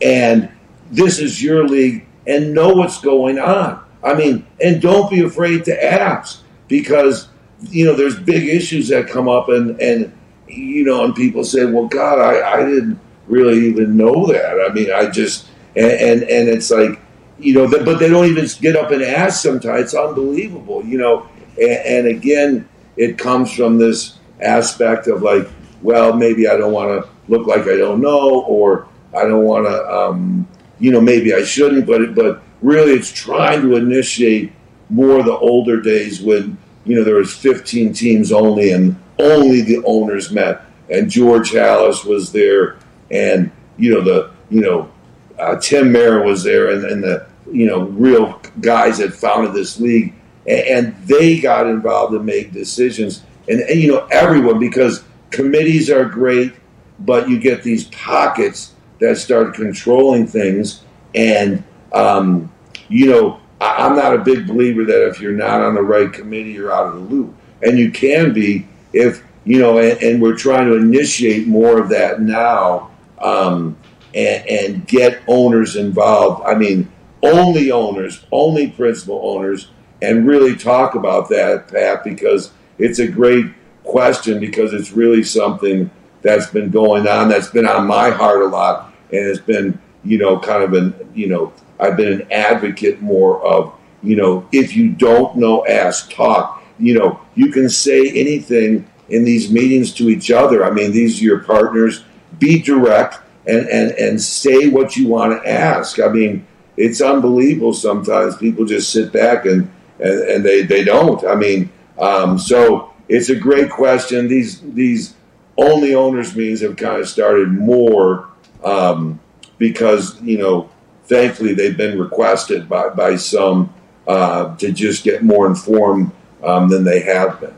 And 0.00 0.50
this 0.90 1.18
is 1.18 1.42
your 1.42 1.66
league 1.66 2.06
and 2.26 2.54
know 2.54 2.72
what's 2.74 3.00
going 3.00 3.38
on. 3.38 3.84
I 4.02 4.14
mean, 4.14 4.46
and 4.62 4.80
don't 4.80 5.10
be 5.10 5.22
afraid 5.22 5.64
to 5.64 5.84
ask 5.84 6.42
because, 6.68 7.28
you 7.62 7.84
know, 7.84 7.94
there's 7.94 8.18
big 8.18 8.48
issues 8.48 8.88
that 8.88 9.08
come 9.08 9.28
up 9.28 9.48
and, 9.48 9.80
and 9.80 10.16
you 10.48 10.84
know, 10.84 11.04
and 11.04 11.14
people 11.14 11.44
say, 11.44 11.64
well, 11.64 11.86
God, 11.86 12.18
I, 12.18 12.60
I 12.60 12.64
didn't 12.64 12.98
really 13.26 13.66
even 13.66 13.96
know 13.96 14.26
that. 14.28 14.66
I 14.68 14.72
mean, 14.72 14.90
I 14.90 15.10
just, 15.10 15.48
and, 15.76 15.90
and, 15.90 16.22
and 16.22 16.48
it's 16.48 16.70
like, 16.70 17.00
you 17.38 17.54
know, 17.54 17.68
but 17.68 17.98
they 17.98 18.08
don't 18.08 18.26
even 18.26 18.46
get 18.60 18.76
up 18.76 18.90
and 18.90 19.02
ask 19.02 19.42
sometimes. 19.42 19.82
It's 19.82 19.94
unbelievable, 19.94 20.84
you 20.84 20.98
know. 20.98 21.28
And, 21.56 21.70
and 21.70 22.06
again, 22.06 22.68
it 22.96 23.18
comes 23.18 23.52
from 23.52 23.78
this 23.78 24.18
aspect 24.40 25.06
of 25.06 25.22
like, 25.22 25.48
well, 25.82 26.12
maybe 26.14 26.48
I 26.48 26.56
don't 26.56 26.72
want 26.72 26.88
to 27.04 27.10
look 27.28 27.46
like 27.46 27.62
I 27.62 27.76
don't 27.76 28.00
know, 28.00 28.42
or 28.42 28.88
I 29.16 29.22
don't 29.22 29.44
want 29.44 29.66
to, 29.66 29.94
um, 29.94 30.46
you 30.78 30.90
know, 30.90 31.00
maybe 31.00 31.34
I 31.34 31.42
shouldn't. 31.42 31.86
But 31.86 32.14
but 32.14 32.42
really, 32.62 32.92
it's 32.92 33.12
trying 33.12 33.62
to 33.62 33.76
initiate 33.76 34.52
more 34.88 35.22
the 35.22 35.36
older 35.36 35.80
days 35.80 36.20
when 36.20 36.58
you 36.84 36.96
know 36.96 37.04
there 37.04 37.16
was 37.16 37.34
15 37.34 37.92
teams 37.92 38.32
only, 38.32 38.72
and 38.72 38.96
only 39.18 39.62
the 39.62 39.82
owners 39.84 40.30
met, 40.30 40.62
and 40.90 41.10
George 41.10 41.52
Halas 41.52 42.04
was 42.04 42.32
there, 42.32 42.78
and 43.10 43.50
you 43.76 43.94
know 43.94 44.00
the 44.02 44.30
you 44.50 44.60
know 44.60 44.90
uh, 45.38 45.56
Tim 45.56 45.92
Mara 45.92 46.24
was 46.24 46.42
there, 46.42 46.70
and, 46.70 46.84
and 46.84 47.02
the 47.02 47.26
you 47.50 47.66
know 47.66 47.84
real 47.84 48.40
guys 48.60 48.98
that 48.98 49.12
founded 49.12 49.54
this 49.54 49.80
league, 49.80 50.14
and, 50.46 50.60
and 50.60 51.06
they 51.06 51.40
got 51.40 51.66
involved 51.66 52.14
and 52.14 52.24
made 52.24 52.52
decisions, 52.52 53.22
and, 53.48 53.60
and 53.60 53.80
you 53.80 53.88
know 53.88 54.06
everyone 54.10 54.58
because 54.58 55.04
committees 55.30 55.90
are 55.90 56.04
great, 56.04 56.54
but 57.00 57.28
you 57.28 57.38
get 57.38 57.62
these 57.62 57.84
pockets 57.84 58.74
that 59.00 59.16
start 59.16 59.54
controlling 59.54 60.26
things, 60.26 60.82
and 61.14 61.64
um, 61.92 62.52
you 62.88 63.06
know 63.06 63.40
I, 63.60 63.86
I'm 63.86 63.96
not 63.96 64.14
a 64.14 64.18
big 64.18 64.46
believer 64.46 64.84
that 64.84 65.08
if 65.08 65.20
you're 65.20 65.32
not 65.32 65.60
on 65.60 65.74
the 65.74 65.82
right 65.82 66.12
committee, 66.12 66.52
you're 66.52 66.72
out 66.72 66.86
of 66.86 66.94
the 66.94 67.14
loop, 67.14 67.34
and 67.62 67.78
you 67.78 67.90
can 67.90 68.32
be 68.32 68.66
if 68.92 69.22
you 69.44 69.58
know, 69.58 69.78
and, 69.78 70.00
and 70.02 70.22
we're 70.22 70.36
trying 70.36 70.66
to 70.66 70.76
initiate 70.76 71.46
more 71.46 71.78
of 71.78 71.88
that 71.90 72.20
now. 72.20 72.90
Um, 73.18 73.76
and, 74.14 74.48
and 74.48 74.86
get 74.86 75.22
owners 75.26 75.76
involved. 75.76 76.42
I 76.46 76.54
mean, 76.54 76.90
only 77.22 77.70
owners, 77.70 78.24
only 78.32 78.70
principal 78.70 79.20
owners, 79.22 79.68
and 80.02 80.26
really 80.26 80.56
talk 80.56 80.94
about 80.94 81.28
that, 81.28 81.68
Pat, 81.68 82.04
because 82.04 82.52
it's 82.78 82.98
a 82.98 83.06
great 83.06 83.46
question 83.84 84.40
because 84.40 84.72
it's 84.72 84.92
really 84.92 85.22
something 85.22 85.90
that's 86.22 86.48
been 86.50 86.70
going 86.70 87.06
on, 87.06 87.28
that's 87.28 87.48
been 87.50 87.66
on 87.66 87.86
my 87.86 88.10
heart 88.10 88.42
a 88.42 88.46
lot, 88.46 88.92
and 89.12 89.26
it's 89.26 89.40
been, 89.40 89.78
you 90.04 90.18
know, 90.18 90.38
kind 90.38 90.62
of 90.62 90.72
an, 90.74 90.94
you 91.14 91.28
know, 91.28 91.52
I've 91.78 91.96
been 91.96 92.12
an 92.12 92.32
advocate 92.32 93.00
more 93.00 93.42
of, 93.42 93.72
you 94.02 94.16
know, 94.16 94.46
if 94.52 94.76
you 94.76 94.90
don't 94.90 95.36
know, 95.36 95.66
ask, 95.66 96.12
talk. 96.12 96.62
You 96.78 96.98
know, 96.98 97.20
you 97.34 97.50
can 97.52 97.68
say 97.68 98.08
anything 98.08 98.86
in 99.08 99.24
these 99.24 99.50
meetings 99.50 99.92
to 99.94 100.08
each 100.08 100.30
other. 100.30 100.64
I 100.64 100.70
mean, 100.70 100.92
these 100.92 101.20
are 101.20 101.24
your 101.24 101.40
partners. 101.40 102.04
Be 102.38 102.60
direct 102.62 103.18
and, 103.46 103.68
and, 103.68 103.90
and 103.92 104.20
say 104.20 104.68
what 104.68 104.96
you 104.96 105.08
want 105.08 105.32
to 105.42 105.50
ask. 105.50 106.00
I 106.00 106.08
mean, 106.08 106.46
it's 106.76 107.00
unbelievable 107.02 107.74
sometimes 107.74 108.36
people 108.36 108.64
just 108.64 108.90
sit 108.90 109.12
back 109.12 109.44
and, 109.44 109.70
and, 110.02 110.20
and 110.28 110.44
they, 110.44 110.62
they 110.62 110.84
don't. 110.84 111.24
I 111.24 111.34
mean, 111.34 111.70
um, 111.98 112.38
so 112.38 112.92
it's 113.08 113.28
a 113.28 113.36
great 113.36 113.70
question. 113.70 114.28
These, 114.28 114.60
these 114.60 115.14
only 115.56 115.94
owners 115.94 116.34
meetings 116.34 116.60
have 116.60 116.76
kind 116.76 117.00
of 117.00 117.08
started 117.08 117.52
more 117.52 118.28
um, 118.64 119.20
because, 119.58 120.20
you 120.22 120.38
know, 120.38 120.70
thankfully 121.04 121.54
they've 121.54 121.76
been 121.76 121.98
requested 121.98 122.68
by, 122.68 122.88
by 122.88 123.16
some 123.16 123.72
uh, 124.06 124.56
to 124.56 124.72
just 124.72 125.04
get 125.04 125.22
more 125.22 125.46
informed 125.46 126.12
um, 126.42 126.68
than 126.68 126.84
they 126.84 127.00
have 127.00 127.40
been. 127.40 127.54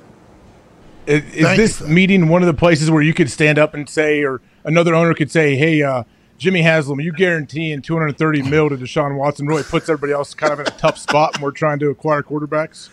Is, 1.06 1.34
is 1.34 1.56
this 1.56 1.80
meeting 1.88 2.28
one 2.28 2.42
of 2.42 2.46
the 2.46 2.54
places 2.54 2.90
where 2.90 3.02
you 3.02 3.12
could 3.12 3.30
stand 3.30 3.58
up 3.58 3.74
and 3.74 3.88
say, 3.88 4.22
or 4.22 4.40
another 4.64 4.94
owner 4.94 5.14
could 5.14 5.32
say, 5.32 5.56
"Hey, 5.56 5.82
uh, 5.82 6.04
Jimmy 6.42 6.62
Haslam, 6.62 6.98
you 6.98 7.12
guaranteeing 7.12 7.82
230 7.82 8.42
mil 8.42 8.68
to 8.68 8.76
Deshaun 8.76 9.16
Watson 9.16 9.46
really 9.46 9.62
puts 9.62 9.88
everybody 9.88 10.12
else 10.12 10.34
kind 10.34 10.52
of 10.52 10.58
in 10.58 10.66
a 10.66 10.70
tough 10.70 10.98
spot 10.98 11.34
when 11.34 11.42
we're 11.42 11.52
trying 11.52 11.78
to 11.78 11.88
acquire 11.88 12.20
quarterbacks." 12.20 12.88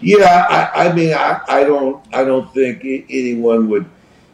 Yeah, 0.00 0.46
I, 0.48 0.86
I 0.86 0.92
mean, 0.92 1.12
I, 1.12 1.40
I, 1.48 1.64
don't, 1.64 2.06
I 2.14 2.22
don't 2.22 2.52
think 2.54 2.84
anyone 2.84 3.68
would, 3.70 3.86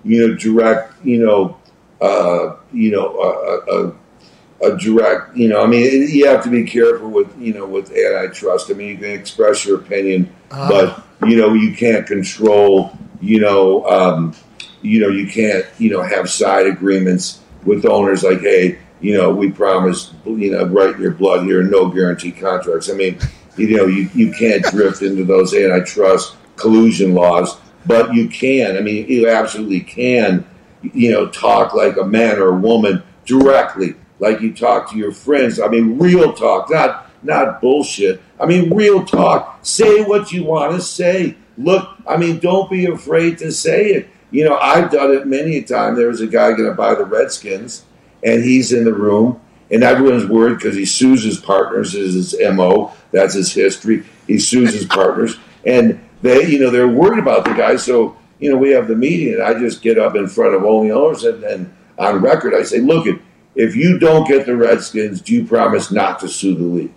you 0.05 0.29
know, 0.29 0.35
direct, 0.35 0.93
you 1.03 1.25
know, 1.25 1.59
uh, 2.03 2.57
you 2.71 2.91
know, 2.91 3.19
a, 3.19 4.67
a, 4.67 4.73
a, 4.73 4.79
direct, 4.79 5.35
you 5.35 5.49
know, 5.49 5.63
I 5.63 5.67
mean, 5.67 6.07
you 6.11 6.27
have 6.27 6.45
to 6.45 6.51
be 6.51 6.65
careful 6.65 7.09
with, 7.09 7.35
you 7.41 7.55
know, 7.55 7.65
with 7.65 7.93
antitrust. 7.93 8.71
I 8.71 8.75
mean, 8.75 8.89
you 8.89 8.99
can 8.99 9.11
express 9.11 9.65
your 9.65 9.79
opinion, 9.79 10.35
uh. 10.51 10.69
but 10.69 11.03
you 11.27 11.37
know, 11.37 11.55
you 11.55 11.75
can't 11.75 12.07
control, 12.07 12.93
you 13.23 13.41
know, 13.41 13.87
um, 13.87 14.35
you 14.83 15.01
know, 15.01 15.09
you 15.09 15.27
can't, 15.29 15.65
you 15.79 15.89
know, 15.89 16.03
have 16.03 16.29
side 16.29 16.67
agreements 16.67 17.42
with 17.65 17.87
owners 17.87 18.23
like, 18.23 18.41
hey, 18.41 18.79
you 19.01 19.17
know, 19.17 19.31
we 19.31 19.51
promise, 19.51 20.13
you 20.25 20.53
know, 20.53 20.65
right 20.67 20.95
in 20.95 21.03
your 21.03 21.13
blood 21.13 21.45
here, 21.45 21.63
no 21.63 21.89
guarantee 21.89 22.33
contracts. 22.33 22.89
I 22.89 22.95
mean, 22.95 23.19
you 23.57 23.77
know, 23.77 23.87
you, 23.87 24.09
you 24.15 24.33
can't 24.33 24.65
drift 24.65 25.03
into 25.03 25.25
those 25.25 25.55
antitrust 25.55 26.37
collusion 26.57 27.15
laws, 27.15 27.59
but 27.85 28.15
you 28.15 28.29
can. 28.29 28.77
I 28.77 28.81
mean, 28.81 29.09
you 29.09 29.29
absolutely 29.29 29.81
can, 29.81 30.47
you 30.83 31.11
know, 31.11 31.29
talk 31.29 31.75
like 31.75 31.97
a 31.97 32.05
man 32.05 32.39
or 32.39 32.49
a 32.49 32.57
woman 32.57 33.03
directly, 33.25 33.95
like 34.19 34.41
you 34.41 34.55
talk 34.55 34.91
to 34.91 34.97
your 34.97 35.13
friends. 35.13 35.61
I 35.61 35.69
mean, 35.69 35.99
real 35.99 36.33
talk, 36.33 36.71
not 36.71 37.11
not 37.23 37.61
bullshit. 37.61 38.21
I 38.41 38.47
mean, 38.47 38.75
real 38.75 39.05
talk. 39.05 39.61
Say 39.63 40.03
what 40.03 40.33
you 40.33 40.45
want 40.45 40.75
to 40.75 40.81
say. 40.81 41.37
Look, 41.57 41.89
I 42.07 42.17
mean, 42.17 42.39
don't 42.39 42.71
be 42.71 42.87
afraid 42.87 43.39
to 43.39 43.53
say 43.53 43.91
it. 43.91 44.09
You 44.33 44.47
know, 44.47 44.57
I've 44.57 44.91
done 44.91 45.13
it 45.13 45.27
many 45.27 45.59
a 45.59 45.63
time. 45.63 45.95
There 45.95 46.09
was 46.09 46.23
a 46.23 46.27
guy 46.27 46.53
going 46.53 46.69
to 46.69 46.75
buy 46.75 46.95
the 46.95 47.05
Redskins, 47.05 47.85
and 48.25 48.43
he's 48.43 48.73
in 48.73 48.85
the 48.85 48.95
room, 48.95 49.41
and 49.71 49.85
everyone's 49.85 50.25
worried 50.25 50.57
because 50.57 50.75
he 50.75 50.87
sues 50.87 51.23
his 51.23 51.39
partners. 51.39 51.95
Is 51.95 52.33
his 52.33 52.51
mo? 52.55 52.93
That's 53.13 53.35
his 53.35 53.53
history. 53.53 54.05
He 54.27 54.39
sues 54.39 54.73
his 54.73 54.87
partners, 54.87 55.37
and 55.67 56.03
they, 56.23 56.47
you 56.47 56.59
know, 56.59 56.71
they're 56.71 56.89
worried 56.89 57.19
about 57.19 57.45
the 57.45 57.53
guy. 57.53 57.77
So, 57.77 58.17
you 58.39 58.51
know, 58.51 58.57
we 58.57 58.71
have 58.71 58.89
the 58.89 58.97
meeting, 58.97 59.35
and 59.35 59.43
I 59.43 59.59
just 59.59 59.83
get 59.83 59.99
up 59.99 60.17
in 60.17 60.27
front 60.27 60.55
of 60.55 60.65
only 60.65 60.91
owners, 60.91 61.25
and, 61.25 61.45
and 61.45 61.77
on 61.99 62.23
record, 62.23 62.55
I 62.55 62.63
say, 62.63 62.81
look, 62.81 63.07
if 63.55 63.77
you 63.77 63.99
don't 63.99 64.27
get 64.27 64.47
the 64.47 64.57
Redskins, 64.57 65.21
do 65.21 65.35
you 65.35 65.45
promise 65.45 65.91
not 65.91 66.21
to 66.21 66.29
sue 66.29 66.55
the 66.55 66.63
league? 66.63 66.95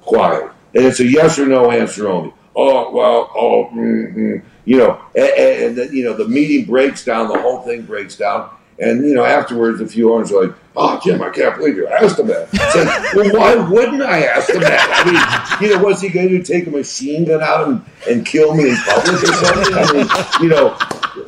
Quiet, 0.00 0.50
and 0.74 0.84
it's 0.84 0.98
a 0.98 1.06
yes 1.06 1.38
or 1.38 1.46
no 1.46 1.70
answer 1.70 2.08
only. 2.08 2.34
Oh 2.56 2.90
well, 2.90 3.30
oh. 3.36 3.70
Mm-hmm 3.72 4.48
you 4.66 4.76
know, 4.78 5.00
and, 5.14 5.78
and 5.78 5.94
you 5.94 6.04
know 6.04 6.12
the 6.12 6.28
meeting 6.28 6.66
breaks 6.66 7.04
down, 7.04 7.28
the 7.28 7.40
whole 7.40 7.62
thing 7.62 7.82
breaks 7.82 8.16
down, 8.16 8.50
and 8.78 9.06
you 9.06 9.14
know 9.14 9.24
afterwards 9.24 9.80
a 9.80 9.86
few 9.86 10.12
owners 10.12 10.32
are 10.32 10.48
like, 10.48 10.56
"Oh, 10.76 11.00
Jim, 11.02 11.22
I 11.22 11.30
can't 11.30 11.56
believe 11.56 11.76
you 11.76 11.86
asked 11.86 12.18
him 12.18 12.26
that." 12.26 12.52
Like, 12.52 13.14
well, 13.32 13.32
why 13.32 13.70
wouldn't 13.70 14.02
I 14.02 14.24
ask 14.24 14.50
him 14.50 14.60
that? 14.60 14.90
I 14.92 15.60
mean, 15.60 15.70
you 15.70 15.74
know, 15.74 15.82
what's 15.82 16.00
he 16.00 16.08
going 16.08 16.28
to? 16.30 16.42
Take 16.42 16.66
a 16.66 16.70
machine 16.70 17.24
gun 17.24 17.42
out 17.42 17.68
and, 17.68 17.84
and 18.10 18.26
kill 18.26 18.54
me 18.54 18.70
in 18.70 18.76
public 18.76 19.22
or 19.22 19.26
something? 19.26 19.74
I 19.74 19.92
mean, 19.92 20.42
you 20.42 20.48
know, 20.48 20.76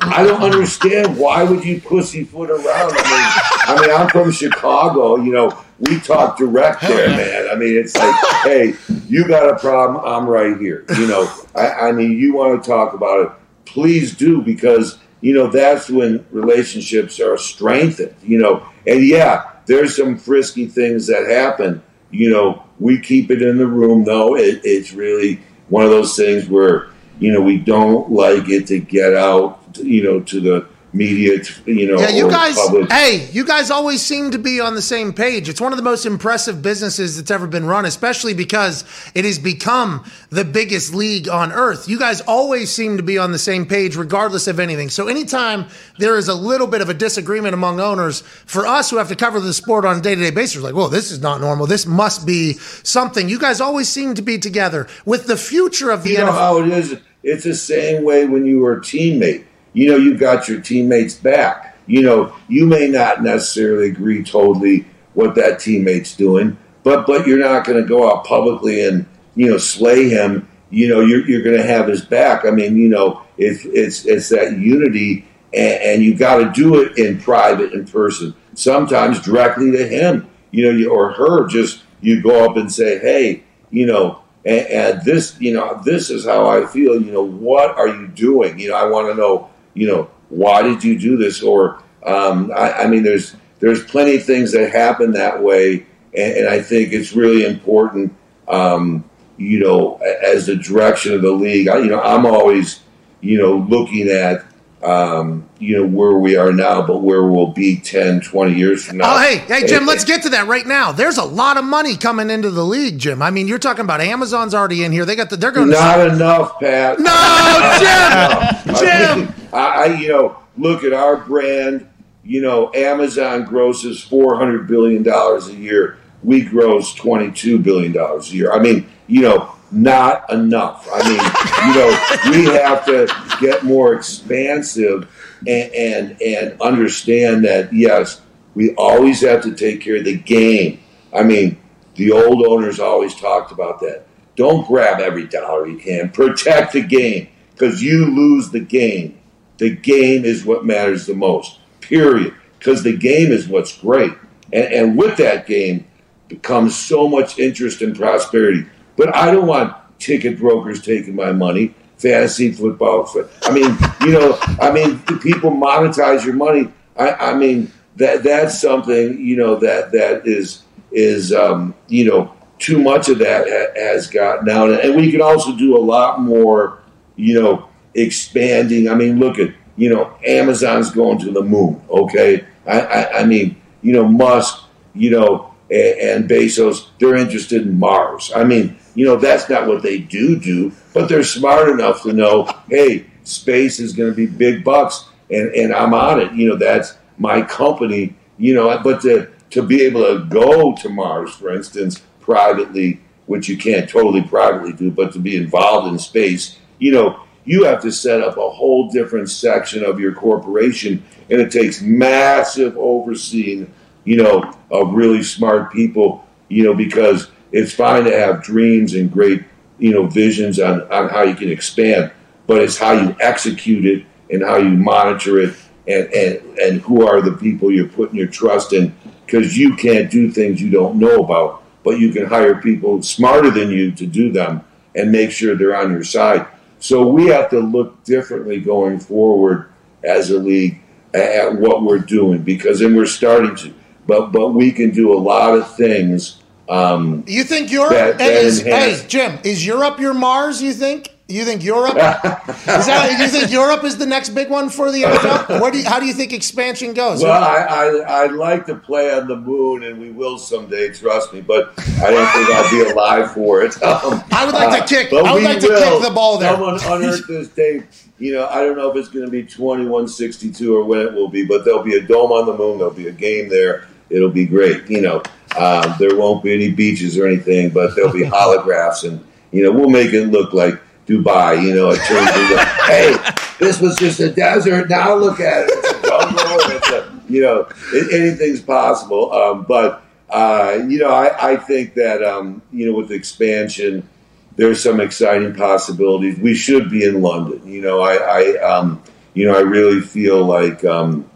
I 0.03 0.25
don't 0.27 0.43
understand 0.43 1.17
why 1.17 1.45
would 1.45 1.65
you 1.65 1.81
pussyfoot 1.81 2.51
around. 2.51 2.93
I 2.93 3.77
mean, 3.77 3.79
I 3.79 3.81
mean, 3.81 3.91
I'm 3.97 4.09
from 4.09 4.33
Chicago. 4.33 5.17
You 5.17 5.33
know, 5.33 5.65
we 5.79 6.01
talk 6.01 6.39
direct 6.39 6.81
there, 6.81 7.09
man. 7.09 7.49
I 7.51 7.55
mean, 7.55 7.77
it's 7.77 7.97
like, 7.97 8.15
hey, 8.43 8.75
you 9.07 9.27
got 9.29 9.49
a 9.49 9.59
problem, 9.59 10.05
I'm 10.05 10.29
right 10.29 10.59
here. 10.59 10.85
You 10.97 11.07
know, 11.07 11.33
I, 11.55 11.89
I 11.89 11.93
mean, 11.93 12.13
you 12.13 12.35
want 12.35 12.63
to 12.63 12.69
talk 12.69 12.95
about 12.95 13.27
it, 13.27 13.33
please 13.65 14.17
do 14.17 14.43
because 14.43 14.99
you 15.21 15.35
know 15.35 15.49
that's 15.49 15.89
when 15.89 16.25
relationships 16.31 17.21
are 17.21 17.37
strengthened. 17.37 18.15
You 18.23 18.39
know, 18.39 18.69
and 18.87 19.07
yeah, 19.07 19.53
there's 19.67 19.97
some 19.97 20.19
frisky 20.19 20.67
things 20.67 21.07
that 21.07 21.29
happen. 21.29 21.83
You 22.11 22.31
know, 22.31 22.65
we 22.79 23.01
keep 23.01 23.31
it 23.31 23.43
in 23.43 23.59
the 23.59 23.67
room 23.67 24.05
though. 24.05 24.37
It, 24.37 24.61
it's 24.65 24.93
really 24.93 25.41
one 25.69 25.85
of 25.85 25.91
those 25.91 26.17
things 26.17 26.49
where 26.49 26.89
you 27.21 27.33
know 27.33 27.41
we 27.41 27.59
don't 27.59 28.11
like 28.11 28.49
it 28.49 28.67
to 28.69 28.79
get 28.81 29.15
out. 29.15 29.61
You 29.77 30.03
know, 30.03 30.21
to 30.21 30.41
the 30.41 30.69
media, 30.93 31.43
you 31.67 31.87
know, 31.87 32.01
Yeah, 32.01 32.09
you 32.09 32.29
guys. 32.31 32.57
Hey, 32.91 33.29
you 33.33 33.45
guys 33.45 33.71
always 33.71 34.01
seem 34.01 34.31
to 34.31 34.39
be 34.39 34.61
on 34.61 34.75
the 34.75 34.83
same 34.83 35.13
page. 35.13 35.49
It's 35.49 35.61
one 35.61 35.73
of 35.73 35.77
the 35.77 35.83
most 35.85 36.07
impressive 36.07 36.63
businesses 36.63 37.17
that's 37.17 37.31
ever 37.31 37.47
been 37.47 37.67
run, 37.67 37.85
especially 37.85 38.35
because 38.35 38.85
it 39.15 39.25
has 39.25 39.39
become 39.39 40.05
the 40.31 40.45
biggest 40.45 40.95
league 40.95 41.29
on 41.29 41.53
earth. 41.53 41.89
You 41.89 41.99
guys 41.99 42.21
always 42.23 42.71
seem 42.73 42.97
to 42.97 43.03
be 43.03 43.19
on 43.19 43.33
the 43.33 43.39
same 43.39 43.67
page, 43.67 43.97
regardless 43.97 44.47
of 44.47 44.59
anything. 44.59 44.89
So 44.89 45.09
anytime 45.09 45.67
there 45.99 46.17
is 46.17 46.29
a 46.29 46.35
little 46.35 46.67
bit 46.67 46.81
of 46.81 46.89
a 46.89 46.95
disagreement 46.95 47.55
among 47.55 47.81
owners, 47.81 48.21
for 48.21 48.67
us 48.67 48.91
who 48.91 48.97
have 48.97 49.09
to 49.09 49.17
cover 49.17 49.41
the 49.41 49.55
sport 49.55 49.85
on 49.85 49.99
a 49.99 50.01
day 50.01 50.15
to 50.15 50.21
day 50.21 50.31
basis, 50.31 50.57
we're 50.57 50.63
like, 50.63 50.75
well, 50.75 50.89
this 50.89 51.11
is 51.11 51.21
not 51.21 51.41
normal. 51.41 51.67
This 51.67 51.87
must 51.87 52.27
be 52.27 52.55
something. 52.55 53.29
You 53.29 53.39
guys 53.39 53.61
always 53.61 53.89
seem 53.89 54.15
to 54.15 54.23
be 54.23 54.39
together 54.39 54.87
with 55.05 55.27
the 55.27 55.37
future 55.37 55.91
of 55.91 56.03
the 56.03 56.11
you 56.11 56.19
know 56.19 56.33
how 56.33 56.63
it 56.63 56.69
is. 56.69 56.97
It's 57.23 57.45
the 57.45 57.55
same 57.55 58.05
way 58.05 58.27
when 58.27 58.47
you 58.47 58.61
were 58.61 58.79
a 58.79 58.81
teammate. 58.81 59.45
You 59.79 59.93
know, 59.93 59.97
you 59.97 60.17
got 60.17 60.49
your 60.49 60.61
teammates 60.61 61.15
back. 61.15 61.79
You 61.87 62.03
know, 62.03 62.35
you 62.49 62.67
may 62.67 62.89
not 62.89 63.23
necessarily 63.23 63.91
agree 63.91 64.25
totally 64.25 64.87
what 65.15 65.37
that 65.37 65.61
teammate's 65.61 66.17
doing, 66.17 66.59
but 66.83 67.07
but 67.07 67.29
you're 67.29 67.39
not 67.39 67.65
going 67.65 67.81
to 67.81 67.89
go 67.89 68.11
out 68.11 68.25
publicly 68.25 68.85
and 68.85 69.07
you 69.37 69.49
know 69.49 69.57
slay 69.57 70.09
him. 70.09 70.49
You 70.71 70.89
know, 70.89 71.01
you're 71.01 71.25
you're 71.29 71.45
going 71.45 71.57
to 71.57 71.63
have 71.63 71.87
his 71.87 72.05
back. 72.05 72.45
I 72.45 72.51
mean, 72.51 72.77
you 72.77 72.89
know, 72.89 73.23
it's 73.37 73.65
it's 73.67 74.05
it's 74.05 74.31
that 74.31 74.59
unity, 74.59 75.29
and, 75.55 75.81
and 75.81 76.03
you 76.03 76.17
got 76.17 76.39
to 76.39 76.51
do 76.51 76.83
it 76.83 76.99
in 76.99 77.21
private, 77.21 77.73
in 77.73 77.87
person. 77.87 78.35
Sometimes 78.55 79.23
directly 79.23 79.71
to 79.71 79.87
him, 79.87 80.29
you 80.51 80.65
know, 80.65 80.77
you, 80.77 80.91
or 80.91 81.13
her. 81.13 81.47
Just 81.47 81.85
you 82.01 82.21
go 82.21 82.51
up 82.51 82.57
and 82.57 82.73
say, 82.73 82.99
hey, 82.99 83.45
you 83.71 83.87
know, 83.87 84.23
and, 84.45 84.67
and 84.67 85.03
this, 85.05 85.41
you 85.41 85.55
know, 85.55 85.81
this 85.85 86.11
is 86.11 86.25
how 86.25 86.49
I 86.49 86.67
feel. 86.67 87.01
You 87.01 87.13
know, 87.13 87.23
what 87.23 87.79
are 87.79 87.87
you 87.87 88.09
doing? 88.09 88.59
You 88.59 88.71
know, 88.71 88.75
I 88.75 88.87
want 88.87 89.09
to 89.09 89.15
know. 89.15 89.51
You 89.75 89.87
know, 89.87 90.11
why 90.29 90.63
did 90.63 90.83
you 90.85 90.99
do 90.99 91.17
this? 91.17 91.43
Or, 91.43 91.83
um, 92.05 92.51
I, 92.55 92.73
I 92.73 92.87
mean, 92.87 93.03
there's 93.03 93.35
there's 93.61 93.83
plenty 93.85 94.17
of 94.17 94.25
things 94.25 94.53
that 94.53 94.71
happen 94.71 95.13
that 95.13 95.43
way, 95.43 95.87
and, 96.15 96.37
and 96.39 96.49
I 96.49 96.61
think 96.63 96.93
it's 96.93 97.13
really 97.13 97.45
important. 97.45 98.15
Um, 98.49 99.05
you 99.37 99.61
know, 99.61 99.97
as 99.97 100.47
the 100.47 100.57
direction 100.57 101.15
of 101.15 101.23
the 101.23 101.31
league, 101.31 101.69
I, 101.69 101.79
you 101.79 101.87
know, 101.87 102.01
I'm 102.01 102.27
always, 102.27 102.81
you 103.21 103.39
know, 103.39 103.57
looking 103.69 104.09
at. 104.09 104.45
Um, 104.81 105.49
you 105.59 105.77
know 105.77 105.85
where 105.89 106.17
we 106.19 106.37
are 106.37 106.53
now, 106.53 106.87
but 106.87 106.99
where 106.99 107.25
we'll 107.25 107.49
be 107.49 107.81
10, 107.81 108.21
20 108.21 108.55
years 108.55 108.85
from 108.85 108.99
now. 108.99 109.13
Oh, 109.13 109.19
hey, 109.19 109.39
hey, 109.39 109.67
Jim, 109.67 109.87
let's 109.87 110.05
get 110.05 110.23
to 110.23 110.29
that 110.29 110.47
right 110.47 110.65
now. 110.65 110.93
There's 110.93 111.19
a 111.19 111.25
lot 111.25 111.57
of 111.57 111.65
money 111.65 111.97
coming 111.97 112.31
into 112.31 112.53
the 112.53 112.65
league, 112.65 112.97
Jim. 112.97 113.21
I 113.21 113.33
mean, 113.33 113.49
you're 113.49 113.59
talking 113.59 113.85
about 113.85 114.01
Amazon's 114.01 114.55
already 114.55 114.85
in 114.85 114.93
here. 114.93 115.05
They 115.05 115.17
got 115.17 115.31
the, 115.31 115.37
they're 115.37 115.51
going 115.51 115.71
Not 115.71 115.97
to. 115.97 116.13
enough, 116.15 116.61
Pat. 116.61 117.01
No, 117.01 118.77
Jim! 118.77 119.27
Jim! 119.27 119.35
I, 119.53 119.59
I, 119.59 119.87
you 119.95 120.09
know, 120.09 120.39
look 120.57 120.85
at 120.85 120.93
our 120.93 121.17
brand. 121.17 121.89
You 122.25 122.43
know, 122.43 122.71
Amazon 122.75 123.45
grosses 123.45 124.03
four 124.03 124.37
hundred 124.37 124.67
billion 124.67 125.03
dollars 125.03 125.49
a 125.49 125.55
year. 125.55 125.99
We 126.23 126.45
gross 126.45 126.95
twenty-two 126.95 127.59
billion 127.61 127.93
dollars 127.93 128.31
a 128.31 128.35
year. 128.35 128.53
I 128.53 128.59
mean, 128.59 128.89
you 129.07 129.23
know, 129.23 129.55
not 129.71 130.31
enough. 130.33 130.89
I 130.93 131.09
mean, 131.09 131.21
you 131.69 131.75
know, 131.75 132.49
we 132.51 132.59
have 132.59 132.85
to 132.87 133.09
get 133.41 133.65
more 133.65 133.95
expansive 133.95 135.09
and 135.47 135.73
and, 135.73 136.23
and 136.23 136.61
understand 136.61 137.45
that 137.45 137.73
yes, 137.73 138.21
we 138.55 138.75
always 138.75 139.21
have 139.23 139.43
to 139.45 139.55
take 139.55 139.81
care 139.81 139.97
of 139.97 140.05
the 140.05 140.17
game. 140.17 140.81
I 141.15 141.23
mean, 141.23 141.59
the 141.95 142.13
old 142.13 142.47
owners 142.47 142.81
always 142.81 143.15
talked 143.15 143.53
about 143.53 143.81
that. 143.81 144.07
Don't 144.37 144.67
grab 144.67 145.01
every 145.01 145.27
dollar 145.27 145.67
you 145.67 145.79
can. 145.79 146.11
Protect 146.11 146.73
the 146.73 146.83
game 146.83 147.29
because 147.53 147.83
you 147.83 148.07
lose 148.07 148.51
the 148.51 148.61
game. 148.61 149.18
The 149.59 149.75
game 149.75 150.25
is 150.25 150.45
what 150.45 150.65
matters 150.65 151.07
the 151.07 151.15
most, 151.15 151.59
period. 151.81 152.35
Because 152.59 152.83
the 152.83 152.97
game 152.97 153.31
is 153.31 153.49
what's 153.49 153.77
great. 153.77 154.13
And, 154.53 154.73
and 154.73 154.99
with 154.99 155.17
that 155.19 155.47
game 155.47 155.87
becomes 156.29 156.77
so 156.77 157.09
much 157.09 157.39
interest 157.39 157.83
and 157.83 157.97
prosperity. 157.97 158.67
But 158.97 159.15
I 159.15 159.31
don't 159.31 159.47
want 159.47 159.75
ticket 159.99 160.39
brokers 160.39 160.83
taking 160.83 161.15
my 161.15 161.33
money, 161.33 161.75
fantasy 161.99 162.53
football. 162.53 163.09
I 163.43 163.53
mean, 163.53 163.77
you 164.01 164.13
know, 164.13 164.39
I 164.61 164.71
mean, 164.71 164.99
people 165.21 165.51
monetize 165.51 166.25
your 166.25 166.35
money. 166.35 166.69
I, 166.97 167.13
I 167.13 167.35
mean, 167.35 167.73
that 167.97 168.23
that's 168.23 168.61
something, 168.61 169.19
you 169.19 169.37
know, 169.37 169.57
that 169.57 169.93
that 169.93 170.27
is 170.27 170.63
is 170.91 171.33
um, 171.33 171.75
you 171.89 172.05
know 172.05 172.33
too 172.59 172.81
much 172.81 173.09
of 173.09 173.19
that 173.19 173.47
ha- 173.49 173.73
has 173.81 174.09
gotten 174.09 174.49
out, 174.49 174.71
and 174.71 174.97
we 174.97 175.11
can 175.11 175.21
also 175.21 175.55
do 175.57 175.77
a 175.77 175.79
lot 175.79 176.21
more, 176.21 176.81
you 177.17 177.41
know, 177.41 177.68
expanding. 177.95 178.89
I 178.89 178.95
mean, 178.95 179.19
look 179.19 179.39
at 179.39 179.53
you 179.77 179.89
know 179.91 180.17
Amazon's 180.25 180.91
going 180.91 181.19
to 181.21 181.31
the 181.31 181.43
moon. 181.43 181.81
Okay, 181.91 182.45
I, 182.67 182.81
I, 182.81 183.19
I 183.21 183.25
mean, 183.25 183.61
you 183.83 183.93
know 183.93 184.07
Musk, 184.07 184.63
you 184.95 185.11
know, 185.11 185.55
and, 185.71 185.99
and 186.25 186.31
Bezos, 186.31 186.89
they're 186.99 187.17
interested 187.17 187.63
in 187.63 187.79
Mars. 187.79 188.33
I 188.35 188.45
mean, 188.45 188.79
you 188.95 189.05
know, 189.05 189.17
that's 189.17 189.49
not 189.49 189.67
what 189.67 189.83
they 189.83 189.99
do 189.99 190.39
do, 190.39 190.73
but 190.93 191.09
they're 191.09 191.25
smart 191.25 191.69
enough 191.69 192.03
to 192.03 192.13
know, 192.13 192.49
hey, 192.69 193.07
space 193.25 193.79
is 193.79 193.93
going 193.93 194.11
to 194.11 194.17
be 194.17 194.27
big 194.27 194.65
bucks, 194.65 195.07
and 195.31 195.55
and 195.55 195.73
I'm 195.73 195.95
on 195.95 196.21
it. 196.21 196.33
You 196.33 196.49
know, 196.49 196.57
that's 196.57 196.97
my 197.19 197.43
company. 197.43 198.15
You 198.39 198.55
know, 198.55 198.81
but 198.83 199.03
to 199.03 199.31
to 199.51 199.63
be 199.63 199.83
able 199.83 200.03
to 200.03 200.25
go 200.27 200.75
to 200.77 200.89
Mars, 200.89 201.35
for 201.35 201.55
instance, 201.55 202.03
privately, 202.21 203.01
which 203.27 203.49
you 203.49 203.57
can't 203.57 203.89
totally 203.89 204.23
privately 204.23 204.73
do, 204.73 204.91
but 204.91 205.13
to 205.13 205.19
be 205.19 205.37
involved 205.37 205.89
in 205.89 205.99
space, 205.99 206.59
you 206.79 206.93
know, 206.93 207.21
you 207.49 207.65
have 207.65 207.81
to 207.81 207.91
set 207.91 208.21
up 208.21 208.37
a 208.37 208.51
whole 208.51 208.91
different 208.91 209.31
section 209.31 209.83
of 209.83 209.99
your 209.99 210.13
corporation, 210.13 211.03
and 211.31 211.41
it 211.41 211.51
takes 211.51 211.81
massive 211.81 212.77
overseeing, 212.77 213.73
you 214.05 214.17
know, 214.17 214.55
of 214.71 214.93
really 214.93 215.23
smart 215.23 215.73
people, 215.73 216.27
you 216.49 216.63
know, 216.63 216.75
because 216.75 217.31
it's 217.51 217.73
fine 217.73 218.05
to 218.05 218.15
have 218.15 218.43
dreams 218.43 218.93
and 218.93 219.11
great, 219.11 219.45
you 219.79 219.93
know, 219.93 220.07
visions 220.07 220.61
on, 220.61 220.83
on 220.93 221.09
how 221.09 221.23
you 221.23 221.35
can 221.35 221.49
expand, 221.49 222.13
but 222.47 222.61
it's 222.61 222.77
how 222.77 222.93
you 222.93 223.17
execute 223.19 223.87
it 223.87 224.05
and 224.31 224.43
how 224.43 224.59
you 224.59 224.69
monitor 224.69 225.39
it 225.39 225.57
and, 225.87 226.07
and, 226.13 226.59
and 226.59 226.81
who 226.83 227.07
are 227.07 227.23
the 227.23 227.33
people 227.33 227.73
you're 227.73 227.89
putting 227.89 228.17
your 228.17 228.27
trust 228.27 228.75
in 228.75 228.95
because 229.25 229.57
you 229.57 229.75
can't 229.75 230.11
do 230.11 230.31
things 230.31 230.61
you 230.61 230.69
don't 230.69 230.99
know 230.99 231.25
about, 231.25 231.63
but 231.83 231.99
you 231.99 232.13
can 232.13 232.27
hire 232.27 232.61
people 232.61 233.01
smarter 233.03 233.51
than 233.51 233.71
you 233.71 233.91
to 233.93 234.07
do 234.07 234.31
them 234.31 234.63
and 234.95 235.11
make 235.11 235.31
sure 235.31 235.55
they're 235.55 235.77
on 235.77 235.91
your 235.91 236.05
side. 236.05 236.47
So 236.81 237.07
we 237.07 237.27
have 237.27 237.51
to 237.51 237.61
look 237.61 238.05
differently 238.05 238.61
going 238.61 238.99
forward 239.01 239.69
as 240.05 240.31
a 240.31 240.39
league 240.39 240.81
at 241.15 241.55
what 241.57 241.83
we're 241.83 241.99
doing 241.99 242.43
because 242.43 242.81
then 242.81 242.95
we're 242.95 243.07
starting 243.07 243.57
to, 243.57 243.75
but 244.07 244.31
but 244.33 244.49
we 244.55 244.71
can 244.73 244.91
do 244.91 245.13
a 245.13 245.19
lot 245.19 245.57
of 245.59 245.75
things. 245.77 246.43
Um, 246.69 247.25
You 247.27 247.45
think 247.45 247.73
Europe 247.73 247.91
That- 247.93 248.19
that 248.19 248.33
is, 248.33 248.61
enhance- 248.61 249.01
hey, 249.03 249.09
Jim, 249.09 249.39
is 249.43 249.67
Europe 249.67 249.99
your 249.99 250.13
Mars, 250.15 250.63
you 250.63 250.73
think? 250.75 251.09
You 251.31 251.45
think 251.45 251.63
Europe? 251.63 251.91
is 251.91 252.87
that, 252.87 253.19
you 253.21 253.29
think 253.29 253.51
Europe 253.53 253.85
is 253.85 253.99
the 253.99 254.07
next 254.07 254.31
big 254.31 254.49
one 254.49 254.71
for 254.71 254.91
the 254.91 255.03
NFL? 255.03 255.61
Where 255.61 255.71
do 255.71 255.77
you, 255.77 255.85
how 255.85 256.01
do 256.01 256.07
you 256.07 256.15
think 256.15 256.33
expansion 256.33 256.95
goes? 256.95 257.23
Well, 257.23 257.45
I, 257.45 257.65
I 257.65 258.25
I'd 258.25 258.33
like 258.33 258.65
to 258.65 258.75
play 258.75 259.13
on 259.13 259.29
the 259.29 259.37
moon, 259.37 259.83
and 259.83 260.01
we 260.01 260.11
will 260.11 260.39
someday. 260.39 260.89
Trust 260.89 261.35
me, 261.35 261.43
but 261.43 261.75
I 262.03 262.11
don't 262.11 262.27
think 262.33 262.49
I'll 262.49 262.71
be 262.71 262.91
alive 262.91 263.33
for 263.35 263.61
it. 263.63 263.77
Um, 263.89 264.23
I 264.33 264.45
would 264.45 264.55
like 264.55 264.87
to 264.87 264.95
kick- 264.95 265.13
I 265.13 265.35
would 265.35 265.43
like 265.43 265.61
to 265.61 265.69
will. 265.69 266.01
kick 266.01 266.09
the 266.09 266.15
ball 266.15 266.39
there. 266.39 266.53
Someone 266.53 266.79
unearthed 266.83 267.27
this 267.27 267.49
tape. 267.53 267.83
You 268.19 268.35
know, 268.35 268.47
I 268.47 268.63
don't 268.65 268.77
know 268.77 268.91
if 268.91 268.97
it's 268.97 269.09
going 269.09 269.25
to 269.25 269.31
be 269.31 269.43
twenty 269.43 269.87
one 269.87 270.07
sixty 270.09 270.51
two 270.51 270.77
or 270.77 270.85
when 270.85 271.01
it 271.01 271.13
will 271.13 271.29
be, 271.29 271.45
but 271.45 271.65
there'll 271.65 271.83
be 271.83 271.97
a 271.97 272.01
dome 272.03 272.31
on 272.33 272.47
the 272.47 272.57
moon. 272.57 272.79
There'll 272.79 272.93
be 272.95 273.09
a 273.09 273.13
game 273.13 273.49
there. 273.49 273.87
It'll 274.11 274.31
be 274.31 274.47
great. 274.47 274.89
You 274.89 275.01
know, 275.01 275.23
um, 275.59 275.95
there 275.99 276.17
won't 276.17 276.43
be 276.45 276.55
any 276.55 276.71
beaches 276.71 277.19
or 277.19 277.27
anything, 277.27 277.71
but 277.71 277.95
there'll 277.97 278.13
be 278.13 278.23
holographs, 278.25 279.05
and 279.07 279.25
you 279.51 279.63
know, 279.63 279.73
we'll 279.73 279.91
make 279.91 280.13
it 280.13 280.27
look 280.27 280.53
like 280.53 280.81
Dubai. 281.09 281.63
You 281.63 281.75
know, 281.75 281.91
it 281.91 282.01
turns 282.05 282.29
into 282.29 282.59
hey, 282.87 283.17
this 283.59 283.81
was 283.81 283.97
just 283.97 284.21
a 284.21 284.31
desert. 284.31 284.89
Now 284.89 285.15
look 285.17 285.41
at 285.41 285.65
it. 285.65 285.71
It's 285.73 285.91
a 285.91 286.09
jungle. 286.09 286.77
It's 286.77 286.91
a, 286.91 287.21
you 287.29 287.43
know, 287.43 287.69
it, 287.93 288.13
anything's 288.13 288.61
possible. 288.61 289.33
Um, 289.33 289.65
but 289.67 290.03
uh, 290.31 290.79
you 290.87 290.99
know, 290.99 291.11
I, 291.11 291.53
I 291.53 291.57
think 291.57 291.95
that 291.95 292.23
um, 292.23 292.63
you 292.71 292.87
know, 292.87 292.97
with 292.97 293.11
expansion, 293.11 294.09
there's 294.57 294.83
some 294.83 295.01
exciting 295.01 295.55
possibilities. 295.55 296.39
We 296.39 296.55
should 296.55 296.91
be 296.91 297.05
in 297.05 297.23
London. 297.23 297.67
You 297.67 297.81
know, 297.81 298.01
I, 298.01 298.15
I 298.17 298.57
um, 298.63 299.03
you 299.35 299.47
know, 299.47 299.57
I 299.57 299.61
really 299.61 300.01
feel 300.01 300.45
like 300.45 300.85
um, 300.85 301.29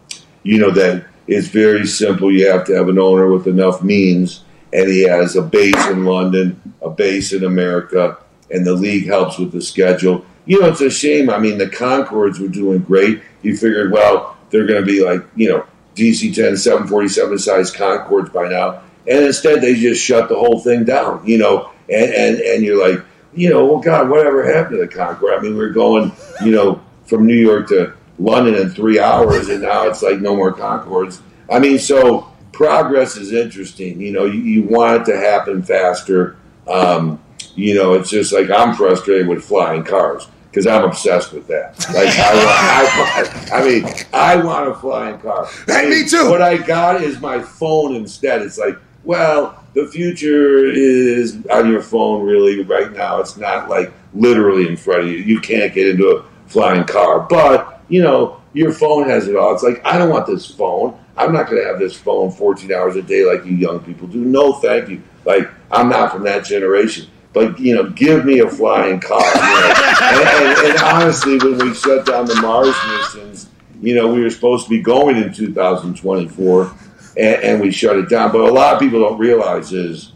you 0.43 0.59
know 0.59 0.71
that 0.71 1.05
it's 1.25 1.47
very 1.47 1.87
simple. 1.87 2.31
You 2.31 2.51
have 2.51 2.65
to 2.65 2.75
have 2.75 2.89
an 2.89 2.99
owner 2.99 3.31
with 3.31 3.47
enough 3.47 3.81
means, 3.81 4.43
and 4.71 4.89
he 4.89 5.03
has 5.03 5.35
a 5.35 5.41
base 5.41 5.87
in 5.87 6.05
London, 6.05 6.75
a 6.81 6.89
base 6.89 7.33
in 7.33 7.43
America, 7.43 8.17
and 8.51 8.65
the 8.65 8.73
league 8.73 9.07
helps 9.07 9.37
with 9.37 9.51
the 9.51 9.61
schedule. 9.61 10.25
You 10.45 10.61
know, 10.61 10.67
it's 10.67 10.81
a 10.81 10.89
shame. 10.89 11.29
I 11.29 11.39
mean, 11.39 11.57
the 11.57 11.67
Concordes 11.67 12.39
were 12.39 12.47
doing 12.47 12.79
great. 12.79 13.21
You 13.41 13.55
figured, 13.55 13.91
well, 13.91 14.37
they're 14.49 14.67
going 14.67 14.81
to 14.81 14.85
be 14.85 15.03
like, 15.03 15.25
you 15.35 15.49
know, 15.49 15.65
DC 15.95 16.33
10 16.33 16.57
747 16.57 17.39
size 17.39 17.73
Concordes 17.73 18.33
by 18.33 18.49
now. 18.49 18.81
And 19.07 19.25
instead, 19.25 19.61
they 19.61 19.75
just 19.75 20.03
shut 20.03 20.29
the 20.29 20.35
whole 20.35 20.59
thing 20.59 20.85
down, 20.85 21.25
you 21.25 21.37
know, 21.37 21.71
and, 21.89 22.13
and, 22.13 22.37
and 22.39 22.63
you're 22.63 22.81
like, 22.81 23.03
you 23.35 23.49
know, 23.49 23.65
well, 23.65 23.79
God, 23.79 24.09
whatever 24.09 24.43
happened 24.43 24.77
to 24.77 24.85
the 24.85 24.87
Concorde? 24.87 25.33
I 25.33 25.41
mean, 25.41 25.57
we're 25.57 25.71
going, 25.71 26.11
you 26.43 26.51
know, 26.51 26.81
from 27.05 27.25
New 27.25 27.35
York 27.35 27.67
to 27.69 27.93
London 28.19 28.55
in 28.55 28.69
three 28.69 28.99
hours, 28.99 29.49
and 29.49 29.61
now 29.61 29.87
it's 29.87 30.01
like 30.01 30.19
no 30.19 30.35
more 30.35 30.53
Concordes. 30.53 31.19
I 31.49 31.59
mean, 31.59 31.79
so 31.79 32.31
progress 32.51 33.17
is 33.17 33.33
interesting. 33.33 33.99
You 33.99 34.11
know, 34.11 34.25
you, 34.25 34.39
you 34.41 34.63
want 34.63 35.01
it 35.01 35.11
to 35.11 35.17
happen 35.17 35.63
faster. 35.63 36.37
Um, 36.67 37.22
you 37.55 37.75
know, 37.75 37.93
it's 37.93 38.09
just 38.09 38.33
like 38.33 38.49
I'm 38.49 38.75
frustrated 38.75 39.27
with 39.27 39.43
flying 39.43 39.83
cars 39.83 40.27
because 40.53 40.67
I'm 40.67 40.83
obsessed 40.83 41.33
with 41.33 41.47
that. 41.47 41.79
Like 41.93 42.09
I, 42.15 42.33
want, 42.35 43.51
I, 43.51 43.59
I 43.59 43.67
mean, 43.67 43.93
I 44.13 44.35
want 44.35 44.69
a 44.69 44.75
flying 44.75 45.19
car. 45.19 45.47
I 45.67 45.81
Hey, 45.81 45.89
me 45.89 46.07
too. 46.07 46.29
What 46.29 46.41
I 46.41 46.57
got 46.57 47.01
is 47.01 47.19
my 47.19 47.39
phone 47.39 47.95
instead. 47.95 48.43
It's 48.43 48.59
like, 48.59 48.77
well, 49.03 49.63
the 49.73 49.87
future 49.87 50.65
is 50.65 51.45
on 51.47 51.69
your 51.71 51.81
phone. 51.81 52.25
Really, 52.25 52.63
right 52.63 52.91
now, 52.91 53.19
it's 53.19 53.35
not 53.35 53.69
like 53.69 53.91
literally 54.13 54.67
in 54.67 54.77
front 54.77 55.03
of 55.03 55.09
you. 55.09 55.17
You 55.17 55.39
can't 55.39 55.73
get 55.73 55.87
into 55.87 56.09
a 56.09 56.25
flying 56.47 56.85
car, 56.85 57.21
but 57.21 57.81
you 57.89 58.03
know, 58.03 58.39
your 58.53 58.71
phone 58.71 59.09
has 59.09 59.27
it 59.27 59.35
all. 59.35 59.53
It's 59.53 59.63
like 59.63 59.83
I 59.83 59.97
don't 59.97 60.09
want 60.09 60.27
this 60.27 60.45
phone. 60.45 60.99
I'm 61.17 61.33
not 61.33 61.47
going 61.47 61.61
to 61.61 61.67
have 61.67 61.79
this 61.79 61.95
phone 61.95 62.31
14 62.31 62.71
hours 62.71 62.95
a 62.95 63.01
day 63.01 63.25
like 63.25 63.45
you 63.45 63.55
young 63.55 63.79
people 63.79 64.07
do. 64.07 64.23
No, 64.23 64.53
thank 64.53 64.89
you. 64.89 65.01
Like 65.25 65.49
I'm 65.71 65.89
not 65.89 66.11
from 66.11 66.23
that 66.23 66.45
generation. 66.45 67.07
But 67.33 67.59
you 67.59 67.75
know, 67.75 67.89
give 67.89 68.25
me 68.25 68.39
a 68.39 68.49
flying 68.49 68.99
car. 68.99 69.19
You 69.19 69.41
know? 69.41 69.73
and, 70.01 70.29
and, 70.29 70.57
and 70.69 70.81
honestly, 70.81 71.37
when 71.37 71.57
we 71.57 71.73
shut 71.73 72.05
down 72.05 72.25
the 72.25 72.39
Mars 72.41 72.75
missions, 72.87 73.49
you 73.81 73.95
know, 73.95 74.07
we 74.07 74.21
were 74.21 74.29
supposed 74.29 74.65
to 74.65 74.69
be 74.69 74.79
going 74.79 75.17
in 75.17 75.33
2024, 75.33 76.71
and, 77.17 77.43
and 77.43 77.59
we 77.61 77.71
shut 77.71 77.97
it 77.97 78.07
down. 78.07 78.31
But 78.31 78.41
a 78.41 78.53
lot 78.53 78.75
of 78.75 78.79
people 78.79 78.99
don't 79.01 79.17
realize 79.17 79.73
is, 79.73 80.13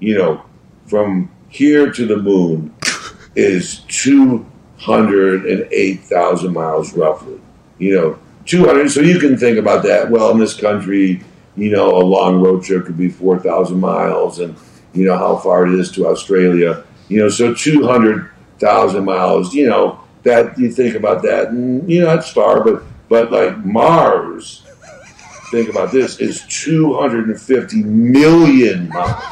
you 0.00 0.18
know, 0.18 0.44
from 0.86 1.30
here 1.48 1.92
to 1.92 2.06
the 2.06 2.16
moon 2.16 2.74
is 3.34 3.80
208,000 3.88 6.52
miles 6.52 6.92
roughly. 6.94 7.40
You 7.78 7.94
know, 7.94 8.18
200. 8.46 8.90
So 8.90 9.00
you 9.00 9.18
can 9.18 9.38
think 9.38 9.58
about 9.58 9.82
that. 9.84 10.10
Well, 10.10 10.30
in 10.30 10.38
this 10.38 10.58
country, 10.58 11.22
you 11.56 11.70
know, 11.70 11.96
a 11.96 12.04
long 12.04 12.40
road 12.40 12.64
trip 12.64 12.86
could 12.86 12.98
be 12.98 13.08
4,000 13.08 13.78
miles, 13.78 14.40
and 14.40 14.56
you 14.96 15.04
know 15.04 15.16
how 15.16 15.36
far 15.36 15.66
it 15.66 15.78
is 15.78 15.90
to 15.92 16.06
Australia. 16.06 16.84
You 17.08 17.20
know, 17.20 17.28
so 17.28 17.54
200,000 17.54 19.04
miles. 19.04 19.54
You 19.54 19.68
know 19.68 20.00
that 20.22 20.58
you 20.58 20.70
think 20.70 20.94
about 20.96 21.22
that, 21.22 21.48
and 21.48 21.88
you 21.88 22.00
know 22.00 22.06
that's 22.06 22.30
far, 22.30 22.64
but 22.64 22.82
but 23.08 23.30
like 23.30 23.64
Mars. 23.64 24.62
Think 25.50 25.68
about 25.68 25.92
this: 25.92 26.18
is 26.18 26.44
250 26.48 27.82
million 27.82 28.88
miles. 28.88 29.22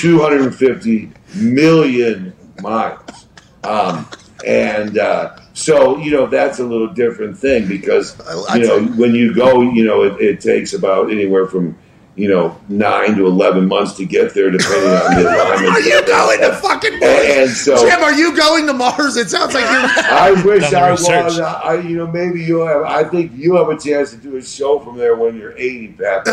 250 0.00 1.12
million 1.34 2.34
miles. 2.60 3.26
Um, 3.64 4.06
and 4.44 4.98
uh, 4.98 5.36
so, 5.54 5.98
you 5.98 6.10
know, 6.10 6.26
that's 6.26 6.58
a 6.58 6.64
little 6.64 6.88
different 6.88 7.38
thing 7.38 7.66
because, 7.66 8.16
you 8.54 8.66
know, 8.66 8.84
when 8.96 9.14
you 9.14 9.34
go, 9.34 9.62
you 9.62 9.84
know, 9.84 10.02
it, 10.02 10.20
it 10.20 10.40
takes 10.40 10.74
about 10.74 11.10
anywhere 11.10 11.46
from, 11.46 11.78
you 12.16 12.28
know, 12.30 12.58
nine 12.70 13.14
to 13.14 13.26
11 13.26 13.68
months 13.68 13.92
to 13.94 14.06
get 14.06 14.32
there, 14.32 14.50
depending 14.50 14.88
on 14.90 15.14
the 15.22 15.28
alignment. 15.36 15.68
Are 15.74 15.80
you 15.80 16.06
going 16.06 16.40
to 16.40 16.52
fucking 16.56 16.98
Mars? 16.98 17.24
And 17.28 17.50
so- 17.50 17.76
Jim, 17.86 18.00
are 18.02 18.14
you 18.14 18.34
going 18.34 18.66
to 18.66 18.72
Mars? 18.72 19.16
It 19.16 19.28
sounds 19.28 19.52
like 19.52 19.64
you're. 19.64 20.04
I 20.14 20.32
wish 20.44 20.70
Done 20.70 20.82
I 20.82 20.90
research. 20.90 21.24
was. 21.24 21.40
I, 21.40 21.74
you 21.80 21.96
know, 21.98 22.06
maybe 22.06 22.42
you 22.42 22.60
have. 22.60 22.82
I 22.82 23.04
think 23.04 23.32
you 23.34 23.56
have 23.56 23.68
a 23.68 23.78
chance 23.78 24.10
to 24.10 24.16
do 24.16 24.36
a 24.36 24.42
show 24.42 24.80
from 24.80 24.96
there 24.96 25.14
when 25.14 25.36
you're 25.36 25.56
80, 25.56 25.88
Pat. 25.88 26.26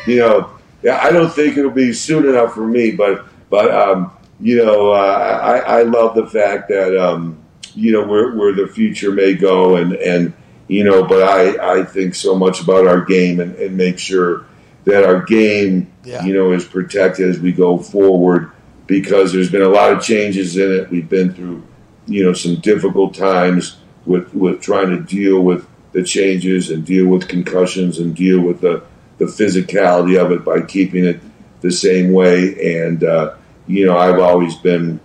you 0.06 0.16
know, 0.18 0.50
yeah, 0.82 0.98
I 1.00 1.10
don't 1.12 1.32
think 1.32 1.56
it'll 1.56 1.70
be 1.70 1.92
soon 1.92 2.28
enough 2.28 2.52
for 2.54 2.66
me, 2.66 2.90
but 2.90 3.24
but 3.50 3.70
um, 3.70 4.12
you 4.40 4.56
know, 4.64 4.90
uh, 4.90 4.96
I 4.96 5.80
I 5.80 5.82
love 5.82 6.16
the 6.16 6.26
fact 6.26 6.68
that 6.70 6.96
um, 7.00 7.38
you 7.74 7.92
know 7.92 8.04
where 8.04 8.34
where 8.34 8.52
the 8.52 8.66
future 8.66 9.12
may 9.12 9.34
go, 9.34 9.76
and 9.76 9.92
and 9.92 10.32
you 10.66 10.82
know, 10.82 11.04
but 11.04 11.22
I 11.22 11.80
I 11.80 11.84
think 11.84 12.14
so 12.16 12.34
much 12.34 12.60
about 12.62 12.86
our 12.88 13.04
game 13.04 13.38
and, 13.40 13.54
and 13.56 13.76
make 13.76 13.98
sure 13.98 14.46
that 14.84 15.04
our 15.04 15.22
game 15.22 15.90
Yeah. 16.04 16.24
you 16.24 16.32
know 16.34 16.52
is 16.52 16.64
protected 16.64 17.28
as 17.28 17.38
we 17.38 17.52
go 17.52 17.78
forward 17.78 18.50
because 18.86 19.32
there's 19.32 19.50
been 19.50 19.62
a 19.62 19.68
lot 19.68 19.92
of 19.92 20.02
changes 20.02 20.56
in 20.56 20.72
it. 20.72 20.90
We've 20.90 21.08
been 21.08 21.32
through 21.32 21.62
you 22.06 22.24
know 22.24 22.32
some 22.32 22.56
difficult 22.56 23.14
times 23.14 23.76
with 24.06 24.32
with 24.34 24.60
trying 24.60 24.90
to 24.90 25.00
deal 25.00 25.40
with 25.42 25.66
the 25.92 26.02
changes 26.02 26.70
and 26.70 26.84
deal 26.84 27.06
with 27.06 27.28
concussions 27.28 27.98
and 27.98 28.14
deal 28.16 28.40
with 28.40 28.60
the 28.60 28.82
the 29.18 29.26
physicality 29.26 30.18
of 30.18 30.32
it 30.32 30.44
by 30.44 30.62
keeping 30.62 31.04
it 31.04 31.20
the 31.60 31.70
same 31.70 32.12
way 32.12 32.78
and 32.82 33.04
uh, 33.04 33.34
you 33.66 33.84
know 33.86 33.96
I've 33.98 34.18
always 34.18 34.54
been 34.56 34.98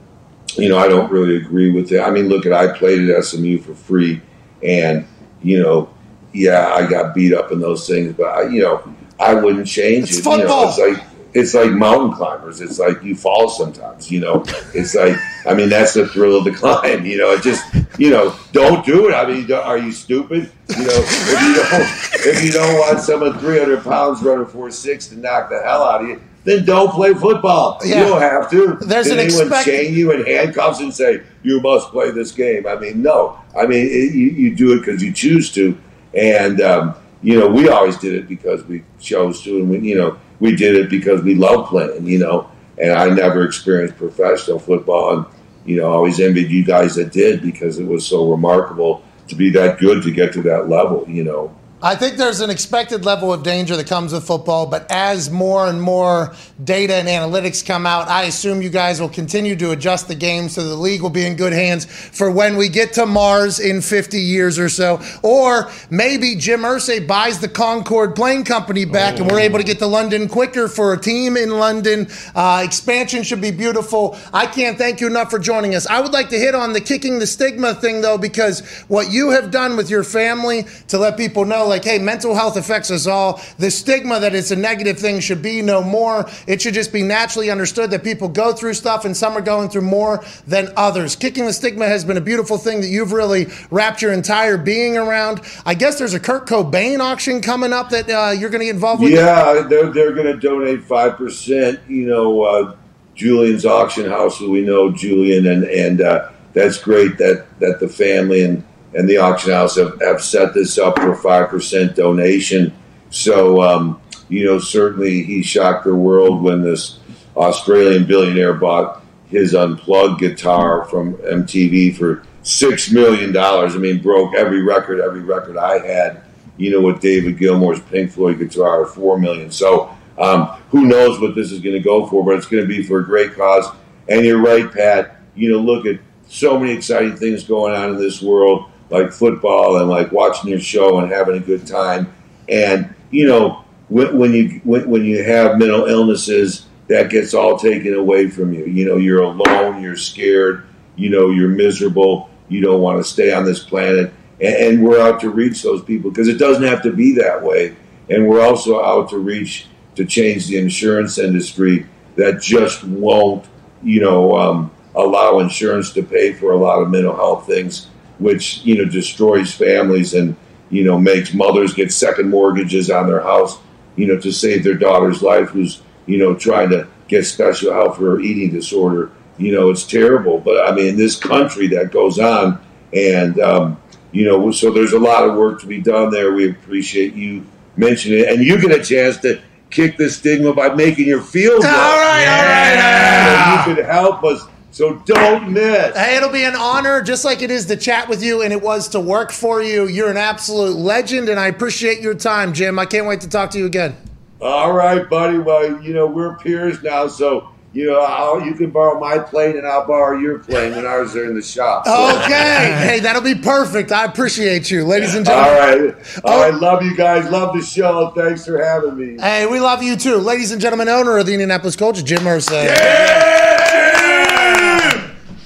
you 0.56 0.70
know 0.70 0.78
I 0.78 0.88
don't 0.88 1.12
really 1.12 1.36
agree 1.36 1.72
with 1.72 1.92
it 1.92 2.00
I 2.00 2.10
mean 2.12 2.30
look 2.30 2.46
at 2.46 2.54
I 2.54 2.68
played 2.78 3.10
at 3.10 3.24
SMU 3.26 3.58
for 3.60 3.76
free 3.76 4.22
and 4.64 5.06
you 5.44 5.62
know 5.62 5.90
yeah 6.34 6.70
I 6.74 6.90
got 6.90 7.14
beat 7.14 7.34
up 7.34 7.52
in 7.52 7.60
those 7.60 7.86
things 7.88 8.14
but 8.16 8.26
I, 8.28 8.44
you 8.48 8.62
know 8.62 8.95
I 9.20 9.34
wouldn't 9.34 9.68
change 9.68 10.10
It's 10.10 10.20
it 10.20 10.26
you 10.26 10.38
know 10.46 10.68
it's 10.68 10.78
like 10.80 11.04
it's 11.34 11.54
like 11.54 11.72
mountain 11.72 12.14
climbers. 12.14 12.62
It's 12.62 12.80
like 12.80 13.04
you 13.04 13.14
fall 13.14 13.50
sometimes, 13.50 14.10
you 14.10 14.22
know. 14.22 14.46
It's 14.74 14.96
like 14.96 15.18
I 15.46 15.54
mean 15.54 15.68
that's 15.70 15.94
the 15.94 16.08
thrill 16.08 16.38
of 16.38 16.46
the 16.46 16.52
climb, 16.62 17.06
you 17.06 17.18
know. 17.18 17.32
It 17.32 17.44
just 17.44 17.64
you 18.00 18.10
know 18.10 18.36
don't 18.54 18.86
do 18.86 19.10
it. 19.10 19.14
I 19.14 19.26
mean, 19.28 19.52
are 19.52 19.78
you 19.78 19.92
stupid? 19.92 20.50
You 20.70 20.86
know, 20.86 20.94
if 20.94 21.42
you 21.42 21.56
don't 21.56 22.36
if 22.38 22.44
you 22.46 22.52
don't 22.52 22.80
want 22.80 23.00
someone 23.00 23.38
three 23.40 23.60
hundred 23.60 23.84
pounds 23.84 24.24
running 24.24 24.46
four 24.46 24.72
six 24.72 25.08
to 25.08 25.18
knock 25.18 25.50
the 25.50 25.62
hell 25.62 25.84
out 25.84 26.02
of 26.04 26.08
you, 26.08 26.22
then 26.46 26.64
don't 26.64 26.92
play 26.92 27.14
football. 27.14 27.82
Yeah. 27.84 28.00
You 28.00 28.06
don't 28.06 28.22
have 28.22 28.50
to. 28.52 28.78
There's 28.86 29.08
Did 29.08 29.20
an 29.20 29.26
anyone 29.26 29.48
expect- 29.48 29.66
chain 29.66 29.94
you 29.94 30.12
in 30.12 30.26
handcuffs 30.26 30.80
and 30.80 30.94
say 30.94 31.22
you 31.44 31.60
must 31.60 31.90
play 31.90 32.12
this 32.12 32.32
game? 32.32 32.66
I 32.66 32.76
mean, 32.76 33.02
no. 33.02 33.40
I 33.58 33.66
mean, 33.66 33.86
it, 33.86 34.14
you, 34.14 34.28
you 34.30 34.56
do 34.56 34.74
it 34.74 34.80
because 34.80 35.02
you 35.04 35.12
choose 35.12 35.52
to, 35.54 35.78
and 36.14 36.62
um, 36.62 36.96
you 37.26 37.40
know 37.40 37.48
we 37.48 37.70
always 37.70 37.98
did 37.98 38.14
it 38.14 38.28
because 38.28 38.64
we 38.66 38.84
chose 39.00 39.42
to, 39.42 39.58
and 39.58 39.70
we 39.70 39.80
you 39.80 39.98
know 39.98 40.18
we 40.40 40.56
did 40.56 40.76
it 40.76 40.92
because 40.92 41.24
we 41.24 41.34
love 41.34 41.68
playing. 41.68 42.06
You 42.06 42.20
know, 42.20 42.52
and 42.78 42.94
I 42.94 43.10
never 43.10 43.44
experienced 43.44 43.98
professional 43.98 44.60
football, 44.60 45.18
and 45.18 45.26
you 45.66 45.78
know, 45.78 45.92
I 45.92 45.96
always 45.96 46.20
envied 46.20 46.52
you 46.52 46.64
guys 46.64 46.96
that 46.96 47.12
did 47.12 47.42
because 47.42 47.80
it 47.80 47.88
was 47.88 48.06
so 48.06 48.30
remarkable 48.30 49.04
to 49.28 49.36
be 49.36 49.50
that 49.52 49.80
good 49.80 50.04
to 50.04 50.12
get 50.12 50.34
to 50.34 50.44
that 50.44 50.70
level. 50.70 51.06
You 51.08 51.24
know. 51.24 51.56
I 51.86 51.94
think 51.94 52.18
there's 52.18 52.42
an 52.42 52.50
expected 52.50 53.06
level 53.06 53.32
of 53.32 53.44
danger 53.44 53.76
that 53.76 53.86
comes 53.86 54.12
with 54.12 54.26
football, 54.26 54.66
but 54.66 54.90
as 54.90 55.30
more 55.30 55.68
and 55.68 55.80
more 55.80 56.34
data 56.64 56.96
and 56.96 57.08
analytics 57.08 57.64
come 57.64 57.86
out, 57.86 58.08
I 58.08 58.24
assume 58.24 58.64
you 58.64 58.72
guys 58.72 59.00
will 59.00 59.08
continue 59.08 59.56
to 59.58 59.70
adjust 59.70 60.08
the 60.08 60.16
game 60.16 60.50
so 60.50 60.68
the 60.68 60.74
league 60.74 61.04
will 61.04 61.12
be 61.12 61.28
in 61.28 61.36
good 61.36 61.54
hands 61.54 61.86
for 61.86 62.32
when 62.32 62.58
we 62.58 62.70
get 62.70 62.94
to 62.94 63.06
Mars 63.06 63.60
in 63.60 63.82
50 63.82 64.20
years 64.20 64.58
or 64.58 64.68
so. 64.68 65.00
Or 65.22 65.70
maybe 65.92 66.36
Jim 66.36 66.62
Irsay 66.62 67.06
buys 67.06 67.40
the 67.40 67.48
Concorde 67.48 68.16
Plane 68.16 68.44
Company 68.44 68.86
back 68.86 69.20
and 69.20 69.30
we're 69.30 69.42
able 69.42 69.60
to 69.60 69.64
get 69.64 69.78
to 69.78 69.86
London 69.86 70.28
quicker 70.28 70.68
for 70.68 70.94
a 70.94 71.00
team 71.00 71.38
in 71.38 71.52
London. 71.52 72.08
Uh, 72.34 72.64
expansion 72.66 73.22
should 73.22 73.42
be 73.42 73.52
beautiful. 73.52 74.18
I 74.34 74.48
can't 74.48 74.76
thank 74.76 75.02
you 75.02 75.06
enough 75.06 75.30
for 75.30 75.38
joining 75.38 75.76
us. 75.76 75.86
I 75.86 76.02
would 76.02 76.14
like 76.14 76.30
to 76.30 76.40
hit 76.40 76.56
on 76.56 76.74
the 76.74 76.82
kicking 76.82 77.20
the 77.20 77.28
stigma 77.28 77.76
thing, 77.76 78.02
though, 78.02 78.18
because 78.18 78.68
what 78.88 79.12
you 79.12 79.30
have 79.30 79.52
done 79.52 79.78
with 79.78 79.92
your 79.92 80.04
family 80.04 80.66
to 80.88 80.98
let 80.98 81.16
people 81.16 81.46
know, 81.46 81.75
like, 81.76 81.84
hey, 81.84 82.00
mental 82.00 82.34
health 82.34 82.56
affects 82.56 82.90
us 82.90 83.06
all. 83.06 83.42
The 83.58 83.70
stigma 83.70 84.22
that 84.22 84.34
it's 84.34 84.50
a 84.52 84.56
negative 84.56 84.98
thing 84.98 85.20
should 85.20 85.42
be 85.42 85.62
no 85.62 85.84
more. 85.84 86.26
It 86.48 86.62
should 86.62 86.74
just 86.74 86.94
be 86.94 87.04
naturally 87.04 87.50
understood 87.50 87.92
that 87.92 88.02
people 88.02 88.30
go 88.30 88.54
through 88.54 88.76
stuff 88.76 89.04
and 89.04 89.16
some 89.16 89.38
are 89.38 89.42
going 89.42 89.68
through 89.68 89.82
more 89.82 90.24
than 90.48 90.70
others. 90.78 91.18
Kicking 91.18 91.46
the 91.46 91.52
stigma 91.52 91.86
has 91.86 92.06
been 92.06 92.16
a 92.16 92.22
beautiful 92.22 92.58
thing 92.58 92.80
that 92.80 92.88
you've 92.88 93.12
really 93.12 93.48
wrapped 93.72 94.02
your 94.02 94.14
entire 94.14 94.58
being 94.58 94.96
around. 94.96 95.42
I 95.66 95.74
guess 95.74 96.00
there's 96.00 96.14
a 96.14 96.20
Kurt 96.20 96.48
Cobain 96.48 97.00
auction 97.00 97.42
coming 97.42 97.74
up 97.74 97.90
that 97.90 98.10
uh, 98.10 98.32
you're 98.32 98.50
going 98.50 98.62
to 98.62 98.68
get 98.68 98.76
involved 98.76 99.04
with. 99.04 99.12
Yeah, 99.12 99.66
they're 99.70 99.92
they're 99.92 100.14
going 100.14 100.28
to 100.28 100.38
donate 100.38 100.82
five 100.84 101.18
percent. 101.18 101.82
You 101.90 102.08
know, 102.08 102.44
uh, 102.44 102.76
Julien's 103.16 103.66
auction 103.66 104.10
house, 104.10 104.40
we 104.40 104.62
know 104.62 104.92
Julian, 104.92 105.46
and 105.46 105.66
and 105.66 106.02
uh, 106.02 106.30
that's 106.54 106.78
great 106.78 107.18
that 107.18 107.46
that 107.60 107.82
the 107.82 107.90
family 107.90 108.44
and 108.44 108.64
and 108.96 109.08
the 109.08 109.18
auction 109.18 109.52
house 109.52 109.76
have, 109.76 110.00
have 110.02 110.22
set 110.22 110.54
this 110.54 110.78
up 110.78 110.98
for 111.00 111.16
five 111.16 111.50
percent 111.50 111.96
donation. 111.96 112.74
So 113.10 113.62
um, 113.62 114.02
you 114.30 114.46
know, 114.46 114.60
certainly 114.60 115.24
he 115.24 115.44
shocked 115.44 115.86
the 115.86 115.96
world 115.96 116.42
when 116.42 116.62
this 116.62 117.00
Australian 117.36 118.06
billionaire 118.06 118.54
bought 118.54 119.04
his 119.28 119.54
unplugged 119.54 120.20
guitar 120.20 120.86
from 120.86 121.16
MTV 121.16 121.96
for 121.98 122.24
six 122.44 122.92
million 122.92 123.32
dollars. 123.32 123.76
I 123.76 123.80
mean, 123.80 124.02
broke 124.02 124.36
every 124.36 124.62
record, 124.62 125.00
every 125.00 125.22
record 125.22 125.58
I 125.58 125.86
had. 125.86 126.22
You 126.58 126.72
know, 126.72 126.80
with 126.80 127.02
David 127.02 127.38
Gilmour's 127.38 127.82
Pink 127.82 128.12
Floyd 128.12 128.40
guitar, 128.40 128.86
4 128.86 129.20
million. 129.20 129.52
So 129.52 129.94
um, 130.18 130.46
who 130.70 130.86
knows 130.86 131.20
what 131.20 131.36
this 131.36 131.52
is 131.52 131.60
going 131.60 131.76
to 131.76 131.82
go 131.82 132.08
for? 132.08 132.24
But 132.24 132.36
it's 132.36 132.46
going 132.46 132.64
to 132.64 132.68
be 132.68 132.82
for 132.82 133.00
a 133.00 133.06
great 133.06 133.34
cause. 133.34 133.68
And 134.08 134.26
you're 134.26 134.42
right, 134.42 134.72
Pat. 134.72 135.18
You 135.36 135.52
know, 135.52 135.58
look 135.58 135.86
at 135.86 136.00
so 136.28 136.58
many 136.58 136.72
exciting 136.72 137.18
things 137.18 137.44
going 137.44 137.76
on 137.76 137.90
in 137.90 137.98
this 137.98 138.22
world, 138.22 138.72
like 138.90 139.12
football 139.12 139.78
and 139.78 139.90
like 139.90 140.12
watching 140.12 140.50
your 140.50 140.60
show 140.60 141.00
and 141.00 141.12
having 141.12 141.38
a 141.38 141.40
good 141.40 141.66
time. 141.66 142.14
And 142.48 142.94
you 143.12 143.28
know, 143.28 143.64
when, 143.90 144.18
when 144.18 144.34
you 144.34 144.62
when, 144.64 144.90
when 144.90 145.06
you 145.06 145.24
have 145.24 145.58
mental 145.58 145.86
illnesses, 145.86 146.66
that 146.88 147.10
gets 147.10 147.34
all 147.34 147.58
taken 147.58 147.94
away 147.94 148.30
from 148.30 148.54
you. 148.54 148.66
You 148.66 148.86
know, 148.86 148.98
you're 148.98 149.24
alone, 149.24 149.82
you're 149.82 149.98
scared, 149.98 150.68
you 150.96 151.10
know, 151.10 151.30
you're 151.30 151.50
miserable, 151.50 152.30
you 152.48 152.62
don't 152.62 152.82
want 152.82 153.04
to 153.04 153.04
stay 153.04 153.34
on 153.34 153.46
this 153.46 153.64
planet. 153.64 154.14
and, 154.40 154.56
and 154.56 154.84
we're 154.84 155.02
out 155.02 155.20
to 155.22 155.30
reach 155.30 155.62
those 155.64 155.84
people 155.84 156.12
because 156.12 156.28
it 156.28 156.38
doesn't 156.38 156.64
have 156.64 156.84
to 156.84 156.92
be 156.92 157.16
that 157.16 157.42
way. 157.42 157.76
And 158.10 158.28
we're 158.28 158.46
also 158.46 158.84
out 158.84 159.10
to 159.10 159.18
reach 159.18 159.68
to 159.96 160.06
change 160.06 160.48
the 160.48 160.58
insurance 160.58 161.18
industry 161.18 161.88
that 162.18 162.42
just 162.42 162.84
won't, 162.84 163.46
you 163.82 164.02
know, 164.02 164.38
um, 164.38 164.72
allow 164.94 165.40
insurance 165.40 165.92
to 165.94 166.04
pay 166.04 166.34
for 166.34 166.52
a 166.52 166.58
lot 166.58 166.82
of 166.82 166.90
mental 166.90 167.16
health 167.16 167.46
things, 167.48 167.88
which 168.20 168.64
you 168.64 168.78
know 168.78 168.86
destroys 168.90 169.54
families 169.54 170.14
and 170.14 170.36
you 170.70 170.84
know 170.84 170.98
makes 170.98 171.34
mothers 171.34 171.74
get 171.74 171.92
second 171.92 172.30
mortgages 172.30 172.90
on 172.90 173.08
their 173.08 173.22
house, 173.22 173.58
you 173.96 174.08
know, 174.08 174.20
to 174.20 174.32
save 174.32 174.64
their 174.64 174.76
daughter's 174.76 175.22
life, 175.22 175.50
who's 175.50 175.82
you 176.06 176.18
know 176.18 176.36
trying 176.36 176.70
to 176.70 176.88
get 177.08 177.26
special 177.26 177.74
help 177.74 177.98
for 177.98 178.12
her 178.12 178.20
eating 178.20 178.52
disorder. 178.52 179.12
You 179.38 179.52
know, 179.52 179.70
it's 179.70 179.84
terrible. 179.84 180.40
But 180.40 180.68
I 180.68 180.74
mean, 180.74 180.88
in 180.88 180.98
this 180.98 181.18
country, 181.18 181.68
that 181.68 181.92
goes 181.92 182.20
on, 182.20 182.62
and 182.94 183.40
um, 183.40 183.82
you 184.12 184.26
know, 184.26 184.52
so 184.52 184.72
there's 184.72 184.94
a 184.94 185.00
lot 185.00 185.28
of 185.28 185.36
work 185.36 185.60
to 185.62 185.68
be 185.68 185.82
done 185.82 186.10
there. 186.10 186.34
We 186.34 186.50
appreciate 186.50 187.14
you 187.16 187.46
mentioning 187.76 188.20
it, 188.20 188.30
and 188.30 188.44
you 188.44 188.60
get 188.62 188.72
a 188.72 188.84
chance 188.84 189.18
to 189.18 189.42
kick 189.70 189.98
the 189.98 190.10
stigma 190.10 190.54
by 190.54 190.70
making 190.70 191.06
your 191.06 191.22
field. 191.22 191.66
All 191.66 191.72
right, 191.72 192.26
all 192.28 192.46
right. 192.46 193.64
So 193.66 193.70
you 193.72 193.76
can 193.76 193.86
help 193.86 194.24
us. 194.24 194.48
So 194.76 194.96
don't 195.06 195.54
miss. 195.54 195.96
Hey, 195.96 196.18
it'll 196.18 196.28
be 196.34 196.44
an 196.44 196.54
honor, 196.58 197.02
just 197.02 197.24
like 197.24 197.42
it 197.42 197.50
is 197.50 197.66
to 197.68 197.78
chat 197.78 198.10
with 198.10 198.22
you 198.22 198.42
and 198.42 198.52
it 198.52 198.62
was 198.62 198.90
to 198.90 199.00
work 199.00 199.32
for 199.32 199.64
you. 199.64 199.88
You're 199.88 200.10
an 200.12 200.18
absolute 200.18 200.76
legend, 200.76 201.30
and 201.30 201.40
I 201.40 201.48
appreciate 201.48 202.02
your 202.02 202.14
time, 202.14 202.52
Jim. 202.52 202.78
I 202.78 202.86
can't 202.86 203.08
wait 203.08 203.22
to 203.22 203.30
talk 203.30 203.52
to 203.52 203.58
you 203.58 203.68
again. 203.68 203.96
All 204.42 204.74
right, 204.74 205.10
buddy. 205.10 205.38
Well, 205.40 205.82
you 205.82 205.94
know 205.94 206.06
we're 206.08 206.36
peers 206.40 206.84
now, 206.84 207.08
so 207.08 207.48
you 207.72 207.86
know 207.90 208.02
I'll, 208.02 208.46
you 208.46 208.54
can 208.54 208.70
borrow 208.70 209.00
my 209.00 209.18
plane 209.18 209.56
and 209.58 209.66
I'll 209.66 209.88
borrow 209.88 210.20
your 210.20 210.40
plane 210.40 210.76
when 210.76 210.86
ours 210.86 211.16
are 211.16 211.24
in 211.24 211.36
the 211.36 211.42
shop. 211.42 211.86
So- 211.86 212.20
Okay. 212.26 212.76
hey, 212.86 213.00
that'll 213.00 213.22
be 213.22 213.36
perfect. 213.36 213.94
I 213.94 214.04
appreciate 214.04 214.70
you, 214.70 214.84
ladies 214.84 215.16
and 215.16 215.26
All 215.26 215.42
gentlemen. 215.46 215.96
right. 215.96 216.22
Oh. 216.26 216.34
All 216.34 216.40
right. 216.42 216.54
Love 216.54 216.84
you 216.84 216.98
guys. 216.98 217.32
Love 217.32 217.56
the 217.56 217.62
show. 217.62 218.12
Thanks 218.14 218.46
for 218.46 218.62
having 218.62 218.98
me. 218.98 219.22
Hey, 219.24 219.46
we 219.46 219.62
love 219.62 219.82
you 219.82 219.96
too. 219.96 220.18
Ladies 220.18 220.52
and 220.52 220.60
gentlemen, 220.60 220.90
owner 220.90 221.18
of 221.18 221.26
the 221.28 221.32
Indianapolis 221.32 221.78
Colts, 221.78 222.04
Jim 222.04 222.20
Irsay. 222.24 223.45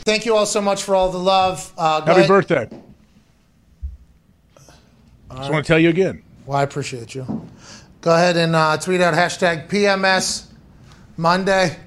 Thank 0.10 0.26
you 0.26 0.36
all 0.36 0.48
so 0.48 0.60
much 0.60 0.82
for 0.82 0.96
all 0.96 1.12
the 1.12 1.20
love. 1.20 1.72
Uh, 1.78 2.00
Happy 2.02 2.12
ahead- 2.12 2.28
birthday. 2.28 2.68
Just 5.38 5.52
want 5.52 5.64
to 5.64 5.68
tell 5.68 5.78
you 5.78 5.90
again. 5.90 6.24
Well, 6.48 6.58
I 6.58 6.64
appreciate 6.64 7.14
you. 7.14 7.48
Go 8.02 8.16
ahead 8.16 8.36
and 8.36 8.56
uh, 8.56 8.76
tweet 8.78 9.02
out 9.02 9.14
hashtag 9.14 9.70
PMS 9.70 10.48
Monday. 11.16 11.78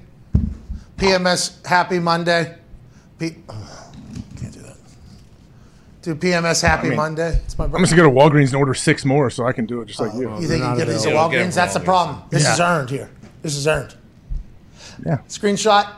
PMS 0.95 1.65
Happy 1.65 1.99
Monday. 1.99 2.55
P- 3.19 3.31
can't 4.39 4.53
do 4.53 4.59
that. 4.61 4.77
Do 6.03 6.15
PMS 6.15 6.61
Happy 6.61 6.87
I 6.87 6.89
mean, 6.91 6.97
Monday. 6.97 7.41
It's 7.43 7.57
my 7.57 7.65
I'm 7.65 7.71
just 7.79 7.91
gonna 7.93 8.09
go 8.09 8.09
to 8.09 8.15
Walgreens 8.15 8.47
and 8.47 8.55
order 8.55 8.73
six 8.73 9.03
more 9.03 9.29
so 9.29 9.45
I 9.45 9.51
can 9.51 9.65
do 9.65 9.81
it 9.81 9.87
just 9.87 9.99
like 9.99 10.13
you. 10.13 10.33
You 10.39 10.47
think 10.47 10.59
you 10.61 10.69
can 10.69 10.77
get 10.77 10.87
these 10.87 11.05
at 11.05 11.11
Yeah, 11.11 11.27
we'll 11.27 11.29
Walgreens? 11.29 11.55
That's 11.55 11.73
the 11.73 11.81
problem. 11.81 12.21
This 12.29 12.43
Yeah. 12.43 12.53
is 12.53 12.59
earned 12.61 12.89
here. 12.89 13.09
This 13.41 13.57
is 13.57 13.67
earned. 13.67 13.95
Yeah. 15.05 15.17
Screenshot. 15.27 15.89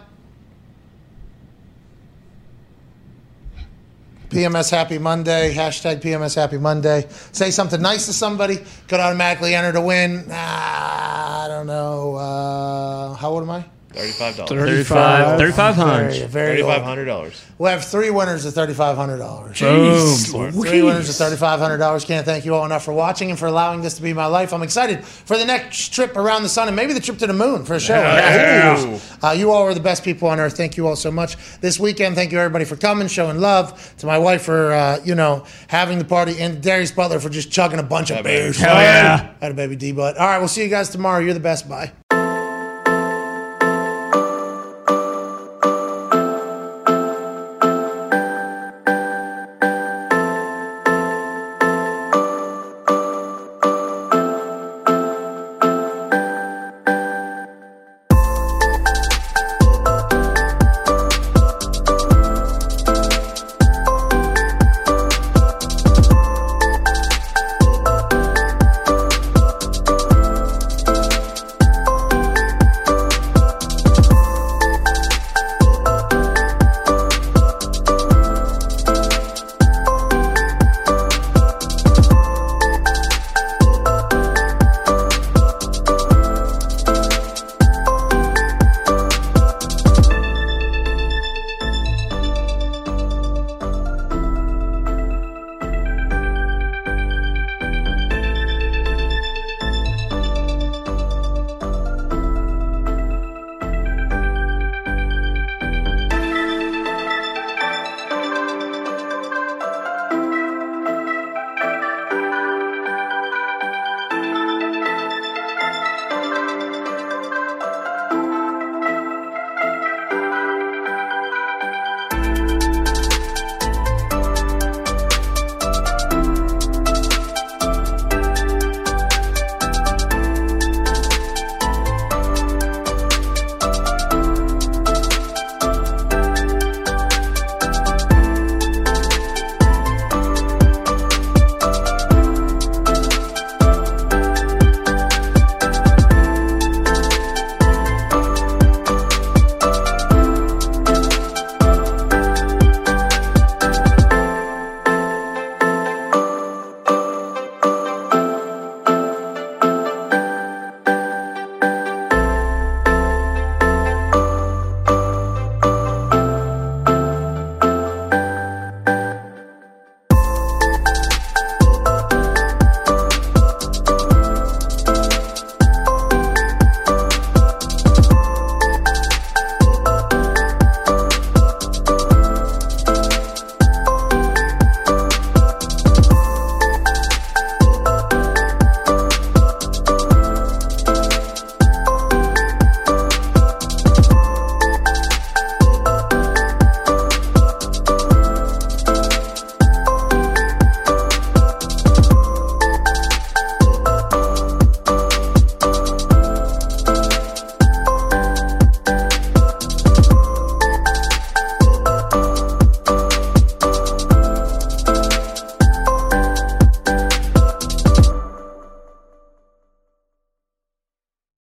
PMS 4.36 4.70
Happy 4.70 4.98
Monday. 4.98 5.56
Hashtag 5.56 6.02
PMS 6.02 6.36
Happy 6.36 6.58
Monday. 6.58 7.06
Say 7.32 7.52
something 7.52 7.82
nice 7.82 8.08
to 8.08 8.12
somebody. 8.12 8.58
Could 8.90 9.00
automatically 9.00 9.56
enter 9.56 9.72
to 9.72 9.80
win. 9.80 10.26
Ah, 10.30 11.46
I 11.46 11.48
don't 11.48 11.66
know. 11.66 12.16
Uh, 12.16 13.14
how 13.14 13.30
old 13.30 13.44
am 13.44 13.50
I? 13.52 13.64
Thirty-five 13.96 14.36
dollars. 14.36 14.50
35 14.50 15.38
3500 15.40 16.12
Very, 16.12 16.28
very 16.28 16.48
Thirty-five 16.58 16.78
old. 16.80 16.88
hundred 16.88 17.06
dollars. 17.06 17.42
We'll 17.58 17.72
have 17.72 17.86
three 17.86 18.10
winners 18.10 18.44
of 18.46 18.54
thirty-five 18.54 18.98
hundred 18.98 19.18
dollars. 19.20 19.60
Boom. 19.60 20.52
Three 20.52 20.82
winners 20.82 21.08
of 21.08 21.16
thirty-five 21.16 21.60
hundred 21.60 21.78
dollars. 21.78 22.04
Can't 22.04 22.26
thank 22.26 22.44
you 22.44 22.54
all 22.56 22.66
enough 22.66 22.84
for 22.84 22.94
watching 22.94 23.30
and 23.30 23.40
for 23.40 23.46
allowing 23.48 23.82
this 23.82 23.94
to 23.96 24.02
be 24.02 24.12
my 24.14 24.26
life. 24.26 24.54
I'm 24.54 24.64
excited 24.64 25.06
for 25.06 25.38
the 25.38 25.46
next 25.46 25.94
trip 25.94 26.18
around 26.18 26.44
the 26.44 26.50
sun 26.50 26.68
and 26.68 26.76
maybe 26.76 26.92
the 26.94 27.00
trip 27.00 27.18
to 27.20 27.28
the 27.28 27.34
moon 27.34 27.64
for 27.64 27.76
a 27.76 27.80
show. 27.80 27.94
Yeah. 27.96 29.00
Uh, 29.24 29.32
you 29.32 29.52
all 29.52 29.64
are 29.64 29.74
the 29.74 29.80
best 29.80 30.04
people 30.04 30.28
on 30.28 30.40
earth. 30.40 30.58
Thank 30.58 30.76
you 30.78 30.88
all 30.88 30.96
so 30.98 31.10
much. 31.12 31.38
This 31.62 31.80
weekend, 31.80 32.16
thank 32.16 32.32
you 32.34 32.40
everybody 32.40 32.66
for 32.66 32.76
coming, 32.76 33.08
showing 33.08 33.40
love 33.40 33.96
to 34.00 34.06
my 34.06 34.18
wife 34.18 34.44
for 34.44 34.74
uh, 34.74 35.00
you 35.06 35.16
know 35.16 35.46
having 35.68 36.00
the 36.00 36.06
party, 36.06 36.40
and 36.42 36.62
Darius 36.62 36.92
Butler 36.92 37.20
for 37.20 37.30
just 37.30 37.52
chugging 37.52 37.80
a 37.80 37.84
bunch 37.84 38.12
of 38.12 38.24
beers. 38.24 38.58
Hell 38.58 38.76
yeah. 38.76 39.34
Had 39.40 39.52
a 39.52 39.56
baby 39.56 39.76
D 39.78 39.94
butt. 39.94 40.18
All 40.18 40.28
right, 40.28 40.40
we'll 40.40 40.48
see 40.50 40.64
you 40.64 40.70
guys 40.70 40.90
tomorrow. 40.90 41.20
You're 41.20 41.34
the 41.34 41.40
best. 41.40 41.70
Bye. 41.70 41.94